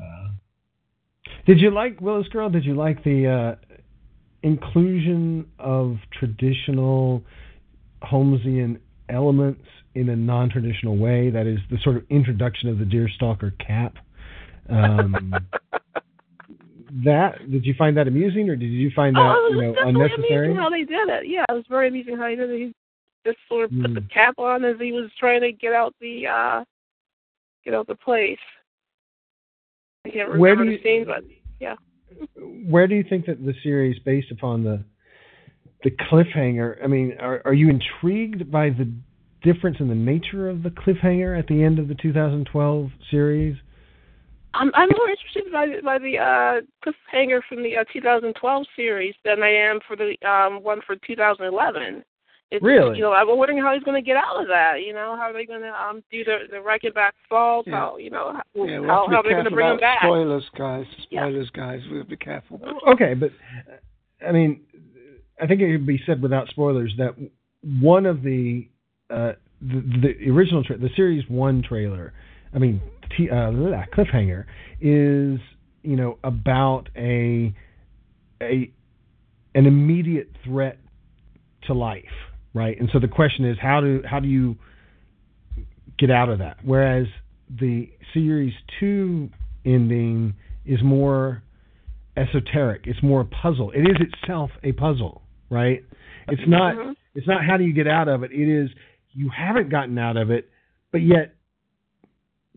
Uh, 0.00 0.28
did 1.46 1.60
you 1.60 1.70
like 1.70 2.00
Willis 2.00 2.28
Girl? 2.28 2.50
Did 2.50 2.64
you 2.64 2.74
like 2.74 3.02
the 3.04 3.26
uh, 3.26 3.76
inclusion 4.42 5.46
of 5.58 5.96
traditional 6.18 7.22
Holmesian 8.02 8.78
elements 9.08 9.64
in 9.94 10.08
a 10.10 10.16
non-traditional 10.16 10.96
way? 10.96 11.30
That 11.30 11.46
is 11.46 11.58
the 11.70 11.78
sort 11.82 11.96
of 11.96 12.04
introduction 12.10 12.68
of 12.68 12.78
the 12.78 12.84
Deerstalker 12.84 13.52
cap. 13.58 13.96
Um, 14.68 15.34
that 17.04 17.50
did 17.50 17.64
you 17.64 17.74
find 17.78 17.96
that 17.96 18.06
amusing, 18.08 18.48
or 18.50 18.56
did 18.56 18.66
you 18.66 18.90
find 18.94 19.16
that 19.16 19.34
oh, 19.36 19.46
it 19.46 19.50
you 19.52 19.68
was 19.68 19.76
know 19.76 19.88
unnecessary? 19.88 20.54
how 20.54 20.68
they 20.70 20.84
did 20.84 21.08
it. 21.08 21.26
Yeah, 21.26 21.44
it 21.48 21.52
was 21.52 21.64
very 21.68 21.88
amusing 21.88 22.16
how 22.16 22.28
he 22.28 22.36
did 22.36 22.50
it. 22.50 22.58
He 22.58 22.72
just 23.26 23.38
sort 23.48 23.64
of 23.64 23.70
put 23.70 23.94
the 23.94 24.00
Mm. 24.00 24.10
cap 24.10 24.34
on 24.38 24.64
as 24.64 24.76
he 24.78 24.92
was 24.92 25.10
trying 25.18 25.40
to 25.40 25.52
get 25.52 25.72
out 25.72 25.94
the 26.00 26.26
uh 26.26 26.64
get 27.64 27.74
out 27.74 27.86
the 27.86 27.94
place. 27.96 28.38
I 30.04 30.10
can't 30.10 30.28
remember 30.28 30.38
Where 30.38 30.56
do 30.56 30.64
the 30.64 30.72
you- 30.72 30.82
scene, 30.82 31.04
but 31.06 31.24
yeah. 31.60 31.74
where 32.68 32.86
do 32.86 32.94
you 32.94 33.04
think 33.08 33.26
that 33.26 33.44
the 33.44 33.54
series, 33.62 33.98
based 34.04 34.30
upon 34.30 34.64
the 34.64 34.84
the 35.84 35.90
cliffhanger, 35.92 36.82
I 36.82 36.88
mean, 36.88 37.16
are 37.20 37.40
are 37.44 37.54
you 37.54 37.68
intrigued 37.70 38.50
by 38.50 38.70
the 38.70 38.90
difference 39.42 39.76
in 39.78 39.88
the 39.88 39.94
nature 39.94 40.48
of 40.48 40.62
the 40.64 40.70
cliffhanger 40.70 41.38
at 41.38 41.46
the 41.46 41.62
end 41.62 41.78
of 41.78 41.86
the 41.88 41.94
2012 41.94 42.90
series? 43.10 43.56
I'm 44.54 44.70
I'm 44.74 44.88
more 44.96 45.08
interested 45.10 45.52
by 45.52 45.66
the, 45.66 45.82
by 45.84 45.98
the 45.98 46.18
uh 46.18 46.60
cliffhanger 46.84 47.40
from 47.48 47.62
the 47.62 47.76
uh, 47.76 47.84
2012 47.92 48.66
series 48.74 49.14
than 49.24 49.42
I 49.42 49.50
am 49.50 49.78
for 49.86 49.94
the 49.94 50.16
um 50.28 50.62
one 50.64 50.80
for 50.86 50.96
2011. 51.06 52.02
It's, 52.50 52.62
Really? 52.62 52.96
You 52.96 53.02
know, 53.02 53.12
I'm 53.12 53.28
wondering 53.36 53.58
how 53.58 53.74
he's 53.74 53.82
going 53.82 54.02
to 54.02 54.06
get 54.06 54.16
out 54.16 54.40
of 54.40 54.48
that. 54.48 54.76
You 54.84 54.94
know, 54.94 55.16
how 55.16 55.24
are 55.24 55.32
they 55.34 55.44
going 55.44 55.60
to 55.60 55.68
um 55.68 56.02
do 56.10 56.24
the 56.24 56.38
the 56.50 56.56
Reichenbach 56.56 57.10
fall? 57.28 57.62
Yeah. 57.66 57.74
How 57.74 57.96
you 57.98 58.10
know 58.10 58.32
how, 58.32 58.42
Yeah, 58.64 58.80
we 58.80 58.86
how, 58.86 59.02
have 59.02 59.10
to 59.10 59.16
how 59.16 59.22
be 59.22 59.28
they're 59.28 59.42
going 59.42 59.44
to 59.44 59.50
careful 59.50 59.56
bring 59.56 59.70
him 59.72 59.80
back? 59.80 59.98
spoilers, 60.00 60.44
guys. 60.56 60.86
Yeah. 61.10 61.20
Spoilers, 61.24 61.50
guys. 61.50 61.80
We'll 61.90 62.04
be 62.04 62.16
careful. 62.16 62.60
Okay, 62.88 63.12
but 63.14 63.30
uh, 63.70 64.26
I 64.26 64.32
mean, 64.32 64.62
I 65.40 65.46
think 65.46 65.60
it 65.60 65.70
could 65.72 65.86
be 65.86 66.00
said 66.06 66.22
without 66.22 66.48
spoilers 66.48 66.92
that 66.98 67.14
one 67.80 68.06
of 68.06 68.22
the 68.22 68.66
uh, 69.10 69.32
the, 69.60 70.14
the 70.24 70.30
original 70.30 70.64
tra- 70.64 70.78
the 70.78 70.90
series 70.96 71.24
one 71.28 71.62
trailer, 71.62 72.12
I 72.54 72.58
mean, 72.58 72.80
t- 73.16 73.28
uh, 73.30 73.50
blah, 73.50 73.84
cliffhanger 73.94 74.44
is 74.80 75.38
you 75.82 75.96
know 75.96 76.18
about 76.24 76.88
a 76.96 77.54
a 78.42 78.70
an 79.54 79.66
immediate 79.66 80.30
threat 80.44 80.78
to 81.66 81.74
life, 81.74 82.04
right? 82.58 82.78
And 82.78 82.88
so 82.92 82.98
the 82.98 83.08
question 83.08 83.44
is 83.44 83.56
how 83.60 83.80
do 83.80 84.02
how 84.04 84.20
do 84.20 84.28
you 84.28 84.56
get 85.98 86.10
out 86.10 86.28
of 86.28 86.38
that? 86.40 86.58
Whereas 86.64 87.06
the 87.48 87.88
series 88.12 88.52
two 88.78 89.30
ending 89.64 90.34
is 90.66 90.82
more 90.82 91.42
esoteric. 92.16 92.82
It's 92.86 93.02
more 93.02 93.20
a 93.22 93.24
puzzle. 93.24 93.70
It 93.70 93.82
is 93.82 93.96
itself 94.00 94.50
a 94.62 94.72
puzzle, 94.72 95.22
right? 95.50 95.84
It's 96.28 96.42
not. 96.46 96.74
Mhm. 96.76 96.94
It's 97.14 97.26
not 97.26 97.44
how 97.44 97.56
do 97.56 97.64
you 97.64 97.72
get 97.72 97.86
out 97.88 98.08
of 98.08 98.22
it. 98.22 98.32
It 98.32 98.48
is 98.48 98.70
you 99.12 99.30
haven't 99.30 99.70
gotten 99.70 99.96
out 99.98 100.16
of 100.16 100.30
it, 100.30 100.48
but 100.92 101.00
yet 101.02 101.34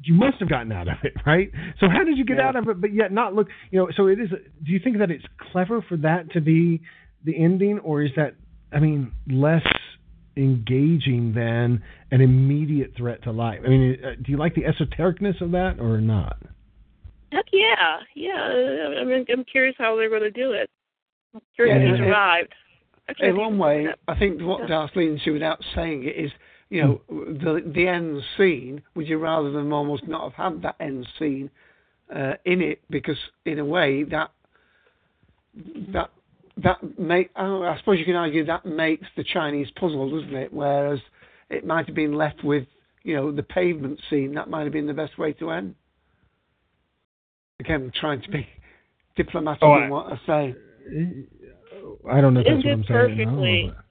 you 0.03 0.13
must 0.15 0.37
have 0.39 0.49
gotten 0.49 0.71
out 0.71 0.87
of 0.87 0.97
it, 1.03 1.13
right? 1.25 1.51
So 1.79 1.87
how 1.87 2.03
did 2.03 2.17
you 2.17 2.25
get 2.25 2.37
Yeah. 2.37 2.49
out 2.49 2.55
of 2.55 2.67
it, 2.67 2.81
but 2.81 2.93
yet 2.93 3.11
not 3.11 3.33
look? 3.35 3.47
You 3.71 3.79
know. 3.79 3.89
So 3.95 4.07
it 4.07 4.19
is. 4.19 4.29
Do 4.29 4.71
you 4.71 4.79
think 4.79 4.97
that 4.97 5.09
it's 5.11 5.25
clever 5.51 5.81
for 5.81 5.97
that 5.97 6.31
to 6.31 6.41
be 6.41 6.81
the 7.23 7.37
ending, 7.37 7.79
or 7.79 8.01
is 8.01 8.11
that? 8.15 8.35
I 8.73 8.79
mean, 8.79 9.11
less 9.27 9.63
engaging 10.37 11.33
than 11.33 11.81
an 12.11 12.21
immediate 12.21 12.93
threat 12.95 13.21
to 13.23 13.31
life. 13.31 13.59
I 13.65 13.69
mean, 13.69 13.97
uh, 14.03 14.11
do 14.21 14.31
you 14.31 14.37
like 14.37 14.55
the 14.55 14.63
esotericness 14.63 15.41
of 15.41 15.51
that 15.51 15.79
or 15.79 15.99
not? 15.99 16.37
Heck 17.31 17.45
yeah, 17.53 17.99
yeah. 18.15 18.99
I 18.99 19.03
mean, 19.03 19.25
I'm 19.31 19.43
curious 19.45 19.75
how 19.77 19.95
they're 19.95 20.09
going 20.09 20.21
to 20.21 20.31
do 20.31 20.51
it. 20.51 20.69
I'm 21.33 21.41
curious 21.55 21.75
Yeah, 21.75 21.81
if 21.81 21.93
it- 21.93 21.97
he 21.97 22.05
survived. 22.05 22.53
Actually, 23.09 23.29
in 23.29 23.37
one 23.37 23.57
way. 23.57 23.87
I 24.07 24.17
think 24.17 24.41
what 24.41 24.67
Darth 24.67 24.95
leans 24.95 25.21
to 25.23 25.31
without 25.31 25.61
saying 25.75 26.03
it 26.03 26.15
is, 26.15 26.31
you 26.69 26.81
know, 26.81 27.01
the 27.09 27.61
the 27.73 27.87
end 27.87 28.21
scene. 28.37 28.81
Would 28.95 29.07
you 29.07 29.17
rather 29.17 29.51
them 29.51 29.73
almost 29.73 30.07
not 30.07 30.31
have 30.31 30.53
had 30.53 30.61
that 30.61 30.75
end 30.79 31.05
scene 31.17 31.49
uh, 32.15 32.33
in 32.45 32.61
it? 32.61 32.79
Because 32.89 33.17
in 33.45 33.59
a 33.59 33.65
way, 33.65 34.03
that 34.03 34.31
that 35.93 36.11
that 36.63 36.99
make 36.99 37.29
oh, 37.35 37.63
I 37.63 37.77
suppose 37.79 37.99
you 37.99 38.05
can 38.05 38.15
argue 38.15 38.45
that 38.45 38.65
makes 38.65 39.07
the 39.15 39.23
Chinese 39.23 39.67
puzzle, 39.79 40.09
doesn't 40.19 40.35
it? 40.35 40.53
Whereas 40.53 40.99
it 41.49 41.65
might 41.65 41.85
have 41.87 41.95
been 41.95 42.13
left 42.13 42.43
with, 42.43 42.65
you 43.03 43.15
know, 43.15 43.31
the 43.31 43.43
pavement 43.43 43.99
scene. 44.09 44.33
That 44.35 44.49
might 44.49 44.63
have 44.63 44.73
been 44.73 44.87
the 44.87 44.93
best 44.93 45.17
way 45.17 45.33
to 45.33 45.51
end. 45.51 45.75
Again, 47.59 47.91
trying 47.99 48.21
to 48.23 48.29
be 48.31 48.47
diplomatic 49.15 49.63
Oh, 49.63 49.75
in 49.77 49.83
I- 49.83 49.89
what 49.89 50.07
I 50.13 50.19
say. 50.25 50.55
I 52.09 52.21
don't 52.21 52.33
know 52.33 52.39
if 52.41 52.47
It 52.47 52.49
that's 52.55 52.65
what 52.65 52.71
I'm 52.71 52.81
did 52.81 52.87
saying. 52.87 52.89
now, 52.89 53.07
perfectly. 53.07 53.73
but- 53.75 53.83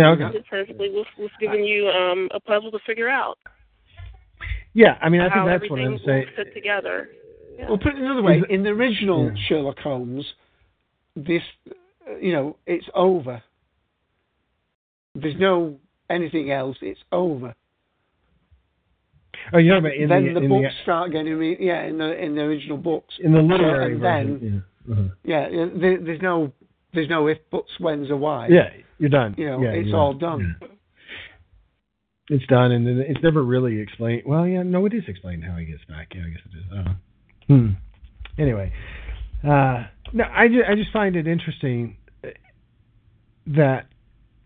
Yeah, 0.00 0.10
okay. 0.10 0.44
perfectly. 0.48 0.90
We've, 0.90 1.04
we've 1.18 1.30
given 1.40 1.64
you 1.64 1.88
um, 1.88 2.28
a 2.32 2.38
puzzle 2.40 2.70
to 2.70 2.78
figure 2.86 3.08
out 3.08 3.38
Yeah, 4.74 4.96
I 5.00 5.08
mean, 5.08 5.20
I 5.20 5.32
think 5.32 5.46
that's 5.46 5.68
what 5.70 5.80
I'm 5.80 5.98
saying. 6.06 6.26
will 6.36 6.44
fit 6.44 6.54
together. 6.54 7.08
Yeah. 7.58 7.68
Well, 7.68 7.78
put 7.78 7.94
it 7.94 7.98
another 7.98 8.22
way, 8.22 8.42
in 8.50 8.62
the 8.62 8.68
original 8.70 9.24
Yeah. 9.30 9.42
Sherlock 9.48 9.78
Holmes, 9.78 10.24
this, 11.16 11.42
you 12.20 12.32
know, 12.32 12.56
it's 12.66 12.86
over. 12.94 13.42
There's 15.14 15.38
no 15.38 15.78
anything 16.10 16.50
else. 16.50 16.76
It's 16.80 17.00
over. 17.12 17.54
Oh, 19.52 19.58
talking 19.58 19.70
about 19.70 19.94
in 19.94 20.08
then 20.08 20.34
the, 20.34 20.40
the 20.40 20.46
in 20.46 20.48
books 20.48 20.74
start 20.82 21.12
getting, 21.12 21.34
re- 21.34 21.56
yeah, 21.60 21.84
in 21.84 21.98
the 21.98 22.22
in 22.22 22.34
the 22.34 22.42
original 22.42 22.76
books. 22.76 23.14
in 23.22 23.32
the 23.32 23.40
literary 23.40 23.92
and 23.92 24.00
version. 24.00 24.38
then, 24.40 24.64
yeah. 24.88 24.92
Uh-huh. 24.92 25.08
yeah, 25.24 25.48
yeah, 25.48 25.66
there, 25.80 26.00
there's 26.00 26.22
no 26.22 26.52
there's 26.94 27.08
no 27.08 27.26
if, 27.26 27.38
buts, 27.50 27.70
whens, 27.78 28.10
or 28.10 28.16
why. 28.16 28.48
Yeah, 28.48 28.70
you're 28.98 29.10
done. 29.10 29.34
You 29.38 29.50
know, 29.50 29.62
yeah, 29.62 29.70
it's 29.70 29.94
all 29.94 30.14
done. 30.14 30.56
It's 32.28 32.46
done, 32.46 32.72
and 32.72 32.86
then 32.86 33.04
it's 33.06 33.22
never 33.22 33.42
really 33.44 33.78
explained. 33.78 34.22
Well, 34.26 34.46
yeah, 34.48 34.62
no, 34.64 34.84
it 34.86 34.94
is 34.94 35.04
explained 35.06 35.44
how 35.44 35.56
he 35.56 35.64
gets 35.64 35.84
back. 35.84 36.12
Yeah, 36.14 36.22
I 36.22 36.30
guess 36.30 36.40
it 36.44 36.58
is. 36.58 36.64
I. 36.72 36.96
Hmm. 37.46 37.68
Anyway, 38.38 38.72
uh, 39.48 39.84
no, 40.12 40.24
I 40.24 40.48
just, 40.48 40.68
I 40.68 40.74
just 40.74 40.92
find 40.92 41.16
it 41.16 41.26
interesting 41.26 41.96
that 43.46 43.86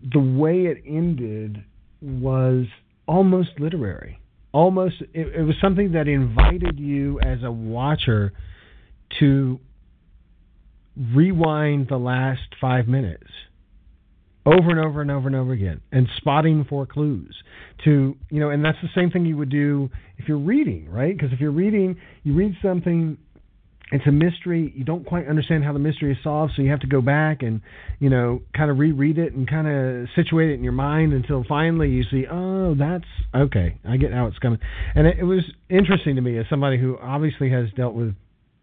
the 0.02 0.20
way 0.20 0.66
it 0.66 0.82
ended 0.86 1.64
was 2.00 2.66
almost 3.06 3.50
literary. 3.58 4.18
Almost, 4.52 5.02
it, 5.14 5.28
it 5.34 5.42
was 5.42 5.54
something 5.60 5.92
that 5.92 6.08
invited 6.08 6.78
you 6.78 7.20
as 7.20 7.42
a 7.42 7.50
watcher 7.50 8.32
to 9.20 9.60
rewind 11.14 11.88
the 11.88 11.96
last 11.96 12.42
five 12.60 12.88
minutes 12.88 13.30
over 14.46 14.70
and 14.70 14.80
over 14.80 15.00
and 15.00 15.10
over 15.10 15.26
and 15.28 15.36
over 15.36 15.52
again 15.52 15.80
and 15.92 16.08
spotting 16.16 16.64
for 16.68 16.86
clues 16.86 17.34
to 17.84 18.16
you 18.30 18.40
know 18.40 18.50
and 18.50 18.64
that's 18.64 18.78
the 18.82 18.88
same 18.94 19.10
thing 19.10 19.24
you 19.24 19.36
would 19.36 19.50
do 19.50 19.88
if 20.18 20.26
you're 20.28 20.38
reading 20.38 20.88
right 20.90 21.16
because 21.16 21.32
if 21.32 21.40
you're 21.40 21.50
reading 21.50 21.96
you 22.22 22.34
read 22.34 22.54
something 22.62 23.16
it's 23.92 24.06
a 24.06 24.12
mystery 24.12 24.72
you 24.76 24.84
don't 24.84 25.04
quite 25.04 25.26
understand 25.26 25.64
how 25.64 25.72
the 25.72 25.78
mystery 25.78 26.12
is 26.12 26.18
solved 26.22 26.52
so 26.56 26.62
you 26.62 26.70
have 26.70 26.80
to 26.80 26.86
go 26.86 27.00
back 27.00 27.42
and 27.42 27.60
you 27.98 28.10
know 28.10 28.40
kind 28.56 28.70
of 28.70 28.78
reread 28.78 29.18
it 29.18 29.32
and 29.32 29.48
kind 29.48 29.66
of 29.66 30.08
situate 30.14 30.50
it 30.50 30.54
in 30.54 30.62
your 30.62 30.72
mind 30.72 31.12
until 31.12 31.44
finally 31.48 31.88
you 31.88 32.04
see 32.10 32.24
oh 32.30 32.74
that's 32.78 33.04
okay 33.34 33.78
i 33.88 33.96
get 33.96 34.12
how 34.12 34.26
it's 34.26 34.38
coming 34.38 34.58
and 34.94 35.06
it, 35.06 35.18
it 35.18 35.24
was 35.24 35.42
interesting 35.68 36.16
to 36.16 36.22
me 36.22 36.38
as 36.38 36.46
somebody 36.48 36.78
who 36.78 36.96
obviously 37.00 37.50
has 37.50 37.66
dealt 37.76 37.94
with 37.94 38.14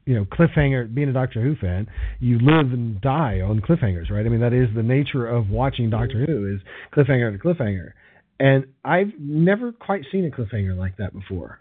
you 0.07 0.15
know, 0.15 0.25
cliffhanger. 0.25 0.91
Being 0.91 1.09
a 1.09 1.13
Doctor 1.13 1.41
Who 1.43 1.55
fan, 1.57 1.87
you 2.19 2.39
live 2.39 2.71
and 2.71 2.99
die 3.01 3.41
on 3.41 3.59
cliffhangers, 3.59 4.09
right? 4.09 4.25
I 4.25 4.29
mean, 4.29 4.39
that 4.39 4.53
is 4.53 4.69
the 4.73 4.81
nature 4.81 5.27
of 5.27 5.49
watching 5.49 5.89
Doctor 5.89 6.15
mm-hmm. 6.15 6.31
Who 6.31 6.55
is 6.55 6.61
cliffhanger 6.95 7.33
to 7.33 7.37
cliffhanger. 7.37 7.91
And 8.39 8.67
I've 8.85 9.11
never 9.19 9.73
quite 9.73 10.03
seen 10.11 10.25
a 10.25 10.29
cliffhanger 10.29 10.77
like 10.77 10.97
that 10.97 11.13
before, 11.13 11.59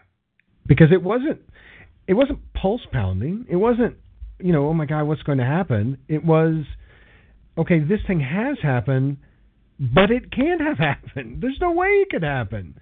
because 0.65 0.87
it 0.93 1.03
wasn't, 1.03 1.41
it 2.07 2.13
wasn't 2.13 2.39
pulse 2.53 2.81
pounding. 2.91 3.45
It 3.49 3.57
wasn't, 3.57 3.97
you 4.39 4.53
know, 4.53 4.67
oh 4.67 4.73
my 4.73 4.85
God, 4.85 5.03
what's 5.03 5.23
going 5.23 5.37
to 5.39 5.45
happen? 5.45 5.97
It 6.07 6.23
was, 6.23 6.63
okay, 7.57 7.79
this 7.79 7.99
thing 8.07 8.19
has 8.21 8.57
happened, 8.61 9.17
but 9.79 10.09
it 10.11 10.31
can't 10.31 10.61
have 10.61 10.77
happened. 10.91 11.41
There's 11.41 11.57
no 11.61 11.71
way 11.71 11.87
it 11.87 12.09
could 12.09 12.23
happen. 12.23 12.79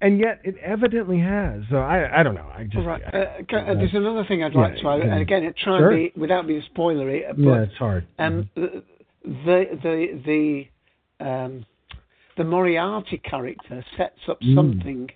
And 0.00 0.20
yet, 0.20 0.40
it 0.44 0.54
evidently 0.58 1.18
has. 1.18 1.62
So 1.70 1.76
I, 1.78 2.20
I 2.20 2.22
don't 2.22 2.36
know. 2.36 2.48
I 2.56 2.64
just, 2.64 2.86
right. 2.86 3.02
I- 3.04 3.18
Uh, 3.18 3.36
ca- 3.50 3.56
uh, 3.56 3.74
there's 3.74 3.94
another 3.94 4.24
thing 4.28 4.44
I'd 4.44 4.54
Yeah, 4.54 4.60
like 4.60 4.76
to 4.76 4.88
add, 4.90 5.00
and 5.00 5.20
again, 5.20 5.42
it 5.42 5.56
try 5.56 5.78
Sure. 5.78 5.90
and 5.90 6.12
be 6.14 6.20
without 6.20 6.46
being 6.46 6.62
spoilery. 6.72 7.22
But 7.28 7.38
yeah, 7.42 7.62
it's 7.62 7.74
hard. 7.74 8.06
Um, 8.16 8.48
the 8.54 8.84
the 9.24 9.64
the 9.82 10.66
the, 11.18 11.26
um, 11.28 11.66
the 12.36 12.44
Moriarty 12.44 13.18
character 13.18 13.84
sets 13.96 14.20
up 14.28 14.40
Mm. 14.40 14.54
something, 14.54 15.10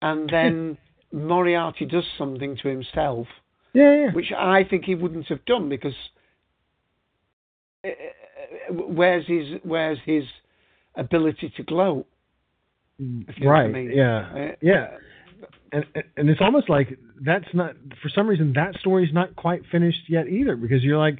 and 0.00 0.30
then 0.30 0.78
Moriarty 1.12 1.84
does 1.84 2.04
something 2.16 2.56
to 2.62 2.68
himself, 2.68 3.26
yeah, 3.74 3.94
yeah. 3.94 4.12
which 4.12 4.32
I 4.36 4.64
think 4.64 4.84
he 4.84 4.94
wouldn't 4.94 5.26
have 5.26 5.44
done 5.44 5.68
because 5.68 5.94
uh, 7.84 7.88
uh, 7.88 8.72
where's 8.72 9.26
his 9.26 9.60
where's 9.62 9.98
his 10.04 10.24
ability 10.96 11.52
to 11.56 11.62
gloat? 11.62 12.06
If 12.98 13.38
you 13.38 13.44
know 13.44 13.50
what 13.50 13.56
I 13.56 13.62
right. 13.62 13.72
mean. 13.72 13.92
Yeah. 13.94 14.18
Uh, 14.18 14.54
yeah. 14.60 14.96
And 15.72 15.84
and 16.16 16.30
it's 16.30 16.40
almost 16.40 16.68
like 16.68 16.98
that's 17.24 17.48
not 17.54 17.74
for 18.02 18.08
some 18.14 18.26
reason 18.26 18.52
that 18.54 18.74
story's 18.80 19.12
not 19.12 19.34
quite 19.36 19.62
finished 19.70 20.02
yet 20.08 20.28
either 20.28 20.56
because 20.56 20.82
you're 20.82 20.98
like, 20.98 21.18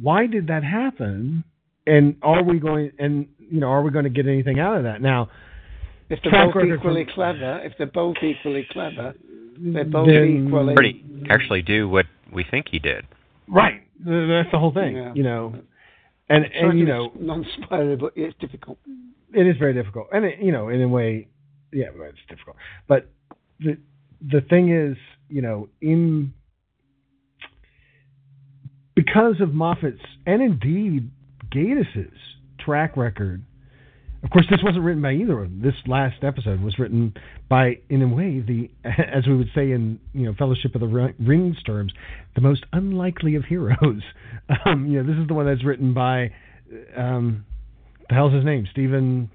why 0.00 0.26
did 0.26 0.46
that 0.46 0.64
happen? 0.64 1.44
And 1.86 2.16
are 2.22 2.42
we 2.42 2.58
going 2.58 2.92
and 2.98 3.28
you 3.38 3.60
know 3.60 3.68
are 3.68 3.82
we 3.82 3.90
going 3.90 4.04
to 4.04 4.10
get 4.10 4.26
anything 4.26 4.60
out 4.60 4.76
of 4.76 4.84
that 4.84 5.02
now? 5.02 5.28
If 6.10 6.20
they're 6.22 6.32
track 6.32 6.52
both 6.52 6.64
equally 6.64 7.04
from- 7.04 7.14
clever, 7.14 7.60
if 7.64 7.72
they're 7.78 7.86
both 7.86 8.16
equally 8.22 8.66
clever, 8.70 9.14
they're 9.58 9.84
both 9.84 10.08
Then- 10.08 10.46
equally. 10.46 10.74
Pretty 10.74 11.04
actually 11.30 11.62
do 11.62 11.88
what 11.88 12.06
we 12.32 12.44
think 12.44 12.68
he 12.70 12.78
did. 12.78 13.06
Right. 13.48 13.82
That's 13.98 14.50
the 14.50 14.58
whole 14.58 14.72
thing. 14.72 14.96
Yeah. 14.96 15.14
You 15.14 15.22
know. 15.22 15.54
And 16.28 16.44
and 16.44 16.78
you 16.78 16.84
know 16.84 17.10
non-spoiler, 17.18 17.96
but 17.96 18.12
it's 18.16 18.36
difficult. 18.38 18.78
it 19.32 19.46
is 19.46 19.56
very 19.58 19.74
difficult, 19.74 20.08
and 20.12 20.24
it, 20.24 20.38
you 20.40 20.52
know, 20.52 20.68
in 20.68 20.80
a 20.82 20.88
way, 20.88 21.28
yeah, 21.72 21.86
it's 21.94 22.18
difficult. 22.28 22.56
But 22.86 23.08
the 23.58 23.76
the 24.20 24.40
thing 24.42 24.70
is, 24.70 24.96
you 25.28 25.42
know, 25.42 25.68
in 25.80 26.32
because 28.94 29.40
of 29.40 29.54
Moffat's 29.54 29.98
and 30.26 30.42
indeed 30.42 31.10
Gatiss's 31.50 32.16
track 32.58 32.96
record. 32.96 33.42
Of 34.22 34.28
course, 34.30 34.46
this 34.50 34.60
wasn't 34.62 34.84
written 34.84 35.00
by 35.00 35.12
either 35.12 35.42
of 35.42 35.50
them. 35.50 35.62
This 35.62 35.74
last 35.86 36.22
episode 36.22 36.60
was 36.60 36.78
written 36.78 37.14
by, 37.48 37.78
in 37.88 38.02
a 38.02 38.08
way, 38.08 38.40
the 38.40 38.70
as 38.84 39.26
we 39.26 39.34
would 39.36 39.50
say 39.54 39.70
in 39.70 39.98
you 40.12 40.26
know 40.26 40.34
Fellowship 40.34 40.74
of 40.74 40.82
the 40.82 41.14
Rings 41.18 41.62
terms, 41.62 41.92
the 42.34 42.40
most 42.40 42.64
unlikely 42.72 43.34
of 43.36 43.44
heroes. 43.44 44.02
Um, 44.64 44.86
you 44.88 45.00
know, 45.00 45.08
this 45.08 45.20
is 45.20 45.28
the 45.28 45.34
one 45.34 45.46
that's 45.46 45.64
written 45.64 45.94
by, 45.94 46.32
um, 46.96 47.44
the 48.08 48.16
hell's 48.16 48.34
his 48.34 48.44
name? 48.44 48.66
Stephen 48.72 49.30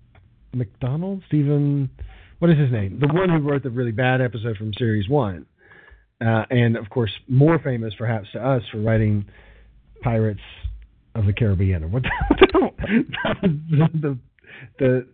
McDonald? 0.54 1.24
Stephen, 1.28 1.90
what 2.40 2.52
is 2.52 2.58
his 2.58 2.70
name? 2.70 3.00
The 3.00 3.08
one 3.08 3.30
who 3.30 3.38
wrote 3.38 3.64
the 3.64 3.70
really 3.70 3.94
bad 3.94 4.20
episode 4.20 4.58
from 4.58 4.74
series 4.78 5.08
one, 5.08 5.46
uh, 6.20 6.44
and 6.50 6.76
of 6.76 6.90
course 6.90 7.12
more 7.30 7.60
famous 7.60 7.94
perhaps 7.98 8.28
to 8.34 8.46
us 8.46 8.62
for 8.72 8.80
writing 8.80 9.26
Pirates 10.02 10.42
of 11.16 11.26
the 11.26 11.34
Caribbean 11.34 11.84
or 11.86 11.88
what 11.88 12.04
the 12.04 12.10
the, 13.42 13.88
the, 13.94 14.20
the 14.80 15.08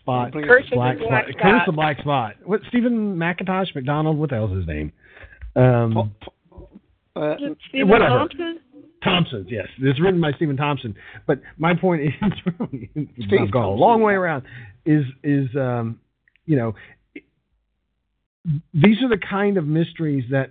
spot 0.00 0.32
Curse 0.32 0.64
of 0.64 0.70
the 0.70 0.76
black 0.76 0.98
Black 0.98 1.24
spot, 1.24 1.30
Spot. 1.30 1.42
curse 1.42 1.62
the 1.66 1.72
black 1.72 1.98
spot. 2.00 2.34
What 2.44 2.60
Stephen 2.68 3.16
McIntosh 3.16 3.74
McDonald? 3.74 4.18
What 4.18 4.30
the 4.30 4.36
hell's 4.36 4.56
his 4.56 4.66
name? 4.66 4.92
Um, 5.56 6.14
Uh, 7.16 7.34
Stephen 7.68 7.88
whatever. 7.88 8.18
Thompson? 8.18 8.60
Thompson, 9.02 9.46
yes, 9.48 9.66
it's 9.80 9.98
written 10.00 10.20
by 10.20 10.32
Stephen 10.32 10.56
Thompson. 10.58 10.94
But 11.26 11.40
my 11.56 11.74
point 11.74 12.02
is, 12.02 12.10
really, 12.58 12.90
Steve 13.26 13.40
I've 13.44 13.50
gone 13.50 13.64
a 13.64 13.70
long 13.70 14.02
way 14.02 14.12
around. 14.12 14.44
Is 14.84 15.04
is 15.24 15.48
um, 15.56 16.00
you 16.46 16.56
know, 16.56 16.74
these 18.74 19.02
are 19.02 19.08
the 19.08 19.18
kind 19.18 19.56
of 19.56 19.66
mysteries 19.66 20.24
that, 20.30 20.50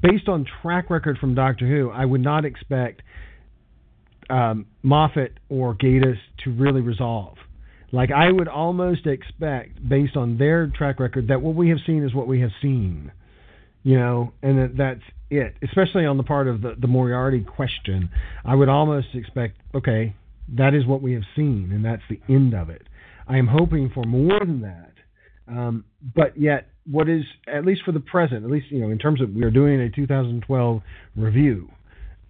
based 0.00 0.28
on 0.28 0.46
track 0.62 0.90
record 0.90 1.18
from 1.18 1.34
Doctor 1.34 1.66
Who, 1.66 1.90
I 1.90 2.04
would 2.04 2.20
not 2.22 2.44
expect 2.44 3.02
um, 4.30 4.66
Moffat 4.82 5.32
or 5.48 5.74
Gatiss 5.74 6.18
to 6.44 6.50
really 6.52 6.80
resolve. 6.80 7.36
Like 7.90 8.10
I 8.10 8.30
would 8.30 8.48
almost 8.48 9.06
expect, 9.06 9.86
based 9.88 10.16
on 10.16 10.38
their 10.38 10.66
track 10.66 11.00
record, 11.00 11.28
that 11.28 11.40
what 11.40 11.54
we 11.54 11.70
have 11.70 11.78
seen 11.86 12.04
is 12.04 12.14
what 12.14 12.28
we 12.28 12.40
have 12.40 12.50
seen 12.60 13.12
you 13.82 13.98
know, 13.98 14.32
and 14.42 14.58
that 14.58 14.76
that's 14.76 15.10
it. 15.30 15.54
Especially 15.62 16.04
on 16.04 16.16
the 16.16 16.22
part 16.22 16.48
of 16.48 16.62
the, 16.62 16.74
the 16.78 16.86
Moriarty 16.86 17.40
question, 17.40 18.10
I 18.44 18.54
would 18.54 18.68
almost 18.68 19.08
expect, 19.14 19.56
okay, 19.74 20.14
that 20.56 20.74
is 20.74 20.86
what 20.86 21.02
we 21.02 21.14
have 21.14 21.22
seen, 21.36 21.70
and 21.72 21.84
that's 21.84 22.02
the 22.10 22.20
end 22.28 22.54
of 22.54 22.70
it. 22.70 22.82
I 23.26 23.38
am 23.38 23.46
hoping 23.46 23.90
for 23.92 24.04
more 24.04 24.38
than 24.40 24.62
that, 24.62 24.92
Um, 25.48 25.84
but 26.14 26.38
yet, 26.38 26.68
what 26.90 27.08
is 27.08 27.24
at 27.46 27.64
least 27.64 27.82
for 27.84 27.92
the 27.92 28.00
present, 28.00 28.44
at 28.44 28.50
least 28.50 28.66
you 28.70 28.80
know, 28.80 28.90
in 28.90 28.98
terms 28.98 29.20
of 29.22 29.30
we 29.30 29.42
are 29.42 29.50
doing 29.50 29.80
a 29.80 29.90
2012 29.90 30.82
review. 31.16 31.68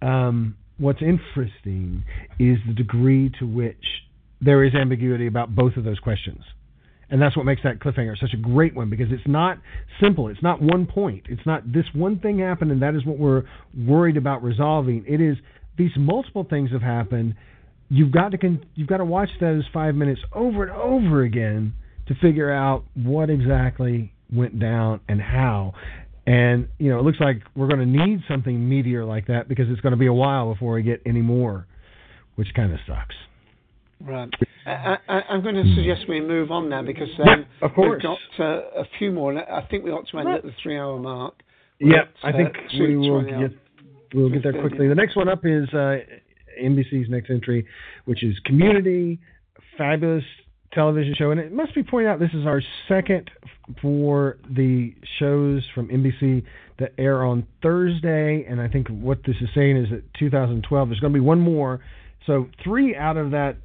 Um, 0.01 0.55
what's 0.77 1.01
interesting 1.01 2.05
is 2.39 2.57
the 2.67 2.73
degree 2.73 3.31
to 3.39 3.45
which 3.45 3.85
there 4.41 4.63
is 4.63 4.73
ambiguity 4.73 5.27
about 5.27 5.53
both 5.55 5.75
of 5.77 5.83
those 5.83 5.99
questions. 5.99 6.41
And 7.11 7.21
that's 7.21 7.35
what 7.35 7.45
makes 7.45 7.63
that 7.63 7.79
cliffhanger 7.79 8.17
such 8.19 8.33
a 8.33 8.37
great 8.37 8.75
one 8.75 8.89
because 8.89 9.07
it's 9.11 9.27
not 9.27 9.57
simple. 10.01 10.27
It's 10.27 10.43
not 10.43 10.61
one 10.61 10.85
point. 10.85 11.25
It's 11.27 11.45
not 11.45 11.71
this 11.71 11.85
one 11.93 12.19
thing 12.19 12.39
happened 12.39 12.71
and 12.71 12.81
that 12.81 12.93
is 12.93 13.03
what 13.05 13.17
we're 13.17 13.43
worried 13.75 14.17
about 14.17 14.43
resolving. 14.43 15.05
It 15.07 15.19
is 15.19 15.37
these 15.77 15.91
multiple 15.97 16.45
things 16.47 16.71
have 16.71 16.81
happened. 16.81 17.35
You've 17.89 18.11
got 18.11 18.31
to 18.31 18.37
con- 18.37 18.63
you've 18.75 18.87
got 18.87 18.97
to 18.97 19.05
watch 19.05 19.29
those 19.39 19.63
five 19.73 19.95
minutes 19.95 20.21
over 20.33 20.63
and 20.63 20.71
over 20.71 21.23
again 21.23 21.73
to 22.07 22.15
figure 22.15 22.51
out 22.51 22.83
what 22.93 23.31
exactly 23.31 24.13
went 24.31 24.59
down 24.59 24.99
and 25.07 25.19
how. 25.19 25.73
And 26.27 26.67
you 26.77 26.91
know, 26.91 26.99
it 26.99 27.03
looks 27.03 27.19
like 27.19 27.41
we're 27.55 27.67
going 27.67 27.79
to 27.79 27.85
need 27.87 28.19
something 28.27 28.69
meteor 28.69 29.03
like 29.03 29.27
that 29.27 29.47
because 29.47 29.65
it's 29.69 29.81
going 29.81 29.93
to 29.93 29.97
be 29.97 30.05
a 30.05 30.13
while 30.13 30.53
before 30.53 30.73
we 30.73 30.83
get 30.83 31.01
any 31.07 31.21
more, 31.21 31.65
which 32.35 32.49
kind 32.53 32.71
of 32.71 32.79
sucks. 32.85 33.15
Right. 34.01 34.29
I, 34.65 34.97
I, 35.07 35.21
I'm 35.29 35.41
going 35.43 35.55
to 35.55 35.75
suggest 35.75 36.07
we 36.07 36.21
move 36.21 36.51
on 36.51 36.69
now 36.69 36.81
because 36.81 37.09
um, 37.19 37.25
Yeah, 37.27 37.67
of 37.67 37.73
course. 37.73 38.01
we've 38.01 38.01
got 38.01 38.45
uh, 38.45 38.81
a 38.81 38.85
few 38.97 39.11
more. 39.11 39.37
I 39.37 39.67
think 39.67 39.83
we 39.83 39.91
ought 39.91 40.07
to 40.09 40.19
end 40.19 40.29
at 40.29 40.43
the 40.43 40.53
three-hour 40.61 40.99
mark. 40.99 41.35
Yeah, 41.79 42.03
But, 42.21 42.27
I 42.27 42.31
think 42.31 42.55
uh, 42.55 42.77
we 42.79 42.95
will 42.97 43.23
get 43.23 43.51
we'll 44.13 44.29
get 44.29 44.43
there 44.43 44.59
quickly. 44.59 44.87
The 44.87 44.95
next 44.95 45.15
one 45.15 45.29
up 45.29 45.45
is 45.45 45.69
uh, 45.73 45.97
NBC's 46.61 47.09
next 47.09 47.29
entry, 47.29 47.65
which 48.05 48.23
is 48.23 48.37
Community, 48.45 49.19
fabulous 49.77 50.23
television 50.73 51.15
show, 51.17 51.31
and 51.31 51.39
it 51.39 51.51
must 51.51 51.73
be 51.73 51.83
pointed 51.83 52.09
out 52.09 52.19
this 52.19 52.33
is 52.33 52.45
our 52.45 52.61
second 52.87 53.31
for 53.81 54.37
the 54.49 54.93
shows 55.17 55.63
from 55.73 55.87
NBC 55.87 56.43
that 56.79 56.93
air 56.97 57.25
on 57.25 57.45
Thursday, 57.61 58.45
and 58.47 58.61
I 58.61 58.67
think 58.67 58.87
what 58.89 59.19
this 59.25 59.35
is 59.41 59.49
saying 59.55 59.77
is 59.77 59.89
that 59.89 60.03
2012 60.19 60.89
there's 60.89 60.99
going 60.99 61.13
to 61.13 61.17
be 61.17 61.25
one 61.25 61.39
more, 61.39 61.81
so 62.27 62.47
three 62.63 62.95
out 62.95 63.17
of 63.17 63.31
that 63.31 63.57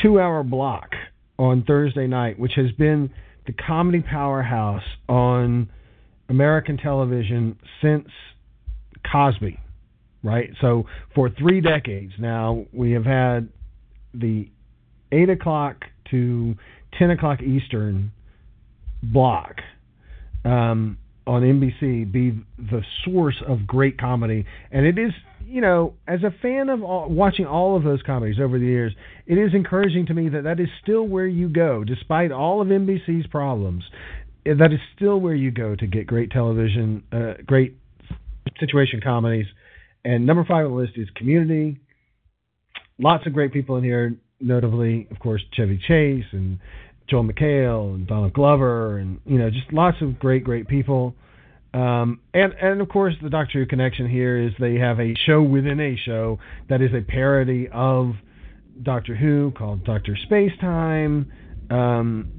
two-hour 0.00 0.42
block 0.44 0.90
on 1.38 1.64
Thursday 1.64 2.06
night, 2.06 2.38
which 2.38 2.52
has 2.56 2.70
been 2.72 3.10
the 3.46 3.52
comedy 3.52 4.00
powerhouse 4.00 4.82
on 5.08 5.68
American 6.28 6.76
television 6.76 7.58
since 7.82 8.08
Cosby, 9.10 9.58
right? 10.22 10.50
So 10.60 10.86
for 11.14 11.28
three 11.30 11.60
decades 11.60 12.12
now, 12.18 12.66
we 12.72 12.92
have 12.92 13.04
had 13.04 13.48
the 14.14 14.48
eight 15.10 15.30
o'clock 15.30 15.84
to 16.10 16.54
ten 16.98 17.10
o'clock 17.10 17.40
Eastern 17.42 18.12
block 19.02 19.56
um, 20.44 20.98
on 21.26 21.42
NBC 21.42 22.10
be 22.10 22.32
the 22.58 22.82
source 23.04 23.40
of 23.46 23.66
great 23.66 23.98
comedy, 23.98 24.44
and 24.70 24.86
it 24.86 24.98
is. 24.98 25.12
You 25.44 25.60
know, 25.60 25.94
as 26.08 26.20
a 26.22 26.30
fan 26.40 26.70
of 26.70 26.82
all, 26.82 27.10
watching 27.10 27.44
all 27.44 27.76
of 27.76 27.82
those 27.82 28.00
comedies 28.02 28.40
over 28.40 28.58
the 28.58 28.64
years, 28.64 28.94
it 29.26 29.34
is 29.34 29.52
encouraging 29.52 30.06
to 30.06 30.14
me 30.14 30.30
that 30.30 30.44
that 30.44 30.58
is 30.58 30.68
still 30.82 31.02
where 31.06 31.26
you 31.26 31.50
go, 31.50 31.84
despite 31.84 32.32
all 32.32 32.62
of 32.62 32.68
NBC's 32.68 33.26
problems. 33.26 33.84
eh, 34.46 34.54
That 34.58 34.72
is 34.72 34.78
still 34.96 35.20
where 35.20 35.34
you 35.34 35.50
go 35.50 35.76
to 35.76 35.86
get 35.86 36.06
great 36.06 36.30
television, 36.30 37.02
uh, 37.12 37.34
great 37.44 37.76
situation 38.60 39.00
comedies. 39.02 39.46
And 40.04 40.26
number 40.26 40.44
five 40.44 40.64
on 40.64 40.72
the 40.72 40.76
list 40.78 40.94
is 40.96 41.08
Community. 41.16 41.78
Lots 42.98 43.26
of 43.26 43.34
great 43.34 43.52
people 43.52 43.76
in 43.76 43.84
here, 43.84 44.16
notably, 44.40 45.06
of 45.10 45.18
course, 45.18 45.42
Chevy 45.52 45.78
Chase 45.86 46.24
and 46.32 46.58
Joel 47.08 47.24
McHale 47.24 47.94
and 47.94 48.06
Donald 48.06 48.32
Glover, 48.32 48.98
and 48.98 49.20
you 49.24 49.38
know, 49.38 49.50
just 49.50 49.72
lots 49.72 49.98
of 50.00 50.18
great, 50.18 50.44
great 50.44 50.68
people. 50.68 51.14
Um, 51.74 52.20
and 52.34 52.52
and 52.60 52.80
of 52.80 52.88
course, 52.88 53.14
the 53.22 53.30
Doctor 53.30 53.60
Who 53.60 53.66
connection 53.66 54.08
here 54.08 54.36
is 54.36 54.52
they 54.60 54.76
have 54.76 55.00
a 55.00 55.14
show 55.26 55.42
within 55.42 55.80
a 55.80 55.96
show 55.96 56.38
that 56.68 56.82
is 56.82 56.90
a 56.94 57.00
parody 57.00 57.68
of 57.72 58.14
Doctor 58.82 59.14
Who 59.14 59.52
called 59.56 59.84
Doctor 59.84 60.16
Space 60.24 60.52
Time. 60.60 61.32
Um, 61.70 62.32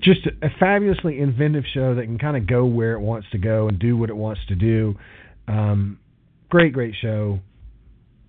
just 0.00 0.20
a 0.26 0.48
fabulously 0.58 1.20
inventive 1.20 1.64
show 1.72 1.94
that 1.94 2.04
can 2.04 2.18
kind 2.18 2.36
of 2.36 2.46
go 2.46 2.64
where 2.64 2.92
it 2.92 3.00
wants 3.00 3.28
to 3.32 3.38
go 3.38 3.68
and 3.68 3.78
do 3.78 3.96
what 3.96 4.08
it 4.08 4.16
wants 4.16 4.40
to 4.48 4.54
do. 4.54 4.94
Um, 5.46 5.98
great, 6.48 6.72
great 6.72 6.94
show. 7.00 7.40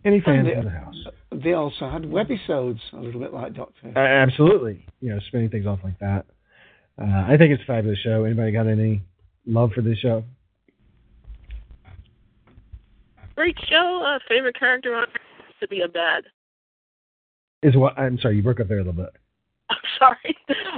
Any 0.03 0.21
fans 0.21 0.47
And 0.49 0.59
of 0.59 0.63
the 0.65 0.69
house? 0.69 0.95
They 1.31 1.53
also 1.53 1.89
had 1.89 2.03
webisodes, 2.03 2.79
a 2.93 2.97
little 2.97 3.21
bit 3.21 3.33
like 3.33 3.53
Doctor. 3.53 3.73
Who. 3.83 3.89
Uh, 3.95 3.99
absolutely. 3.99 4.85
You 4.99 5.09
know, 5.13 5.19
spinning 5.27 5.49
things 5.49 5.67
off 5.67 5.79
like 5.83 5.99
that. 5.99 6.25
Uh, 6.99 7.05
I 7.05 7.35
think 7.37 7.51
it's 7.53 7.61
a 7.63 7.65
fabulous 7.65 7.99
show. 8.03 8.23
Anybody 8.23 8.51
got 8.51 8.67
any 8.67 9.01
love 9.45 9.71
for 9.73 9.81
this 9.81 9.97
show? 9.99 10.23
Great 13.35 13.57
show. 13.69 14.03
Uh, 14.05 14.19
favorite 14.27 14.57
character 14.59 14.95
on 14.95 15.07
to 15.61 15.67
be 15.67 15.81
a 15.81 15.87
bad. 15.87 16.23
Is 17.63 17.75
what 17.75 17.97
I'm 17.97 18.17
sorry, 18.19 18.37
you 18.37 18.43
broke 18.43 18.59
up 18.59 18.67
there 18.67 18.79
a 18.79 18.83
little 18.83 18.93
bit. 18.93 19.09
I'm 19.69 19.77
sorry. 19.99 20.37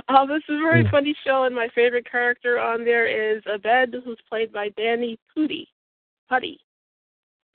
Um, 0.09 0.27
this 0.27 0.43
is 0.49 0.55
a 0.59 0.61
very 0.61 0.83
Yeah. 0.83 0.91
funny 0.91 1.15
show, 1.25 1.43
and 1.45 1.55
my 1.55 1.69
favorite 1.73 2.09
character 2.09 2.59
on 2.59 2.83
there 2.83 3.07
is 3.07 3.41
Abed, 3.51 3.95
who's 4.03 4.19
played 4.27 4.51
by 4.51 4.69
Danny 4.77 5.17
Pudi. 5.35 5.67
Putty. 6.29 6.59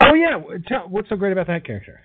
Oh 0.01 0.15
yeah, 0.15 0.41
tell, 0.69 0.89
what's 0.89 1.09
so 1.09 1.17
great 1.17 1.33
about 1.33 1.47
that 1.49 1.65
character? 1.65 2.01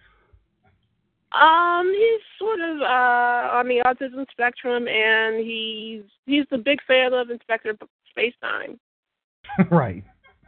Um, 1.34 1.94
he's 1.98 2.22
sort 2.38 2.60
of 2.60 2.82
uh 2.82 3.58
on 3.58 3.68
the 3.68 3.82
autism 3.86 4.26
spectrum, 4.32 4.88
and 4.88 5.46
he's 5.46 6.04
he's 6.26 6.46
the 6.52 6.58
big 6.58 6.80
fan 6.86 7.14
of 7.14 7.30
Inspector 7.30 7.74
Space 8.10 8.34
Time. 8.42 8.80
right, 9.72 10.04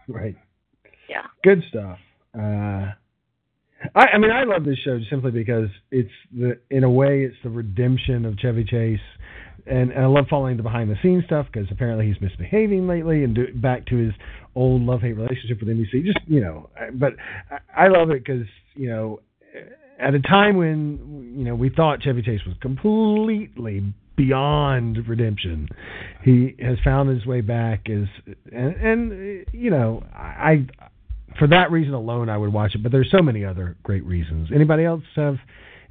right. 0.07 0.35
Yeah. 1.09 1.27
Good 1.43 1.63
stuff. 1.69 1.97
Uh, 2.37 2.91
I, 3.95 4.05
I 4.13 4.17
mean, 4.17 4.31
I 4.31 4.43
love 4.43 4.65
this 4.65 4.77
show 4.83 4.99
simply 5.09 5.31
because 5.31 5.69
it's 5.91 6.09
the, 6.31 6.59
in 6.69 6.83
a 6.83 6.89
way, 6.89 7.23
it's 7.23 7.35
the 7.43 7.49
redemption 7.49 8.25
of 8.25 8.39
Chevy 8.39 8.63
Chase, 8.63 8.99
and, 9.65 9.91
and 9.91 10.03
I 10.03 10.07
love 10.07 10.25
following 10.29 10.57
the 10.57 10.63
behind 10.63 10.89
the 10.89 10.95
scenes 11.01 11.25
stuff 11.25 11.47
because 11.51 11.67
apparently 11.71 12.07
he's 12.07 12.19
misbehaving 12.21 12.87
lately 12.87 13.23
and 13.23 13.35
do, 13.35 13.53
back 13.55 13.85
to 13.87 13.97
his 13.97 14.13
old 14.55 14.81
love 14.81 15.01
hate 15.01 15.13
relationship 15.13 15.59
with 15.59 15.69
NBC. 15.69 16.05
Just 16.05 16.19
you 16.27 16.41
know, 16.41 16.69
but 16.93 17.13
I, 17.49 17.85
I 17.85 17.87
love 17.87 18.09
it 18.09 18.23
because 18.23 18.47
you 18.75 18.89
know, 18.89 19.19
at 19.99 20.13
a 20.13 20.19
time 20.19 20.57
when 20.57 21.33
you 21.35 21.45
know 21.45 21.55
we 21.55 21.69
thought 21.69 22.01
Chevy 22.01 22.21
Chase 22.21 22.41
was 22.45 22.55
completely 22.61 23.93
beyond 24.15 25.07
redemption, 25.07 25.67
he 26.23 26.55
has 26.59 26.77
found 26.83 27.09
his 27.09 27.25
way 27.25 27.41
back 27.41 27.89
as 27.89 28.07
and, 28.51 28.75
and 28.75 29.45
you 29.51 29.69
know 29.69 30.03
I 30.13 30.67
for 31.39 31.47
that 31.47 31.71
reason 31.71 31.93
alone 31.93 32.29
I 32.29 32.37
would 32.37 32.53
watch 32.53 32.75
it. 32.75 32.83
But 32.83 32.91
there's 32.91 33.11
so 33.15 33.23
many 33.23 33.45
other 33.45 33.77
great 33.83 34.05
reasons. 34.05 34.49
Anybody 34.53 34.85
else 34.85 35.03
have 35.15 35.35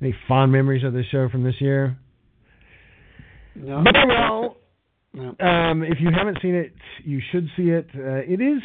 any 0.01 0.15
fond 0.29 0.53
memories 0.53 0.85
of 0.85 0.93
this 0.93 1.07
show 1.11 1.29
from 1.29 1.45
this 1.45 1.61
year? 1.61 1.97
No. 3.55 3.83
Very 3.83 4.07
well. 4.07 4.57
No. 5.15 5.47
Um, 5.47 5.83
if 5.83 5.99
you 6.01 6.09
haven't 6.17 6.39
seen 6.41 6.55
it, 6.55 6.73
you 7.05 7.21
should 7.31 7.49
see 7.57 7.65
it. 7.65 7.89
Uh, 7.95 8.23
it 8.27 8.41
is 8.41 8.63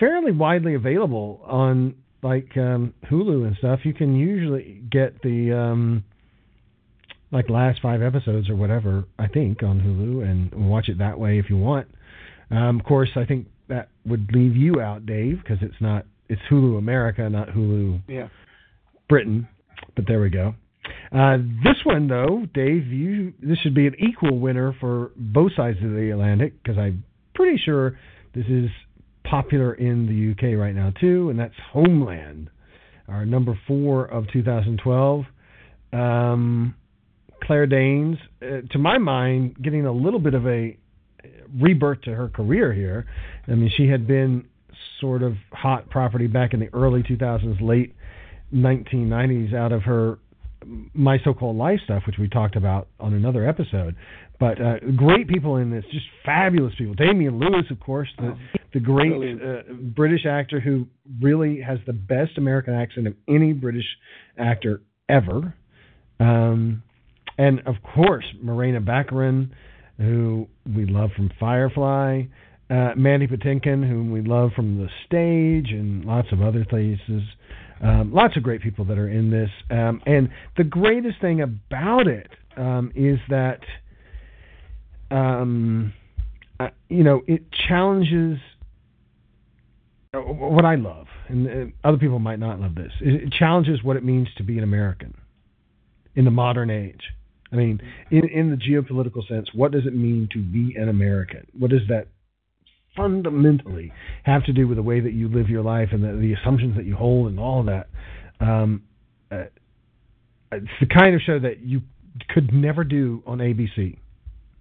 fairly 0.00 0.32
widely 0.32 0.74
available 0.74 1.42
on 1.44 1.94
like 2.24 2.56
um, 2.56 2.94
Hulu 3.10 3.46
and 3.46 3.56
stuff. 3.58 3.80
You 3.84 3.92
can 3.92 4.16
usually 4.16 4.82
get 4.90 5.22
the 5.22 5.52
um, 5.52 6.04
like 7.30 7.50
last 7.50 7.80
five 7.82 8.02
episodes 8.02 8.48
or 8.48 8.56
whatever. 8.56 9.04
I 9.18 9.28
think 9.28 9.62
on 9.62 9.80
Hulu 9.80 10.28
and 10.28 10.68
watch 10.70 10.88
it 10.88 10.98
that 10.98 11.20
way 11.20 11.38
if 11.38 11.50
you 11.50 11.58
want. 11.58 11.86
Um, 12.50 12.80
of 12.80 12.86
course, 12.86 13.10
I 13.14 13.26
think 13.26 13.48
that 13.68 13.90
would 14.06 14.30
leave 14.32 14.56
you 14.56 14.80
out, 14.80 15.04
Dave, 15.06 15.38
because 15.42 15.58
it's 15.60 15.80
not 15.80 16.06
it's 16.28 16.40
Hulu 16.50 16.78
America, 16.78 17.28
not 17.28 17.48
Hulu 17.48 18.00
Yeah. 18.08 18.28
Britain. 19.08 19.46
But 19.94 20.06
there 20.08 20.20
we 20.20 20.30
go. 20.30 20.54
Uh, 21.12 21.36
this 21.62 21.76
one, 21.84 22.08
though, 22.08 22.46
Dave, 22.54 22.86
you 22.86 23.34
this 23.42 23.58
should 23.58 23.74
be 23.74 23.86
an 23.86 23.94
equal 23.98 24.38
winner 24.38 24.74
for 24.80 25.12
both 25.16 25.52
sides 25.54 25.78
of 25.84 25.90
the 25.90 26.10
Atlantic 26.10 26.62
because 26.62 26.78
I'm 26.78 27.04
pretty 27.34 27.60
sure 27.62 27.98
this 28.34 28.46
is 28.46 28.70
popular 29.24 29.74
in 29.74 30.06
the 30.06 30.32
UK 30.32 30.58
right 30.58 30.74
now 30.74 30.92
too, 31.00 31.30
and 31.30 31.38
that's 31.38 31.54
Homeland, 31.72 32.50
our 33.08 33.26
number 33.26 33.58
four 33.66 34.06
of 34.06 34.28
2012. 34.32 35.24
Um, 35.92 36.74
Claire 37.42 37.66
Danes, 37.66 38.18
uh, 38.42 38.60
to 38.70 38.78
my 38.78 38.98
mind, 38.98 39.56
getting 39.62 39.86
a 39.86 39.92
little 39.92 40.20
bit 40.20 40.34
of 40.34 40.46
a 40.46 40.76
rebirth 41.60 42.02
to 42.02 42.14
her 42.14 42.28
career 42.28 42.72
here. 42.72 43.06
I 43.46 43.52
mean, 43.52 43.70
she 43.76 43.88
had 43.88 44.06
been 44.06 44.46
sort 45.00 45.22
of 45.22 45.34
hot 45.52 45.88
property 45.90 46.26
back 46.26 46.54
in 46.54 46.60
the 46.60 46.68
early 46.72 47.02
2000s, 47.02 47.60
late 47.60 47.94
1990s, 48.54 49.54
out 49.54 49.72
of 49.72 49.82
her 49.82 50.18
my 50.94 51.18
so-called 51.22 51.56
life 51.56 51.80
stuff, 51.84 52.04
which 52.06 52.16
we 52.18 52.28
talked 52.28 52.56
about 52.56 52.88
on 52.98 53.12
another 53.12 53.46
episode. 53.46 53.94
But 54.40 54.60
uh, 54.60 54.78
great 54.96 55.28
people 55.28 55.56
in 55.56 55.70
this, 55.70 55.84
just 55.92 56.06
fabulous 56.24 56.74
people. 56.76 56.94
Damian 56.94 57.38
Lewis, 57.38 57.66
of 57.70 57.78
course, 57.80 58.08
the 58.18 58.36
the 58.72 58.80
great 58.80 59.12
uh, 59.12 59.72
British 59.72 60.26
actor 60.26 60.58
who 60.58 60.86
really 61.22 61.60
has 61.60 61.78
the 61.86 61.92
best 61.92 62.36
American 62.36 62.74
accent 62.74 63.06
of 63.06 63.14
any 63.28 63.52
British 63.52 63.86
actor 64.36 64.82
ever. 65.08 65.54
Um, 66.18 66.82
and 67.38 67.60
of 67.66 67.76
course, 67.94 68.24
Morena 68.42 68.80
Baccarin, 68.80 69.50
who 69.98 70.48
we 70.66 70.86
love 70.86 71.10
from 71.16 71.30
Firefly, 71.38 72.22
uh, 72.70 72.90
Mandy 72.96 73.26
Patinkin, 73.26 73.88
whom 73.88 74.10
we 74.10 74.22
love 74.22 74.50
from 74.56 74.78
the 74.78 74.88
stage 75.06 75.70
and 75.70 76.04
lots 76.04 76.28
of 76.32 76.42
other 76.42 76.64
places. 76.64 77.22
Um, 77.82 78.12
lots 78.12 78.36
of 78.36 78.42
great 78.42 78.62
people 78.62 78.84
that 78.86 78.98
are 78.98 79.08
in 79.08 79.30
this. 79.30 79.50
Um, 79.70 80.00
and 80.06 80.30
the 80.56 80.64
greatest 80.64 81.20
thing 81.20 81.42
about 81.42 82.06
it 82.06 82.28
um, 82.56 82.92
is 82.94 83.18
that, 83.28 83.60
um, 85.10 85.92
uh, 86.58 86.68
you 86.88 87.04
know, 87.04 87.22
it 87.26 87.42
challenges 87.68 88.38
what 90.12 90.64
I 90.64 90.76
love, 90.76 91.06
and 91.28 91.48
uh, 91.48 91.88
other 91.88 91.98
people 91.98 92.18
might 92.18 92.38
not 92.38 92.60
love 92.60 92.74
this. 92.74 92.92
It, 93.00 93.24
it 93.24 93.32
challenges 93.32 93.82
what 93.82 93.96
it 93.96 94.04
means 94.04 94.28
to 94.36 94.42
be 94.42 94.58
an 94.58 94.64
American 94.64 95.14
in 96.14 96.24
the 96.24 96.30
modern 96.30 96.70
age. 96.70 97.00
I 97.52 97.56
mean, 97.56 97.80
in, 98.10 98.28
in 98.28 98.50
the 98.50 98.56
geopolitical 98.56 99.26
sense, 99.28 99.48
what 99.54 99.72
does 99.72 99.86
it 99.86 99.94
mean 99.94 100.28
to 100.32 100.38
be 100.40 100.76
an 100.76 100.88
American? 100.88 101.46
What 101.56 101.70
does 101.70 101.82
that 101.88 102.08
fundamentally 102.96 103.92
have 104.24 104.44
to 104.44 104.52
do 104.52 104.68
with 104.68 104.76
the 104.76 104.82
way 104.82 105.00
that 105.00 105.12
you 105.12 105.28
live 105.28 105.48
your 105.48 105.62
life 105.62 105.88
and 105.92 106.02
the, 106.02 106.12
the 106.20 106.34
assumptions 106.34 106.76
that 106.76 106.84
you 106.84 106.96
hold 106.96 107.28
and 107.28 107.38
all 107.38 107.60
of 107.60 107.66
that? 107.66 107.88
Um, 108.40 108.82
uh, 109.30 109.44
it's 110.52 110.66
the 110.80 110.86
kind 110.86 111.14
of 111.14 111.20
show 111.20 111.38
that 111.38 111.60
you 111.60 111.82
could 112.28 112.52
never 112.52 112.84
do 112.84 113.22
on 113.26 113.38
ABC. 113.38 113.98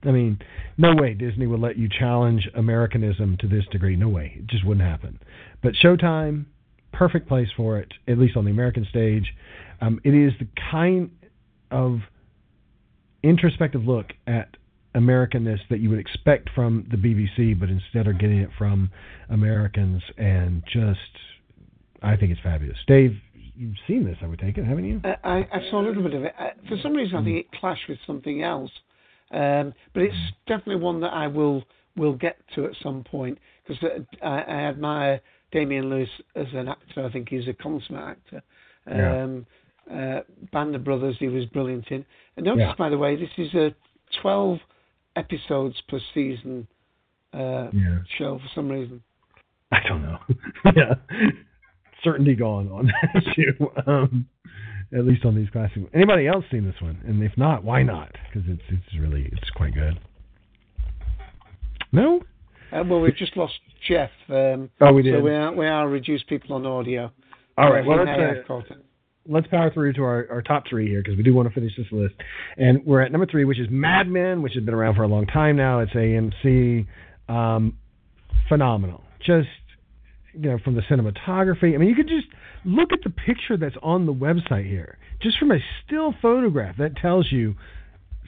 I 0.06 0.12
mean, 0.12 0.40
no 0.78 0.94
way 0.96 1.14
Disney 1.14 1.48
would 1.48 1.60
let 1.60 1.78
you 1.78 1.88
challenge 1.88 2.50
Americanism 2.56 3.38
to 3.40 3.48
this 3.48 3.66
degree. 3.72 3.96
No 3.96 4.10
way. 4.10 4.34
It 4.38 4.48
just 4.48 4.66
wouldn't 4.66 4.86
happen. 4.86 5.20
But 5.62 5.74
Showtime, 5.82 6.46
perfect 6.92 7.28
place 7.28 7.48
for 7.56 7.80
it, 7.80 7.92
at 8.08 8.18
least 8.18 8.38
on 8.38 8.46
the 8.46 8.52
American 8.52 8.86
stage. 8.90 9.34
Um, 9.82 10.00
it 10.04 10.14
is 10.14 10.34
the 10.40 10.48
kind 10.72 11.12
of 11.72 12.00
introspective 13.24 13.84
look 13.84 14.08
at 14.28 14.56
Americanness 14.96 15.60
that 15.70 15.80
you 15.80 15.90
would 15.90 16.00
expect 16.00 16.50
from 16.54 16.86
the 16.92 16.98
BBC, 16.98 17.60
but 17.60 17.70
instead 17.70 18.08
are 18.08 18.14
getting 18.14 18.40
it 18.40 18.50
from 18.58 18.92
Americans, 19.30 20.04
and 20.18 20.62
just 20.72 21.00
I 22.02 22.16
think 22.16 22.32
it's 22.32 22.42
fabulous. 22.42 22.78
Dave, 22.86 23.16
you've 23.56 23.76
seen 23.88 24.06
this, 24.06 24.18
I 24.22 24.28
would 24.28 24.40
take 24.40 24.58
it, 24.58 24.66
haven't 24.66 24.86
you? 24.86 25.02
I, 25.04 25.48
I 25.52 25.62
saw 25.72 25.82
a 25.82 25.86
little 25.88 26.04
bit 26.04 26.14
of 26.14 26.24
it. 26.24 26.34
Uh, 26.40 26.50
for 26.68 26.78
some 26.84 26.94
reason, 26.94 27.18
I 27.18 27.24
think 27.24 27.38
it 27.38 27.60
clashed 27.60 27.90
with 27.90 27.98
something 28.06 28.44
else, 28.44 28.72
um, 29.34 29.74
but 29.94 30.04
it's 30.04 30.16
definitely 30.48 30.78
one 30.82 31.02
that 31.02 31.14
I 31.14 31.28
will 31.28 31.64
will 31.96 32.14
get 32.14 32.38
to 32.56 32.66
at 32.66 32.72
some 32.82 33.04
point 33.04 33.38
because 33.68 33.84
uh, 33.84 34.26
I, 34.26 34.42
I 34.42 34.56
admire 34.70 35.22
Damian 35.52 35.90
Lewis 35.90 36.10
as 36.36 36.48
an 36.54 36.68
actor. 36.68 37.06
I 37.06 37.12
think 37.12 37.30
he's 37.30 37.48
a 37.48 37.54
consummate 37.54 38.18
actor. 38.18 38.44
Um, 38.88 39.46
uh, 39.92 40.22
Band 40.52 40.76
of 40.76 40.84
Brothers, 40.84 41.16
he 41.20 41.28
was 41.28 41.46
brilliant 41.46 41.88
in. 41.90 42.06
And 42.38 42.46
notice, 42.46 42.64
Yeah. 42.68 42.76
by 42.78 42.90
the 42.90 42.98
way, 42.98 43.16
this 43.16 43.30
is 43.38 43.54
a 43.54 43.76
12 44.22 44.60
episodes 45.16 45.76
per 45.88 46.00
season 46.14 46.68
uh, 47.34 47.68
Yeah. 47.74 48.00
show 48.18 48.40
for 48.40 48.48
some 48.56 48.70
reason. 48.70 49.04
I 49.72 49.80
don't 49.88 50.02
know. 50.04 50.20
yeah, 50.76 50.96
certainty 52.04 52.36
gone 52.36 52.70
on. 52.72 52.92
Um, 53.88 54.28
at 54.96 55.06
least 55.06 55.26
on 55.26 55.36
these 55.36 55.50
classic. 55.50 55.84
Anybody 55.94 56.28
else 56.28 56.46
seen 56.52 56.66
this 56.66 56.80
one? 56.82 57.00
And 57.06 57.22
if 57.24 57.32
not, 57.38 57.64
why 57.64 57.84
not? 57.84 58.12
Because 58.32 58.48
it's 58.50 58.62
it's 58.70 59.00
really 59.00 59.30
it's 59.32 59.50
quite 59.52 59.74
good. 59.74 60.00
No. 61.92 62.22
Uh, 62.72 62.84
well, 62.88 63.00
we've 63.00 63.16
just 63.16 63.38
lost 63.38 63.54
Jeff. 63.88 64.10
Um, 64.30 64.70
Oh, 64.82 64.94
we 64.94 65.04
did. 65.04 65.16
So 65.16 65.22
we 65.22 65.32
are, 65.32 65.54
we 65.54 65.68
are 65.68 65.88
reduced 65.88 66.28
people 66.28 66.56
on 66.56 66.66
audio. 66.66 67.12
All 67.58 67.72
right. 67.72 67.86
Well, 67.86 68.00
let's 68.04 68.50
uh, 68.50 68.76
let's 69.28 69.48
power 69.48 69.72
through 69.72 69.94
to 69.94 70.04
our, 70.04 70.28
our 70.30 70.42
top 70.42 70.64
three 70.68 70.88
here 70.90 71.02
because 71.02 71.16
we 71.18 71.24
do 71.24 71.34
want 71.34 71.48
to 71.48 71.54
finish 71.54 71.76
this 71.78 71.88
list. 71.92 72.16
And 72.58 72.84
we're 72.86 73.02
at 73.02 73.12
number 73.12 73.28
three, 73.28 73.46
which 73.46 73.60
is 73.60 73.68
Mad 73.70 74.08
Men, 74.08 74.42
which 74.42 74.54
has 74.54 74.64
been 74.64 74.74
around 74.74 74.96
for 74.96 75.04
a 75.04 75.08
long 75.08 75.26
time 75.28 75.56
now. 75.56 75.80
It's 75.80 75.94
AMC. 75.94 76.88
Um, 77.30 77.78
phenomenal. 78.50 79.02
Just 79.26 79.48
you 80.34 80.50
know, 80.50 80.58
from 80.64 80.76
the 80.76 80.82
cinematography. 80.82 81.74
I 81.74 81.78
mean, 81.78 81.90
you 81.90 81.96
could 81.96 82.08
just 82.08 82.28
look 82.66 82.92
at 82.92 83.00
the 83.04 83.10
picture 83.10 83.58
that's 83.58 83.76
on 83.82 84.06
the 84.06 84.14
website 84.14 84.68
here. 84.68 84.98
Just 85.22 85.38
from 85.38 85.52
a 85.52 85.60
still 85.86 86.14
photograph, 86.22 86.78
that 86.78 86.96
tells 86.98 87.32
you 87.32 87.56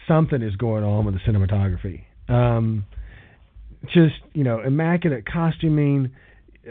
something 0.07 0.41
is 0.41 0.55
going 0.55 0.83
on 0.83 1.05
with 1.05 1.15
the 1.15 1.21
cinematography. 1.21 2.03
Um, 2.29 2.85
just 3.93 4.15
you 4.33 4.43
know, 4.43 4.61
immaculate 4.61 5.25
costuming. 5.25 6.11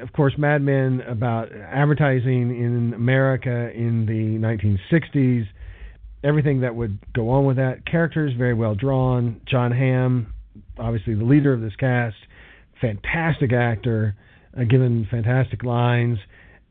Of 0.01 0.13
course, 0.13 0.35
Mad 0.37 0.63
Men 0.63 1.03
about 1.07 1.53
advertising 1.53 2.51
in 2.51 2.93
America 2.95 3.71
in 3.73 4.07
the 4.07 4.39
1960s. 4.39 5.47
Everything 6.25 6.63
that 6.63 6.75
would 6.75 6.99
go 7.13 7.31
on 7.31 7.45
with 7.45 7.57
that. 7.57 7.87
Characters 7.87 8.33
very 8.37 8.55
well 8.55 8.75
drawn. 8.75 9.41
Jon 9.47 9.71
Hamm, 9.71 10.33
obviously 10.79 11.15
the 11.15 11.25
leader 11.25 11.53
of 11.53 11.61
this 11.61 11.77
cast, 11.77 12.17
fantastic 12.81 13.53
actor, 13.53 14.17
uh, 14.59 14.65
given 14.65 15.07
fantastic 15.11 15.63
lines. 15.63 16.19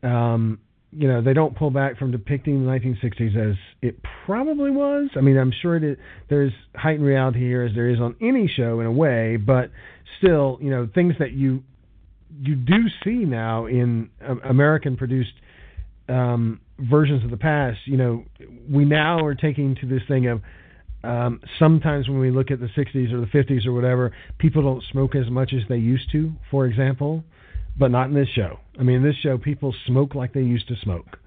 Um, 0.01 0.59
you 0.91 1.07
know, 1.07 1.21
they 1.21 1.33
don't 1.33 1.55
pull 1.55 1.71
back 1.71 1.97
from 1.97 2.11
depicting 2.11 2.65
the 2.65 2.71
1960s 2.71 3.51
as 3.51 3.55
it 3.81 3.97
probably 4.25 4.69
was. 4.69 5.09
I 5.15 5.21
mean, 5.21 5.37
I'm 5.37 5.51
sure 5.61 5.79
that 5.79 5.97
there's 6.29 6.53
heightened 6.75 7.05
reality 7.05 7.39
here 7.39 7.63
as 7.63 7.73
there 7.73 7.89
is 7.89 7.99
on 7.99 8.15
any 8.21 8.47
show 8.47 8.79
in 8.79 8.85
a 8.85 8.91
way, 8.91 9.37
but 9.37 9.71
still, 10.19 10.59
you 10.61 10.69
know, 10.69 10.87
things 10.93 11.15
that 11.19 11.31
you 11.31 11.63
you 12.41 12.55
do 12.55 12.85
see 13.03 13.25
now 13.25 13.67
in 13.67 14.09
uh, 14.27 14.35
American 14.43 14.97
produced 14.97 15.33
um, 16.09 16.59
versions 16.79 17.23
of 17.23 17.31
the 17.31 17.37
past. 17.37 17.79
You 17.85 17.97
know, 17.97 18.25
we 18.69 18.85
now 18.85 19.23
are 19.23 19.35
taking 19.35 19.75
to 19.75 19.87
this 19.87 20.01
thing 20.07 20.27
of 20.27 20.41
um, 21.03 21.41
sometimes 21.59 22.07
when 22.07 22.19
we 22.19 22.31
look 22.31 22.49
at 22.49 22.59
the 22.59 22.69
60s 22.77 23.11
or 23.11 23.19
the 23.19 23.27
50s 23.27 23.65
or 23.65 23.73
whatever, 23.73 24.15
people 24.37 24.61
don't 24.61 24.83
smoke 24.91 25.15
as 25.15 25.29
much 25.29 25.53
as 25.53 25.61
they 25.67 25.77
used 25.77 26.11
to, 26.13 26.31
for 26.49 26.65
example, 26.65 27.23
but 27.77 27.92
not 27.92 28.08
in 28.08 28.14
this 28.14 28.30
show. 28.30 28.60
I 28.80 28.84
mean, 28.84 28.98
in 28.98 29.03
this 29.03 29.16
show, 29.22 29.38
people 29.38 29.74
smoke 29.88 30.16
like 30.16 30.34
they 30.34 30.42
used 30.42 30.68
to 30.68 30.76
smoke, 30.82 31.18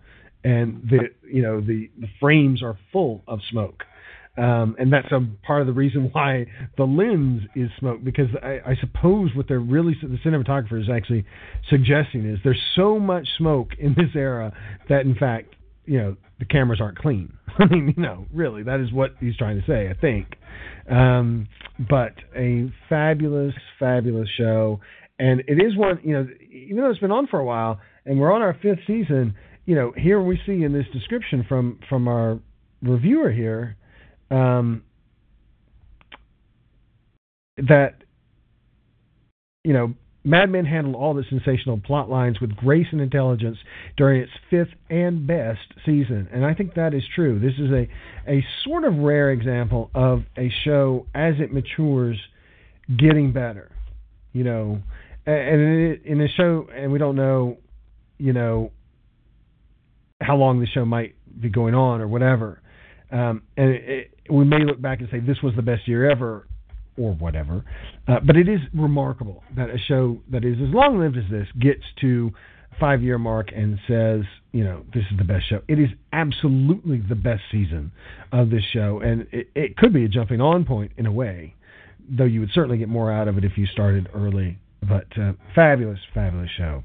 and 0.45 0.83
the 0.89 1.11
you 1.31 1.43
know 1.43 1.61
the 1.61 1.91
the 1.99 2.09
frames 2.21 2.63
are 2.63 2.79
full 2.93 3.23
of 3.27 3.41
smoke. 3.51 3.85
Um, 4.39 4.77
and 4.79 4.93
that's 4.93 5.11
a 5.13 5.27
part 5.47 5.63
of 5.63 5.67
the 5.67 5.73
reason 5.73 6.11
why 6.13 6.47
the 6.77 6.85
lens 6.85 7.43
is 7.55 7.71
smoke 7.79 8.05
because 8.05 8.29
I, 8.43 8.61
I 8.67 8.77
suppose 8.81 9.31
what 9.35 9.49
they're 9.49 9.59
really 9.59 9.97
the 10.01 10.19
cinematographer 10.25 10.81
is 10.81 10.89
actually 10.91 11.25
suggesting 11.71 12.27
is 12.27 12.39
there's 12.45 12.63
so 12.75 12.99
much 12.99 13.27
smoke 13.39 13.71
in 13.79 13.95
this 13.95 14.15
era 14.15 14.53
that 14.89 15.03
in 15.03 15.15
fact 15.15 15.55
you 15.87 15.99
know 15.99 16.17
the 16.39 16.45
cameras 16.45 16.81
aren't 16.81 16.99
clean. 16.99 17.33
I 17.59 17.65
mean 17.67 17.95
you 17.97 18.03
know 18.03 18.27
really 18.33 18.63
that 18.65 18.81
is 18.81 18.93
what 18.93 19.13
he's 19.21 19.37
trying 19.37 19.61
to 19.61 19.67
say 19.67 19.89
I 19.89 19.95
think. 19.95 20.37
Um, 20.91 21.49
but 21.89 22.13
a 22.37 22.71
fabulous 22.89 23.55
fabulous 23.79 24.29
show 24.37 24.81
and 25.19 25.41
it 25.47 25.63
is 25.63 25.77
one 25.77 25.99
you 26.03 26.13
know 26.13 26.27
even 26.51 26.79
though 26.79 26.91
it's 26.91 27.01
been 27.01 27.13
on 27.13 27.27
for 27.27 27.39
a 27.39 27.45
while 27.45 27.81
and 28.05 28.19
we're 28.19 28.33
on 28.33 28.43
our 28.43 28.57
fifth 28.63 28.81
season 28.87 29.35
you 29.65 29.75
know 29.75 29.93
here 29.97 30.21
we 30.21 30.39
see 30.47 30.63
in 30.63 30.73
this 30.73 30.87
description 30.93 31.45
from 31.49 31.79
from 31.89 32.09
our 32.09 32.39
reviewer 32.83 33.31
here 33.31 33.77
um, 34.31 34.83
that 37.57 38.03
you 39.65 39.73
know 39.73 39.95
Mad 40.25 40.51
Men 40.51 40.65
handled 40.65 40.97
all 40.97 41.15
the 41.15 41.23
sensational 41.29 41.79
plot 41.79 42.11
lines 42.11 42.41
with 42.41 42.57
grace 42.57 42.89
and 42.91 43.01
intelligence 43.01 43.59
during 43.97 44.21
its 44.23 44.33
fifth 44.51 44.75
and 44.91 45.25
best 45.25 45.61
season, 45.87 46.29
and 46.33 46.45
I 46.45 46.53
think 46.53 46.75
that 46.75 46.95
is 46.95 47.05
true. 47.15 47.39
This 47.39 47.55
is 47.61 47.71
a 47.71 47.89
a 48.29 48.45
sort 48.65 48.85
of 48.85 48.97
rare 48.97 49.31
example 49.31 49.89
of 49.95 50.25
a 50.37 50.51
show 50.65 51.07
as 51.15 51.35
it 51.39 51.53
matures 51.53 52.19
getting 52.99 53.33
better. 53.33 53.71
You 54.33 54.43
know, 54.43 54.83
and 55.27 56.05
in 56.05 56.19
the 56.19 56.29
show, 56.37 56.69
and 56.75 56.93
we 56.93 56.99
don't 56.99 57.17
know, 57.17 57.59
you 58.19 58.33
know, 58.33 58.71
how 60.21 60.37
long 60.37 60.61
the 60.61 60.67
show 60.67 60.85
might 60.85 61.15
be 61.41 61.51
going 61.51 61.75
on 61.75 62.01
or 62.01 62.09
whatever. 62.09 62.61
Um, 63.11 63.43
and 63.57 63.71
it, 63.71 64.15
we 64.31 64.45
may 64.45 64.65
look 64.65 64.81
back 64.81 65.01
and 65.01 65.09
say 65.11 65.21
this 65.21 65.43
was 65.43 65.55
the 65.55 65.63
best 65.63 65.87
year 65.87 66.11
ever, 66.11 66.47
or 66.99 67.15
whatever. 67.15 67.65
Uh, 68.09 68.21
but 68.25 68.37
it 68.37 68.49
is 68.49 68.61
remarkable 68.75 69.43
that 69.57 69.71
a 69.71 69.79
show 69.79 70.19
that 70.31 70.45
is 70.45 70.57
as 70.57 70.73
long 70.73 70.99
lived 70.99 71.17
as 71.17 71.25
this 71.31 71.47
gets 71.61 71.83
to 72.01 72.31
five 72.81 73.03
year 73.03 73.19
mark 73.19 73.51
and 73.55 73.79
says, 73.87 74.23
you 74.53 74.65
know, 74.65 74.85
this 74.95 75.05
is 75.11 75.19
the 75.19 75.25
best 75.25 75.49
show. 75.49 75.61
It 75.69 75.79
is 75.79 75.89
absolutely 76.13 77.03
the 77.07 77.15
best 77.15 77.43
season 77.51 77.93
of 78.33 78.51
this 78.51 78.63
show, 78.73 79.01
and 79.01 79.27
it, 79.33 79.49
it 79.55 79.77
could 79.77 79.93
be 79.93 80.05
a 80.05 80.09
jumping 80.09 80.41
on 80.41 80.65
point 80.65 80.93
in 80.97 81.07
a 81.07 81.13
way, 81.13 81.55
though 82.09 82.25
you 82.25 82.41
would 82.41 82.51
certainly 82.53 82.79
get 82.79 82.89
more 82.89 83.13
out 83.13 83.29
of 83.29 83.39
it 83.39 83.45
if 83.45 83.57
you 83.57 83.67
started 83.67 84.09
early. 84.15 84.59
But 84.89 85.07
uh, 85.21 85.33
fabulous, 85.55 85.99
fabulous 86.15 86.51
show. 86.57 86.83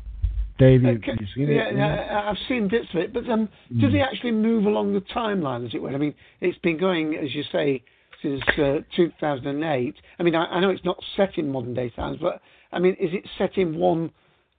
Dave, 0.58 0.84
you, 0.84 0.90
Uh, 0.90 0.96
ca- 1.04 1.18
you 1.20 1.28
seen 1.36 1.50
it? 1.50 1.56
yeah, 1.56 1.72
yeah, 1.72 2.30
I've 2.30 2.38
seen 2.48 2.68
bits 2.68 2.88
of 2.94 3.00
it, 3.00 3.14
but 3.14 3.28
um, 3.30 3.50
Mm. 3.74 3.92
they 3.92 4.02
actually 4.02 4.32
move 4.32 4.66
along 4.66 4.94
the 4.94 5.02
timeline, 5.02 5.66
as 5.66 5.74
it 5.74 5.82
were? 5.82 5.90
I 5.90 5.98
mean, 5.98 6.14
it's 6.40 6.58
been 6.60 6.78
going, 6.78 7.16
as 7.18 7.34
you 7.34 7.44
say, 7.52 7.84
since 8.22 8.42
uh, 8.60 8.80
2008. 8.96 9.96
I 10.20 10.24
mean, 10.24 10.36
I, 10.36 10.46
I 10.46 10.60
know 10.60 10.70
it's 10.70 10.86
not 10.86 11.04
set 11.16 11.38
in 11.38 11.52
modern 11.52 11.74
day 11.74 11.90
times, 11.90 12.20
but 12.22 12.42
I 12.72 12.80
mean, 12.80 12.94
is 13.00 13.14
it 13.14 13.28
set 13.38 13.58
in 13.58 13.76
one 13.76 14.12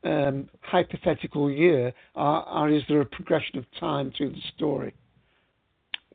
um, 0.05 0.49
hypothetical 0.63 1.51
year, 1.51 1.93
or, 2.15 2.49
or 2.49 2.69
is 2.69 2.83
there 2.89 3.01
a 3.01 3.07
progression 3.07 3.59
of 3.59 3.65
time 3.79 4.13
through 4.17 4.31
the 4.31 4.43
story? 4.57 4.95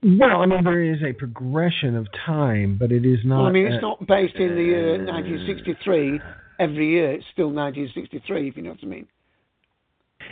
Well, 0.03 0.41
I 0.41 0.45
mean, 0.45 0.63
there 0.63 0.83
is 0.83 1.01
a 1.01 1.13
progression 1.13 1.95
of 1.95 2.07
time, 2.25 2.77
but 2.77 2.91
it 2.91 3.05
is 3.05 3.19
not. 3.23 3.37
well, 3.37 3.47
I 3.47 3.51
mean, 3.51 3.65
it's 3.65 3.77
uh, 3.77 3.87
not 3.87 4.05
based 4.05 4.35
in 4.35 4.55
the 4.55 4.61
year 4.63 4.97
1963 5.05 6.21
every 6.59 6.91
year. 6.91 7.13
It's 7.13 7.25
still 7.33 7.47
1963, 7.47 8.49
if 8.49 8.57
you 8.57 8.63
know 8.63 8.71
what 8.71 8.79
I 8.81 8.85
mean. 8.85 9.07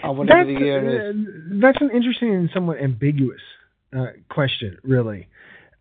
Or 0.04 0.16
whatever 0.16 0.46
that's, 0.46 0.60
the 0.60 0.66
year 0.66 1.10
is. 1.10 1.16
uh, 1.16 1.60
that's 1.62 1.82
an 1.82 1.92
interesting 1.94 2.34
and 2.34 2.50
somewhat 2.54 2.78
ambiguous 2.82 3.42
uh, 3.98 4.08
question, 4.30 4.78
really. 4.84 5.28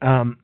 Um, 0.03 0.39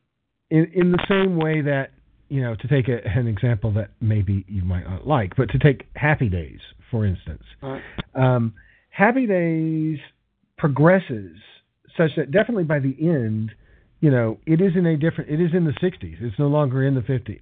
in 0.51 0.71
in 0.75 0.93
the 0.93 1.05
same 1.09 1.37
way 1.37 1.61
that 1.63 1.91
you 2.29 2.41
know, 2.41 2.55
to 2.55 2.69
take 2.69 2.89
a, 2.89 3.05
an 3.07 3.27
example 3.27 3.73
that 3.73 3.91
maybe 4.01 4.45
you 4.49 4.63
might 4.63 4.85
not 4.89 5.07
like, 5.07 5.35
but 5.37 5.51
to 5.51 5.59
take 5.59 5.87
Happy 5.97 6.29
Days 6.29 6.61
for 6.91 7.07
instance, 7.07 7.43
Right. 7.63 7.83
um, 8.15 8.55
Happy 8.91 9.27
Days 9.27 9.99
progresses 10.59 11.37
such 11.97 12.11
that 12.17 12.31
definitely 12.31 12.65
by 12.65 12.81
the 12.81 12.97
end, 13.01 13.53
you 14.01 14.11
know, 14.11 14.39
it 14.47 14.61
is 14.61 14.73
in 14.77 14.87
a 14.87 14.97
different. 14.97 15.31
It 15.31 15.41
is 15.41 15.51
in 15.55 15.65
the 15.65 15.73
60s. 15.73 16.17
It's 16.21 16.39
no 16.39 16.49
longer 16.49 16.85
in 16.85 16.95
the 16.95 17.01
50s. 17.03 17.41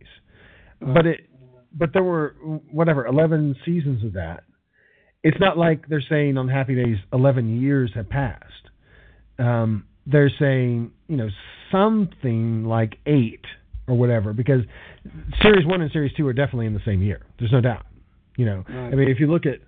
But 0.80 1.06
it, 1.06 1.27
but 1.72 1.90
there 1.92 2.02
were 2.02 2.34
whatever 2.70 3.06
11 3.06 3.56
seasons 3.64 4.04
of 4.04 4.14
that. 4.14 4.44
It's 5.22 5.38
not 5.40 5.58
like 5.58 5.88
they're 5.88 6.04
saying 6.08 6.36
on 6.38 6.48
Happy 6.48 6.74
Days 6.74 6.96
11 7.12 7.60
years 7.60 7.90
have 7.94 8.08
passed. 8.08 8.44
Um, 9.38 9.84
they're 10.06 10.32
saying 10.38 10.90
you 11.06 11.16
know 11.16 11.28
something 11.70 12.64
like 12.64 12.96
eight 13.06 13.44
or 13.86 13.96
whatever 13.96 14.32
because 14.32 14.60
series 15.42 15.66
one 15.66 15.80
and 15.80 15.90
series 15.92 16.12
two 16.16 16.26
are 16.26 16.32
definitely 16.32 16.66
in 16.66 16.74
the 16.74 16.80
same 16.84 17.02
year. 17.02 17.20
There's 17.38 17.52
no 17.52 17.60
doubt. 17.60 17.86
You 18.36 18.46
know, 18.46 18.64
Right. 18.68 18.92
I 18.92 18.94
mean, 18.94 19.08
if 19.08 19.18
you 19.18 19.30
look 19.30 19.46
at 19.46 19.60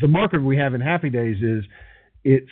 the 0.00 0.08
marker 0.08 0.40
we 0.40 0.56
have 0.58 0.74
in 0.74 0.80
Happy 0.80 1.10
Days 1.10 1.36
is 1.42 1.64
it's 2.24 2.50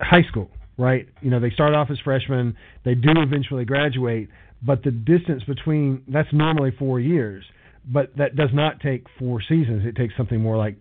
high 0.00 0.22
school, 0.28 0.50
right? 0.76 1.06
You 1.20 1.30
know, 1.30 1.40
they 1.40 1.50
start 1.50 1.74
off 1.74 1.90
as 1.90 1.98
freshmen, 2.04 2.56
they 2.84 2.94
do 2.94 3.10
eventually 3.16 3.64
graduate, 3.64 4.28
but 4.62 4.82
the 4.82 4.90
distance 4.90 5.42
between 5.44 6.02
that's 6.08 6.32
normally 6.32 6.72
four 6.78 7.00
years, 7.00 7.44
but 7.86 8.16
that 8.16 8.36
does 8.36 8.50
not 8.52 8.80
take 8.80 9.06
four 9.18 9.40
seasons. 9.40 9.84
It 9.86 9.96
takes 9.96 10.14
something 10.16 10.40
more 10.40 10.56
like 10.56 10.76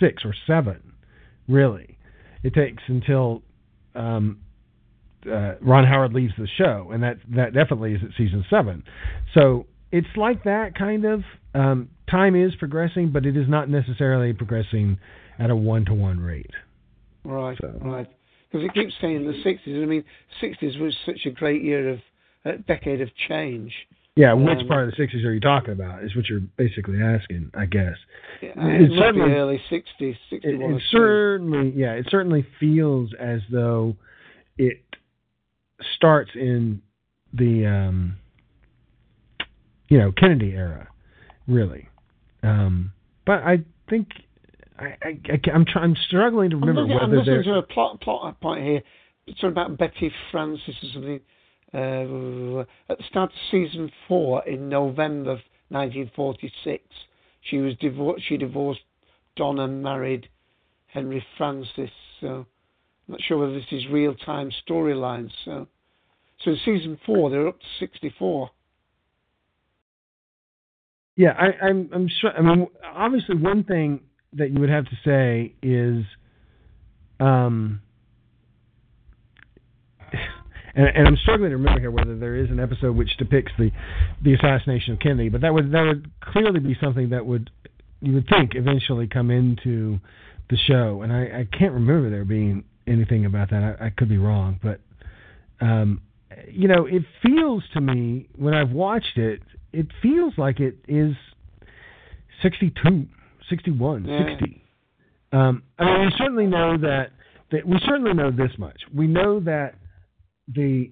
six 0.00 0.24
or 0.24 0.34
seven, 0.46 0.80
really. 1.48 1.98
It 2.42 2.54
takes 2.54 2.82
until 2.86 3.42
um, 3.94 4.38
uh, 5.30 5.54
Ron 5.60 5.84
Howard 5.84 6.12
leaves 6.12 6.32
the 6.38 6.48
show, 6.56 6.90
and 6.92 7.02
that 7.02 7.16
that 7.34 7.52
definitely 7.52 7.94
is 7.94 8.00
at 8.02 8.10
season 8.16 8.44
seven. 8.48 8.84
So 9.34 9.66
it's 9.92 10.16
like 10.16 10.44
that 10.44 10.74
kind 10.76 11.04
of. 11.04 11.22
Um, 11.54 11.88
time 12.10 12.36
is 12.36 12.54
progressing, 12.56 13.10
but 13.10 13.26
it 13.26 13.36
is 13.36 13.48
not 13.48 13.68
necessarily 13.68 14.32
progressing 14.32 14.98
at 15.38 15.50
a 15.50 15.56
one 15.56 15.84
to 15.86 15.94
one 15.94 16.20
rate. 16.20 16.50
Right, 17.24 17.58
right. 17.80 18.08
Because 18.50 18.64
it 18.64 18.74
keeps 18.74 18.94
saying 19.00 19.26
the 19.26 19.32
60s. 19.32 19.82
I 19.82 19.86
mean, 19.86 20.04
60s 20.42 20.80
was 20.80 20.96
such 21.04 21.26
a 21.26 21.30
great 21.30 21.62
year 21.62 21.88
of, 21.90 21.98
decade 22.52 23.00
of 23.00 23.10
change. 23.28 23.72
Yeah, 24.16 24.32
which 24.32 24.60
Um, 24.60 24.68
part 24.68 24.88
of 24.88 24.90
the 24.90 24.96
'60s 24.96 25.24
are 25.26 25.32
you 25.34 25.40
talking 25.40 25.72
about? 25.72 26.02
Is 26.02 26.16
what 26.16 26.26
you're 26.28 26.40
basically 26.56 27.02
asking, 27.02 27.50
I 27.54 27.66
guess. 27.66 27.96
Yeah, 28.40 28.52
It 28.56 28.88
be 28.88 28.96
certainly- 28.96 29.32
early 29.34 29.58
60s, 29.68 30.16
It, 30.30 30.42
61 30.42 30.74
it 30.74 30.82
certainly, 30.90 31.70
yeah, 31.70 31.92
it 31.92 32.06
certainly 32.10 32.42
feels 32.58 33.12
as 33.14 33.42
though 33.50 33.94
it 34.56 34.82
starts 35.96 36.30
in 36.34 36.80
the, 37.34 37.66
um, 37.66 38.16
you 39.88 39.98
know, 39.98 40.12
Kennedy 40.12 40.52
era, 40.52 40.88
really. 41.46 41.88
Um, 42.42 42.92
but 43.26 43.42
I 43.42 43.58
think 43.88 44.08
I, 44.78 44.96
I, 45.02 45.20
I 45.28 45.40
am 45.52 45.64
trying, 45.64 45.84
I'm 45.84 45.96
struggling 46.06 46.50
to 46.50 46.56
I'm 46.56 46.60
remember 46.62 46.82
looking, 46.82 46.98
I'm 46.98 47.10
whether 47.10 47.38
listening 47.38 47.54
to 47.54 47.58
a 47.58 47.62
plot 47.62 48.00
plot 48.00 48.40
point 48.40 48.62
here. 48.64 48.82
It's 49.26 49.40
sort 49.40 49.52
of 49.52 49.58
about 49.58 49.76
Betty 49.78 50.12
Francis 50.30 50.74
or 50.82 50.88
something. 50.92 51.20
Uh, 51.74 52.60
at 52.88 52.98
the 52.98 53.04
start 53.08 53.30
of 53.30 53.38
season 53.50 53.90
four 54.08 54.46
in 54.46 54.68
November 54.68 55.32
of 55.32 55.40
1946, 55.68 56.84
she 57.42 57.58
was 57.58 57.74
divorced. 57.80 58.24
She 58.28 58.36
divorced 58.36 58.80
Don 59.36 59.58
and 59.58 59.82
married 59.82 60.28
Henry 60.86 61.24
Francis. 61.36 61.90
So 62.20 62.28
I'm 62.28 62.46
not 63.08 63.20
sure 63.22 63.38
whether 63.38 63.54
this 63.54 63.72
is 63.72 63.86
real 63.90 64.14
time 64.14 64.50
storylines. 64.66 65.30
So, 65.44 65.66
so 66.42 66.52
in 66.52 66.58
season 66.64 66.98
four 67.04 67.30
they're 67.30 67.48
up 67.48 67.60
to 67.60 67.66
64. 67.80 68.50
Yeah, 71.16 71.30
I, 71.30 71.66
I'm. 71.66 71.88
I'm 71.94 72.08
sure. 72.20 72.30
I 72.30 72.42
mean, 72.42 72.66
obviously, 72.84 73.36
one 73.36 73.64
thing 73.64 74.00
that 74.34 74.50
you 74.50 74.60
would 74.60 74.68
have 74.68 74.84
to 74.84 74.98
say 75.02 75.54
is, 75.62 76.04
um, 77.20 77.80
and, 80.76 80.86
and 80.86 81.08
I'm 81.08 81.16
struggling 81.16 81.50
to 81.50 81.56
remember 81.56 81.80
here 81.80 81.90
whether 81.90 82.16
there 82.16 82.36
is 82.36 82.50
an 82.50 82.60
episode 82.60 82.94
which 82.96 83.16
depicts 83.16 83.52
the 83.58 83.70
the 84.22 84.34
assassination 84.34 84.92
of 84.94 85.00
Kennedy, 85.00 85.28
but 85.28 85.40
that 85.40 85.52
would 85.52 85.72
that 85.72 85.82
would 85.82 86.10
clearly 86.20 86.60
be 86.60 86.76
something 86.80 87.10
that 87.10 87.26
would 87.26 87.50
you 88.00 88.12
would 88.14 88.28
think 88.28 88.52
eventually 88.54 89.06
come 89.08 89.30
into 89.30 89.98
the 90.50 90.56
show, 90.56 91.02
and 91.02 91.12
I, 91.12 91.22
I 91.40 91.48
can't 91.58 91.72
remember 91.72 92.08
there 92.10 92.24
being 92.24 92.64
anything 92.86 93.24
about 93.24 93.50
that. 93.50 93.76
I, 93.80 93.86
I 93.86 93.90
could 93.90 94.08
be 94.08 94.18
wrong, 94.18 94.60
but 94.62 94.80
um, 95.60 96.02
you 96.48 96.68
know, 96.68 96.86
it 96.86 97.02
feels 97.22 97.64
to 97.72 97.80
me 97.80 98.28
when 98.36 98.54
I've 98.54 98.70
watched 98.70 99.16
it, 99.16 99.40
it 99.72 99.86
feels 100.02 100.34
like 100.36 100.60
it 100.60 100.76
is 100.86 101.14
62, 102.42 103.06
61, 103.48 104.04
Yeah. 104.04 104.36
60. 104.38 104.62
Um, 105.32 105.62
I 105.78 105.84
mean, 105.84 106.00
we 106.06 106.12
certainly 106.18 106.46
know 106.46 106.76
that, 106.78 107.10
that 107.50 107.66
we 107.66 107.78
certainly 107.86 108.14
know 108.14 108.30
this 108.30 108.52
much. 108.58 108.80
We 108.94 109.06
know 109.06 109.40
that 109.40 109.74
the 110.48 110.90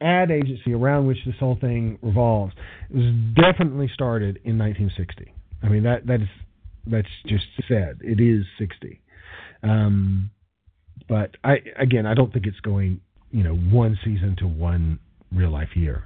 ad 0.00 0.30
agency 0.30 0.74
around 0.74 1.06
which 1.06 1.18
this 1.24 1.34
whole 1.40 1.56
thing 1.60 1.98
revolves 2.02 2.54
was 2.90 3.12
definitely 3.34 3.90
started 3.92 4.38
in 4.44 4.58
1960. 4.58 5.32
I 5.62 5.68
mean 5.68 5.82
that 5.84 6.06
that 6.06 6.20
is 6.22 6.28
that's 6.86 7.08
just 7.26 7.46
said. 7.66 7.98
It 8.02 8.20
is 8.20 8.44
60. 8.58 9.00
Um, 9.62 10.30
but 11.08 11.36
I 11.42 11.56
again, 11.78 12.06
I 12.06 12.14
don't 12.14 12.32
think 12.32 12.46
it's 12.46 12.60
going 12.60 13.00
you 13.30 13.42
know 13.42 13.54
one 13.54 13.98
season 14.04 14.36
to 14.38 14.46
one 14.46 14.98
real 15.32 15.50
life 15.50 15.74
year. 15.74 16.04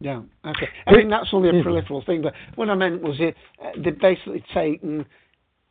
Yeah, 0.00 0.20
okay. 0.44 0.68
I 0.86 0.92
mean, 0.92 1.08
that's 1.08 1.28
only 1.32 1.48
a 1.48 1.62
peripheral 1.62 2.04
thing, 2.04 2.20
but 2.20 2.34
what 2.56 2.68
I 2.68 2.74
meant 2.74 3.00
was 3.00 3.16
it, 3.20 3.34
uh, 3.64 3.70
they've 3.82 3.98
basically 3.98 4.44
taken 4.52 5.06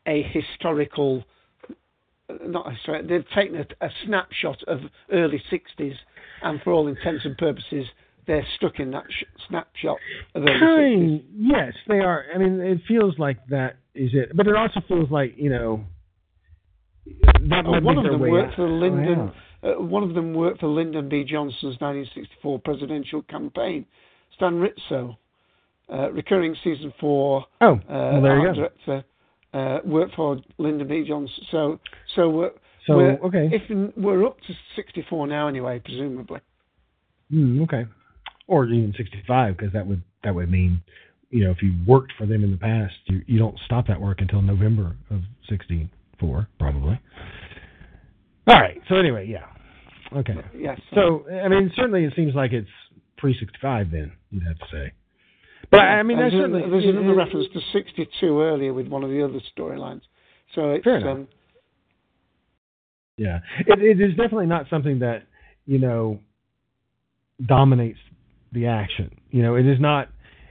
a 0.07 0.23
historical, 0.23 1.23
not 2.29 2.71
historic, 2.71 3.07
they've 3.07 3.25
taken 3.35 3.55
a, 3.57 3.85
a 3.85 3.89
snapshot 4.05 4.63
of 4.67 4.79
early 5.11 5.41
60s, 5.51 5.93
and 6.41 6.61
for 6.61 6.71
all 6.73 6.87
intents 6.87 7.25
and 7.25 7.37
purposes, 7.37 7.85
they're 8.25 8.45
stuck 8.55 8.79
in 8.79 8.91
that 8.91 9.03
sh- 9.09 9.23
snapshot 9.49 9.97
of 10.35 10.43
early 10.43 10.51
60s. 10.59 10.59
Kind, 10.59 11.23
yes, 11.37 11.73
they 11.87 11.99
are. 11.99 12.25
I 12.33 12.37
mean, 12.37 12.59
it 12.61 12.79
feels 12.87 13.17
like 13.19 13.45
that 13.47 13.75
is 13.95 14.11
it, 14.13 14.35
but 14.35 14.47
it 14.47 14.55
also 14.55 14.81
feels 14.87 15.09
like 15.11 15.35
you 15.37 15.49
know 15.49 15.83
that 17.23 17.65
might 17.65 17.83
one 17.83 17.97
of 17.97 18.03
them 18.05 18.19
worked 18.21 18.51
out. 18.51 18.55
for 18.55 18.69
Lyndon. 18.69 19.31
Oh, 19.63 19.69
Uh, 19.69 19.81
one 19.81 20.03
of 20.03 20.13
them 20.13 20.33
worked 20.33 20.59
for 20.59 20.67
Lyndon 20.67 21.07
B. 21.09 21.23
Johnson's 21.23 21.79
1964 21.79 22.59
presidential 22.59 23.21
campaign. 23.23 23.85
Stan 24.35 24.55
Rizzo, 24.59 25.17
uh, 25.93 26.11
recurring 26.11 26.55
season 26.63 26.93
four. 26.99 27.45
Oh, 27.61 27.73
uh, 27.73 27.79
well, 27.87 28.21
there 28.21 28.39
you 28.39 28.47
go. 28.47 28.53
director, 28.53 29.03
uh, 29.53 29.79
worked 29.85 30.15
for 30.15 30.37
Lyndon 30.57 30.87
B. 30.87 31.05
Johnson. 31.07 31.43
So, 31.51 31.79
so 32.15 32.29
we're, 32.29 32.51
So, 32.87 32.97
we're, 32.97 33.19
okay. 33.25 33.49
if 33.51 33.93
we're 33.95 34.25
up 34.25 34.37
to 34.41 34.53
64 34.75 35.27
now 35.27 35.47
anyway, 35.47 35.79
presumably. 35.83 36.39
Hmm, 37.29 37.61
okay, 37.63 37.85
or 38.47 38.65
even 38.65 38.93
65 38.95 39.57
because 39.57 39.73
that 39.73 39.87
would 39.87 40.03
that 40.23 40.35
would 40.35 40.51
mean 40.51 40.81
you 41.29 41.43
know 41.43 41.51
if 41.51 41.61
you 41.61 41.73
worked 41.87 42.13
for 42.17 42.25
them 42.25 42.43
in 42.43 42.51
the 42.51 42.57
past, 42.57 42.93
you 43.05 43.21
you 43.27 43.39
don't 43.39 43.57
stop 43.65 43.87
that 43.87 43.99
work 43.99 44.19
until 44.21 44.41
November 44.41 44.95
of 45.09 45.21
64 45.49 46.47
probably. 46.59 46.99
All 48.47 48.59
right. 48.59 48.79
So 48.89 48.95
anyway, 48.95 49.27
yeah. 49.27 49.45
Okay. 50.15 50.35
Yes. 50.55 50.79
So 50.93 51.25
I 51.29 51.47
mean, 51.47 51.71
certainly 51.75 52.03
it 52.03 52.13
seems 52.15 52.35
like 52.35 52.51
it's 52.51 52.69
pre 53.17 53.33
65 53.39 53.91
then 53.91 54.11
you'd 54.29 54.43
have 54.43 54.57
to 54.59 54.65
say. 54.71 54.91
But 55.71 55.79
I 55.81 55.99
I 55.99 56.03
mean, 56.03 56.17
there's, 56.17 56.33
certainly 56.33 56.61
there's 56.69 56.83
another 56.85 57.11
it- 57.13 57.15
reference 57.15 57.47
to 57.53 57.59
62 57.71 58.41
earlier 58.41 58.73
with 58.73 58.87
one 58.87 59.03
of 59.03 59.09
the 59.09 59.23
other 59.23 59.39
storylines. 59.57 60.01
So 60.55 60.71
it's 60.71 60.83
Fair 60.83 60.97
enough. 60.97 61.17
um, 61.17 61.27
Yeah, 63.17 63.39
it, 63.65 63.79
it 63.81 64.01
is 64.01 64.11
definitely 64.11 64.47
not 64.47 64.67
something 64.69 64.99
that 64.99 65.23
you 65.65 65.79
know 65.79 66.19
dominates 67.45 67.99
the 68.51 68.67
action. 68.67 69.11
You 69.31 69.41
know, 69.43 69.55
it 69.55 69.65
is 69.65 69.79
not. 69.79 70.09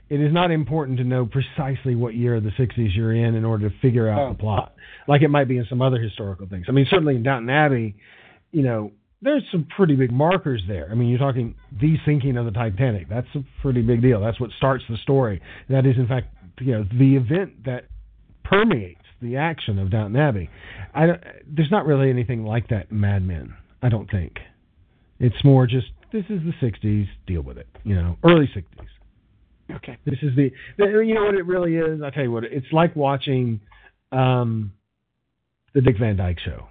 It 0.09 0.19
is 0.21 0.33
not 0.33 0.51
important 0.51 0.97
to 0.99 1.03
know 1.03 1.25
precisely 1.25 1.95
what 1.95 2.13
year 2.13 2.35
of 2.35 2.43
the 2.43 2.51
'60s 2.51 2.95
you're 2.95 3.13
in 3.13 3.35
in 3.35 3.45
order 3.45 3.69
to 3.69 3.75
figure 3.79 4.07
out 4.09 4.19
Oh. 4.19 4.29
the 4.33 4.37
plot, 4.37 4.73
like 5.07 5.21
it 5.21 5.29
might 5.29 5.47
be 5.47 5.57
in 5.57 5.65
some 5.69 5.81
other 5.81 5.99
historical 5.99 6.47
things. 6.47 6.65
I 6.67 6.71
mean, 6.71 6.85
certainly 6.89 7.15
in 7.15 7.23
Downton 7.23 7.49
Abbey, 7.49 7.95
you 8.51 8.61
know, 8.63 8.91
there's 9.23 9.43
some 9.51 9.65
pretty 9.75 9.95
big 9.95 10.11
markers 10.11 10.61
there. 10.67 10.87
I 10.91 10.95
mean, 10.95 11.07
you're 11.09 11.19
talking 11.19 11.55
the 11.79 11.95
sinking 12.05 12.37
of 12.37 12.45
the 12.45 12.51
Titanic. 12.51 13.09
That's 13.09 13.27
a 13.35 13.43
pretty 13.61 13.81
big 13.81 14.01
deal. 14.01 14.19
That's 14.21 14.39
what 14.39 14.51
starts 14.57 14.83
the 14.89 14.97
story. 14.97 15.41
That 15.69 15.85
is, 15.85 15.95
in 15.97 16.07
fact, 16.07 16.27
you 16.59 16.73
know, 16.73 16.85
the 16.97 17.15
event 17.15 17.65
that 17.65 17.85
permeates 18.43 19.01
the 19.21 19.37
action 19.37 19.79
of 19.79 19.89
Downton 19.89 20.19
Abbey. 20.19 20.49
I 20.93 21.05
don't, 21.07 21.23
there's 21.47 21.71
not 21.71 21.85
really 21.85 22.09
anything 22.09 22.43
like 22.43 22.67
that 22.69 22.91
in 22.91 22.99
Mad 22.99 23.25
Men. 23.25 23.55
I 23.81 23.89
don't 23.89 24.09
think. 24.11 24.33
It's 25.19 25.43
more 25.43 25.65
just 25.67 25.87
this 26.11 26.25
is 26.29 26.41
the 26.43 26.53
'60s. 26.61 27.07
Deal 27.25 27.41
with 27.41 27.57
it. 27.57 27.67
You 27.83 27.95
know, 27.95 28.17
early 28.23 28.47
'60s. 28.47 29.75
Okay. 29.75 29.97
This 30.05 30.19
is 30.21 30.35
the, 30.35 30.51
the 30.77 31.03
you 31.05 31.13
know 31.13 31.25
what 31.25 31.35
it 31.35 31.45
really 31.45 31.75
is. 31.75 32.01
I 32.01 32.09
tell 32.09 32.23
you 32.23 32.31
what, 32.31 32.43
it's 32.43 32.71
like 32.71 32.95
watching 32.95 33.61
um, 34.11 34.73
the 35.73 35.81
Dick 35.81 35.97
Van 35.99 36.17
Dyke 36.17 36.39
Show. 36.39 36.67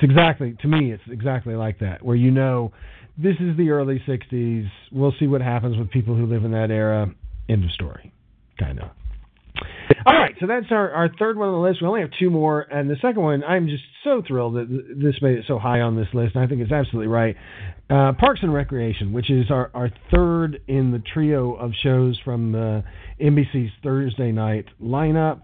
It's 0.00 0.10
exactly 0.10 0.56
to 0.62 0.68
me. 0.68 0.92
It's 0.92 1.02
exactly 1.10 1.54
like 1.54 1.80
that, 1.80 2.02
where 2.02 2.16
you 2.16 2.30
know 2.30 2.72
this 3.18 3.36
is 3.38 3.56
the 3.56 3.70
early 3.70 4.02
'60s. 4.08 4.66
We'll 4.90 5.14
see 5.18 5.26
what 5.26 5.42
happens 5.42 5.76
with 5.76 5.90
people 5.90 6.16
who 6.16 6.26
live 6.26 6.44
in 6.44 6.52
that 6.52 6.70
era. 6.70 7.12
End 7.48 7.64
of 7.64 7.70
story, 7.72 8.12
kind 8.58 8.80
of. 8.80 8.88
All 10.06 10.14
right, 10.14 10.34
so 10.40 10.46
that's 10.46 10.66
our, 10.70 10.90
our 10.92 11.10
third 11.18 11.36
one 11.36 11.48
on 11.48 11.54
the 11.54 11.60
list. 11.60 11.82
We 11.82 11.88
only 11.88 12.00
have 12.00 12.10
two 12.18 12.30
more, 12.30 12.62
and 12.62 12.88
the 12.88 12.96
second 13.02 13.20
one, 13.20 13.42
I'm 13.44 13.66
just 13.66 13.82
so 14.04 14.22
thrilled 14.26 14.54
that 14.54 14.68
th- 14.68 14.96
this 14.96 15.20
made 15.20 15.36
it 15.36 15.44
so 15.48 15.58
high 15.58 15.80
on 15.80 15.96
this 15.96 16.06
list, 16.14 16.36
and 16.36 16.44
I 16.44 16.46
think 16.46 16.62
it's 16.62 16.72
absolutely 16.72 17.08
right. 17.08 17.36
Uh, 17.90 18.12
Parks 18.12 18.40
and 18.42 18.54
Recreation, 18.54 19.12
which 19.12 19.30
is 19.30 19.50
our, 19.50 19.70
our 19.74 19.90
third 20.14 20.62
in 20.68 20.92
the 20.92 21.02
trio 21.12 21.54
of 21.54 21.72
shows 21.82 22.18
from 22.24 22.54
uh, 22.54 22.82
NBC's 23.20 23.72
Thursday 23.82 24.30
night 24.30 24.66
lineup. 24.80 25.42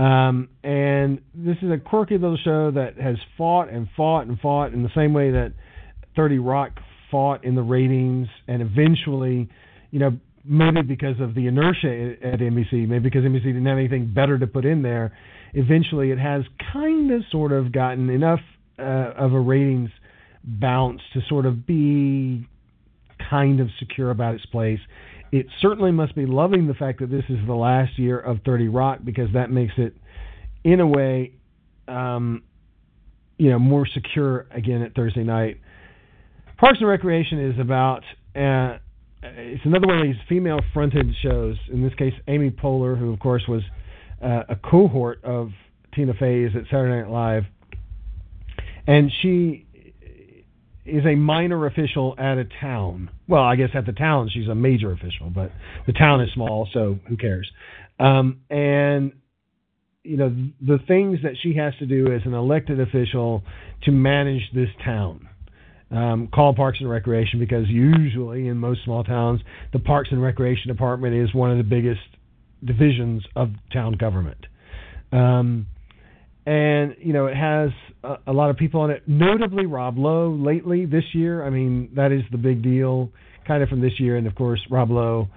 Um, 0.00 0.48
and 0.64 1.20
this 1.34 1.58
is 1.60 1.70
a 1.70 1.76
quirky 1.76 2.14
little 2.14 2.38
show 2.42 2.70
that 2.70 2.96
has 2.96 3.16
fought 3.36 3.68
and 3.68 3.86
fought 3.94 4.26
and 4.26 4.40
fought 4.40 4.72
in 4.72 4.82
the 4.82 4.88
same 4.94 5.12
way 5.12 5.30
that 5.32 5.52
30 6.16 6.38
Rock 6.38 6.70
fought 7.10 7.44
in 7.44 7.54
the 7.54 7.62
ratings, 7.62 8.26
and 8.48 8.62
eventually, 8.62 9.50
you 9.90 9.98
know, 9.98 10.18
maybe 10.42 10.80
because 10.80 11.20
of 11.20 11.34
the 11.34 11.48
inertia 11.48 12.14
at 12.22 12.40
NBC, 12.40 12.88
maybe 12.88 13.00
because 13.00 13.24
NBC 13.24 13.42
didn't 13.42 13.66
have 13.66 13.76
anything 13.76 14.10
better 14.14 14.38
to 14.38 14.46
put 14.46 14.64
in 14.64 14.80
there, 14.80 15.14
eventually 15.52 16.10
it 16.12 16.18
has 16.18 16.44
kind 16.72 17.10
of 17.10 17.20
sort 17.30 17.52
of 17.52 17.70
gotten 17.70 18.08
enough 18.08 18.40
uh, 18.78 19.12
of 19.18 19.34
a 19.34 19.40
ratings 19.40 19.90
bounce 20.42 21.02
to 21.12 21.20
sort 21.28 21.44
of 21.44 21.66
be 21.66 22.46
kind 23.28 23.60
of 23.60 23.68
secure 23.78 24.10
about 24.10 24.34
its 24.34 24.46
place. 24.46 24.80
It 25.32 25.46
certainly 25.60 25.92
must 25.92 26.14
be 26.14 26.26
loving 26.26 26.66
the 26.66 26.74
fact 26.74 27.00
that 27.00 27.10
this 27.10 27.24
is 27.28 27.38
the 27.46 27.54
last 27.54 27.98
year 27.98 28.18
of 28.18 28.38
30 28.44 28.68
Rock 28.68 28.98
because 29.04 29.28
that 29.34 29.50
makes 29.50 29.72
it, 29.76 29.96
in 30.64 30.80
a 30.80 30.86
way, 30.86 31.32
um, 31.86 32.42
you 33.38 33.50
know, 33.50 33.58
more 33.58 33.86
secure 33.86 34.46
again 34.50 34.82
at 34.82 34.94
Thursday 34.94 35.22
night. 35.22 35.60
Parks 36.58 36.78
and 36.80 36.88
Recreation 36.88 37.50
is 37.50 37.58
about. 37.58 38.02
Uh, 38.34 38.78
it's 39.22 39.64
another 39.64 39.86
one 39.86 39.98
of 39.98 40.02
these 40.02 40.20
female-fronted 40.28 41.06
shows. 41.22 41.56
In 41.70 41.82
this 41.82 41.94
case, 41.94 42.14
Amy 42.26 42.50
Poehler, 42.50 42.98
who 42.98 43.12
of 43.12 43.18
course 43.18 43.42
was 43.46 43.62
uh, 44.22 44.42
a 44.48 44.56
cohort 44.56 45.22
of 45.24 45.50
Tina 45.94 46.14
Fey's 46.14 46.50
at 46.56 46.64
Saturday 46.64 47.02
Night 47.02 47.10
Live, 47.10 47.44
and 48.86 49.10
she 49.20 49.66
is 50.90 51.04
a 51.06 51.14
minor 51.14 51.66
official 51.66 52.14
at 52.18 52.38
a 52.38 52.44
town. 52.60 53.10
Well, 53.28 53.42
I 53.42 53.56
guess 53.56 53.70
at 53.74 53.86
the 53.86 53.92
town 53.92 54.30
she's 54.32 54.48
a 54.48 54.54
major 54.54 54.92
official, 54.92 55.30
but 55.34 55.52
the 55.86 55.92
town 55.92 56.20
is 56.20 56.30
small, 56.34 56.68
so 56.72 56.98
who 57.08 57.16
cares? 57.16 57.50
Um, 57.98 58.40
and 58.50 59.12
you 60.02 60.16
know 60.16 60.34
the 60.60 60.78
things 60.88 61.18
that 61.22 61.34
she 61.42 61.54
has 61.56 61.74
to 61.78 61.86
do 61.86 62.12
as 62.12 62.22
an 62.24 62.34
elected 62.34 62.80
official 62.80 63.42
to 63.82 63.90
manage 63.90 64.42
this 64.54 64.70
town 64.84 65.28
um, 65.90 66.28
call 66.32 66.54
Parks 66.54 66.78
and 66.80 66.88
Recreation 66.88 67.38
because 67.40 67.66
usually 67.68 68.46
in 68.46 68.56
most 68.56 68.84
small 68.84 69.02
towns, 69.02 69.40
the 69.72 69.78
Parks 69.78 70.10
and 70.12 70.22
Recreation 70.22 70.68
Department 70.68 71.14
is 71.14 71.34
one 71.34 71.50
of 71.50 71.58
the 71.58 71.64
biggest 71.64 72.00
divisions 72.64 73.24
of 73.34 73.50
town 73.72 73.94
government. 73.94 74.46
Um, 75.12 75.66
and 76.50 76.96
you 76.98 77.12
know 77.12 77.26
it 77.26 77.36
has 77.36 77.70
a, 78.02 78.16
a, 78.26 78.32
lot 78.32 78.50
of 78.50 78.56
people 78.56 78.80
on 78.80 78.90
it, 78.90 79.04
notably 79.06 79.66
Rob 79.66 79.96
Lowe. 79.96 80.30
Lately 80.30 80.84
this 80.84 81.04
year, 81.12 81.44
I 81.44 81.50
mean 81.50 81.90
that 81.94 82.10
is 82.10 82.22
the 82.32 82.38
big 82.38 82.60
deal, 82.60 83.12
kind 83.46 83.62
of 83.62 83.68
from 83.68 83.80
this 83.80 84.00
year, 84.00 84.16
and 84.16 84.26
of 84.26 84.34
course 84.34 84.60
Rob 84.68 84.90
Lowe. 84.90 85.28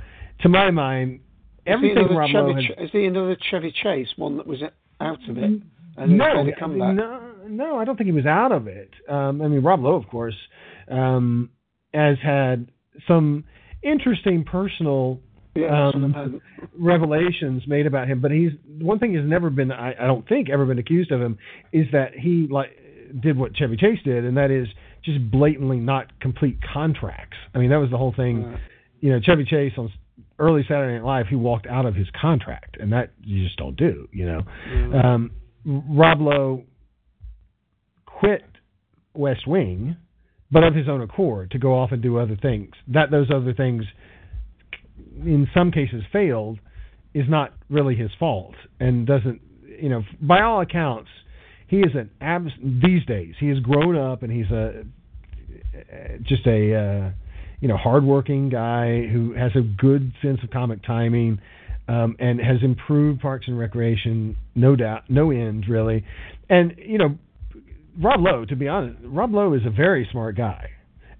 To 0.41 0.49
my 0.49 0.71
mind, 0.71 1.19
everything 1.67 2.07
Rob 2.09 2.31
Chevy, 2.31 2.37
Lowe 2.37 2.55
has, 2.55 2.85
is 2.85 2.89
he 2.91 3.05
another 3.05 3.37
Chevy 3.51 3.71
Chase 3.83 4.07
one 4.15 4.37
that 4.37 4.47
was 4.47 4.63
out 4.99 5.19
of 5.29 5.37
it? 5.37 5.61
And 5.95 6.17
no, 6.17 6.45
come 6.59 6.79
back? 6.79 6.95
no, 6.95 7.31
no, 7.47 7.77
I 7.77 7.85
don't 7.85 7.95
think 7.95 8.07
he 8.07 8.11
was 8.11 8.25
out 8.25 8.51
of 8.51 8.65
it. 8.67 8.89
Um, 9.07 9.43
I 9.43 9.47
mean, 9.47 9.61
Rob 9.61 9.83
Lowe, 9.83 9.93
of 9.93 10.07
course, 10.07 10.35
um, 10.89 11.51
has 11.93 12.17
had 12.23 12.71
some 13.07 13.43
interesting 13.83 14.43
personal 14.45 15.19
um, 15.55 16.41
revelations 16.77 17.63
made 17.67 17.85
about 17.85 18.07
him. 18.07 18.21
But 18.21 18.31
he's 18.31 18.51
one 18.79 18.99
thing 18.99 19.13
has 19.15 19.25
never 19.25 19.49
been, 19.49 19.71
I, 19.71 19.93
I 19.99 20.07
don't 20.07 20.27
think, 20.27 20.49
ever 20.49 20.65
been 20.65 20.79
accused 20.79 21.11
of 21.11 21.21
him 21.21 21.37
is 21.71 21.87
that 21.91 22.13
he 22.13 22.47
like 22.49 22.69
did 23.21 23.37
what 23.37 23.55
Chevy 23.55 23.77
Chase 23.77 23.99
did, 24.03 24.25
and 24.25 24.37
that 24.37 24.51
is 24.51 24.67
just 25.03 25.19
blatantly 25.31 25.77
not 25.77 26.19
complete 26.19 26.57
contracts. 26.73 27.37
I 27.53 27.59
mean, 27.59 27.69
that 27.69 27.77
was 27.77 27.91
the 27.91 27.97
whole 27.97 28.13
thing. 28.15 28.43
Right. 28.43 28.59
You 28.99 29.11
know, 29.11 29.19
Chevy 29.21 29.45
Chase 29.45 29.73
on 29.77 29.91
early 30.39 30.63
Saturday 30.67 30.97
Night 30.97 31.05
Live, 31.05 31.27
he 31.27 31.35
walked 31.35 31.67
out 31.67 31.85
of 31.85 31.95
his 31.95 32.07
contract, 32.19 32.77
and 32.79 32.93
that 32.93 33.11
you 33.23 33.43
just 33.43 33.57
don't 33.57 33.75
do. 33.75 34.07
You 34.11 34.25
know. 34.25 34.41
Mm. 34.69 35.05
Um, 35.05 35.31
Rob 35.65 36.21
Lowe 36.21 36.63
quit 38.05 38.43
West 39.13 39.47
Wing, 39.47 39.97
but 40.51 40.63
of 40.63 40.75
his 40.75 40.87
own 40.87 41.01
accord 41.01 41.51
to 41.51 41.59
go 41.59 41.73
off 41.73 41.91
and 41.91 42.01
do 42.01 42.17
other 42.17 42.37
things. 42.41 42.71
That 42.87 43.11
those 43.11 43.29
other 43.33 43.53
things, 43.53 43.83
in 45.17 45.47
some 45.53 45.71
cases, 45.71 46.03
failed, 46.11 46.59
is 47.13 47.25
not 47.29 47.53
really 47.69 47.95
his 47.95 48.11
fault, 48.19 48.55
and 48.79 49.05
doesn't. 49.05 49.41
You 49.79 49.89
know, 49.89 50.03
by 50.21 50.41
all 50.41 50.61
accounts, 50.61 51.09
he 51.67 51.77
is 51.77 51.95
an 51.95 52.11
abs. 52.21 52.51
These 52.61 53.05
days, 53.05 53.35
he 53.39 53.49
has 53.49 53.59
grown 53.59 53.97
up, 53.97 54.23
and 54.23 54.31
he's 54.31 54.51
a 54.51 54.83
just 56.23 56.45
a 56.45 56.75
uh, 56.75 57.11
you 57.59 57.67
know 57.67 57.77
hardworking 57.77 58.49
guy 58.49 59.07
who 59.07 59.33
has 59.33 59.51
a 59.55 59.61
good 59.61 60.13
sense 60.21 60.39
of 60.43 60.49
comic 60.51 60.83
timing 60.83 61.39
um, 61.87 62.15
and 62.19 62.39
has 62.39 62.57
improved 62.61 63.21
Parks 63.21 63.47
and 63.47 63.57
Recreation, 63.57 64.35
no 64.55 64.75
doubt, 64.75 65.03
no 65.09 65.31
end 65.31 65.65
really. 65.67 66.05
And 66.49 66.75
you 66.77 66.97
know, 66.97 67.17
Rob 68.01 68.19
Lowe, 68.21 68.45
to 68.45 68.55
be 68.55 68.67
honest, 68.67 68.99
Rob 69.03 69.33
Lowe 69.33 69.53
is 69.53 69.61
a 69.65 69.69
very 69.69 70.07
smart 70.11 70.37
guy, 70.37 70.69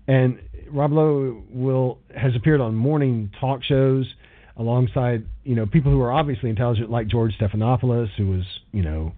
and 0.08 0.40
Rob 0.74 0.92
Lowe 0.92 1.44
will 1.50 2.00
has 2.16 2.36
appeared 2.36 2.60
on 2.60 2.76
morning 2.76 3.32
talk 3.40 3.64
shows 3.64 4.12
alongside 4.58 5.26
you 5.44 5.56
know 5.56 5.66
people 5.66 5.92
who 5.92 6.02
are 6.02 6.12
obviously 6.12 6.50
intelligent, 6.50 6.90
like 6.90 7.08
George 7.08 7.34
Stephanopoulos, 7.40 8.10
who 8.18 8.28
was 8.28 8.44
you 8.72 8.82
know 8.82 9.14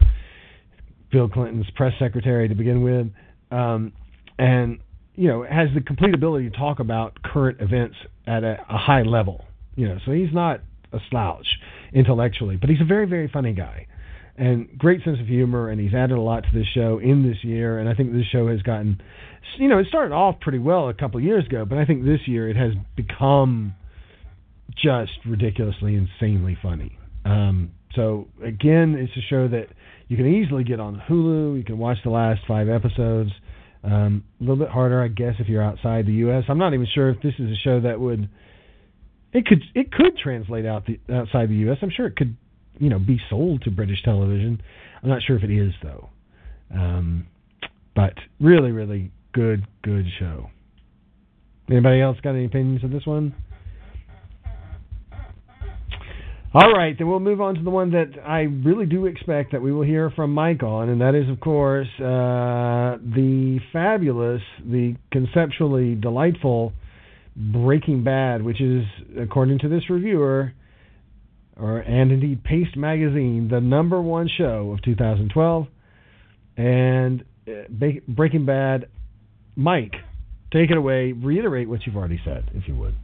Bill 1.11 1.29
Clinton's 1.29 1.69
press 1.75 1.93
secretary 1.97 2.47
to 2.49 2.55
begin 2.55 2.83
with, 2.83 3.07
um, 3.57 3.93
and 4.37 4.79
you 5.15 5.29
know 5.29 5.43
has 5.43 5.69
the 5.73 5.81
complete 5.81 6.13
ability 6.13 6.49
to 6.49 6.57
talk 6.57 6.79
about 6.79 7.21
current 7.23 7.61
events 7.61 7.95
at 8.27 8.43
a, 8.43 8.57
a 8.69 8.77
high 8.77 9.03
level. 9.03 9.45
You 9.75 9.87
know, 9.87 9.97
so 10.05 10.11
he's 10.11 10.33
not 10.33 10.61
a 10.91 10.99
slouch 11.09 11.47
intellectually, 11.93 12.57
but 12.57 12.69
he's 12.69 12.81
a 12.81 12.85
very 12.85 13.05
very 13.05 13.29
funny 13.29 13.53
guy 13.53 13.87
and 14.37 14.77
great 14.77 15.01
sense 15.03 15.19
of 15.19 15.27
humor 15.27 15.69
and 15.69 15.79
he's 15.79 15.93
added 15.93 16.17
a 16.17 16.21
lot 16.21 16.43
to 16.43 16.49
this 16.53 16.67
show 16.73 16.99
in 16.99 17.27
this 17.27 17.41
year 17.43 17.79
and 17.79 17.87
I 17.87 17.93
think 17.93 18.11
this 18.11 18.25
show 18.31 18.49
has 18.49 18.61
gotten 18.61 19.01
you 19.57 19.67
know 19.67 19.79
it 19.79 19.87
started 19.87 20.13
off 20.13 20.39
pretty 20.39 20.59
well 20.59 20.89
a 20.89 20.93
couple 20.93 21.19
years 21.19 21.45
ago 21.45 21.65
but 21.65 21.77
I 21.77 21.85
think 21.85 22.03
this 22.03 22.21
year 22.25 22.49
it 22.49 22.55
has 22.55 22.73
become 22.95 23.73
just 24.75 25.11
ridiculously 25.25 25.95
insanely 25.95 26.57
funny 26.61 26.97
um, 27.25 27.71
so 27.95 28.27
again 28.43 28.95
it's 28.97 29.15
a 29.17 29.27
show 29.29 29.47
that 29.47 29.67
you 30.07 30.17
can 30.17 30.27
easily 30.27 30.63
get 30.63 30.79
on 30.79 31.01
Hulu 31.09 31.57
you 31.57 31.63
can 31.63 31.77
watch 31.77 31.97
the 32.03 32.09
last 32.09 32.41
five 32.47 32.69
episodes 32.69 33.31
um, 33.83 34.23
a 34.39 34.43
little 34.43 34.57
bit 34.57 34.69
harder 34.69 35.01
I 35.01 35.07
guess 35.07 35.35
if 35.39 35.47
you're 35.47 35.63
outside 35.63 36.05
the 36.05 36.13
US 36.27 36.43
I'm 36.49 36.57
not 36.57 36.73
even 36.73 36.87
sure 36.93 37.09
if 37.09 37.21
this 37.21 37.33
is 37.39 37.49
a 37.51 37.59
show 37.63 37.81
that 37.81 37.99
would 37.99 38.29
it 39.35 39.45
could 39.45 39.63
it 39.75 39.91
could 39.91 40.17
translate 40.17 40.65
out 40.65 40.85
the 40.85 40.97
outside 41.13 41.49
the 41.49 41.55
U.S. 41.55 41.77
I'm 41.81 41.91
sure 41.91 42.07
it 42.07 42.15
could, 42.15 42.37
you 42.79 42.89
know, 42.89 42.99
be 42.99 43.19
sold 43.29 43.63
to 43.63 43.69
British 43.69 44.01
television. 44.01 44.61
I'm 45.03 45.09
not 45.09 45.21
sure 45.23 45.35
if 45.35 45.43
it 45.43 45.51
is 45.51 45.73
though. 45.83 46.09
Um, 46.73 47.27
but 47.93 48.13
really, 48.39 48.71
really 48.71 49.11
good, 49.35 49.67
good 49.83 50.05
show. 50.17 50.49
Anybody 51.69 51.99
else 51.99 52.17
got 52.23 52.31
any 52.31 52.45
opinions 52.45 52.83
on 52.83 52.91
this 52.91 53.05
one? 53.05 53.35
All 56.53 56.71
right, 56.71 56.97
then 56.97 57.09
we'll 57.09 57.19
move 57.19 57.41
on 57.41 57.55
to 57.55 57.61
the 57.61 57.69
one 57.69 57.91
that 57.91 58.13
I 58.25 58.43
really 58.43 58.85
do 58.85 59.07
expect 59.07 59.51
that 59.51 59.61
we 59.61 59.73
will 59.73 59.83
hear 59.83 60.09
from 60.09 60.33
Mike 60.33 60.63
on, 60.63 60.87
and 60.87 61.01
that 61.01 61.13
is, 61.13 61.29
of 61.29 61.41
course, 61.41 61.89
uh, 61.99 62.95
the 63.03 63.59
fabulous, 63.73 64.41
the 64.63 64.95
conceptually 65.11 65.95
delightful 65.95 66.71
Breaking 67.35 68.05
Bad, 68.05 68.41
which 68.41 68.61
is, 68.61 68.85
according 69.19 69.59
to 69.59 69.67
this 69.67 69.89
reviewer, 69.89 70.53
or 71.57 71.79
and 71.79 72.13
indeed 72.13 72.41
Paste 72.45 72.77
Magazine, 72.77 73.49
the 73.51 73.59
number 73.59 74.01
one 74.01 74.29
show 74.29 74.71
of 74.71 74.81
2012. 74.81 75.67
And 76.55 77.25
uh, 77.49 77.51
Breaking 78.07 78.45
Bad, 78.45 78.87
Mike, 79.55 79.95
take 80.51 80.71
it 80.71 80.77
away. 80.77 81.11
Reiterate 81.11 81.69
what 81.69 81.85
you've 81.85 81.95
already 81.95 82.19
said, 82.23 82.51
if 82.53 82.67
you 82.67 82.75
would. 82.75 82.95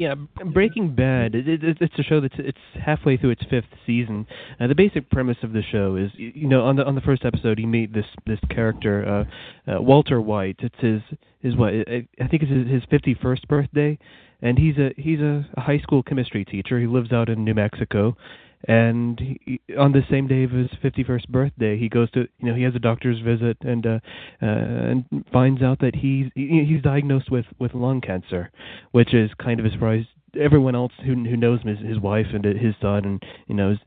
Yeah, 0.00 0.14
Breaking 0.14 0.94
Bad. 0.94 1.34
It, 1.34 1.46
it, 1.46 1.76
it's 1.78 1.98
a 1.98 2.02
show 2.02 2.22
that's 2.22 2.34
it's 2.38 2.58
halfway 2.82 3.18
through 3.18 3.30
its 3.30 3.42
fifth 3.50 3.66
season. 3.86 4.26
Uh, 4.58 4.66
the 4.66 4.74
basic 4.74 5.10
premise 5.10 5.36
of 5.42 5.52
the 5.52 5.60
show 5.70 5.96
is, 5.96 6.10
you 6.16 6.48
know, 6.48 6.62
on 6.62 6.76
the 6.76 6.84
on 6.86 6.94
the 6.94 7.02
first 7.02 7.26
episode, 7.26 7.58
you 7.58 7.66
meet 7.66 7.92
this 7.92 8.06
this 8.26 8.38
character, 8.48 9.26
uh, 9.68 9.70
uh, 9.70 9.82
Walter 9.82 10.18
White. 10.18 10.56
It's 10.60 10.74
his 10.78 11.02
his 11.40 11.54
what 11.54 11.74
I 11.74 12.08
I 12.18 12.28
think 12.28 12.42
it's 12.42 12.50
his, 12.50 12.82
his 12.82 13.16
51st 13.18 13.46
birthday, 13.46 13.98
and 14.40 14.58
he's 14.58 14.78
a 14.78 14.94
he's 14.96 15.20
a 15.20 15.44
high 15.58 15.80
school 15.80 16.02
chemistry 16.02 16.46
teacher. 16.46 16.80
He 16.80 16.86
lives 16.86 17.12
out 17.12 17.28
in 17.28 17.44
New 17.44 17.54
Mexico, 17.54 18.16
and 18.68 19.18
he, 19.18 19.60
on 19.78 19.92
the 19.92 20.02
same 20.10 20.26
day 20.26 20.44
of 20.44 20.50
his 20.50 20.68
51st 20.82 21.28
birthday, 21.28 21.78
he 21.78 21.88
goes 21.88 22.10
to 22.12 22.28
you 22.38 22.48
know 22.48 22.54
he 22.54 22.62
has 22.62 22.74
a 22.74 22.78
doctor's 22.78 23.20
visit 23.20 23.56
and 23.62 23.86
uh, 23.86 23.98
uh, 24.42 24.46
and 24.46 25.04
finds 25.32 25.62
out 25.62 25.78
that 25.80 25.94
he's 25.94 26.26
he, 26.34 26.64
he's 26.68 26.82
diagnosed 26.82 27.30
with 27.30 27.46
with 27.58 27.74
lung 27.74 28.00
cancer, 28.00 28.50
which 28.92 29.14
is 29.14 29.30
kind 29.42 29.60
of 29.60 29.66
a 29.66 29.70
surprise. 29.70 30.04
Everyone 30.38 30.74
else 30.74 30.92
who 31.04 31.14
who 31.14 31.36
knows 31.36 31.62
him, 31.62 31.76
his, 31.76 31.86
his 31.86 31.98
wife 31.98 32.26
and 32.32 32.44
his 32.44 32.74
son, 32.80 33.04
and 33.04 33.22
you 33.46 33.54
know. 33.54 33.70
His, 33.70 33.78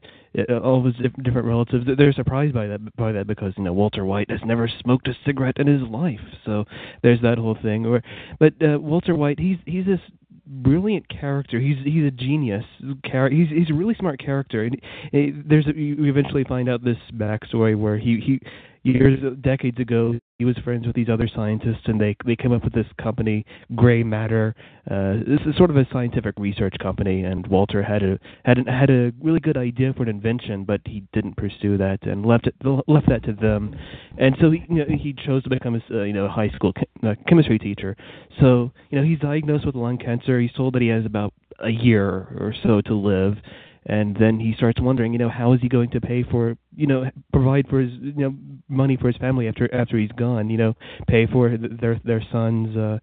uh, 0.50 0.58
all 0.58 0.80
of 0.80 0.86
his 0.86 0.96
different 1.24 1.48
relatives 1.48 1.86
they're 1.96 2.12
surprised 2.12 2.56
by 2.56 2.66
that 2.66 2.96
by 2.96 3.12
that 3.12 3.28
because 3.28 3.54
you 3.56 3.64
know 3.64 3.72
Walter 3.72 4.04
White 4.04 4.32
has 4.32 4.40
never 4.44 4.68
smoked 4.82 5.08
a 5.08 5.14
cigarette 5.24 5.58
in 5.60 5.68
his 5.68 5.84
life 5.84 6.20
so 6.44 6.66
there's 7.04 7.22
that 7.22 7.38
whole 7.38 7.56
thing 7.62 7.86
or 7.86 8.02
but 8.40 8.54
uh, 8.60 8.80
Walter 8.80 9.14
White 9.14 9.40
he's 9.40 9.58
he's 9.68 9.86
this 9.86 10.00
brilliant 10.46 11.08
character. 11.10 11.60
He's 11.60 11.78
he's 11.84 12.06
a 12.06 12.12
genius. 12.12 12.66
He's 12.80 13.50
he's 13.50 13.70
a 13.70 13.74
really 13.74 13.96
smart 13.96 14.20
character. 14.20 14.64
And 14.64 15.44
there's 15.48 15.68
a, 15.68 15.76
you 15.76 16.06
eventually 16.06 16.44
find 16.44 16.70
out 16.70 16.84
this 16.84 16.98
backstory 17.16 17.78
where 17.78 17.98
he 17.98 18.20
he 18.20 18.40
years 18.84 19.20
decades 19.42 19.80
ago 19.80 20.16
he 20.44 20.46
was 20.46 20.58
friends 20.58 20.86
with 20.86 20.94
these 20.94 21.08
other 21.08 21.30
scientists 21.34 21.84
and 21.86 22.02
they 22.02 22.18
they 22.26 22.36
came 22.36 22.52
up 22.52 22.66
with 22.66 22.74
this 22.74 22.86
company 23.02 23.46
gray 23.78 24.04
matter. 24.04 24.54
Uh 24.92 25.14
this 25.26 25.40
is 25.46 25.56
sort 25.56 25.70
of 25.70 25.78
a 25.78 25.88
scientific 25.94 26.36
research 26.38 26.76
company 26.82 27.24
and 27.24 27.48
walter 27.48 27.82
had 27.82 28.04
a 28.04 28.20
had 28.44 28.58
a, 28.58 28.70
had 28.70 28.90
a 28.90 29.14
really 29.22 29.40
good 29.40 29.56
idea 29.56 29.94
for 29.94 30.04
an 30.04 30.10
invention 30.10 30.66
but 30.66 30.82
he 30.84 31.02
didn't 31.14 31.38
pursue 31.38 31.78
that 31.78 32.00
and 32.04 32.26
left 32.26 32.48
it 32.48 32.56
left 32.88 33.08
that 33.08 33.24
to 33.24 33.32
them. 33.32 33.74
And 34.18 34.36
so 34.42 34.52
he 34.52 34.66
you 34.70 34.80
know, 34.80 34.86
he 34.90 35.16
chose 35.26 35.44
to 35.44 35.50
become 35.50 35.76
a 35.76 35.98
uh, 35.98 36.04
you 36.04 36.12
know 36.12 36.28
high 36.28 36.50
school 36.50 36.74
uh, 37.08 37.16
chemistry 37.26 37.58
teacher. 37.58 37.96
So 38.42 38.70
you 38.90 39.00
know 39.00 39.06
he's 39.06 39.20
diagnosed 39.20 39.66
with 39.66 39.76
lung 39.76 39.98
cancer. 39.98 40.42
He's 40.42 40.52
told 40.52 40.76
that 40.76 40.82
he 40.82 40.90
has 40.90 41.06
about 41.06 41.34
a 41.60 41.70
year 41.70 42.10
or 42.10 42.54
so 42.64 42.82
to 42.82 42.94
live. 42.96 43.38
And 43.86 44.16
then 44.16 44.40
he 44.40 44.54
starts 44.56 44.80
wondering, 44.80 45.12
you 45.12 45.20
know, 45.20 45.30
how 45.30 45.52
is 45.54 45.62
he 45.62 45.68
going 45.68 45.90
to 45.92 46.00
pay 46.00 46.24
for, 46.24 46.56
you 46.76 46.88
know, 46.88 47.06
provide 47.32 47.68
for 47.68 47.80
his, 47.80 47.92
you 48.02 48.14
know, 48.14 48.36
money 48.68 48.98
for 48.98 49.08
his 49.08 49.18
family 49.18 49.48
after 49.48 49.74
after 49.74 49.98
he's 49.98 50.12
gone, 50.12 50.50
you 50.50 50.58
know, 50.58 50.76
pay 51.08 51.28
for 51.28 51.56
their 51.58 52.00
their 52.04 52.24
son's, 52.32 52.76
uh, 52.76 53.00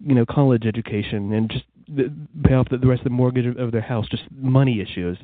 you 0.00 0.14
know, 0.14 0.24
college 0.26 0.64
education 0.66 1.32
and 1.32 1.50
just 1.50 1.64
pay 2.44 2.54
off 2.54 2.68
the, 2.70 2.78
the 2.78 2.86
rest 2.86 3.00
of 3.00 3.04
the 3.04 3.10
mortgage 3.10 3.56
of, 3.56 3.72
their 3.72 3.80
house, 3.80 4.06
just 4.10 4.24
money 4.32 4.80
issues, 4.80 5.18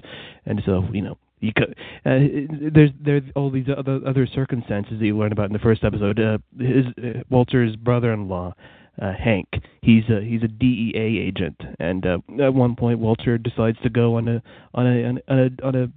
and 0.47 0.62
so 0.65 0.85
you 0.93 1.02
know. 1.02 1.17
You 1.41 1.51
could, 1.52 1.77
uh, 2.07 2.70
there's 2.73 2.91
there's 3.05 3.25
all 3.35 3.51
these 3.51 3.67
other 3.77 3.99
other 4.07 4.28
circumstances 4.33 5.01
that 5.01 5.05
you 5.05 5.19
learn 5.19 5.33
about 5.33 5.47
in 5.47 5.52
the 5.52 5.59
first 5.59 5.83
episode. 5.83 6.20
Uh, 6.20 6.39
his 6.57 6.85
uh, 6.99 7.23
Walter's 7.31 7.75
brother-in-law 7.75 8.55
uh, 9.01 9.12
Hank. 9.12 9.49
He's 9.83 10.05
a 10.09 10.20
he's 10.23 10.43
a 10.43 10.49
DEA 10.49 11.19
agent, 11.19 11.61
and 11.78 12.05
uh, 12.07 12.19
at 12.41 12.55
one 12.55 12.77
point 12.77 12.99
Walter 12.99 13.39
decides 13.39 13.78
to 13.83 13.91
go 13.91 14.17
on 14.17 14.28
a 14.28 14.43
on 14.75 14.86
a 14.86 15.05
on 15.05 15.20
a 15.28 15.67
on 15.67 15.75
a 15.75 15.89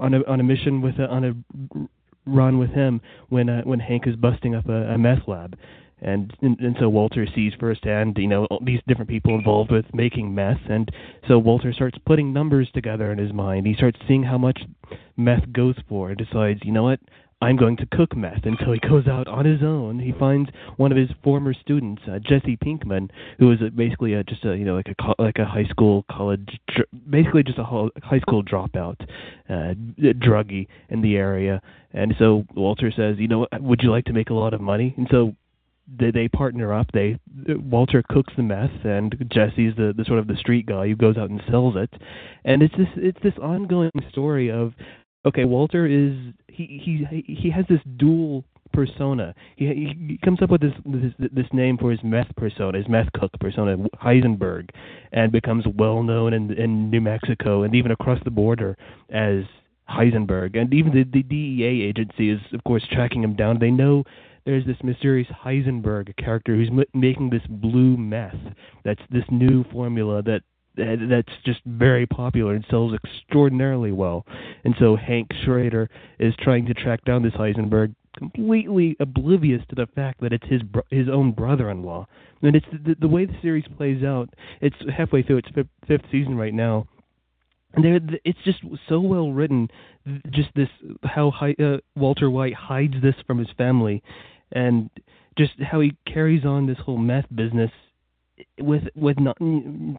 on 0.00 0.14
a, 0.14 0.24
on 0.24 0.40
a 0.40 0.42
mission 0.42 0.80
with 0.80 0.98
a, 0.98 1.06
on 1.06 1.24
a 1.24 1.88
run 2.26 2.58
with 2.58 2.70
him 2.70 3.00
when 3.28 3.48
uh, 3.48 3.62
when 3.62 3.80
Hank 3.80 4.06
is 4.06 4.16
busting 4.16 4.54
up 4.54 4.68
a, 4.68 4.94
a 4.94 4.98
meth 4.98 5.26
lab. 5.26 5.56
And, 6.02 6.32
and 6.40 6.58
and 6.60 6.76
so 6.80 6.88
Walter 6.88 7.26
sees 7.34 7.52
firsthand, 7.60 8.16
you 8.18 8.26
know, 8.26 8.46
all 8.46 8.60
these 8.64 8.80
different 8.88 9.10
people 9.10 9.34
involved 9.34 9.70
with 9.70 9.84
making 9.92 10.34
meth, 10.34 10.60
and 10.70 10.90
so 11.28 11.38
Walter 11.38 11.74
starts 11.74 11.98
putting 12.06 12.32
numbers 12.32 12.70
together 12.72 13.12
in 13.12 13.18
his 13.18 13.34
mind. 13.34 13.66
He 13.66 13.74
starts 13.74 13.98
seeing 14.08 14.22
how 14.22 14.38
much 14.38 14.62
meth 15.18 15.52
goes 15.52 15.74
for, 15.90 16.08
and 16.08 16.16
decides, 16.16 16.60
you 16.64 16.72
know 16.72 16.84
what, 16.84 17.00
I'm 17.42 17.56
going 17.56 17.76
to 17.78 17.86
cook 17.86 18.14
meth. 18.14 18.44
And 18.44 18.58
so 18.64 18.72
he 18.72 18.80
goes 18.80 19.06
out 19.06 19.26
on 19.26 19.44
his 19.44 19.62
own. 19.62 19.98
He 19.98 20.12
finds 20.12 20.50
one 20.76 20.92
of 20.92 20.98
his 20.98 21.08
former 21.22 21.54
students, 21.54 22.02
uh, 22.10 22.18
Jesse 22.18 22.56
Pinkman, 22.56 23.10
who 23.38 23.50
is 23.52 23.60
a, 23.62 23.70
basically 23.70 24.14
a, 24.14 24.22
just 24.22 24.44
a 24.44 24.56
you 24.56 24.64
know 24.64 24.74
like 24.74 24.88
a 24.88 25.22
like 25.22 25.38
a 25.38 25.46
high 25.46 25.64
school 25.64 26.04
college, 26.10 26.60
basically 27.08 27.42
just 27.42 27.58
a 27.58 27.64
high 27.64 28.20
school 28.20 28.42
dropout, 28.44 28.96
uh, 29.48 29.74
druggie 29.98 30.66
in 30.90 31.00
the 31.00 31.16
area. 31.16 31.62
And 31.92 32.14
so 32.18 32.44
Walter 32.54 32.92
says, 32.94 33.16
you 33.18 33.28
know, 33.28 33.46
would 33.58 33.80
you 33.82 33.90
like 33.90 34.04
to 34.04 34.12
make 34.12 34.30
a 34.30 34.34
lot 34.34 34.54
of 34.54 34.60
money? 34.60 34.94
And 34.96 35.08
so 35.10 35.34
they, 35.98 36.10
they 36.10 36.28
partner 36.28 36.72
up. 36.72 36.88
They 36.92 37.18
Walter 37.48 38.02
cooks 38.08 38.32
the 38.36 38.42
meth, 38.42 38.84
and 38.84 39.16
Jesse's 39.32 39.74
the, 39.76 39.92
the 39.96 40.04
sort 40.06 40.18
of 40.18 40.26
the 40.26 40.36
street 40.36 40.66
guy 40.66 40.88
who 40.88 40.96
goes 40.96 41.16
out 41.16 41.30
and 41.30 41.42
sells 41.50 41.74
it. 41.76 41.90
And 42.44 42.62
it's 42.62 42.76
this 42.76 42.88
it's 42.96 43.22
this 43.22 43.34
ongoing 43.42 43.90
story 44.10 44.50
of 44.50 44.74
okay, 45.26 45.44
Walter 45.44 45.86
is 45.86 46.14
he 46.48 46.80
he 46.82 47.24
he 47.26 47.50
has 47.50 47.64
this 47.68 47.80
dual 47.96 48.44
persona. 48.72 49.34
He 49.56 49.66
he 50.08 50.18
comes 50.24 50.42
up 50.42 50.50
with 50.50 50.60
this 50.60 50.72
this 50.84 51.30
this 51.32 51.46
name 51.52 51.78
for 51.78 51.90
his 51.90 52.00
meth 52.02 52.34
persona, 52.36 52.78
his 52.78 52.88
meth 52.88 53.12
cook 53.12 53.32
persona, 53.40 53.76
Heisenberg, 54.02 54.70
and 55.12 55.32
becomes 55.32 55.64
well 55.76 56.02
known 56.02 56.32
in 56.32 56.52
in 56.52 56.90
New 56.90 57.00
Mexico 57.00 57.62
and 57.62 57.74
even 57.74 57.90
across 57.90 58.18
the 58.24 58.30
border 58.30 58.76
as 59.10 59.44
Heisenberg. 59.88 60.56
And 60.58 60.72
even 60.72 60.92
the 60.92 61.04
the 61.04 61.22
DEA 61.22 61.82
agency 61.82 62.30
is 62.30 62.40
of 62.52 62.62
course 62.64 62.86
tracking 62.90 63.22
him 63.22 63.34
down. 63.34 63.58
They 63.58 63.70
know 63.70 64.04
there's 64.46 64.64
this 64.64 64.82
mysterious 64.82 65.28
Heisenberg 65.44 66.16
character 66.16 66.56
who's 66.56 66.70
m- 66.70 66.84
making 66.94 67.30
this 67.30 67.46
blue 67.48 67.96
meth. 67.96 68.38
That's 68.84 69.02
this 69.10 69.24
new 69.30 69.64
formula 69.64 70.22
that 70.22 70.42
that's 71.10 71.32
just 71.44 71.60
very 71.66 72.06
popular 72.06 72.54
and 72.54 72.64
sells 72.70 72.94
extraordinarily 72.94 73.92
well. 73.92 74.24
And 74.64 74.74
so 74.78 74.96
Hank 74.96 75.28
Schrader 75.44 75.88
is 76.18 76.34
trying 76.40 76.66
to 76.66 76.74
track 76.74 77.04
down 77.04 77.22
this 77.22 77.34
Heisenberg, 77.34 77.94
completely 78.16 78.96
oblivious 79.00 79.62
to 79.68 79.74
the 79.74 79.86
fact 79.94 80.20
that 80.20 80.32
it's 80.32 80.46
his 80.48 80.62
bro- 80.62 80.82
his 80.90 81.08
own 81.08 81.32
brother-in-law. 81.32 82.06
And 82.42 82.56
it's 82.56 82.66
the, 82.72 82.96
the 82.98 83.08
way 83.08 83.26
the 83.26 83.36
series 83.42 83.64
plays 83.76 84.02
out. 84.02 84.30
It's 84.60 84.76
halfway 84.96 85.22
through 85.22 85.38
its 85.38 85.48
fifth, 85.54 85.68
fifth 85.86 86.04
season 86.10 86.36
right 86.36 86.54
now. 86.54 86.86
And 87.74 87.84
there, 87.84 88.00
it's 88.24 88.38
just 88.44 88.58
so 88.88 89.00
well 89.00 89.30
written. 89.30 89.68
Just 90.30 90.48
this, 90.56 90.68
how 91.04 91.30
uh, 91.30 91.76
Walter 91.94 92.30
White 92.30 92.54
hides 92.54 92.94
this 93.02 93.14
from 93.26 93.38
his 93.38 93.48
family, 93.56 94.02
and 94.50 94.90
just 95.36 95.52
how 95.60 95.80
he 95.80 95.96
carries 96.06 96.44
on 96.44 96.66
this 96.66 96.78
whole 96.78 96.98
meth 96.98 97.26
business 97.32 97.70
with 98.58 98.84
with 98.94 99.18
not 99.18 99.36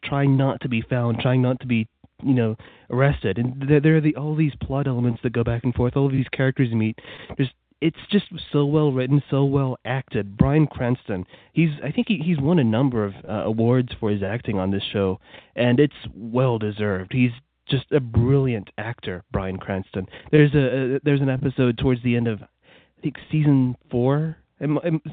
trying 0.03 0.37
not 0.37 0.61
to 0.61 0.69
be 0.69 0.81
found, 0.81 1.19
trying 1.19 1.41
not 1.41 1.59
to 1.61 1.67
be 1.67 1.87
you 2.23 2.33
know 2.33 2.55
arrested, 2.89 3.37
and 3.37 3.69
there, 3.69 3.79
there 3.79 3.97
are 3.97 4.01
the, 4.01 4.15
all 4.15 4.35
these 4.35 4.53
plot 4.61 4.87
elements 4.87 5.21
that 5.23 5.33
go 5.33 5.43
back 5.43 5.63
and 5.63 5.73
forth. 5.73 5.95
All 5.95 6.05
of 6.05 6.11
these 6.11 6.27
characters 6.31 6.71
meet, 6.71 6.99
just 7.37 7.51
it's 7.81 7.97
just 8.11 8.25
so 8.51 8.65
well 8.65 8.91
written, 8.91 9.23
so 9.29 9.43
well 9.43 9.77
acted. 9.85 10.37
Bryan 10.37 10.67
Cranston, 10.67 11.25
he's 11.53 11.69
I 11.83 11.91
think 11.91 12.07
he, 12.07 12.17
he's 12.17 12.39
won 12.39 12.59
a 12.59 12.63
number 12.63 13.03
of 13.03 13.13
uh, 13.27 13.43
awards 13.45 13.89
for 13.99 14.11
his 14.11 14.23
acting 14.23 14.59
on 14.59 14.71
this 14.71 14.83
show, 14.93 15.19
and 15.55 15.79
it's 15.79 15.93
well 16.15 16.59
deserved. 16.59 17.11
He's 17.11 17.31
just 17.67 17.91
a 17.91 17.99
brilliant 17.99 18.69
actor, 18.77 19.23
Bryan 19.31 19.57
Cranston. 19.57 20.07
There's 20.31 20.53
a, 20.53 20.95
a 20.95 20.99
there's 21.03 21.21
an 21.21 21.29
episode 21.29 21.77
towards 21.77 22.03
the 22.03 22.15
end 22.15 22.27
of 22.27 22.41
I 22.41 23.01
think 23.01 23.15
season 23.31 23.75
four 23.89 24.37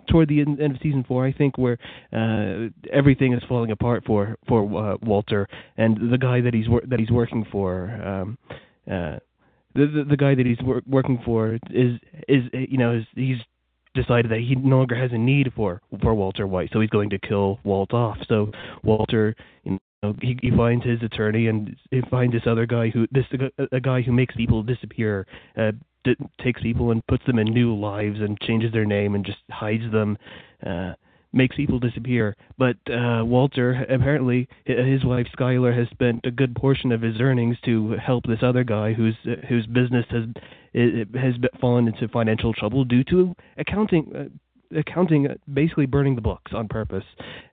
toward 0.08 0.28
the 0.28 0.40
end, 0.40 0.60
of 0.60 0.76
season 0.82 1.04
four, 1.06 1.26
I 1.26 1.32
think, 1.32 1.58
where 1.58 1.78
uh, 2.12 2.68
everything 2.92 3.32
is 3.32 3.42
falling 3.48 3.70
apart 3.70 4.04
for 4.06 4.36
for 4.46 4.62
uh, 4.62 4.96
Walter 5.02 5.48
and 5.76 6.12
the 6.12 6.18
guy 6.18 6.40
that 6.40 6.54
he's 6.54 6.68
wor- 6.68 6.84
that 6.86 6.98
he's 6.98 7.10
working 7.10 7.46
for. 7.50 7.90
Um, 7.90 8.38
uh, 8.86 9.18
the, 9.74 9.86
the 9.86 10.06
the 10.10 10.16
guy 10.16 10.34
that 10.34 10.46
he's 10.46 10.58
wor- 10.62 10.82
working 10.86 11.20
for 11.24 11.58
is 11.70 11.98
is 12.28 12.44
you 12.52 12.78
know 12.78 12.96
is, 12.96 13.04
he's 13.14 13.38
decided 13.94 14.30
that 14.30 14.40
he 14.40 14.54
no 14.54 14.78
longer 14.78 14.94
has 14.94 15.12
a 15.12 15.18
need 15.18 15.52
for 15.54 15.80
for 16.02 16.14
Walter 16.14 16.46
White, 16.46 16.70
so 16.72 16.80
he's 16.80 16.90
going 16.90 17.10
to 17.10 17.18
kill 17.18 17.58
Walt 17.64 17.92
off. 17.92 18.18
So 18.28 18.50
Walter, 18.82 19.34
you 19.64 19.78
know, 20.02 20.14
he, 20.20 20.38
he 20.42 20.50
finds 20.50 20.84
his 20.84 21.02
attorney 21.02 21.48
and 21.48 21.76
he 21.90 22.00
finds 22.10 22.32
this 22.32 22.42
other 22.46 22.66
guy 22.66 22.90
who 22.90 23.06
this 23.10 23.24
a, 23.72 23.80
guy 23.80 24.02
who 24.02 24.12
makes 24.12 24.34
people 24.36 24.62
disappear, 24.62 25.26
uh, 25.56 25.72
takes 26.40 26.62
people 26.62 26.90
and 26.90 27.06
puts 27.06 27.24
them 27.26 27.38
in 27.38 27.46
new 27.46 27.74
lives 27.74 28.20
and 28.20 28.40
changes 28.40 28.72
their 28.72 28.84
name 28.84 29.14
and 29.14 29.24
just 29.24 29.38
hides 29.50 29.90
them, 29.92 30.16
uh, 30.66 30.92
makes 31.32 31.56
people 31.56 31.78
disappear. 31.78 32.36
But 32.56 32.76
uh, 32.90 33.24
Walter, 33.24 33.84
apparently, 33.88 34.48
his 34.64 35.04
wife 35.04 35.26
Skyler 35.38 35.76
has 35.76 35.88
spent 35.90 36.24
a 36.24 36.30
good 36.30 36.54
portion 36.54 36.92
of 36.92 37.02
his 37.02 37.20
earnings 37.20 37.56
to 37.64 37.96
help 38.04 38.24
this 38.26 38.42
other 38.42 38.64
guy 38.64 38.92
whose 38.92 39.16
uh, 39.26 39.46
whose 39.48 39.66
business 39.66 40.06
has 40.10 40.24
has 41.14 41.34
fallen 41.60 41.88
into 41.88 42.08
financial 42.08 42.52
trouble 42.52 42.84
due 42.84 43.04
to 43.04 43.34
accounting. 43.56 44.12
Uh, 44.14 44.24
accounting 44.76 45.26
basically 45.54 45.86
burning 45.86 46.14
the 46.14 46.20
books 46.20 46.52
on 46.54 46.68
purpose 46.68 47.04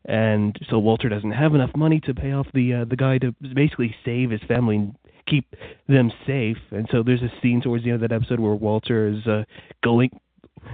and 0.03 0.57
so 0.69 0.77
Walter 0.77 1.07
doesn't 1.07 1.31
have 1.31 1.55
enough 1.55 1.69
money 1.73 2.01
to 2.01 2.13
pay 2.13 2.33
off 2.33 2.45
the 2.53 2.73
uh, 2.73 2.85
the 2.85 2.97
guy 2.97 3.17
to 3.19 3.33
basically 3.53 3.95
save 4.03 4.31
his 4.31 4.41
family 4.49 4.91
keep 5.27 5.55
them 5.87 6.11
safe. 6.25 6.57
And 6.71 6.87
so 6.91 7.03
there's 7.03 7.21
a 7.21 7.31
scene 7.41 7.61
towards 7.61 7.83
the 7.83 7.91
end 7.91 8.03
of 8.03 8.09
that 8.09 8.15
episode 8.15 8.39
where 8.39 8.53
Walter 8.53 9.07
is 9.07 9.25
uh, 9.27 9.43
going 9.83 10.09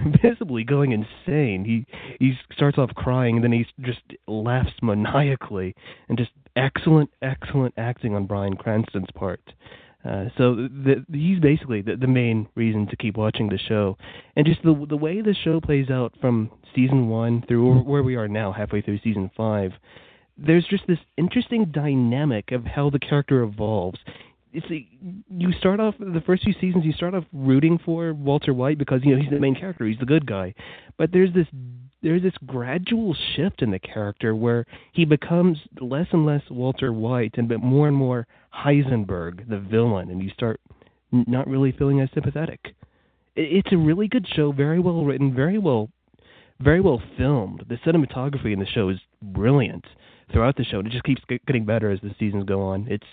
visibly 0.22 0.64
going 0.64 0.92
insane. 0.92 1.64
He 1.64 1.86
he 2.18 2.34
starts 2.54 2.78
off 2.78 2.90
crying 2.94 3.36
and 3.36 3.44
then 3.44 3.52
he 3.52 3.66
just 3.80 4.00
laughs 4.26 4.72
maniacally 4.82 5.74
and 6.08 6.18
just 6.18 6.30
excellent, 6.56 7.10
excellent 7.22 7.74
acting 7.76 8.14
on 8.14 8.26
Bryan 8.26 8.56
Cranston's 8.56 9.10
part. 9.14 9.40
Uh, 10.04 10.24
so 10.36 10.54
the, 10.56 11.04
he's 11.12 11.38
basically 11.38 11.80
the, 11.80 11.94
the 11.94 12.08
main 12.08 12.48
reason 12.56 12.88
to 12.88 12.96
keep 12.96 13.16
watching 13.16 13.48
the 13.48 13.58
show, 13.58 13.96
and 14.34 14.44
just 14.44 14.60
the 14.64 14.86
the 14.88 14.96
way 14.96 15.20
the 15.20 15.34
show 15.44 15.60
plays 15.60 15.90
out 15.90 16.12
from 16.20 16.50
season 16.74 17.08
one 17.08 17.44
through 17.46 17.80
where 17.82 18.02
we 18.02 18.16
are 18.16 18.26
now, 18.26 18.50
halfway 18.50 18.80
through 18.80 18.98
season 19.04 19.30
five. 19.36 19.72
There's 20.36 20.66
just 20.66 20.84
this 20.88 20.98
interesting 21.16 21.66
dynamic 21.66 22.50
of 22.50 22.64
how 22.64 22.90
the 22.90 22.98
character 22.98 23.42
evolves. 23.42 23.98
You 24.52 25.52
start 25.58 25.80
off 25.80 25.94
the 25.98 26.22
first 26.26 26.44
few 26.44 26.54
seasons. 26.60 26.84
You 26.84 26.92
start 26.92 27.14
off 27.14 27.24
rooting 27.32 27.78
for 27.84 28.12
Walter 28.12 28.52
White 28.52 28.78
because 28.78 29.00
you 29.02 29.14
know 29.14 29.22
he's 29.22 29.30
the 29.30 29.40
main 29.40 29.54
character. 29.54 29.86
He's 29.86 29.98
the 29.98 30.06
good 30.06 30.26
guy, 30.26 30.54
but 30.98 31.10
there's 31.12 31.32
this 31.32 31.46
there's 32.02 32.22
this 32.22 32.34
gradual 32.46 33.16
shift 33.34 33.62
in 33.62 33.70
the 33.70 33.78
character 33.78 34.34
where 34.34 34.66
he 34.92 35.04
becomes 35.04 35.58
less 35.80 36.08
and 36.12 36.26
less 36.26 36.42
Walter 36.50 36.92
White 36.92 37.34
and 37.38 37.48
but 37.48 37.62
more 37.62 37.88
and 37.88 37.96
more 37.96 38.26
Heisenberg, 38.54 39.48
the 39.48 39.58
villain, 39.58 40.10
and 40.10 40.22
you 40.22 40.30
start 40.30 40.60
not 41.12 41.46
really 41.48 41.72
feeling 41.72 42.00
as 42.00 42.08
sympathetic. 42.12 42.74
It's 43.36 43.72
a 43.72 43.78
really 43.78 44.08
good 44.08 44.26
show, 44.34 44.52
very 44.52 44.80
well 44.80 45.04
written, 45.04 45.34
very 45.34 45.58
well, 45.58 45.88
very 46.60 46.80
well 46.80 47.00
filmed. 47.16 47.64
The 47.68 47.76
cinematography 47.76 48.52
in 48.52 48.58
the 48.58 48.66
show 48.66 48.90
is 48.90 48.98
brilliant 49.22 49.86
throughout 50.32 50.56
the 50.56 50.64
show, 50.64 50.80
and 50.80 50.88
it 50.88 50.90
just 50.90 51.04
keeps 51.04 51.22
getting 51.46 51.64
better 51.64 51.90
as 51.90 52.00
the 52.00 52.14
seasons 52.18 52.44
go 52.44 52.60
on. 52.60 52.86
It's 52.90 53.06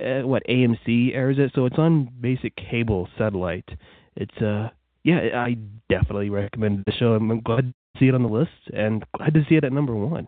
uh, 0.00 0.26
what 0.26 0.42
AMC 0.48 1.14
airs 1.14 1.36
it, 1.38 1.52
so 1.54 1.66
it's 1.66 1.78
on 1.78 2.10
basic 2.20 2.54
cable 2.56 3.08
satellite. 3.16 3.68
It's 4.16 4.36
uh 4.38 4.70
yeah, 5.04 5.18
I 5.34 5.56
definitely 5.90 6.30
recommend 6.30 6.82
the 6.86 6.92
show. 6.92 7.12
I'm 7.14 7.40
glad 7.40 7.66
to 7.66 7.98
see 7.98 8.08
it 8.08 8.14
on 8.14 8.22
the 8.22 8.28
list, 8.28 8.50
and 8.72 9.04
glad 9.16 9.34
to 9.34 9.44
see 9.48 9.56
it 9.56 9.64
at 9.64 9.72
number 9.72 9.94
one. 9.94 10.26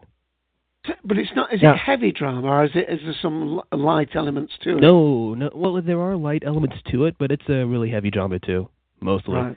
But 1.04 1.18
it's 1.18 1.30
not. 1.34 1.52
Is 1.52 1.62
Yeah. 1.62 1.72
it 1.72 1.78
heavy 1.78 2.12
drama, 2.12 2.46
or 2.46 2.64
is 2.64 2.70
it? 2.74 2.88
Is 2.88 3.00
there 3.02 3.14
some 3.20 3.60
light 3.72 4.10
elements 4.14 4.52
to 4.62 4.76
it? 4.76 4.80
No, 4.80 5.34
no. 5.34 5.50
Well, 5.54 5.80
there 5.82 6.00
are 6.00 6.14
light 6.14 6.42
elements 6.46 6.76
to 6.90 7.06
it, 7.06 7.16
but 7.18 7.32
it's 7.32 7.48
a 7.48 7.64
really 7.64 7.90
heavy 7.90 8.10
drama 8.10 8.38
too, 8.38 8.68
mostly. 9.00 9.34
Right. 9.34 9.56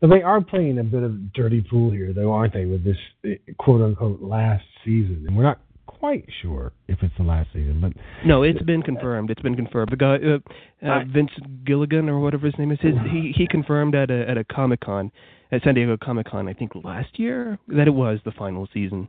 But 0.00 0.10
they 0.10 0.22
are 0.22 0.40
playing 0.40 0.78
a 0.78 0.84
bit 0.84 1.02
of 1.02 1.32
dirty 1.32 1.60
pool 1.60 1.90
here, 1.90 2.12
though, 2.12 2.32
aren't 2.32 2.52
they, 2.52 2.64
with 2.66 2.82
this 2.82 2.96
eh, 3.24 3.36
quote 3.58 3.82
unquote 3.82 4.20
last 4.22 4.64
season? 4.84 5.24
And 5.26 5.36
we're 5.36 5.42
not 5.44 5.60
quite 5.98 6.24
sure 6.42 6.72
if 6.88 7.02
it's 7.02 7.14
the 7.16 7.22
last 7.24 7.48
season, 7.52 7.80
but 7.80 7.92
No, 8.24 8.42
it's 8.42 8.62
been 8.62 8.82
confirmed. 8.82 9.30
It's 9.30 9.42
been 9.42 9.56
confirmed. 9.56 9.90
The 9.92 9.96
guy, 9.96 10.16
uh, 10.16 10.38
uh, 10.86 10.88
Right. 10.88 11.06
Vince 11.06 11.30
Gilligan 11.64 12.08
or 12.08 12.20
whatever 12.20 12.46
his 12.46 12.58
name 12.58 12.70
is, 12.72 12.78
his, 12.80 12.94
he 13.10 13.32
he 13.36 13.46
confirmed 13.46 13.94
at 13.94 14.10
a 14.10 14.28
at 14.28 14.36
a 14.38 14.44
Comic 14.44 14.80
Con, 14.80 15.10
at 15.52 15.62
San 15.62 15.74
Diego 15.74 15.96
Comic 15.96 16.26
Con, 16.30 16.48
I 16.48 16.52
think 16.52 16.72
last 16.84 17.18
year, 17.18 17.58
that 17.68 17.86
it 17.86 17.94
was 17.94 18.18
the 18.24 18.32
final 18.32 18.68
season. 18.74 19.08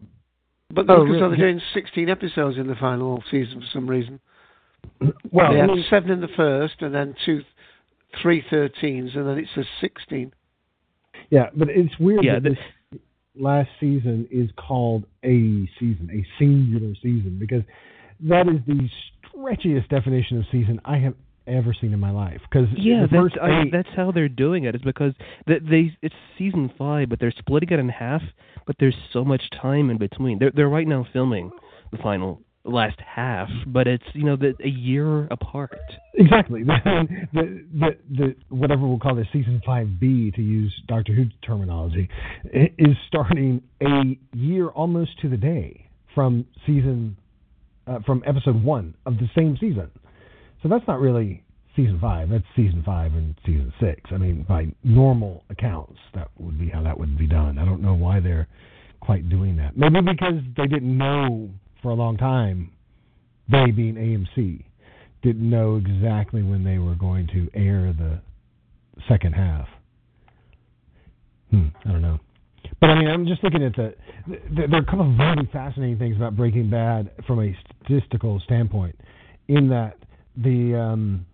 But 0.69 0.89
Oh, 0.89 0.97
look 0.97 1.07
as 1.15 1.19
though 1.21 1.25
really? 1.27 1.37
they're 1.37 1.47
doing 1.51 1.61
16 1.73 2.09
episodes 2.09 2.57
in 2.57 2.67
the 2.67 2.75
final 2.75 3.23
season 3.31 3.61
for 3.61 3.67
some 3.73 3.87
reason. 3.89 4.19
well, 5.31 5.53
they 5.53 5.59
had 5.59 5.67
mean- 5.69 5.85
seven 5.89 6.11
in 6.11 6.21
the 6.21 6.27
first, 6.35 6.81
and 6.81 6.93
then 6.93 7.15
two, 7.25 7.41
three 8.21 8.41
13s, 8.51 9.15
and 9.15 9.27
then 9.27 9.37
it 9.37 9.47
says 9.55 9.65
16. 9.81 10.31
yeah, 11.29 11.49
but 11.55 11.69
it's 11.69 11.97
weird 11.99 12.23
Yeah, 12.23 12.35
that 12.35 12.43
the- 12.43 12.49
this 12.51 12.59
last 13.39 13.69
season 13.79 14.27
is 14.31 14.49
called 14.57 15.05
a 15.23 15.69
season, 15.79 16.09
a 16.11 16.25
singular 16.39 16.93
season, 16.95 17.37
because 17.39 17.63
that 18.21 18.47
is 18.47 18.59
the 18.65 18.89
stretchiest 19.35 19.89
definition 19.89 20.37
of 20.37 20.45
season 20.51 20.81
I 20.85 20.97
have 20.97 21.15
ever 21.47 21.73
seen 21.79 21.93
in 21.93 21.99
my 21.99 22.11
life. 22.11 22.41
Because 22.49 22.67
Yeah, 22.75 23.01
that's 23.09 23.13
first 23.13 23.35
I, 23.41 23.63
that's 23.71 23.89
how 23.95 24.11
they're 24.11 24.29
doing 24.29 24.65
it. 24.65 24.75
Is 24.75 24.81
because 24.81 25.13
they, 25.45 25.59
they 25.59 25.97
it's 26.01 26.15
season 26.37 26.71
five, 26.77 27.09
but 27.09 27.19
they're 27.19 27.33
splitting 27.37 27.69
it 27.69 27.79
in 27.79 27.89
half. 27.89 28.21
But 28.65 28.75
there's 28.79 28.97
so 29.13 29.23
much 29.23 29.49
time 29.49 29.89
in 29.89 29.97
between. 29.97 30.39
They're 30.39 30.51
they're 30.53 30.69
right 30.69 30.87
now 30.87 31.05
filming 31.13 31.51
the 31.91 31.97
final 31.97 32.41
last 32.67 32.99
half, 32.99 33.49
but 33.67 33.87
it's 33.87 34.03
you 34.13 34.23
know 34.23 34.35
the, 34.35 34.53
a 34.63 34.67
year 34.67 35.25
apart. 35.27 35.79
Exactly. 36.13 36.63
the, 36.65 37.07
the, 37.33 37.65
the, 37.73 37.97
the 38.09 38.35
whatever 38.55 38.87
we'll 38.87 38.99
call 38.99 39.15
this 39.15 39.27
season 39.31 39.61
five 39.65 39.99
B 39.99 40.31
to 40.35 40.41
use 40.41 40.73
Doctor 40.87 41.13
Who 41.13 41.25
terminology 41.45 42.09
is 42.53 42.95
starting 43.07 43.61
a 43.81 44.17
year 44.35 44.69
almost 44.69 45.19
to 45.21 45.29
the 45.29 45.37
day 45.37 45.89
from 46.13 46.45
season 46.65 47.17
uh, 47.87 47.99
from 48.05 48.23
episode 48.25 48.63
one 48.63 48.95
of 49.05 49.17
the 49.17 49.27
same 49.35 49.57
season. 49.59 49.89
So 50.61 50.69
that's 50.69 50.87
not 50.87 50.99
really 50.99 51.43
season 51.75 51.99
five. 52.01 52.29
That's 52.29 52.43
season 52.55 52.83
five 52.85 53.13
and 53.13 53.35
season 53.45 53.71
six. 53.79 54.01
I 54.11 54.17
mean, 54.17 54.45
by 54.47 54.67
normal 54.83 55.43
accounts, 55.49 55.99
that 56.15 56.29
would 56.37 56.59
be 56.59 56.69
how 56.69 56.83
that 56.83 56.99
would 56.99 57.17
be 57.17 57.27
done. 57.27 57.57
I 57.57 57.65
don't 57.65 57.81
know 57.81 57.93
why 57.93 58.19
they're 58.19 58.47
quite 58.99 59.29
doing 59.29 59.57
that. 59.57 59.77
Maybe 59.77 60.01
because 60.01 60.41
they 60.57 60.65
didn't 60.65 60.97
know 60.97 61.49
for 61.87 61.91
a 61.91 61.95
long 61.95 62.17
time. 62.17 62.69
They 63.49 63.71
being 63.71 63.95
AMC 63.95 64.65
didn't 65.23 65.49
know 65.49 65.77
exactly 65.77 66.43
when 66.43 66.65
they 66.65 66.79
were 66.79 66.95
going 66.95 67.27
to 67.27 67.49
air 67.53 67.93
the 67.93 68.19
second 69.07 69.31
half. 69.31 69.69
Hmm, 71.49 71.67
I 71.85 71.93
don't 71.93 72.01
know. 72.01 72.19
But 72.81 72.89
I 72.89 72.99
mean, 72.99 73.07
I'm 73.07 73.25
just 73.25 73.41
looking 73.41 73.63
at 73.63 73.73
the, 73.77 73.95
the. 74.27 74.67
There 74.67 74.73
are 74.73 74.81
a 74.81 74.85
couple 74.85 75.09
of 75.09 75.15
very 75.15 75.49
fascinating 75.53 75.97
things 75.97 76.17
about 76.17 76.35
Breaking 76.35 76.69
Bad 76.69 77.09
from 77.25 77.39
a 77.39 77.57
statistical 77.85 78.41
standpoint, 78.43 78.99
in 79.47 79.69
that 79.69 79.95
the 80.35 80.77
um, 80.77 81.25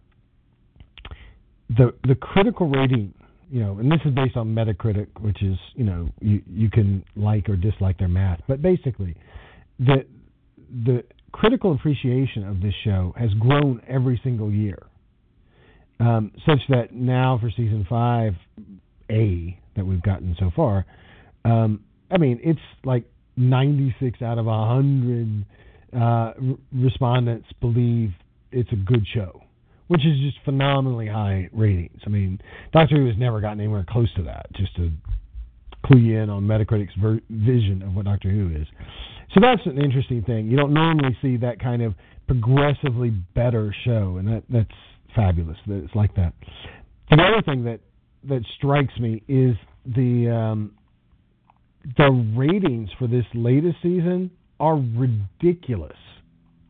the 1.75 1.95
the 2.07 2.13
critical 2.13 2.69
rating, 2.69 3.11
you 3.49 3.59
know, 3.59 3.79
and 3.79 3.91
this 3.91 4.01
is 4.05 4.13
based 4.13 4.37
on 4.37 4.53
Metacritic, 4.53 5.07
which 5.19 5.41
is 5.41 5.57
you 5.73 5.83
know 5.83 6.07
you 6.21 6.43
you 6.47 6.69
can 6.69 7.03
like 7.15 7.49
or 7.49 7.55
dislike 7.55 7.97
their 7.97 8.07
math, 8.07 8.39
but 8.47 8.61
basically, 8.61 9.15
the 9.79 10.05
the 10.73 11.03
critical 11.31 11.73
appreciation 11.73 12.47
of 12.47 12.61
this 12.61 12.73
show 12.83 13.13
has 13.17 13.29
grown 13.39 13.81
every 13.87 14.19
single 14.23 14.51
year, 14.51 14.79
um, 15.99 16.31
such 16.45 16.59
that 16.69 16.93
now 16.93 17.37
for 17.39 17.49
season 17.51 17.85
five, 17.87 18.33
A 19.09 19.59
that 19.75 19.85
we've 19.85 20.01
gotten 20.01 20.35
so 20.39 20.51
far, 20.55 20.85
um, 21.45 21.83
I 22.11 22.17
mean 22.17 22.39
it's 22.43 22.59
like 22.83 23.05
96 23.37 24.21
out 24.21 24.37
of 24.37 24.45
100 24.45 25.45
uh, 25.99 26.33
respondents 26.73 27.47
believe 27.61 28.11
it's 28.51 28.71
a 28.71 28.75
good 28.75 29.05
show, 29.13 29.41
which 29.87 30.01
is 30.05 30.19
just 30.19 30.43
phenomenally 30.45 31.07
high 31.07 31.49
ratings. 31.51 31.99
I 32.05 32.09
mean, 32.09 32.39
Doctor 32.71 32.97
Who 32.97 33.07
has 33.07 33.17
never 33.17 33.41
gotten 33.41 33.59
anywhere 33.59 33.85
close 33.87 34.13
to 34.15 34.23
that. 34.23 34.47
Just 34.53 34.75
to 34.77 34.91
clue 35.85 35.99
you 35.99 36.19
in 36.19 36.29
on 36.29 36.43
Metacritic's 36.43 36.93
ver- 36.99 37.21
vision 37.29 37.81
of 37.83 37.95
what 37.95 38.05
Doctor 38.05 38.29
Who 38.29 38.55
is. 38.55 38.67
So 39.33 39.39
that's 39.41 39.65
an 39.65 39.79
interesting 39.79 40.23
thing. 40.23 40.47
You 40.47 40.57
don't 40.57 40.73
normally 40.73 41.17
see 41.21 41.37
that 41.37 41.59
kind 41.59 41.81
of 41.81 41.93
progressively 42.27 43.09
better 43.09 43.75
show, 43.83 44.17
and 44.17 44.27
that 44.27 44.43
that's 44.49 44.69
fabulous. 45.15 45.57
That 45.67 45.83
it's 45.83 45.95
like 45.95 46.15
that. 46.15 46.33
The 47.09 47.21
other 47.21 47.41
thing 47.43 47.63
that 47.65 47.79
that 48.27 48.43
strikes 48.57 48.97
me 48.99 49.23
is 49.27 49.55
the 49.85 50.29
um, 50.29 50.73
the 51.97 52.11
ratings 52.35 52.89
for 52.97 53.07
this 53.07 53.25
latest 53.33 53.77
season 53.81 54.31
are 54.59 54.75
ridiculous. 54.75 55.97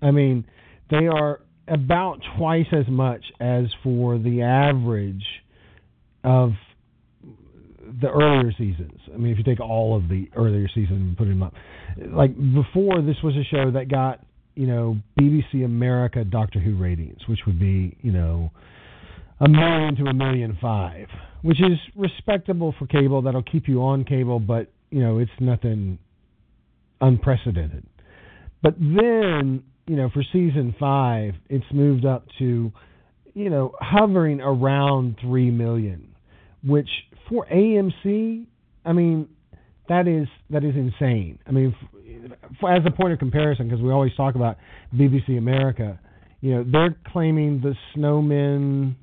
I 0.01 0.11
mean, 0.11 0.45
they 0.89 1.07
are 1.07 1.41
about 1.67 2.19
twice 2.37 2.67
as 2.71 2.87
much 2.87 3.23
as 3.39 3.65
for 3.83 4.17
the 4.17 4.41
average 4.41 5.23
of 6.23 6.51
the 8.01 8.09
earlier 8.09 8.51
seasons. 8.57 8.99
I 9.13 9.17
mean, 9.17 9.31
if 9.31 9.37
you 9.37 9.43
take 9.43 9.59
all 9.59 9.95
of 9.95 10.09
the 10.09 10.29
earlier 10.35 10.67
seasons 10.67 10.99
and 11.01 11.17
put 11.17 11.27
them 11.27 11.43
up, 11.43 11.53
like 11.97 12.35
before, 12.35 13.01
this 13.01 13.17
was 13.23 13.35
a 13.35 13.43
show 13.43 13.71
that 13.71 13.89
got 13.89 14.21
you 14.55 14.67
know 14.67 14.97
BBC 15.19 15.65
America 15.65 16.23
Doctor 16.23 16.59
Who 16.59 16.77
ratings, 16.77 17.19
which 17.27 17.39
would 17.45 17.59
be 17.59 17.97
you 18.01 18.11
know 18.11 18.51
a 19.39 19.49
million 19.49 19.95
to 19.97 20.03
a 20.05 20.13
million 20.13 20.57
five, 20.61 21.07
which 21.41 21.59
is 21.59 21.77
respectable 21.95 22.73
for 22.77 22.87
cable. 22.87 23.21
That'll 23.21 23.43
keep 23.43 23.67
you 23.67 23.81
on 23.83 24.05
cable, 24.05 24.39
but 24.39 24.71
you 24.89 25.01
know 25.01 25.19
it's 25.19 25.31
nothing 25.39 25.99
unprecedented. 27.01 27.85
But 28.61 28.75
then 28.79 29.63
you 29.87 29.95
know 29.95 30.09
for 30.13 30.23
season 30.31 30.75
five, 30.79 31.33
it's 31.49 31.65
moved 31.73 32.05
up 32.05 32.25
to 32.39 32.71
you 33.33 33.49
know 33.49 33.73
hovering 33.79 34.41
around 34.41 35.17
three 35.21 35.51
million, 35.51 36.12
which 36.65 36.89
for 37.29 37.45
AMC, 37.47 38.45
I 38.85 38.93
mean 38.93 39.27
that 39.89 40.07
is 40.07 40.27
that 40.49 40.63
is 40.63 40.75
insane. 40.75 41.39
I 41.45 41.51
mean, 41.51 41.75
f- 41.81 41.89
f- 42.51 42.69
as 42.69 42.83
a 42.85 42.91
point 42.91 43.11
of 43.13 43.19
comparison, 43.19 43.67
because 43.67 43.81
we 43.81 43.91
always 43.91 44.15
talk 44.15 44.35
about 44.35 44.57
BBC 44.95 45.37
America, 45.37 45.99
you 46.41 46.55
know, 46.55 46.63
they're 46.69 46.95
claiming 47.11 47.61
the 47.61 47.75
Snowmen 47.95 48.95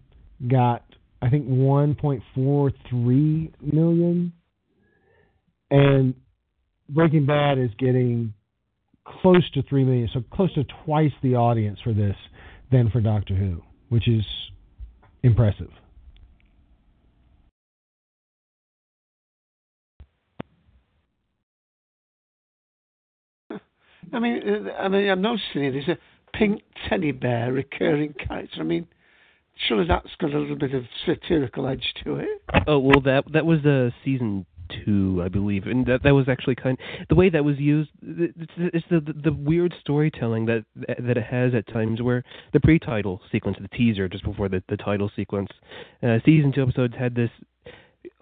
got 0.48 0.84
I 1.22 1.28
think 1.28 1.48
1.43 1.48 3.52
million, 3.60 4.32
and 5.70 6.14
Breaking 6.88 7.26
Bad 7.26 7.58
is 7.58 7.70
getting 7.78 8.32
close 9.04 9.48
to 9.52 9.62
three 9.62 9.84
million, 9.84 10.08
so 10.12 10.22
close 10.32 10.52
to 10.54 10.64
twice 10.84 11.12
the 11.22 11.34
audience 11.34 11.78
for 11.84 11.92
this 11.92 12.16
than 12.72 12.90
for 12.90 13.00
Doctor 13.00 13.34
Who, 13.34 13.62
which 13.90 14.08
is 14.08 14.24
impressive. 15.22 15.70
I 24.12 24.18
mean, 24.18 24.42
uh, 24.46 24.72
I 24.72 24.88
mean, 24.88 25.08
I'm 25.08 25.22
noticing 25.22 25.64
it. 25.64 25.72
There's 25.72 25.88
a 25.88 25.98
pink 26.36 26.62
teddy 26.88 27.12
bear 27.12 27.52
recurring 27.52 28.14
character. 28.14 28.60
I 28.60 28.64
mean, 28.64 28.86
surely 29.68 29.86
that's 29.86 30.08
got 30.18 30.32
a 30.32 30.38
little 30.38 30.56
bit 30.56 30.74
of 30.74 30.84
satirical 31.06 31.66
edge 31.66 31.94
to 32.04 32.16
it. 32.16 32.42
Oh 32.66 32.78
well, 32.78 33.00
that 33.04 33.24
that 33.32 33.46
was 33.46 33.64
uh, 33.64 33.90
season 34.04 34.46
two, 34.84 35.20
I 35.24 35.28
believe, 35.28 35.66
and 35.66 35.86
that 35.86 36.02
that 36.02 36.14
was 36.14 36.28
actually 36.28 36.54
kind. 36.54 36.78
The 37.08 37.14
way 37.14 37.28
that 37.30 37.44
was 37.44 37.58
used, 37.58 37.90
it's, 38.02 38.52
it's 38.56 38.86
the, 38.90 39.00
the 39.00 39.12
the 39.12 39.32
weird 39.32 39.74
storytelling 39.80 40.46
that 40.46 40.64
that 40.74 41.16
it 41.16 41.24
has 41.24 41.54
at 41.54 41.66
times, 41.68 42.02
where 42.02 42.24
the 42.52 42.60
pre-title 42.60 43.20
sequence, 43.30 43.56
the 43.60 43.68
teaser 43.68 44.08
just 44.08 44.24
before 44.24 44.48
the 44.48 44.62
the 44.68 44.76
title 44.76 45.10
sequence, 45.14 45.50
uh, 46.02 46.18
season 46.24 46.52
two 46.52 46.62
episodes 46.62 46.94
had 46.98 47.14
this. 47.14 47.30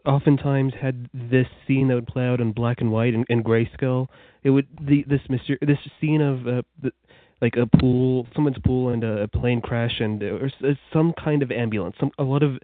Oftentimes 0.09 0.73
had 0.81 1.09
this 1.13 1.47
scene 1.67 1.89
that 1.89 1.95
would 1.95 2.07
play 2.07 2.27
out 2.27 2.41
in 2.41 2.53
black 2.53 2.81
and 2.81 2.91
white 2.91 3.15
and, 3.15 3.27
and 3.29 3.45
grayscale. 3.45 4.09
It 4.43 4.51
would 4.51 4.67
the 4.81 5.05
this 5.07 5.21
myster- 5.29 5.61
this 5.61 5.79
scene 6.01 6.23
of 6.23 6.47
uh, 6.47 6.63
the 6.83 6.93
like 7.41 7.55
a 7.57 7.67
pool, 7.79 8.27
someone's 8.35 8.59
pool, 8.65 8.89
and 8.89 9.05
a 9.05 9.29
plane 9.29 9.61
crash, 9.61 10.01
and 10.01 10.23
or 10.23 10.51
some 10.93 11.13
kind 11.23 11.43
of 11.43 11.53
ambulance, 11.53 11.95
some 12.01 12.11
a 12.19 12.25
lot 12.25 12.43
of 12.43 12.59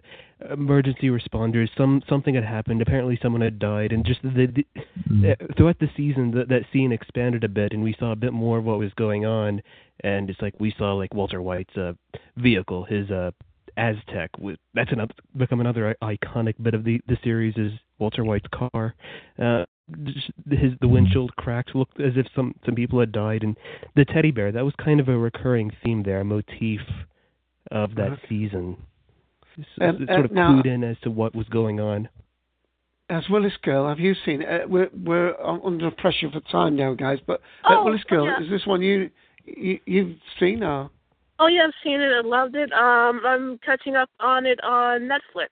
emergency 0.51 1.07
responders. 1.07 1.69
Some 1.77 2.01
something 2.09 2.35
had 2.35 2.43
happened. 2.43 2.81
Apparently, 2.81 3.17
someone 3.21 3.41
had 3.41 3.57
died, 3.57 3.93
and 3.93 4.05
just 4.05 4.21
the, 4.21 4.47
the 4.47 4.65
mm. 5.09 5.31
uh, 5.31 5.53
throughout 5.55 5.79
the 5.79 5.89
season, 5.95 6.31
that 6.31 6.49
that 6.49 6.63
scene 6.73 6.91
expanded 6.91 7.43
a 7.43 7.49
bit, 7.49 7.71
and 7.71 7.83
we 7.83 7.95
saw 7.97 8.11
a 8.11 8.17
bit 8.17 8.33
more 8.33 8.57
of 8.57 8.65
what 8.65 8.79
was 8.79 8.91
going 8.95 9.25
on. 9.25 9.61
And 10.01 10.29
it's 10.29 10.41
like 10.41 10.55
we 10.59 10.73
saw 10.77 10.93
like 10.93 11.13
Walter 11.13 11.41
White's 11.41 11.77
uh, 11.77 11.93
vehicle, 12.35 12.83
his 12.83 13.09
uh, 13.09 13.31
Aztek. 13.77 14.29
That's 14.73 14.91
another 14.91 15.13
become 15.37 15.59
another 15.61 15.95
iconic 16.01 16.55
bit 16.61 16.73
of 16.73 16.83
the 16.83 16.99
the 17.07 17.17
series 17.23 17.55
is 17.57 17.71
Walter 17.99 18.23
White's 18.23 18.47
car. 18.53 18.95
Uh, 19.41 19.65
his 20.49 20.73
the 20.81 20.87
windshield 20.87 21.35
cracks 21.35 21.73
looked 21.75 21.99
as 21.99 22.13
if 22.15 22.25
some 22.35 22.55
some 22.65 22.75
people 22.75 22.99
had 22.99 23.11
died 23.11 23.43
and 23.43 23.55
the 23.95 24.03
teddy 24.03 24.31
bear 24.31 24.51
that 24.51 24.65
was 24.65 24.73
kind 24.83 24.99
of 24.99 25.07
a 25.09 25.15
recurring 25.15 25.71
theme 25.83 26.01
there 26.01 26.21
a 26.21 26.25
motif 26.25 26.81
of 27.69 27.93
that 27.93 28.13
okay. 28.13 28.21
season 28.27 28.75
so, 29.77 29.85
um, 29.85 30.07
sort 30.07 30.25
of 30.25 30.31
uh, 30.31 30.33
now, 30.33 30.49
clued 30.53 30.65
in 30.65 30.83
as 30.83 30.97
to 31.03 31.11
what 31.11 31.35
was 31.35 31.47
going 31.49 31.79
on 31.79 32.09
as 33.09 33.23
Willis 33.29 33.53
Girl, 33.61 33.87
have 33.87 33.99
you 33.99 34.15
seen 34.25 34.41
it? 34.41 34.63
Uh, 34.63 34.67
we're 34.67 34.89
we're 34.93 35.39
under 35.41 35.91
pressure 35.91 36.29
for 36.31 36.39
time 36.51 36.75
now, 36.75 36.93
guys. 36.93 37.19
But 37.25 37.41
uh, 37.63 37.75
oh, 37.75 37.85
Willis 37.85 38.03
Girl, 38.09 38.25
yeah. 38.25 38.43
is 38.43 38.49
this 38.49 38.65
one 38.65 38.81
you, 38.81 39.09
you 39.45 39.79
you've 39.85 40.17
seen 40.39 40.63
or? 40.63 40.89
Oh 41.39 41.47
yeah, 41.47 41.63
I've 41.67 41.73
seen 41.83 41.99
it. 41.99 42.11
I 42.11 42.21
loved 42.25 42.55
it. 42.55 42.71
Um, 42.71 43.21
I'm 43.25 43.57
catching 43.59 43.95
up 43.95 44.09
on 44.19 44.45
it 44.45 44.63
on 44.63 45.01
Netflix. 45.01 45.49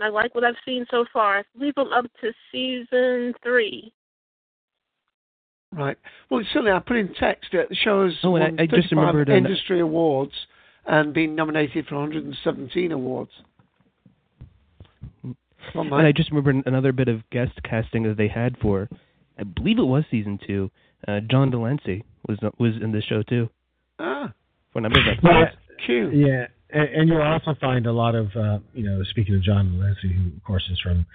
I 0.00 0.08
like 0.08 0.34
what 0.34 0.44
I've 0.44 0.54
seen 0.64 0.86
so 0.90 1.04
far. 1.12 1.38
I 1.38 1.42
believe 1.56 1.74
I'm 1.76 1.92
up 1.92 2.06
to 2.20 2.32
season 2.50 3.32
three. 3.42 3.92
Right. 5.72 5.96
Well, 6.30 6.42
certainly 6.52 6.72
I 6.72 6.78
put 6.80 6.96
in 6.96 7.14
text 7.14 7.50
that 7.52 7.68
the 7.68 7.74
show 7.74 8.04
has 8.04 8.14
oh, 8.22 8.30
won 8.30 8.42
I, 8.42 8.62
I 8.62 8.66
just 8.66 8.90
remembered 8.90 9.28
industry 9.28 9.78
an... 9.78 9.84
awards 9.84 10.32
and 10.86 11.12
been 11.12 11.34
nominated 11.34 11.86
for 11.86 11.96
117 11.96 12.92
awards. 12.92 13.30
Well, 15.74 15.94
and 15.94 16.06
I 16.06 16.12
just 16.12 16.30
remember 16.30 16.62
another 16.68 16.92
bit 16.92 17.08
of 17.08 17.28
guest 17.30 17.52
casting 17.64 18.02
that 18.04 18.16
they 18.16 18.28
had 18.28 18.56
for, 18.60 18.88
I 19.38 19.44
believe 19.44 19.78
it 19.78 19.84
was 19.84 20.04
season 20.10 20.38
two. 20.46 20.70
Uh, 21.08 21.20
John 21.20 21.50
de 21.50 21.58
Lancie 21.58 22.04
was 22.28 22.38
was 22.58 22.74
in 22.82 22.92
the 22.92 23.02
show 23.02 23.22
too. 23.22 23.48
Ah. 23.98 24.32
For 24.74 24.80
a 24.80 24.82
number 24.82 24.98
of 25.00 25.06
episodes. 25.06 25.56
Yeah, 26.12 26.46
and, 26.70 26.88
and 26.88 27.08
you'll 27.08 27.22
also 27.22 27.54
find 27.60 27.86
a 27.86 27.92
lot 27.92 28.16
of, 28.16 28.26
uh, 28.34 28.58
you 28.72 28.82
know, 28.82 29.02
speaking 29.10 29.36
of 29.36 29.42
John 29.42 29.78
Leslie, 29.78 30.12
who 30.12 30.36
of 30.36 30.42
course 30.42 30.68
is 30.70 30.80
from 30.80 31.06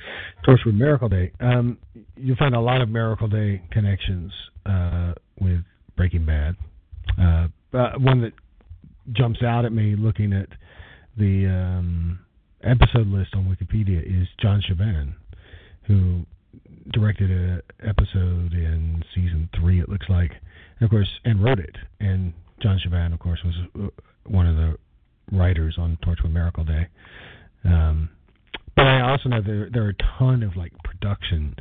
Torchwood 0.47 0.75
Miracle 0.75 1.09
Day, 1.09 1.33
um, 1.41 1.77
you'll 2.15 2.37
find 2.37 2.55
a 2.55 2.59
lot 2.61 2.81
of 2.81 2.87
Miracle 2.87 3.27
Day 3.27 3.61
connections 3.69 4.31
uh, 4.65 5.13
with 5.41 5.59
Breaking 5.97 6.25
Bad. 6.25 6.55
Uh, 7.21 7.47
one 7.97 8.21
that 8.21 8.31
jumps 9.11 9.43
out 9.43 9.65
at 9.65 9.73
me 9.73 9.95
looking 9.97 10.31
at 10.31 10.47
the 11.17 11.45
um, 11.47 12.19
episode 12.63 13.07
list 13.07 13.33
on 13.33 13.43
Wikipedia 13.45 14.01
is 14.01 14.27
John 14.41 14.61
Shiban, 14.61 15.15
who 15.85 16.25
directed 16.93 17.29
an 17.29 17.61
episode 17.85 18.53
in 18.53 19.03
season 19.13 19.49
three, 19.59 19.81
it 19.81 19.89
looks 19.89 20.07
like, 20.07 20.31
and 20.79 20.85
of 20.85 20.89
course, 20.89 21.09
and 21.25 21.43
wrote 21.43 21.59
it. 21.59 21.75
And 21.99 22.33
John 22.61 22.79
Shiban, 22.79 23.13
of 23.13 23.19
course, 23.19 23.39
was 23.43 23.55
uh, 23.75 23.87
one 24.27 24.47
of 24.47 24.55
the 24.55 24.77
writers 25.31 25.75
on 25.77 25.97
Torchwood 26.03 26.31
Miracle 26.31 26.63
Day. 26.63 26.87
Um, 27.65 28.09
but 28.75 28.85
I 28.85 29.01
also 29.01 29.29
know 29.29 29.41
there 29.41 29.69
there 29.71 29.85
are 29.85 29.89
a 29.89 30.17
ton 30.19 30.43
of 30.43 30.55
like 30.55 30.71
production 30.83 31.55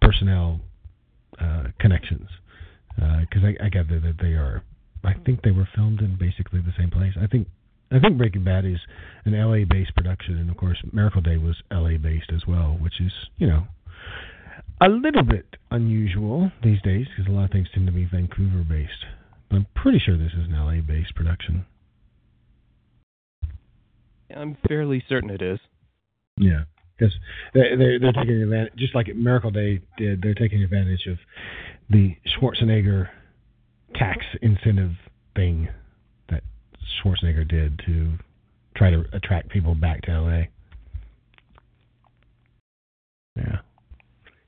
personnel 0.00 0.60
uh, 1.40 1.64
connections 1.78 2.28
because 2.96 3.42
uh, 3.44 3.48
I, 3.62 3.66
I 3.66 3.68
gather 3.68 4.00
that 4.00 4.16
they 4.20 4.34
are. 4.34 4.62
I 5.04 5.14
think 5.26 5.42
they 5.42 5.50
were 5.50 5.68
filmed 5.74 6.00
in 6.00 6.16
basically 6.16 6.60
the 6.60 6.72
same 6.78 6.90
place. 6.90 7.14
I 7.20 7.26
think 7.26 7.48
I 7.90 7.98
think 7.98 8.16
Breaking 8.16 8.44
Bad 8.44 8.64
is 8.64 8.78
an 9.24 9.32
LA 9.32 9.64
based 9.68 9.94
production, 9.94 10.38
and 10.38 10.50
of 10.50 10.56
course 10.56 10.78
Miracle 10.92 11.20
Day 11.20 11.36
was 11.36 11.56
LA 11.70 11.98
based 11.98 12.30
as 12.34 12.46
well, 12.46 12.78
which 12.80 13.00
is 13.00 13.12
you 13.36 13.46
know 13.46 13.64
a 14.80 14.88
little 14.88 15.22
bit 15.22 15.46
unusual 15.70 16.50
these 16.62 16.80
days 16.82 17.06
because 17.08 17.30
a 17.30 17.34
lot 17.34 17.44
of 17.44 17.50
things 17.50 17.68
tend 17.74 17.86
to 17.86 17.92
be 17.92 18.04
Vancouver 18.04 18.64
based. 18.68 19.04
But 19.04 19.21
I'm 19.52 19.66
pretty 19.74 19.98
sure 19.98 20.16
this 20.16 20.32
is 20.32 20.48
an 20.48 20.56
LA 20.56 20.80
based 20.80 21.14
production. 21.14 21.66
I'm 24.34 24.56
fairly 24.66 25.04
certain 25.08 25.30
it 25.30 25.42
is. 25.42 25.58
Yeah, 26.38 26.64
because 26.96 27.14
they, 27.52 27.76
they're 27.76 27.98
they're 27.98 28.12
taking 28.12 28.42
advantage, 28.42 28.72
just 28.76 28.94
like 28.94 29.14
Miracle 29.14 29.50
Day 29.50 29.80
did. 29.98 30.22
They're 30.22 30.34
taking 30.34 30.62
advantage 30.62 31.06
of 31.06 31.18
the 31.90 32.16
Schwarzenegger 32.26 33.08
tax 33.94 34.24
incentive 34.40 34.92
thing 35.36 35.68
that 36.30 36.42
Schwarzenegger 37.04 37.46
did 37.46 37.80
to 37.86 38.14
try 38.74 38.90
to 38.90 39.04
attract 39.12 39.50
people 39.50 39.74
back 39.74 40.02
to 40.02 40.20
LA. 40.20 40.42
Yeah. 43.36 43.58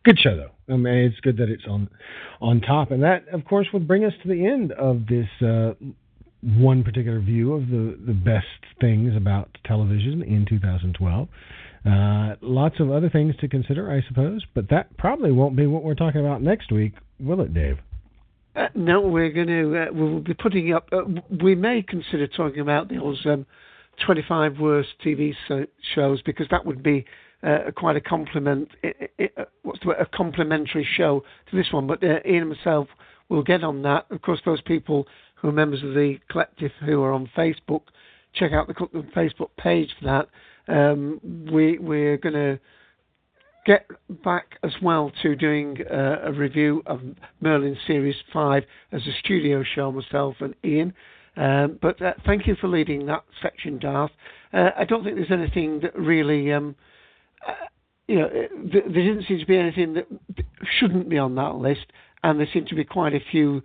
Good 0.05 0.19
show 0.19 0.37
though. 0.37 0.73
I 0.73 0.77
mean, 0.77 0.95
it's 0.95 1.21
good 1.21 1.39
that 1.39 1.49
it's 1.49 1.65
on 1.69 1.89
on 2.41 2.61
top, 2.61 2.91
and 2.91 3.03
that, 3.03 3.27
of 3.29 3.45
course, 3.45 3.69
would 3.73 3.89
bring 3.89 4.05
us 4.05 4.13
to 4.23 4.29
the 4.29 4.47
end 4.47 4.73
of 4.73 5.07
this 5.07 5.29
uh, 5.41 5.73
one 6.43 6.85
particular 6.85 7.21
view 7.21 7.55
of 7.55 7.69
the, 7.69 7.99
the 8.07 8.13
best 8.13 8.47
things 8.81 9.17
about 9.17 9.49
television 9.65 10.23
in 10.23 10.45
2012. 10.47 11.29
Uh, 11.87 12.35
lots 12.41 12.81
of 12.81 12.91
other 12.91 13.09
things 13.09 13.35
to 13.41 13.49
consider, 13.49 13.91
I 13.91 14.07
suppose, 14.09 14.43
but 14.55 14.69
that 14.71 14.97
probably 14.97 15.33
won't 15.33 15.57
be 15.57 15.67
what 15.67 15.83
we're 15.83 15.95
talking 15.95 16.21
about 16.21 16.43
next 16.43 16.73
week, 16.73 16.93
will 17.19 17.41
it, 17.41 17.53
Dave? 17.53 17.79
Uh, 18.57 18.69
no, 18.75 19.01
we're 19.01 19.31
going 19.31 19.49
to 19.49 19.77
uh, 19.77 19.87
we'll 19.93 20.21
be 20.21 20.35
putting 20.35 20.73
up. 20.73 20.89
Uh, 20.93 21.03
we 21.43 21.55
may 21.55 21.83
consider 21.83 22.27
talking 22.27 22.61
about 22.61 22.89
those 22.89 23.21
um, 23.27 23.47
25 24.07 24.59
worst 24.61 24.91
TV 25.05 25.35
shows 25.95 26.23
because 26.23 26.47
that 26.51 26.65
would 26.65 26.83
be 26.83 27.05
uh, 27.45 27.71
quite 27.77 27.97
a 27.97 28.01
compliment. 28.01 28.69
It, 28.83 29.13
it, 29.19 29.33
uh, 29.37 29.45
what's 29.63 29.81
the 29.81 29.89
word? 29.89 30.01
A 30.01 30.07
complimentary 30.07 30.87
show 30.97 31.23
to 31.51 31.57
this 31.57 31.73
one. 31.73 31.87
But 31.87 32.03
Ian 32.03 32.23
and 32.25 32.49
myself 32.51 32.89
will 33.29 33.43
get 33.43 33.63
on 33.63 33.83
that. 33.83 34.07
Of 34.11 34.23
course, 34.23 34.41
those 34.45 34.61
people 34.63 35.07
who 35.37 35.49
are 35.49 35.53
members 35.53 35.83
of 35.83 35.91
the 35.91 36.19
collective 36.31 36.73
who 36.85 37.03
are 37.03 37.13
on 37.13 37.31
Facebook, 37.37 37.83
check 38.35 38.53
out 38.53 38.67
the 38.67 38.75
Facebook 38.75 39.51
page 39.59 39.91
for 39.99 40.07
that. 40.07 40.29
Um, 40.67 41.21
we 41.53 41.79
we're 41.79 42.17
going 42.17 42.35
to 42.35 42.59
get 43.67 43.87
back 44.23 44.59
as 44.63 44.73
well 44.83 45.11
to 45.23 45.35
doing 45.37 45.79
uh, 45.91 46.21
a 46.25 46.33
review 46.33 46.83
of 46.87 47.01
Merlin 47.41 47.77
Series 47.87 48.17
5 48.33 48.63
as 48.93 49.03
a 49.03 49.13
studio 49.21 49.63
show, 49.75 49.91
myself 49.91 50.37
and 50.41 50.55
Ian. 50.65 50.93
Um, 51.37 51.79
but 51.83 52.01
uh, 52.01 52.13
thank 52.27 52.47
you 52.47 52.57
for 52.61 52.69
leading 52.69 53.07
that 53.07 53.25
section, 53.43 53.79
Darth. 53.79 54.13
Uh, 54.53 54.71
I 54.79 54.85
don't 54.85 55.03
think 55.03 55.17
there's 55.17 55.31
anything 55.31 55.81
that 55.81 55.99
really, 55.99 56.53
um, 56.53 56.77
uh, 57.49 57.53
you 58.07 58.19
know, 58.19 58.29
there 58.31 58.83
didn't 58.83 59.25
seem 59.27 59.39
to 59.39 59.47
be 59.47 59.57
anything 59.57 59.95
that 59.95 60.07
shouldn't 60.79 61.09
be 61.09 61.19
on 61.19 61.35
that 61.37 61.57
list, 61.57 61.87
and 62.23 62.39
there 62.39 62.49
seem 62.53 62.67
to 62.67 62.75
be 62.75 62.85
quite 62.85 63.15
a 63.15 63.21
few 63.31 63.63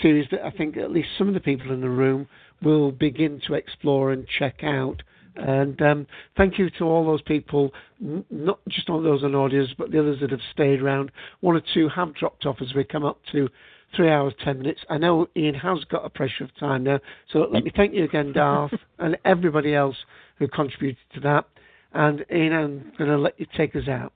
series 0.00 0.28
that 0.30 0.44
I 0.44 0.50
think 0.50 0.76
at 0.76 0.90
least 0.90 1.08
some 1.18 1.28
of 1.28 1.34
the 1.34 1.40
people 1.40 1.72
in 1.72 1.80
the 1.80 1.88
room 1.88 2.28
will 2.62 2.92
begin 2.92 3.40
to 3.46 3.54
explore 3.54 4.12
and 4.12 4.26
check 4.38 4.62
out. 4.62 5.02
And 5.34 5.80
um, 5.80 6.06
thank 6.36 6.58
you 6.58 6.68
to 6.78 6.84
all 6.84 7.06
those 7.06 7.22
people, 7.22 7.72
n- 8.00 8.24
not 8.30 8.60
just 8.68 8.90
on 8.90 9.02
those 9.02 9.24
on 9.24 9.34
audience, 9.34 9.70
but 9.76 9.90
the 9.90 9.98
others 9.98 10.20
that 10.20 10.30
have 10.30 10.40
stayed 10.52 10.82
around. 10.82 11.10
One 11.40 11.56
or 11.56 11.62
two 11.74 11.88
have 11.88 12.14
dropped 12.14 12.44
off 12.44 12.56
as 12.60 12.74
we 12.74 12.84
come 12.84 13.04
up 13.04 13.18
to 13.32 13.48
three 13.96 14.10
hours, 14.10 14.34
ten 14.44 14.58
minutes. 14.58 14.80
I 14.90 14.98
know 14.98 15.26
Ian 15.36 15.54
has 15.54 15.84
got 15.84 16.04
a 16.04 16.10
pressure 16.10 16.44
of 16.44 16.54
time 16.58 16.84
now, 16.84 17.00
so 17.32 17.40
let 17.50 17.64
me 17.64 17.72
thank 17.74 17.94
you 17.94 18.04
again, 18.04 18.32
Darth, 18.32 18.72
and 18.98 19.16
everybody 19.24 19.74
else 19.74 19.96
who 20.38 20.48
contributed 20.48 20.98
to 21.14 21.20
that. 21.20 21.46
And 21.94 22.24
Ian, 22.32 22.52
I'm 22.52 22.92
going 22.96 23.10
to 23.10 23.18
let 23.18 23.38
you 23.38 23.46
take 23.56 23.76
us 23.76 23.88
out. 23.88 24.12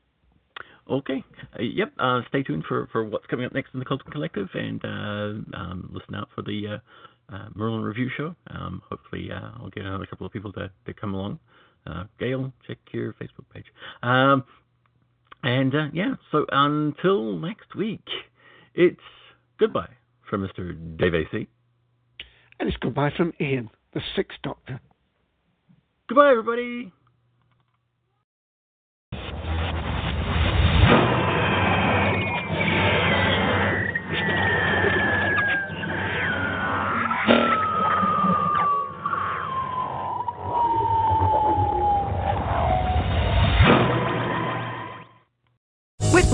Okay. 0.88 1.24
Uh, 1.58 1.62
yep. 1.62 1.92
Uh, 1.98 2.20
stay 2.28 2.42
tuned 2.42 2.64
for, 2.66 2.88
for 2.92 3.04
what's 3.04 3.26
coming 3.26 3.44
up 3.44 3.52
next 3.52 3.70
in 3.74 3.80
the 3.80 3.86
Colton 3.86 4.10
Collective, 4.12 4.48
and 4.54 4.84
uh, 4.84 5.58
um, 5.58 5.90
listen 5.92 6.14
out 6.14 6.28
for 6.34 6.42
the 6.42 6.80
uh, 7.30 7.34
uh, 7.34 7.48
Merlin 7.54 7.82
review 7.82 8.08
show. 8.16 8.34
Um, 8.48 8.82
hopefully, 8.88 9.30
uh, 9.32 9.50
I'll 9.60 9.70
get 9.70 9.84
another 9.84 10.06
couple 10.06 10.26
of 10.26 10.32
people 10.32 10.52
to, 10.52 10.70
to 10.86 10.94
come 10.94 11.14
along. 11.14 11.38
Gail, 12.18 12.52
check 12.66 12.78
your 12.92 13.12
Facebook 13.12 13.48
page. 13.54 13.66
Um, 14.02 14.42
and 15.44 15.72
yeah, 15.92 16.14
so 16.32 16.44
until 16.50 17.38
next 17.38 17.76
week, 17.76 18.02
it's 18.74 18.98
goodbye 19.60 19.90
from 20.28 20.46
Mr. 20.46 20.74
Dave 20.98 21.14
AC. 21.14 21.46
And 22.58 22.68
it's 22.68 22.78
goodbye 22.78 23.12
from 23.16 23.32
Ian, 23.40 23.70
the 23.94 24.00
Sixth 24.16 24.38
Doctor. 24.42 24.80
Goodbye, 26.08 26.30
everybody. 26.30 26.92